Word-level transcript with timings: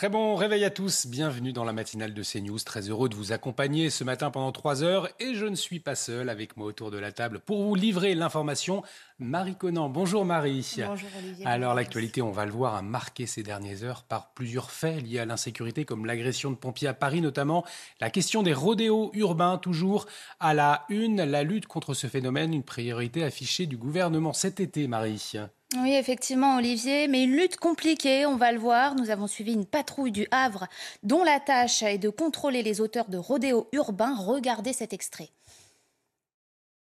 Très 0.00 0.08
bon 0.08 0.34
réveil 0.34 0.64
à 0.64 0.70
tous, 0.70 1.06
bienvenue 1.06 1.52
dans 1.52 1.64
la 1.64 1.74
matinale 1.74 2.14
de 2.14 2.22
CNews. 2.22 2.58
Très 2.60 2.88
heureux 2.88 3.10
de 3.10 3.14
vous 3.14 3.32
accompagner 3.32 3.90
ce 3.90 4.02
matin 4.02 4.30
pendant 4.30 4.50
3 4.50 4.82
heures 4.82 5.10
et 5.20 5.34
je 5.34 5.44
ne 5.44 5.54
suis 5.54 5.78
pas 5.78 5.94
seul 5.94 6.30
avec 6.30 6.56
moi 6.56 6.66
autour 6.68 6.90
de 6.90 6.96
la 6.96 7.12
table 7.12 7.38
pour 7.38 7.62
vous 7.62 7.74
livrer 7.74 8.14
l'information. 8.14 8.82
Marie 9.18 9.56
Conan, 9.56 9.90
bonjour 9.90 10.24
Marie. 10.24 10.74
Bonjour 10.86 11.10
Olivier. 11.18 11.44
Alors 11.44 11.74
l'actualité, 11.74 12.22
on 12.22 12.30
va 12.30 12.46
le 12.46 12.50
voir, 12.50 12.76
a 12.76 12.80
marqué 12.80 13.26
ces 13.26 13.42
dernières 13.42 13.84
heures 13.84 14.04
par 14.04 14.32
plusieurs 14.32 14.70
faits 14.70 15.02
liés 15.02 15.18
à 15.18 15.26
l'insécurité 15.26 15.84
comme 15.84 16.06
l'agression 16.06 16.50
de 16.50 16.56
pompiers 16.56 16.88
à 16.88 16.94
Paris 16.94 17.20
notamment, 17.20 17.66
la 18.00 18.08
question 18.08 18.42
des 18.42 18.54
rodéos 18.54 19.10
urbains 19.12 19.58
toujours 19.58 20.06
à 20.40 20.54
la 20.54 20.86
une, 20.88 21.22
la 21.22 21.42
lutte 21.42 21.66
contre 21.66 21.92
ce 21.92 22.06
phénomène, 22.06 22.54
une 22.54 22.62
priorité 22.62 23.22
affichée 23.22 23.66
du 23.66 23.76
gouvernement 23.76 24.32
cet 24.32 24.60
été 24.60 24.88
Marie. 24.88 25.36
Oui, 25.78 25.94
effectivement, 25.94 26.56
Olivier, 26.56 27.06
mais 27.06 27.22
une 27.22 27.36
lutte 27.36 27.56
compliquée, 27.56 28.26
on 28.26 28.36
va 28.36 28.50
le 28.50 28.58
voir. 28.58 28.96
Nous 28.96 29.10
avons 29.10 29.28
suivi 29.28 29.52
une 29.52 29.66
patrouille 29.66 30.10
du 30.10 30.26
Havre 30.32 30.66
dont 31.04 31.22
la 31.22 31.38
tâche 31.38 31.84
est 31.84 31.98
de 31.98 32.08
contrôler 32.08 32.64
les 32.64 32.80
auteurs 32.80 33.08
de 33.08 33.16
rodéos 33.16 33.68
urbains. 33.72 34.16
Regardez 34.16 34.72
cet 34.72 34.92
extrait. 34.92 35.28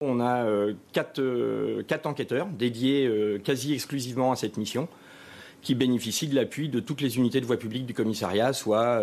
On 0.02 0.20
a 0.20 0.44
euh, 0.44 0.74
quatre, 0.92 1.18
euh, 1.18 1.82
quatre, 1.82 2.06
enquêteurs 2.06 2.46
dédiés 2.46 3.06
euh, 3.06 3.38
quasi 3.38 3.72
exclusivement 3.72 4.32
à 4.32 4.36
cette 4.36 4.58
mission 4.58 4.86
qui 5.62 5.74
bénéficient 5.74 6.28
de 6.28 6.34
l'appui 6.34 6.68
de 6.68 6.78
toutes 6.78 7.00
les 7.00 7.16
unités 7.16 7.40
de 7.40 7.46
voie 7.46 7.56
publique 7.56 7.86
du 7.86 7.94
commissariat, 7.94 8.52
soit 8.52 9.00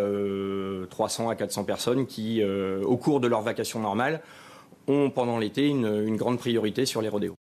300 0.90 1.28
à 1.28 1.34
400 1.34 1.64
personnes 1.64 2.06
qui, 2.06 2.40
au 2.44 2.96
cours 2.96 3.18
de 3.18 3.26
leur 3.26 3.42
vacation 3.42 3.80
normale, 3.80 4.22
ont 4.86 5.10
pendant 5.10 5.38
l'été 5.38 5.66
une 5.66 6.16
grande 6.16 6.38
priorité 6.38 6.86
sur 6.86 7.02
les 7.02 7.08
rodéos. 7.08 7.34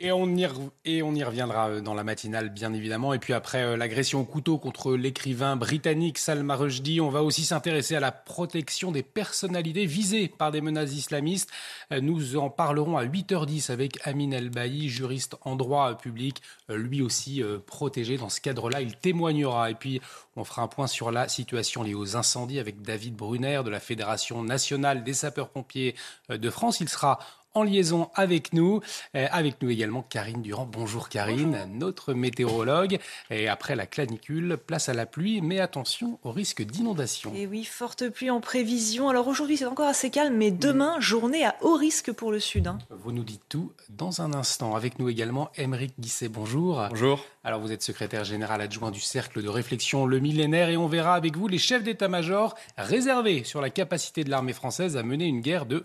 Et 0.00 0.10
on, 0.10 0.26
y 0.34 0.44
reviendra 0.44 1.68
euh, 1.68 1.80
dans 1.80 1.94
la 1.94 2.02
matinale, 2.02 2.48
bien 2.48 2.74
évidemment. 2.74 3.14
Et 3.14 3.20
puis 3.20 3.32
après 3.32 3.62
euh, 3.62 3.76
l'agression 3.76 4.22
au 4.22 4.24
couteau 4.24 4.58
contre 4.58 4.96
l'écrivain 4.96 5.54
britannique 5.54 6.18
Salma 6.18 6.56
Rushdie, 6.56 7.00
on 7.00 7.10
va 7.10 7.22
aussi 7.22 7.44
s'intéresser 7.44 7.94
à 7.94 8.00
la 8.00 8.10
protection 8.10 8.90
des 8.90 9.04
personnalités 9.04 9.86
visées 9.86 10.26
par 10.26 10.50
des 10.50 10.60
menaces 10.60 10.94
islamistes. 10.94 11.48
Euh, 11.92 12.00
nous 12.00 12.36
en 12.36 12.50
parlerons 12.50 12.96
à 12.96 13.04
8h10 13.04 13.70
avec 13.70 14.04
Amin 14.04 14.32
El 14.32 14.50
Bailly, 14.50 14.88
juriste 14.88 15.36
en 15.42 15.54
droit 15.54 15.96
public, 15.96 16.42
lui 16.68 17.00
aussi 17.00 17.42
protégé. 17.66 18.16
Dans 18.16 18.28
ce 18.28 18.40
cadre-là, 18.40 18.80
il 18.80 18.96
témoignera. 18.96 19.70
Et 19.70 19.74
puis, 19.74 20.00
on 20.34 20.42
fera 20.42 20.62
un 20.62 20.68
point 20.68 20.88
sur 20.88 21.12
la 21.12 21.28
situation 21.28 21.84
liée 21.84 21.94
aux 21.94 22.16
incendies 22.16 22.58
avec 22.58 22.82
David 22.82 23.14
Brunner 23.14 23.62
de 23.64 23.70
la 23.70 23.80
Fédération 23.80 24.42
nationale 24.42 25.04
des 25.04 25.14
sapeurs-pompiers 25.14 25.94
de 26.30 26.50
France. 26.50 26.80
Il 26.80 26.88
sera 26.88 27.20
en 27.54 27.62
liaison 27.62 28.10
avec 28.14 28.52
nous. 28.52 28.80
Euh, 29.14 29.26
avec 29.30 29.62
nous 29.62 29.70
également 29.70 30.02
Karine 30.02 30.42
Durand. 30.42 30.68
Bonjour 30.70 31.08
Karine, 31.08 31.68
notre 31.72 32.12
météorologue. 32.12 32.98
Et 33.30 33.48
après 33.48 33.76
la 33.76 33.86
canicule, 33.86 34.56
place 34.56 34.88
à 34.88 34.94
la 34.94 35.06
pluie, 35.06 35.40
mais 35.40 35.60
attention 35.60 36.18
au 36.24 36.32
risque 36.32 36.62
d'inondation. 36.62 37.32
Et 37.34 37.46
oui, 37.46 37.64
forte 37.64 38.08
pluie 38.08 38.30
en 38.30 38.40
prévision. 38.40 39.08
Alors 39.08 39.28
aujourd'hui, 39.28 39.56
c'est 39.56 39.66
encore 39.66 39.88
assez 39.88 40.10
calme, 40.10 40.36
mais 40.36 40.50
demain, 40.50 40.98
journée 41.00 41.44
à 41.44 41.56
haut 41.62 41.76
risque 41.76 42.12
pour 42.12 42.32
le 42.32 42.40
sud. 42.40 42.66
Hein. 42.66 42.78
Vous 42.90 43.12
nous 43.12 43.24
dites 43.24 43.42
tout 43.48 43.72
dans 43.88 44.20
un 44.20 44.34
instant. 44.34 44.74
Avec 44.74 44.98
nous 44.98 45.08
également 45.08 45.50
Émeric 45.56 45.94
Guisset. 45.98 46.28
Bonjour. 46.28 46.84
Bonjour. 46.90 47.24
Alors 47.44 47.60
vous 47.60 47.72
êtes 47.72 47.82
secrétaire 47.82 48.24
général 48.24 48.60
adjoint 48.60 48.90
du 48.90 49.00
Cercle 49.00 49.42
de 49.42 49.48
réflexion 49.48 50.06
Le 50.06 50.18
Millénaire 50.18 50.70
et 50.70 50.76
on 50.76 50.86
verra 50.86 51.14
avec 51.14 51.36
vous 51.36 51.46
les 51.46 51.58
chefs 51.58 51.82
d'état-major 51.82 52.54
réservés 52.78 53.44
sur 53.44 53.60
la 53.60 53.70
capacité 53.70 54.24
de 54.24 54.30
l'armée 54.30 54.54
française 54.54 54.96
à 54.96 55.02
mener 55.02 55.26
une 55.26 55.40
guerre 55.40 55.66
de 55.66 55.84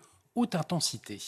intensité. 0.53 1.19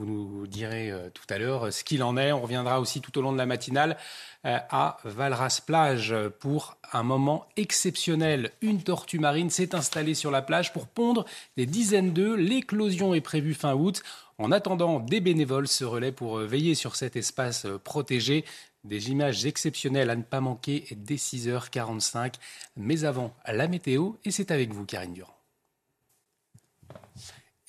Vous 0.00 0.06
nous 0.06 0.46
direz 0.46 0.90
euh, 0.90 1.10
tout 1.12 1.26
à 1.28 1.36
l'heure 1.36 1.66
euh, 1.66 1.70
ce 1.70 1.84
qu'il 1.84 2.02
en 2.02 2.16
est. 2.16 2.32
On 2.32 2.40
reviendra 2.40 2.80
aussi 2.80 3.02
tout 3.02 3.18
au 3.18 3.20
long 3.20 3.32
de 3.34 3.36
la 3.36 3.44
matinale 3.44 3.98
euh, 4.46 4.58
à 4.70 4.96
Valras-Plage 5.04 6.14
pour 6.38 6.78
un 6.94 7.02
moment 7.02 7.46
exceptionnel. 7.58 8.50
Une 8.62 8.82
tortue 8.82 9.18
marine 9.18 9.50
s'est 9.50 9.74
installée 9.74 10.14
sur 10.14 10.30
la 10.30 10.40
plage 10.40 10.72
pour 10.72 10.86
pondre 10.86 11.26
des 11.58 11.66
dizaines 11.66 12.14
d'œufs. 12.14 12.38
L'éclosion 12.38 13.12
est 13.12 13.20
prévue 13.20 13.52
fin 13.52 13.74
août. 13.74 14.02
En 14.38 14.52
attendant, 14.52 15.00
des 15.00 15.20
bénévoles 15.20 15.68
se 15.68 15.84
relaient 15.84 16.12
pour 16.12 16.38
veiller 16.38 16.74
sur 16.74 16.96
cet 16.96 17.16
espace 17.16 17.66
protégé. 17.84 18.46
Des 18.84 19.10
images 19.10 19.44
exceptionnelles 19.44 20.08
à 20.08 20.16
ne 20.16 20.22
pas 20.22 20.40
manquer 20.40 20.86
dès 20.92 21.16
6h45. 21.16 22.36
Mais 22.78 23.04
avant, 23.04 23.34
la 23.46 23.68
météo, 23.68 24.12
et 24.24 24.30
c'est 24.30 24.50
avec 24.50 24.72
vous, 24.72 24.86
Karine 24.86 25.12
Durand. 25.12 25.39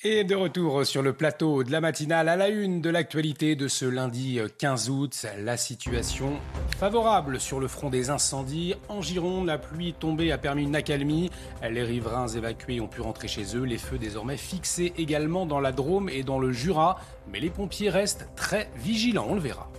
Et 0.04 0.24
de 0.24 0.34
retour 0.34 0.84
sur 0.84 1.00
le 1.00 1.12
plateau 1.12 1.62
de 1.62 1.70
la 1.70 1.80
matinale 1.80 2.28
à 2.28 2.34
la 2.34 2.48
une 2.48 2.80
de 2.80 2.90
l'actualité 2.90 3.54
de 3.54 3.68
ce 3.68 3.84
lundi 3.84 4.40
15 4.58 4.90
août, 4.90 5.26
la 5.38 5.56
situation 5.56 6.40
favorable 6.76 7.38
sur 7.38 7.60
le 7.60 7.68
front 7.68 7.88
des 7.88 8.10
incendies. 8.10 8.74
En 8.88 9.00
Gironde, 9.00 9.46
la 9.46 9.58
pluie 9.58 9.92
tombée 9.92 10.32
a 10.32 10.38
permis 10.38 10.64
une 10.64 10.74
accalmie. 10.74 11.30
Les 11.70 11.84
riverains 11.84 12.26
évacués 12.26 12.80
ont 12.80 12.88
pu 12.88 13.00
rentrer 13.00 13.28
chez 13.28 13.56
eux. 13.56 13.62
Les 13.62 13.78
feux 13.78 13.98
désormais 13.98 14.36
fixés 14.36 14.92
également 14.98 15.46
dans 15.46 15.60
la 15.60 15.70
Drôme 15.70 16.08
et 16.08 16.24
dans 16.24 16.40
le 16.40 16.50
Jura. 16.50 16.98
Mais 17.30 17.38
les 17.38 17.50
pompiers 17.50 17.88
restent 17.88 18.26
très 18.34 18.68
vigilants, 18.74 19.26
on 19.28 19.36
le 19.36 19.40
verra. 19.40 19.70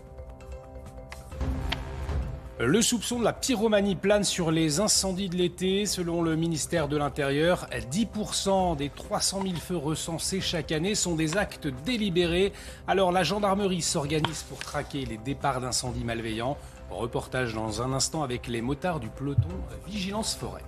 Le 2.59 2.83
soupçon 2.83 3.17
de 3.17 3.23
la 3.23 3.33
pyromanie 3.33 3.95
plane 3.95 4.23
sur 4.23 4.51
les 4.51 4.79
incendies 4.79 5.27
de 5.27 5.35
l'été. 5.35 5.87
Selon 5.87 6.21
le 6.21 6.35
ministère 6.35 6.87
de 6.87 6.97
l'Intérieur, 6.97 7.67
10% 7.91 8.75
des 8.75 8.89
300 8.89 9.41
000 9.41 9.55
feux 9.55 9.75
recensés 9.75 10.39
chaque 10.39 10.71
année 10.71 10.93
sont 10.93 11.15
des 11.15 11.35
actes 11.35 11.67
délibérés. 11.83 12.53
Alors 12.87 13.11
la 13.11 13.23
gendarmerie 13.23 13.81
s'organise 13.81 14.43
pour 14.43 14.59
traquer 14.59 15.03
les 15.03 15.17
départs 15.17 15.61
d'incendies 15.61 16.03
malveillants. 16.03 16.57
Reportage 16.91 17.55
dans 17.55 17.81
un 17.81 17.91
instant 17.91 18.21
avec 18.21 18.45
les 18.47 18.61
motards 18.61 18.99
du 18.99 19.09
peloton 19.09 19.49
Vigilance 19.87 20.35
Forêt. 20.35 20.61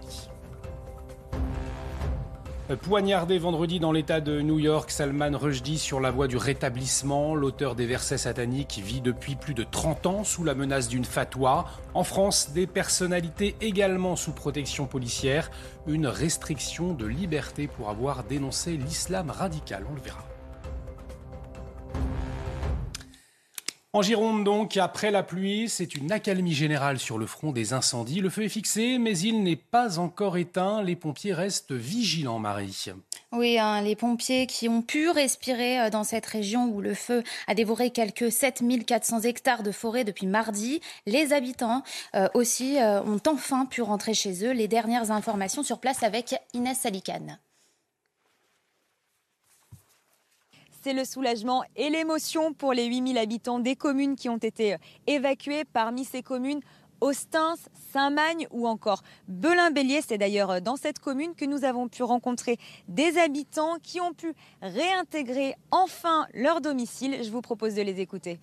Poignardé 2.73 3.37
vendredi 3.37 3.79
dans 3.79 3.91
l'État 3.91 4.21
de 4.21 4.41
New 4.41 4.57
York, 4.57 4.89
Salman 4.89 5.37
Rushdie 5.37 5.77
sur 5.77 5.99
la 5.99 6.09
voie 6.09 6.27
du 6.27 6.35
rétablissement. 6.35 7.35
L'auteur 7.35 7.75
des 7.75 7.85
versets 7.85 8.17
sataniques 8.17 8.81
vit 8.83 9.01
depuis 9.01 9.35
plus 9.35 9.53
de 9.53 9.63
30 9.63 10.07
ans 10.07 10.23
sous 10.23 10.43
la 10.43 10.55
menace 10.55 10.87
d'une 10.87 11.05
fatwa. 11.05 11.65
En 11.93 12.03
France, 12.03 12.53
des 12.55 12.65
personnalités 12.65 13.55
également 13.61 14.15
sous 14.15 14.31
protection 14.31 14.87
policière. 14.87 15.51
Une 15.85 16.07
restriction 16.07 16.95
de 16.95 17.05
liberté 17.05 17.67
pour 17.67 17.91
avoir 17.91 18.23
dénoncé 18.23 18.77
l'islam 18.77 19.29
radical. 19.29 19.85
On 19.87 19.93
le 19.93 20.01
verra. 20.01 20.25
En 23.95 24.01
Gironde, 24.01 24.43
donc, 24.43 24.75
après 24.75 25.09
la 25.09 25.23
pluie, 25.23 25.69
c'est 25.69 25.95
une 25.95 26.11
accalmie 26.11 26.53
générale 26.53 26.99
sur 26.99 27.17
le 27.17 27.25
front 27.25 27.53
des 27.53 27.71
incendies. 27.71 28.19
Le 28.19 28.29
feu 28.29 28.43
est 28.43 28.49
fixé, 28.49 28.97
mais 28.97 29.17
il 29.17 29.41
n'est 29.41 29.55
pas 29.55 29.99
encore 29.99 30.35
éteint. 30.35 30.83
Les 30.83 30.97
pompiers 30.97 31.33
restent 31.33 31.71
vigilants, 31.71 32.37
Marie. 32.37 32.87
Oui, 33.31 33.57
hein, 33.57 33.81
les 33.81 33.95
pompiers 33.95 34.47
qui 34.47 34.67
ont 34.67 34.81
pu 34.81 35.09
respirer 35.09 35.79
euh, 35.79 35.89
dans 35.89 36.03
cette 36.03 36.25
région 36.25 36.65
où 36.65 36.81
le 36.81 36.93
feu 36.93 37.23
a 37.47 37.55
dévoré 37.55 37.89
quelques 37.91 38.33
7400 38.33 39.21
hectares 39.21 39.63
de 39.63 39.71
forêt 39.71 40.03
depuis 40.03 40.27
mardi. 40.27 40.81
Les 41.05 41.31
habitants 41.31 41.81
euh, 42.15 42.27
aussi 42.33 42.77
euh, 42.77 43.01
ont 43.01 43.21
enfin 43.25 43.65
pu 43.65 43.81
rentrer 43.81 44.13
chez 44.13 44.45
eux. 44.45 44.51
Les 44.51 44.67
dernières 44.67 45.11
informations 45.11 45.63
sur 45.63 45.79
place 45.79 46.03
avec 46.03 46.35
Inès 46.53 46.77
Salicane. 46.77 47.39
C'est 50.85 50.93
le 50.93 51.03
soulagement 51.03 51.63
et 51.75 51.89
l'émotion 51.89 52.53
pour 52.53 52.71
les 52.71 52.85
8000 52.85 53.17
habitants 53.17 53.57
des 53.57 53.75
communes 53.75 54.15
qui 54.15 54.29
ont 54.29 54.37
été 54.37 54.75
évacuées. 55.07 55.63
Parmi 55.65 56.05
ces 56.05 56.21
communes, 56.21 56.59
Austins, 57.01 57.55
Saint-Magne 57.91 58.47
ou 58.51 58.67
encore 58.67 59.01
Belin-Bélier. 59.27 60.01
C'est 60.07 60.19
d'ailleurs 60.19 60.61
dans 60.61 60.75
cette 60.75 60.99
commune 60.99 61.33
que 61.33 61.45
nous 61.45 61.63
avons 61.63 61.87
pu 61.87 62.03
rencontrer 62.03 62.59
des 62.87 63.17
habitants 63.17 63.77
qui 63.81 63.99
ont 63.99 64.13
pu 64.13 64.35
réintégrer 64.61 65.55
enfin 65.71 66.27
leur 66.35 66.61
domicile. 66.61 67.17
Je 67.23 67.31
vous 67.31 67.41
propose 67.41 67.73
de 67.73 67.81
les 67.81 67.99
écouter. 67.99 68.39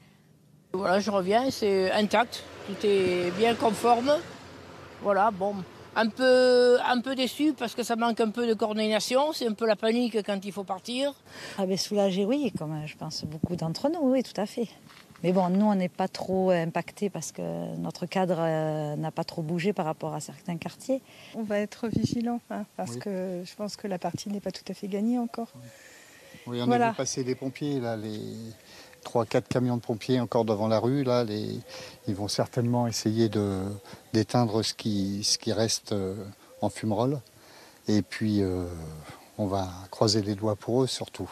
Voilà, 0.72 0.98
je 0.98 1.12
reviens, 1.12 1.48
c'est 1.52 1.92
intact, 1.92 2.42
tout 2.66 2.84
est 2.84 3.30
bien 3.38 3.54
conforme. 3.54 4.16
Voilà, 5.00 5.30
bon, 5.30 5.54
un 5.96 6.08
peu, 6.08 6.78
un 6.86 7.00
peu 7.00 7.14
déçu 7.14 7.52
parce 7.52 7.74
que 7.74 7.82
ça 7.82 7.96
manque 7.96 8.20
un 8.20 8.30
peu 8.30 8.46
de 8.46 8.54
coordination, 8.54 9.32
c'est 9.32 9.46
un 9.46 9.52
peu 9.52 9.66
la 9.66 9.76
panique 9.76 10.18
quand 10.24 10.44
il 10.44 10.52
faut 10.52 10.64
partir. 10.64 11.14
Ah 11.58 11.66
ben 11.66 11.76
soulagé, 11.76 12.24
oui, 12.24 12.52
comme 12.58 12.74
je 12.86 12.96
pense 12.96 13.24
beaucoup 13.24 13.56
d'entre 13.56 13.88
nous, 13.88 14.00
oui, 14.10 14.22
tout 14.22 14.38
à 14.40 14.46
fait. 14.46 14.68
Mais 15.22 15.32
bon, 15.32 15.48
nous, 15.50 15.66
on 15.66 15.74
n'est 15.74 15.88
pas 15.88 16.08
trop 16.08 16.50
impacté 16.50 17.08
parce 17.08 17.30
que 17.30 17.76
notre 17.76 18.06
cadre 18.06 18.38
euh, 18.40 18.96
n'a 18.96 19.12
pas 19.12 19.22
trop 19.22 19.42
bougé 19.42 19.72
par 19.72 19.84
rapport 19.84 20.14
à 20.14 20.20
certains 20.20 20.56
quartiers. 20.56 21.00
On 21.36 21.42
va 21.42 21.60
être 21.60 21.86
vigilant 21.86 22.40
hein, 22.50 22.64
parce 22.76 22.96
que 22.96 23.42
je 23.44 23.54
pense 23.54 23.76
que 23.76 23.86
la 23.86 23.98
partie 23.98 24.30
n'est 24.30 24.40
pas 24.40 24.50
tout 24.50 24.64
à 24.68 24.74
fait 24.74 24.88
gagnée 24.88 25.18
encore. 25.18 25.52
Oui, 26.46 26.60
on 26.60 26.70
a 26.72 26.90
vu 26.90 26.96
passer 26.96 27.22
les 27.22 27.36
pompiers, 27.36 27.78
là, 27.78 27.96
les 27.96 28.18
3-4 29.04 29.42
camions 29.48 29.76
de 29.76 29.82
pompiers 29.82 30.20
encore 30.20 30.44
devant 30.44 30.68
la 30.68 30.78
rue. 30.78 31.04
Là, 31.04 31.24
les... 31.24 31.60
Ils 32.08 32.14
vont 32.14 32.28
certainement 32.28 32.86
essayer 32.86 33.30
d'éteindre 34.12 34.62
ce 34.62 34.74
qui, 34.74 35.24
ce 35.24 35.38
qui 35.38 35.52
reste 35.52 35.92
euh, 35.92 36.14
en 36.60 36.68
fumerolles. 36.68 37.20
Et 37.88 38.02
puis, 38.02 38.42
euh, 38.42 38.66
on 39.38 39.46
va 39.46 39.68
croiser 39.90 40.22
les 40.22 40.34
doigts 40.34 40.56
pour 40.56 40.82
eux 40.82 40.86
surtout. 40.86 41.30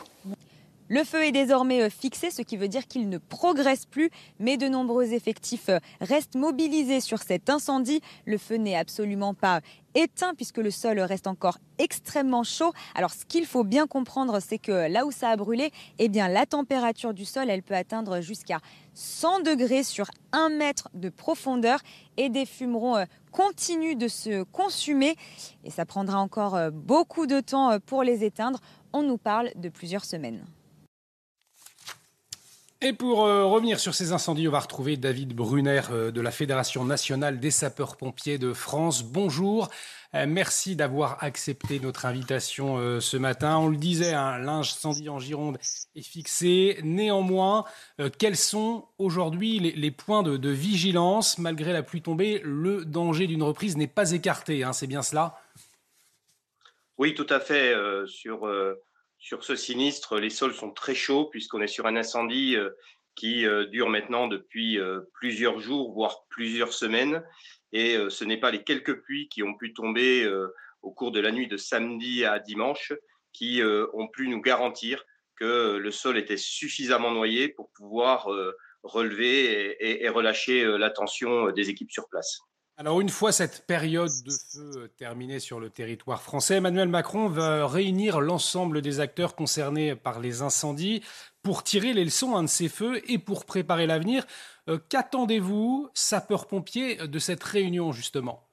Le 0.93 1.05
feu 1.05 1.25
est 1.25 1.31
désormais 1.31 1.83
euh, 1.83 1.89
fixé, 1.89 2.33
ce 2.33 2.43
qui 2.43 2.57
veut 2.57 2.67
dire 2.67 2.89
qu'il 2.89 3.09
ne 3.09 3.19
progresse 3.19 3.87
plus, 3.87 4.11
mais 4.41 4.57
de 4.57 4.67
nombreux 4.67 5.13
effectifs 5.13 5.69
euh, 5.69 5.79
restent 6.01 6.35
mobilisés 6.35 7.01
sur 7.01 7.23
cet 7.23 7.49
incendie. 7.49 8.01
Le 8.27 8.39
feu 8.39 8.57
n'est 8.57 8.75
absolument 8.75 9.33
pas 9.33 9.61
éteint 9.95 10.35
puisque 10.35 10.57
le 10.57 10.73
sol 10.73 10.99
reste 10.99 11.29
encore 11.29 11.59
extrêmement 11.79 12.43
chaud. 12.43 12.73
Alors 12.97 13.13
ce 13.13 13.25
qu'il 13.25 13.47
faut 13.47 13.63
bien 13.63 13.87
comprendre, 13.87 14.41
c'est 14.41 14.59
que 14.59 14.91
là 14.91 15.07
où 15.07 15.13
ça 15.13 15.29
a 15.29 15.37
brûlé, 15.37 15.71
eh 16.01 16.09
bien 16.09 16.27
la 16.27 16.45
température 16.45 17.15
du 17.15 17.25
sol, 17.25 17.49
elle 17.51 17.63
peut 17.63 17.77
atteindre 17.77 18.21
jusqu'à 18.21 18.59
100 18.95 19.43
degrés 19.45 19.85
sur 19.85 20.07
un 20.33 20.49
mètre 20.49 20.89
de 20.95 21.09
profondeur 21.09 21.79
et 22.17 22.31
des 22.31 22.47
fumerons 22.47 22.97
euh, 22.97 23.05
continuent 23.31 23.97
de 23.97 24.09
se 24.09 24.43
consumer 24.43 25.15
et 25.63 25.71
ça 25.71 25.87
prendra 25.87 26.19
encore 26.19 26.59
beaucoup 26.73 27.29
de 27.29 27.39
temps 27.39 27.79
pour 27.79 28.03
les 28.03 28.25
éteindre. 28.25 28.59
On 28.93 29.05
nous 29.05 29.19
parle 29.19 29.53
de 29.55 29.69
plusieurs 29.69 30.05
semaines. 30.05 30.45
Et 32.83 32.95
pour 32.95 33.27
euh, 33.27 33.45
revenir 33.45 33.79
sur 33.79 33.95
ces 33.95 34.13
incendies, 34.13 34.49
on 34.49 34.53
va 34.53 34.61
retrouver 34.61 34.97
David 34.97 35.35
Brunner 35.35 35.83
euh, 35.91 36.11
de 36.11 36.21
la 36.23 36.31
Fédération 36.31 36.83
nationale 36.83 37.39
des 37.39 37.51
sapeurs-pompiers 37.51 38.39
de 38.39 38.55
France. 38.55 39.03
Bonjour. 39.05 39.69
Euh, 40.15 40.25
merci 40.27 40.77
d'avoir 40.77 41.23
accepté 41.23 41.79
notre 41.79 42.07
invitation 42.07 42.99
ce 43.01 43.17
matin. 43.19 43.59
On 43.59 43.69
le 43.69 43.77
disait, 43.77 44.15
un 44.15 44.39
linge 44.39 44.71
incendie 44.71 45.11
en 45.11 45.19
Gironde 45.19 45.59
est 45.95 46.03
fixé. 46.03 46.79
Néanmoins, 46.83 47.67
quels 48.19 48.37
sont 48.37 48.89
aujourd'hui 48.97 49.59
les, 49.59 49.91
points 49.91 50.23
de, 50.23 50.49
vigilance? 50.49 51.37
Malgré 51.37 51.75
la 51.75 51.83
pluie 51.83 52.01
tombée, 52.01 52.41
le 52.45 52.87
danger 52.87 53.27
d'une 53.27 53.43
reprise 53.43 53.77
n'est 53.77 53.89
pas 53.89 54.13
écarté. 54.13 54.65
Hein, 54.65 54.73
c'est 54.73 54.87
bien 54.87 55.03
cela? 55.03 55.39
Oui, 56.97 57.15
tout 57.15 57.27
à 57.29 57.41
fait. 57.41 57.75
sur 58.07 58.49
sur 59.21 59.45
ce 59.45 59.55
sinistre, 59.55 60.19
les 60.19 60.31
sols 60.31 60.55
sont 60.55 60.71
très 60.71 60.95
chauds 60.95 61.27
puisqu'on 61.27 61.61
est 61.61 61.67
sur 61.67 61.87
un 61.87 61.95
incendie 61.95 62.57
euh, 62.57 62.71
qui 63.15 63.47
euh, 63.47 63.67
dure 63.67 63.91
maintenant 63.91 64.29
depuis 64.29 64.79
euh, 64.79 65.03
plusieurs 65.13 65.61
jours, 65.61 65.93
voire 65.93 66.25
plusieurs 66.31 66.73
semaines. 66.73 67.23
Et 67.73 67.97
ce 68.09 68.25
n'est 68.25 68.41
pas 68.41 68.51
les 68.51 68.65
quelques 68.65 69.01
pluies 69.03 69.29
qui 69.29 69.45
ont 69.45 69.55
pu 69.55 69.73
tomber 69.73 70.29
au 70.83 70.91
cours 70.91 71.13
de 71.13 71.21
la 71.21 71.31
nuit 71.31 71.47
de 71.47 71.57
samedi 71.57 72.25
à 72.25 72.41
dimanche 72.41 72.93
qui 73.33 73.63
ont 73.63 74.09
pu 74.09 74.27
nous 74.27 74.41
garantir 74.41 75.05
que 75.37 75.77
le 75.77 75.91
sol 75.93 76.19
était 76.19 76.37
suffisamment 76.37 77.13
noyé 77.13 77.49
pour 77.49 77.71
pouvoir 77.71 78.29
relever 78.83 80.03
et, 80.03 80.09
relâcher 80.09 80.65
l'attention 80.79 81.53
des 81.53 81.71
équipes 81.71 81.93
sur 81.93 82.09
place. 82.09 82.41
Alors 82.81 83.03
une 83.03 83.11
fois 83.11 83.31
cette 83.31 83.67
période 83.67 84.09
de 84.25 84.31
feu 84.55 84.91
terminée 84.97 85.39
sur 85.39 85.61
le 85.61 85.69
territoire 85.69 86.23
français, 86.23 86.55
Emmanuel 86.55 86.89
Macron 86.89 87.29
va 87.29 87.67
réunir 87.67 88.23
l'ensemble 88.23 88.81
des 88.81 89.01
acteurs 89.01 89.37
concernés 89.37 89.95
par 89.95 90.19
les 90.19 90.41
incendies 90.41 91.03
pour 91.43 91.63
tirer 91.63 91.93
les 91.93 92.05
leçons 92.05 92.43
de 92.43 92.47
ces 92.47 92.71
feux 92.71 93.03
et 93.11 93.19
pour 93.19 93.45
préparer 93.45 93.87
l'avenir. 93.87 94.25
Euh, 94.71 94.79
qu'attendez-vous, 94.89 95.91
sapeurs-pompiers, 95.93 97.07
de 97.07 97.19
cette 97.19 97.45
réunion 97.45 97.93
justement? 97.93 98.49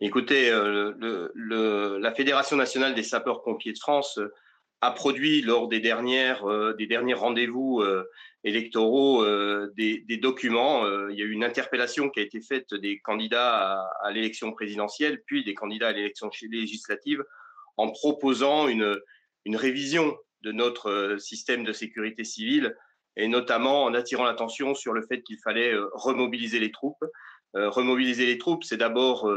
Écoutez, 0.00 0.50
euh, 0.50 1.28
la 2.00 2.12
Fédération 2.12 2.56
nationale 2.56 2.96
des 2.96 3.04
sapeurs-pompiers 3.04 3.72
de 3.72 3.78
France 3.78 4.18
a 4.82 4.90
produit 4.90 5.40
lors 5.40 5.68
des, 5.68 5.80
dernières, 5.80 6.44
euh, 6.44 6.74
des 6.74 6.86
derniers 6.86 7.14
rendez-vous 7.14 7.82
électoraux 8.44 9.22
euh, 9.22 9.72
des, 9.76 10.16
documents. 10.16 10.84
Euh, 10.84 11.10
il 11.12 11.18
y 11.18 11.22
a 11.22 11.24
eu 11.24 11.30
une 11.30 11.44
interpellation 11.44 12.10
qui 12.10 12.20
a 12.20 12.22
été 12.22 12.40
faite 12.40 12.74
des 12.74 12.98
candidats 12.98 13.88
à, 14.02 14.10
l'élection 14.12 14.52
présidentielle, 14.52 15.22
puis 15.26 15.44
des 15.44 15.54
candidats 15.54 15.88
à 15.88 15.92
l'élection 15.92 16.30
législative, 16.50 17.22
en 17.76 17.90
proposant 17.90 18.68
une, 18.68 18.98
une 19.44 19.56
révision 19.56 20.16
de 20.42 20.52
notre 20.52 20.90
euh, 20.90 21.18
système 21.18 21.64
de 21.64 21.72
sécurité 21.72 22.24
civile, 22.24 22.76
et 23.16 23.28
notamment 23.28 23.84
en 23.84 23.94
attirant 23.94 24.24
l'attention 24.24 24.74
sur 24.74 24.92
le 24.92 25.02
fait 25.06 25.22
qu'il 25.22 25.38
fallait 25.38 25.74
remobiliser 25.92 26.58
les 26.58 26.72
troupes. 26.72 27.04
remobiliser 27.52 28.24
les 28.24 28.38
troupes, 28.38 28.64
c'est 28.64 28.78
d'abord 28.78 29.30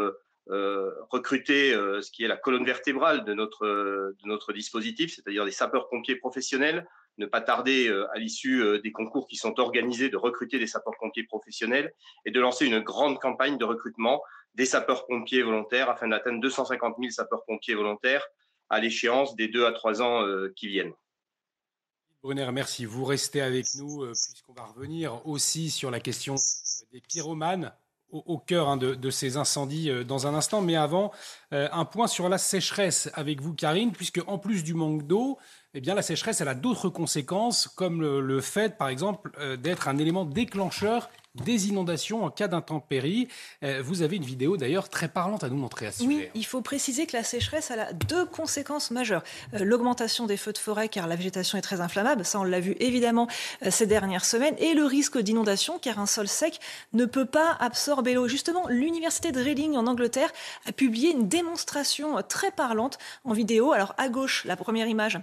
recruter 0.47 1.71
ce 1.73 2.11
qui 2.11 2.23
est 2.23 2.27
la 2.27 2.37
colonne 2.37 2.65
vertébrale 2.65 3.25
de 3.25 3.33
notre, 3.33 3.65
de 3.65 4.27
notre 4.27 4.53
dispositif, 4.53 5.15
c'est-à-dire 5.15 5.45
des 5.45 5.51
sapeurs-pompiers 5.51 6.17
professionnels, 6.17 6.87
ne 7.17 7.25
pas 7.25 7.41
tarder 7.41 7.87
euh, 7.87 8.07
à 8.13 8.19
l'issue 8.19 8.61
euh, 8.61 8.81
des 8.81 8.91
concours 8.91 9.27
qui 9.27 9.35
sont 9.35 9.59
organisés 9.59 10.09
de 10.09 10.17
recruter 10.17 10.59
des 10.59 10.67
sapeurs-pompiers 10.67 11.23
professionnels 11.23 11.93
et 12.25 12.31
de 12.31 12.39
lancer 12.39 12.65
une 12.65 12.79
grande 12.79 13.19
campagne 13.19 13.57
de 13.57 13.65
recrutement 13.65 14.21
des 14.55 14.65
sapeurs-pompiers 14.65 15.43
volontaires 15.43 15.89
afin 15.89 16.07
d'atteindre 16.07 16.41
250 16.41 16.95
000 16.99 17.11
sapeurs-pompiers 17.11 17.75
volontaires 17.75 18.25
à 18.69 18.79
l'échéance 18.79 19.35
des 19.35 19.47
deux 19.47 19.65
à 19.65 19.71
trois 19.71 20.01
ans 20.01 20.23
euh, 20.23 20.51
qui 20.55 20.67
viennent. 20.67 20.93
Brunner, 22.23 22.51
merci. 22.51 22.85
Vous 22.85 23.05
restez 23.05 23.41
avec 23.41 23.65
nous 23.75 24.03
puisqu'on 24.07 24.53
va 24.53 24.63
revenir 24.63 25.25
aussi 25.27 25.69
sur 25.69 25.91
la 25.91 25.99
question 25.99 26.35
des 26.91 27.01
pyromanes 27.01 27.71
au, 28.11 28.37
cœur 28.37 28.69
hein, 28.69 28.77
de, 28.77 29.09
ces 29.09 29.37
incendies 29.37 29.91
dans 30.05 30.27
un 30.27 30.33
instant. 30.33 30.61
Mais 30.61 30.75
avant, 30.75 31.11
un 31.51 31.85
point 31.85 32.07
sur 32.07 32.29
la 32.29 32.37
sécheresse 32.37 33.09
avec 33.13 33.41
vous, 33.41 33.53
Karine, 33.53 33.91
puisque 33.91 34.21
en 34.27 34.37
plus 34.37 34.63
du 34.63 34.73
manque 34.73 35.05
d'eau, 35.05 35.37
eh 35.77 35.81
la 35.81 36.01
sécheresse, 36.01 36.39
elle 36.39 36.47
a 36.47 36.55
d'autres 36.55 36.87
conséquences, 36.87 37.67
comme 37.67 38.01
le, 38.01 38.39
fait, 38.39 38.77
par 38.77 38.87
exemple, 38.87 39.31
euh, 39.39 39.57
d'être 39.57 39.89
un 39.89 39.97
élément 39.97 40.23
déclencheur 40.23 41.09
des 41.43 41.67
inondations 41.67 42.23
en 42.23 42.29
cas 42.29 42.47
d'intempéries. 42.47 43.27
Euh, 43.63 43.81
vous 43.83 44.01
avez 44.01 44.15
une 44.17 44.23
vidéo 44.23 44.57
d'ailleurs 44.57 44.89
très 44.89 45.07
parlante 45.07 45.43
à 45.43 45.49
nous 45.49 45.57
montrer 45.57 45.87
à 45.87 45.91
ce 45.91 46.03
Oui, 46.03 46.27
il 46.35 46.45
faut 46.45 46.61
préciser 46.61 47.05
que 47.05 47.15
la 47.15 47.23
sécheresse 47.23 47.71
a 47.71 47.93
deux 47.93 48.25
conséquences 48.25 48.91
majeures. 48.91 49.23
Euh, 49.53 49.63
l'augmentation 49.63 50.25
des 50.25 50.37
feux 50.37 50.53
de 50.53 50.57
forêt 50.57 50.89
car 50.89 51.07
la 51.07 51.15
végétation 51.15 51.57
est 51.57 51.61
très 51.61 51.81
inflammable, 51.81 52.25
ça 52.25 52.39
on 52.39 52.43
l'a 52.43 52.59
vu 52.59 52.75
évidemment 52.79 53.27
ces 53.69 53.85
dernières 53.85 54.25
semaines, 54.25 54.55
et 54.59 54.73
le 54.73 54.85
risque 54.85 55.17
d'inondation 55.17 55.79
car 55.79 55.99
un 55.99 56.05
sol 56.05 56.27
sec 56.27 56.59
ne 56.93 57.05
peut 57.05 57.25
pas 57.25 57.51
absorber 57.59 58.13
l'eau. 58.13 58.27
Justement, 58.27 58.67
l'université 58.67 59.31
de 59.31 59.41
Reading 59.41 59.75
en 59.75 59.87
Angleterre 59.87 60.31
a 60.65 60.71
publié 60.71 61.11
une 61.11 61.27
démonstration 61.27 62.21
très 62.27 62.51
parlante 62.51 62.97
en 63.23 63.33
vidéo. 63.33 63.71
Alors 63.71 63.93
à 63.97 64.09
gauche, 64.09 64.43
la 64.45 64.55
première 64.55 64.87
image 64.87 65.19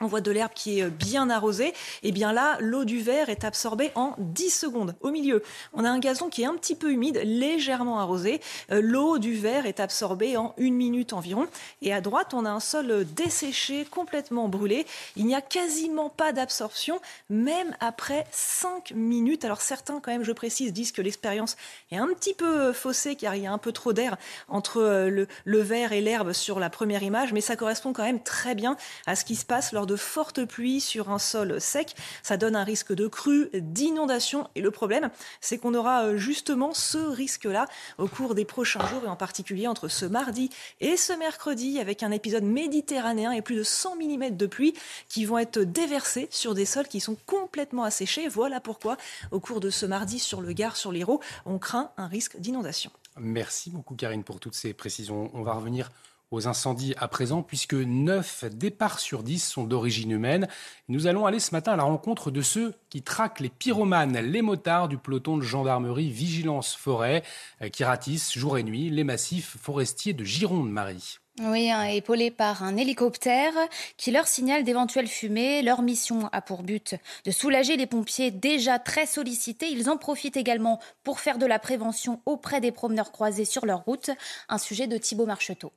on 0.00 0.06
voit 0.08 0.20
de 0.20 0.32
l'herbe 0.32 0.50
qui 0.54 0.80
est 0.80 0.90
bien 0.90 1.30
arrosée, 1.30 1.68
et 1.68 1.74
eh 2.08 2.12
bien 2.12 2.32
là, 2.32 2.56
l'eau 2.58 2.84
du 2.84 3.00
verre 3.00 3.28
est 3.28 3.44
absorbée 3.44 3.92
en 3.94 4.16
10 4.18 4.50
secondes. 4.50 4.96
Au 5.02 5.12
milieu, 5.12 5.40
on 5.72 5.84
a 5.84 5.88
un 5.88 6.00
gazon 6.00 6.28
qui 6.28 6.42
est 6.42 6.46
un 6.46 6.56
petit 6.56 6.74
peu 6.74 6.90
humide, 6.90 7.20
légèrement 7.24 8.00
arrosé. 8.00 8.40
Euh, 8.72 8.80
l'eau 8.82 9.18
du 9.18 9.34
verre 9.34 9.66
est 9.66 9.78
absorbée 9.78 10.36
en 10.36 10.52
une 10.56 10.74
minute 10.74 11.12
environ. 11.12 11.46
Et 11.80 11.94
à 11.94 12.00
droite, 12.00 12.34
on 12.34 12.44
a 12.44 12.50
un 12.50 12.58
sol 12.58 13.06
desséché, 13.14 13.84
complètement 13.84 14.48
brûlé. 14.48 14.84
Il 15.14 15.26
n'y 15.26 15.34
a 15.36 15.40
quasiment 15.40 16.10
pas 16.10 16.32
d'absorption, 16.32 17.00
même 17.30 17.76
après 17.78 18.26
5 18.32 18.92
minutes. 18.96 19.44
Alors 19.44 19.60
certains, 19.60 20.00
quand 20.00 20.10
même, 20.10 20.24
je 20.24 20.32
précise, 20.32 20.72
disent 20.72 20.90
que 20.90 21.02
l'expérience 21.02 21.56
est 21.92 21.98
un 21.98 22.08
petit 22.08 22.34
peu 22.34 22.72
faussée, 22.72 23.14
car 23.14 23.36
il 23.36 23.44
y 23.44 23.46
a 23.46 23.52
un 23.52 23.58
peu 23.58 23.70
trop 23.70 23.92
d'air 23.92 24.16
entre 24.48 24.78
euh, 24.78 25.08
le, 25.08 25.28
le 25.44 25.60
verre 25.60 25.92
et 25.92 26.00
l'herbe 26.00 26.32
sur 26.32 26.58
la 26.58 26.68
première 26.68 27.04
image, 27.04 27.32
mais 27.32 27.40
ça 27.40 27.54
correspond 27.54 27.92
quand 27.92 28.02
même 28.02 28.22
très 28.22 28.56
bien 28.56 28.76
à 29.06 29.14
ce 29.14 29.24
qui 29.24 29.36
se 29.36 29.44
passe 29.44 29.72
lors 29.72 29.83
de 29.86 29.96
fortes 29.96 30.44
pluies 30.44 30.80
sur 30.80 31.10
un 31.10 31.18
sol 31.18 31.60
sec. 31.60 31.94
Ça 32.22 32.36
donne 32.36 32.56
un 32.56 32.64
risque 32.64 32.92
de 32.92 33.06
crue, 33.06 33.50
d'inondation. 33.52 34.48
Et 34.54 34.60
le 34.60 34.70
problème, 34.70 35.10
c'est 35.40 35.58
qu'on 35.58 35.74
aura 35.74 36.04
euh, 36.04 36.16
justement 36.16 36.74
ce 36.74 36.98
risque-là 36.98 37.66
au 37.98 38.08
cours 38.08 38.34
des 38.34 38.44
prochains 38.44 38.86
jours 38.86 39.02
et 39.04 39.08
en 39.08 39.16
particulier 39.16 39.66
entre 39.66 39.88
ce 39.88 40.06
mardi 40.06 40.50
et 40.80 40.96
ce 40.96 41.12
mercredi 41.12 41.78
avec 41.80 42.02
un 42.02 42.10
épisode 42.10 42.44
méditerranéen 42.44 43.32
et 43.32 43.42
plus 43.42 43.56
de 43.56 43.62
100 43.62 43.96
mm 43.96 44.36
de 44.36 44.46
pluie 44.46 44.74
qui 45.08 45.24
vont 45.24 45.38
être 45.38 45.58
déversés 45.58 46.28
sur 46.30 46.54
des 46.54 46.66
sols 46.66 46.88
qui 46.88 47.00
sont 47.00 47.16
complètement 47.26 47.84
asséchés. 47.84 48.28
Voilà 48.28 48.60
pourquoi 48.60 48.96
au 49.30 49.40
cours 49.40 49.60
de 49.60 49.70
ce 49.70 49.86
mardi 49.86 50.18
sur 50.18 50.40
le 50.40 50.52
Gard, 50.52 50.76
sur 50.76 50.92
l'Hérault, 50.92 51.20
on 51.46 51.58
craint 51.58 51.90
un 51.96 52.06
risque 52.06 52.36
d'inondation. 52.38 52.90
Merci 53.18 53.70
beaucoup 53.70 53.94
Karine 53.94 54.24
pour 54.24 54.40
toutes 54.40 54.54
ces 54.54 54.74
précisions. 54.74 55.30
On 55.34 55.42
va 55.42 55.54
revenir 55.54 55.90
aux 56.34 56.48
incendies 56.48 56.94
à 56.98 57.08
présent, 57.08 57.42
puisque 57.42 57.74
9 57.74 58.44
départs 58.52 59.00
sur 59.00 59.22
10 59.22 59.42
sont 59.42 59.64
d'origine 59.64 60.10
humaine. 60.10 60.48
Nous 60.88 61.06
allons 61.06 61.26
aller 61.26 61.40
ce 61.40 61.52
matin 61.52 61.72
à 61.72 61.76
la 61.76 61.84
rencontre 61.84 62.30
de 62.30 62.42
ceux 62.42 62.74
qui 62.90 63.02
traquent 63.02 63.40
les 63.40 63.48
pyromanes, 63.48 64.18
les 64.18 64.42
motards 64.42 64.88
du 64.88 64.98
peloton 64.98 65.36
de 65.36 65.42
gendarmerie 65.42 66.10
Vigilance 66.10 66.74
Forêt, 66.74 67.22
euh, 67.62 67.68
qui 67.68 67.84
ratissent 67.84 68.36
jour 68.36 68.58
et 68.58 68.62
nuit 68.62 68.90
les 68.90 69.04
massifs 69.04 69.56
forestiers 69.60 70.12
de 70.12 70.24
Gironde-Marie. 70.24 71.18
Oui, 71.40 71.68
hein, 71.68 71.82
épaulés 71.84 72.30
par 72.30 72.62
un 72.62 72.76
hélicoptère 72.76 73.52
qui 73.96 74.12
leur 74.12 74.28
signale 74.28 74.62
d'éventuelles 74.62 75.08
fumées. 75.08 75.62
Leur 75.62 75.82
mission 75.82 76.28
a 76.30 76.40
pour 76.40 76.62
but 76.62 76.94
de 77.24 77.32
soulager 77.32 77.76
les 77.76 77.88
pompiers 77.88 78.30
déjà 78.30 78.78
très 78.78 79.04
sollicités. 79.04 79.68
Ils 79.68 79.90
en 79.90 79.96
profitent 79.96 80.36
également 80.36 80.78
pour 81.02 81.18
faire 81.18 81.38
de 81.38 81.46
la 81.46 81.58
prévention 81.58 82.20
auprès 82.24 82.60
des 82.60 82.70
promeneurs 82.70 83.10
croisés 83.10 83.44
sur 83.44 83.66
leur 83.66 83.84
route. 83.84 84.10
Un 84.48 84.58
sujet 84.58 84.86
de 84.86 84.96
Thibault 84.96 85.26
Marcheteau. 85.26 85.72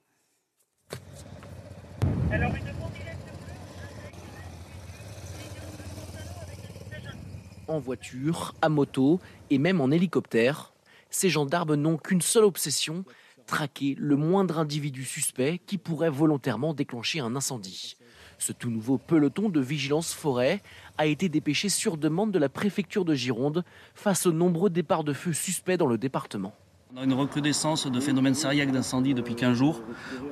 En 7.68 7.78
voiture, 7.78 8.54
à 8.62 8.68
moto 8.68 9.20
et 9.50 9.58
même 9.58 9.80
en 9.80 9.90
hélicoptère, 9.90 10.72
ces 11.10 11.28
gendarmes 11.28 11.74
n'ont 11.74 11.96
qu'une 11.96 12.22
seule 12.22 12.44
obsession, 12.44 13.04
traquer 13.46 13.94
le 13.98 14.16
moindre 14.16 14.58
individu 14.58 15.04
suspect 15.04 15.60
qui 15.66 15.78
pourrait 15.78 16.10
volontairement 16.10 16.74
déclencher 16.74 17.20
un 17.20 17.36
incendie. 17.36 17.96
Ce 18.38 18.52
tout 18.52 18.70
nouveau 18.70 18.98
peloton 18.98 19.48
de 19.48 19.60
vigilance 19.60 20.14
forêt 20.14 20.62
a 20.96 21.06
été 21.06 21.28
dépêché 21.28 21.68
sur 21.68 21.96
demande 21.96 22.30
de 22.30 22.38
la 22.38 22.48
préfecture 22.48 23.04
de 23.04 23.14
Gironde 23.14 23.64
face 23.94 24.26
aux 24.26 24.32
nombreux 24.32 24.70
départs 24.70 25.04
de 25.04 25.12
feu 25.12 25.32
suspects 25.32 25.76
dans 25.76 25.86
le 25.86 25.98
département. 25.98 26.54
On 26.94 26.96
a 26.96 27.04
une 27.04 27.12
recrudescence 27.12 27.86
de 27.86 28.00
phénomènes 28.00 28.34
sérieux 28.34 28.64
d'incendies 28.64 29.12
depuis 29.12 29.34
15 29.34 29.58
jours, 29.58 29.82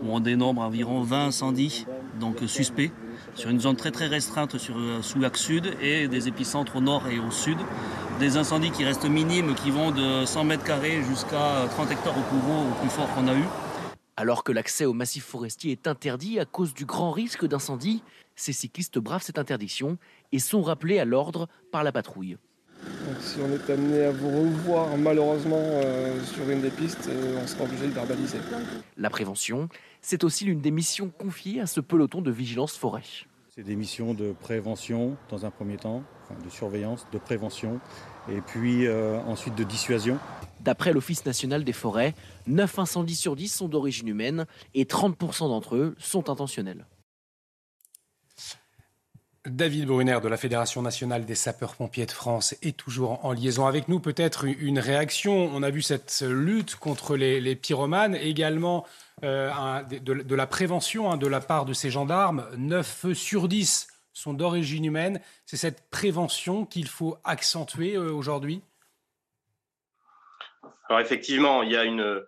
où 0.02 0.10
on 0.10 0.20
dénombre 0.20 0.62
environ 0.62 1.02
20 1.02 1.26
incendies 1.26 1.84
donc 2.18 2.38
suspects 2.46 2.92
sur 3.34 3.50
une 3.50 3.60
zone 3.60 3.76
très 3.76 3.90
très 3.90 4.06
restreinte 4.06 4.56
sur, 4.56 4.78
euh, 4.78 5.02
sous 5.02 5.18
l'axe 5.18 5.42
sud 5.42 5.76
et 5.82 6.08
des 6.08 6.28
épicentres 6.28 6.76
au 6.76 6.80
nord 6.80 7.08
et 7.08 7.18
au 7.18 7.30
sud. 7.30 7.58
Des 8.20 8.38
incendies 8.38 8.70
qui 8.70 8.86
restent 8.86 9.04
minimes, 9.04 9.54
qui 9.54 9.70
vont 9.70 9.90
de 9.90 10.24
100 10.24 10.44
mètres 10.44 10.64
carrés 10.64 11.02
jusqu'à 11.02 11.66
30 11.72 11.90
hectares 11.90 12.16
au 12.16 12.22
plus 12.22 12.38
gros, 12.38 12.62
au 12.62 12.80
plus 12.80 12.88
fort 12.88 13.14
qu'on 13.14 13.28
a 13.28 13.34
eu. 13.34 13.44
Alors 14.16 14.42
que 14.42 14.52
l'accès 14.52 14.86
au 14.86 14.94
massif 14.94 15.24
forestier 15.24 15.72
est 15.72 15.86
interdit 15.86 16.40
à 16.40 16.46
cause 16.46 16.72
du 16.72 16.86
grand 16.86 17.10
risque 17.10 17.46
d'incendie, 17.46 18.02
ces 18.34 18.54
cyclistes 18.54 18.98
bravent 18.98 19.22
cette 19.22 19.38
interdiction 19.38 19.98
et 20.32 20.38
sont 20.38 20.62
rappelés 20.62 20.98
à 20.98 21.04
l'ordre 21.04 21.48
par 21.70 21.84
la 21.84 21.92
patrouille. 21.92 22.38
Si 23.20 23.38
on 23.40 23.52
est 23.52 23.70
amené 23.70 24.04
à 24.04 24.10
vous 24.10 24.30
revoir 24.30 24.96
malheureusement 24.96 25.60
euh, 25.60 26.22
sur 26.24 26.48
une 26.50 26.60
des 26.60 26.70
pistes, 26.70 27.08
euh, 27.08 27.40
on 27.42 27.46
sera 27.46 27.64
obligé 27.64 27.86
de 27.86 27.92
verbaliser. 27.92 28.38
La 28.96 29.10
prévention, 29.10 29.68
c'est 30.00 30.24
aussi 30.24 30.44
l'une 30.44 30.60
des 30.60 30.70
missions 30.70 31.08
confiées 31.08 31.60
à 31.60 31.66
ce 31.66 31.80
peloton 31.80 32.20
de 32.20 32.30
vigilance 32.30 32.76
forêt. 32.76 33.02
C'est 33.54 33.62
des 33.62 33.76
missions 33.76 34.12
de 34.12 34.32
prévention 34.32 35.16
dans 35.30 35.46
un 35.46 35.50
premier 35.50 35.76
temps, 35.76 36.02
de 36.44 36.50
surveillance, 36.50 37.06
de 37.12 37.18
prévention, 37.18 37.80
et 38.28 38.40
puis 38.40 38.86
euh, 38.86 39.18
ensuite 39.22 39.54
de 39.54 39.64
dissuasion. 39.64 40.18
D'après 40.60 40.92
l'Office 40.92 41.24
national 41.24 41.64
des 41.64 41.72
forêts, 41.72 42.14
9 42.46 42.78
incendies 42.78 43.16
sur 43.16 43.36
10 43.36 43.48
sont 43.48 43.68
d'origine 43.68 44.08
humaine 44.08 44.46
et 44.74 44.84
30% 44.84 45.48
d'entre 45.48 45.76
eux 45.76 45.94
sont 45.98 46.28
intentionnels. 46.28 46.86
David 49.46 49.86
Brunner 49.86 50.18
de 50.20 50.28
la 50.28 50.36
Fédération 50.36 50.82
nationale 50.82 51.24
des 51.24 51.36
sapeurs-pompiers 51.36 52.06
de 52.06 52.10
France 52.10 52.56
est 52.62 52.76
toujours 52.76 53.24
en 53.24 53.32
liaison 53.32 53.66
avec 53.66 53.86
nous. 53.86 54.00
Peut-être 54.00 54.44
une 54.44 54.80
réaction. 54.80 55.50
On 55.54 55.62
a 55.62 55.70
vu 55.70 55.82
cette 55.82 56.24
lutte 56.26 56.74
contre 56.76 57.16
les, 57.16 57.54
pyromanes, 57.54 58.16
également 58.16 58.86
euh, 59.22 59.50
de, 59.82 60.34
la 60.34 60.46
prévention 60.46 61.12
hein, 61.12 61.16
de 61.16 61.28
la 61.28 61.40
part 61.40 61.64
de 61.64 61.72
ces 61.72 61.90
gendarmes. 61.90 62.44
9 62.56 62.86
feux 62.86 63.14
sur 63.14 63.46
10 63.46 63.86
sont 64.12 64.34
d'origine 64.34 64.84
humaine. 64.84 65.20
C'est 65.44 65.56
cette 65.56 65.88
prévention 65.90 66.66
qu'il 66.66 66.88
faut 66.88 67.16
accentuer 67.22 67.94
euh, 67.94 68.12
aujourd'hui? 68.12 68.62
Alors 70.88 71.00
effectivement, 71.00 71.62
il 71.62 71.70
y 71.70 71.76
a 71.76 71.84
une, 71.84 72.24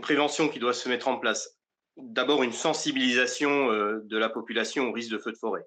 prévention 0.00 0.48
qui 0.48 0.58
doit 0.58 0.74
se 0.74 0.88
mettre 0.88 1.06
en 1.06 1.18
place. 1.18 1.56
D'abord 1.96 2.42
une 2.42 2.52
sensibilisation 2.52 3.70
euh, 3.70 4.00
de 4.04 4.18
la 4.18 4.28
population 4.28 4.88
au 4.88 4.92
risque 4.92 5.10
de 5.12 5.18
feux 5.18 5.32
de 5.32 5.36
forêt. 5.36 5.64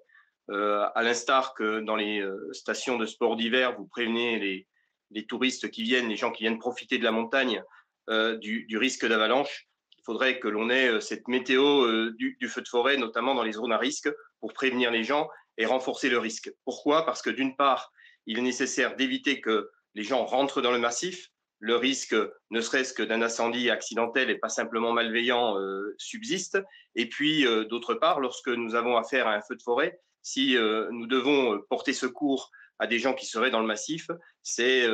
À 0.48 1.02
l'instar 1.02 1.54
que 1.54 1.80
dans 1.80 1.96
les 1.96 2.22
stations 2.52 2.98
de 2.98 3.06
sport 3.06 3.36
d'hiver, 3.36 3.76
vous 3.76 3.86
prévenez 3.86 4.38
les, 4.38 4.66
les, 5.10 5.26
touristes 5.26 5.70
qui 5.70 5.82
viennent, 5.82 6.08
les 6.08 6.16
gens 6.16 6.32
qui 6.32 6.42
viennent 6.42 6.58
profiter 6.58 6.98
de 6.98 7.04
la 7.04 7.12
montagne 7.12 7.62
du, 8.08 8.64
du 8.64 8.76
risque 8.76 9.06
d'avalanche 9.06 9.68
il 10.02 10.04
faudrait 10.04 10.40
que 10.40 10.48
l'on 10.48 10.68
ait 10.68 10.88
euh, 10.88 11.00
cette 11.00 11.28
météo 11.28 11.84
euh, 11.84 12.12
du, 12.18 12.36
feu 12.48 12.60
de 12.60 12.68
forêt, 12.68 12.96
notamment 12.96 13.36
dans 13.36 13.44
les 13.44 13.52
zones 13.52 13.72
à 13.72 13.78
risque, 13.78 14.10
pour 14.40 14.52
prévenir 14.52 14.90
les 14.90 15.04
gens 15.04 15.28
et 15.58 15.64
renforcer 15.64 16.08
le 16.08 16.18
risque. 16.18 16.52
Pourquoi? 16.64 17.06
Parce 17.06 17.22
que 17.22 17.30
d'une 17.30 17.54
part, 17.54 17.92
il 18.26 18.38
est 18.38 18.42
nécessaire 18.42 18.96
d'éviter 18.96 19.40
que 19.40 19.70
les 19.94 20.02
gens 20.02 20.24
rentrent 20.24 20.60
dans 20.60 20.72
le 20.72 20.80
massif. 20.80 21.28
Le 21.60 21.76
risque, 21.76 22.16
ne 22.50 22.60
serait-ce 22.60 22.92
que 22.92 23.04
d'un 23.04 23.22
incendie 23.22 23.70
accidentel 23.70 24.28
et 24.28 24.38
pas 24.38 24.48
simplement 24.48 24.92
malveillant, 24.92 25.56
euh, 25.60 25.94
subsiste. 25.98 26.58
Et 26.96 27.08
puis, 27.08 27.44
d'autre 27.70 27.94
part, 27.94 28.18
lorsque 28.18 28.48
nous 28.48 28.74
avons 28.74 28.96
affaire 28.96 29.28
à 29.28 29.34
un 29.34 29.42
feu 29.42 29.54
de 29.54 29.62
forêt, 29.62 30.00
si 30.22 30.56
nous 30.56 31.06
devons 31.06 31.60
porter 31.68 31.92
secours 31.92 32.50
à 32.78 32.86
des 32.86 32.98
gens 32.98 33.14
qui 33.14 33.26
seraient 33.26 33.50
dans 33.50 33.60
le 33.60 33.66
massif, 33.66 34.08
c'est 34.42 34.88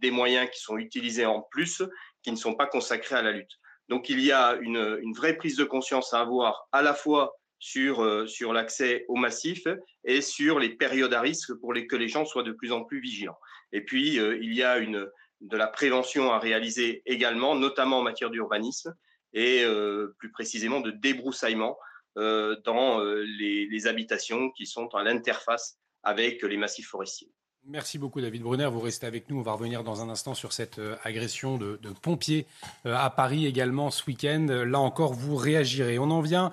des 0.00 0.10
moyens 0.10 0.48
qui 0.50 0.60
sont 0.60 0.78
utilisés 0.78 1.26
en 1.26 1.42
plus, 1.50 1.82
qui 2.22 2.30
ne 2.30 2.36
sont 2.36 2.54
pas 2.54 2.66
consacrés 2.66 3.16
à 3.16 3.22
la 3.22 3.32
lutte. 3.32 3.60
Donc 3.90 4.08
il 4.08 4.20
y 4.20 4.30
a 4.30 4.56
une, 4.60 5.12
vraie 5.14 5.36
prise 5.36 5.56
de 5.56 5.64
conscience 5.64 6.14
à 6.14 6.20
avoir 6.20 6.68
à 6.70 6.80
la 6.80 6.94
fois 6.94 7.36
sur, 7.58 8.02
euh, 8.02 8.26
sur 8.26 8.52
l'accès 8.52 9.04
au 9.08 9.16
massif 9.16 9.66
et 10.04 10.20
sur 10.20 10.60
les 10.60 10.70
périodes 10.70 11.12
à 11.12 11.20
risque 11.20 11.52
pour 11.54 11.72
les, 11.72 11.88
que 11.88 11.96
les 11.96 12.08
gens 12.08 12.24
soient 12.24 12.44
de 12.44 12.52
plus 12.52 12.72
en 12.72 12.84
plus 12.84 13.00
vigilants. 13.00 13.38
Et 13.72 13.82
puis, 13.84 14.18
euh, 14.18 14.38
il 14.40 14.54
y 14.54 14.62
a 14.62 14.78
une, 14.78 15.06
de 15.40 15.56
la 15.56 15.66
prévention 15.66 16.32
à 16.32 16.38
réaliser 16.38 17.02
également, 17.04 17.56
notamment 17.56 17.98
en 17.98 18.02
matière 18.02 18.30
d'urbanisme 18.30 18.94
et 19.32 19.64
euh, 19.64 20.14
plus 20.18 20.30
précisément 20.30 20.80
de 20.80 20.92
débroussaillement 20.92 21.76
dans 22.16 23.00
les, 23.02 23.66
les 23.66 23.86
habitations 23.86 24.50
qui 24.50 24.66
sont 24.66 24.88
à 24.94 25.02
l'interface 25.02 25.78
avec 26.02 26.42
les 26.42 26.56
massifs 26.56 26.88
forestiers. 26.88 27.30
Merci 27.66 27.98
beaucoup 27.98 28.20
David 28.20 28.42
Brunner. 28.42 28.66
Vous 28.66 28.80
restez 28.80 29.06
avec 29.06 29.28
nous. 29.28 29.38
On 29.38 29.42
va 29.42 29.52
revenir 29.52 29.84
dans 29.84 30.00
un 30.00 30.08
instant 30.08 30.34
sur 30.34 30.52
cette 30.52 30.78
euh, 30.78 30.96
agression 31.04 31.58
de, 31.58 31.78
pompiers 32.00 32.46
euh, 32.86 32.96
à 32.96 33.10
Paris 33.10 33.46
également 33.46 33.90
ce 33.90 34.04
week-end. 34.06 34.46
Là 34.48 34.80
encore, 34.80 35.12
vous 35.12 35.36
réagirez. 35.36 35.98
On 35.98 36.10
en 36.10 36.22
vient 36.22 36.46
euh, 36.46 36.50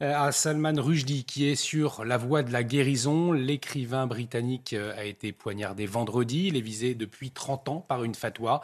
à 0.00 0.32
Salman 0.32 0.74
Rushdie 0.76 1.24
qui 1.24 1.48
est 1.48 1.56
sur 1.56 2.04
la 2.04 2.16
voie 2.16 2.42
de 2.42 2.52
la 2.52 2.62
guérison. 2.62 3.32
L'écrivain 3.32 4.06
britannique 4.06 4.74
a 4.74 5.04
été 5.04 5.32
poignardé 5.32 5.86
vendredi. 5.86 6.46
Il 6.48 6.56
est 6.56 6.62
visé 6.62 6.94
depuis 6.94 7.30
30 7.30 7.68
ans 7.68 7.84
par 7.86 8.04
une 8.04 8.14
fatwa. 8.14 8.62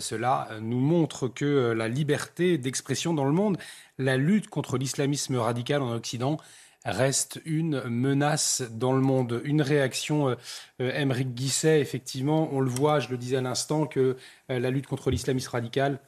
Cela 0.00 0.48
nous 0.60 0.80
montre 0.80 1.28
que 1.28 1.72
la 1.72 1.88
liberté 1.88 2.58
d'expression 2.58 3.14
dans 3.14 3.24
le 3.24 3.32
monde, 3.32 3.56
la 3.98 4.16
lutte 4.16 4.48
contre 4.48 4.76
l'islamisme 4.76 5.36
radical 5.36 5.82
en 5.82 5.92
Occident 5.92 6.38
reste 6.84 7.40
une 7.44 7.82
menace 7.84 8.62
dans 8.70 8.92
le 8.92 9.00
monde. 9.00 9.40
Une 9.44 9.62
réaction, 9.62 10.28
euh, 10.28 10.36
euh 10.80 11.22
Guisset, 11.22 11.80
effectivement, 11.80 12.48
on 12.52 12.60
le 12.60 12.70
voit, 12.70 13.00
je 13.00 13.08
le 13.08 13.16
disais 13.16 13.36
à 13.36 13.40
l'instant, 13.40 13.86
que 13.86 14.16
euh, 14.50 14.58
la 14.58 14.70
lutte 14.70 14.86
contre 14.86 15.10
l'islamisme 15.10 15.50
radical 15.50 16.00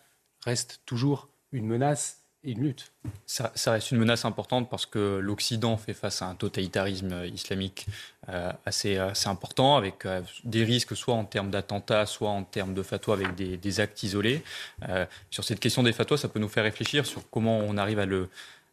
reste 0.44 0.82
toujours 0.85 1.28
une 1.52 1.66
menace 1.66 2.25
et 2.47 2.53
une 2.53 2.62
lutte. 2.62 2.93
Ça, 3.26 3.53
reste 3.67 3.91
une 3.91 3.99
menace 3.99 4.25
importante 4.25 4.71
parce 4.71 4.87
que 4.87 5.19
l'Occident 5.19 5.76
fait 5.76 5.95
face 5.95 6.23
à 6.23 6.26
un 6.26 6.35
totalitarisme 6.35 7.25
islamique 7.33 7.87
euh, 8.29 8.53
assez, 8.65 8.97
assez, 8.97 9.29
important, 9.29 9.76
avec 9.76 10.07
des 10.45 10.65
risques 10.65 10.97
soit 10.97 11.15
en 11.15 11.25
termes 11.25 11.50
d'attentats, 11.50 12.07
soit 12.07 12.31
en 12.31 12.45
termes 12.45 12.73
de 12.73 12.83
fatwas 12.83 13.15
avec 13.15 13.35
des, 13.35 13.57
des 13.57 13.81
actes 13.81 14.03
isolés. 14.03 14.43
sur 15.31 15.45
cette 15.45 15.61
question 15.61 15.83
des 15.83 15.93
fatwas, 15.93 16.17
ça 16.19 16.29
peut 16.29 16.41
nous 16.41 16.49
faire 16.49 16.65
réfléchir 16.65 17.05
sur 17.05 17.29
comment 17.31 17.59
on 17.59 17.76
arrive 17.76 17.99
à 17.99 18.07
le 18.07 18.29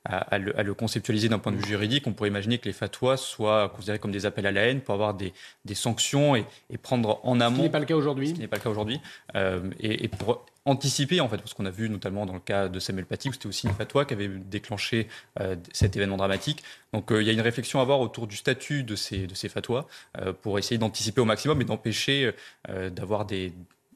à, 0.05 0.37
le, 0.37 0.73
conceptualiser 0.73 1.29
d'un 1.29 1.39
point 1.39 1.51
de 1.51 1.57
vue 1.57 1.67
juridique, 1.67 2.07
on 2.07 2.13
pourrait 2.13 2.29
imaginer 2.29 2.57
que 2.57 2.65
les 2.65 2.73
fatwas 2.73 3.17
soient 3.17 3.69
considérés 3.69 3.99
comme 3.99 4.11
des 4.11 4.25
appels 4.25 4.45
à 4.45 4.51
la 4.51 4.61
haine 4.61 4.81
pour 4.81 4.93
avoir 4.93 5.13
des, 5.13 5.33
sanctions 5.73 6.35
et, 6.35 6.45
prendre 6.81 7.21
en 7.23 7.39
amont. 7.39 7.55
Ce 7.55 7.59
qui 7.59 7.63
n'est 7.63 7.69
pas 7.69 7.79
le 7.79 7.85
cas 7.85 7.95
aujourd'hui. 7.95 8.29
Ce 8.29 8.33
qui 8.33 8.39
n'est 8.41 8.47
pas 8.47 8.57
le 8.57 8.63
cas 8.63 8.69
aujourd'hui. 8.69 8.99
Euh, 9.35 9.69
et, 9.79 10.07
pour 10.09 10.45
anticiper, 10.65 11.19
en 11.21 11.29
fait, 11.29 11.37
parce 11.37 11.53
qu'on 11.53 11.65
a 11.65 11.71
vu 11.71 11.89
notamment 11.89 12.25
dans 12.25 12.33
le 12.33 12.39
cas 12.39 12.69
de 12.69 12.79
Samuel 12.79 13.05
Paty, 13.05 13.29
où 13.29 13.33
c'était 13.33 13.47
aussi 13.47 13.67
une 13.67 13.73
fatwa 13.73 14.05
qui 14.05 14.13
avait 14.13 14.27
déclenché 14.27 15.07
euh, 15.39 15.55
cet 15.73 15.95
événement 15.95 16.17
dramatique. 16.17 16.63
Donc 16.93 17.11
euh, 17.11 17.21
il 17.21 17.27
y 17.27 17.29
a 17.29 17.33
une 17.33 17.41
réflexion 17.41 17.79
à 17.79 17.81
avoir 17.81 17.99
autour 17.99 18.27
du 18.27 18.35
statut 18.35 18.83
de 18.83 18.95
ces, 18.95 19.27
de 19.27 19.35
ces 19.35 19.49
fatwas 19.49 19.85
pour 20.41 20.59
essayer 20.59 20.77
d'anticiper 20.77 21.21
au 21.21 21.25
maximum 21.25 21.61
et 21.61 21.65
d'empêcher 21.65 22.31
d'avoir 22.67 23.25
des, 23.25 23.53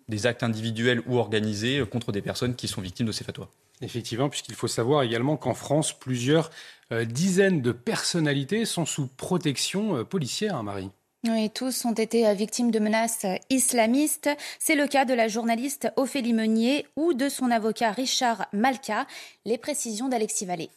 des 0.09 0.25
actes 0.25 0.43
individuels 0.43 1.01
ou 1.05 1.17
organisés 1.17 1.83
contre 1.89 2.11
des 2.11 2.21
personnes 2.21 2.55
qui 2.55 2.67
sont 2.67 2.81
victimes 2.81 3.07
de 3.07 3.11
ces 3.11 3.23
fatwas. 3.23 3.49
Effectivement, 3.81 4.29
puisqu'il 4.29 4.55
faut 4.55 4.67
savoir 4.67 5.03
également 5.03 5.37
qu'en 5.37 5.53
France, 5.53 5.93
plusieurs 5.97 6.49
euh, 6.91 7.05
dizaines 7.05 7.61
de 7.61 7.71
personnalités 7.71 8.65
sont 8.65 8.85
sous 8.85 9.07
protection 9.07 9.97
euh, 9.97 10.03
policière, 10.03 10.55
hein, 10.55 10.63
Marie. 10.63 10.89
Oui, 11.29 11.49
tous 11.49 11.83
ont 11.83 11.93
été 11.93 12.33
victimes 12.33 12.71
de 12.71 12.79
menaces 12.79 13.25
islamistes. 13.49 14.29
C'est 14.59 14.75
le 14.75 14.87
cas 14.87 15.03
de 15.03 15.13
la 15.13 15.27
journaliste 15.27 15.89
Ophélie 15.97 16.33
Meunier 16.33 16.85
ou 16.95 17.13
de 17.13 17.27
son 17.27 17.51
avocat 17.51 17.91
Richard 17.91 18.45
Malka. 18.53 19.07
Les 19.45 19.57
précisions 19.57 20.07
d'Alexis 20.07 20.45
Vallée. 20.45 20.69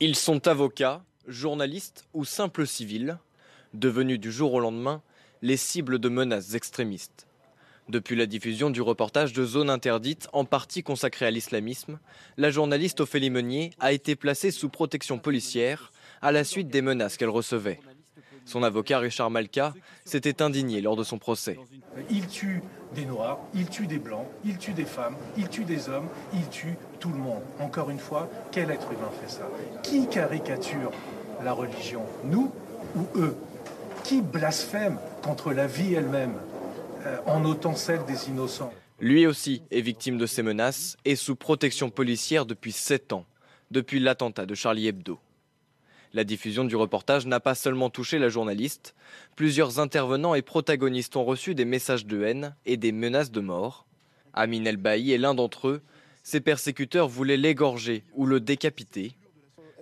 Ils 0.00 0.16
sont 0.16 0.46
avocats, 0.48 1.02
journalistes 1.26 2.06
ou 2.14 2.24
simples 2.24 2.66
civils, 2.66 3.18
devenus 3.74 4.20
du 4.20 4.32
jour 4.32 4.54
au 4.54 4.60
lendemain 4.60 5.02
les 5.42 5.56
cibles 5.56 5.98
de 5.98 6.08
menaces 6.08 6.54
extrémistes. 6.54 7.26
Depuis 7.88 8.16
la 8.16 8.26
diffusion 8.26 8.70
du 8.70 8.80
reportage 8.80 9.32
de 9.32 9.44
Zone 9.44 9.70
interdite, 9.70 10.28
en 10.32 10.44
partie 10.44 10.82
consacré 10.82 11.26
à 11.26 11.30
l'islamisme, 11.30 11.98
la 12.36 12.50
journaliste 12.50 13.00
Ophélie 13.00 13.30
Meunier 13.30 13.70
a 13.80 13.92
été 13.92 14.16
placée 14.16 14.50
sous 14.50 14.68
protection 14.68 15.18
policière 15.18 15.92
à 16.22 16.32
la 16.32 16.44
suite 16.44 16.68
des 16.68 16.82
menaces 16.82 17.16
qu'elle 17.16 17.28
recevait. 17.28 17.80
Son 18.48 18.62
avocat 18.62 18.98
Richard 18.98 19.30
Malka 19.30 19.74
s'était 20.06 20.40
indigné 20.40 20.80
lors 20.80 20.96
de 20.96 21.04
son 21.04 21.18
procès. 21.18 21.58
Il 22.08 22.26
tue 22.28 22.62
des 22.94 23.04
Noirs, 23.04 23.38
il 23.54 23.68
tue 23.68 23.86
des 23.86 23.98
Blancs, 23.98 24.26
il 24.42 24.56
tue 24.56 24.72
des 24.72 24.86
femmes, 24.86 25.16
il 25.36 25.50
tue 25.50 25.64
des 25.64 25.90
hommes, 25.90 26.08
il 26.32 26.48
tue 26.48 26.76
tout 26.98 27.10
le 27.10 27.18
monde. 27.18 27.42
Encore 27.60 27.90
une 27.90 27.98
fois, 27.98 28.30
quel 28.50 28.70
être 28.70 28.90
humain 28.90 29.10
fait 29.20 29.30
ça? 29.30 29.46
Qui 29.82 30.08
caricature 30.08 30.90
la 31.44 31.52
religion? 31.52 32.06
Nous 32.24 32.50
ou 32.96 33.06
eux? 33.16 33.36
Qui 34.02 34.22
blasphème 34.22 34.96
contre 35.22 35.52
la 35.52 35.66
vie 35.66 35.92
elle-même 35.92 36.32
euh, 37.04 37.18
en 37.26 37.44
ôtant 37.44 37.74
celle 37.74 38.06
des 38.06 38.30
innocents? 38.30 38.72
Lui 38.98 39.26
aussi 39.26 39.60
est 39.70 39.82
victime 39.82 40.16
de 40.16 40.24
ces 40.24 40.42
menaces 40.42 40.96
et 41.04 41.16
sous 41.16 41.36
protection 41.36 41.90
policière 41.90 42.46
depuis 42.46 42.72
7 42.72 43.12
ans, 43.12 43.26
depuis 43.70 44.00
l'attentat 44.00 44.46
de 44.46 44.54
Charlie 44.54 44.86
Hebdo. 44.86 45.18
La 46.14 46.24
diffusion 46.24 46.64
du 46.64 46.74
reportage 46.74 47.26
n'a 47.26 47.40
pas 47.40 47.54
seulement 47.54 47.90
touché 47.90 48.18
la 48.18 48.28
journaliste, 48.28 48.94
plusieurs 49.36 49.78
intervenants 49.78 50.34
et 50.34 50.42
protagonistes 50.42 51.16
ont 51.16 51.24
reçu 51.24 51.54
des 51.54 51.66
messages 51.66 52.06
de 52.06 52.22
haine 52.22 52.54
et 52.64 52.76
des 52.76 52.92
menaces 52.92 53.30
de 53.30 53.40
mort. 53.40 53.86
Amin 54.32 54.64
El 54.64 54.78
Bailly 54.78 55.12
est 55.12 55.18
l'un 55.18 55.34
d'entre 55.34 55.68
eux. 55.68 55.82
Ses 56.22 56.40
persécuteurs 56.40 57.08
voulaient 57.08 57.36
l'égorger 57.36 58.04
ou 58.14 58.26
le 58.26 58.40
décapiter. 58.40 59.12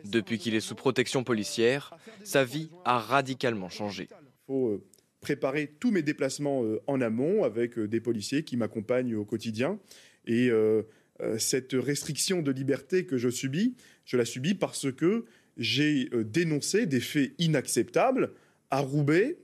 Depuis 0.05 0.39
qu'il 0.39 0.55
est 0.55 0.61
sous 0.61 0.75
protection 0.75 1.25
policière, 1.25 1.97
sa 2.23 2.45
vie 2.45 2.71
a 2.85 2.99
radicalement 2.99 3.69
changé. 3.69 4.09
Il 4.11 4.47
faut 4.47 4.69
euh, 4.69 4.85
préparer 5.21 5.73
tous 5.81 5.91
mes 5.91 6.03
déplacements 6.03 6.65
euh, 6.65 6.81
en 6.87 7.01
amont 7.01 7.45
avec 7.45 7.79
euh, 7.79 7.89
des 7.89 8.01
policiers 8.01 8.45
qui 8.45 8.57
m'accompagnent 8.57 9.17
au 9.17 9.25
quotidien. 9.25 9.79
Et 10.29 10.51
cette 11.39 11.73
restriction 11.73 12.43
de 12.43 12.51
liberté 12.51 13.07
que 13.07 13.17
je 13.17 13.29
subis, 13.29 13.77
je 14.05 14.17
la 14.17 14.25
subis 14.25 14.55
parce 14.55 14.91
que 14.91 15.25
j'ai 15.57 16.09
euh, 16.13 16.25
dénoncé 16.25 16.87
des 16.87 17.01
faits 17.01 17.33
inacceptables 17.39 18.33
à 18.71 18.81
Roubaix, 18.81 19.37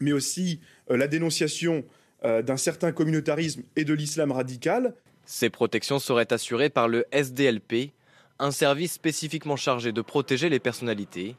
mais 0.00 0.12
aussi 0.12 0.60
euh, 0.90 0.96
la 0.96 1.08
dénonciation 1.08 1.84
euh, 2.24 2.42
d'un 2.42 2.56
certain 2.56 2.92
communautarisme 2.92 3.62
et 3.76 3.84
de 3.84 3.94
l'islam 3.94 4.32
radical. 4.32 4.94
Ces 5.26 5.50
protections 5.50 5.98
seraient 5.98 6.32
assurées 6.32 6.70
par 6.70 6.88
le 6.88 7.06
SDLP, 7.12 7.92
un 8.38 8.50
service 8.50 8.92
spécifiquement 8.92 9.56
chargé 9.56 9.92
de 9.92 10.02
protéger 10.02 10.48
les 10.48 10.58
personnalités. 10.58 11.36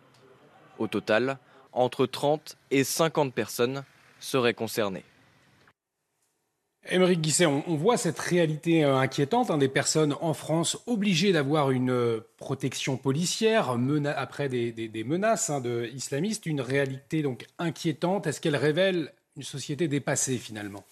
Au 0.80 0.88
total, 0.88 1.38
entre 1.72 2.06
30 2.06 2.58
et 2.72 2.84
50 2.84 3.34
personnes 3.34 3.84
seraient 4.20 4.54
concernées. 4.54 5.04
Émeric 6.88 7.22
Guisset, 7.22 7.48
on, 7.48 7.76
voit 7.76 7.98
cette 7.98 8.20
réalité 8.20 8.84
euh, 8.84 8.98
inquiétante 8.98 9.50
hein, 9.50 9.58
des 9.58 9.68
personnes 9.68 10.16
en 10.22 10.34
France 10.34 10.78
obligées 10.86 11.32
d'avoir 11.32 11.72
une 11.72 11.90
euh, 11.90 12.20
protection 12.38 12.96
policière 12.96 13.76
après 14.16 14.50
des, 14.50 15.04
menaces 15.04 15.50
hein, 15.50 15.64
islamistes, 15.94 16.46
une 16.46 16.62
réalité 16.62 17.24
donc 17.24 17.48
inquiétante. 17.58 18.28
Est-ce 18.28 18.40
qu'elle 18.40 18.56
révèle 18.56 19.12
une 19.36 19.44
société 19.44 19.88
dépassée 19.88 20.38
finalement? 20.38 20.84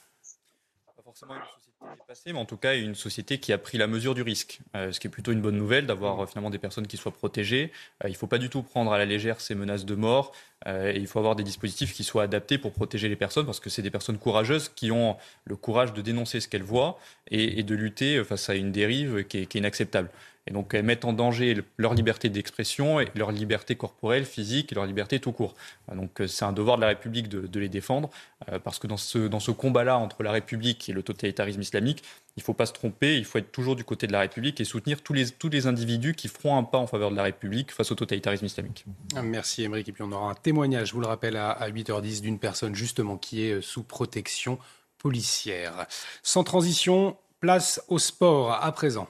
Mais 2.26 2.34
en 2.34 2.46
tout 2.46 2.58
cas 2.58 2.76
une 2.76 2.96
société 2.96 3.40
qui 3.40 3.54
a 3.54 3.58
pris 3.58 3.78
la 3.78 3.88
mesure 3.88 4.16
du 4.16 4.22
risque, 4.22 4.60
euh, 4.76 4.92
ce 4.92 5.00
qui 5.00 5.08
est 5.08 5.10
plutôt 5.10 5.32
une 5.32 5.42
bonne 5.42 5.58
nouvelle 5.58 5.86
d'avoir 5.86 6.28
finalement 6.30 6.50
des 6.50 6.58
personnes 6.58 6.88
qui 6.88 6.98
soient 6.98 7.12
protégées. 7.12 7.72
il 8.04 8.10
ne 8.10 8.16
faut 8.16 8.28
pas 8.28 8.38
du 8.38 8.50
tout 8.50 8.64
prendre 8.64 8.92
à 8.94 8.98
la 8.98 9.06
légère 9.06 9.42
ces 9.42 9.56
menaces 9.56 9.86
de 9.86 9.96
mort. 9.96 10.34
Euh, 10.68 10.94
il 10.96 11.08
faut 11.08 11.20
avoir 11.20 11.36
des 11.36 11.44
dispositifs 11.44 11.94
qui 11.94 12.04
soient 12.04 12.24
adaptés 12.24 12.58
pour 12.58 12.72
protéger 12.72 13.10
les 13.10 13.16
personnes, 13.16 13.46
parce 13.46 13.60
que 13.60 13.70
c'est 13.70 13.82
des 13.82 13.92
personnes 13.92 14.18
courageuses 14.18 14.70
qui 14.70 14.92
ont 14.92 15.18
le 15.46 15.56
courage 15.56 15.94
de 15.94 16.02
dénoncer 16.02 16.40
ce 16.40 16.48
qu'elles 16.48 16.64
voient 16.64 16.98
et, 17.30 17.64
de 17.64 17.76
lutter 17.76 18.24
face 18.24 18.50
à 18.50 18.56
une 18.56 18.72
dérive 18.72 19.26
qui 19.26 19.40
est, 19.40 19.56
inacceptable. 19.56 20.10
Et 20.46 20.52
donc 20.52 20.74
elles 20.74 20.84
mettent 20.84 21.06
en 21.06 21.14
danger 21.14 21.64
leur 21.78 21.94
liberté 21.94 22.30
d'expression, 22.30 23.00
et 23.00 23.08
leur 23.16 23.32
liberté 23.32 23.76
corporelle, 23.76 24.26
physique 24.26 24.72
et 24.72 24.76
leur 24.76 24.86
liberté 24.86 25.20
tout 25.20 25.32
court. 25.32 25.56
Donc 25.94 26.20
euh, 26.20 26.28
c'est 26.28 26.44
un 26.46 26.52
devoir 26.52 26.78
de 26.78 26.82
la 26.82 26.88
République 26.88 27.30
de, 27.30 27.60
les 27.60 27.70
défendre, 27.70 28.10
euh, 28.52 28.60
parce 28.60 28.80
que 28.80 28.88
dans 28.88 28.98
ce, 28.98 29.20
dans 29.28 29.40
ce 29.40 29.52
combat-là 29.52 29.98
entre 29.98 30.22
la 30.24 30.32
République 30.32 30.90
et 30.90 30.94
le 30.94 31.02
totalitarisme 31.02 31.62
islamique, 31.62 32.04
il 32.36 32.40
ne 32.40 32.44
faut 32.44 32.54
pas 32.54 32.66
se 32.66 32.74
tromper, 32.74 33.18
il 33.18 33.26
faut 33.26 33.38
être 33.38 33.52
toujours 33.52 33.76
du 33.76 33.84
côté 33.84 34.08
de 34.08 34.12
la 34.12 34.20
République 34.20 34.60
et 34.60 34.66
soutenir 34.66 35.02
tous 35.02 35.14
les, 35.14 35.30
tous 35.30 35.50
les 35.50 35.68
individus 35.68 36.14
qui 36.14 36.28
feront 36.28 36.58
un 36.58 36.64
pas 36.64 36.78
en 36.78 36.88
faveur 36.88 37.12
de 37.12 37.16
la 37.16 37.24
République 37.24 37.72
face 37.72 37.92
au 37.92 37.96
totalitarisme 37.96 38.46
islamique. 38.46 38.86
Merci 39.24 39.64
Émeric. 39.64 39.88
Et 39.88 39.92
puis 39.92 40.04
on 40.04 40.12
aura 40.12 40.32
un 40.32 40.36
témoignage, 40.36 40.90
je 40.90 40.94
vous 40.94 41.02
le 41.02 41.08
rappelle, 41.08 41.38
à 41.38 41.70
8h10 41.70 42.22
d'une 42.22 42.40
personne 42.40 42.76
justement 42.76 43.18
qui 43.18 43.44
est 43.44 43.62
sous 43.62 43.84
protection 43.84 44.58
policière. 44.98 45.86
Sans 46.24 46.44
transition, 46.44 47.18
place 47.40 47.84
au 47.90 48.00
sport 48.00 48.52
à 48.52 48.72
présent. 48.72 49.08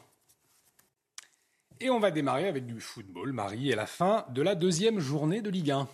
Et 1.85 1.89
on 1.89 1.99
va 1.99 2.11
démarrer 2.11 2.47
avec 2.47 2.65
du 2.65 2.79
football, 2.79 3.33
Marie, 3.33 3.69
et 3.69 3.75
la 3.75 3.85
fin 3.85 4.25
de 4.29 4.41
la 4.41 4.55
deuxième 4.55 5.01
journée 5.01 5.41
de 5.41 5.49
Ligue 5.49 5.71
1. 5.71 5.85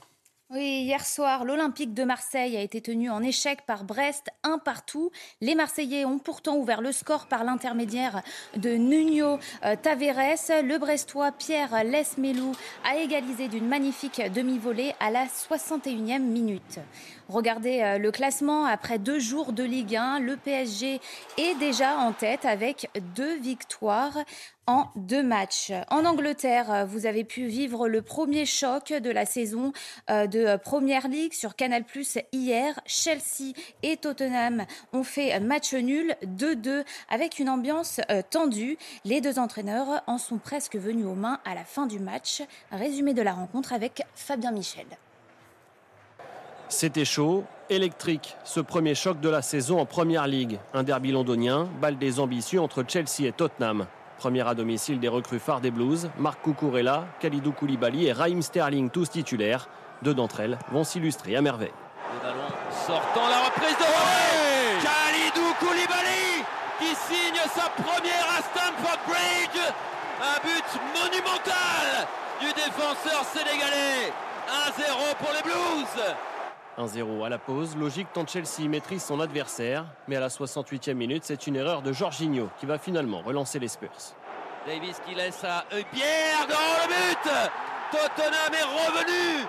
Oui, 0.51 0.81
hier 0.83 1.03
soir, 1.03 1.45
l'Olympique 1.45 1.95
de 1.95 2.03
Marseille 2.03 2.57
a 2.57 2.61
été 2.61 2.79
tenu 2.79 3.09
en 3.09 3.23
échec 3.23 3.65
par 3.65 3.83
Brest, 3.83 4.29
un 4.43 4.59
partout. 4.59 5.11
Les 5.41 5.55
Marseillais 5.55 6.05
ont 6.05 6.19
pourtant 6.19 6.57
ouvert 6.57 6.81
le 6.81 6.91
score 6.91 7.27
par 7.27 7.43
l'intermédiaire 7.43 8.21
de 8.55 8.71
Nuno 8.71 9.39
euh, 9.63 9.75
Taveres. 9.75 10.63
Le 10.63 10.77
Brestois 10.77 11.31
Pierre 11.31 11.83
Lesmelou 11.83 12.51
a 12.83 12.97
égalisé 12.97 13.47
d'une 13.47 13.67
magnifique 13.67 14.21
demi-volée 14.33 14.93
à 14.99 15.09
la 15.09 15.25
61e 15.25 16.19
minute. 16.19 16.79
Regardez 17.27 17.81
euh, 17.81 17.97
le 17.99 18.09
classement 18.11 18.65
après 18.65 18.97
deux 18.97 19.19
jours 19.19 19.53
de 19.53 19.63
Ligue 19.63 19.95
1. 19.95 20.19
Le 20.19 20.35
PSG 20.35 20.99
est 21.37 21.59
déjà 21.59 21.97
en 21.97 22.11
tête 22.11 22.45
avec 22.45 22.89
deux 23.15 23.35
victoires 23.35 24.17
en 24.69 24.91
deux 24.95 25.23
matchs. 25.23 25.71
En 25.89 26.05
Angleterre, 26.05 26.85
vous 26.87 27.07
avez 27.07 27.23
pu 27.23 27.47
vivre 27.47 27.87
le 27.87 28.03
premier 28.03 28.45
choc 28.45 28.93
de 28.93 29.09
la 29.09 29.25
saison 29.25 29.73
euh, 30.11 30.27
de 30.27 30.57
Première 30.57 31.07
League 31.07 31.33
sur 31.33 31.55
Canal 31.55 31.83
Plus 31.83 32.19
hier. 32.31 32.79
Chelsea 32.85 33.55
et 33.81 33.97
Tottenham 33.97 34.65
ont 34.93 35.03
fait 35.03 35.39
match 35.39 35.73
nul 35.73 36.15
2-2 36.23 36.83
avec 37.09 37.39
une 37.39 37.49
ambiance 37.49 37.99
euh, 38.11 38.21
tendue. 38.29 38.77
Les 39.05 39.21
deux 39.21 39.39
entraîneurs 39.39 40.03
en 40.05 40.19
sont 40.19 40.37
presque 40.37 40.75
venus 40.75 41.07
aux 41.07 41.15
mains 41.15 41.39
à 41.45 41.55
la 41.55 41.63
fin 41.63 41.87
du 41.87 41.97
match. 41.97 42.43
Résumé 42.71 43.15
de 43.15 43.23
la 43.23 43.33
rencontre 43.33 43.73
avec 43.73 44.03
Fabien 44.13 44.51
Michel. 44.51 44.85
C'était 46.67 47.05
chaud, 47.05 47.43
électrique, 47.71 48.37
ce 48.43 48.59
premier 48.59 48.93
choc 48.93 49.19
de 49.19 49.29
la 49.29 49.41
saison 49.41 49.79
en 49.79 49.87
Première 49.87 50.27
Ligue. 50.27 50.59
Un 50.75 50.83
derby 50.83 51.11
londonien, 51.11 51.67
balle 51.81 51.97
des 51.97 52.19
ambitieux 52.19 52.61
entre 52.61 52.85
Chelsea 52.87 53.23
et 53.23 53.31
Tottenham. 53.31 53.87
Première 54.19 54.49
à 54.49 54.53
domicile 54.53 54.99
des 54.99 55.07
recrues 55.07 55.39
phares 55.39 55.61
des 55.61 55.71
Blues, 55.71 56.09
Marc 56.17 56.41
Cucurella, 56.43 57.05
Khalidou 57.21 57.53
Koulibaly 57.53 58.07
et 58.07 58.11
Raheem 58.11 58.41
Sterling, 58.41 58.89
tous 58.89 59.09
titulaires. 59.09 59.69
Deux 60.01 60.13
d'entre 60.13 60.41
elles 60.41 60.59
vont 60.73 60.83
s'illustrer 60.83 61.37
à 61.37 61.41
merveille. 61.41 61.71
Le 62.13 62.27
ballon 62.27 62.49
sortant 62.85 63.29
la 63.29 63.45
reprise 63.45 63.77
de 63.77 63.83
ouais 63.83 64.83
Khalidou 64.83 65.53
Koulibaly 65.61 66.43
qui 66.79 66.87
signe 66.95 67.39
sa 67.55 67.69
première 67.81 68.27
à 68.37 68.41
Stamford 68.43 68.99
Bridge. 69.07 69.63
Un 70.21 70.45
but 70.45 70.67
monumental 70.99 72.05
du 72.41 72.47
défenseur 72.47 73.23
sénégalais. 73.23 74.11
1-0 74.67 75.15
pour 75.17 75.31
les 75.31 75.43
Blues. 75.43 76.03
1-0 76.79 77.25
à 77.25 77.29
la 77.29 77.37
pause, 77.37 77.75
logique 77.75 78.07
tant 78.13 78.25
Chelsea 78.25 78.67
maîtrise 78.69 79.03
son 79.03 79.19
adversaire, 79.19 79.85
mais 80.07 80.15
à 80.15 80.21
la 80.21 80.29
68e 80.29 80.93
minute, 80.93 81.23
c'est 81.25 81.45
une 81.45 81.57
erreur 81.57 81.81
de 81.81 81.91
Jorginho 81.91 82.49
qui 82.59 82.65
va 82.65 82.77
finalement 82.77 83.21
relancer 83.21 83.59
les 83.59 83.67
Spurs. 83.67 84.15
Davis 84.65 85.01
qui 85.05 85.13
laisse 85.13 85.43
à 85.43 85.65
Pierre 85.91 86.47
dans 86.47 86.55
le 86.55 86.87
but 86.87 87.31
Tottenham 87.91 88.53
est 88.53 88.63
revenu 88.63 89.45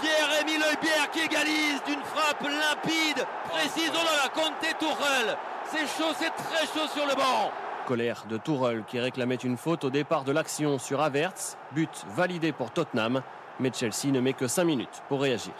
Pierre-Émile 0.00 0.62
Heubière 0.62 1.10
qui 1.10 1.20
égalise 1.20 1.82
d'une 1.86 2.00
frappe 2.00 2.42
limpide, 2.42 3.26
précise 3.48 3.92
dans 3.92 4.02
la 4.02 4.28
Conte 4.30 4.78
Tourelle. 4.78 5.36
C'est 5.66 5.86
chaud, 5.86 6.12
c'est 6.18 6.30
très 6.30 6.66
chaud 6.66 6.88
sur 6.88 7.06
le 7.06 7.14
banc. 7.14 7.50
Colère 7.86 8.24
de 8.28 8.36
Tourelle 8.36 8.84
qui 8.86 9.00
réclamait 9.00 9.34
une 9.34 9.56
faute 9.56 9.84
au 9.84 9.90
départ 9.90 10.24
de 10.24 10.32
l'action 10.32 10.78
sur 10.78 11.00
Avertz. 11.00 11.56
But 11.72 11.90
validé 12.14 12.52
pour 12.52 12.70
Tottenham, 12.70 13.22
mais 13.60 13.72
Chelsea 13.72 14.12
ne 14.12 14.20
met 14.20 14.32
que 14.32 14.46
5 14.46 14.64
minutes 14.64 15.02
pour 15.08 15.20
réagir. 15.20 15.52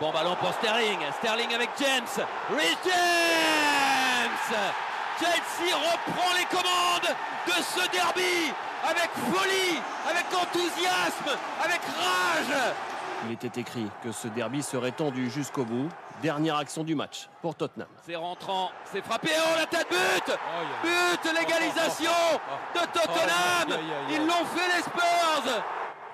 Bon 0.00 0.12
ballon 0.12 0.36
pour 0.36 0.52
Sterling. 0.54 0.98
Sterling 1.18 1.54
avec 1.54 1.70
James. 1.78 2.26
Rhys 2.50 2.76
James. 2.84 4.58
Chelsea 5.18 5.74
reprend 5.74 6.32
les 6.36 6.44
commandes 6.46 7.16
de 7.46 7.62
ce 7.62 7.90
derby 7.90 8.52
avec 8.82 9.10
folie, 9.32 9.80
avec 10.08 10.24
enthousiasme, 10.34 11.38
avec 11.64 11.80
rage. 11.82 12.74
Il 13.26 13.32
était 13.32 13.60
écrit 13.60 13.88
que 14.02 14.12
ce 14.12 14.28
derby 14.28 14.62
serait 14.62 14.90
tendu 14.90 15.30
jusqu'au 15.30 15.64
bout. 15.64 15.88
Dernière 16.22 16.56
action 16.56 16.84
du 16.84 16.94
match 16.94 17.28
pour 17.42 17.54
Tottenham. 17.54 17.88
C'est 18.02 18.16
rentrant, 18.16 18.70
c'est 18.84 19.04
frappé, 19.04 19.30
oh 19.36 19.58
la 19.58 19.66
tête 19.66 19.86
but 19.88 20.36
But, 20.82 21.32
l'égalisation 21.32 22.10
de 22.74 22.80
Tottenham. 22.80 23.80
Ils 24.10 24.26
l'ont 24.26 24.44
fait 24.44 24.76
les 24.76 24.82
Spurs. 24.82 25.62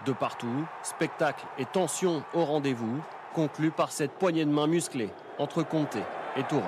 De 0.05 0.13
partout, 0.13 0.65
spectacle 0.83 1.45
et 1.59 1.67
tension 1.67 2.23
au 2.33 2.45
rendez-vous, 2.45 3.03
conclu 3.35 3.71
par 3.71 3.93
cette 3.93 4.13
poignée 4.13 4.45
de 4.45 4.51
main 4.51 4.67
musclée 4.67 5.11
entre 5.39 5.63
Conte 5.63 5.97
et 6.37 6.43
Tourelle. 6.45 6.65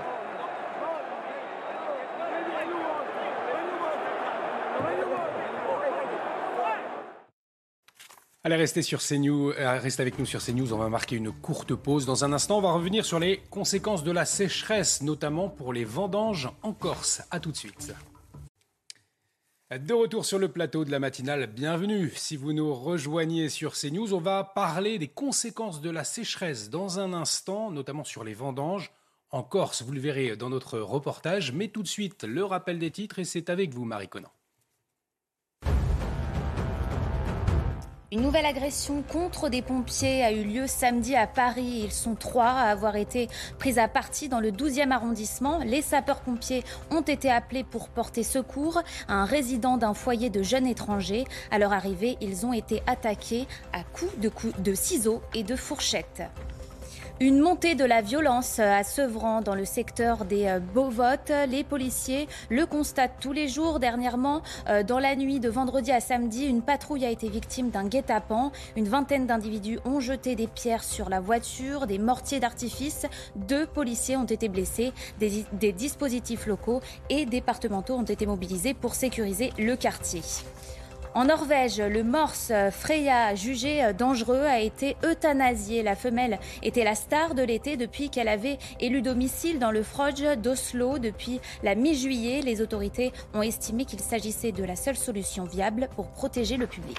Allez, 8.45 8.57
restez, 8.57 8.83
sur 8.83 9.01
CNews, 9.01 9.53
euh, 9.53 9.79
restez 9.79 10.03
avec 10.03 10.19
nous 10.19 10.27
sur 10.27 10.45
CNews. 10.45 10.73
On 10.73 10.77
va 10.77 10.89
marquer 10.89 11.15
une 11.15 11.31
courte 11.31 11.77
pause. 11.77 12.07
Dans 12.07 12.25
un 12.25 12.33
instant, 12.33 12.59
on 12.59 12.61
va 12.61 12.73
revenir 12.73 13.05
sur 13.05 13.21
les 13.21 13.41
conséquences 13.51 14.03
de 14.03 14.11
la 14.11 14.25
sécheresse, 14.25 15.01
notamment 15.01 15.49
pour 15.49 15.73
les 15.73 15.85
vendanges 15.85 16.51
en 16.63 16.73
Corse. 16.73 17.23
A 17.31 17.39
tout 17.39 17.53
de 17.53 17.57
suite. 17.57 17.95
De 19.79 19.95
retour 19.95 20.27
sur 20.27 20.39
le 20.39 20.49
plateau 20.49 20.85
de 20.85 20.91
la 20.91 20.99
matinale, 20.99 21.47
bienvenue. 21.47 22.13
Si 22.15 22.37
vous 22.37 22.53
nous 22.53 22.75
rejoignez 22.75 23.49
sur 23.49 23.73
CNews, 23.73 24.13
on 24.13 24.21
va 24.21 24.45
parler 24.45 24.99
des 24.99 25.09
conséquences 25.09 25.81
de 25.81 25.89
la 25.89 26.05
sécheresse 26.05 26.69
dans 26.69 26.99
un 26.99 27.15
instant, 27.15 27.71
notamment 27.71 28.05
sur 28.05 28.23
les 28.23 28.35
vendanges 28.35 28.93
en 29.31 29.43
Corse. 29.43 29.81
Vous 29.81 29.93
le 29.93 30.01
verrez 30.01 30.37
dans 30.37 30.51
notre 30.51 30.79
reportage. 30.79 31.53
Mais 31.53 31.69
tout 31.69 31.83
de 31.83 31.89
suite, 31.89 32.25
le 32.25 32.45
rappel 32.45 32.79
des 32.79 32.91
titres 32.91 33.19
et 33.19 33.25
c'est 33.25 33.49
avec 33.49 33.73
vous, 33.73 33.87
Marie 33.87 34.09
Conan. 34.09 34.29
Une 38.13 38.21
nouvelle 38.21 38.45
agression 38.45 39.03
contre 39.11 39.49
des 39.49 39.63
pompiers 39.63 40.23
a 40.23 40.33
eu 40.33 40.45
lieu 40.45 40.67
samedi 40.67 41.17
à 41.17 41.27
Paris. 41.27 41.81
Ils 41.85 41.93
sont 41.93 42.15
trois 42.15 42.51
à 42.51 42.71
avoir 42.71 42.97
été 42.97 43.27
pris 43.59 43.79
à 43.79 43.89
partie 43.89 44.29
dans 44.29 44.39
le 44.39 44.51
12e 44.51 44.91
arrondissement. 44.91 45.61
Les 45.65 45.81
sapeurs-pompiers 45.81 46.63
ont 46.91 47.01
été 47.01 47.31
appelés 47.31 47.65
pour 47.65 47.89
porter 47.89 48.23
secours 48.23 48.83
à 49.09 49.15
un 49.15 49.25
résident 49.25 49.79
d'un 49.79 49.95
foyer 49.95 50.29
de 50.29 50.43
jeunes 50.43 50.67
étrangers. 50.67 51.25
À 51.51 51.59
leur 51.59 51.73
arrivée, 51.73 52.19
ils 52.21 52.45
ont 52.45 52.53
été 52.53 52.83
attaqués 52.87 53.47
à 53.73 53.83
coups 53.83 54.19
de, 54.19 54.29
coups 54.29 54.61
de 54.61 54.75
ciseaux 54.75 55.23
et 55.33 55.43
de 55.43 55.57
fourchettes. 55.57 56.23
Une 57.23 57.39
montée 57.39 57.77
de 57.77 57.85
la 57.85 58.01
violence 58.01 58.59
à 58.59 58.83
Sevran 58.83 59.43
dans 59.43 59.55
le 59.55 59.65
secteur 59.65 60.25
des 60.25 60.49
euh, 60.49 60.59
Beauvotes. 60.59 61.31
Les 61.49 61.63
policiers 61.63 62.27
le 62.51 62.67
constatent 62.67 63.15
tous 63.21 63.31
les 63.31 63.47
jours. 63.47 63.79
Dernièrement, 63.79 64.43
euh, 64.69 64.83
dans 64.83 64.99
la 64.99 65.15
nuit 65.15 65.39
de 65.39 65.49
vendredi 65.49 65.93
à 65.93 66.01
samedi, 66.01 66.47
une 66.47 66.63
patrouille 66.63 67.05
a 67.05 67.11
été 67.11 67.29
victime 67.29 67.71
d'un 67.71 67.87
guet-apens. 67.87 68.51
Une 68.75 68.89
vingtaine 68.89 69.29
d'individus 69.29 69.79
ont 69.85 70.01
jeté 70.01 70.35
des 70.35 70.49
pierres 70.49 70.83
sur 70.83 71.09
la 71.09 71.21
voiture, 71.21 71.87
des 71.87 71.99
mortiers 71.99 72.41
d'artifice. 72.41 73.07
Deux 73.37 73.67
policiers 73.67 74.17
ont 74.17 74.25
été 74.25 74.49
blessés. 74.49 74.93
Des, 75.21 75.45
des 75.53 75.71
dispositifs 75.71 76.47
locaux 76.47 76.81
et 77.09 77.25
départementaux 77.25 77.95
ont 77.95 78.03
été 78.03 78.27
mobilisés 78.27 78.75
pour 78.75 78.97
sécuriser 78.97 79.53
le 79.59 79.77
quartier. 79.77 80.23
En 81.15 81.27
Norvège, 81.27 81.79
le 81.79 82.03
morse 82.05 82.53
Freya, 82.71 83.35
jugé 83.35 83.93
dangereux, 83.93 84.45
a 84.45 84.61
été 84.61 84.97
euthanasié. 85.05 85.83
La 85.83 85.95
femelle 85.95 86.39
était 86.63 86.85
la 86.85 86.95
star 86.95 87.35
de 87.35 87.43
l'été 87.43 87.77
depuis 87.77 88.09
qu'elle 88.09 88.29
avait 88.29 88.59
élu 88.81 89.03
domicile 89.03 89.59
dans 89.59 89.71
le 89.71 89.83
Froge 89.83 90.25
d'Oslo 90.39 90.99
depuis 90.99 91.41
la 91.63 91.75
mi-juillet. 91.75 92.41
Les 92.41 92.63
autorités 92.63 93.13
ont 93.35 93.43
estimé 93.43 93.85
qu'il 93.85 94.01
s'agissait 94.01 94.53
de 94.53 94.65
la 94.65 94.75
seule 94.75 94.97
solution 94.97 95.45
viable 95.45 95.91
pour 95.97 96.09
protéger 96.09 96.57
le 96.57 96.67
public. 96.67 96.97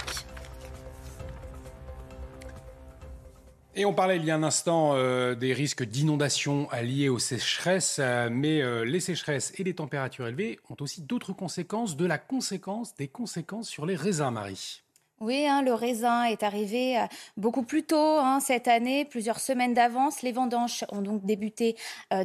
Et 3.76 3.86
on 3.86 3.94
parlait 3.94 4.18
il 4.18 4.26
y 4.26 4.30
a 4.30 4.36
un 4.36 4.44
instant 4.44 4.92
euh, 4.94 5.34
des 5.34 5.52
risques 5.52 5.84
d'inondation 5.84 6.68
liés 6.84 7.10
aux 7.10 7.18
sécheresses, 7.18 7.98
euh, 8.00 8.30
mais 8.32 8.62
euh, 8.62 8.86
les 8.86 9.00
sécheresses 9.00 9.52
et 9.58 9.64
les 9.64 9.74
températures 9.74 10.28
élevées 10.28 10.60
ont 10.70 10.76
aussi 10.80 11.02
d'autres 11.02 11.34
conséquences, 11.34 11.98
de 11.98 12.06
la 12.06 12.20
conséquence 12.20 12.94
des 12.94 13.08
conséquences 13.08 13.68
sur 13.68 13.88
les 13.88 13.96
raisins, 13.96 14.30
Marie. 14.30 14.84
Oui, 15.20 15.48
hein, 15.48 15.64
le 15.64 15.74
raisin 15.74 16.26
est 16.26 16.44
arrivé 16.44 17.04
beaucoup 17.36 17.64
plus 17.64 17.84
tôt 17.84 18.20
hein, 18.20 18.40
cette 18.42 18.68
année, 18.68 19.06
plusieurs 19.06 19.40
semaines 19.40 19.74
d'avance. 19.74 20.22
Les 20.22 20.34
vendanges 20.34 20.86
ont 20.92 21.02
donc 21.02 21.26
débuté 21.26 21.76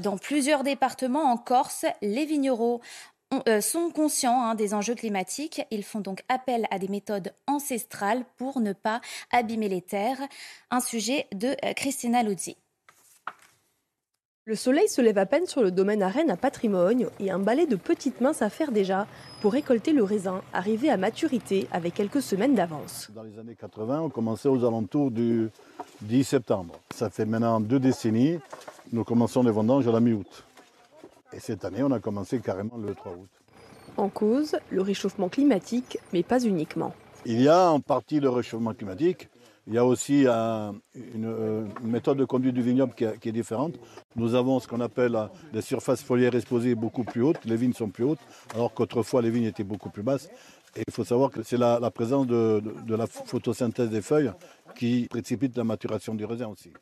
dans 0.02 0.18
plusieurs 0.18 0.64
départements. 0.64 1.30
En 1.30 1.36
Corse, 1.36 1.86
les 2.02 2.26
vignerons 2.26 2.80
sont 3.60 3.90
conscients 3.90 4.42
hein, 4.42 4.54
des 4.54 4.74
enjeux 4.74 4.94
climatiques. 4.94 5.62
Ils 5.70 5.84
font 5.84 6.00
donc 6.00 6.22
appel 6.28 6.66
à 6.70 6.78
des 6.78 6.88
méthodes 6.88 7.32
ancestrales 7.46 8.24
pour 8.36 8.60
ne 8.60 8.72
pas 8.72 9.00
abîmer 9.30 9.68
les 9.68 9.82
terres. 9.82 10.20
Un 10.70 10.80
sujet 10.80 11.26
de 11.34 11.48
euh, 11.64 11.72
Christina 11.74 12.22
Luzzi. 12.22 12.56
Le 14.48 14.54
soleil 14.54 14.88
se 14.88 15.02
lève 15.02 15.18
à 15.18 15.26
peine 15.26 15.46
sur 15.46 15.62
le 15.62 15.70
domaine 15.70 16.02
à 16.02 16.08
Rennes 16.08 16.30
à 16.30 16.36
patrimoine 16.38 17.04
et 17.20 17.30
un 17.30 17.38
balai 17.38 17.66
de 17.66 17.76
petites 17.76 18.22
mains 18.22 18.32
s'affaire 18.32 18.72
déjà 18.72 19.06
pour 19.42 19.52
récolter 19.52 19.92
le 19.92 20.02
raisin, 20.02 20.40
arrivé 20.54 20.88
à 20.88 20.96
maturité 20.96 21.68
avec 21.70 21.92
quelques 21.92 22.22
semaines 22.22 22.54
d'avance. 22.54 23.10
Dans 23.14 23.24
les 23.24 23.38
années 23.38 23.56
80, 23.60 24.00
on 24.00 24.08
commençait 24.08 24.48
aux 24.48 24.64
alentours 24.64 25.10
du 25.10 25.50
10 26.00 26.24
septembre. 26.24 26.80
Ça 26.94 27.10
fait 27.10 27.26
maintenant 27.26 27.60
deux 27.60 27.78
décennies, 27.78 28.38
nous 28.90 29.04
commençons 29.04 29.42
les 29.42 29.50
vendanges 29.50 29.86
à 29.86 29.92
la 29.92 30.00
mi-août. 30.00 30.44
Et 31.32 31.40
cette 31.40 31.64
année, 31.64 31.82
on 31.82 31.90
a 31.90 32.00
commencé 32.00 32.40
carrément 32.40 32.76
le 32.76 32.94
3 32.94 33.12
août. 33.12 33.28
En 33.96 34.08
cause, 34.08 34.56
le 34.70 34.80
réchauffement 34.80 35.28
climatique, 35.28 35.98
mais 36.12 36.22
pas 36.22 36.40
uniquement. 36.40 36.94
Il 37.26 37.40
y 37.40 37.48
a 37.48 37.70
en 37.70 37.80
partie 37.80 38.20
le 38.20 38.30
réchauffement 38.30 38.72
climatique. 38.74 39.28
Il 39.66 39.74
y 39.74 39.78
a 39.78 39.84
aussi 39.84 40.24
euh, 40.26 40.72
une, 41.14 41.68
méthode 41.82 42.16
de 42.16 42.24
conduite 42.24 42.54
du 42.54 42.62
vignoble 42.62 42.94
qui, 42.94 43.04
est 43.04 43.32
différente. 43.32 43.74
Nous 44.16 44.34
avons 44.34 44.60
ce 44.60 44.66
qu'on 44.68 44.80
appelle 44.80 45.18
des 45.52 45.60
surfaces 45.60 46.02
foliaires 46.02 46.34
exposées 46.34 46.74
beaucoup 46.74 47.04
plus 47.04 47.22
hautes. 47.22 47.44
Les 47.44 47.56
vignes 47.56 47.74
sont 47.74 47.90
plus 47.90 48.04
hautes, 48.04 48.20
alors 48.54 48.72
qu'autrefois 48.72 49.20
les 49.20 49.30
vignes 49.30 49.44
étaient 49.44 49.64
beaucoup 49.64 49.90
plus 49.90 50.02
basses. 50.02 50.30
Et 50.74 50.84
il 50.86 50.92
faut 50.92 51.04
savoir 51.04 51.30
que 51.30 51.42
c'est 51.42 51.58
la, 51.58 51.90
présence 51.90 52.26
de 52.26 52.94
la 52.94 53.06
photosynthèse 53.06 53.90
des 53.90 54.00
feuilles 54.00 54.32
qui 54.74 55.06
précipite 55.10 55.54
la 55.56 55.64
maturation 55.64 56.14
du 56.14 56.24
raisin 56.24 56.46
aussi. 56.46 56.72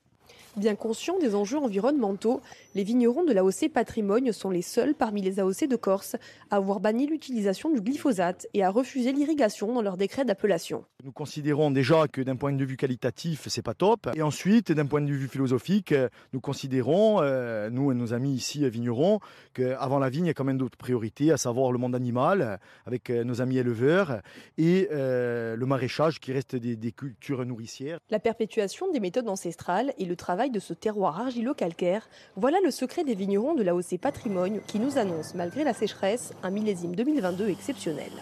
Bien 0.56 0.74
conscients 0.74 1.18
des 1.18 1.34
enjeux 1.34 1.58
environnementaux, 1.58 2.40
les 2.74 2.82
vignerons 2.82 3.24
de 3.24 3.34
l'AOC 3.34 3.68
Patrimoine 3.74 4.32
sont 4.32 4.48
les 4.48 4.62
seuls 4.62 4.94
parmi 4.94 5.20
les 5.20 5.38
AOC 5.38 5.68
de 5.68 5.76
Corse 5.76 6.16
à 6.50 6.56
avoir 6.56 6.80
banni 6.80 7.06
l'utilisation 7.06 7.68
du 7.70 7.82
glyphosate 7.82 8.46
et 8.54 8.64
à 8.64 8.70
refuser 8.70 9.12
l'irrigation 9.12 9.74
dans 9.74 9.82
leur 9.82 9.98
décret 9.98 10.24
d'appellation. 10.24 10.86
Nous 11.04 11.12
considérons 11.12 11.70
déjà 11.70 12.08
que 12.08 12.22
d'un 12.22 12.36
point 12.36 12.54
de 12.54 12.64
vue 12.64 12.78
qualitatif, 12.78 13.48
c'est 13.48 13.60
pas 13.60 13.74
top. 13.74 14.08
Et 14.14 14.22
ensuite, 14.22 14.72
d'un 14.72 14.86
point 14.86 15.02
de 15.02 15.12
vue 15.12 15.28
philosophique, 15.28 15.92
nous 16.32 16.40
considérons, 16.40 17.18
euh, 17.20 17.68
nous 17.68 17.92
et 17.92 17.94
nos 17.94 18.14
amis 18.14 18.32
ici 18.32 18.66
vignerons, 18.70 19.20
qu'avant 19.52 19.98
la 19.98 20.08
vigne, 20.08 20.24
il 20.24 20.28
y 20.28 20.30
a 20.30 20.34
quand 20.34 20.44
même 20.44 20.56
d'autres 20.56 20.78
priorités, 20.78 21.32
à 21.32 21.36
savoir 21.36 21.70
le 21.70 21.78
monde 21.78 21.94
animal, 21.94 22.60
avec 22.86 23.10
euh, 23.10 23.24
nos 23.24 23.42
amis 23.42 23.58
éleveurs, 23.58 24.22
et 24.56 24.88
euh, 24.90 25.54
le 25.54 25.66
maraîchage 25.66 26.18
qui 26.18 26.32
reste 26.32 26.56
des, 26.56 26.76
des 26.76 26.92
cultures 26.92 27.44
nourricières. 27.44 27.98
La 28.08 28.20
perpétuation 28.20 28.90
des 28.90 29.00
méthodes 29.00 29.28
ancestrales 29.28 29.92
et 29.98 30.06
le 30.06 30.16
travail 30.16 30.45
de 30.50 30.60
ce 30.60 30.74
terroir 30.74 31.20
argilo-calcaire, 31.20 32.08
voilà 32.36 32.58
le 32.64 32.70
secret 32.70 33.04
des 33.04 33.14
vignerons 33.14 33.54
de 33.54 33.62
l'AOC 33.62 33.98
Patrimoine 34.00 34.60
qui 34.66 34.78
nous 34.78 34.98
annonce, 34.98 35.34
malgré 35.34 35.64
la 35.64 35.74
sécheresse, 35.74 36.32
un 36.42 36.50
millésime 36.50 36.94
2022 36.94 37.48
exceptionnel. 37.48 38.12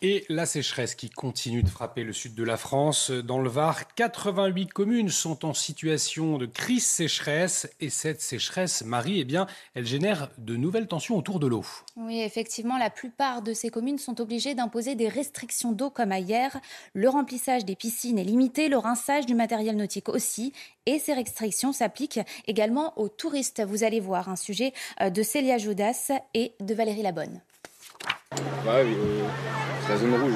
Et 0.00 0.24
la 0.28 0.46
sécheresse 0.46 0.94
qui 0.94 1.10
continue 1.10 1.64
de 1.64 1.68
frapper 1.68 2.04
le 2.04 2.12
sud 2.12 2.34
de 2.36 2.44
la 2.44 2.56
France. 2.56 3.10
Dans 3.10 3.40
le 3.40 3.48
Var, 3.48 3.92
88 3.94 4.68
communes 4.68 5.08
sont 5.08 5.44
en 5.44 5.54
situation 5.54 6.38
de 6.38 6.46
crise 6.46 6.86
sécheresse. 6.86 7.68
Et 7.80 7.90
cette 7.90 8.20
sécheresse, 8.20 8.84
Marie, 8.84 9.20
eh 9.20 9.24
bien, 9.24 9.48
elle 9.74 9.86
génère 9.86 10.30
de 10.38 10.56
nouvelles 10.56 10.86
tensions 10.86 11.16
autour 11.16 11.40
de 11.40 11.48
l'eau. 11.48 11.64
Oui, 11.96 12.20
effectivement, 12.20 12.78
la 12.78 12.90
plupart 12.90 13.42
de 13.42 13.52
ces 13.52 13.70
communes 13.70 13.98
sont 13.98 14.20
obligées 14.20 14.54
d'imposer 14.54 14.94
des 14.94 15.08
restrictions 15.08 15.72
d'eau 15.72 15.90
comme 15.90 16.12
ailleurs. 16.12 16.56
Le 16.94 17.08
remplissage 17.08 17.64
des 17.64 17.74
piscines 17.74 18.18
est 18.18 18.24
limité, 18.24 18.68
le 18.68 18.78
rinçage 18.78 19.26
du 19.26 19.34
matériel 19.34 19.76
nautique 19.76 20.08
aussi. 20.08 20.52
Et 20.86 20.98
ces 20.98 21.12
restrictions 21.12 21.72
s'appliquent 21.72 22.20
également 22.46 22.98
aux 22.98 23.08
touristes. 23.08 23.62
Vous 23.66 23.82
allez 23.82 24.00
voir 24.00 24.28
un 24.28 24.36
sujet 24.36 24.72
euh, 25.00 25.10
de 25.10 25.22
Célia 25.22 25.58
Judas 25.58 26.12
et 26.34 26.54
de 26.60 26.74
Valérie 26.74 27.02
Labonne. 27.02 27.42
Bah 28.64 28.82
la 29.88 29.96
zone 29.96 30.14
rouge. 30.20 30.34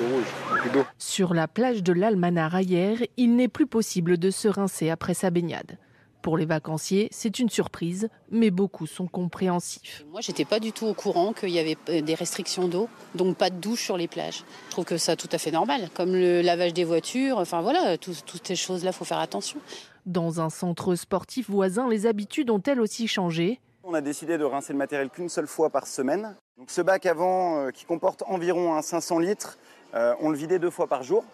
rouge, 0.00 0.84
Sur 0.98 1.34
la 1.34 1.46
plage 1.46 1.82
de 1.82 1.92
l'Almanar 1.92 2.60
hier, 2.60 2.98
il 3.16 3.36
n'est 3.36 3.48
plus 3.48 3.66
possible 3.66 4.16
de 4.16 4.30
se 4.30 4.48
rincer 4.48 4.88
après 4.88 5.14
sa 5.14 5.30
baignade. 5.30 5.78
Pour 6.22 6.36
les 6.36 6.44
vacanciers, 6.44 7.08
c'est 7.12 7.38
une 7.38 7.48
surprise, 7.48 8.08
mais 8.30 8.50
beaucoup 8.50 8.86
sont 8.86 9.06
compréhensifs. 9.06 10.04
Moi, 10.10 10.20
j'étais 10.20 10.44
pas 10.44 10.60
du 10.60 10.72
tout 10.72 10.86
au 10.86 10.92
courant 10.92 11.32
qu'il 11.32 11.48
y 11.50 11.58
avait 11.58 11.76
des 12.02 12.14
restrictions 12.14 12.68
d'eau, 12.68 12.88
donc 13.14 13.36
pas 13.36 13.48
de 13.48 13.56
douche 13.56 13.84
sur 13.84 13.96
les 13.96 14.08
plages. 14.08 14.44
Je 14.66 14.70
trouve 14.70 14.84
que 14.84 14.98
ça 14.98 15.16
tout 15.16 15.28
à 15.32 15.38
fait 15.38 15.50
normal, 15.50 15.88
comme 15.94 16.12
le 16.12 16.42
lavage 16.42 16.74
des 16.74 16.84
voitures. 16.84 17.38
Enfin 17.38 17.62
voilà, 17.62 17.96
toutes 17.96 18.46
ces 18.46 18.56
choses-là, 18.56 18.92
faut 18.92 19.06
faire 19.06 19.18
attention. 19.18 19.58
Dans 20.04 20.40
un 20.40 20.50
centre 20.50 20.94
sportif 20.94 21.48
voisin, 21.48 21.88
les 21.88 22.06
habitudes 22.06 22.50
ont 22.50 22.62
elles 22.66 22.80
aussi 22.80 23.08
changé. 23.08 23.60
On 23.82 23.94
a 23.94 24.02
décidé 24.02 24.36
de 24.36 24.44
rincer 24.44 24.74
le 24.74 24.78
matériel 24.78 25.08
qu'une 25.08 25.30
seule 25.30 25.46
fois 25.46 25.70
par 25.70 25.86
semaine. 25.86 26.36
Donc 26.58 26.70
ce 26.70 26.82
bac 26.82 27.06
avant, 27.06 27.56
euh, 27.56 27.70
qui 27.70 27.86
comporte 27.86 28.22
environ 28.26 28.80
500 28.80 29.18
litres, 29.18 29.58
euh, 29.94 30.14
on 30.20 30.28
le 30.28 30.36
vidait 30.36 30.58
deux 30.58 30.70
fois 30.70 30.86
par 30.86 31.02
jour. 31.02 31.24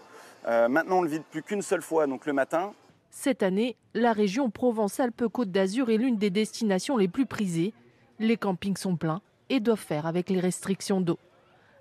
Euh, 0.47 0.69
maintenant, 0.69 0.99
on 0.99 1.03
le 1.03 1.09
vide 1.09 1.25
plus 1.29 1.43
qu'une 1.43 1.63
seule 1.63 1.83
fois, 1.83 2.07
donc 2.07 2.25
le 2.25 2.33
matin. 2.33 2.73
Cette 3.11 3.43
année, 3.43 3.77
la 3.95 4.13
région 4.13 4.49
Provence-Alpes-Côte 4.49 5.51
d'Azur 5.51 5.91
est 5.91 5.97
l'une 5.97 6.19
des 6.19 6.31
destinations 6.31 6.97
les 6.97 7.09
plus 7.09 7.27
prisées. 7.27 7.75
Les 8.21 8.37
campings 8.37 8.77
sont 8.77 8.97
pleins 8.97 9.23
et 9.49 9.59
doivent 9.59 9.79
faire 9.79 10.07
avec 10.07 10.31
les 10.31 10.39
restrictions 10.39 11.01
d'eau. 11.01 11.19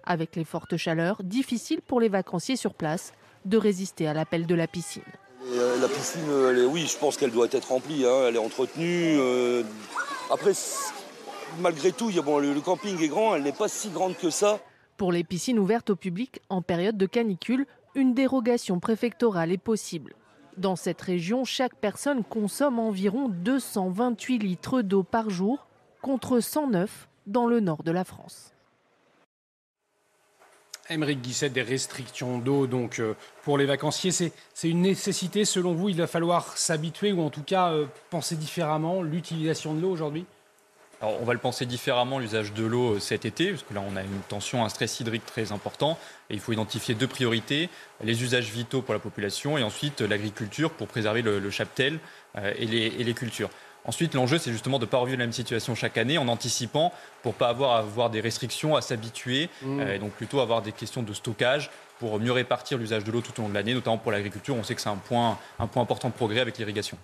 Avec 0.04 0.36
les 0.36 0.45
fortes 0.45 0.78
chaleurs, 0.78 1.21
difficile 1.23 1.82
pour 1.82 1.99
les 1.99 2.10
vacanciers 2.10 2.56
sur 2.56 2.73
place 2.73 3.13
de 3.45 3.58
résister 3.58 4.08
à 4.08 4.13
l'appel 4.13 4.47
de 4.47 4.56
la 4.56 4.67
piscine. 4.67 5.04
Euh, 5.53 5.79
la 5.79 5.88
piscine, 5.88 6.23
oui, 6.71 6.88
je 6.88 6.97
pense 6.97 7.17
qu'elle 7.17 7.31
doit 7.31 7.47
être 7.51 7.69
remplie, 7.69 8.05
hein. 8.05 8.25
elle 8.27 8.36
est 8.36 8.39
entretenue. 8.39 9.17
Euh, 9.19 9.63
après, 10.31 10.53
malgré 11.60 11.91
tout, 11.91 12.10
le 12.10 12.60
camping 12.62 12.99
est 13.01 13.08
grand, 13.08 13.36
elle 13.36 13.43
n'est 13.43 13.51
pas 13.51 13.67
si 13.67 13.89
grande 13.89 14.17
que 14.17 14.29
ça. 14.29 14.60
Pour 14.97 15.12
les 15.12 15.23
piscines 15.23 15.60
ouvertes 15.60 15.91
au 15.91 15.95
public 15.95 16.41
en 16.49 16.62
période 16.62 16.97
de 16.97 17.05
canicule, 17.05 17.67
une 17.93 18.13
dérogation 18.13 18.79
préfectorale 18.79 19.51
est 19.51 19.58
possible. 19.58 20.15
Dans 20.58 20.75
cette 20.75 21.01
région, 21.01 21.43
chaque 21.43 21.75
personne 21.75 22.23
consomme 22.23 22.79
environ 22.79 23.27
228 23.29 24.39
litres 24.39 24.81
d'eau 24.81 25.03
par 25.03 25.29
jour 25.29 25.67
contre 26.01 26.39
109 26.39 27.10
dans 27.27 27.45
le 27.45 27.60
nord 27.60 27.84
de 27.84 27.91
la 27.91 28.03
France. 28.03 28.55
Émeric 30.89 31.21
Guisset, 31.21 31.50
des 31.50 31.62
restrictions 31.62 32.38
d'eau 32.38 32.67
donc 32.67 33.00
euh, 33.00 33.15
pour 33.43 33.58
les 33.58 33.65
vacanciers, 33.65 34.12
c'est 34.12 34.32
une 34.63 34.82
nécessité 34.82 35.45
selon 35.45 35.74
vous 35.74 35.89
Il 35.89 35.98
va 35.98 36.08
falloir 36.08 36.58
s'habituer 36.58 37.12
ou 37.12 37.21
en 37.21 37.30
tout 37.30 37.43
cas 37.43 37.71
euh, 37.71 37.86
penser 38.10 38.36
différemment 38.36 39.02
l'utilisation 39.02 39.74
de 39.74 39.82
l'eau 39.82 39.91
aujourd'hui? 39.91 40.26
Alors, 41.02 41.21
on 41.21 41.26
va 41.26 41.34
le 41.34 41.39
penser 41.39 41.65
différemment, 41.65 42.19
l'usage 42.19 42.54
de 42.54 42.63
l'eau 42.63 42.95
euh, 42.95 43.00
cet 43.00 43.26
été, 43.26 43.52
parce 43.52 43.63
que 43.63 43.74
là, 43.74 43.84
on 43.86 43.95
a 43.95 44.02
une 44.02 44.21
tension, 44.30 44.63
un 44.63 44.69
stress 44.69 45.00
hydrique 45.00 45.26
très 45.26 45.52
important. 45.52 46.00
Et 46.30 46.36
il 46.36 46.39
faut 46.39 46.54
identifier 46.54 46.95
deux 46.95 47.08
priorités 47.08 47.69
les 48.04 48.24
usages 48.24 48.50
vitaux 48.50 48.82
pour 48.82 48.93
la 48.93 49.00
population 49.00 49.58
et 49.58 49.63
ensuite 49.63 50.02
l'agriculture 50.02 50.71
pour 50.71 50.88
préserver 50.88 51.21
le, 51.21 51.50
chaptel 51.50 52.00
et 52.36 52.65
les 52.65 53.13
cultures. 53.13 53.50
Ensuite, 53.88 54.15
l'enjeu, 54.15 54.38
c'est 54.38 54.52
justement 54.52 54.80
de 54.80 54.86
ne 54.86 54.89
pas 54.89 54.98
revivre 54.98 55.19
la 55.19 55.26
même 55.26 55.34
situation 55.34 55.76
chaque 55.76 55.98
année 55.98 56.17
en 56.17 56.28
anticipant 56.28 56.91
pour 57.21 57.34
ne 57.34 57.38
pas 57.38 57.50
avoir 57.50 57.71
à 57.71 57.80
avoir 57.80 58.10
des 58.10 58.19
restrictions, 58.19 58.76
à 58.76 58.82
s'habituer, 58.82 59.50
mmh. 59.62 59.80
euh, 59.80 59.95
et 59.95 60.00
donc 60.00 60.12
plutôt 60.12 60.39
avoir 60.39 60.62
des 60.62 60.71
questions 60.71 61.04
de 61.04 61.13
stockage 61.13 61.69
pour 62.00 62.19
mieux 62.19 62.32
répartir 62.32 62.78
l'usage 62.78 63.04
de 63.04 63.12
l'eau 63.12 63.21
tout 63.21 63.32
au 63.39 63.43
long 63.43 63.50
de 63.50 63.54
l'année, 63.54 63.74
notamment 63.74 63.98
pour 63.98 64.12
l'agriculture. 64.12 64.56
On 64.56 64.63
sait 64.63 64.76
que 64.76 64.82
c'est 64.82 64.89
un 64.89 64.95
point, 64.95 65.38
un 65.60 65.67
point 65.67 65.84
important 65.84 66.10
de 66.10 66.13
progrès 66.13 66.39
avec 66.41 66.58
l'irrigation. 66.58 66.98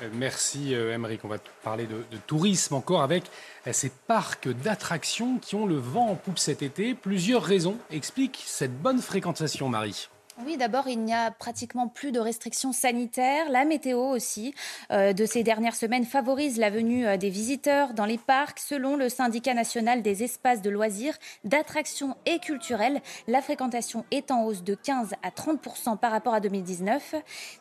Euh, 0.00 0.08
merci 0.12 0.72
Emeric. 0.74 1.24
On 1.24 1.28
va 1.28 1.36
parler 1.62 1.86
de, 1.86 2.04
de 2.10 2.16
tourisme 2.26 2.74
encore 2.74 3.02
avec 3.02 3.24
euh, 3.66 3.72
ces 3.72 3.90
parcs 3.90 4.48
d'attractions 4.48 5.38
qui 5.38 5.54
ont 5.54 5.66
le 5.66 5.76
vent 5.76 6.08
en 6.08 6.14
poupe 6.14 6.38
cet 6.38 6.62
été. 6.62 6.94
Plusieurs 6.94 7.42
raisons 7.42 7.76
expliquent 7.90 8.42
cette 8.44 8.76
bonne 8.80 9.00
fréquentation, 9.00 9.68
Marie. 9.68 10.08
Oui, 10.44 10.56
d'abord, 10.56 10.88
il 10.88 11.00
n'y 11.00 11.14
a 11.14 11.30
pratiquement 11.30 11.88
plus 11.88 12.10
de 12.10 12.18
restrictions 12.18 12.72
sanitaires. 12.72 13.48
La 13.50 13.64
météo 13.64 13.98
aussi 13.98 14.54
euh, 14.90 15.12
de 15.12 15.24
ces 15.24 15.42
dernières 15.44 15.76
semaines 15.76 16.04
favorise 16.04 16.58
la 16.58 16.70
venue 16.70 17.06
euh, 17.06 17.16
des 17.16 17.30
visiteurs 17.30 17.94
dans 17.94 18.06
les 18.06 18.18
parcs. 18.18 18.58
Selon 18.58 18.96
le 18.96 19.08
syndicat 19.08 19.54
national 19.54 20.02
des 20.02 20.24
espaces 20.24 20.60
de 20.60 20.70
loisirs, 20.70 21.16
d'attractions 21.44 22.16
et 22.26 22.38
culturels, 22.40 23.00
la 23.28 23.40
fréquentation 23.40 24.04
est 24.10 24.30
en 24.30 24.44
hausse 24.44 24.64
de 24.64 24.74
15 24.74 25.12
à 25.22 25.30
30% 25.30 25.96
par 25.98 26.10
rapport 26.10 26.34
à 26.34 26.40
2019. 26.40 27.14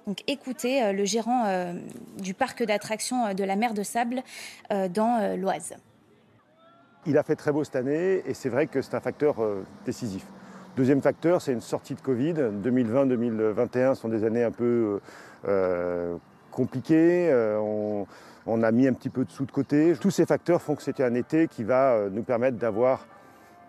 Donc 0.08 0.24
écoutez 0.28 0.84
euh, 0.84 0.92
le 0.92 1.06
gérant 1.06 1.32
du 2.18 2.34
parc 2.34 2.64
d'attractions 2.64 3.34
de 3.34 3.44
la 3.44 3.56
mer 3.56 3.74
de 3.74 3.84
Sable 3.84 4.24
dans 4.70 5.36
l'Oise. 5.36 5.76
Il 7.06 7.18
a 7.18 7.24
fait 7.24 7.36
très 7.36 7.52
beau 7.52 7.64
cette 7.64 7.76
année 7.76 8.22
et 8.26 8.34
c'est 8.34 8.50
vrai 8.50 8.68
que 8.68 8.82
c'est 8.82 8.96
un 8.96 9.02
facteur 9.02 9.36
décisif. 9.86 10.26
Deuxième 10.78 11.02
facteur, 11.02 11.42
c'est 11.42 11.52
une 11.52 11.60
sortie 11.60 11.96
de 11.96 12.02
Covid. 12.02 12.34
2020-2021 12.34 13.94
sont 13.96 14.08
des 14.08 14.24
années 14.24 14.44
un 14.44 14.52
peu 14.52 15.02
euh, 15.46 16.16
compliquées. 16.50 17.30
Euh, 17.30 18.06
on, 18.46 18.64
a 18.64 18.72
mis 18.72 18.88
un 18.88 18.94
petit 18.94 19.10
peu 19.10 19.26
de 19.26 19.32
sous 19.32 19.46
de 19.46 19.52
côté. 19.52 19.94
Tous 20.00 20.12
ces 20.12 20.26
facteurs 20.26 20.62
font 20.62 20.76
que 20.76 20.82
c'était 20.82 21.04
un 21.04 21.14
été 21.14 21.50
qui 21.50 21.66
va 21.66 21.92
euh, 21.92 22.10
nous 22.10 22.24
permettre 22.24 22.58
d'avoir 22.58 23.06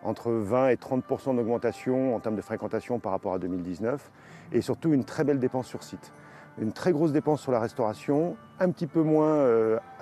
entre 0.04 0.30
20 0.30 0.68
et 0.68 0.76
30% 0.76 1.34
d'augmentation 1.34 2.14
en 2.14 2.20
termes 2.20 2.36
de 2.36 2.40
fréquentation 2.40 3.00
par 3.00 3.10
rapport 3.10 3.34
à 3.34 3.40
2019 3.40 4.10
et 4.52 4.60
surtout 4.60 4.92
une 4.92 5.04
très 5.04 5.24
belle 5.24 5.40
dépense 5.40 5.66
sur 5.66 5.82
site. 5.82 6.12
Une 6.60 6.72
très 6.72 6.92
grosse 6.92 7.10
dépense 7.10 7.40
sur 7.40 7.50
la 7.50 7.58
restauration, 7.58 8.36
un 8.60 8.70
petit 8.70 8.86
peu 8.86 9.02
moins 9.02 9.46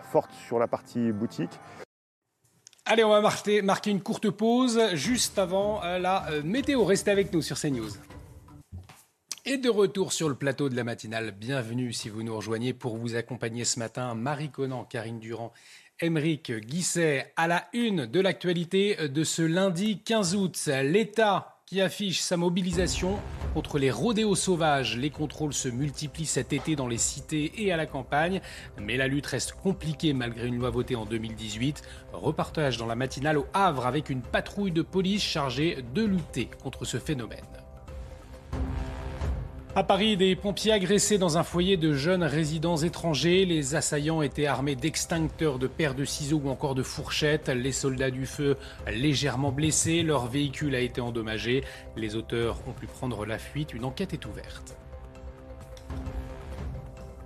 forte 0.02 0.32
sur 0.32 0.58
la 0.58 0.66
partie 0.66 1.12
boutique. 1.12 1.60
Allez, 2.86 3.04
on 3.04 3.10
va 3.10 3.20
marquer, 3.20 3.90
une 3.90 4.00
courte 4.00 4.30
pause 4.30 4.80
juste 4.94 5.38
avant 5.38 5.82
euh, 5.84 5.98
la 5.98 6.28
euh, 6.30 6.42
météo. 6.42 6.84
Restez 6.84 7.10
avec 7.10 7.32
nous 7.32 7.42
sur 7.42 7.58
CNews. 7.58 7.90
Et 9.44 9.58
de 9.58 9.68
retour 9.68 10.12
sur 10.12 10.28
le 10.28 10.34
plateau 10.34 10.68
de 10.68 10.76
la 10.76 10.84
matinale, 10.84 11.30
bienvenue 11.32 11.92
si 11.92 12.08
vous 12.08 12.22
nous 12.22 12.34
rejoignez 12.34 12.72
pour 12.72 12.96
vous 12.96 13.16
accompagner 13.16 13.64
ce 13.64 13.78
matin. 13.78 14.14
Marie 14.14 14.50
Conan, 14.50 14.84
Karine 14.84 15.20
Durand, 15.20 15.52
Émeric 16.00 16.52
Guisset 16.52 17.32
à 17.36 17.46
la 17.46 17.68
une 17.72 18.06
de 18.06 18.20
l'actualité 18.20 19.08
de 19.08 19.24
ce 19.24 19.42
lundi 19.42 20.02
15 20.02 20.34
août. 20.36 20.68
L'État 20.82 21.59
qui 21.70 21.80
affiche 21.80 22.18
sa 22.18 22.36
mobilisation 22.36 23.16
contre 23.54 23.78
les 23.78 23.92
rodéos 23.92 24.34
sauvages. 24.34 24.96
Les 24.96 25.10
contrôles 25.10 25.54
se 25.54 25.68
multiplient 25.68 26.26
cet 26.26 26.52
été 26.52 26.74
dans 26.74 26.88
les 26.88 26.98
cités 26.98 27.52
et 27.58 27.70
à 27.70 27.76
la 27.76 27.86
campagne, 27.86 28.40
mais 28.80 28.96
la 28.96 29.06
lutte 29.06 29.26
reste 29.26 29.52
compliquée 29.52 30.12
malgré 30.12 30.48
une 30.48 30.58
loi 30.58 30.70
votée 30.70 30.96
en 30.96 31.06
2018. 31.06 31.82
Repartage 32.12 32.76
dans 32.76 32.86
la 32.86 32.96
matinale 32.96 33.38
au 33.38 33.46
Havre 33.54 33.86
avec 33.86 34.10
une 34.10 34.20
patrouille 34.20 34.72
de 34.72 34.82
police 34.82 35.22
chargée 35.22 35.84
de 35.94 36.02
lutter 36.02 36.50
contre 36.60 36.84
ce 36.84 36.98
phénomène. 36.98 37.59
À 39.76 39.84
Paris, 39.84 40.16
des 40.16 40.34
pompiers 40.34 40.72
agressés 40.72 41.16
dans 41.16 41.38
un 41.38 41.44
foyer 41.44 41.76
de 41.76 41.92
jeunes 41.92 42.24
résidents 42.24 42.76
étrangers. 42.76 43.44
Les 43.44 43.76
assaillants 43.76 44.20
étaient 44.20 44.46
armés 44.46 44.74
d'extincteurs, 44.74 45.60
de 45.60 45.68
paires 45.68 45.94
de 45.94 46.04
ciseaux 46.04 46.42
ou 46.44 46.50
encore 46.50 46.74
de 46.74 46.82
fourchettes. 46.82 47.48
Les 47.48 47.70
soldats 47.70 48.10
du 48.10 48.26
feu 48.26 48.56
légèrement 48.88 49.52
blessés. 49.52 50.02
Leur 50.02 50.26
véhicule 50.26 50.74
a 50.74 50.80
été 50.80 51.00
endommagé. 51.00 51.62
Les 51.96 52.16
auteurs 52.16 52.58
ont 52.66 52.72
pu 52.72 52.86
prendre 52.86 53.24
la 53.24 53.38
fuite. 53.38 53.72
Une 53.72 53.84
enquête 53.84 54.12
est 54.12 54.26
ouverte. 54.26 54.76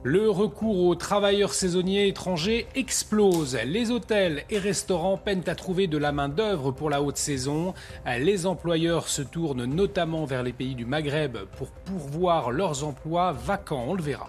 Le 0.06 0.28
recours 0.28 0.84
aux 0.84 0.94
travailleurs 0.96 1.54
saisonniers 1.54 2.08
étrangers 2.08 2.66
explose. 2.74 3.56
Les 3.64 3.90
hôtels 3.90 4.44
et 4.50 4.58
restaurants 4.58 5.16
peinent 5.16 5.44
à 5.46 5.54
trouver 5.54 5.86
de 5.86 5.96
la 5.96 6.12
main-d'œuvre 6.12 6.72
pour 6.72 6.90
la 6.90 7.00
haute 7.00 7.16
saison. 7.16 7.72
Les 8.04 8.44
employeurs 8.44 9.08
se 9.08 9.22
tournent 9.22 9.64
notamment 9.64 10.26
vers 10.26 10.42
les 10.42 10.52
pays 10.52 10.74
du 10.74 10.84
Maghreb 10.84 11.38
pour 11.56 11.68
pourvoir 11.70 12.50
leurs 12.50 12.84
emplois 12.84 13.32
vacants. 13.32 13.86
On 13.88 13.94
le 13.94 14.02
verra. 14.02 14.28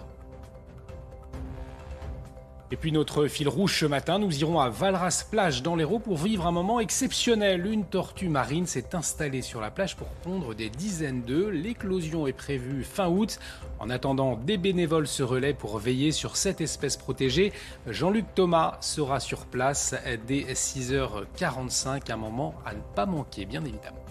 Et 2.72 2.76
puis 2.76 2.90
notre 2.90 3.28
fil 3.28 3.48
rouge 3.48 3.78
ce 3.78 3.86
matin, 3.86 4.18
nous 4.18 4.40
irons 4.40 4.58
à 4.58 4.68
Valras 4.68 5.24
Plage 5.30 5.62
dans 5.62 5.76
l'Hérault 5.76 6.00
pour 6.00 6.16
vivre 6.16 6.48
un 6.48 6.50
moment 6.50 6.80
exceptionnel. 6.80 7.64
Une 7.64 7.84
tortue 7.84 8.28
marine 8.28 8.66
s'est 8.66 8.96
installée 8.96 9.42
sur 9.42 9.60
la 9.60 9.70
plage 9.70 9.94
pour 9.94 10.08
pondre 10.08 10.52
des 10.52 10.68
dizaines 10.68 11.22
d'œufs. 11.22 11.52
L'éclosion 11.52 12.26
est 12.26 12.32
prévue 12.32 12.82
fin 12.82 13.08
août. 13.08 13.38
En 13.78 13.88
attendant, 13.88 14.36
des 14.36 14.58
bénévoles 14.58 15.06
se 15.06 15.22
relaient 15.22 15.54
pour 15.54 15.78
veiller 15.78 16.10
sur 16.10 16.36
cette 16.36 16.60
espèce 16.60 16.96
protégée. 16.96 17.52
Jean-Luc 17.86 18.24
Thomas 18.34 18.78
sera 18.80 19.20
sur 19.20 19.46
place 19.46 19.94
dès 20.26 20.52
6h45, 20.52 22.10
un 22.10 22.16
moment 22.16 22.56
à 22.64 22.74
ne 22.74 22.80
pas 22.96 23.06
manquer 23.06 23.44
bien 23.44 23.64
évidemment. 23.64 24.05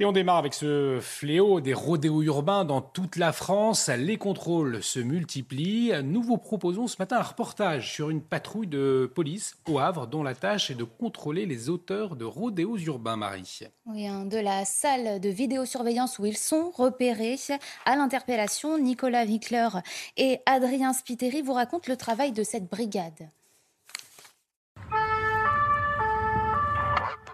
Et 0.00 0.04
on 0.04 0.10
démarre 0.10 0.38
avec 0.38 0.54
ce 0.54 0.98
fléau 1.00 1.60
des 1.60 1.72
rodéos 1.72 2.22
urbains 2.22 2.64
dans 2.64 2.80
toute 2.80 3.14
la 3.14 3.32
France. 3.32 3.88
Les 3.88 4.16
contrôles 4.16 4.82
se 4.82 4.98
multiplient. 4.98 5.92
Nous 6.02 6.20
vous 6.20 6.36
proposons 6.36 6.88
ce 6.88 6.96
matin 6.98 7.18
un 7.18 7.22
reportage 7.22 7.92
sur 7.92 8.10
une 8.10 8.20
patrouille 8.20 8.66
de 8.66 9.08
police 9.14 9.56
au 9.68 9.78
Havre 9.78 10.08
dont 10.08 10.24
la 10.24 10.34
tâche 10.34 10.72
est 10.72 10.74
de 10.74 10.82
contrôler 10.82 11.46
les 11.46 11.68
auteurs 11.68 12.16
de 12.16 12.24
rodéos 12.24 12.76
urbains, 12.76 13.14
Marie. 13.14 13.60
Oui, 13.86 14.08
hein, 14.08 14.24
de 14.24 14.38
la 14.38 14.64
salle 14.64 15.20
de 15.20 15.28
vidéosurveillance 15.28 16.18
où 16.18 16.26
ils 16.26 16.36
sont 16.36 16.72
repérés 16.72 17.38
à 17.86 17.94
l'interpellation, 17.94 18.78
Nicolas 18.78 19.24
Wickler 19.24 19.68
et 20.16 20.40
Adrien 20.44 20.92
Spiteri 20.92 21.40
vous 21.40 21.52
racontent 21.52 21.86
le 21.88 21.96
travail 21.96 22.32
de 22.32 22.42
cette 22.42 22.68
brigade. 22.68 23.30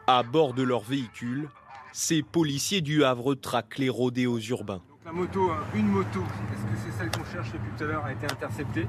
À 0.06 0.22
bord 0.22 0.52
de 0.52 0.62
leur 0.62 0.82
véhicule, 0.82 1.48
ces 1.92 2.22
policiers 2.22 2.80
du 2.80 3.04
Havre 3.04 3.34
traquent 3.34 3.78
les 3.78 3.88
rodéos 3.88 4.38
urbains. 4.38 4.82
la 5.04 5.12
moto, 5.12 5.50
hein, 5.50 5.60
une 5.74 5.88
moto, 5.88 6.20
est-ce 6.20 6.62
que 6.62 6.90
c'est 6.90 6.98
celle 6.98 7.10
qu'on 7.10 7.24
cherche 7.32 7.52
depuis 7.52 7.70
tout 7.76 7.84
à 7.84 7.86
l'heure, 7.86 8.04
a 8.04 8.12
été 8.12 8.26
interceptée? 8.26 8.86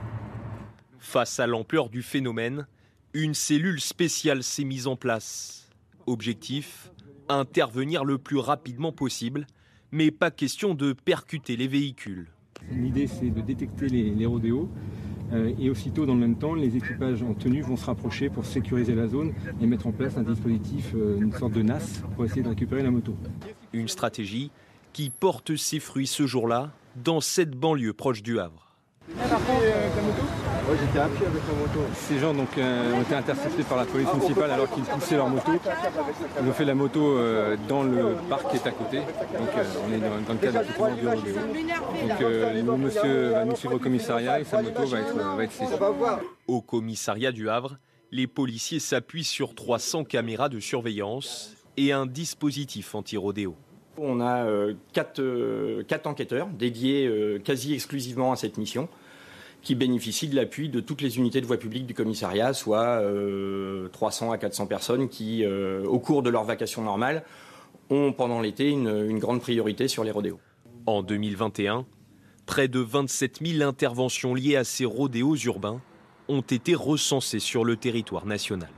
Face 1.00 1.40
à 1.40 1.48
l'ampleur 1.48 1.90
du 1.90 2.02
phénomène, 2.02 2.68
une 3.14 3.34
cellule 3.34 3.82
spéciale 3.82 4.44
s'est 4.44 4.64
mise 4.64 4.88
en 4.88 4.96
place. 4.96 5.70
Objectif 6.06 6.92
intervenir 7.30 8.04
le 8.04 8.18
plus 8.18 8.38
rapidement 8.38 8.92
possible, 8.92 9.48
mais 9.92 10.12
pas 10.12 10.32
question 10.32 10.74
de 10.74 10.94
percuter 10.94 11.56
les 11.56 11.68
véhicules. 11.68 12.28
L'idée, 12.70 13.08
c'est 13.08 13.30
de 13.30 13.42
détecter 13.42 13.88
les, 13.88 14.12
les 14.12 14.26
rodéos 14.26 14.70
et 15.60 15.70
aussitôt, 15.70 16.06
dans 16.06 16.14
le 16.14 16.20
même 16.20 16.36
temps, 16.36 16.54
les 16.54 16.76
équipages 16.76 17.24
en 17.24 17.34
tenue 17.34 17.62
vont 17.62 17.78
se 17.78 17.86
rapprocher 17.86 18.30
pour 18.30 18.46
sécuriser 18.46 18.96
la 18.96 19.08
zone 19.08 19.34
et 19.62 19.66
mettre 19.66 19.88
en 19.88 19.92
place 19.92 20.18
un 20.18 20.24
dispositif, 20.24 20.92
euh, 20.96 21.20
une 21.20 21.34
sorte 21.34 21.54
de 21.54 21.62
NAS, 21.62 22.02
pour 22.16 22.26
essayer 22.26 22.44
de 22.44 22.50
récupérer 22.50 22.84
la 22.84 22.92
moto. 22.92 23.16
Une 23.74 23.88
stratégie 23.88 24.52
qui 24.94 25.10
porte 25.10 25.56
ses 25.56 25.80
fruits 25.80 26.08
ce 26.08 26.28
jour-là 26.28 26.72
dans 26.96 27.22
cette 27.22 27.52
banlieue 27.52 27.94
proche 27.94 28.22
du 28.22 28.40
Havre. 28.40 28.68
Oui, 30.72 30.78
j'étais 30.80 31.00
à 31.00 31.10
pied 31.10 31.26
avec 31.28 31.42
la 31.48 31.54
moto. 31.54 31.80
Ces 31.96 32.20
gens 32.20 32.34
donc, 32.34 32.58
euh, 32.58 32.94
ont 32.94 33.02
été 33.02 33.14
interceptés 33.14 33.64
par 33.64 33.78
la 33.78 33.86
police 33.86 34.08
municipale 34.14 34.52
alors 34.52 34.70
qu'ils 34.70 34.84
poussaient 34.84 35.18
leur 35.18 35.28
moto. 35.28 35.52
Ils 36.42 36.48
ont 36.48 36.54
fait 36.54 36.64
la 36.64 36.76
moto 36.76 37.18
euh, 37.18 37.58
dans 37.68 37.84
le 37.84 38.16
parc 38.30 38.50
qui 38.50 38.56
est 38.56 38.68
à 38.68 38.72
côté. 38.72 39.00
Donc 39.00 39.50
euh, 39.58 39.64
on 39.86 39.94
est 39.94 40.00
dans, 40.00 40.22
dans 40.26 40.34
le 40.34 40.40
cadre 40.40 40.62
effectivement 40.62 40.96
du 40.96 41.08
rodéo. 41.08 41.36
Donc 41.36 42.22
euh, 42.22 42.54
le 42.54 42.78
monsieur 42.78 43.30
va 43.32 43.44
nous 43.44 43.56
suivre 43.58 43.76
au 43.76 43.80
commissariat 43.80 44.40
et 44.40 44.46
sa 44.46 44.62
moto 44.62 44.86
va 44.86 45.00
être, 45.00 45.36
va 45.36 45.44
être 45.44 45.52
saisie. 45.52 45.74
Au 46.48 46.62
commissariat 46.62 47.34
du 47.34 47.50
Havre, 47.50 47.78
les 48.12 48.28
policiers 48.28 48.80
s'appuient 48.80 49.26
sur 49.26 49.56
300 49.56 50.06
caméras 50.06 50.48
de 50.48 50.62
surveillance 50.62 51.56
et 51.76 51.92
un 51.92 52.06
dispositif 52.06 52.96
anti-rodéo. 52.96 53.56
On 53.98 54.22
a 54.22 54.46
euh, 54.46 54.74
quatre, 54.94 55.22
euh, 55.22 55.84
quatre 55.84 56.08
enquêteurs 56.08 56.48
dédiés 56.48 57.08
euh, 57.08 57.40
quasi 57.40 57.74
exclusivement 57.74 58.32
à 58.32 58.36
cette 58.36 58.58
mission 58.58 58.88
qui 59.62 59.76
bénéficient 59.76 60.28
de 60.28 60.36
l'appui 60.36 60.70
de 60.70 60.80
toutes 60.80 61.02
les 61.02 61.18
unités 61.18 61.42
de 61.42 61.46
voie 61.46 61.58
publique 61.58 61.86
du 61.86 61.94
commissariat, 61.94 62.54
soit 62.54 63.02
euh, 63.02 63.88
300 63.90 64.32
à 64.32 64.38
400 64.38 64.68
personnes 64.68 65.10
qui, 65.10 65.44
euh, 65.46 65.84
au 65.86 66.00
cours 66.00 66.24
de 66.24 66.30
leur 66.30 66.44
vacation 66.44 66.82
normale, 66.82 67.24
ont 67.90 68.12
pendant 68.12 68.42
l'été 68.42 68.70
une, 68.70 69.06
une 69.10 69.20
grande 69.20 69.42
priorité 69.42 69.88
sur 69.88 70.04
les 70.04 70.12
rodéos. 70.12 70.40
En 70.88 71.04
2021, 71.04 71.86
près 72.46 72.68
de 72.68 72.80
27 72.80 73.40
000 73.46 73.68
interventions 73.68 74.34
liées 74.34 74.56
à 74.56 74.64
ces 74.64 74.86
rodéos 74.86 75.36
urbains 75.36 75.82
ont 76.28 76.42
été 76.42 76.74
recensées 76.74 77.40
sur 77.40 77.64
le 77.66 77.76
territoire 77.76 78.26
national. 78.26 78.70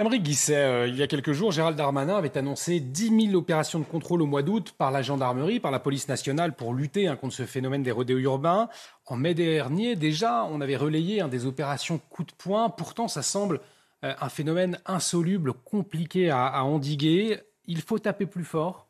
Emery 0.00 0.20
Guisset, 0.20 0.54
euh, 0.54 0.86
il 0.86 0.94
y 0.94 1.02
a 1.02 1.08
quelques 1.08 1.32
jours, 1.32 1.50
Gérald 1.50 1.76
Darmanin 1.76 2.16
avait 2.16 2.38
annoncé 2.38 2.78
10 2.78 3.30
000 3.30 3.34
opérations 3.34 3.80
de 3.80 3.84
contrôle 3.84 4.22
au 4.22 4.26
mois 4.26 4.44
d'août 4.44 4.72
par 4.78 4.92
la 4.92 5.02
gendarmerie, 5.02 5.58
par 5.58 5.72
la 5.72 5.80
police 5.80 6.06
nationale 6.06 6.54
pour 6.54 6.72
lutter 6.72 7.08
hein, 7.08 7.16
contre 7.16 7.34
ce 7.34 7.44
phénomène 7.44 7.82
des 7.82 7.90
rodéos 7.90 8.18
urbains. 8.18 8.68
En 9.06 9.16
mai 9.16 9.34
dernier, 9.34 9.96
déjà, 9.96 10.44
on 10.44 10.60
avait 10.60 10.76
relayé 10.76 11.20
hein, 11.20 11.26
des 11.26 11.46
opérations 11.46 11.98
coup 12.10 12.22
de 12.22 12.30
poing. 12.30 12.70
Pourtant, 12.70 13.08
ça 13.08 13.22
semble 13.22 13.58
euh, 14.04 14.14
un 14.20 14.28
phénomène 14.28 14.78
insoluble, 14.86 15.52
compliqué 15.52 16.30
à, 16.30 16.62
endiguer. 16.62 17.40
Il 17.64 17.82
faut 17.82 17.98
taper 17.98 18.26
plus 18.26 18.44
fort. 18.44 18.86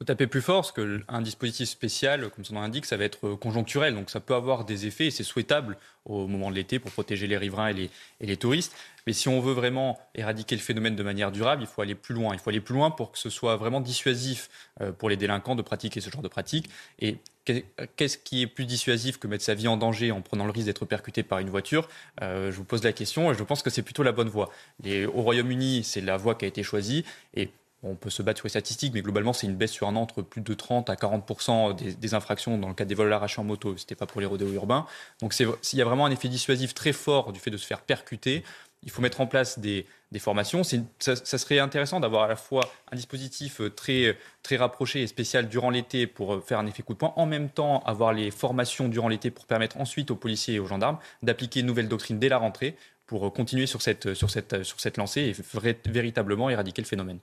faut 0.00 0.04
taper 0.06 0.26
plus 0.26 0.42
fort 0.42 0.62
parce 0.62 0.72
qu'un 0.72 1.22
dispositif 1.22 1.68
spécial, 1.68 2.30
comme 2.30 2.44
son 2.44 2.54
nom 2.54 2.62
l'indique, 2.62 2.86
ça 2.86 2.96
va 2.96 3.04
être 3.04 3.34
conjoncturel. 3.34 3.94
Donc 3.94 4.10
ça 4.10 4.18
peut 4.18 4.34
avoir 4.34 4.64
des 4.64 4.86
effets 4.86 5.06
et 5.06 5.10
c'est 5.12 5.22
souhaitable 5.22 5.78
au 6.04 6.26
moment 6.26 6.50
de 6.50 6.56
l'été 6.56 6.80
pour 6.80 6.90
protéger 6.90 7.28
les 7.28 7.36
riverains 7.36 7.72
et 7.72 8.26
les 8.26 8.36
touristes. 8.36 8.74
Mais 9.06 9.12
si 9.12 9.28
on 9.28 9.40
veut 9.40 9.52
vraiment 9.52 9.98
éradiquer 10.14 10.54
le 10.54 10.60
phénomène 10.60 10.96
de 10.96 11.02
manière 11.02 11.32
durable, 11.32 11.62
il 11.62 11.66
faut 11.66 11.82
aller 11.82 11.94
plus 11.94 12.14
loin. 12.14 12.34
Il 12.34 12.38
faut 12.38 12.50
aller 12.50 12.60
plus 12.60 12.74
loin 12.74 12.90
pour 12.90 13.12
que 13.12 13.18
ce 13.18 13.30
soit 13.30 13.56
vraiment 13.56 13.80
dissuasif 13.80 14.48
euh, 14.80 14.92
pour 14.92 15.08
les 15.08 15.16
délinquants 15.16 15.54
de 15.54 15.62
pratiquer 15.62 16.00
ce 16.00 16.10
genre 16.10 16.22
de 16.22 16.28
pratique. 16.28 16.68
Et 16.98 17.18
qu'est-ce 17.44 18.18
qui 18.18 18.42
est 18.42 18.46
plus 18.46 18.66
dissuasif 18.66 19.18
que 19.18 19.26
mettre 19.26 19.44
sa 19.44 19.54
vie 19.54 19.68
en 19.68 19.76
danger 19.76 20.12
en 20.12 20.20
prenant 20.20 20.44
le 20.44 20.52
risque 20.52 20.66
d'être 20.66 20.84
percuté 20.84 21.22
par 21.22 21.38
une 21.40 21.50
voiture? 21.50 21.88
Euh, 22.22 22.50
Je 22.50 22.56
vous 22.56 22.64
pose 22.64 22.84
la 22.84 22.92
question 22.92 23.32
et 23.32 23.34
je 23.34 23.42
pense 23.42 23.62
que 23.62 23.70
c'est 23.70 23.82
plutôt 23.82 24.02
la 24.02 24.12
bonne 24.12 24.28
voie. 24.28 24.50
Au 24.84 25.22
Royaume-Uni, 25.22 25.84
c'est 25.84 26.00
la 26.00 26.16
voie 26.16 26.34
qui 26.34 26.44
a 26.44 26.48
été 26.48 26.62
choisie. 26.62 27.04
Et 27.34 27.50
on 27.82 27.96
peut 27.96 28.10
se 28.10 28.22
battre 28.22 28.38
sur 28.38 28.46
les 28.46 28.50
statistiques, 28.50 28.94
mais 28.94 29.02
globalement, 29.02 29.32
c'est 29.32 29.46
une 29.46 29.56
baisse 29.56 29.72
sur 29.72 29.88
un 29.88 29.96
an 29.96 30.02
entre 30.02 30.22
plus 30.22 30.40
de 30.40 30.54
30 30.54 30.88
à 30.88 30.96
40 30.96 31.76
des, 31.76 31.94
des 31.94 32.14
infractions 32.14 32.56
dans 32.56 32.68
le 32.68 32.74
cas 32.74 32.84
des 32.84 32.94
vols 32.94 33.12
arrachés 33.12 33.40
en 33.40 33.44
moto. 33.44 33.76
Ce 33.76 33.82
n'était 33.82 33.96
pas 33.96 34.06
pour 34.06 34.20
les 34.20 34.26
rodéos 34.26 34.52
urbains. 34.52 34.86
Donc, 35.20 35.32
s'il 35.32 35.78
y 35.78 35.82
a 35.82 35.84
vraiment 35.84 36.06
un 36.06 36.12
effet 36.12 36.28
dissuasif 36.28 36.74
très 36.74 36.92
fort 36.92 37.32
du 37.32 37.40
fait 37.40 37.50
de 37.50 37.56
se 37.56 37.66
faire 37.66 37.80
percuter, 37.80 38.44
il 38.82 38.90
faut 38.90 39.02
mettre 39.02 39.20
en 39.20 39.26
place 39.26 39.58
des, 39.58 39.86
formations. 40.18 40.62
Ça, 40.64 40.76
ça, 40.98 41.38
serait 41.38 41.58
intéressant 41.58 42.00
d'avoir 42.00 42.24
à 42.24 42.28
la 42.28 42.36
fois 42.36 42.70
un 42.90 42.96
dispositif 42.96 43.60
très, 43.74 44.18
très 44.42 44.56
rapproché 44.56 45.02
et 45.02 45.06
spécial 45.06 45.48
durant 45.48 45.70
l'été 45.70 46.06
pour 46.06 46.44
faire 46.44 46.58
un 46.58 46.66
effet 46.66 46.82
coup 46.82 46.92
de 46.92 46.98
poing, 46.98 47.14
en 47.16 47.26
même 47.26 47.48
temps 47.48 47.82
avoir 47.86 48.12
les 48.12 48.30
formations 48.30 48.88
durant 48.88 49.08
l'été 49.08 49.30
pour 49.30 49.46
permettre 49.46 49.78
ensuite 49.78 50.10
aux 50.10 50.16
policiers 50.16 50.54
et 50.54 50.58
aux 50.58 50.66
gendarmes 50.66 50.98
d'appliquer 51.22 51.60
une 51.60 51.66
nouvelle 51.66 51.88
doctrine 51.88 52.18
dès 52.18 52.28
la 52.28 52.38
rentrée 52.38 52.76
pour 53.06 53.32
continuer 53.32 53.66
sur 53.66 53.82
cette, 53.82 54.14
sur 54.14 54.30
cette, 54.30 54.62
sur 54.62 54.80
cette 54.80 54.96
lancée 54.96 55.20
et 55.20 55.90
véritablement 55.90 56.50
éradiquer 56.50 56.82
le 56.82 56.86
phénomène. 56.86 57.18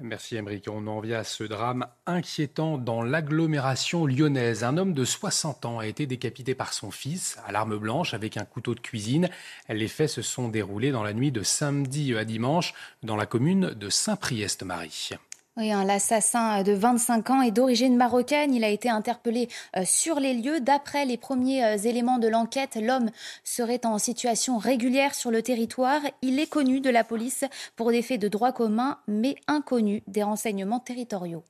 Merci 0.00 0.36
Émeric. 0.36 0.66
On 0.68 0.88
en 0.88 0.98
vient 0.98 1.20
à 1.20 1.24
ce 1.24 1.44
drame 1.44 1.86
inquiétant 2.04 2.78
dans 2.78 3.02
l'agglomération 3.02 4.06
lyonnaise. 4.06 4.64
Un 4.64 4.76
homme 4.76 4.92
de 4.92 5.04
60 5.04 5.64
ans 5.66 5.78
a 5.78 5.86
été 5.86 6.06
décapité 6.06 6.56
par 6.56 6.72
son 6.72 6.90
fils 6.90 7.38
à 7.46 7.52
l'arme 7.52 7.78
blanche 7.78 8.12
avec 8.12 8.36
un 8.36 8.44
couteau 8.44 8.74
de 8.74 8.80
cuisine. 8.80 9.30
Les 9.68 9.86
faits 9.86 10.10
se 10.10 10.22
sont 10.22 10.48
déroulés 10.48 10.90
dans 10.90 11.04
la 11.04 11.12
nuit 11.12 11.30
de 11.30 11.44
samedi 11.44 12.16
à 12.16 12.24
dimanche 12.24 12.74
dans 13.04 13.16
la 13.16 13.26
commune 13.26 13.70
de 13.70 13.88
Saint-Priest-Marie. 13.88 15.10
Oui, 15.56 15.70
hein, 15.70 15.84
l'assassin 15.84 16.64
de 16.64 16.72
25 16.72 17.30
ans 17.30 17.40
est 17.40 17.52
d'origine 17.52 17.96
marocaine. 17.96 18.52
Il 18.52 18.64
a 18.64 18.68
été 18.68 18.90
interpellé 18.90 19.48
euh, 19.76 19.84
sur 19.84 20.18
les 20.18 20.34
lieux. 20.34 20.58
D'après 20.58 21.04
les 21.04 21.16
premiers 21.16 21.64
euh, 21.64 21.76
éléments 21.76 22.18
de 22.18 22.26
l'enquête, 22.26 22.74
l'homme 22.74 23.10
serait 23.44 23.86
en 23.86 23.98
situation 23.98 24.58
régulière 24.58 25.14
sur 25.14 25.30
le 25.30 25.42
territoire. 25.42 26.00
Il 26.22 26.40
est 26.40 26.48
connu 26.48 26.80
de 26.80 26.90
la 26.90 27.04
police 27.04 27.44
pour 27.76 27.92
des 27.92 28.02
faits 28.02 28.20
de 28.20 28.26
droit 28.26 28.50
commun, 28.50 28.98
mais 29.06 29.36
inconnu 29.46 30.02
des 30.08 30.24
renseignements 30.24 30.80
territoriaux. 30.80 31.44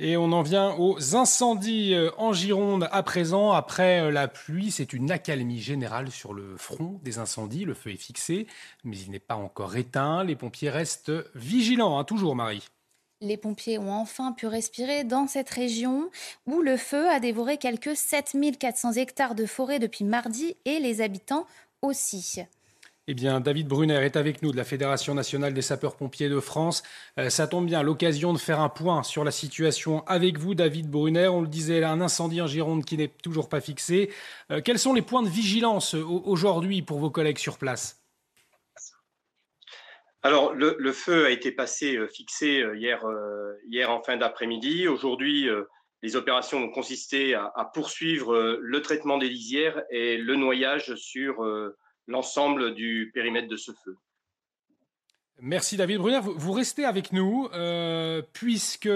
Et 0.00 0.16
on 0.16 0.30
en 0.30 0.42
vient 0.42 0.76
aux 0.78 1.16
incendies 1.16 1.96
en 2.18 2.32
Gironde 2.32 2.88
à 2.92 3.02
présent. 3.02 3.50
Après 3.50 4.12
la 4.12 4.28
pluie, 4.28 4.70
c'est 4.70 4.92
une 4.92 5.10
accalmie 5.10 5.60
générale 5.60 6.12
sur 6.12 6.32
le 6.32 6.56
front 6.56 7.00
des 7.02 7.18
incendies. 7.18 7.64
Le 7.64 7.74
feu 7.74 7.90
est 7.90 7.96
fixé, 7.96 8.46
mais 8.84 8.96
il 8.96 9.10
n'est 9.10 9.18
pas 9.18 9.34
encore 9.34 9.76
éteint. 9.76 10.22
Les 10.22 10.36
pompiers 10.36 10.70
restent 10.70 11.10
vigilants, 11.34 11.98
hein, 11.98 12.04
toujours 12.04 12.36
Marie. 12.36 12.68
Les 13.20 13.36
pompiers 13.36 13.80
ont 13.80 13.92
enfin 13.92 14.30
pu 14.30 14.46
respirer 14.46 15.02
dans 15.02 15.26
cette 15.26 15.50
région 15.50 16.08
où 16.46 16.62
le 16.62 16.76
feu 16.76 17.08
a 17.08 17.18
dévoré 17.18 17.58
quelques 17.58 17.96
7400 17.96 18.92
hectares 18.92 19.34
de 19.34 19.46
forêt 19.46 19.80
depuis 19.80 20.04
mardi 20.04 20.54
et 20.64 20.78
les 20.78 21.00
habitants 21.00 21.44
aussi. 21.82 22.42
Eh 23.10 23.14
bien, 23.14 23.40
David 23.40 23.68
Brunner 23.68 24.04
est 24.04 24.16
avec 24.16 24.42
nous 24.42 24.52
de 24.52 24.58
la 24.58 24.64
Fédération 24.64 25.14
nationale 25.14 25.54
des 25.54 25.62
sapeurs-pompiers 25.62 26.28
de 26.28 26.40
France. 26.40 26.82
Euh, 27.18 27.30
ça 27.30 27.46
tombe 27.46 27.64
bien, 27.64 27.82
l'occasion 27.82 28.34
de 28.34 28.38
faire 28.38 28.60
un 28.60 28.68
point 28.68 29.02
sur 29.02 29.24
la 29.24 29.30
situation 29.30 30.06
avec 30.06 30.36
vous, 30.36 30.54
David 30.54 30.90
Brunner. 30.90 31.28
On 31.28 31.40
le 31.40 31.48
disait, 31.48 31.80
là, 31.80 31.90
un 31.90 32.02
incendie 32.02 32.42
en 32.42 32.46
Gironde 32.46 32.84
qui 32.84 32.98
n'est 32.98 33.08
toujours 33.08 33.48
pas 33.48 33.62
fixé. 33.62 34.12
Euh, 34.52 34.60
quels 34.62 34.78
sont 34.78 34.92
les 34.92 35.00
points 35.00 35.22
de 35.22 35.28
vigilance 35.30 35.94
aujourd'hui 35.94 36.82
pour 36.82 36.98
vos 36.98 37.08
collègues 37.08 37.38
sur 37.38 37.56
place? 37.56 37.98
Alors, 40.22 40.52
le, 40.52 40.92
feu 40.92 41.24
a 41.24 41.30
été 41.30 41.50
passé, 41.50 41.96
euh, 41.96 42.08
fixé 42.08 42.62
hier, 42.74 43.06
euh, 43.06 43.54
hier 43.70 43.90
en 43.90 44.02
fin 44.02 44.18
d'après-midi. 44.18 44.86
Aujourd'hui, 44.86 45.48
euh, 45.48 45.62
les 46.02 46.16
opérations 46.16 46.58
ont 46.58 46.70
consisté 46.70 47.34
à 47.34 47.70
poursuivre 47.72 48.58
le 48.60 48.82
traitement 48.82 49.16
des 49.16 49.28
lisières 49.28 49.82
et 49.90 50.18
le 50.18 50.36
noyage 50.36 50.94
sur 50.94 51.42
l'ensemble 52.08 52.74
du 52.74 53.12
périmètre 53.14 53.46
de 53.46 53.56
ce 53.56 53.70
feu. 53.84 53.96
Merci 55.40 55.76
David 55.76 55.98
Brunner. 55.98 56.20
Vous, 56.20 56.52
restez 56.52 56.84
avec 56.84 57.12
nous 57.12 57.48
euh, 57.52 58.22
puisque 58.32 58.88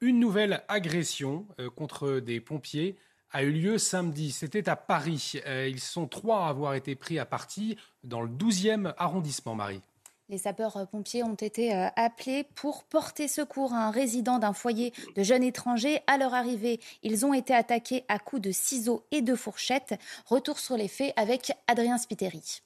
une 0.00 0.18
nouvelle 0.18 0.64
agression 0.68 1.46
euh, 1.58 1.68
contre 1.68 2.20
des 2.20 2.40
pompiers 2.40 2.96
a 3.32 3.42
eu 3.42 3.52
lieu 3.52 3.76
samedi. 3.76 4.32
C'était 4.32 4.70
à 4.70 4.76
Paris. 4.76 5.34
Euh, 5.46 5.68
ils 5.68 5.80
sont 5.80 6.08
trois 6.08 6.46
à 6.46 6.48
avoir 6.48 6.74
été 6.74 6.94
pris 6.94 7.18
à 7.18 7.26
partie 7.26 7.76
dans 8.02 8.22
le 8.22 8.30
12e 8.30 8.94
arrondissement, 8.96 9.54
Marie. 9.54 9.82
Les 10.30 10.38
sapeurs-pompiers 10.38 11.24
ont 11.24 11.34
été 11.34 11.72
appelés 11.72 12.46
pour 12.54 12.84
porter 12.84 13.26
secours 13.26 13.74
à 13.74 13.88
un 13.88 13.90
résident 13.90 14.38
d'un 14.38 14.52
foyer 14.52 14.92
de 15.16 15.24
jeunes 15.24 15.42
étrangers. 15.42 16.02
À 16.06 16.18
leur 16.18 16.34
arrivée, 16.34 16.78
ils 17.02 17.26
ont 17.26 17.34
été 17.34 17.52
attaqués 17.52 18.04
à 18.06 18.20
coups 18.20 18.42
de 18.42 18.52
ciseaux 18.52 19.04
et 19.10 19.22
de 19.22 19.34
fourchettes. 19.34 19.98
Retour 20.26 20.60
sur 20.60 20.76
les 20.76 20.86
faits 20.86 21.12
avec 21.16 21.50
Adrien 21.66 21.98
Spiteri. 21.98 22.62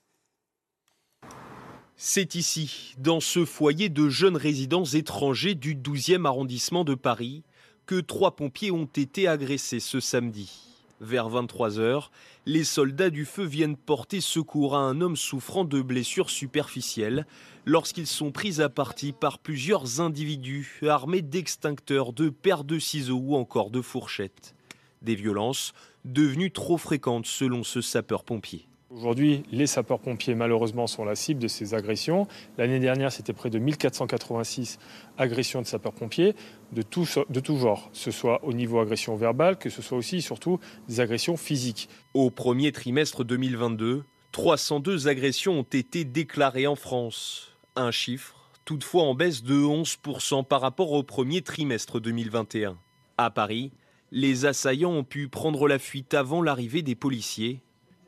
C'est 1.96 2.34
ici, 2.34 2.94
dans 2.98 3.20
ce 3.20 3.46
foyer 3.46 3.88
de 3.88 4.10
jeunes 4.10 4.36
résidents 4.36 4.84
étrangers 4.84 5.54
du 5.54 5.74
12e 5.74 6.26
arrondissement 6.26 6.84
de 6.84 6.94
Paris, 6.94 7.44
que 7.86 7.98
trois 7.98 8.36
pompiers 8.36 8.72
ont 8.72 8.84
été 8.84 9.26
agressés 9.26 9.80
ce 9.80 10.00
samedi. 10.00 10.73
Vers 11.04 11.28
23 11.28 11.80
heures, 11.80 12.10
les 12.46 12.64
soldats 12.64 13.10
du 13.10 13.26
feu 13.26 13.44
viennent 13.44 13.76
porter 13.76 14.22
secours 14.22 14.74
à 14.74 14.78
un 14.78 15.02
homme 15.02 15.16
souffrant 15.16 15.66
de 15.66 15.82
blessures 15.82 16.30
superficielles 16.30 17.26
lorsqu'ils 17.66 18.06
sont 18.06 18.32
pris 18.32 18.62
à 18.62 18.70
partie 18.70 19.12
par 19.12 19.38
plusieurs 19.38 20.00
individus 20.00 20.80
armés 20.88 21.20
d'extincteurs, 21.20 22.14
de 22.14 22.30
paires 22.30 22.64
de 22.64 22.78
ciseaux 22.78 23.20
ou 23.22 23.36
encore 23.36 23.68
de 23.68 23.82
fourchettes. 23.82 24.54
Des 25.02 25.14
violences 25.14 25.74
devenues 26.06 26.52
trop 26.52 26.78
fréquentes 26.78 27.26
selon 27.26 27.64
ce 27.64 27.82
sapeur-pompier. 27.82 28.66
Aujourd'hui, 28.96 29.42
les 29.50 29.66
sapeurs-pompiers, 29.66 30.36
malheureusement, 30.36 30.86
sont 30.86 31.04
la 31.04 31.16
cible 31.16 31.40
de 31.40 31.48
ces 31.48 31.74
agressions. 31.74 32.28
L'année 32.58 32.78
dernière, 32.78 33.10
c'était 33.10 33.32
près 33.32 33.50
de 33.50 33.58
1486 33.58 34.78
agressions 35.18 35.60
de 35.60 35.66
sapeurs-pompiers 35.66 36.36
de 36.70 36.82
tout, 36.82 37.04
genre, 37.04 37.90
que 37.90 37.96
ce 37.98 38.12
soit 38.12 38.44
au 38.44 38.52
niveau 38.52 38.78
agression 38.78 39.16
verbale, 39.16 39.58
que 39.58 39.68
ce 39.68 39.82
soit 39.82 39.98
aussi, 39.98 40.22
surtout, 40.22 40.60
des 40.86 41.00
agressions 41.00 41.36
physiques. 41.36 41.88
Au 42.14 42.30
premier 42.30 42.70
trimestre 42.70 43.24
2022, 43.24 44.04
302 44.30 45.08
agressions 45.08 45.58
ont 45.58 45.62
été 45.62 46.04
déclarées 46.04 46.68
en 46.68 46.76
France. 46.76 47.56
Un 47.74 47.90
chiffre, 47.90 48.48
toutefois 48.64 49.02
en 49.02 49.16
baisse 49.16 49.42
de 49.42 49.56
11% 49.56 50.44
par 50.44 50.60
rapport 50.60 50.92
au 50.92 51.02
premier 51.02 51.42
trimestre 51.42 51.98
2021. 51.98 52.78
À 53.18 53.30
Paris, 53.30 53.72
les 54.12 54.46
assaillants 54.46 54.92
ont 54.92 55.04
pu 55.04 55.26
prendre 55.26 55.66
la 55.66 55.80
fuite 55.80 56.14
avant 56.14 56.42
l'arrivée 56.42 56.82
des 56.82 56.94
policiers. 56.94 57.60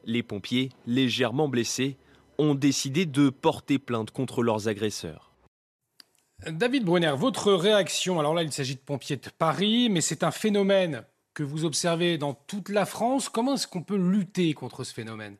Les 0.06 0.22
pompiers, 0.22 0.70
légèrement 0.86 1.48
blessés, 1.48 1.96
ont 2.38 2.54
décidé 2.54 3.06
de 3.06 3.28
porter 3.28 3.78
plainte 3.78 4.10
contre 4.10 4.42
leurs 4.42 4.68
agresseurs. 4.68 5.32
David 6.46 6.84
Brunner, 6.84 7.14
votre 7.16 7.52
réaction, 7.52 8.20
alors 8.20 8.34
là 8.34 8.42
il 8.42 8.52
s'agit 8.52 8.74
de 8.74 8.80
pompiers 8.80 9.16
de 9.16 9.30
Paris, 9.30 9.88
mais 9.90 10.00
c'est 10.00 10.22
un 10.22 10.30
phénomène 10.30 11.04
que 11.34 11.42
vous 11.42 11.64
observez 11.64 12.18
dans 12.18 12.34
toute 12.34 12.68
la 12.68 12.86
France. 12.86 13.28
Comment 13.28 13.54
est-ce 13.54 13.66
qu'on 13.66 13.82
peut 13.82 13.96
lutter 13.96 14.54
contre 14.54 14.84
ce 14.84 14.94
phénomène? 14.94 15.36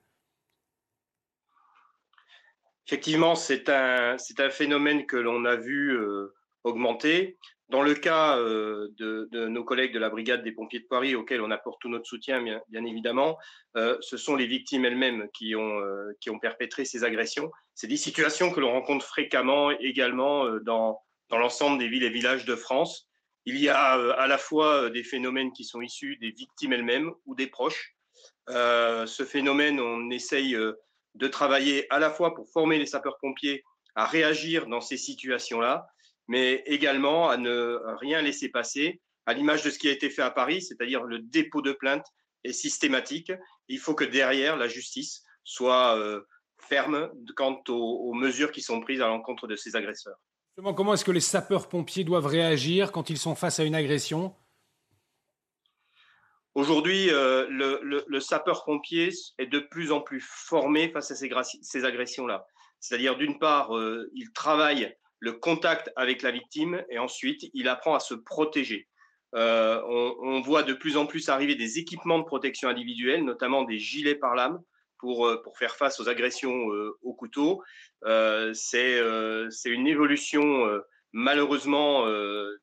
Effectivement, 2.87 3.35
c'est 3.35 3.69
un, 3.69 4.17
un, 4.39 4.51
phénomène 4.51 5.07
que 5.07 5.17
l'on 5.17 5.45
a 5.45 5.57
vu 5.57 5.97
euh, 5.97 6.35
augmenter. 6.65 7.39
Dans 7.69 7.83
le 7.83 7.95
cas 7.95 8.39
euh, 8.39 8.89
de, 8.97 9.49
nos 9.49 9.65
collègues 9.65 9.93
de 9.93 9.99
la 9.99 10.09
brigade 10.09 10.45
des 10.45 10.53
pompiers 10.53 10.79
de 10.79 10.87
Paris, 10.87 11.17
auxquels 11.17 11.41
on 11.41 11.51
apporte 11.51 11.81
tout 11.81 11.89
notre 11.89 12.07
soutien, 12.07 12.41
bien, 12.41 12.85
évidemment, 12.85 13.39
euh, 13.77 13.97
ce 14.01 14.17
sont 14.17 14.37
les 14.37 14.47
victimes 14.47 14.85
elles-mêmes 14.85 15.29
qui 15.35 15.57
ont, 15.57 15.81
euh, 15.81 16.13
qui 16.21 16.31
ont 16.31 16.39
perpétré 16.39 16.85
ces 16.85 17.03
agressions. 17.03 17.51
C'est 17.75 17.89
des 17.89 17.97
situations 17.97 18.53
que 18.53 18.61
l'on 18.61 18.71
rencontre 18.71 19.05
fréquemment 19.05 19.73
également 19.73 20.49
dans, 20.61 21.01
dans 21.29 21.39
l'ensemble 21.39 21.79
des 21.79 21.89
villes 21.89 22.05
et 22.05 22.11
villages 22.11 22.45
de 22.45 22.55
France. 22.55 23.09
Il 23.47 23.59
y 23.59 23.69
a 23.69 23.93
à 24.13 24.27
la 24.29 24.39
fois 24.39 24.91
des 24.91 25.03
phénomènes 25.03 25.53
qui 25.53 25.65
sont 25.65 25.81
issus 25.81 26.17
des 26.17 26.31
victimes 26.31 26.73
elles-mêmes 26.73 27.13
ou 27.27 27.35
des 27.35 27.49
proches. 27.49 27.97
ce 28.49 29.25
phénomène, 29.29 29.81
on 29.81 30.11
essaye 30.11 30.57
de 31.17 31.29
travailler 31.29 31.87
à 31.93 31.99
la 31.99 32.11
fois 32.11 32.35
pour 32.35 32.49
former 32.51 32.79
les 32.79 32.87
sapeurs-pompiers 32.87 33.65
à 33.95 34.07
réagir 34.07 34.67
dans 34.67 34.81
ces 34.81 34.97
situations-là, 34.97 35.89
mais 36.29 36.63
également 36.67 37.29
à 37.29 37.37
ne 37.37 37.79
rien 38.01 38.23
laisser 38.23 38.49
passer, 38.49 39.01
à 39.27 39.35
l'image 39.35 39.63
de 39.63 39.71
ce 39.71 39.79
qui 39.79 39.89
a 39.89 39.93
été 39.93 40.11
fait 40.11 40.23
à 40.23 40.31
Paris, 40.31 40.63
c'est-à-dire 40.63 41.03
le 41.03 41.19
dépôt 41.19 41.63
de 41.63 41.73
plainte 41.73 42.07
est 42.45 42.53
systématique. 42.53 43.33
Il 43.69 43.79
faut 43.79 43.95
que 43.95 44.05
derrière, 44.05 44.57
la 44.57 44.69
justice 44.69 45.25
soit 45.45 45.99
euh, 45.99 46.21
ferme 46.59 47.11
quant 47.37 47.63
aux, 47.69 48.09
aux, 48.09 48.15
mesures 48.15 48.53
qui 48.53 48.63
sont 48.63 48.81
prises 48.81 49.01
à 49.01 49.09
l'encontre 49.09 49.47
de 49.47 49.57
ces 49.57 49.77
agresseurs. 49.77 50.17
Comment 50.57 50.95
est-ce 50.95 51.05
que 51.05 51.13
les 51.13 51.21
sapeurs-pompiers 51.21 52.05
doivent 52.05 52.27
réagir 52.27 52.91
quand 52.93 53.11
ils 53.11 53.19
sont 53.19 53.35
face 53.35 53.61
à 53.61 53.65
une 53.65 53.75
agression? 53.75 54.35
Aujourd'hui, 56.55 57.11
euh, 57.11 57.47
le, 57.51 57.81
le, 57.83 58.05
le 58.09 58.21
sapeur-pompier 58.21 59.11
est 59.37 59.47
de 59.47 59.59
plus 59.59 59.93
en 59.93 60.01
plus 60.01 60.23
formé 60.23 60.89
face 60.89 61.11
à 61.11 61.15
ces, 61.15 61.31
ces 61.61 61.85
agressions-là. 61.85 62.47
C'est-à-dire, 62.81 63.17
d'une 63.17 63.39
part, 63.39 63.77
euh, 63.77 64.11
il 64.15 64.33
travaille 64.33 64.97
le 65.19 65.33
contact 65.33 65.91
avec 65.97 66.23
la 66.23 66.31
victime 66.31 66.85
et 66.91 66.99
ensuite, 66.99 67.49
il 67.55 67.69
apprend 67.69 67.95
à 67.95 68.01
se 68.01 68.15
protéger. 68.15 68.89
Euh, 69.35 69.83
on, 69.87 70.41
voit 70.41 70.63
de 70.63 70.73
plus 70.73 70.97
en 70.97 71.05
plus 71.05 71.29
arriver 71.29 71.57
des 71.57 71.79
équipements 71.79 72.19
de 72.19 72.25
protection 72.25 72.69
individuelle, 72.69 73.25
notamment 73.25 73.65
des 73.65 73.79
gilets 73.79 74.15
par 74.15 74.35
lame 74.35 74.63
pour, 74.99 75.27
euh, 75.27 75.43
pour 75.43 75.59
faire 75.59 75.77
face 75.77 76.01
aux 76.01 76.09
agressions 76.09 76.73
euh, 76.73 76.97
au 77.03 77.13
couteau. 77.13 77.63
C'est 78.55 78.99
une 79.67 79.87
évolution 79.87 80.81
malheureusement 81.13 82.07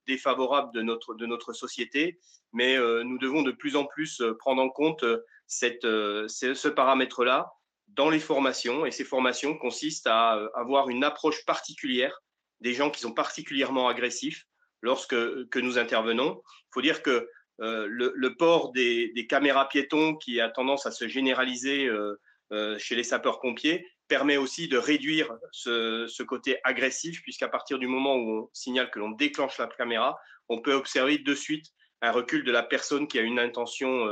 défavorable 0.08 0.74
de 0.74 0.82
notre, 0.82 1.16
de 1.16 1.26
notre 1.26 1.54
société 1.54 2.20
mais 2.56 2.78
nous 2.78 3.18
devons 3.18 3.42
de 3.42 3.52
plus 3.52 3.76
en 3.76 3.86
plus 3.86 4.22
prendre 4.38 4.62
en 4.62 4.70
compte 4.70 5.04
cette, 5.48 5.82
ce 5.82 6.68
paramètre-là 6.68 7.52
dans 7.88 8.12
les 8.12 8.20
formations. 8.20 8.86
Et 8.86 8.92
ces 8.92 9.04
formations 9.04 9.58
consistent 9.58 10.08
à 10.08 10.34
avoir 10.54 10.90
une 10.90 11.04
approche 11.04 11.44
particulière 11.46 12.22
des 12.64 12.74
gens 12.74 12.90
qui 12.90 13.02
sont 13.02 13.14
particulièrement 13.14 13.88
agressifs 13.90 14.48
lorsque 14.82 15.16
que 15.50 15.60
nous 15.60 15.78
intervenons. 15.78 16.42
Il 16.48 16.74
faut 16.74 16.82
dire 16.82 17.04
que 17.04 17.30
euh, 17.62 17.86
le, 17.88 18.36
port 18.36 18.72
des, 18.72 19.28
caméras 19.30 19.68
piétons 19.68 20.16
qui 20.16 20.40
a 20.42 20.50
tendance 20.50 20.86
à 20.86 20.92
se 20.92 21.08
généraliser 21.08 21.86
euh, 21.86 22.20
euh, 22.52 22.80
chez 22.80 22.96
les 22.96 23.04
sapeurs-pompiers 23.04 23.88
permet 24.08 24.38
aussi 24.38 24.68
de 24.68 24.78
réduire 24.78 25.30
ce, 25.52 26.24
côté 26.24 26.58
agressif, 26.64 27.22
puisqu'à 27.22 27.50
partir 27.50 27.80
du 27.80 27.88
moment 27.88 28.16
où 28.16 28.30
on 28.32 28.50
signale 28.54 28.90
que 28.92 29.00
l'on 29.00 29.12
déclenche 29.12 29.58
la 29.58 29.68
caméra, 29.68 30.18
on 30.50 30.62
peut 30.62 30.74
observer 30.74 31.18
de 31.18 31.36
suite 31.36 31.68
un 32.02 32.12
recul 32.12 32.44
de 32.44 32.52
la 32.52 32.64
personne 32.64 33.08
qui 33.08 33.20
a 33.20 33.22
une 33.22 33.40
intention 33.40 34.08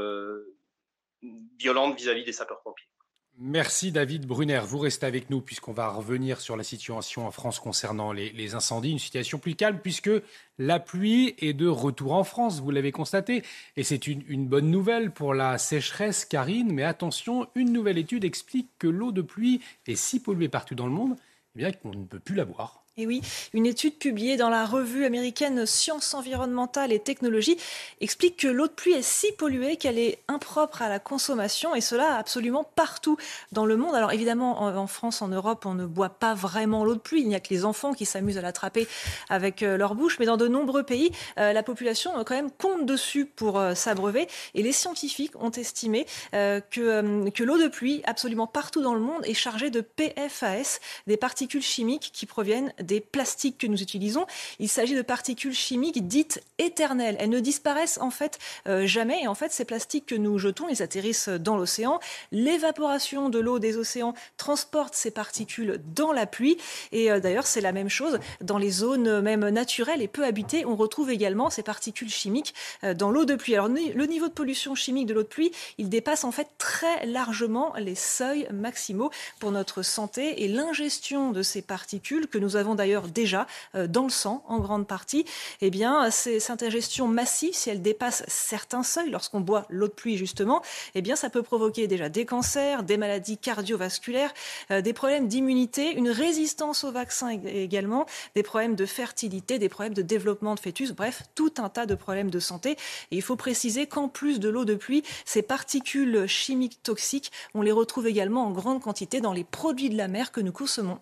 violente 1.57 1.97
vis-à-vis 1.97 2.21
-vis 2.21 2.25
des 2.25 2.33
sapeurs-pompiers. 2.33 2.90
Merci 3.37 3.91
David 3.91 4.27
Brunner. 4.27 4.61
Vous 4.63 4.77
restez 4.77 5.05
avec 5.05 5.29
nous 5.29 5.41
puisqu'on 5.41 5.71
va 5.73 5.89
revenir 5.89 6.39
sur 6.41 6.55
la 6.55 6.63
situation 6.63 7.25
en 7.25 7.31
France 7.31 7.59
concernant 7.59 8.11
les, 8.11 8.55
incendies. 8.55 8.91
Une 8.91 8.99
situation 8.99 9.39
plus 9.39 9.55
calme 9.55 9.79
puisque 9.81 10.11
la 10.59 10.79
pluie 10.79 11.33
est 11.39 11.53
de 11.53 11.67
retour 11.67 12.13
en 12.13 12.23
France, 12.23 12.59
vous 12.59 12.71
l'avez 12.71 12.91
constaté. 12.91 13.43
Et 13.77 13.83
c'est 13.83 14.05
une, 14.07 14.45
bonne 14.45 14.69
nouvelle 14.69 15.11
pour 15.11 15.33
la 15.33 15.57
sécheresse, 15.57 16.25
Karine. 16.25 16.71
Mais 16.71 16.83
attention, 16.83 17.47
une 17.55 17.73
nouvelle 17.73 17.97
étude 17.97 18.25
explique 18.25 18.69
que 18.77 18.87
l'eau 18.87 19.11
de 19.11 19.21
pluie 19.21 19.61
est 19.87 19.95
si 19.95 20.21
polluée 20.21 20.49
partout 20.49 20.75
dans 20.75 20.85
le 20.85 20.93
monde 20.93 21.15
eh 21.57 21.71
qu'on 21.73 21.91
ne 21.91 22.05
peut 22.05 22.19
plus 22.19 22.35
la 22.35 22.45
boire. 22.45 22.83
Et 22.97 23.07
oui, 23.07 23.21
une 23.53 23.65
étude 23.65 23.97
publiée 23.97 24.35
dans 24.35 24.49
la 24.49 24.65
revue 24.65 25.05
américaine 25.05 25.65
Sciences 25.65 26.13
environnementales 26.13 26.91
et 26.91 26.99
technologies 26.99 27.55
explique 28.01 28.35
que 28.35 28.49
l'eau 28.49 28.67
de 28.67 28.73
pluie 28.73 28.91
est 28.91 29.01
si 29.01 29.31
polluée 29.31 29.77
qu'elle 29.77 29.97
est 29.97 30.19
impropre 30.27 30.81
à 30.81 30.89
la 30.89 30.99
consommation 30.99 31.73
et 31.73 31.79
cela 31.79 32.17
absolument 32.17 32.65
partout 32.75 33.15
dans 33.53 33.65
le 33.65 33.77
monde. 33.77 33.95
Alors 33.95 34.11
évidemment, 34.11 34.61
en 34.61 34.87
France, 34.87 35.21
en 35.21 35.29
Europe, 35.29 35.65
on 35.65 35.73
ne 35.73 35.85
boit 35.85 36.09
pas 36.09 36.33
vraiment 36.33 36.83
l'eau 36.83 36.95
de 36.95 36.99
pluie. 36.99 37.21
Il 37.21 37.29
n'y 37.29 37.35
a 37.35 37.39
que 37.39 37.53
les 37.53 37.63
enfants 37.63 37.93
qui 37.93 38.05
s'amusent 38.05 38.37
à 38.37 38.41
l'attraper 38.41 38.85
avec 39.29 39.63
euh, 39.63 39.77
leur 39.77 39.95
bouche. 39.95 40.19
Mais 40.19 40.25
dans 40.25 40.35
de 40.35 40.49
nombreux 40.49 40.83
pays, 40.83 41.11
euh, 41.39 41.53
la 41.53 41.63
population 41.63 42.11
quand 42.25 42.35
même 42.35 42.51
compte 42.51 42.85
dessus 42.85 43.25
pour 43.25 43.59
euh, 43.59 43.73
s'abreuver. 43.73 44.27
Et 44.53 44.63
les 44.63 44.71
scientifiques 44.71 45.35
ont 45.41 45.51
estimé 45.51 46.05
euh, 46.33 46.59
que, 46.59 46.81
euh, 46.81 47.29
que 47.29 47.43
l'eau 47.43 47.57
de 47.57 47.67
pluie, 47.67 48.01
absolument 48.05 48.47
partout 48.47 48.81
dans 48.81 48.93
le 48.93 48.99
monde, 48.99 49.25
est 49.25 49.33
chargée 49.33 49.69
de 49.69 49.81
PFAS, 49.81 50.79
des 51.07 51.17
particules 51.17 51.61
chimiques 51.61 52.11
qui 52.13 52.25
proviennent 52.25 52.73
des 52.81 53.01
plastiques 53.01 53.57
que 53.57 53.67
nous 53.67 53.81
utilisons. 53.81 54.25
Il 54.59 54.69
s'agit 54.69 54.95
de 54.95 55.01
particules 55.01 55.53
chimiques 55.53 56.07
dites 56.07 56.43
éternelles. 56.57 57.15
Elles 57.19 57.29
ne 57.29 57.39
disparaissent 57.39 57.99
en 58.01 58.11
fait 58.11 58.39
euh, 58.67 58.85
jamais. 58.85 59.23
Et 59.23 59.27
en 59.27 59.35
fait, 59.35 59.51
ces 59.51 59.65
plastiques 59.65 60.05
que 60.05 60.15
nous 60.15 60.37
jetons, 60.37 60.69
ils 60.69 60.81
atterrissent 60.81 61.29
dans 61.29 61.57
l'océan. 61.57 61.99
L'évaporation 62.31 63.29
de 63.29 63.39
l'eau 63.39 63.59
des 63.59 63.77
océans 63.77 64.13
transporte 64.37 64.95
ces 64.95 65.11
particules 65.11 65.81
dans 65.95 66.11
la 66.11 66.25
pluie. 66.25 66.57
Et 66.91 67.11
euh, 67.11 67.19
d'ailleurs, 67.19 67.47
c'est 67.47 67.61
la 67.61 67.71
même 67.71 67.89
chose 67.89 68.19
dans 68.41 68.57
les 68.57 68.71
zones 68.71 69.21
même 69.21 69.47
naturelles 69.49 70.01
et 70.01 70.07
peu 70.07 70.25
habitées. 70.25 70.65
On 70.65 70.75
retrouve 70.75 71.11
également 71.11 71.49
ces 71.49 71.63
particules 71.63 72.09
chimiques 72.09 72.53
euh, 72.83 72.93
dans 72.93 73.11
l'eau 73.11 73.25
de 73.25 73.35
pluie. 73.35 73.53
Alors, 73.55 73.69
le 73.69 74.05
niveau 74.05 74.27
de 74.27 74.33
pollution 74.33 74.75
chimique 74.75 75.07
de 75.07 75.13
l'eau 75.13 75.23
de 75.23 75.27
pluie, 75.27 75.51
il 75.77 75.89
dépasse 75.89 76.23
en 76.23 76.31
fait 76.31 76.47
très 76.57 77.05
largement 77.05 77.73
les 77.77 77.95
seuils 77.95 78.47
maximaux 78.51 79.11
pour 79.39 79.51
notre 79.51 79.81
santé 79.81 80.43
et 80.43 80.47
l'ingestion 80.47 81.31
de 81.31 81.41
ces 81.41 81.61
particules 81.61 82.27
que 82.27 82.37
nous 82.37 82.55
avons 82.55 82.70
d'ailleurs 82.75 83.07
déjà 83.07 83.47
euh, 83.75 83.87
dans 83.87 84.03
le 84.03 84.09
sang 84.09 84.43
en 84.47 84.59
grande 84.59 84.87
partie, 84.87 85.25
eh 85.61 85.69
bien, 85.69 86.09
cette 86.11 86.63
ingestion 86.63 87.07
massive, 87.07 87.53
si 87.53 87.69
elle 87.69 87.81
dépasse 87.81 88.23
certains 88.27 88.83
seuils, 88.83 89.09
lorsqu'on 89.09 89.41
boit 89.41 89.65
l'eau 89.69 89.87
de 89.87 89.93
pluie 89.93 90.17
justement, 90.17 90.61
eh 90.95 91.01
bien, 91.01 91.15
ça 91.15 91.29
peut 91.29 91.43
provoquer 91.43 91.87
déjà 91.87 92.09
des 92.09 92.25
cancers, 92.25 92.83
des 92.83 92.97
maladies 92.97 93.37
cardiovasculaires, 93.37 94.33
euh, 94.71 94.81
des 94.81 94.93
problèmes 94.93 95.27
d'immunité, 95.27 95.93
une 95.93 96.09
résistance 96.09 96.83
aux 96.83 96.91
vaccins 96.91 97.29
également, 97.29 98.05
des 98.35 98.43
problèmes 98.43 98.75
de 98.75 98.85
fertilité, 98.85 99.59
des 99.59 99.69
problèmes 99.69 99.93
de 99.93 100.01
développement 100.01 100.55
de 100.55 100.59
fœtus, 100.59 100.91
bref, 100.91 101.23
tout 101.35 101.53
un 101.57 101.69
tas 101.69 101.85
de 101.85 101.95
problèmes 101.95 102.29
de 102.29 102.39
santé. 102.39 102.71
Et 103.11 103.17
il 103.17 103.21
faut 103.21 103.35
préciser 103.35 103.87
qu'en 103.87 104.07
plus 104.07 104.39
de 104.39 104.49
l'eau 104.49 104.65
de 104.65 104.75
pluie, 104.75 105.03
ces 105.25 105.41
particules 105.41 106.27
chimiques 106.27 106.81
toxiques, 106.83 107.31
on 107.53 107.61
les 107.61 107.71
retrouve 107.71 108.07
également 108.07 108.45
en 108.45 108.51
grande 108.51 108.81
quantité 108.81 109.21
dans 109.21 109.33
les 109.33 109.43
produits 109.43 109.89
de 109.89 109.97
la 109.97 110.07
mer 110.07 110.31
que 110.31 110.41
nous 110.41 110.51
consommons. 110.51 110.99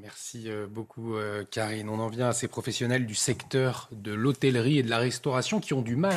Merci 0.00 0.50
euh, 0.50 0.66
beaucoup, 0.66 1.16
euh, 1.16 1.44
Karine. 1.50 1.88
On 1.88 1.98
en 1.98 2.08
vient 2.08 2.28
à 2.28 2.32
ces 2.32 2.48
professionnels 2.48 3.06
du 3.06 3.14
secteur 3.14 3.88
de 3.92 4.12
l'hôtellerie 4.12 4.78
et 4.78 4.82
de 4.82 4.90
la 4.90 4.98
restauration 4.98 5.60
qui 5.60 5.74
ont 5.74 5.82
du 5.82 5.96
mal 5.96 6.14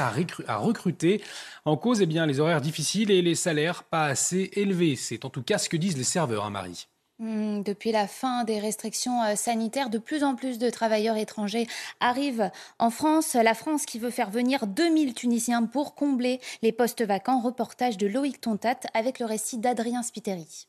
à, 0.48 0.58
recruter. 0.58 1.22
En 1.66 1.78
cause, 1.78 2.02
eh 2.02 2.06
les 2.06 2.40
horaires 2.40 2.62
difficiles 2.62 3.12
et 3.12 3.22
les 3.22 3.36
salaires 3.36 3.84
pas 3.84 4.06
assez 4.06 4.52
élevés. 4.54 4.96
C'est 4.96 5.26
en 5.26 5.30
tout 5.30 5.44
cas 5.44 5.58
ce 5.58 5.70
que 5.70 5.78
disent 5.78 5.98
les 5.98 6.04
serveurs, 6.04 6.46
hein, 6.46 6.50
Marie. 6.50 6.88
Mmh, 7.20 7.64
depuis 7.64 7.94
la 7.94 8.08
fin 8.08 8.44
des 8.44 8.60
restrictions 8.60 9.24
euh, 9.24 9.36
sanitaires, 9.36 9.90
de 9.90 10.00
plus 10.00 10.24
en 10.24 10.36
plus 10.36 10.60
de 10.60 10.70
travailleurs 10.70 11.16
étrangers 11.16 11.68
arrivent 12.02 12.52
en 12.78 12.90
France. 12.90 13.36
La 13.36 13.54
France 13.54 13.86
qui 13.86 14.00
veut 14.00 14.10
faire 14.10 14.30
venir 14.30 14.68
2000 14.68 15.14
Tunisiens 15.14 15.64
pour 15.64 15.96
combler 15.96 16.42
les 16.62 16.74
postes 16.74 17.04
vacants. 17.04 17.40
Reportage 17.40 17.98
de 17.98 18.08
Loïc 18.08 18.42
Tontat 18.42 18.80
avec 18.94 19.20
le 19.20 19.26
récit 19.26 19.58
d'Adrien 19.58 20.04
Spiteri. 20.04 20.68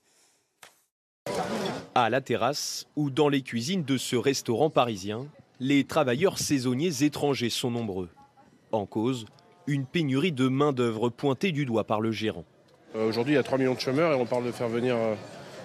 À 1.95 2.11
la 2.11 2.20
terrasse 2.20 2.87
ou 2.95 3.09
dans 3.09 3.29
les 3.29 3.43
cuisines 3.43 3.83
de 3.83 3.97
ce 3.97 4.16
restaurant 4.16 4.68
parisien, 4.68 5.27
les 5.61 5.85
travailleurs 5.85 6.39
saisonniers 6.39 7.03
étrangers 7.03 7.49
sont 7.49 7.70
nombreux. 7.70 8.11
En 8.70 8.85
cause, 8.85 9.24
une 9.66 9.87
pénurie 9.87 10.33
de 10.33 10.47
main-d'œuvre 10.49 11.09
pointée 11.09 11.53
du 11.53 11.64
doigt 11.64 11.85
par 11.85 12.01
le 12.03 12.12
gérant. 12.12 12.45
Aujourd'hui, 12.95 13.33
il 13.33 13.37
y 13.37 13.39
a 13.39 13.43
3 13.43 13.59
millions 13.59 13.74
de 13.74 13.81
chômeurs 13.81 14.12
et 14.12 14.14
on 14.14 14.27
parle 14.27 14.45
de 14.45 14.53
faire 14.53 14.68
venir 14.68 14.95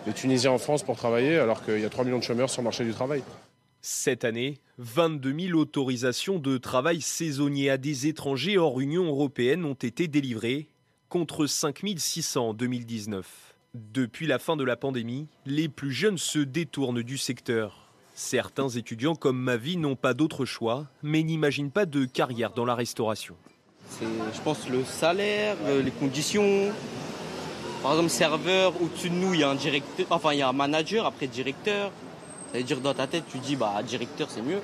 les 0.07 0.14
Tunisiens 0.14 0.51
en 0.51 0.57
France 0.57 0.84
pour 0.84 0.95
travailler 0.95 1.38
alors 1.38 1.64
qu'il 1.66 1.80
y 1.80 1.86
a 1.86 1.89
3 1.89 2.05
millions 2.05 2.20
de 2.20 2.24
chômeurs 2.24 2.49
sur 2.49 2.62
le 2.62 2.66
marché 2.66 2.86
du 2.86 2.91
travail. 2.91 3.24
Cette 3.82 4.26
année, 4.26 4.59
22 4.78 5.47
000 5.47 5.59
autorisations 5.59 6.39
de 6.39 6.57
travail 6.57 7.01
saisonnier 7.01 7.70
à 7.70 7.78
des 7.78 8.07
étrangers 8.07 8.57
hors 8.57 8.80
Union 8.80 9.05
européenne 9.05 9.66
ont 9.66 9.74
été 9.74 10.07
délivrées, 10.07 10.68
contre 11.09 11.45
5 11.45 11.82
600 11.97 12.49
en 12.49 12.53
2019. 12.53 13.51
Depuis 13.74 14.28
la 14.28 14.38
fin 14.38 14.57
de 14.57 14.65
la 14.65 14.76
pandémie, 14.76 15.28
les 15.45 15.69
plus 15.69 15.93
jeunes 15.93 16.17
se 16.17 16.39
détournent 16.39 17.03
du 17.03 17.17
secteur. 17.17 17.88
Certains 18.13 18.67
étudiants 18.67 19.15
comme 19.15 19.39
Mavi 19.39 19.78
n'ont 19.78 19.95
pas 19.95 20.13
d'autre 20.13 20.43
choix, 20.43 20.88
mais 21.03 21.24
n'imaginent 21.24 21.72
pas 21.72 21.86
de 21.86 22.03
carrière 22.03 22.51
dans 22.51 22.65
la 22.65 22.76
restauration. 22.76 23.38
C'est, 23.88 24.03
je 24.34 24.41
pense, 24.41 24.67
le 24.67 24.84
salaire, 24.84 25.55
les 25.86 25.91
conditions. 25.91 26.74
Par 27.82 27.91
exemple, 27.91 28.09
serveur, 28.09 28.74
au-dessus 28.82 29.09
de 29.09 29.15
nous, 29.15 29.34
il 29.36 29.39
y 29.39 29.43
a 29.43 29.49
un 29.49 29.55
directeur, 29.55 30.05
enfin, 30.09 30.34
il 30.34 30.39
y 30.39 30.41
a 30.41 30.49
un 30.49 30.53
manager, 30.53 31.05
après 31.05 31.28
directeur. 31.28 31.93
Ça 32.51 32.57
veut 32.57 32.65
dire 32.65 32.82
dans 32.82 32.93
ta 32.93 33.07
tête, 33.07 33.24
tu 33.32 33.38
dis, 33.38 33.55
bah, 33.55 33.82
directeur, 33.84 34.30
c'est 34.30 34.41
mieux. 34.41 34.59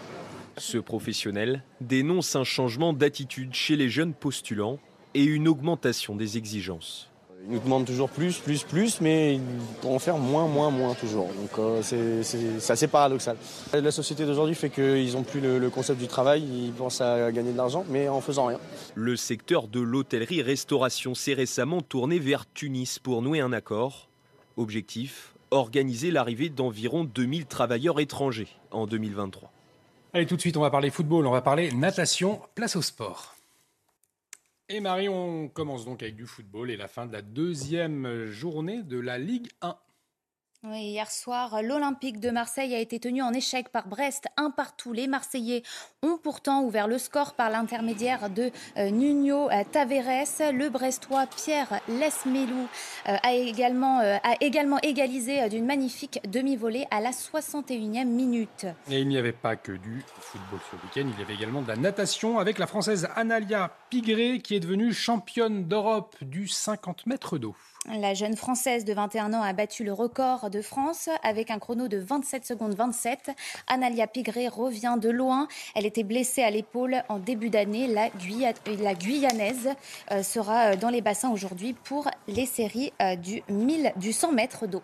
Ce 0.58 0.78
professionnel 0.78 1.64
dénonce 1.80 2.36
un 2.36 2.44
changement 2.44 2.92
d'attitude 2.92 3.54
chez 3.54 3.78
les 3.78 3.88
jeunes 3.88 4.14
postulants 4.14 4.80
et 5.14 5.24
une 5.24 5.48
augmentation 5.48 6.14
des 6.18 6.38
exigences. 6.38 7.10
Ils 7.46 7.54
nous 7.54 7.60
demandent 7.60 7.86
toujours 7.86 8.10
plus, 8.10 8.40
plus, 8.40 8.64
plus, 8.64 9.00
mais 9.00 9.36
ils 9.36 9.42
vont 9.82 10.00
faire 10.00 10.18
moins, 10.18 10.48
moins, 10.48 10.70
moins 10.70 10.94
toujours. 10.96 11.28
Donc 11.28 11.58
euh, 11.60 11.82
c'est 11.82 12.72
assez 12.72 12.88
paradoxal. 12.88 13.38
La 13.74 13.92
société 13.92 14.26
d'aujourd'hui 14.26 14.56
fait 14.56 14.70
qu'ils 14.70 15.14
n'ont 15.14 15.24
plus 15.24 15.40
le, 15.40 15.58
le, 15.60 15.70
concept 15.70 16.00
du 16.00 16.08
travail, 16.08 16.44
ils 16.44 16.74
pensent 16.74 17.00
à 17.00 17.32
gagner 17.32 17.54
de 17.54 17.58
l'argent, 17.58 17.86
mais 17.90 18.10
en 18.10 18.20
faisant 18.20 18.48
rien. 18.48 18.60
Le 18.96 19.16
secteur 19.16 19.68
de 19.68 19.80
l'hôtellerie-restauration 19.80 21.16
s'est 21.16 21.34
récemment 21.34 21.82
tourné 21.82 22.20
vers 22.20 22.46
Tunis 22.54 23.00
pour 23.00 23.22
nouer 23.22 23.40
un 23.40 23.54
accord. 23.54 24.10
Objectif 24.58 25.34
organiser 25.52 26.12
l'arrivée 26.12 26.50
d'environ 26.50 27.04
2000 27.04 27.46
travailleurs 27.46 28.00
étrangers 28.00 28.50
en 28.72 28.86
2023. 28.86 29.52
Allez, 30.14 30.26
tout 30.26 30.36
de 30.36 30.42
suite, 30.42 30.58
on 30.58 30.62
va 30.62 30.70
parler 30.70 30.90
football, 30.90 31.28
on 31.28 31.32
va 31.32 31.42
parler 31.42 31.72
natation, 31.72 32.42
place 32.56 32.76
au 32.76 32.82
sport. 32.82 33.37
Et 34.70 34.82
Marie, 34.82 35.08
on 35.08 35.48
commence 35.48 35.86
donc 35.86 36.04
avec 36.04 36.18
du 36.18 36.26
football 36.26 36.70
et 36.70 36.76
la 36.76 36.90
fin 36.90 37.06
de 37.06 37.14
la 37.14 37.22
deuxième 37.22 38.26
journée 38.26 38.84
de 38.84 39.00
la 39.00 39.18
Ligue 39.18 39.48
1. 39.62 39.78
Hier 40.74 41.10
soir, 41.10 41.62
l'Olympique 41.62 42.20
de 42.20 42.30
Marseille 42.30 42.76
a 42.76 42.80
été 42.80 43.00
tenu 43.00 43.22
en 43.22 43.32
échec 43.32 43.70
par 43.70 43.88
Brest, 43.88 44.26
un 44.38 44.50
partout. 44.50 44.92
Les 44.92 45.08
Marseillais 45.08 45.64
ont 46.02 46.18
pourtant 46.18 46.64
ouvert 46.64 46.88
le 46.88 46.98
score 46.98 47.34
par 47.34 47.50
l'intermédiaire 47.50 48.30
de 48.30 48.52
euh, 48.78 48.90
Nuno 48.90 49.50
euh, 49.50 49.64
Taveres. 49.72 50.52
Le 50.54 50.70
Brestois 50.70 51.26
Pierre 51.28 51.80
Lesmelou 51.88 52.68
euh, 53.08 53.18
a, 53.24 53.34
également, 53.34 54.00
a 54.00 54.36
également 54.42 54.80
égalisé 54.82 55.48
d'une 55.50 55.66
magnifique 55.66 56.20
demi-volée 56.28 56.86
à 56.92 57.02
la 57.02 57.12
61e 57.12 58.06
minute. 58.06 58.66
Et 58.90 59.00
il 59.00 59.08
n'y 59.08 59.18
avait 59.18 59.32
pas 59.32 59.56
que 59.56 59.72
du 59.72 60.04
football 60.20 60.60
ce 60.72 60.76
week-end, 60.76 61.12
il 61.14 61.20
y 61.20 61.24
avait 61.24 61.36
également 61.36 61.62
de 61.62 61.68
la 61.68 61.78
natation 61.78 62.40
avec 62.40 62.58
la 62.58 62.68
Française 62.68 63.08
Analia 63.16 63.72
Pigré 63.90 64.40
qui 64.40 64.56
est 64.56 64.60
devenue 64.60 64.94
championne 64.94 65.66
d'Europe 65.68 66.16
du 66.22 66.48
50 66.48 67.06
mètres 67.06 67.38
d'eau. 67.38 67.56
La 67.96 68.14
jeune 68.14 68.36
Française 68.36 68.84
de 68.84 68.94
21 68.94 69.34
ans 69.34 69.42
a 69.42 69.54
battu 69.54 69.86
le 69.86 69.94
record 69.94 70.50
de 70.50 70.62
France 70.62 71.08
avec 71.24 71.50
un 71.50 71.58
chrono 71.58 71.88
de 71.88 71.98
27 71.98 72.46
secondes 72.46 72.74
27. 72.74 73.32
Analia 73.68 74.08
Pigré 74.08 74.50
revient 74.50 74.98
de 75.02 75.10
loin. 75.10 75.48
Elle 75.74 75.86
était 75.86 76.04
blessée 76.04 76.44
à 76.44 76.52
l'épaule 76.52 76.98
en 77.08 77.18
début 77.18 77.50
d'année. 77.50 77.88
La, 77.88 78.10
Guya 78.10 78.52
la, 78.80 78.94
Guyanaise 78.94 79.70
euh, 80.12 80.22
sera 80.22 80.76
dans 80.76 80.90
les 80.90 81.02
bassins 81.02 81.30
aujourd'hui 81.30 81.74
pour 81.86 82.10
les 82.28 82.46
séries 82.46 82.92
euh, 83.02 83.16
du, 83.16 83.42
1000, 83.48 83.94
du 83.96 84.12
100 84.12 84.34
mètres 84.34 84.68
d'eau. 84.68 84.82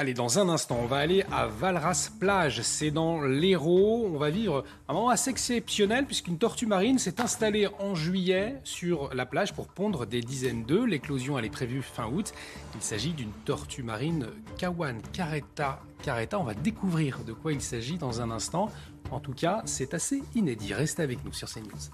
Allez, 0.00 0.14
dans 0.14 0.38
un 0.38 0.48
instant, 0.48 0.78
on 0.80 0.86
va 0.86 0.98
aller 0.98 1.24
à 1.32 1.48
Valras 1.48 2.12
Plage. 2.20 2.62
C'est 2.62 2.92
dans 2.92 3.20
l'Hérault. 3.20 4.08
On 4.14 4.16
va 4.16 4.30
vivre 4.30 4.62
un 4.86 4.92
moment 4.92 5.08
assez 5.08 5.28
exceptionnel 5.28 6.06
puisqu'une 6.06 6.38
tortue 6.38 6.66
marine 6.66 7.00
s'est 7.00 7.20
installée 7.20 7.66
en 7.80 7.96
juillet 7.96 8.60
sur 8.62 9.12
la 9.12 9.26
plage 9.26 9.54
pour 9.54 9.66
pondre 9.66 10.06
des 10.06 10.20
dizaines 10.20 10.62
d'œufs. 10.62 10.86
L'éclosion, 10.86 11.36
elle 11.36 11.46
est 11.46 11.50
prévue 11.50 11.82
fin 11.82 12.06
août. 12.06 12.32
Il 12.76 12.80
s'agit 12.80 13.10
d'une 13.10 13.32
tortue 13.44 13.82
marine 13.82 14.28
Kawan 14.56 15.02
Careta. 15.12 15.82
Careta, 16.04 16.38
on 16.38 16.44
va 16.44 16.54
découvrir 16.54 17.24
de 17.24 17.32
quoi 17.32 17.52
il 17.52 17.60
s'agit 17.60 17.98
dans 17.98 18.20
un 18.20 18.30
instant. 18.30 18.70
En 19.10 19.18
tout 19.18 19.34
cas, 19.34 19.62
c'est 19.64 19.94
assez 19.94 20.22
inédit. 20.36 20.74
Restez 20.74 21.02
avec 21.02 21.24
nous 21.24 21.32
sur 21.32 21.48
CNews. 21.48 21.90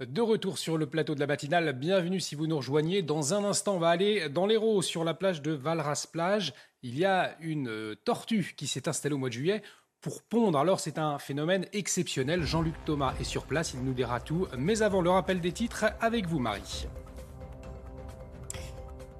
De 0.00 0.20
retour 0.22 0.58
sur 0.58 0.78
le 0.78 0.86
plateau 0.86 1.14
de 1.14 1.20
la 1.20 1.26
matinale, 1.26 1.74
bienvenue 1.74 2.18
si 2.18 2.34
vous 2.34 2.46
nous 2.46 2.56
rejoignez. 2.56 3.02
Dans 3.02 3.34
un 3.34 3.44
instant, 3.44 3.74
on 3.76 3.78
va 3.78 3.90
aller 3.90 4.28
dans 4.30 4.46
l'Hérault 4.46 4.80
sur 4.82 5.04
la 5.04 5.14
plage 5.14 5.42
de 5.42 5.52
Valras 5.52 6.08
Plage. 6.10 6.54
Il 6.84 6.98
y 6.98 7.04
a 7.04 7.36
une 7.40 7.68
euh, 7.68 7.94
tortue 8.04 8.54
qui 8.56 8.66
s'est 8.66 8.88
installée 8.88 9.14
au 9.14 9.18
mois 9.18 9.28
de 9.28 9.34
juillet 9.34 9.62
pour 10.00 10.20
pondre. 10.20 10.58
Alors 10.58 10.80
c'est 10.80 10.98
un 10.98 11.18
phénomène 11.20 11.64
exceptionnel. 11.72 12.42
Jean-Luc 12.42 12.74
Thomas 12.84 13.14
est 13.20 13.24
sur 13.24 13.44
place, 13.46 13.72
il 13.74 13.84
nous 13.84 13.94
dira 13.94 14.18
tout. 14.18 14.48
Mais 14.58 14.82
avant 14.82 15.00
le 15.00 15.10
rappel 15.10 15.40
des 15.40 15.52
titres, 15.52 15.84
avec 16.00 16.26
vous 16.26 16.40
Marie. 16.40 16.88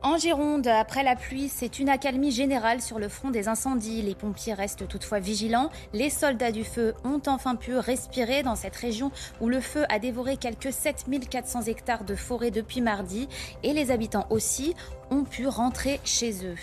En 0.05 0.19
Gironde, 0.19 0.67
après 0.67 1.05
la 1.05 1.15
pluie, 1.15 1.49
c'est 1.49 1.79
une 1.79 1.89
accalmie 1.89 2.33
générale 2.33 2.83
sur 2.83 2.99
le 2.99 3.09
front 3.09 3.31
des 3.31 3.47
incendies. 3.47 4.03
Les 4.03 4.17
pompiers 4.17 4.55
restent 4.55 4.89
toutefois 4.89 5.21
vigilants. 5.21 5.71
Les 5.93 6.11
soldats 6.11 6.51
du 6.51 6.65
feu 6.65 6.95
ont 7.05 7.23
enfin 7.27 7.55
pu 7.55 7.77
respirer 7.77 8.43
dans 8.43 8.57
cette 8.57 8.75
région 8.75 9.13
où 9.41 9.49
le 9.49 9.61
feu 9.61 9.85
a 9.89 10.01
dévoré 10.01 10.37
quelques 10.37 10.73
7400 10.73 11.63
hectares 11.67 12.03
de 12.03 12.17
forêt 12.17 12.51
depuis 12.51 12.81
mardi 12.81 13.29
et 13.63 13.73
les 13.73 13.93
habitants 13.93 14.27
aussi 14.31 14.75
ont 15.13 15.23
pu 15.23 15.47
rentrer 15.47 16.01
chez 16.05 16.45
eux. 16.45 16.57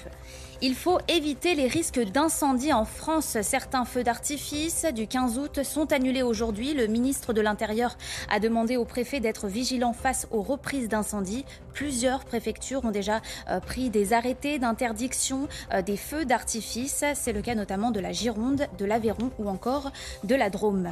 Il 0.61 0.75
faut 0.75 0.97
éviter 1.07 1.55
les 1.55 1.67
risques 1.67 2.01
d'incendie 2.01 2.73
en 2.73 2.83
France. 2.83 3.37
Certains 3.43 3.85
feux 3.85 4.03
d'artifice 4.03 4.85
du 4.93 5.07
15 5.07 5.39
août 5.39 5.63
sont 5.63 5.93
annulés 5.93 6.21
aujourd'hui. 6.21 6.73
Le 6.73 6.87
ministre 6.87 7.31
de 7.31 7.39
l'Intérieur 7.39 7.97
a 8.29 8.41
demandé 8.41 8.75
au 8.75 8.83
préfet 8.83 9.21
d'être 9.21 9.47
vigilant 9.47 9.93
face 9.93 10.27
aux 10.31 10.41
reprises 10.41 10.89
d'incendie. 10.89 11.45
Plusieurs 11.73 12.25
préfectures 12.25 12.83
ont 12.83 12.91
déjà 12.91 13.21
euh, 13.49 13.61
pris 13.61 13.89
des 13.89 14.11
arrêtés 14.11 14.59
d'interdiction 14.59 15.47
euh, 15.73 15.81
des 15.81 15.95
feux 15.95 16.25
d'artifice. 16.25 17.05
C'est 17.13 17.31
le 17.31 17.41
cas 17.41 17.55
notamment 17.55 17.91
de 17.91 18.01
la 18.01 18.11
Gironde, 18.11 18.67
de 18.77 18.83
l'Aveyron 18.83 19.31
ou 19.39 19.47
encore 19.47 19.93
de 20.25 20.35
la 20.35 20.49
Drôme. 20.49 20.91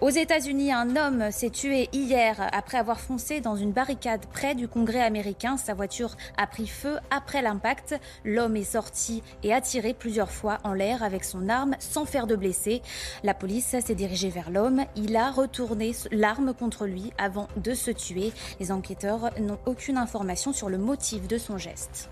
Aux 0.00 0.08
États-Unis, 0.08 0.72
un 0.72 0.96
homme 0.96 1.30
s'est 1.30 1.50
tué 1.50 1.90
hier 1.92 2.48
après 2.52 2.78
avoir 2.78 3.00
foncé 3.00 3.42
dans 3.42 3.54
une 3.54 3.72
barricade 3.72 4.24
près 4.32 4.54
du 4.54 4.66
Congrès 4.66 5.02
américain. 5.02 5.58
Sa 5.58 5.74
voiture 5.74 6.16
a 6.38 6.46
pris 6.46 6.68
feu 6.68 6.96
après 7.10 7.42
l'impact. 7.42 8.00
L'homme 8.24 8.56
est 8.56 8.64
sorti 8.64 9.22
et 9.42 9.52
a 9.52 9.60
tiré 9.60 9.92
plusieurs 9.92 10.30
fois 10.30 10.56
en 10.64 10.72
l'air 10.72 11.02
avec 11.02 11.22
son 11.22 11.50
arme 11.50 11.76
sans 11.80 12.06
faire 12.06 12.26
de 12.26 12.34
blessés. 12.34 12.80
La 13.24 13.34
police 13.34 13.76
s'est 13.78 13.94
dirigée 13.94 14.30
vers 14.30 14.50
l'homme. 14.50 14.86
Il 14.96 15.14
a 15.16 15.30
retourné 15.30 15.92
l'arme 16.12 16.54
contre 16.54 16.86
lui 16.86 17.12
avant 17.18 17.48
de 17.58 17.74
se 17.74 17.90
tuer. 17.90 18.32
Les 18.58 18.72
enquêteurs 18.72 19.28
n'ont 19.38 19.58
aucune 19.66 19.98
information 19.98 20.54
sur 20.54 20.70
le 20.70 20.78
motif 20.78 21.28
de 21.28 21.36
son 21.36 21.58
geste. 21.58 22.08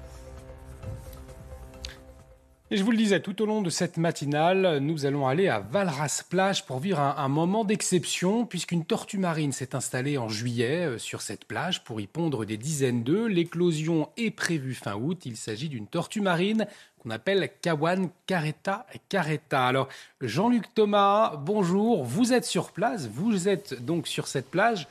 Et 2.71 2.77
je 2.77 2.85
vous 2.85 2.91
le 2.91 2.99
disais, 2.99 3.21
tout 3.21 3.41
au 3.41 3.47
long 3.47 3.62
de 3.62 3.71
cette 3.71 3.97
matinale, 3.97 4.81
nous 4.83 5.07
allons 5.07 5.27
aller 5.27 5.49
à 5.49 5.59
Valras 5.59 6.23
Plage 6.29 6.66
pour 6.66 6.81
vivre 6.81 7.01
un, 7.01 7.14
un 7.16 7.29
moment 7.29 7.64
d'exception, 7.64 8.45
puisqu'une 8.45 8.85
tortue 8.85 9.16
marine 9.16 9.53
s'est 9.53 9.75
installée 9.75 10.19
en 10.19 10.29
juillet 10.29 10.85
euh, 10.85 10.99
sur 10.99 11.23
cette 11.23 11.47
plage 11.47 11.83
pour 11.83 11.99
y 11.99 12.07
pondre 12.07 12.45
des 12.45 12.59
dizaines 12.59 13.05
d'œufs. 13.05 13.31
L'éclosion 13.31 14.11
est 14.19 14.31
prévue 14.31 14.75
fin 14.75 14.97
août. 14.97 15.23
Il 15.25 15.39
s'agit 15.39 15.71
d'une 15.71 15.87
tortue 15.87 16.21
marine 16.21 16.66
qu'on 16.99 17.09
appelle 17.09 17.49
Kawan 17.62 18.11
Careta 18.27 18.85
Careta. 19.09 19.66
Alors, 19.66 19.89
Jean-Luc 20.21 20.75
Thomas, 20.75 21.37
bonjour. 21.37 22.05
Vous 22.05 22.35
êtes 22.35 22.45
sur 22.45 22.73
place, 22.73 23.09
vous 23.09 23.49
êtes 23.49 23.83
donc 23.83 24.07
sur 24.07 24.27
cette 24.27 24.51
plage 24.51 24.89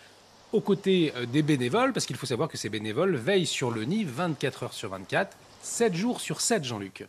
aux 0.52 0.62
côtés 0.62 1.14
euh, 1.16 1.28
des 1.28 1.44
bénévoles, 1.44 1.94
parce 1.94 2.08
qu'il 2.08 2.16
faut 2.16 2.26
savoir 2.26 2.50
que 2.50 2.58
ces 2.58 2.70
bénévoles 2.70 3.18
veillent 3.18 3.46
sur 3.46 3.70
le 3.70 3.84
nid 3.84 4.04
24 4.04 4.64
heures 4.64 4.74
sur 4.74 4.90
24, 4.90 5.38
7 5.62 5.94
jours 5.94 6.22
sur 6.22 6.42
7, 6.42 6.64
Jean-Luc. 6.64 7.06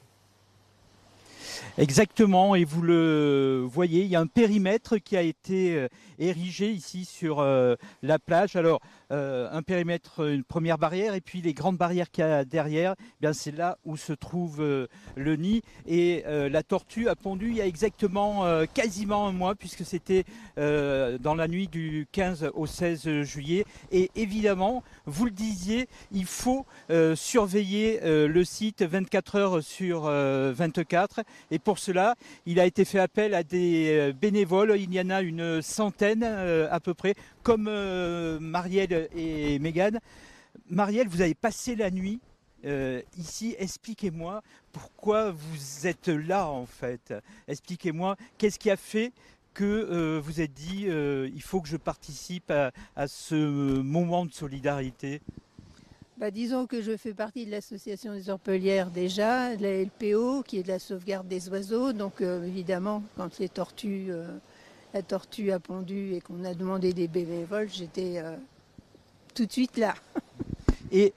Exactement, 1.78 2.56
et 2.56 2.64
vous 2.64 2.82
le 2.82 3.64
voyez, 3.70 4.02
il 4.02 4.08
y 4.08 4.16
a 4.16 4.20
un 4.20 4.26
périmètre 4.26 4.98
qui 4.98 5.16
a 5.16 5.22
été 5.22 5.76
euh, 5.76 5.88
érigé 6.18 6.70
ici 6.70 7.04
sur 7.04 7.40
euh, 7.40 7.76
la 8.02 8.18
plage. 8.18 8.56
Alors, 8.56 8.80
euh, 9.10 9.48
un 9.50 9.62
périmètre, 9.62 10.28
une 10.28 10.44
première 10.44 10.78
barrière, 10.78 11.14
et 11.14 11.20
puis 11.20 11.40
les 11.40 11.54
grandes 11.54 11.76
barrières 11.76 12.10
qu'il 12.10 12.24
y 12.24 12.26
a 12.26 12.44
derrière, 12.44 12.94
eh 12.98 13.20
bien 13.20 13.32
c'est 13.32 13.52
là 13.52 13.78
où 13.84 13.96
se 13.96 14.12
trouve 14.12 14.60
euh, 14.60 14.86
le 15.16 15.36
nid. 15.36 15.62
Et 15.86 16.24
la 16.26 16.62
tortue 16.62 17.08
a 17.08 17.16
pondu 17.16 17.48
il 17.48 17.56
y 17.56 17.60
a 17.60 17.66
exactement 17.66 18.44
quasiment 18.74 19.26
un 19.28 19.32
mois, 19.32 19.54
puisque 19.54 19.84
c'était 19.84 20.24
dans 20.56 21.34
la 21.34 21.48
nuit 21.48 21.68
du 21.68 22.06
15 22.12 22.50
au 22.54 22.66
16 22.66 23.22
juillet. 23.22 23.64
Et 23.90 24.10
évidemment, 24.14 24.82
vous 25.06 25.24
le 25.24 25.30
disiez, 25.30 25.88
il 26.12 26.26
faut 26.26 26.66
surveiller 27.14 28.00
le 28.02 28.44
site 28.44 28.82
24 28.82 29.36
heures 29.36 29.62
sur 29.62 30.06
euh, 30.06 30.52
24. 30.54 31.20
Et 31.50 31.58
pour 31.58 31.78
cela, 31.78 32.14
il 32.46 32.60
a 32.60 32.66
été 32.66 32.84
fait 32.84 32.98
appel 32.98 33.34
à 33.34 33.42
des 33.42 34.12
bénévoles. 34.20 34.76
Il 34.78 34.92
y 34.92 35.00
en 35.00 35.10
a 35.10 35.22
une 35.22 35.62
centaine 35.62 36.07
euh, 36.22 36.68
à 36.70 36.80
peu 36.80 36.94
près, 36.94 37.14
comme 37.42 37.66
euh, 37.68 38.38
Marielle 38.40 39.08
et 39.14 39.58
Mégane. 39.58 40.00
Marielle, 40.70 41.08
vous 41.08 41.20
avez 41.20 41.34
passé 41.34 41.76
la 41.76 41.90
nuit 41.90 42.20
ici. 43.16 43.54
Expliquez-moi 43.58 44.42
pourquoi 44.72 45.30
vous 45.30 45.86
êtes 45.86 46.08
là 46.08 46.48
en 46.48 46.66
fait. 46.66 47.14
Expliquez-moi 47.46 48.16
qu'est-ce 48.36 48.58
qui 48.58 48.68
a 48.70 48.76
fait 48.76 49.12
que 49.54 50.18
vous 50.18 50.40
êtes 50.40 50.52
dit 50.52 50.86
il 50.86 51.42
faut 51.42 51.60
que 51.60 51.68
je 51.68 51.76
participe 51.76 52.50
à 52.50 53.08
ce 53.08 53.36
moment 53.80 54.26
de 54.26 54.32
solidarité? 54.32 55.22
Bah, 56.18 56.32
disons 56.32 56.66
que 56.66 56.82
je 56.82 56.96
fais 56.96 57.14
partie 57.14 57.46
de 57.46 57.52
l'association 57.52 58.12
des 58.12 58.28
orpelières 58.28 58.90
déjà, 58.90 59.54
la 59.54 59.84
LPO, 59.84 60.42
qui 60.42 60.58
est 60.58 60.64
de 60.64 60.68
la 60.68 60.80
sauvegarde 60.80 61.28
des 61.28 61.48
oiseaux. 61.48 61.92
Donc 61.92 62.20
euh, 62.20 62.44
évidemment, 62.44 63.04
quand 63.16 63.38
les 63.38 63.48
tortues, 63.48 64.06
euh, 64.08 64.26
la 64.94 65.02
tortue 65.02 65.52
a 65.52 65.60
pondu 65.60 66.14
et 66.14 66.20
qu'on 66.20 66.44
a 66.44 66.54
demandé 66.54 66.92
des 66.92 67.08
bénévoles, 67.08 67.68
j'étais 67.70 68.18
euh, 68.18 68.36
tout 69.34 69.46
de 69.46 69.52
suite 69.52 69.76
là. 69.76 69.94
Et 70.90 71.12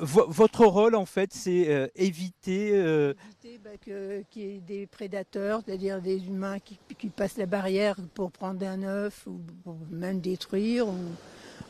votre 0.00 0.66
rôle, 0.66 0.96
en 0.96 1.06
fait, 1.06 1.32
c'est 1.32 1.92
éviter, 1.94 2.70
éviter 2.70 3.60
bah, 3.62 3.70
qu'il 3.78 4.42
y 4.42 4.56
ait 4.56 4.58
des 4.58 4.88
prédateurs, 4.88 5.62
c'est-à-dire 5.64 6.02
des 6.02 6.26
humains 6.26 6.58
qui, 6.58 6.76
qui, 6.98 7.10
passent 7.10 7.36
la 7.36 7.46
barrière 7.46 7.94
pour 8.14 8.32
prendre 8.32 8.66
un 8.66 8.82
œuf 8.82 9.28
ou 9.28 9.40
pour 9.62 9.76
même 9.92 10.18
détruire. 10.18 10.88
Ou 10.88 10.96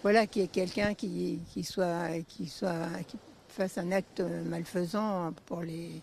voilà, 0.01 0.27
qu'il 0.27 0.41
y 0.41 0.45
ait 0.47 0.49
quelqu'un 0.49 0.95
qui, 0.95 1.39
soit, 1.65 2.19
qui, 2.27 2.47
soit, 2.47 2.89
qui 3.07 3.19
fasse 3.49 3.77
un 3.77 3.93
acte 3.93 4.23
malfaisant 4.47 5.35
pour 5.45 5.61
les, 5.61 6.01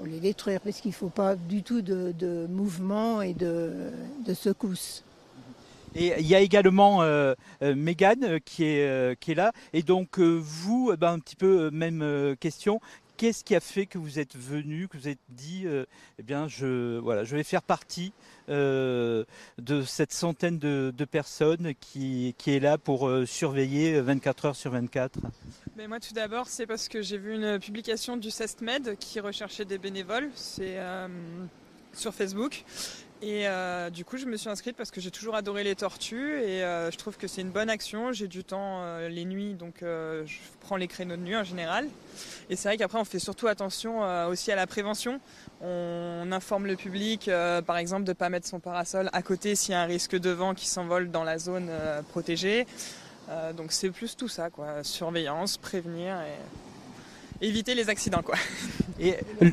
pour 0.00 0.08
les 0.08 0.18
détruire, 0.18 0.62
parce 0.62 0.80
qu'il 0.80 0.92
ne 0.92 0.94
faut 0.94 1.10
pas 1.10 1.36
du 1.36 1.62
tout 1.62 1.82
de, 1.82 2.46
mouvement 2.48 3.20
et 3.20 3.34
de, 3.34 3.92
de 4.24 4.32
secousse. 4.32 5.04
Et 5.94 6.14
il 6.18 6.26
y 6.26 6.34
a 6.34 6.40
également 6.40 7.02
euh, 7.02 7.34
euh 7.62 7.74
Mégane 7.74 8.24
euh, 8.24 8.38
qui 8.42 8.64
est, 8.64 8.86
euh, 8.88 9.14
qui 9.18 9.32
est 9.32 9.34
là. 9.34 9.52
Et 9.74 9.82
donc 9.82 10.18
vous, 10.18 10.94
ben, 10.96 11.12
un 11.12 11.18
petit 11.18 11.36
peu 11.36 11.70
même 11.70 12.34
question, 12.40 12.80
qu'est-ce 13.20 13.44
qui 13.44 13.54
a 13.54 13.60
fait 13.60 13.84
que 13.84 13.98
vous 13.98 14.18
êtes 14.18 14.34
venu, 14.34 14.88
que 14.88 14.96
vous 14.96 15.08
êtes 15.08 15.18
dit, 15.28 15.66
eh 16.18 16.22
bien, 16.22 16.48
je, 16.48 16.98
voilà, 16.98 17.22
je 17.24 17.36
vais 17.36 17.44
faire 17.44 17.62
partie 17.62 18.14
euh, 18.50 19.24
de 19.58 19.82
cette 19.82 20.12
centaine 20.12 20.58
de, 20.58 21.04
personnes 21.04 21.72
qui, 21.80 22.34
est 22.46 22.58
là 22.58 22.78
pour 22.78 23.08
euh, 23.08 23.24
surveiller 23.24 24.00
24 24.00 24.44
heures 24.46 24.56
sur 24.56 24.72
24 24.72 25.20
Mais 25.76 25.86
Moi, 25.86 26.00
tout 26.00 26.14
d'abord, 26.14 26.48
c'est 26.48 26.66
parce 26.66 26.88
que 26.88 27.00
j'ai 27.00 27.16
vu 27.16 27.34
une 27.34 27.60
publication 27.60 28.16
du 28.16 28.30
CESTMED 28.30 28.96
qui 28.98 29.20
recherchait 29.20 29.64
des 29.64 29.78
bénévoles. 29.78 30.30
C'est 30.34 30.78
euh, 30.78 31.06
sur 31.92 32.12
Facebook. 32.12 32.64
Et 33.22 33.46
euh, 33.46 33.90
du 33.90 34.04
coup, 34.06 34.16
je 34.16 34.24
me 34.24 34.36
suis 34.38 34.48
inscrite 34.48 34.76
parce 34.76 34.90
que 34.90 35.00
j'ai 35.00 35.10
toujours 35.10 35.34
adoré 35.34 35.62
les 35.62 35.74
tortues 35.74 36.40
et 36.40 36.64
euh, 36.64 36.90
je 36.90 36.96
trouve 36.96 37.18
que 37.18 37.28
c'est 37.28 37.42
une 37.42 37.50
bonne 37.50 37.68
action. 37.68 38.12
J'ai 38.12 38.28
du 38.28 38.44
temps 38.44 38.80
euh, 38.82 39.10
les 39.10 39.26
nuits, 39.26 39.52
donc 39.52 39.76
je 39.80 40.36
prends 40.60 40.76
les 40.76 40.88
créneaux 40.88 41.16
de 41.16 41.22
nuit 41.22 41.36
en 41.36 41.44
général. 41.44 41.86
Et 42.48 42.56
c'est 42.56 42.68
vrai 42.68 42.78
qu'après, 42.78 42.98
on 42.98 43.04
fait 43.04 43.18
surtout 43.18 43.46
attention 43.46 44.00
aussi 44.28 44.50
à 44.50 44.56
la 44.56 44.66
prévention. 44.66 45.20
On, 45.60 46.28
informe 46.32 46.66
le 46.66 46.76
public, 46.76 47.30
par 47.66 47.76
exemple, 47.76 48.04
de 48.04 48.10
ne 48.10 48.14
pas 48.14 48.28
mettre 48.28 48.46
son 48.46 48.60
parasol 48.60 49.10
à 49.12 49.22
côté 49.22 49.54
s'il 49.54 49.72
y 49.72 49.74
a 49.74 49.82
un 49.82 49.86
risque 49.86 50.16
de 50.16 50.30
vent 50.30 50.54
qui 50.54 50.66
s'envole 50.66 51.10
dans 51.10 51.24
la 51.24 51.38
zone 51.38 51.70
protégée. 52.08 52.66
donc 53.56 53.72
c'est 53.72 53.90
plus 53.90 54.16
tout 54.16 54.28
ça, 54.28 54.48
quoi. 54.48 54.82
Surveillance, 54.82 55.58
prévenir 55.58 56.16
et 56.20 57.46
éviter 57.46 57.74
les 57.74 57.88
accidents, 57.88 58.22
quoi. 58.22 58.36
Et, 58.98 59.08
et 59.08 59.52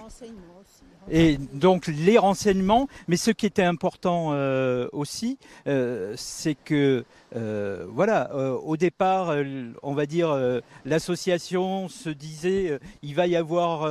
et 1.10 1.38
donc 1.38 1.88
les 1.88 2.18
renseignements, 2.18 2.88
mais 3.08 3.18
ce 3.18 3.32
qui 3.32 3.46
était 3.46 3.64
important 3.64 4.30
euh, 4.32 4.88
aussi, 4.92 5.38
euh, 5.68 6.14
c'est 6.18 6.56
que 6.56 7.06
euh, 7.36 7.86
voilà, 7.90 8.34
au 8.36 8.78
départ, 8.78 9.36
on 9.84 9.94
va 9.94 10.06
dire 10.06 10.38
l'association 10.86 11.90
se 11.90 12.10
disait 12.10 12.80
il 13.02 13.16
va 13.16 13.28
y 13.28 13.36
avoir, 13.36 13.82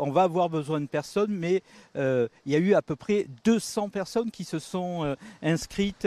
on 0.00 0.10
va 0.10 0.22
avoir 0.22 0.50
besoin 0.50 0.80
de 0.80 0.86
personnes, 0.86 1.32
mais 1.32 1.62
il 1.94 2.28
y 2.46 2.54
a 2.54 2.58
eu 2.58 2.74
à 2.74 2.82
peu 2.82 2.96
près 2.96 3.26
200 3.44 3.88
personnes 3.88 4.30
qui 4.30 4.44
se 4.44 4.58
sont 4.58 5.16
inscrites 5.42 6.06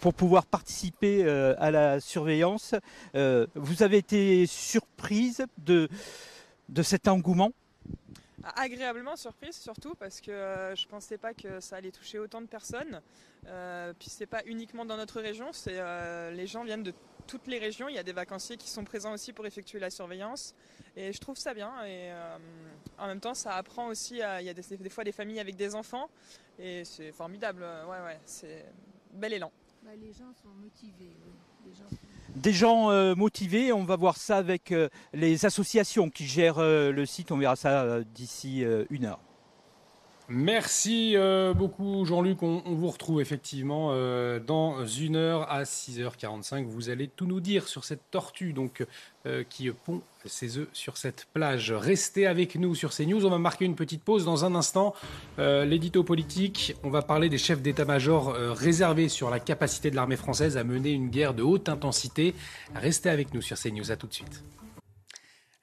pour 0.00 0.14
pouvoir 0.14 0.46
participer 0.46 1.24
à 1.28 1.70
la 1.70 2.00
surveillance. 2.00 2.74
vous 3.14 3.82
avez 3.82 3.98
été 3.98 4.46
surprise 4.46 5.46
de 5.58 5.88
de 6.68 6.82
cet 6.82 7.08
engouement? 7.08 7.52
Agréablement 8.56 9.16
surprise 9.16 9.56
surtout 9.56 9.94
parce 9.94 10.20
que 10.20 10.30
euh, 10.30 10.74
je 10.74 10.86
pensais 10.86 11.18
pas 11.18 11.34
que 11.34 11.60
ça 11.60 11.76
allait 11.76 11.90
toucher 11.90 12.18
autant 12.18 12.40
de 12.40 12.46
personnes. 12.46 13.00
Euh, 13.46 13.92
puis 13.98 14.08
c'est 14.10 14.26
pas 14.26 14.42
uniquement 14.46 14.84
dans 14.84 14.96
notre 14.96 15.20
région, 15.20 15.52
c'est 15.52 15.78
euh, 15.78 16.30
les 16.30 16.46
gens 16.46 16.64
viennent 16.64 16.82
de 16.82 16.94
toutes 17.26 17.46
les 17.46 17.58
régions. 17.58 17.88
Il 17.88 17.94
y 17.94 17.98
a 17.98 18.02
des 18.02 18.12
vacanciers 18.12 18.56
qui 18.56 18.68
sont 18.68 18.84
présents 18.84 19.12
aussi 19.12 19.32
pour 19.32 19.46
effectuer 19.46 19.78
la 19.78 19.90
surveillance 19.90 20.54
et 20.96 21.12
je 21.12 21.20
trouve 21.20 21.36
ça 21.36 21.52
bien. 21.54 21.84
Et 21.84 22.10
en 22.98 23.06
même 23.06 23.20
temps, 23.20 23.34
ça 23.34 23.54
apprend 23.54 23.88
aussi. 23.88 24.14
il 24.14 24.44
y 24.44 24.48
a 24.48 24.54
des, 24.54 24.88
fois 24.88 25.04
des 25.04 25.12
familles 25.12 25.40
avec 25.40 25.54
des 25.54 25.74
enfants 25.74 26.08
et 26.58 26.84
c'est 26.84 27.12
formidable. 27.12 27.62
Ouais, 27.86 28.00
ouais, 28.00 28.18
c'est 28.24 28.64
bel 29.12 29.34
élan. 29.34 29.52
Bah, 29.82 29.90
les 29.94 30.12
gens 30.12 30.32
sont 30.42 30.48
motivés. 30.48 31.16
Des 32.38 32.52
gens 32.52 32.90
euh, 32.90 33.14
motivés. 33.14 33.72
On 33.72 33.84
va 33.84 33.96
voir 33.96 34.16
ça 34.16 34.36
avec 34.36 34.72
euh, 34.72 34.88
les 35.12 35.44
associations 35.44 36.08
qui 36.08 36.26
gèrent 36.26 36.58
euh, 36.58 36.92
le 36.92 37.06
site. 37.06 37.32
On 37.32 37.38
verra 37.38 37.56
ça 37.56 38.00
d'ici 38.14 38.64
une 38.90 39.04
heure. 39.04 39.20
Merci 40.28 41.16
beaucoup 41.56 42.04
Jean-Luc. 42.04 42.42
On, 42.42 42.62
vous 42.66 42.88
retrouve 42.88 43.20
effectivement 43.20 43.92
dans 44.40 44.84
une 44.86 45.16
heure 45.16 45.50
à 45.50 45.62
6h45. 45.62 46.66
Vous 46.66 46.90
allez 46.90 47.08
tout 47.08 47.26
nous 47.26 47.40
dire 47.40 47.66
sur 47.66 47.84
cette 47.84 48.10
tortue 48.10 48.52
donc, 48.52 48.84
qui 49.48 49.70
pond 49.70 50.02
ses 50.28 50.58
œufs 50.58 50.68
sur 50.72 50.96
cette 50.96 51.26
plage. 51.32 51.72
Restez 51.72 52.26
avec 52.26 52.56
nous 52.56 52.74
sur 52.74 52.94
CNews. 52.94 53.24
On 53.24 53.30
va 53.30 53.38
marquer 53.38 53.64
une 53.64 53.74
petite 53.74 54.02
pause 54.02 54.24
dans 54.24 54.44
un 54.44 54.54
instant. 54.54 54.94
Euh, 55.38 55.64
l'édito 55.64 56.04
politique, 56.04 56.74
on 56.82 56.90
va 56.90 57.02
parler 57.02 57.28
des 57.28 57.38
chefs 57.38 57.62
d'état-major 57.62 58.30
euh, 58.30 58.52
réservés 58.52 59.08
sur 59.08 59.30
la 59.30 59.40
capacité 59.40 59.90
de 59.90 59.96
l'armée 59.96 60.16
française 60.16 60.56
à 60.56 60.64
mener 60.64 60.90
une 60.90 61.08
guerre 61.08 61.34
de 61.34 61.42
haute 61.42 61.68
intensité. 61.68 62.34
Restez 62.74 63.10
avec 63.10 63.34
nous 63.34 63.42
sur 63.42 63.58
CNews. 63.58 63.90
À 63.90 63.96
tout 63.96 64.06
de 64.06 64.14
suite. 64.14 64.42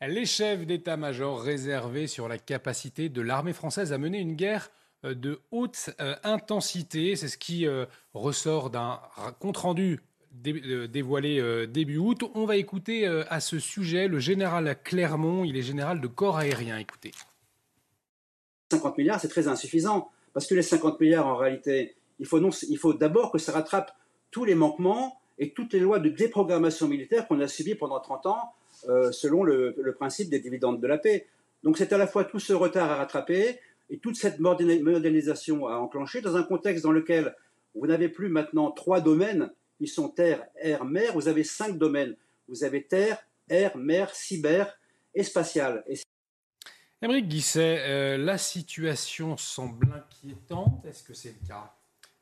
Les 0.08 0.26
chefs 0.26 0.66
d'état-major 0.66 1.42
réservés 1.42 2.08
sur 2.08 2.28
la 2.28 2.38
capacité 2.38 3.10
de 3.10 3.22
l'armée 3.22 3.54
française 3.54 3.94
à 3.94 3.98
mener 3.98 4.20
une 4.20 4.36
guerre 4.36 4.70
euh, 5.04 5.14
de 5.16 5.40
haute 5.52 5.90
intensité. 6.24 7.16
C'est 7.16 7.28
ce 7.28 7.38
qui 7.38 7.68
ressort 8.14 8.70
d'un 8.70 9.00
compte-rendu 9.40 10.00
euh, 10.48 10.88
dévoilé 10.88 11.40
euh, 11.40 11.66
début 11.66 11.98
août. 11.98 12.24
On 12.36 12.46
va 12.46 12.58
écouter 12.58 13.08
euh, 13.08 13.24
à 13.30 13.40
ce 13.40 13.58
sujet 13.58 14.08
le 14.08 14.20
général 14.20 14.78
Clermont, 14.84 15.44
il 15.44 15.58
est 15.58 15.62
général 15.62 16.02
de 16.02 16.08
corps 16.08 16.38
aérien. 16.38 16.78
Écoutez. 16.78 17.12
50 18.72 18.98
milliards, 18.98 19.20
c'est 19.20 19.30
très 19.30 19.48
insuffisant. 19.48 20.10
Parce 20.34 20.46
que 20.48 20.54
les 20.54 20.62
50 20.62 21.00
milliards, 21.00 21.28
en 21.28 21.36
réalité, 21.36 21.96
il 22.20 22.26
faut, 22.26 22.40
il 22.70 22.78
faut 22.78 22.94
d'abord 22.94 23.32
que 23.32 23.38
ça 23.38 23.54
rattrape 23.54 23.96
tous 24.30 24.46
les 24.46 24.56
manquements 24.56 25.20
et 25.40 25.52
toutes 25.52 25.74
les 25.74 25.80
lois 25.80 26.00
de 26.00 26.10
déprogrammation 26.10 26.88
militaire 26.88 27.28
qu'on 27.28 27.40
a 27.40 27.48
subies 27.48 27.76
pendant 27.76 28.00
30 28.00 28.26
ans, 28.26 28.54
selon 29.12 29.44
le, 29.44 29.74
le, 29.78 29.94
principe 29.94 30.30
des 30.30 30.40
dividendes 30.40 30.82
de 30.82 30.88
la 30.88 30.98
paix. 30.98 31.28
Donc 31.64 31.78
c'est 31.78 31.94
à 31.94 31.98
la 31.98 32.08
fois 32.08 32.24
tout 32.24 32.40
ce 32.40 32.54
retard 32.54 32.92
à 32.92 32.96
rattraper 32.96 33.60
et 33.90 33.98
toute 33.98 34.16
cette 34.16 34.40
modernisation 34.40 35.68
à 35.68 35.78
enclencher 35.78 36.22
dans 36.22 36.36
un 36.36 36.44
contexte 36.44 36.84
dans 36.84 36.92
lequel 36.92 37.36
vous 37.76 37.88
n'avez 37.88 38.10
plus 38.10 38.30
maintenant 38.30 38.72
trois 38.72 39.02
domaines 39.02 39.50
ils 39.80 39.90
sont 39.90 40.10
terre, 40.10 40.46
air, 40.56 40.86
mer. 40.86 41.14
Vous 41.14 41.28
avez 41.28 41.44
cinq 41.44 41.78
domaines. 41.78 42.16
Vous 42.48 42.64
avez 42.64 42.84
terre, 42.84 43.18
air, 43.50 43.76
mer, 43.78 44.14
cyber 44.14 44.78
et 45.14 45.24
spatial. 45.24 45.84
Et 45.88 45.96
Émeric 47.02 47.28
Guisset, 47.28 47.80
euh, 47.82 48.18
la 48.18 48.38
situation 48.38 49.38
semble 49.38 49.88
inquiétante. 49.94 50.86
Est-ce 50.86 51.04
que 51.04 51.14
c'est 51.14 51.36
le 51.42 51.48
cas? 51.48 51.76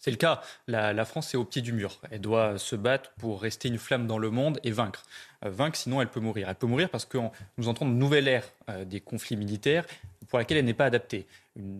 C'est 0.03 0.11
le 0.11 0.17
cas. 0.17 0.41
La, 0.67 1.05
France 1.05 1.33
est 1.33 1.37
au 1.37 1.45
pied 1.45 1.61
du 1.61 1.71
mur. 1.71 2.01
Elle 2.11 2.19
doit 2.19 2.57
se 2.57 2.75
battre 2.75 3.11
pour 3.17 3.41
rester 3.41 3.69
une 3.69 3.77
flamme 3.77 4.05
dans 4.05 4.17
le 4.17 4.31
monde 4.31 4.59
et 4.65 4.71
vaincre. 4.71 5.03
Euh, 5.45 5.49
vaincre, 5.49 5.77
sinon 5.77 6.01
elle 6.01 6.09
peut 6.09 6.19
mourir. 6.19 6.49
Elle 6.49 6.55
peut 6.55 6.67
mourir 6.67 6.89
parce 6.89 7.05
que 7.05 7.17
nous 7.57 7.69
entrons 7.69 7.85
une 7.85 7.97
nouvelle 7.97 8.27
ère 8.27 8.43
euh, 8.69 8.83
des 8.83 8.99
conflits 8.99 9.37
militaires 9.37 9.85
pour 10.27 10.39
laquelle 10.39 10.57
elle 10.57 10.65
n'est 10.65 10.73
pas 10.73 10.87
adaptée. 10.87 11.25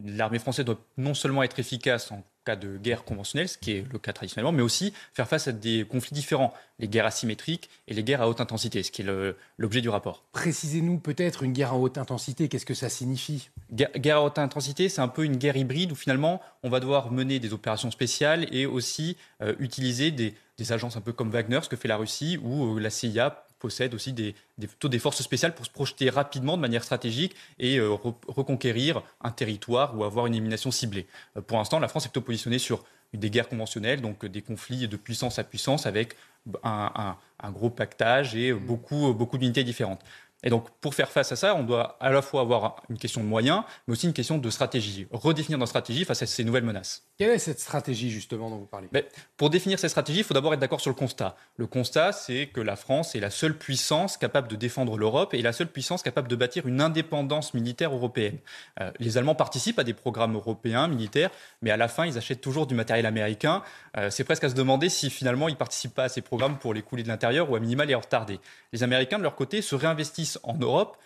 L'armée 0.05 0.39
française 0.39 0.63
doit 0.63 0.79
non 0.95 1.13
seulement 1.13 1.43
être 1.43 1.59
efficace 1.59 2.13
en 2.13 2.23
cas 2.43 2.55
de 2.55 2.77
guerre 2.77 3.03
conventionnelle, 3.03 3.47
ce 3.47 3.57
qui 3.57 3.71
est 3.71 3.85
le 3.91 3.99
cas 3.99 4.13
traditionnellement, 4.13 4.51
mais 4.51 4.61
aussi 4.61 4.93
faire 5.13 5.27
face 5.27 5.47
à 5.47 5.51
des 5.51 5.85
conflits 5.89 6.13
différents, 6.13 6.53
les 6.79 6.87
guerres 6.87 7.05
asymétriques 7.05 7.69
et 7.87 7.93
les 7.93 8.03
guerres 8.03 8.21
à 8.21 8.29
haute 8.29 8.41
intensité, 8.41 8.83
ce 8.83 8.91
qui 8.91 9.01
est 9.01 9.35
l'objet 9.57 9.81
du 9.81 9.89
rapport. 9.89 10.23
Précisez-nous 10.31 10.99
peut-être 10.99 11.43
une 11.43 11.53
guerre 11.53 11.73
à 11.73 11.77
haute 11.77 11.97
intensité, 11.97 12.49
qu'est-ce 12.49 12.65
que 12.65 12.73
ça 12.73 12.89
signifie? 12.89 13.49
Guerre, 13.71 14.17
à 14.17 14.23
haute 14.23 14.39
intensité, 14.39 14.89
c'est 14.89 15.01
un 15.01 15.07
peu 15.07 15.23
une 15.23 15.37
guerre 15.37 15.57
hybride 15.57 15.91
où 15.91 15.95
finalement 15.95 16.41
on 16.63 16.69
va 16.69 16.79
devoir 16.79 17.11
mener 17.11 17.39
des 17.39 17.53
opérations 17.53 17.91
spéciales 17.91 18.47
et 18.53 18.65
aussi 18.65 19.17
euh, 19.41 19.55
utiliser 19.59 20.11
des, 20.11 20.35
agences 20.69 20.95
un 20.95 21.01
peu 21.01 21.11
comme 21.11 21.29
Wagner, 21.29 21.59
ce 21.61 21.67
que 21.67 21.75
fait 21.75 21.89
la 21.89 21.97
Russie, 21.97 22.39
ou 22.41 22.77
euh, 22.77 22.79
la 22.79 22.89
CIA 22.89 23.42
possède 23.63 23.93
aussi 23.93 24.11
des, 24.11 24.35
plutôt 24.59 24.89
des 24.89 24.99
forces 24.99 25.21
spéciales 25.21 25.55
pour 25.55 25.65
se 25.65 25.71
projeter 25.71 26.09
rapidement 26.09 26.57
de 26.57 26.61
manière 26.61 26.83
stratégique 26.83 27.33
et 27.59 27.77
euh, 27.77 27.89
reconquérir 28.27 29.01
un 29.21 29.31
territoire 29.31 29.97
ou 29.97 30.03
avoir 30.03 30.27
une 30.27 30.33
élimination 30.33 30.69
ciblée. 30.69 31.07
Euh, 31.37 31.41
pour 31.41 31.57
l'instant, 31.57 31.79
la 31.79 31.87
France 31.87 32.05
est 32.05 32.09
plutôt 32.09 32.25
positionnée 32.25 32.59
sur 32.59 32.83
des 33.13 33.29
guerres 33.29 33.47
conventionnelles, 33.47 34.01
donc 34.01 34.25
des 34.25 34.41
conflits 34.41 34.87
de 34.87 34.97
puissance 34.97 35.39
à 35.39 35.43
puissance 35.45 35.85
avec 35.85 36.15
un, 36.63 37.15
un 37.43 37.51
gros 37.51 37.69
pactage 37.69 38.35
et 38.35 38.53
beaucoup, 38.53 39.13
beaucoup 39.13 39.37
d'unités 39.37 39.63
différentes. 39.63 40.01
Et 40.43 40.49
donc, 40.49 40.69
pour 40.81 40.93
faire 40.93 41.09
face 41.09 41.31
à 41.31 41.35
ça, 41.35 41.55
on 41.55 41.63
doit 41.63 41.97
à 41.99 42.11
la 42.11 42.21
fois 42.21 42.41
avoir 42.41 42.83
une 42.89 42.97
question 42.97 43.21
de 43.21 43.27
moyens, 43.27 43.63
mais 43.87 43.93
aussi 43.93 44.07
une 44.07 44.13
question 44.13 44.37
de 44.37 44.49
stratégie. 44.49 45.07
Redéfinir 45.11 45.57
notre 45.57 45.69
stratégie 45.69 46.05
face 46.05 46.21
à 46.21 46.25
ces 46.25 46.43
nouvelles 46.43 46.65
menaces. 46.65 47.03
Quelle 47.17 47.29
est 47.29 47.39
cette 47.39 47.59
stratégie, 47.59 48.09
justement, 48.09 48.49
dont 48.49 48.57
vous 48.57 48.65
parlez? 48.65 48.87
Mais 48.91 49.07
Pour 49.37 49.49
définir 49.49 49.79
cette 49.79 49.91
stratégie, 49.91 50.19
il 50.19 50.23
faut 50.23 50.33
d'abord 50.33 50.53
être 50.53 50.59
d'accord 50.59 50.81
sur 50.81 50.89
le 50.89 50.95
constat. 50.95 51.35
Le 51.57 51.67
constat, 51.67 52.11
c'est 52.11 52.47
que 52.47 52.59
la 52.59 52.75
France 52.75 53.15
est 53.15 53.19
la 53.19 53.29
seule 53.29 53.57
puissance 53.57 54.17
capable 54.17 54.47
de 54.47 54.55
défendre 54.55 54.97
l'Europe 54.97 55.33
et 55.33 55.41
la 55.41 55.53
seule 55.53 55.67
puissance 55.67 56.03
capable 56.03 56.27
de 56.27 56.35
bâtir 56.35 56.67
une 56.67 56.81
indépendance 56.81 57.53
militaire 57.53 57.93
européenne. 57.93 58.37
Euh, 58.81 58.91
les 58.99 59.17
Allemands 59.17 59.35
participent 59.35 59.79
à 59.79 59.83
des 59.83 59.93
programmes 59.93 60.35
européens 60.35 60.87
militaires, 60.87 61.29
mais 61.61 61.71
à 61.71 61.77
la 61.77 61.87
fin, 61.87 62.05
ils 62.05 62.17
achètent 62.17 62.41
toujours 62.41 62.67
du 62.67 62.75
matériel 62.75 63.05
américain. 63.05 63.63
Euh, 63.97 64.09
c'est 64.09 64.23
presque 64.23 64.43
à 64.43 64.49
se 64.49 64.55
demander 64.55 64.89
si 64.89 65.09
finalement 65.09 65.47
ils 65.47 65.53
ne 65.53 65.57
participent 65.57 65.93
pas 65.93 66.05
à 66.05 66.09
ces 66.09 66.21
programmes 66.21 66.57
pour 66.57 66.73
les 66.73 66.81
couler 66.81 67.03
de 67.03 67.07
l'intérieur 67.07 67.49
ou 67.49 67.55
à 67.55 67.59
minima 67.59 67.85
les 67.85 67.95
retarder. 67.95 68.39
Les 68.73 68.83
Américains, 68.83 69.17
de 69.17 69.23
leur 69.23 69.35
côté, 69.35 69.61
se 69.61 69.75
réinvestissent 69.75 70.32
en 70.43 70.55
Europe 70.55 70.97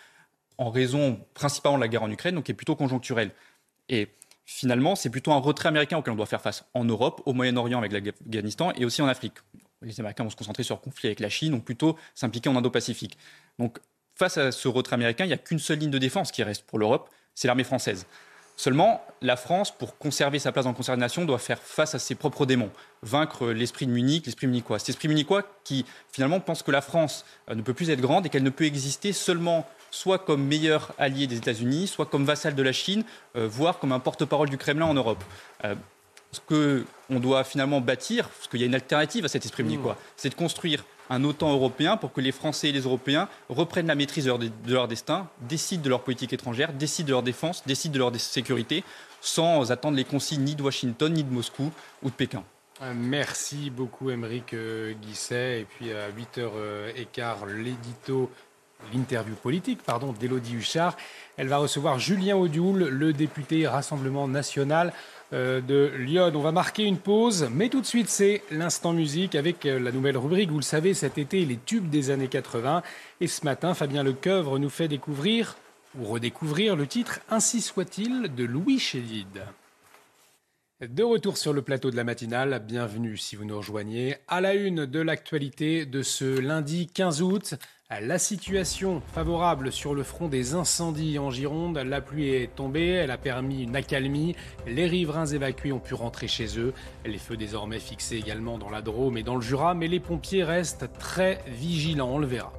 en 0.57 0.69
raison 0.69 1.19
principalement 1.33 1.77
de 1.77 1.83
la 1.83 1.87
guerre 1.87 2.03
en 2.03 2.11
Ukraine, 2.11 2.35
donc 2.35 2.45
qui 2.45 2.51
est 2.51 2.55
plutôt 2.55 2.75
conjoncturelle. 2.75 3.31
Et 3.89 4.07
finalement, 4.45 4.95
c'est 4.95 5.09
plutôt 5.09 5.31
un 5.31 5.37
retrait 5.37 5.69
américain 5.69 5.97
auquel 5.97 6.13
on 6.13 6.17
doit 6.17 6.25
faire 6.25 6.41
face 6.41 6.65
en 6.73 6.83
Europe, 6.83 7.21
au 7.25 7.33
Moyen-Orient 7.33 7.77
avec 7.77 7.91
l'Afghanistan 7.91 8.71
et 8.75 8.85
aussi 8.85 9.01
en 9.01 9.07
Afrique. 9.07 9.35
Les 9.81 9.99
Américains 9.99 10.23
vont 10.23 10.29
se 10.29 10.35
concentrer 10.35 10.63
sur 10.63 10.75
le 10.75 10.81
conflit 10.81 11.07
avec 11.07 11.19
la 11.19 11.29
Chine, 11.29 11.51
donc 11.51 11.63
plutôt 11.63 11.95
s'impliquer 12.15 12.49
en 12.49 12.55
Indo-Pacifique. 12.55 13.17
Donc 13.59 13.79
face 14.15 14.37
à 14.37 14.51
ce 14.51 14.67
retrait 14.67 14.95
américain, 14.95 15.25
il 15.25 15.27
n'y 15.27 15.33
a 15.33 15.37
qu'une 15.37 15.59
seule 15.59 15.79
ligne 15.79 15.91
de 15.91 15.99
défense 15.99 16.31
qui 16.31 16.41
reste 16.41 16.63
pour 16.63 16.79
l'Europe, 16.79 17.09
c'est 17.35 17.47
l'armée 17.47 17.63
française. 17.63 18.07
Seulement, 18.59 19.05
la 19.21 19.35
France, 19.35 19.69
pour 19.69 19.99
conserver 19.99 20.39
sa 20.39 20.51
place 20.51 20.65
dans 20.65 20.75
le 20.77 20.95
des 20.95 20.99
nations, 20.99 21.25
doit 21.25 21.37
faire 21.37 21.59
face 21.59 21.93
à 21.93 21.99
ses 21.99 22.15
propres 22.15 22.47
démons, 22.47 22.71
vaincre 23.03 23.49
l'esprit 23.49 23.85
de 23.85 23.91
Munich, 23.91 24.25
l'esprit 24.25 24.47
munichois. 24.47 24.79
Cet 24.79 24.89
esprit 24.89 25.07
munichois 25.07 25.43
qui, 25.63 25.85
finalement, 26.11 26.39
pense 26.39 26.63
que 26.63 26.71
la 26.71 26.81
France 26.81 27.23
euh, 27.51 27.55
ne 27.55 27.61
peut 27.61 27.75
plus 27.75 27.91
être 27.91 28.01
grande 28.01 28.25
et 28.25 28.29
qu'elle 28.29 28.41
ne 28.41 28.49
peut 28.49 28.65
exister 28.65 29.13
seulement 29.13 29.67
soit 29.91 30.17
comme 30.17 30.43
meilleur 30.43 30.91
allié 30.97 31.27
des 31.27 31.37
États-Unis, 31.37 31.85
soit 31.85 32.07
comme 32.07 32.25
vassal 32.25 32.55
de 32.55 32.63
la 32.63 32.71
Chine, 32.71 33.03
euh, 33.35 33.47
voire 33.47 33.77
comme 33.77 33.91
un 33.91 33.99
porte-parole 33.99 34.49
du 34.49 34.57
Kremlin 34.57 34.87
en 34.87 34.95
Europe. 34.95 35.23
Euh, 35.63 35.75
ce 36.37 36.85
qu'on 37.07 37.19
doit 37.19 37.43
finalement 37.43 37.81
bâtir, 37.81 38.29
parce 38.29 38.47
qu'il 38.47 38.59
y 38.59 38.63
a 38.63 38.65
une 38.65 38.75
alternative 38.75 39.25
à 39.25 39.27
cet 39.27 39.45
esprit 39.45 39.63
munichois, 39.63 39.93
mmh. 39.93 40.13
c'est 40.15 40.29
de 40.29 40.35
construire 40.35 40.83
un 41.09 41.23
OTAN 41.23 41.53
européen 41.53 41.97
pour 41.97 42.11
que 42.11 42.21
les 42.21 42.31
Français 42.31 42.69
et 42.69 42.71
les 42.71 42.81
Européens 42.81 43.29
reprennent 43.49 43.87
la 43.87 43.95
maîtrise 43.95 44.25
de 44.25 44.51
leur, 44.73 44.87
destin, 44.87 45.29
décident 45.41 45.83
de 45.83 45.89
leur 45.89 46.03
politique 46.03 46.33
étrangère, 46.33 46.73
décident 46.73 47.07
de 47.07 47.11
leur 47.13 47.23
défense, 47.23 47.63
décident 47.65 47.93
de 47.93 47.99
leur 47.99 48.15
sécurité, 48.19 48.83
sans 49.21 49.71
attendre 49.71 49.97
les 49.97 50.03
consignes 50.03 50.43
ni 50.43 50.55
de 50.55 50.63
Washington, 50.63 51.13
ni 51.13 51.23
de 51.23 51.33
Moscou 51.33 51.71
ou 52.03 52.09
de 52.09 52.15
Pékin. 52.15 52.43
Euh, 52.81 52.93
merci 52.95 53.69
beaucoup, 53.71 54.11
Émeric 54.11 54.53
euh, 54.53 54.93
Guisset. 54.93 55.61
Et 55.61 55.65
puis 55.65 55.91
à 55.91 56.11
8h15, 56.11 57.47
l'édito, 57.55 58.29
l'interview 58.93 59.35
politique, 59.35 59.83
pardon, 59.83 60.13
d'Élodie 60.13 60.55
Huchard. 60.55 60.95
Elle 61.37 61.47
va 61.47 61.57
recevoir 61.57 61.99
Julien 61.99 62.35
Audioul, 62.37 62.87
le 62.89 63.13
député 63.13 63.67
Rassemblement 63.67 64.27
national. 64.27 64.93
Euh, 65.33 65.59
de 65.59 65.91
Lyon. 65.97 66.31
On 66.35 66.39
va 66.39 66.53
marquer 66.53 66.83
une 66.83 66.97
pause, 66.97 67.49
mais 67.51 67.67
tout 67.67 67.81
de 67.81 67.85
suite, 67.85 68.07
c'est 68.07 68.43
l'instant 68.49 68.93
musique 68.93 69.35
avec 69.35 69.65
euh, 69.65 69.77
la 69.77 69.91
nouvelle 69.91 70.17
rubrique. 70.17 70.49
Vous 70.49 70.59
le 70.59 70.63
savez, 70.63 70.93
cet 70.93 71.17
été, 71.17 71.43
les 71.43 71.57
tubes 71.57 71.89
des 71.89 72.11
années 72.11 72.29
80. 72.29 72.81
Et 73.19 73.27
ce 73.27 73.43
matin, 73.43 73.73
Fabien 73.73 74.03
Lecoeuvre 74.03 74.57
nous 74.57 74.69
fait 74.69 74.87
découvrir 74.87 75.57
ou 75.99 76.05
redécouvrir 76.05 76.77
le 76.77 76.87
titre 76.87 77.19
Ainsi 77.29 77.59
soit-il 77.59 78.33
de 78.35 78.45
Louis 78.45 78.79
Chédid. 78.79 79.43
De 80.79 81.03
retour 81.03 81.37
sur 81.37 81.51
le 81.51 81.61
plateau 81.61 81.91
de 81.91 81.97
la 81.97 82.05
matinale, 82.05 82.63
bienvenue 82.65 83.17
si 83.17 83.35
vous 83.35 83.43
nous 83.43 83.57
rejoignez 83.57 84.15
à 84.29 84.39
la 84.39 84.53
une 84.53 84.85
de 84.85 84.99
l'actualité 85.01 85.85
de 85.85 86.03
ce 86.03 86.39
lundi 86.39 86.87
15 86.87 87.21
août. 87.21 87.55
La 87.89 88.19
situation 88.19 89.01
favorable 89.13 89.71
sur 89.71 89.95
le 89.95 90.03
front 90.03 90.27
des 90.27 90.55
incendies 90.55 91.19
en 91.19 91.31
Gironde, 91.31 91.77
la 91.77 92.01
pluie 92.01 92.31
est 92.31 92.53
tombée, 92.53 92.89
elle 92.89 93.11
a 93.11 93.17
permis 93.17 93.63
une 93.63 93.77
accalmie, 93.77 94.35
les 94.67 94.87
riverains 94.87 95.27
évacués 95.27 95.71
ont 95.71 95.79
pu 95.79 95.93
rentrer 95.93 96.27
chez 96.27 96.59
eux, 96.59 96.73
les 97.05 97.17
feux 97.17 97.37
désormais 97.37 97.79
fixés 97.79 98.17
également 98.17 98.57
dans 98.57 98.69
la 98.69 98.81
Drôme 98.81 99.17
et 99.17 99.23
dans 99.23 99.35
le 99.35 99.41
Jura, 99.41 99.73
mais 99.73 99.87
les 99.87 100.01
pompiers 100.01 100.43
restent 100.43 100.89
très 100.99 101.41
vigilants, 101.47 102.09
on 102.11 102.19
le 102.19 102.27
verra. 102.27 102.51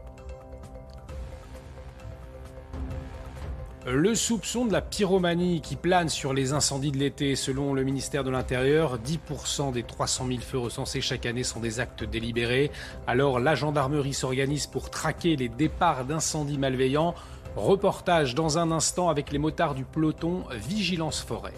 Le 3.91 4.15
soupçon 4.15 4.67
de 4.67 4.73
la 4.73 4.83
pyromanie 4.83 5.63
qui 5.63 5.75
plane 5.75 6.11
sur 6.11 6.35
les 6.35 6.53
incendies 6.53 6.93
de 6.93 6.99
l'été, 6.99 7.35
selon 7.37 7.73
le 7.73 7.85
ministère 7.85 8.23
de 8.23 8.31
l'Intérieur, 8.31 8.99
10% 8.99 9.73
des 9.73 9.83
300 9.83 10.27
000 10.27 10.41
feux 10.41 10.59
recensés 10.59 11.01
chaque 11.01 11.25
année 11.25 11.43
sont 11.43 11.59
des 11.59 11.81
actes 11.81 12.05
délibérés. 12.05 12.71
Alors 13.07 13.41
la 13.41 13.55
gendarmerie 13.55 14.13
s'organise 14.13 14.67
pour 14.67 14.91
traquer 14.91 15.37
les 15.37 15.49
départs 15.49 16.05
d'incendies 16.05 16.59
malveillants. 16.59 17.15
Reportage 17.57 18.35
dans 18.35 18.59
un 18.59 18.73
instant 18.73 19.09
avec 19.09 19.33
les 19.33 19.39
motards 19.39 19.75
du 19.75 19.85
peloton 19.85 20.45
Vigilance 20.53 21.23
Forêt. 21.23 21.55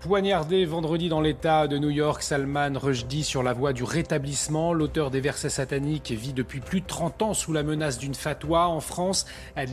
Poignardé 0.00 0.66
vendredi 0.66 1.08
dans 1.08 1.22
l'État 1.22 1.66
de 1.66 1.78
New 1.78 1.88
York, 1.88 2.22
Salman 2.22 2.72
Rushdie 2.74 3.24
sur 3.24 3.42
la 3.42 3.54
voie 3.54 3.72
du 3.72 3.82
rétablissement. 3.82 4.74
L'auteur 4.74 5.10
des 5.10 5.22
versets 5.22 5.48
sataniques 5.48 6.10
vit 6.10 6.34
depuis 6.34 6.60
plus 6.60 6.82
de 6.82 6.86
30 6.86 7.22
ans 7.22 7.32
sous 7.32 7.54
la 7.54 7.62
menace 7.62 7.98
d'une 7.98 8.14
fatwa. 8.14 8.68
En 8.68 8.80
France, 8.80 9.24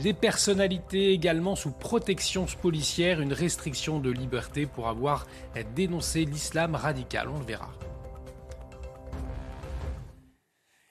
des 0.02 0.14
personnalités 0.14 1.12
également 1.12 1.56
sous 1.56 1.72
protection 1.72 2.46
policière, 2.62 3.20
une 3.20 3.34
restriction 3.34 3.98
de 3.98 4.10
liberté 4.10 4.64
pour 4.64 4.88
avoir 4.88 5.26
dénoncé 5.76 6.24
l'islam 6.24 6.74
radical. 6.74 7.28
On 7.28 7.38
le 7.38 7.44
verra. 7.44 7.68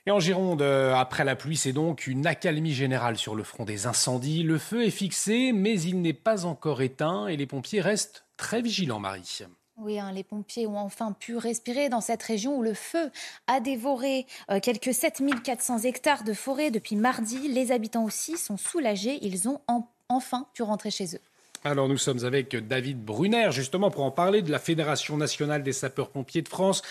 Et 0.05 0.11
en 0.11 0.20
Gironde, 0.20 0.61
euh, 0.61 0.93
après 0.93 1.26
la 1.26 1.36
pluie, 1.36 1.57
c'est 1.57 1.74
donc 1.74 2.07
une 2.07 2.28
accalmie 2.28 2.72
générale 2.72 3.18
sur 3.18 3.36
le 3.36 3.43
front 3.43 3.65
des 3.65 3.88
incendies. 3.88 4.43
Le 4.43 4.57
feu 4.57 4.86
est 4.86 4.91
fixé, 4.91 5.51
mais 5.53 5.82
il 5.82 6.01
n'est 6.01 6.13
pas 6.13 6.45
encore 6.45 6.82
éteint 6.82 7.28
et 7.28 7.36
les 7.36 7.45
pompiers 7.45 7.82
restent 7.82 8.26
très 8.38 8.61
vigilants, 8.61 8.99
Marie. 8.99 9.39
Oui, 9.77 9.99
hein, 9.99 10.11
les 10.11 10.23
pompiers 10.23 10.65
ont 10.65 10.77
enfin 10.77 11.11
pu 11.11 11.38
respirer 11.38 11.89
dans 11.89 12.01
cette 12.01 12.23
région 12.23 12.57
où 12.57 12.63
le 12.63 12.73
feu 12.73 13.11
a 13.45 13.59
dévoré 13.59 14.25
euh, 14.49 14.59
quelques 14.59 14.93
7400 14.93 15.79
hectares 15.79 16.23
de 16.23 16.33
forêt 16.33 16.71
depuis 16.71 16.95
mardi. 16.95 17.47
Les 17.47 17.71
habitants 17.71 18.03
aussi 18.03 18.38
sont 18.38 18.57
soulagés, 18.57 19.19
ils 19.21 19.47
ont 19.47 19.61
enfin 20.09 20.47
pu 20.53 20.63
rentrer 20.63 20.89
chez 20.89 21.15
eux. 21.15 21.21
Alors 21.63 21.89
nous 21.89 21.97
sommes 21.97 22.23
avec 22.23 22.55
David 22.55 23.03
Brunner, 23.03 23.49
justement 23.51 23.89
pour 23.89 24.03
en 24.03 24.11
parler 24.11 24.41
de 24.41 24.51
la 24.51 24.59
Fédération 24.59 25.17
nationale 25.17 25.63
des 25.63 25.73
sapeurs-pompiers 25.73 26.41
de 26.41 26.47
France. 26.47 26.81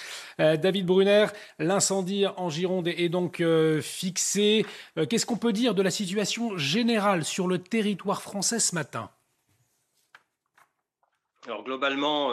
Euh, 0.40 0.57
David 0.57 0.86
Brunner, 0.86 1.26
l'incendie 1.59 2.26
en 2.36 2.51
Gironde 2.51 2.88
est 2.88 3.09
donc 3.09 3.40
euh, 3.40 3.80
fixé. 3.80 4.66
Euh, 4.99 5.07
qu'est-ce 5.07 5.26
qu'on 5.26 5.36
peut 5.36 5.53
dire 5.53 5.74
de 5.74 5.82
la 5.82 5.90
situation 5.90 6.59
générale 6.59 7.24
sur 7.24 7.47
le 7.47 7.59
territoire 7.59 8.22
français 8.22 8.59
ce 8.59 8.74
matin? 8.74 9.11
Alors 11.47 11.64
globalement, 11.64 12.32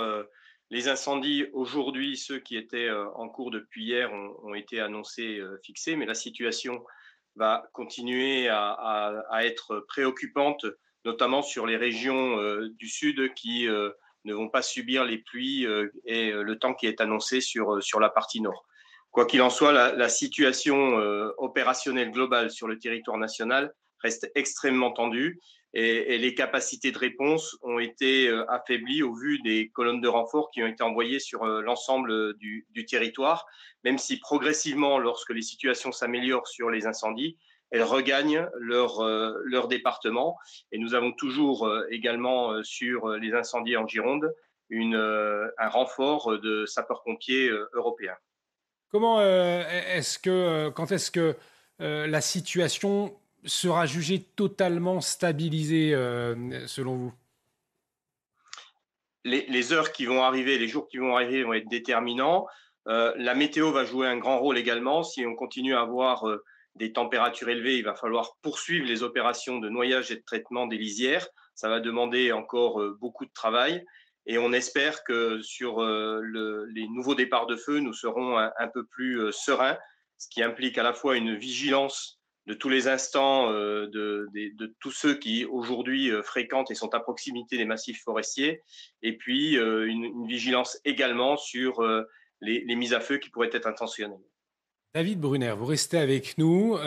les 0.69 0.87
incendies 0.87 1.45
aujourd'hui, 1.53 2.17
ceux 2.17 2.39
qui 2.39 2.57
étaient 2.57 2.89
en 2.91 3.29
cours 3.29 3.51
depuis 3.51 3.85
hier, 3.85 4.11
ont, 4.11 4.53
été 4.55 4.79
annoncés 4.79 5.39
fixés, 5.63 5.95
mais 5.95 6.05
la 6.05 6.15
situation 6.15 6.83
va 7.35 7.69
continuer 7.73 8.49
à 8.49 9.41
être 9.41 9.85
préoccupante 9.87 10.65
notamment 11.05 11.41
sur 11.41 11.65
les 11.65 11.77
régions 11.77 12.39
euh, 12.39 12.69
du 12.77 12.87
sud 12.87 13.33
qui 13.33 13.67
euh, 13.67 13.91
ne 14.25 14.33
vont 14.33 14.49
pas 14.49 14.61
subir 14.61 15.03
les 15.03 15.17
pluies 15.17 15.65
euh, 15.65 15.91
et 16.05 16.31
le 16.31 16.57
temps 16.57 16.73
qui 16.73 16.87
est 16.87 17.01
annoncé 17.01 17.41
sur, 17.41 17.83
sur 17.83 17.99
la 17.99 18.09
partie 18.09 18.41
nord. 18.41 18.65
Quoi 19.11 19.25
qu'il 19.25 19.41
en 19.41 19.49
soit, 19.49 19.71
la, 19.71 20.09
situation 20.09 20.97
opérationnelle 21.37 22.09
globale 22.09 22.49
sur 22.49 22.67
le 22.67 22.79
territoire 22.79 23.19
national 23.19 23.71
reste 23.99 24.31
extrêmement 24.33 24.91
tendue 24.91 25.39
et, 25.73 26.17
les 26.17 26.35
capacités 26.35 26.91
de 26.91 26.97
réponse 26.97 27.57
ont 27.61 27.79
été 27.79 28.29
affaiblies 28.47 29.03
au 29.03 29.13
vu 29.13 29.39
des 29.41 29.69
colonnes 29.69 30.01
de 30.01 30.07
renfort 30.07 30.51
qui 30.51 30.61
ont 30.61 30.67
été 30.67 30.83
envoyées 30.83 31.19
sur 31.19 31.45
l'ensemble 31.45 32.35
du, 32.37 32.67
du, 32.69 32.85
territoire, 32.85 33.47
même 33.83 33.97
si 33.97 34.19
progressivement, 34.19 34.99
lorsque 34.99 35.31
les 35.31 35.41
situations 35.41 35.91
s'améliorent 35.91 36.47
sur 36.47 36.69
les 36.69 36.85
incendies, 36.85 37.37
elles 37.73 37.83
regagnent 37.83 38.47
leur, 38.59 39.01
euh, 39.01 39.33
leur 39.45 39.67
département. 39.67 40.37
Et 40.71 40.77
nous 40.77 40.93
avons 40.93 41.11
toujours 41.11 41.65
euh, 41.65 41.85
également 41.89 42.51
euh, 42.51 42.63
sur 42.63 43.09
les 43.09 43.33
incendies 43.33 43.75
en 43.75 43.87
Gironde 43.87 44.33
une, 44.69 44.95
un 44.95 45.69
renfort 45.69 46.39
de 46.39 46.65
sapeurs-pompiers 46.65 47.51
européens. 47.73 48.15
Comment 48.89 49.21
est-ce 49.21 50.17
que, 50.17 50.69
quand 50.69 50.91
est-ce 50.91 51.11
que 51.11 51.35
la 51.79 52.21
situation 52.21 53.13
sera 53.45 53.85
jugée 53.85 54.21
totalement 54.35 55.01
stabilisée 55.01 55.91
selon 56.67 56.95
vous? 56.95 57.13
Les, 59.25 59.73
heures 59.73 59.91
qui 59.91 60.05
vont 60.05 60.21
arriver, 60.21 60.57
les 60.57 60.67
jours 60.67 60.87
qui 60.87 60.97
vont 60.97 61.15
arriver 61.15 61.43
vont 61.43 61.53
être 61.53 61.69
déterminants. 61.69 62.47
la 62.85 63.35
météo 63.35 63.71
va 63.71 63.85
jouer 63.85 64.07
un 64.07 64.17
grand 64.17 64.39
rôle 64.39 64.57
également. 64.57 65.03
Si 65.03 65.25
on 65.25 65.35
continue 65.35 65.75
à 65.75 65.81
avoir 65.81 66.25
des 66.75 66.91
températures 66.91 67.49
élevées, 67.49 67.77
il 67.77 67.83
va 67.83 67.95
falloir 67.95 68.35
poursuivre 68.41 68.85
les 68.85 69.03
opérations 69.03 69.59
de 69.59 69.69
noyage 69.69 70.11
et 70.11 70.15
de 70.15 70.23
traitement 70.25 70.67
des 70.67 70.77
lisières. 70.77 71.27
Ça 71.55 71.69
va 71.69 71.79
demander 71.79 72.31
encore 72.31 72.81
euh, 72.81 72.97
beaucoup 72.99 73.25
de 73.25 73.31
travail. 73.33 73.85
Et 74.25 74.37
on 74.37 74.53
espère 74.53 75.03
que 75.03 75.41
sur 75.41 75.81
les 75.83 76.87
nouveaux 76.87 77.13
départs 77.13 77.45
de 77.45 77.57
feu, 77.57 77.79
nous 77.79 77.91
serons 77.91 78.37
un 78.37 78.67
peu 78.73 78.85
plus 78.85 79.33
sereins, 79.33 79.77
ce 80.17 80.29
qui 80.29 80.41
implique 80.41 80.77
à 80.77 80.83
la 80.83 80.93
fois 80.93 81.17
une 81.17 81.35
vigilance 81.35 82.21
de 82.45 82.53
tous 82.53 82.69
les 82.69 82.87
instants 82.87 83.51
euh, 83.51 83.87
de, 83.87 84.75
tous 84.79 84.91
ceux 84.91 85.15
qui 85.15 85.45
aujourd'hui 85.45 86.11
euh, 86.11 86.21
fréquentent 86.23 86.71
et 86.71 86.75
sont 86.75 86.93
à 86.93 86.99
proximité 86.99 87.57
des 87.57 87.65
massifs 87.65 88.01
forestiers, 88.03 88.61
et 89.01 89.17
puis 89.17 89.57
euh, 89.57 89.87
une, 89.87 90.27
vigilance 90.27 90.79
également 90.85 91.37
sur 91.37 91.81
les, 92.41 92.75
mises 92.75 92.93
à 92.93 92.99
feu 92.99 93.17
qui 93.17 93.29
pourraient 93.29 93.49
être 93.51 93.67
intentionnelles. 93.67 94.17
David 94.93 95.19
Brunner, 95.19 95.55
vous 95.57 95.65
restez 95.65 95.97
avec 95.97 96.37
nous, 96.37 96.77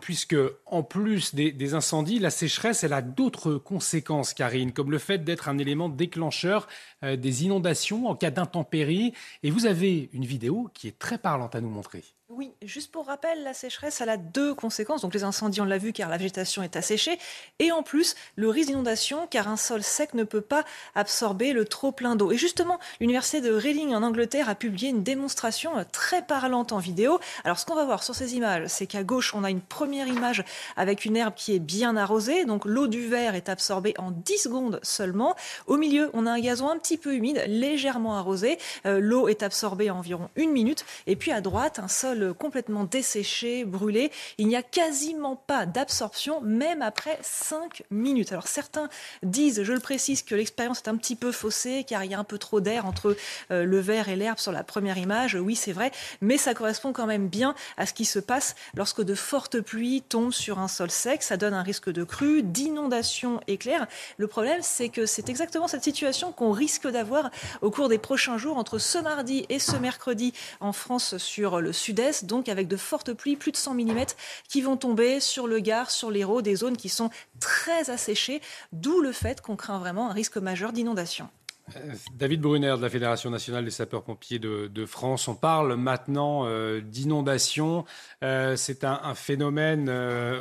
puisque 0.00 0.36
en 0.66 0.82
plus 0.82 1.34
des, 1.34 1.50
des, 1.50 1.74
incendies, 1.74 2.18
la 2.18 2.30
sécheresse, 2.30 2.84
elle 2.84 2.92
a 2.92 3.00
d'autres 3.00 3.54
conséquences, 3.54 4.34
Karine, 4.34 4.72
comme 4.72 4.90
le 4.90 4.98
fait 4.98 5.18
d'être 5.24 5.48
un 5.48 5.58
élément 5.58 5.88
déclencheur 5.88 6.68
des 7.02 7.44
inondations 7.44 8.06
en 8.06 8.14
cas 8.14 8.30
d'intempéries. 8.30 9.14
Et 9.42 9.50
vous 9.50 9.66
avez 9.66 10.10
une 10.12 10.26
vidéo 10.26 10.70
qui 10.74 10.88
est 10.88 10.98
très 10.98 11.18
parlante 11.18 11.54
à 11.54 11.60
nous 11.60 11.70
montrer. 11.70 12.04
Oui, 12.34 12.54
juste 12.62 12.90
pour 12.90 13.08
rappel, 13.08 13.42
la 13.42 13.52
sécheresse, 13.52 14.00
elle 14.00 14.08
a 14.08 14.16
deux 14.16 14.54
conséquences. 14.54 15.02
Donc 15.02 15.12
les 15.12 15.22
incendies, 15.22 15.60
on 15.60 15.66
l'a 15.66 15.76
vu, 15.76 15.92
car 15.92 16.08
la 16.08 16.16
végétation 16.16 16.62
est 16.62 16.76
asséchée. 16.76 17.18
Et 17.58 17.72
en 17.72 17.82
plus, 17.82 18.14
le 18.36 18.48
risque 18.48 18.68
d'inondation, 18.68 19.26
car 19.26 19.48
un 19.48 19.58
sol 19.58 19.82
sec 19.82 20.14
ne 20.14 20.24
peut 20.24 20.40
pas 20.40 20.64
absorber 20.94 21.52
le 21.52 21.66
trop 21.66 21.92
plein 21.92 22.16
d'eau. 22.16 22.32
Et 22.32 22.38
justement, 22.38 22.78
l'université 23.00 23.42
de 23.42 23.52
Reading 23.52 23.94
en 23.94 24.02
Angleterre 24.02 24.48
a 24.48 24.54
publié 24.54 24.88
une 24.88 25.02
démonstration 25.02 25.72
très 25.92 26.22
parlante 26.22 26.72
en 26.72 26.78
vidéo. 26.78 27.20
Alors 27.44 27.58
ce 27.58 27.66
qu'on 27.66 27.74
va 27.74 27.84
voir 27.84 28.02
sur 28.02 28.14
ces 28.14 28.34
images, 28.34 28.66
c'est 28.68 28.86
qu'à 28.86 29.04
gauche, 29.04 29.34
on 29.34 29.44
a 29.44 29.50
une 29.50 29.60
première 29.60 30.08
image 30.08 30.42
avec 30.76 31.04
une 31.04 31.18
herbe 31.18 31.34
qui 31.36 31.54
est 31.54 31.58
bien 31.58 31.98
arrosée. 31.98 32.46
Donc 32.46 32.64
l'eau 32.64 32.86
du 32.86 33.06
verre 33.06 33.34
est 33.34 33.50
absorbée 33.50 33.92
en 33.98 34.10
10 34.10 34.38
secondes 34.38 34.80
seulement. 34.82 35.36
Au 35.66 35.76
milieu, 35.76 36.08
on 36.14 36.24
a 36.24 36.30
un 36.30 36.40
gazon 36.40 36.70
un 36.70 36.78
petit 36.78 36.96
peu 36.96 37.14
humide, 37.14 37.44
légèrement 37.46 38.16
arrosé. 38.16 38.56
Euh, 38.86 39.00
l'eau 39.00 39.28
est 39.28 39.42
absorbée 39.42 39.90
en 39.90 39.98
environ 39.98 40.30
une 40.36 40.52
minute. 40.52 40.86
Et 41.06 41.14
puis 41.14 41.30
à 41.30 41.42
droite, 41.42 41.78
un 41.78 41.88
sol 41.88 42.21
complètement 42.30 42.84
desséché, 42.84 43.64
brûlé. 43.64 44.12
Il 44.38 44.46
n'y 44.46 44.56
a 44.56 44.62
quasiment 44.62 45.34
pas 45.36 45.66
d'absorption, 45.66 46.40
même 46.42 46.82
après 46.82 47.18
5 47.22 47.82
minutes. 47.90 48.32
Alors 48.32 48.46
certains 48.46 48.88
disent, 49.22 49.62
je 49.62 49.72
le 49.72 49.80
précise, 49.80 50.22
que 50.22 50.34
l'expérience 50.34 50.78
est 50.78 50.88
un 50.88 50.96
petit 50.96 51.16
peu 51.16 51.32
faussée, 51.32 51.84
car 51.86 52.04
il 52.04 52.10
y 52.10 52.14
a 52.14 52.18
un 52.18 52.24
peu 52.24 52.38
trop 52.38 52.60
d'air 52.60 52.86
entre 52.86 53.16
euh, 53.50 53.64
le 53.64 53.80
verre 53.80 54.08
et 54.08 54.16
l'herbe 54.16 54.38
sur 54.38 54.52
la 54.52 54.62
première 54.62 54.98
image. 54.98 55.34
Oui, 55.34 55.56
c'est 55.56 55.72
vrai, 55.72 55.90
mais 56.20 56.36
ça 56.36 56.54
correspond 56.54 56.92
quand 56.92 57.06
même 57.06 57.28
bien 57.28 57.54
à 57.76 57.86
ce 57.86 57.94
qui 57.94 58.04
se 58.04 58.18
passe 58.18 58.54
lorsque 58.74 59.02
de 59.02 59.14
fortes 59.14 59.60
pluies 59.60 60.02
tombent 60.02 60.32
sur 60.32 60.58
un 60.58 60.68
sol 60.68 60.90
sec. 60.90 61.22
Ça 61.22 61.36
donne 61.36 61.54
un 61.54 61.62
risque 61.62 61.90
de 61.90 62.04
crue, 62.04 62.42
d'inondation 62.42 63.40
éclair. 63.46 63.86
Le 64.18 64.26
problème, 64.26 64.60
c'est 64.62 64.88
que 64.88 65.06
c'est 65.06 65.28
exactement 65.28 65.68
cette 65.68 65.84
situation 65.84 66.32
qu'on 66.32 66.52
risque 66.52 66.86
d'avoir 66.86 67.30
au 67.60 67.70
cours 67.70 67.88
des 67.88 67.98
prochains 67.98 68.38
jours, 68.38 68.58
entre 68.58 68.78
ce 68.78 68.98
mardi 68.98 69.46
et 69.48 69.58
ce 69.58 69.76
mercredi 69.76 70.32
en 70.60 70.72
France 70.72 71.16
sur 71.16 71.60
le 71.60 71.72
sud-est 71.72 72.11
donc 72.24 72.48
avec 72.48 72.68
de 72.68 72.76
fortes 72.76 73.12
pluies, 73.12 73.36
plus 73.36 73.52
de 73.52 73.56
100 73.56 73.74
mm, 73.74 74.04
qui 74.48 74.60
vont 74.60 74.76
tomber 74.76 75.20
sur 75.20 75.46
le 75.46 75.60
Gard, 75.60 75.90
sur 75.90 76.10
l'Hérault, 76.10 76.42
des 76.42 76.56
zones 76.56 76.76
qui 76.76 76.88
sont 76.88 77.10
très 77.40 77.90
asséchées, 77.90 78.40
d'où 78.72 79.00
le 79.00 79.12
fait 79.12 79.40
qu'on 79.40 79.56
craint 79.56 79.78
vraiment 79.78 80.10
un 80.10 80.12
risque 80.12 80.36
majeur 80.36 80.72
d'inondation. 80.72 81.28
Euh, 81.76 81.94
David 82.14 82.40
Brunner 82.40 82.74
de 82.76 82.82
la 82.82 82.90
Fédération 82.90 83.30
nationale 83.30 83.64
des 83.64 83.70
sapeurs-pompiers 83.70 84.38
de, 84.38 84.86
France. 84.86 85.28
On 85.28 85.34
parle 85.34 85.76
maintenant 85.76 86.46
euh, 86.46 86.80
d'inondation. 86.80 87.84
Euh, 88.22 88.56
c'est 88.56 88.84
un, 88.84 89.14
phénomène 89.14 89.90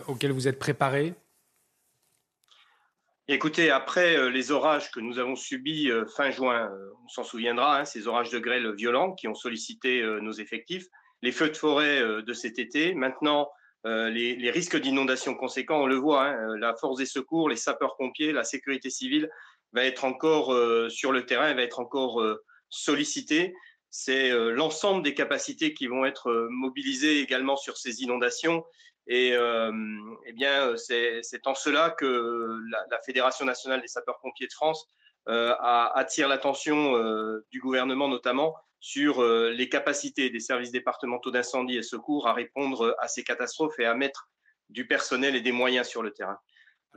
auquel 0.07 0.31
vous 0.31 0.47
êtes 0.47 0.59
préparé? 0.59 1.13
Écoutez, 3.27 3.69
après 3.69 4.29
les 4.29 4.51
orages 4.51 4.91
que 4.91 4.99
nous 4.99 5.19
avons 5.19 5.35
subis 5.35 5.89
fin 6.15 6.31
juin, 6.31 6.69
on 7.05 7.07
s'en 7.07 7.23
souviendra, 7.23 7.79
hein, 7.79 7.85
ces 7.85 8.07
orages 8.07 8.29
de 8.29 8.39
grêle 8.39 8.73
violents 8.73 9.13
qui 9.13 9.27
ont 9.27 9.35
sollicité 9.35 10.01
nos 10.21 10.31
effectifs, 10.31 10.87
les 11.21 11.31
feux 11.31 11.49
de 11.49 11.57
forêt 11.57 12.01
euh, 12.01 12.21
de 12.21 12.33
cet 12.33 12.59
été. 12.59 12.93
Maintenant, 12.93 13.49
euh, 13.85 14.09
les, 14.09 14.51
risques 14.51 14.77
d'inondation 14.77 15.33
conséquents, 15.35 15.81
on 15.81 15.87
le 15.87 15.95
voit, 15.95 16.25
hein, 16.25 16.49
euh, 16.49 16.57
la 16.57 16.75
force 16.75 16.97
des 16.97 17.05
secours, 17.05 17.49
les 17.49 17.55
sapeurs-pompiers, 17.55 18.31
la 18.31 18.43
sécurité 18.43 18.89
civile 18.89 19.29
va 19.73 19.85
être 19.85 20.03
encore 20.03 20.53
sur 20.91 21.13
le 21.13 21.25
terrain, 21.25 21.53
va 21.53 21.61
être 21.61 21.79
encore 21.79 22.21
sollicitée. 22.67 23.55
C'est 23.89 24.29
l'ensemble 24.51 25.01
des 25.01 25.13
capacités 25.13 25.73
qui 25.73 25.87
vont 25.87 26.03
être 26.03 26.49
mobilisées 26.49 27.21
également 27.21 27.55
sur 27.55 27.77
ces 27.77 28.01
inondations. 28.01 28.65
Et 29.07 29.29
eh 29.29 30.33
bien, 30.33 30.75
c'est 30.75 31.47
en 31.47 31.55
cela 31.55 31.89
que 31.91 32.59
la, 32.89 32.99
Fédération 33.05 33.45
nationale 33.45 33.79
des 33.79 33.87
sapeurs-pompiers 33.87 34.47
de 34.47 34.51
France 34.51 34.85
attire 35.25 36.27
l'attention 36.27 37.41
du 37.49 37.61
gouvernement 37.61 38.09
notamment 38.09 38.53
sur 38.81 39.21
euh, 39.21 39.51
les 39.51 39.69
capacités 39.69 40.31
des 40.31 40.39
services 40.39 40.71
départementaux 40.71 41.29
d'incendie 41.29 41.77
et 41.77 41.83
secours 41.83 42.27
à 42.27 42.33
répondre 42.33 42.95
à 42.99 43.07
ces 43.07 43.23
catastrophes 43.23 43.79
et 43.79 43.85
à 43.85 43.93
mettre 43.93 44.27
du 44.69 44.87
personnel 44.87 45.35
et 45.35 45.41
des 45.41 45.51
moyens 45.51 45.87
sur 45.87 46.01
le 46.01 46.11
terrain. 46.11 46.37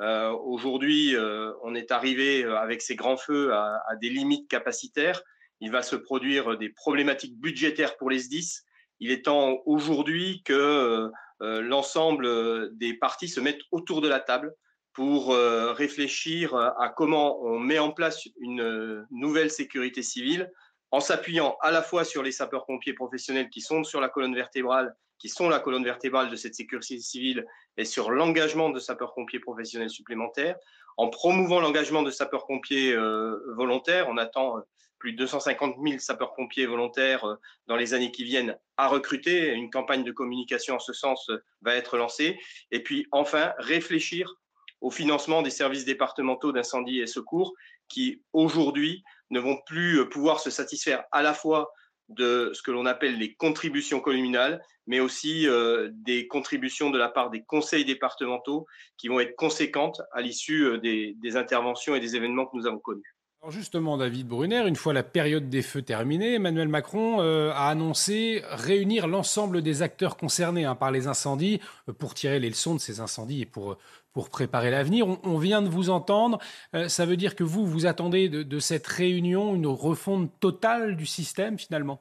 Euh, 0.00 0.30
aujourd'hui, 0.30 1.14
euh, 1.14 1.52
on 1.62 1.74
est 1.74 1.92
arrivé 1.92 2.42
avec 2.44 2.80
ces 2.80 2.96
grands 2.96 3.18
feux 3.18 3.52
à, 3.52 3.80
des 4.00 4.08
limites 4.08 4.48
capacitaires. 4.48 5.22
Il 5.60 5.70
va 5.70 5.82
se 5.82 5.94
produire 5.94 6.56
des 6.56 6.70
problématiques 6.70 7.38
budgétaires 7.38 7.96
pour 7.96 8.10
les 8.10 8.20
SDIS. 8.20 8.62
Il 8.98 9.10
est 9.10 9.26
temps 9.26 9.60
aujourd'hui 9.66 10.42
que 10.44 11.10
l'ensemble 11.40 12.76
des 12.76 12.94
parties 12.94 13.28
se 13.28 13.40
mettent 13.40 13.62
autour 13.70 14.00
de 14.00 14.08
la 14.08 14.20
table 14.20 14.54
pour 14.92 15.34
réfléchir 15.34 16.54
à 16.54 16.92
comment 16.96 17.40
on 17.42 17.58
met 17.58 17.78
en 17.78 17.90
place 17.90 18.28
une 18.40 19.06
nouvelle 19.10 19.50
sécurité 19.50 20.02
civile 20.02 20.50
en 20.94 21.00
s'appuyant 21.00 21.56
à 21.60 21.72
la 21.72 21.82
fois 21.82 22.04
sur 22.04 22.22
les 22.22 22.30
sapeurs-pompiers 22.30 22.92
professionnels 22.92 23.50
qui 23.50 23.60
sont 23.60 23.82
sur 23.82 24.00
la 24.00 24.08
colonne 24.08 24.32
vertébrale, 24.32 24.94
qui 25.18 25.28
sont 25.28 25.48
la 25.48 25.58
colonne 25.58 25.82
vertébrale 25.82 26.30
de 26.30 26.36
cette 26.36 26.54
sécurité 26.54 27.00
civile, 27.00 27.44
et 27.76 27.84
sur 27.84 28.12
l'engagement 28.12 28.70
de 28.70 28.78
sapeurs-pompiers 28.78 29.40
professionnels 29.40 29.90
supplémentaires, 29.90 30.54
en 30.96 31.08
promouvant 31.08 31.58
l'engagement 31.58 32.04
de 32.04 32.12
sapeurs-pompiers 32.12 32.92
euh, 32.92 33.40
volontaires. 33.56 34.06
On 34.08 34.18
attend 34.18 34.58
euh, 34.58 34.60
plus 35.00 35.14
de 35.14 35.18
250 35.18 35.78
000 35.84 35.98
sapeurs-pompiers 35.98 36.66
volontaires 36.66 37.24
euh, 37.24 37.34
dans 37.66 37.74
les 37.74 37.92
années 37.92 38.12
qui 38.12 38.22
viennent 38.22 38.56
à 38.76 38.86
recruter. 38.86 39.52
Une 39.52 39.70
campagne 39.70 40.04
de 40.04 40.12
communication 40.12 40.76
en 40.76 40.78
ce 40.78 40.92
sens 40.92 41.28
va 41.62 41.74
être 41.74 41.96
lancée. 41.96 42.38
Et 42.70 42.84
puis 42.84 43.08
enfin, 43.10 43.52
réfléchir 43.58 44.32
au 44.80 44.90
financement 44.90 45.42
des 45.42 45.50
services 45.50 45.86
départementaux 45.86 46.52
d'incendie 46.52 47.00
et 47.00 47.08
secours 47.08 47.54
qui 47.94 48.20
aujourd'hui 48.32 49.04
ne 49.30 49.38
vont 49.38 49.56
plus 49.66 50.00
euh, 50.00 50.08
pouvoir 50.08 50.40
se 50.40 50.50
satisfaire 50.50 51.04
à 51.12 51.22
la 51.22 51.32
fois 51.32 51.72
de 52.08 52.50
ce 52.52 52.60
que 52.60 52.72
l'on 52.72 52.84
appelle 52.84 53.16
les 53.18 53.34
contributions 53.34 54.00
communales, 54.00 54.60
mais 54.86 55.00
aussi 55.00 55.48
euh, 55.48 55.88
des 55.92 56.26
contributions 56.26 56.90
de 56.90 56.98
la 56.98 57.08
part 57.08 57.30
des 57.30 57.42
conseils 57.44 57.84
départementaux 57.84 58.66
qui 58.98 59.08
vont 59.08 59.20
être 59.20 59.36
conséquentes 59.36 60.02
à 60.12 60.20
l'issue 60.20 60.64
euh, 60.64 60.78
des, 60.78 61.36
interventions 61.36 61.94
et 61.94 62.00
des 62.00 62.16
événements 62.16 62.46
que 62.46 62.56
nous 62.56 62.66
avons 62.66 62.80
connus. 62.80 63.14
Justement, 63.50 63.98
David 63.98 64.26
Brunner, 64.26 64.66
une 64.66 64.76
fois 64.76 64.94
la 64.94 65.02
période 65.02 65.50
des 65.50 65.60
feux 65.60 65.82
terminée, 65.82 66.34
Emmanuel 66.36 66.68
Macron 66.68 67.20
a 67.20 67.68
annoncé 67.68 68.40
réunir 68.46 69.06
l'ensemble 69.06 69.60
des 69.60 69.82
acteurs 69.82 70.16
concernés 70.16 70.64
hein, 70.64 70.74
par 70.74 70.90
les 70.90 71.08
incendies 71.08 71.60
pour 71.98 72.14
tirer 72.14 72.40
les 72.40 72.48
leçons 72.48 72.74
de 72.74 72.80
ces 72.80 73.00
incendies 73.00 73.42
et 73.42 73.46
pour 73.46 73.76
pour 74.14 74.30
préparer 74.30 74.70
l'avenir. 74.70 75.06
On, 75.24 75.38
vient 75.38 75.60
de 75.60 75.68
vous 75.68 75.90
entendre. 75.90 76.38
Euh, 76.74 76.88
ça 76.88 77.04
veut 77.04 77.16
dire 77.16 77.34
que 77.34 77.44
vous, 77.44 77.66
vous 77.66 77.84
attendez 77.84 78.28
de, 78.28 78.58
cette 78.60 78.86
réunion 78.86 79.54
une 79.54 79.66
refonte 79.66 80.30
totale 80.40 80.96
du 80.96 81.04
système 81.04 81.58
finalement? 81.58 82.00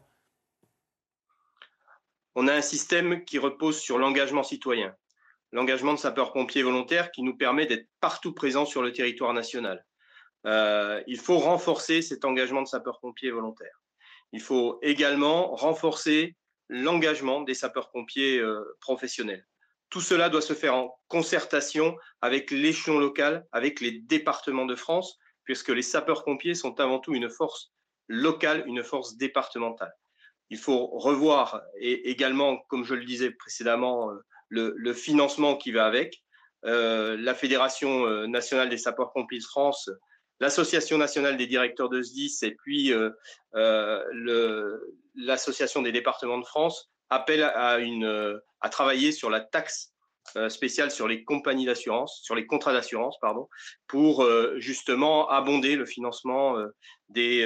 On 2.35 2.47
a 2.47 2.53
un 2.53 2.61
système 2.61 3.25
qui 3.25 3.39
repose 3.39 3.79
sur 3.79 3.97
l'engagement 3.97 4.43
citoyen, 4.43 4.95
l'engagement 5.51 5.93
de 5.93 5.99
sapeurs-pompiers 5.99 6.63
volontaires 6.63 7.11
qui 7.11 7.23
nous 7.23 7.35
permet 7.35 7.65
d'être 7.65 7.87
partout 7.99 8.33
présents 8.33 8.65
sur 8.65 8.81
le 8.81 8.91
territoire 8.91 9.33
national. 9.33 9.85
Euh, 10.45 11.01
il 11.07 11.17
faut 11.17 11.39
renforcer 11.39 12.01
cet 12.01 12.25
engagement 12.25 12.61
de 12.61 12.67
sapeurs-pompiers 12.67 13.31
volontaires. 13.31 13.81
Il 14.31 14.41
faut 14.41 14.79
également 14.81 15.55
renforcer 15.55 16.35
l'engagement 16.69 17.41
des 17.41 17.53
sapeurs-pompiers 17.53 18.39
euh, 18.39 18.63
professionnels. 18.81 19.45
Tout 19.93 20.01
cela 20.01 20.27
doit 20.29 20.41
se 20.41 20.53
faire 20.53 20.73
en 20.73 20.99
concertation 21.07 21.95
avec 22.19 22.49
l'échelon 22.49 22.97
local, 22.97 23.45
avec 23.51 23.79
les 23.79 23.91
départements 23.91 24.65
de 24.65 24.75
France, 24.75 25.19
puisque 25.43 25.69
les 25.69 25.83
sapeurs-pompiers 25.83 26.55
sont 26.55 26.79
avant 26.79 26.97
tout 26.97 27.13
une 27.13 27.29
force 27.29 27.71
locale, 28.07 28.63
une 28.65 28.83
force 28.83 29.17
départementale. 29.17 29.93
Il 30.49 30.57
faut 30.57 30.87
revoir 30.87 31.61
et 31.79 32.09
également, 32.09 32.57
comme 32.69 32.85
je 32.85 32.95
le 32.95 33.05
disais 33.05 33.29
précédemment, 33.29 34.09
euh, 34.09 34.15
le, 34.49 34.93
financement 34.93 35.57
qui 35.57 35.71
va 35.71 35.85
avec. 35.85 36.23
Euh, 36.65 37.15
la 37.15 37.35
Fédération 37.35 38.07
euh, 38.07 38.25
nationale 38.25 38.69
des 38.69 38.79
sapeurs-pompiers 38.79 39.37
de 39.37 39.43
France, 39.43 39.91
l'Association 40.39 40.97
nationale 40.97 41.37
des 41.37 41.45
directeurs 41.45 41.89
de 41.89 42.01
SDIS 42.01 42.39
et 42.41 42.55
puis 42.55 42.91
l'Association 45.13 45.83
des 45.83 45.91
départements 45.91 46.39
de 46.39 46.45
France 46.47 46.89
appellent 47.13 47.43
à, 47.43 47.79
une, 47.79 48.39
à 48.61 48.69
travailler 48.69 49.11
sur 49.11 49.29
la 49.29 49.39
taxe 49.39 49.91
spécial 50.49 50.89
sur 50.89 51.07
les 51.07 51.23
compagnies 51.23 51.65
d'assurance, 51.65 52.21
sur 52.23 52.33
les 52.33 52.47
contrats 52.47 52.73
d'assurance, 52.73 53.17
pardon, 53.19 53.49
pour 53.87 54.25
justement 54.57 55.29
abonder 55.29 55.75
le 55.75 55.85
financement 55.85 56.55
des, 57.09 57.45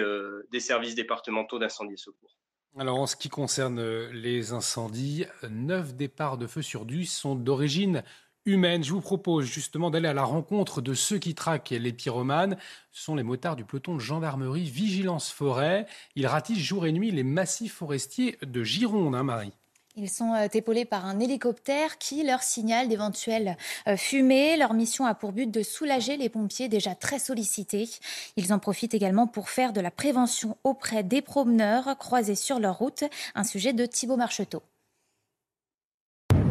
services 0.59 0.95
départementaux 0.95 1.59
d'incendie 1.59 1.95
et 1.95 1.97
secours. 1.97 2.38
Alors 2.78 2.99
en 2.99 3.07
ce 3.07 3.15
qui 3.15 3.30
concerne 3.30 3.82
les 4.11 4.53
incendies, 4.53 5.26
neuf 5.49 5.95
départs 5.95 6.38
de 6.38 6.45
feu 6.45 6.61
sur 6.61 6.86
10 6.86 7.07
sont 7.07 7.36
d'origine 7.36 8.03
humaine. 8.48 8.84
Je 8.84 8.93
vous 8.93 9.02
propose 9.02 9.45
justement 9.45 9.91
d'aller 9.91 10.08
à 10.08 10.14
la 10.14 10.24
rencontre 10.24 10.82
de 10.82 10.93
ceux 10.93 11.20
qui 11.20 11.36
traquent 11.36 11.70
les 11.70 11.93
pyromanes. 11.93 12.58
Ce 12.91 13.04
sont 13.04 13.16
les 13.16 13.24
motards 13.24 13.56
du 13.56 13.66
peloton 13.66 13.95
de 13.95 14.00
gendarmerie 14.00 14.70
Vigilance 14.70 15.30
Forêt. 15.30 15.86
Ils 16.16 16.26
ratissent 16.26 16.58
jour 16.58 16.88
et 16.88 16.91
nuit 16.91 17.12
les 17.12 17.24
massifs 17.24 17.74
forestiers 17.74 18.38
de 18.41 18.64
Gironde, 18.64 19.16
hein, 19.16 19.24
Marie. 19.24 19.54
Ils 20.00 20.10
sont 20.10 20.34
euh, 20.34 20.48
épaulés 20.54 20.86
par 20.86 21.08
un 21.08 21.20
hélicoptère 21.20 21.98
qui 21.98 22.24
leur 22.24 22.43
signale 22.43 22.88
d'éventuelles 22.88 23.58
euh, 23.88 23.98
fumées. 23.98 24.56
Leur 24.56 24.76
mission 24.76 25.06
a 25.06 25.16
pour 25.16 25.32
but 25.32 25.50
de 25.50 25.64
soulager 25.64 26.18
les 26.18 26.30
pompiers 26.30 26.70
déjà 26.70 26.93
très 26.93 27.18
sollicités. 27.18 27.89
Ils 28.36 28.54
en 28.54 28.60
profitent 28.60 28.93
également 28.93 29.26
pour 29.26 29.50
faire 29.50 29.74
de 29.74 29.82
la 29.82 29.89
prévention 29.89 30.56
auprès 30.64 31.02
des 31.02 31.24
promeneurs 31.24 31.98
croisés 31.98 32.36
sur 32.36 32.60
leur 32.60 32.78
route. 32.78 33.04
Un 33.34 33.43
sujet 33.43 33.74
de 33.74 33.88
Thibaut 33.88 34.18
Marcheteau. 34.18 34.62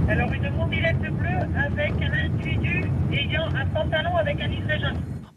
Alors 0.09 0.33
une 0.33 0.49
bleue 0.49 1.59
avec 1.59 1.93
un 2.01 2.13
individu 2.13 2.85
ayant 3.13 3.49
un 3.55 3.67
pantalon 3.67 4.17
avec 4.17 4.41
un. 4.41 4.47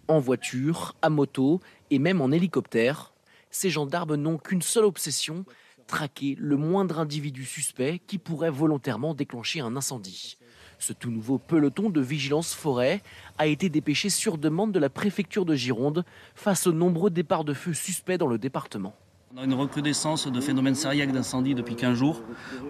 En 0.08 0.20
voiture, 0.20 0.96
à 1.02 1.10
moto 1.10 1.60
et 1.90 2.00
même 2.00 2.22
en 2.22 2.32
hélicoptère, 2.32 3.14
ces 3.50 3.70
gendarmes 3.72 4.16
n'ont 4.16 4.38
qu'une 4.38 4.62
seule 4.62 4.86
obsession, 4.86 5.46
traquer 5.88 6.36
le 6.40 6.56
moindre 6.56 7.00
individu 7.00 7.46
suspect 7.46 8.00
qui 8.06 8.20
pourrait 8.20 8.52
volontairement 8.52 9.16
déclencher 9.16 9.60
un 9.60 9.76
incendie. 9.76 10.38
Ce 10.78 10.94
tout 10.94 11.12
nouveau 11.12 11.40
peloton 11.40 11.90
de 11.90 12.02
vigilance 12.02 12.54
forêt 12.54 13.02
a 13.38 13.48
été 13.48 13.70
dépêché 13.70 14.10
sur 14.10 14.38
demande 14.38 14.72
de 14.72 14.80
la 14.80 14.90
préfecture 14.90 15.46
de 15.46 15.56
Gironde 15.56 16.06
face 16.36 16.68
aux 16.68 16.74
nombreux 16.74 17.10
départs 17.10 17.44
de 17.44 17.54
feu 17.54 17.74
suspects 17.74 18.18
dans 18.18 18.28
le 18.28 18.38
département. 18.38 18.96
On 19.32 19.38
a 19.38 19.44
une 19.44 19.54
recrudescence 19.54 20.26
de 20.26 20.42
phénomènes 20.42 20.74
sérieux 20.74 21.06
d'incendies 21.06 21.54
depuis 21.54 21.76
15 21.76 21.96
jours, 21.96 22.24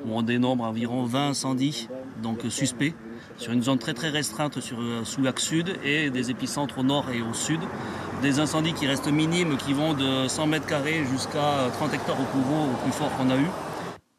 où 0.03 0.14
on 0.14 0.22
dénombre 0.22 0.66
environ 0.66 1.05
20 1.05 1.30
incendies 1.30 1.88
donc 2.22 2.41
suspects 2.49 2.93
sur 3.38 3.53
une 3.53 3.64
zone 3.64 3.80
très 3.80 3.93
très 3.93 4.10
restreinte 4.10 4.60
sur, 4.60 4.82
euh, 4.82 5.05
sous 5.05 5.22
l'axe 5.22 5.43
sud 5.43 5.78
et 5.86 6.10
des 6.10 6.32
épicentres 6.32 6.80
au 6.80 6.84
nord 6.84 7.10
et 7.12 7.22
au 7.22 7.34
sud. 7.34 7.62
Des 8.22 8.41
incendies 8.41 8.74
qui 8.74 8.88
restent 8.88 9.07
minimes, 9.10 9.55
qui 9.55 9.72
vont 9.72 9.93
de 9.93 10.28
100 10.28 10.47
mètres 10.47 10.66
carrés 10.66 11.05
jusqu'à 11.05 11.70
30 11.76 11.93
hectares 11.93 12.20
au 12.20 12.26
plus 12.26 12.41
gros, 12.41 12.66
au 12.66 12.84
plus 12.84 12.91
fort 12.91 13.16
qu'on 13.16 13.30
a 13.30 13.38
eu. 13.38 13.47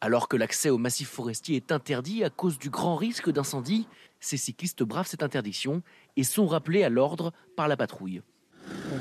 Alors 0.01 0.27
que 0.27 0.35
l'accès 0.35 0.71
au 0.71 0.79
massif 0.79 1.09
forestier 1.09 1.57
est 1.57 1.71
interdit 1.71 2.23
à 2.23 2.31
cause 2.31 2.57
du 2.57 2.71
grand 2.71 2.95
risque 2.95 3.29
d'incendie, 3.29 3.87
ces 4.19 4.37
cyclistes 4.37 4.81
bravent 4.81 5.07
cette 5.07 5.21
interdiction 5.21 5.83
et 6.17 6.23
sont 6.23 6.47
rappelés 6.47 6.83
à 6.83 6.89
l'ordre 6.89 7.33
par 7.55 7.67
la 7.67 7.77
patrouille. 7.77 8.23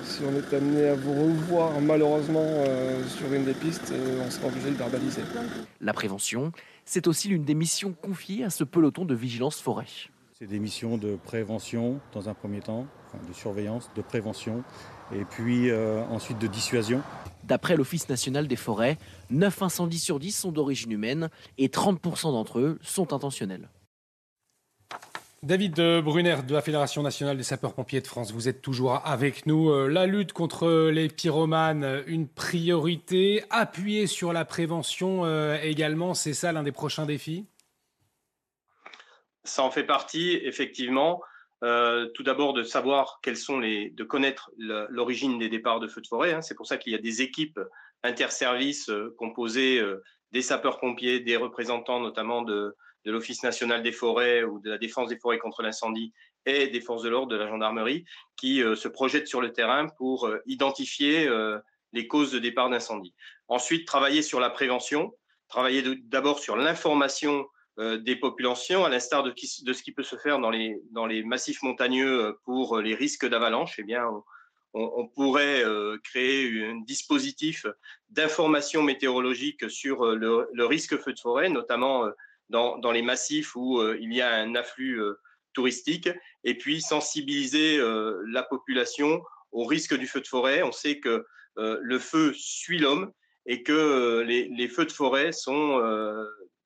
Si 0.05 0.23
on 0.25 0.37
est 0.37 0.55
amené 0.55 0.89
à 0.89 0.95
vous 0.95 1.13
revoir 1.13 1.81
malheureusement 1.81 2.45
euh, 2.45 3.05
sur 3.07 3.33
une 3.33 3.45
des 3.45 3.55
pistes, 3.55 3.93
euh, 3.93 4.23
on 4.27 4.31
sera 4.31 4.49
obligé 4.49 4.71
de 4.71 4.77
verbaliser. 4.77 5.23
La 5.81 5.93
prévention, 5.93 6.53
c'est 6.85 7.07
aussi 7.07 7.29
l'une 7.29 7.45
des 7.45 7.55
missions 7.55 7.93
confiées 7.93 8.45
à 8.45 8.51
ce 8.51 8.65
peloton 8.65 9.05
de 9.05 9.15
vigilance 9.15 9.61
forêt. 9.61 9.87
C'est 10.39 10.47
des 10.47 10.59
missions 10.59 10.97
de 10.97 11.17
prévention 11.17 12.01
dans 12.15 12.29
un 12.29 12.35
premier 12.35 12.61
temps, 12.61 12.87
de 13.29 13.33
surveillance, 13.33 13.91
de 13.95 14.03
prévention, 14.03 14.65
et 15.13 15.25
puis 15.25 15.71
euh, 15.71 16.03
ensuite 16.07 16.39
de 16.39 16.47
dissuasion. 16.47 17.03
D'après 17.45 17.77
l'Office 17.77 18.09
national 18.09 18.47
des 18.47 18.57
forêts, 18.57 18.97
9 19.31 19.63
incendies 19.63 19.99
sur 19.99 20.19
10 20.19 20.33
sont 20.33 20.53
d'origine 20.53 20.93
humaine 20.93 21.29
et 21.59 21.69
30% 21.69 22.33
d'entre 22.33 22.59
eux 22.61 22.79
sont 22.83 23.13
intentionnels. 23.13 23.69
David 25.43 25.81
Brunner 26.05 26.37
de 26.47 26.53
la 26.53 26.61
Fédération 26.61 27.03
nationale 27.03 27.39
des 27.39 27.43
sapeurs-pompiers 27.43 28.03
de 28.03 28.07
France, 28.07 28.31
vous 28.31 28.47
êtes 28.47 28.61
toujours 28.61 29.01
avec 29.07 29.47
nous. 29.47 29.71
Euh, 29.71 29.89
la 29.89 30.05
lutte 30.05 30.35
contre 30.35 30.91
les 30.91 31.09
pyromanes, 31.09 32.03
une 32.07 32.29
priorité. 32.29 33.43
Appuyer 33.49 34.07
sur 34.07 34.35
la 34.35 34.45
prévention 34.45 35.25
euh, 35.25 35.57
également, 35.63 36.13
c'est 36.13 36.35
ça 36.35 36.53
l'un 36.53 36.63
des 36.63 36.73
prochains 36.73 37.07
défis? 37.07 37.47
Ça 39.43 39.63
en 39.63 39.71
fait 39.71 39.85
partie, 39.85 40.39
effectivement. 40.43 41.23
Euh, 41.65 42.07
tout 42.13 42.23
d'abord 42.23 42.53
de 42.53 42.63
savoir 42.63 43.21
quels 43.23 43.39
sont 43.39 43.59
les, 43.59 43.89
de 43.91 44.05
connaître 44.05 44.51
l'origine 44.59 45.39
des 45.39 45.49
départs 45.49 45.81
de 45.81 45.89
feux 45.89 46.03
de 46.03 46.07
forêt. 46.07 46.35
Hein. 46.35 46.43
C'est 46.43 46.55
pour 46.55 46.67
ça 46.67 46.77
qu'il 46.77 46.93
y 46.93 46.97
a 46.97 47.01
des 47.01 47.23
équipes 47.23 47.59
interservices 48.03 48.91
composées 49.17 49.83
des 50.33 50.43
sapeurs-pompiers, 50.43 51.21
des 51.21 51.37
représentants 51.37 52.01
notamment 52.01 52.43
de, 52.43 52.77
de 53.05 53.13
l'Office 53.13 53.43
national 53.43 53.83
des 53.83 53.93
forêts 53.93 54.45
ou 54.45 54.61
de 54.61 54.71
la 54.71 54.79
défense 54.79 55.09
des 55.09 55.19
forêts 55.19 55.39
contre 55.39 55.63
l'incendie 55.63 56.13
et 56.47 56.69
des 56.69 56.81
forces 56.81 57.03
de 57.03 57.09
l'ordre, 57.09 57.33
de 57.33 57.37
la 57.37 57.49
gendarmerie, 57.49 58.05
qui 58.37 58.63
euh, 58.63 58.75
se 58.75 58.89
projettent 58.89 59.29
sur 59.29 59.41
le 59.41 59.53
terrain 59.53 59.89
pour 59.89 60.27
euh, 60.27 60.39
identifier 60.47 61.27
euh, 61.29 61.59
les 61.93 62.07
causes 62.07 62.33
de 62.33 62.39
départ 62.39 62.71
d'incendie. 62.71 63.15
Ensuite, 63.49 63.87
travailler 63.87 64.23
sur 64.23 64.41
la 64.41 64.51
prévention, 64.51 65.13
travailler 65.49 65.83
d'abord 66.05 66.39
sur 66.39 66.57
l'information 66.57 67.47
des 67.79 68.15
populations, 68.15 68.85
à 68.85 68.91
l'instar 68.91 69.23
de, 69.23 69.33
ce 69.35 69.83
qui 69.83 69.93
peut 69.93 70.03
se 70.03 70.17
faire 70.17 70.39
dans 70.39 70.51
les, 70.51 70.79
dans 70.91 71.07
les 71.07 71.23
massifs 71.23 71.63
montagneux 71.63 72.37
pour 72.45 72.79
les 72.79 72.95
risques 72.95 73.27
d'avalanche. 73.27 73.77
Eh 73.79 73.85
bien, 73.85 74.05
on, 74.75 75.09
pourrait 75.09 75.65
créer 76.05 76.67
un 76.67 76.81
dispositif 76.83 77.65
d'information 78.11 78.83
météorologique 78.83 79.71
sur 79.71 80.05
le, 80.15 80.67
risque 80.67 80.99
feu 80.99 81.15
de 81.15 81.21
forêt, 81.21 81.49
notamment 81.49 82.05
dans, 82.51 82.93
les 82.93 83.03
massifs 83.03 83.55
où 83.57 83.79
euh, 83.79 83.97
il 84.01 84.13
y 84.13 84.21
a 84.21 84.35
un 84.35 84.55
afflux 84.55 85.01
euh, 85.01 85.19
touristique, 85.53 86.09
et 86.45 86.57
puis 86.57 86.81
sensibiliser 86.81 87.79
euh, 87.79 88.23
la 88.29 88.43
population 88.43 89.23
au 89.53 89.65
risque 89.65 89.95
du 89.97 90.07
feu 90.07 90.21
de 90.21 90.27
forêt. 90.27 90.63
On 90.63 90.73
sait 90.73 91.01
que 91.01 91.25
le 91.57 91.99
feu 91.99 92.33
suit 92.35 92.79
l'homme 92.79 93.13
et 93.45 93.63
que 93.63 94.21
les, 94.23 94.69
feux 94.69 94.87
de 94.87 94.93
forêt 94.93 95.33
sont 95.33 95.83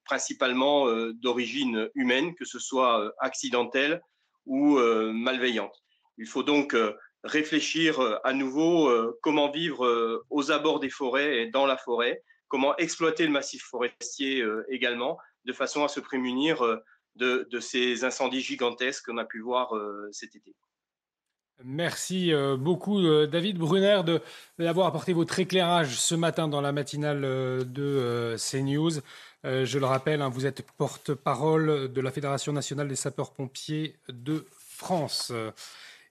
principalement 0.05 0.87
d'origine 1.15 1.89
humaine, 1.95 2.35
que 2.35 2.45
ce 2.45 2.59
soit 2.59 3.13
accidentelle 3.19 4.03
ou 4.45 4.79
malveillante. 4.79 5.83
Il 6.19 6.27
faut 6.27 6.43
donc 6.43 6.77
réfléchir 7.25 8.21
à 8.23 8.35
nouveau 8.35 9.17
comment 9.23 9.51
vivre 9.51 10.23
aux 10.29 10.53
abords 10.53 10.79
des 10.79 10.91
forêts 10.91 11.39
et 11.39 11.47
dans 11.47 11.67
la 11.67 11.79
forêt, 11.79 12.23
comment 12.49 12.77
exploiter 12.77 13.25
le 13.25 13.33
massif 13.33 13.63
forestier 13.63 14.47
également, 14.69 15.19
de 15.45 15.53
façon 15.53 15.85
à 15.85 15.89
se 15.89 16.01
prémunir 16.01 16.63
euh, 16.63 16.83
de, 17.17 17.61
ces 17.61 18.05
incendies 18.05 18.41
gigantesques 18.41 19.07
qu'on 19.07 19.19
a 19.19 19.25
pu 19.25 19.41
voir 19.41 19.75
euh, 19.77 20.09
cet 20.13 20.35
été. 20.35 20.55
Merci 21.63 22.33
euh, 22.33 22.57
beaucoup 22.57 23.01
David 23.27 23.59
Brunner 23.59 24.01
d'avoir 24.59 24.89
apporté 24.89 25.13
votre 25.13 25.39
éclairage 25.39 25.97
ce 25.97 26.17
matin 26.17 26.49
dans 26.49 26.61
la 26.61 26.73
matinale 26.73 27.21
de 27.21 28.35
CNews. 28.37 29.01
Je 29.45 29.79
le 29.79 29.87
rappelle, 29.87 30.23
hein, 30.23 30.29
vous 30.29 30.47
êtes 30.47 30.63
porte-parole 30.77 31.93
de 31.93 32.01
la 32.01 32.11
Fédération 32.11 32.53
nationale 32.53 32.89
des 32.89 32.97
sapeurs-pompiers 32.97 33.95
de 34.09 34.47
France. 34.51 35.33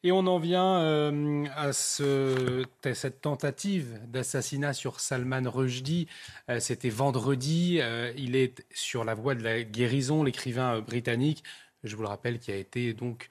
Et 0.05 0.11
on 0.11 0.27
en 0.27 0.37
vient 0.37 0.81
euh, 0.81 1.45
à 1.55 1.71
cette 1.71 3.21
tentative 3.21 4.01
d'assassinat 4.07 4.73
sur 4.73 4.99
Salman 4.99 5.49
Rushdie. 5.49 6.07
Euh, 6.49 6.59
c'était 6.59 6.89
vendredi. 6.89 7.77
Euh, 7.79 8.11
il 8.17 8.35
est 8.35 8.65
sur 8.73 9.05
la 9.05 9.13
voie 9.13 9.33
de 9.33 9.43
la 9.43 9.63
guérison, 9.63 10.23
l'écrivain 10.23 10.81
britannique, 10.81 11.43
je 11.85 11.95
vous 11.95 12.01
le 12.01 12.09
rappelle, 12.09 12.39
qui 12.39 12.51
a 12.51 12.55
été 12.55 12.93
donc 12.93 13.29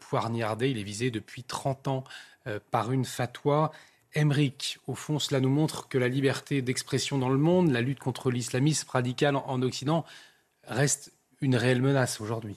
poignardé. 0.00 0.70
Il 0.70 0.78
est 0.78 0.84
visé 0.84 1.12
depuis 1.12 1.44
30 1.44 1.86
ans 1.86 2.04
par 2.72 2.90
une 2.90 3.04
fatwa. 3.04 3.70
Emmerich, 4.12 4.78
au 4.88 4.96
fond, 4.96 5.20
cela 5.20 5.38
nous 5.38 5.48
montre 5.48 5.88
que 5.88 5.98
la 5.98 6.08
liberté 6.08 6.62
d'expression 6.62 7.18
dans 7.18 7.28
le 7.28 7.38
monde, 7.38 7.70
la 7.70 7.80
lutte 7.80 8.00
contre 8.00 8.32
l'islamisme 8.32 8.88
radical 8.90 9.36
en 9.36 9.62
Occident, 9.62 10.04
reste 10.64 11.12
une 11.40 11.54
réelle 11.54 11.80
menace 11.80 12.20
aujourd'hui. 12.20 12.56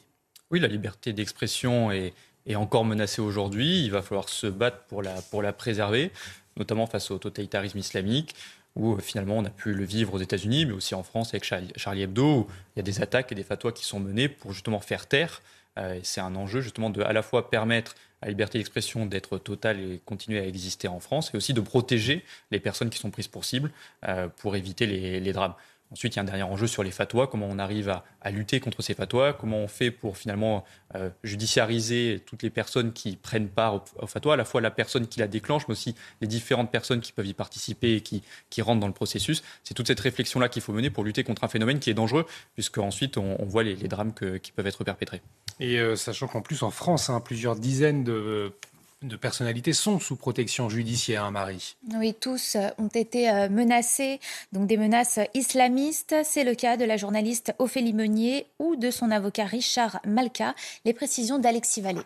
Oui, 0.49 0.59
la 0.59 0.68
liberté 0.68 1.14
d'expression 1.14 1.91
est 1.91 2.14
est 2.46 2.56
encore 2.56 2.86
menacée 2.86 3.22
aujourd'hui. 3.22 3.84
Il 3.84 3.92
va 3.92 4.02
falloir 4.02 4.30
se 4.30 4.48
battre 4.48 4.84
pour 4.88 5.02
la, 5.02 5.14
pour 5.30 5.42
la 5.42 5.54
préserver, 5.54 6.12
notamment 6.58 6.88
face 6.88 7.12
au 7.12 7.18
totalitarisme 7.18 7.78
islamique, 7.78 8.36
où 8.76 8.94
euh, 8.94 9.00
finalement 9.00 9.38
on 9.38 9.46
a 9.46 9.50
pu 9.50 9.74
le 9.74 9.84
vivre 9.84 10.14
aux 10.14 10.20
États-Unis, 10.20 10.66
mais 10.66 10.74
aussi 10.74 10.96
en 10.96 11.04
France 11.04 11.30
avec 11.34 11.44
Charlie 11.44 12.02
Hebdo, 12.02 12.26
où 12.26 12.48
il 12.76 12.80
y 12.80 12.82
a 12.82 12.84
des 12.84 13.02
attaques 13.02 13.32
et 13.32 13.36
des 13.36 13.44
fatwas 13.44 13.72
qui 13.72 13.86
sont 13.86 14.00
menées 14.00 14.30
pour 14.30 14.54
justement 14.54 14.80
faire 14.80 15.08
taire. 15.08 15.42
Euh, 15.78 16.00
c'est 16.04 16.22
un 16.22 16.36
enjeu 16.36 16.62
justement 16.62 16.89
de 16.89 17.02
à 17.02 17.14
la 17.14 17.22
fois 17.22 17.50
permettre 17.50 17.96
à 18.22 18.26
la 18.26 18.32
liberté 18.32 18.58
d'expression 18.58 19.06
d'être 19.06 19.38
totale 19.38 19.80
et 19.80 20.02
continuer 20.06 20.39
à 20.39 20.46
exister 20.46 20.88
en 20.88 21.00
France, 21.00 21.32
et 21.34 21.38
aussi 21.38 21.54
de 21.54 21.62
protéger 21.62 22.24
les 22.52 22.60
personnes 22.60 22.89
qui 22.89 23.00
sont 23.00 23.10
prises 23.10 23.28
pour 23.28 23.46
cible 23.46 23.72
euh, 24.08 24.28
pour 24.28 24.56
éviter 24.56 24.86
les, 24.86 25.20
les 25.20 25.34
drames. 25.34 25.56
Ensuite, 25.92 26.16
il 26.16 26.18
y 26.18 26.20
a 26.20 26.22
un 26.22 26.26
dernier 26.26 26.44
enjeu 26.44 26.68
sur 26.68 26.84
les 26.84 26.92
fatwas, 26.92 27.28
comment 27.28 27.48
on 27.50 27.60
arrive 27.60 27.89
à, 28.22 28.32
lutter 28.32 28.60
contre 28.60 28.82
ces 28.82 28.94
fatwas, 28.94 29.34
comment 29.34 29.58
on 29.58 29.68
fait 29.68 29.92
pour 29.92 30.18
finalement 30.18 30.64
euh, 30.96 31.10
judiciariser 31.24 32.24
toutes 32.26 32.44
les 32.44 32.50
personnes 32.50 32.94
qui 32.94 33.18
prennent 33.18 33.50
part 33.50 33.76
au, 33.76 33.84
au, 34.00 34.08
fatwa, 34.08 34.36
à 34.36 34.38
la 34.38 34.46
fois 34.46 34.62
la 34.62 34.72
personne 34.72 35.08
qui 35.08 35.20
la 35.20 35.28
déclenche, 35.28 35.68
mais 35.68 35.74
aussi 35.74 35.96
les 36.22 36.28
différentes 36.28 36.72
personnes 36.72 37.02
qui 37.02 37.12
peuvent 37.12 37.28
y 37.28 37.34
participer 37.34 37.96
et 37.96 38.02
qui, 38.02 38.22
rentrent 38.62 38.80
dans 38.80 38.88
le 38.88 38.94
processus. 38.94 39.44
C'est 39.64 39.74
toute 39.74 39.88
cette 39.88 40.00
réflexion-là 40.00 40.48
qu'il 40.48 40.62
faut 40.62 40.72
mener 40.72 40.89
pour 40.89 41.04
lutter 41.04 41.24
contre 41.24 41.44
un 41.44 41.48
phénomène 41.48 41.80
qui 41.80 41.89
est 41.89 41.96
dangereux, 41.96 42.26
puisque 42.54 42.78
ensuite 42.78 43.18
on, 43.18 43.44
voit 43.46 43.64
les, 43.64 43.76
drames 43.76 44.14
qui 44.14 44.52
peuvent 44.52 44.68
être 44.68 44.84
perpétrés. 44.84 45.22
Et 45.60 45.80
euh, 45.80 45.96
sachant 45.96 46.28
qu'en 46.28 46.42
plus 46.42 46.64
en 46.64 46.72
France, 46.72 47.10
hein, 47.10 47.20
plusieurs 47.20 47.56
dizaines 47.56 48.04
de 48.04 48.54
de 49.02 49.16
personnalités 49.16 49.74
sont 49.74 49.99
sous 49.99 50.16
protection 50.16 50.70
judiciaire, 50.70 51.24
hein, 51.24 51.32
Marie. 51.32 51.76
Oui, 51.95 52.14
tous 52.14 52.56
ont 52.78 52.88
été 52.88 53.30
euh, 53.30 53.49
menacés, 53.49 54.20
donc 54.52 54.68
des 54.68 54.78
menaces 54.78 55.20
islamistes. 55.34 56.16
C'est 56.24 56.43
le 56.43 56.54
cas 56.54 56.78
de 56.78 56.86
la 56.86 56.97
journaliste 56.97 57.54
Ophélie 57.58 57.93
Meunier 57.93 58.45
ou 58.60 58.76
de 58.76 58.91
son 58.91 59.10
avocat 59.12 59.45
Richard 59.45 59.99
Malka. 60.06 60.56
Les 60.86 60.93
précisions 60.93 61.39
d'Alexis 61.39 61.82
Vallée. 61.82 62.02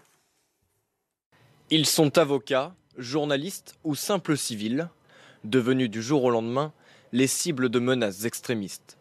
Ils 1.70 1.86
sont 1.86 2.18
avocats, 2.18 2.74
journalistes 2.98 3.76
ou 3.84 3.96
simples 3.96 4.38
civils, 4.38 4.88
devenus 5.44 5.90
du 5.90 6.02
jour 6.02 6.24
au 6.24 6.30
lendemain 6.30 6.72
les 7.12 7.28
cibles 7.28 7.70
de 7.70 7.80
menaces 7.80 8.26
extrémistes. 8.26 8.95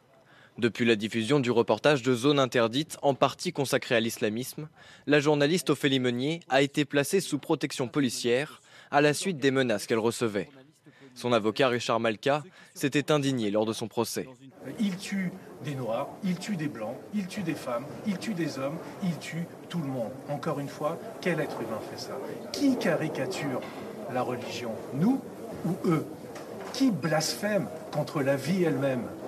Depuis 0.56 0.84
la 0.84 0.94
diffusion 0.94 1.40
du 1.40 1.50
reportage 1.50 2.02
de 2.02 2.14
Zone 2.14 2.38
interdite, 2.38 2.96
en 3.02 3.14
partie 3.14 3.52
consacré 3.52 3.96
à 3.96 4.00
l'islamisme, 4.00 4.68
la 5.08 5.18
journaliste 5.18 5.70
Ophélie 5.70 5.98
Meunier 5.98 6.40
a 6.48 6.62
été 6.62 6.84
placée 6.84 7.20
sous 7.20 7.38
protection 7.38 7.88
policière 7.88 8.62
à 8.92 9.00
la 9.00 9.14
suite 9.14 9.38
des 9.38 9.50
menaces 9.50 9.86
qu'elle 9.86 9.98
recevait. 9.98 10.48
Son 11.16 11.32
avocat 11.32 11.68
Richard 11.68 11.98
Malka 11.98 12.44
s'était 12.72 13.10
indigné 13.10 13.50
lors 13.50 13.66
de 13.66 13.72
son 13.72 13.88
procès. 13.88 14.28
Il 14.78 14.96
tue 14.96 15.32
des 15.64 15.74
Noirs, 15.74 16.08
il 16.22 16.36
tue 16.36 16.56
des 16.56 16.68
Blancs, 16.68 16.96
il 17.14 17.26
tue 17.26 17.42
des 17.42 17.54
femmes, 17.54 17.84
il 18.06 18.18
tue 18.18 18.34
des 18.34 18.58
hommes, 18.58 18.78
il 19.02 19.16
tue 19.18 19.46
tout 19.68 19.80
le 19.80 19.88
monde. 19.88 20.12
Encore 20.28 20.60
une 20.60 20.68
fois, 20.68 20.98
quel 21.20 21.40
être 21.40 21.60
humain 21.60 21.80
fait 21.90 22.00
ça? 22.00 22.16
Qui 22.52 22.78
caricature 22.78 23.60
la 24.12 24.22
religion? 24.22 24.70
Nous 24.94 25.20
ou 25.66 25.76
eux? 25.84 26.06
Qui 26.72 26.90
blasphème 26.92 27.66
contre 27.92 28.22
la 28.22 28.36
vie 28.36 28.62
elle-même? 28.62 29.02
euh, 29.02 29.23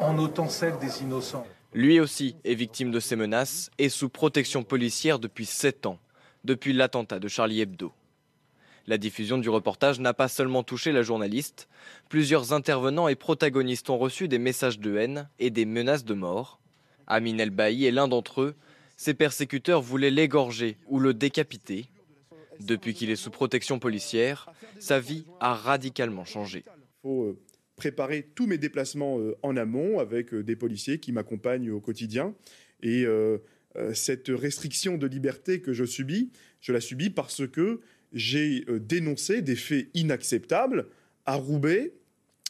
en 0.00 0.18
ôtant 0.18 0.48
celle 0.48 0.78
des 0.78 1.02
innocents. 1.02 1.46
Lui 1.74 2.00
aussi 2.00 2.36
est 2.44 2.54
victime 2.54 2.90
de 2.90 3.00
ces 3.00 3.16
menaces 3.16 3.70
et 3.78 3.88
sous 3.88 4.08
protection 4.08 4.62
policière 4.62 5.18
depuis 5.18 5.46
7 5.46 5.86
ans, 5.86 5.98
depuis 6.44 6.72
l'attentat 6.72 7.18
de 7.18 7.28
Charlie 7.28 7.60
Hebdo. 7.60 7.92
La 8.86 8.96
diffusion 8.96 9.36
du 9.36 9.50
reportage 9.50 10.00
n'a 10.00 10.14
pas 10.14 10.28
seulement 10.28 10.62
touché 10.62 10.92
la 10.92 11.02
journaliste, 11.02 11.68
plusieurs 12.08 12.54
intervenants 12.54 13.08
et 13.08 13.16
protagonistes 13.16 13.90
ont 13.90 13.98
reçu 13.98 14.28
des 14.28 14.38
messages 14.38 14.78
de 14.78 14.96
haine 14.96 15.28
et 15.38 15.50
des 15.50 15.66
menaces 15.66 16.06
de 16.06 16.14
mort. 16.14 16.58
Amin 17.06 17.36
El 17.36 17.50
Bailly 17.50 17.84
est 17.84 17.90
l'un 17.90 18.08
d'entre 18.08 18.40
eux. 18.40 18.54
Ses 18.96 19.12
persécuteurs 19.12 19.82
voulaient 19.82 20.10
l'égorger 20.10 20.78
ou 20.86 21.00
le 21.00 21.12
décapiter. 21.12 21.86
Depuis 22.60 22.94
qu'il 22.94 23.10
est 23.10 23.16
sous 23.16 23.30
protection 23.30 23.78
policière, 23.78 24.48
sa 24.78 25.00
vie 25.00 25.26
a 25.38 25.54
radicalement 25.54 26.24
changé 26.24 26.64
préparer 27.78 28.28
tous 28.34 28.46
mes 28.46 28.58
déplacements 28.58 29.18
euh, 29.18 29.38
en 29.42 29.56
amont 29.56 29.98
avec 30.00 30.34
euh, 30.34 30.42
des 30.42 30.56
policiers 30.56 30.98
qui 30.98 31.12
m'accompagnent 31.12 31.70
au 31.70 31.80
quotidien. 31.80 32.34
Et 32.82 33.04
euh, 33.06 33.38
cette 33.94 34.28
restriction 34.28 34.98
de 34.98 35.06
liberté 35.06 35.60
que 35.62 35.72
je 35.72 35.84
subis, 35.84 36.30
je 36.60 36.72
la 36.72 36.80
subis 36.80 37.10
parce 37.10 37.46
que 37.46 37.80
j'ai 38.12 38.64
dénoncé 38.80 39.40
des 39.40 39.54
faits 39.54 39.88
inacceptables 39.94 40.86
à 41.26 41.34
Roubaix, 41.34 41.92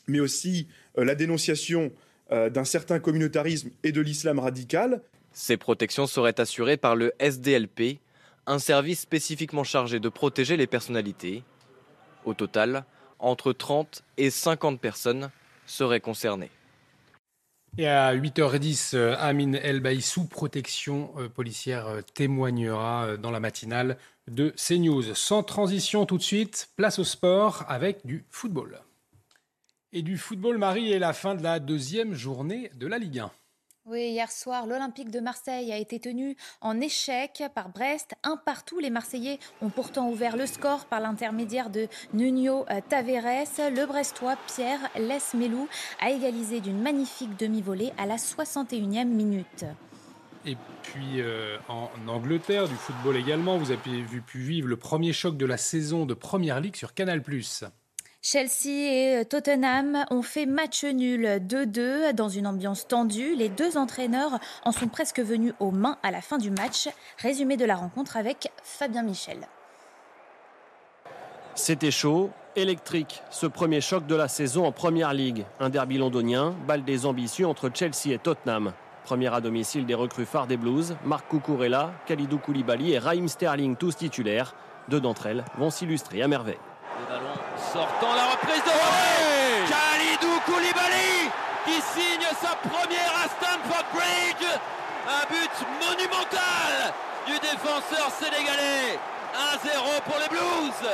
mais 0.07 0.21
aussi 0.21 0.69
la 0.97 1.15
dénonciation 1.15 1.93
d'un 2.31 2.65
certain 2.65 3.01
communautarisme 3.01 3.71
et 3.83 3.93
de 3.93 4.01
l'islam 4.01 4.39
radical. 4.39 5.03
Ces 5.33 5.57
protections 5.57 6.07
seraient 6.07 6.41
assurées 6.41 6.77
par 6.77 6.95
le 6.97 7.13
SDLP, 7.19 7.99
un 8.47 8.61
service 8.61 9.01
spécifiquement 9.01 9.65
chargé 9.65 9.99
de 10.01 10.09
protéger 10.09 10.57
les 10.57 10.69
personnalités. 10.69 11.43
Au 12.25 12.33
total, 12.33 12.85
entre 13.19 13.53
30 13.53 14.03
et 14.17 14.31
50 14.31 14.81
personnes 14.81 15.31
seraient 15.67 16.01
concernées. 16.01 16.51
Et 17.77 17.87
à 17.87 18.15
8h10, 18.15 18.97
euh, 18.97 19.15
Amin 19.19 19.53
El 19.53 20.03
sous 20.03 20.25
protection 20.25 21.13
euh, 21.19 21.29
policière, 21.29 21.87
euh, 21.87 22.01
témoignera 22.15 23.17
dans 23.17 23.31
la 23.31 23.39
matinale 23.39 23.99
de 24.29 24.53
CNews. 24.57 25.15
Sans 25.15 25.43
transition 25.43 26.07
tout 26.07 26.19
de 26.19 26.23
suite, 26.23 26.71
place 26.77 26.99
au 26.99 27.05
sport 27.05 27.65
avec 27.69 28.05
du 28.05 28.25
football. 28.31 28.81
Et 29.93 30.03
du 30.03 30.19
football, 30.19 30.59
Marie, 30.59 30.93
est 30.93 30.99
la 30.99 31.13
fin 31.13 31.35
de 31.35 31.43
la 31.43 31.61
deuxième 31.61 32.15
journée 32.15 32.71
de 32.75 32.87
la 32.87 32.99
Ligue 32.99 33.21
1. 33.21 33.31
Oui, 33.91 34.11
hier 34.11 34.31
soir, 34.31 34.67
l'Olympique 34.67 35.11
de 35.11 35.19
Marseille 35.19 35.73
a 35.73 35.79
été 35.79 35.99
tenu 35.99 36.37
en 36.61 36.79
échec 36.79 37.43
par 37.55 37.71
Brest. 37.71 38.13
Un 38.23 38.37
partout, 38.37 38.81
les 38.81 38.91
Marseillais 38.91 39.39
ont 39.63 39.71
pourtant 39.71 40.11
ouvert 40.11 40.37
le 40.37 40.45
score 40.45 40.85
par 40.85 41.01
l'intermédiaire 41.01 41.71
de 41.71 41.89
Nuno 42.13 42.67
Taveres. 42.91 43.49
Le 43.59 43.87
Brestois 43.87 44.37
Pierre 44.47 44.91
Lesmelou 44.95 45.69
a 46.01 46.11
égalisé 46.11 46.61
d'une 46.61 46.83
magnifique 46.83 47.39
demi-volée 47.39 47.93
à 47.97 48.05
la 48.05 48.17
61e 48.17 49.07
minute. 49.07 49.65
Et 50.45 50.59
puis 50.83 51.23
euh, 51.23 51.57
en 51.69 51.89
Angleterre, 52.09 52.69
du 52.69 52.75
football 52.75 53.17
également, 53.17 53.57
vous 53.57 53.71
avez 53.71 54.05
pu 54.27 54.39
vivre 54.39 54.69
le 54.69 54.77
premier 54.77 55.15
choc 55.15 55.39
de 55.39 55.47
la 55.47 55.57
saison 55.57 56.05
de 56.05 56.13
Première 56.13 56.61
Ligue 56.61 56.77
sur 56.77 56.93
Canal+. 56.93 57.23
Chelsea 58.21 58.69
et 58.69 59.25
Tottenham 59.25 60.05
ont 60.11 60.23
fait 60.23 60.45
match 60.45 60.85
nul 60.85 61.25
2-2 61.25 62.13
dans 62.13 62.29
une 62.29 62.49
ambiance 62.49 62.89
tendue. 62.89 63.37
Les 63.37 63.49
deux 63.49 63.79
entraîneurs 63.79 64.41
en 64.65 64.73
sont 64.73 64.89
presque 64.89 65.21
venus 65.21 65.55
aux 65.61 65.71
mains 65.71 65.99
à 66.03 66.11
la 66.11 66.21
fin 66.21 66.37
du 66.37 66.51
match. 66.51 66.89
Résumé 67.19 67.57
de 67.57 67.65
la 67.65 67.77
rencontre 67.77 68.17
avec 68.17 68.51
Fabien 68.65 69.03
Michel. 69.03 69.39
C'était 71.55 71.93
chaud, 71.93 72.31
électrique, 72.57 73.23
ce 73.31 73.47
premier 73.47 73.81
choc 73.81 74.07
de 74.07 74.17
la 74.17 74.29
saison 74.29 74.67
en 74.67 74.73
Première 74.73 75.15
Ligue. 75.15 75.47
Un 75.61 75.71
derby 75.71 75.99
londonien, 75.99 76.55
balle 76.67 76.85
des 76.85 77.07
ambitieux 77.07 77.47
entre 77.47 77.71
Chelsea 77.73 78.13
et 78.13 78.19
Tottenham. 78.19 78.73
Première 79.05 79.35
à 79.35 79.41
domicile 79.41 79.87
des 79.87 79.95
recrues 79.95 80.27
phares 80.27 80.49
des 80.49 80.57
Blues, 80.57 80.97
Marc 81.05 81.29
Cucurella, 81.31 81.93
Khalidou 82.07 82.39
Koulibaly 82.39 82.93
et 82.93 82.99
Raheem 82.99 83.29
Sterling, 83.29 83.77
tous 83.77 83.97
titulaires. 83.97 84.55
Deux 84.89 85.01
d'entre 85.01 85.27
elles 85.27 85.45
vont 85.57 85.71
s'illustrer 85.71 86.21
à 86.21 86.29
merveille. 86.29 86.59
Sortant 87.73 88.15
la 88.15 88.33
reprise 88.33 88.63
de 88.65 88.71
ouais 88.71 89.69
Khalidou 89.69 90.41
Koulibaly 90.47 91.31
qui 91.65 91.81
signe 91.81 92.27
sa 92.41 92.57
première 92.57 93.13
à 93.15 93.29
Stamford 93.29 93.85
Bridge. 93.93 94.49
Un 95.07 95.27
but 95.31 95.51
monumental 95.87 96.95
du 97.27 97.35
défenseur 97.39 98.11
sénégalais. 98.11 98.99
1-0 99.35 100.03
pour 100.05 100.17
les 100.19 100.29
Blues. 100.29 100.91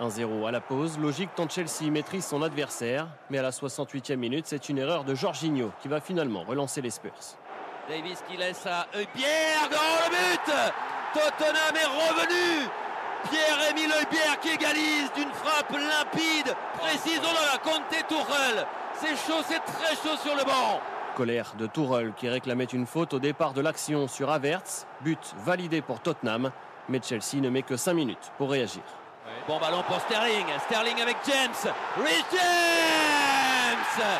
1-0 0.00 0.48
à 0.48 0.50
la 0.50 0.60
pause, 0.60 0.98
logique 0.98 1.30
tant 1.34 1.48
Chelsea 1.48 1.90
maîtrise 1.90 2.26
son 2.26 2.42
adversaire, 2.42 3.06
mais 3.30 3.38
à 3.38 3.42
la 3.42 3.50
68e 3.50 4.16
minute, 4.16 4.46
c'est 4.46 4.68
une 4.68 4.78
erreur 4.78 5.04
de 5.04 5.14
Jorginho 5.14 5.70
qui 5.80 5.88
va 5.88 6.00
finalement 6.00 6.42
relancer 6.42 6.80
les 6.80 6.90
Spurs. 6.90 7.12
Davis 7.88 8.22
qui 8.28 8.36
laisse 8.36 8.66
à 8.66 8.86
Pierre 9.14 9.68
dans 9.70 10.04
le 10.04 10.10
but 10.10 10.54
Tottenham 11.14 11.76
est 11.76 11.86
revenu 11.86 12.68
Pierre-Émile 13.30 13.92
Heubière 13.92 14.38
qui 14.40 14.50
égalise 14.50 15.12
d'une 15.14 15.32
frappe 15.32 15.70
limpide, 15.70 16.54
précise. 16.78 17.20
Oh 17.22 17.34
là 17.34 17.52
là, 17.52 17.58
Conte 17.62 18.08
Tourelle. 18.08 18.66
C'est 18.94 19.16
chaud, 19.16 19.42
c'est 19.48 19.60
très 19.60 19.94
chaud 19.96 20.16
sur 20.22 20.36
le 20.36 20.44
banc. 20.44 20.80
Colère 21.16 21.54
de 21.56 21.66
Tourelle 21.66 22.12
qui 22.16 22.28
réclamait 22.28 22.64
une 22.64 22.86
faute 22.86 23.14
au 23.14 23.18
départ 23.18 23.52
de 23.52 23.60
l'action 23.60 24.08
sur 24.08 24.30
Avertz. 24.30 24.86
But 25.02 25.34
validé 25.44 25.80
pour 25.80 26.00
Tottenham. 26.00 26.50
Mais 26.88 27.00
Chelsea 27.02 27.40
ne 27.40 27.48
met 27.48 27.62
que 27.62 27.76
5 27.76 27.94
minutes 27.94 28.32
pour 28.36 28.50
réagir. 28.50 28.82
Bon 29.48 29.58
ballon 29.58 29.82
pour 29.86 30.00
Sterling. 30.00 30.46
Sterling 30.66 31.00
avec 31.00 31.16
James. 31.26 31.72
Rhys 31.96 32.24
James 32.32 34.10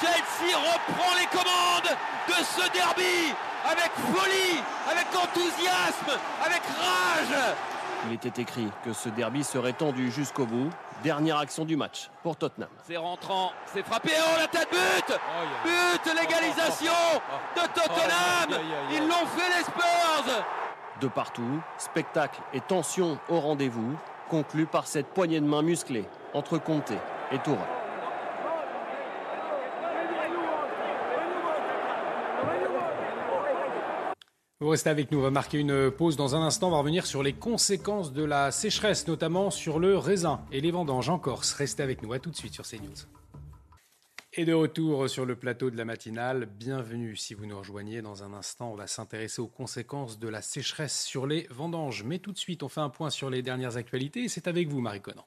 Chelsea 0.00 0.56
reprend 0.56 1.14
les 1.18 1.26
commandes 1.26 1.96
de 2.28 2.44
ce 2.44 2.72
derby 2.72 3.34
avec 3.64 3.90
folie, 4.14 4.62
avec 4.90 5.06
enthousiasme, 5.14 6.18
avec 6.44 6.62
rage. 6.62 7.54
Il 8.06 8.12
était 8.14 8.40
écrit 8.40 8.68
que 8.84 8.92
ce 8.92 9.08
derby 9.08 9.42
serait 9.42 9.72
tendu 9.72 10.10
jusqu'au 10.10 10.46
bout. 10.46 10.70
Dernière 11.02 11.38
action 11.38 11.64
du 11.64 11.76
match 11.76 12.10
pour 12.22 12.36
Tottenham. 12.36 12.68
C'est 12.84 12.96
rentrant, 12.96 13.52
c'est 13.66 13.84
frappé, 13.84 14.10
oh 14.16 14.38
la 14.38 14.48
tête 14.48 14.68
but 14.70 15.16
But, 15.64 16.14
l'égalisation 16.20 16.92
de 17.54 17.60
Tottenham 17.60 18.60
Ils 18.90 19.06
l'ont 19.06 19.26
fait 19.26 19.58
les 19.58 19.64
Spurs 19.64 20.44
De 21.00 21.08
partout, 21.08 21.60
spectacle 21.76 22.40
et 22.52 22.60
tension 22.60 23.18
au 23.28 23.38
rendez-vous, 23.38 23.96
conclu 24.28 24.66
par 24.66 24.86
cette 24.86 25.08
poignée 25.08 25.40
de 25.40 25.46
main 25.46 25.62
musclée 25.62 26.04
entre 26.34 26.58
Conte 26.58 26.92
et 27.30 27.38
Tourelle. 27.38 27.77
Vous 34.60 34.70
restez 34.70 34.90
avec 34.90 35.12
nous, 35.12 35.20
on 35.20 35.22
va 35.22 35.30
marquer 35.30 35.60
une 35.60 35.88
pause 35.88 36.16
dans 36.16 36.34
un 36.34 36.42
instant, 36.42 36.66
on 36.66 36.72
va 36.72 36.78
revenir 36.78 37.06
sur 37.06 37.22
les 37.22 37.32
conséquences 37.32 38.12
de 38.12 38.24
la 38.24 38.50
sécheresse, 38.50 39.06
notamment 39.06 39.52
sur 39.52 39.78
le 39.78 39.96
raisin 39.96 40.44
et 40.50 40.60
les 40.60 40.72
vendanges 40.72 41.08
en 41.10 41.20
Corse. 41.20 41.52
Restez 41.52 41.84
avec 41.84 42.02
nous, 42.02 42.12
à 42.12 42.18
tout 42.18 42.30
de 42.30 42.36
suite 42.36 42.54
sur 42.54 42.66
CNews. 42.66 43.06
Et 44.32 44.44
de 44.44 44.52
retour 44.52 45.08
sur 45.08 45.26
le 45.26 45.36
plateau 45.36 45.70
de 45.70 45.76
la 45.76 45.84
matinale, 45.84 46.46
bienvenue 46.46 47.14
si 47.14 47.34
vous 47.34 47.46
nous 47.46 47.56
rejoignez. 47.56 48.02
Dans 48.02 48.24
un 48.24 48.32
instant, 48.32 48.72
on 48.72 48.74
va 48.74 48.88
s'intéresser 48.88 49.40
aux 49.40 49.46
conséquences 49.46 50.18
de 50.18 50.26
la 50.26 50.42
sécheresse 50.42 51.04
sur 51.04 51.28
les 51.28 51.46
vendanges. 51.50 52.02
Mais 52.02 52.18
tout 52.18 52.32
de 52.32 52.38
suite, 52.38 52.64
on 52.64 52.68
fait 52.68 52.80
un 52.80 52.90
point 52.90 53.10
sur 53.10 53.30
les 53.30 53.42
dernières 53.42 53.76
actualités 53.76 54.24
et 54.24 54.28
c'est 54.28 54.48
avec 54.48 54.66
vous, 54.66 54.80
Marie 54.80 55.00
Conan. 55.00 55.24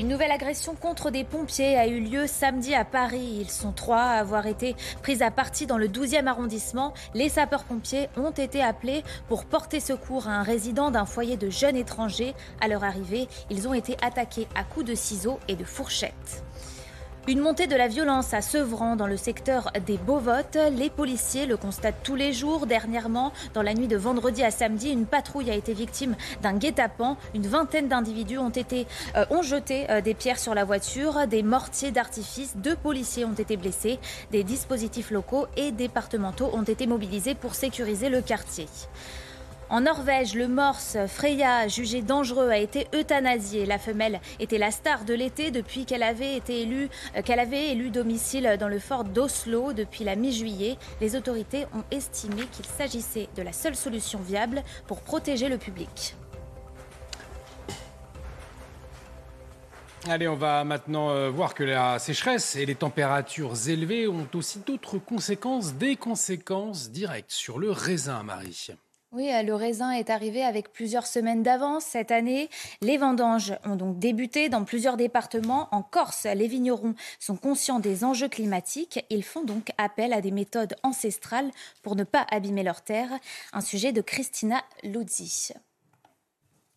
Une 0.00 0.08
nouvelle 0.08 0.30
agression 0.30 0.74
contre 0.74 1.10
des 1.10 1.24
pompiers 1.24 1.76
a 1.76 1.86
eu 1.86 2.00
lieu 2.00 2.26
samedi 2.26 2.74
à 2.74 2.86
Paris. 2.86 3.36
Ils 3.38 3.50
sont 3.50 3.72
trois 3.72 4.00
à 4.00 4.18
avoir 4.20 4.46
été 4.46 4.74
pris 5.02 5.22
à 5.22 5.30
partie 5.30 5.66
dans 5.66 5.76
le 5.76 5.88
12e 5.88 6.26
arrondissement. 6.26 6.94
Les 7.12 7.28
sapeurs-pompiers 7.28 8.08
ont 8.16 8.30
été 8.30 8.62
appelés 8.62 9.04
pour 9.28 9.44
porter 9.44 9.78
secours 9.78 10.26
à 10.26 10.30
un 10.30 10.42
résident 10.42 10.90
d'un 10.90 11.04
foyer 11.04 11.36
de 11.36 11.50
jeunes 11.50 11.76
étrangers. 11.76 12.32
À 12.62 12.68
leur 12.68 12.82
arrivée, 12.82 13.28
ils 13.50 13.68
ont 13.68 13.74
été 13.74 13.98
attaqués 14.00 14.48
à 14.54 14.64
coups 14.64 14.86
de 14.86 14.94
ciseaux 14.94 15.38
et 15.48 15.54
de 15.54 15.64
fourchettes. 15.64 16.44
Une 17.28 17.40
montée 17.40 17.66
de 17.66 17.76
la 17.76 17.86
violence 17.86 18.32
à 18.32 18.40
Sevran 18.40 18.96
dans 18.96 19.06
le 19.06 19.18
secteur 19.18 19.70
des 19.86 19.98
Beauvottes. 19.98 20.56
Les 20.76 20.88
policiers 20.88 21.44
le 21.44 21.58
constatent 21.58 22.02
tous 22.02 22.16
les 22.16 22.32
jours. 22.32 22.66
Dernièrement, 22.66 23.32
dans 23.52 23.60
la 23.60 23.74
nuit 23.74 23.88
de 23.88 23.96
vendredi 23.96 24.42
à 24.42 24.50
samedi, 24.50 24.90
une 24.90 25.04
patrouille 25.04 25.50
a 25.50 25.54
été 25.54 25.74
victime 25.74 26.16
d'un 26.42 26.56
guet-apens. 26.56 27.18
Une 27.34 27.46
vingtaine 27.46 27.88
d'individus 27.88 28.38
ont, 28.38 28.48
été, 28.48 28.86
euh, 29.16 29.26
ont 29.30 29.42
jeté 29.42 29.88
euh, 29.90 30.00
des 30.00 30.14
pierres 30.14 30.38
sur 30.38 30.54
la 30.54 30.64
voiture, 30.64 31.26
des 31.26 31.42
mortiers 31.42 31.90
d'artifice. 31.90 32.56
Deux 32.56 32.74
policiers 32.74 33.26
ont 33.26 33.34
été 33.34 33.58
blessés. 33.58 33.98
Des 34.32 34.42
dispositifs 34.42 35.10
locaux 35.10 35.46
et 35.58 35.72
départementaux 35.72 36.50
ont 36.54 36.62
été 36.62 36.86
mobilisés 36.86 37.34
pour 37.34 37.54
sécuriser 37.54 38.08
le 38.08 38.22
quartier. 38.22 38.66
En 39.70 39.82
Norvège, 39.82 40.34
le 40.34 40.48
morse 40.48 40.96
Freya, 41.06 41.68
jugé 41.68 42.02
dangereux, 42.02 42.48
a 42.48 42.58
été 42.58 42.88
euthanasié. 42.92 43.66
La 43.66 43.78
femelle 43.78 44.20
était 44.40 44.58
la 44.58 44.72
star 44.72 45.04
de 45.04 45.14
l'été 45.14 45.52
depuis 45.52 45.84
qu'elle 45.84 46.02
avait 46.02 46.34
été 46.36 46.62
élue, 46.62 46.88
euh, 47.16 47.22
qu'elle 47.22 47.38
avait 47.38 47.68
élu 47.68 47.90
domicile 47.90 48.56
dans 48.58 48.66
le 48.66 48.80
fort 48.80 49.04
d'Oslo 49.04 49.72
depuis 49.72 50.02
la 50.02 50.16
mi-juillet. 50.16 50.76
Les 51.00 51.14
autorités 51.14 51.66
ont 51.72 51.84
estimé 51.92 52.46
qu'il 52.50 52.66
s'agissait 52.66 53.28
de 53.36 53.42
la 53.42 53.52
seule 53.52 53.76
solution 53.76 54.18
viable 54.18 54.64
pour 54.88 55.02
protéger 55.02 55.48
le 55.48 55.56
public. 55.56 56.16
Allez, 60.08 60.26
on 60.26 60.34
va 60.34 60.64
maintenant 60.64 61.10
euh, 61.10 61.30
voir 61.30 61.54
que 61.54 61.62
la 61.62 62.00
sécheresse 62.00 62.56
et 62.56 62.66
les 62.66 62.74
températures 62.74 63.68
élevées 63.68 64.08
ont 64.08 64.26
aussi 64.34 64.58
d'autres 64.66 64.98
conséquences, 64.98 65.74
des 65.74 65.94
conséquences 65.94 66.90
directes 66.90 67.30
sur 67.30 67.60
le 67.60 67.70
raisin, 67.70 68.24
Marie. 68.24 68.72
Oui, 69.12 69.32
euh, 69.32 69.42
le 69.42 69.56
raisin 69.56 69.90
est 69.90 70.08
arrivé 70.08 70.44
avec 70.44 70.72
plusieurs 70.72 71.06
semaines 71.06 71.42
d'avance 71.42 71.84
cette 71.84 72.12
année. 72.12 72.48
Les 72.80 72.96
vendanges 72.96 73.54
ont 73.64 73.74
donc 73.74 73.98
débuté 73.98 74.48
dans 74.48 74.62
plusieurs 74.62 74.96
départements. 74.96 75.68
En 75.72 75.82
Corse, 75.82 76.26
les 76.26 76.46
vignerons 76.46 76.94
sont 77.18 77.36
conscients 77.36 77.80
des 77.80 78.04
enjeux 78.04 78.28
climatiques. 78.28 79.04
Ils 79.10 79.24
font 79.24 79.42
donc 79.42 79.70
appel 79.78 80.12
à 80.12 80.20
des 80.20 80.30
méthodes 80.30 80.76
ancestrales 80.84 81.50
pour 81.82 81.96
ne 81.96 82.04
pas 82.04 82.24
abîmer 82.30 82.62
leurs 82.62 82.82
terres. 82.82 83.18
Un 83.52 83.62
sujet 83.62 83.90
de 83.92 84.00
Christina 84.00 84.62
Luzzi. 84.84 85.54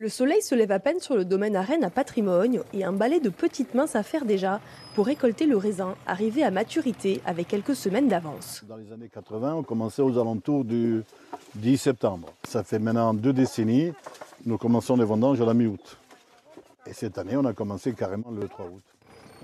Le 0.03 0.09
soleil 0.09 0.41
se 0.41 0.53
lève 0.53 0.73
à 0.73 0.79
peine 0.79 0.99
sur 0.99 1.15
le 1.15 1.23
domaine 1.23 1.55
à 1.55 1.61
Rennes 1.61 1.85
à 1.85 1.89
patrimoine 1.89 2.59
et 2.73 2.83
un 2.83 2.91
balai 2.91 3.21
de 3.21 3.29
petites 3.29 3.73
mains 3.73 3.87
s'affaire 3.87 4.25
déjà 4.25 4.59
pour 4.95 5.05
récolter 5.05 5.45
le 5.45 5.55
raisin, 5.55 5.95
arrivé 6.05 6.43
à 6.43 6.51
maturité 6.51 7.21
avec 7.25 7.47
quelques 7.47 7.73
semaines 7.73 8.09
d'avance. 8.09 8.65
Dans 8.67 8.75
les 8.75 8.91
années 8.91 9.07
80, 9.07 9.55
on 9.55 9.63
commençait 9.63 10.01
aux 10.01 10.19
alentours 10.19 10.65
du 10.65 11.03
10 11.55 11.77
septembre. 11.77 12.33
Ça 12.43 12.65
fait 12.65 12.79
maintenant 12.79 13.13
deux 13.13 13.31
décennies, 13.31 13.93
nous 14.45 14.57
commençons 14.57 14.97
les 14.97 15.05
vendanges 15.05 15.39
à 15.39 15.45
la 15.45 15.53
mi-août. 15.53 15.97
Et 16.85 16.91
cette 16.91 17.17
année, 17.17 17.37
on 17.37 17.45
a 17.45 17.53
commencé 17.53 17.93
carrément 17.93 18.29
le 18.29 18.49
3 18.49 18.65
août. 18.65 18.83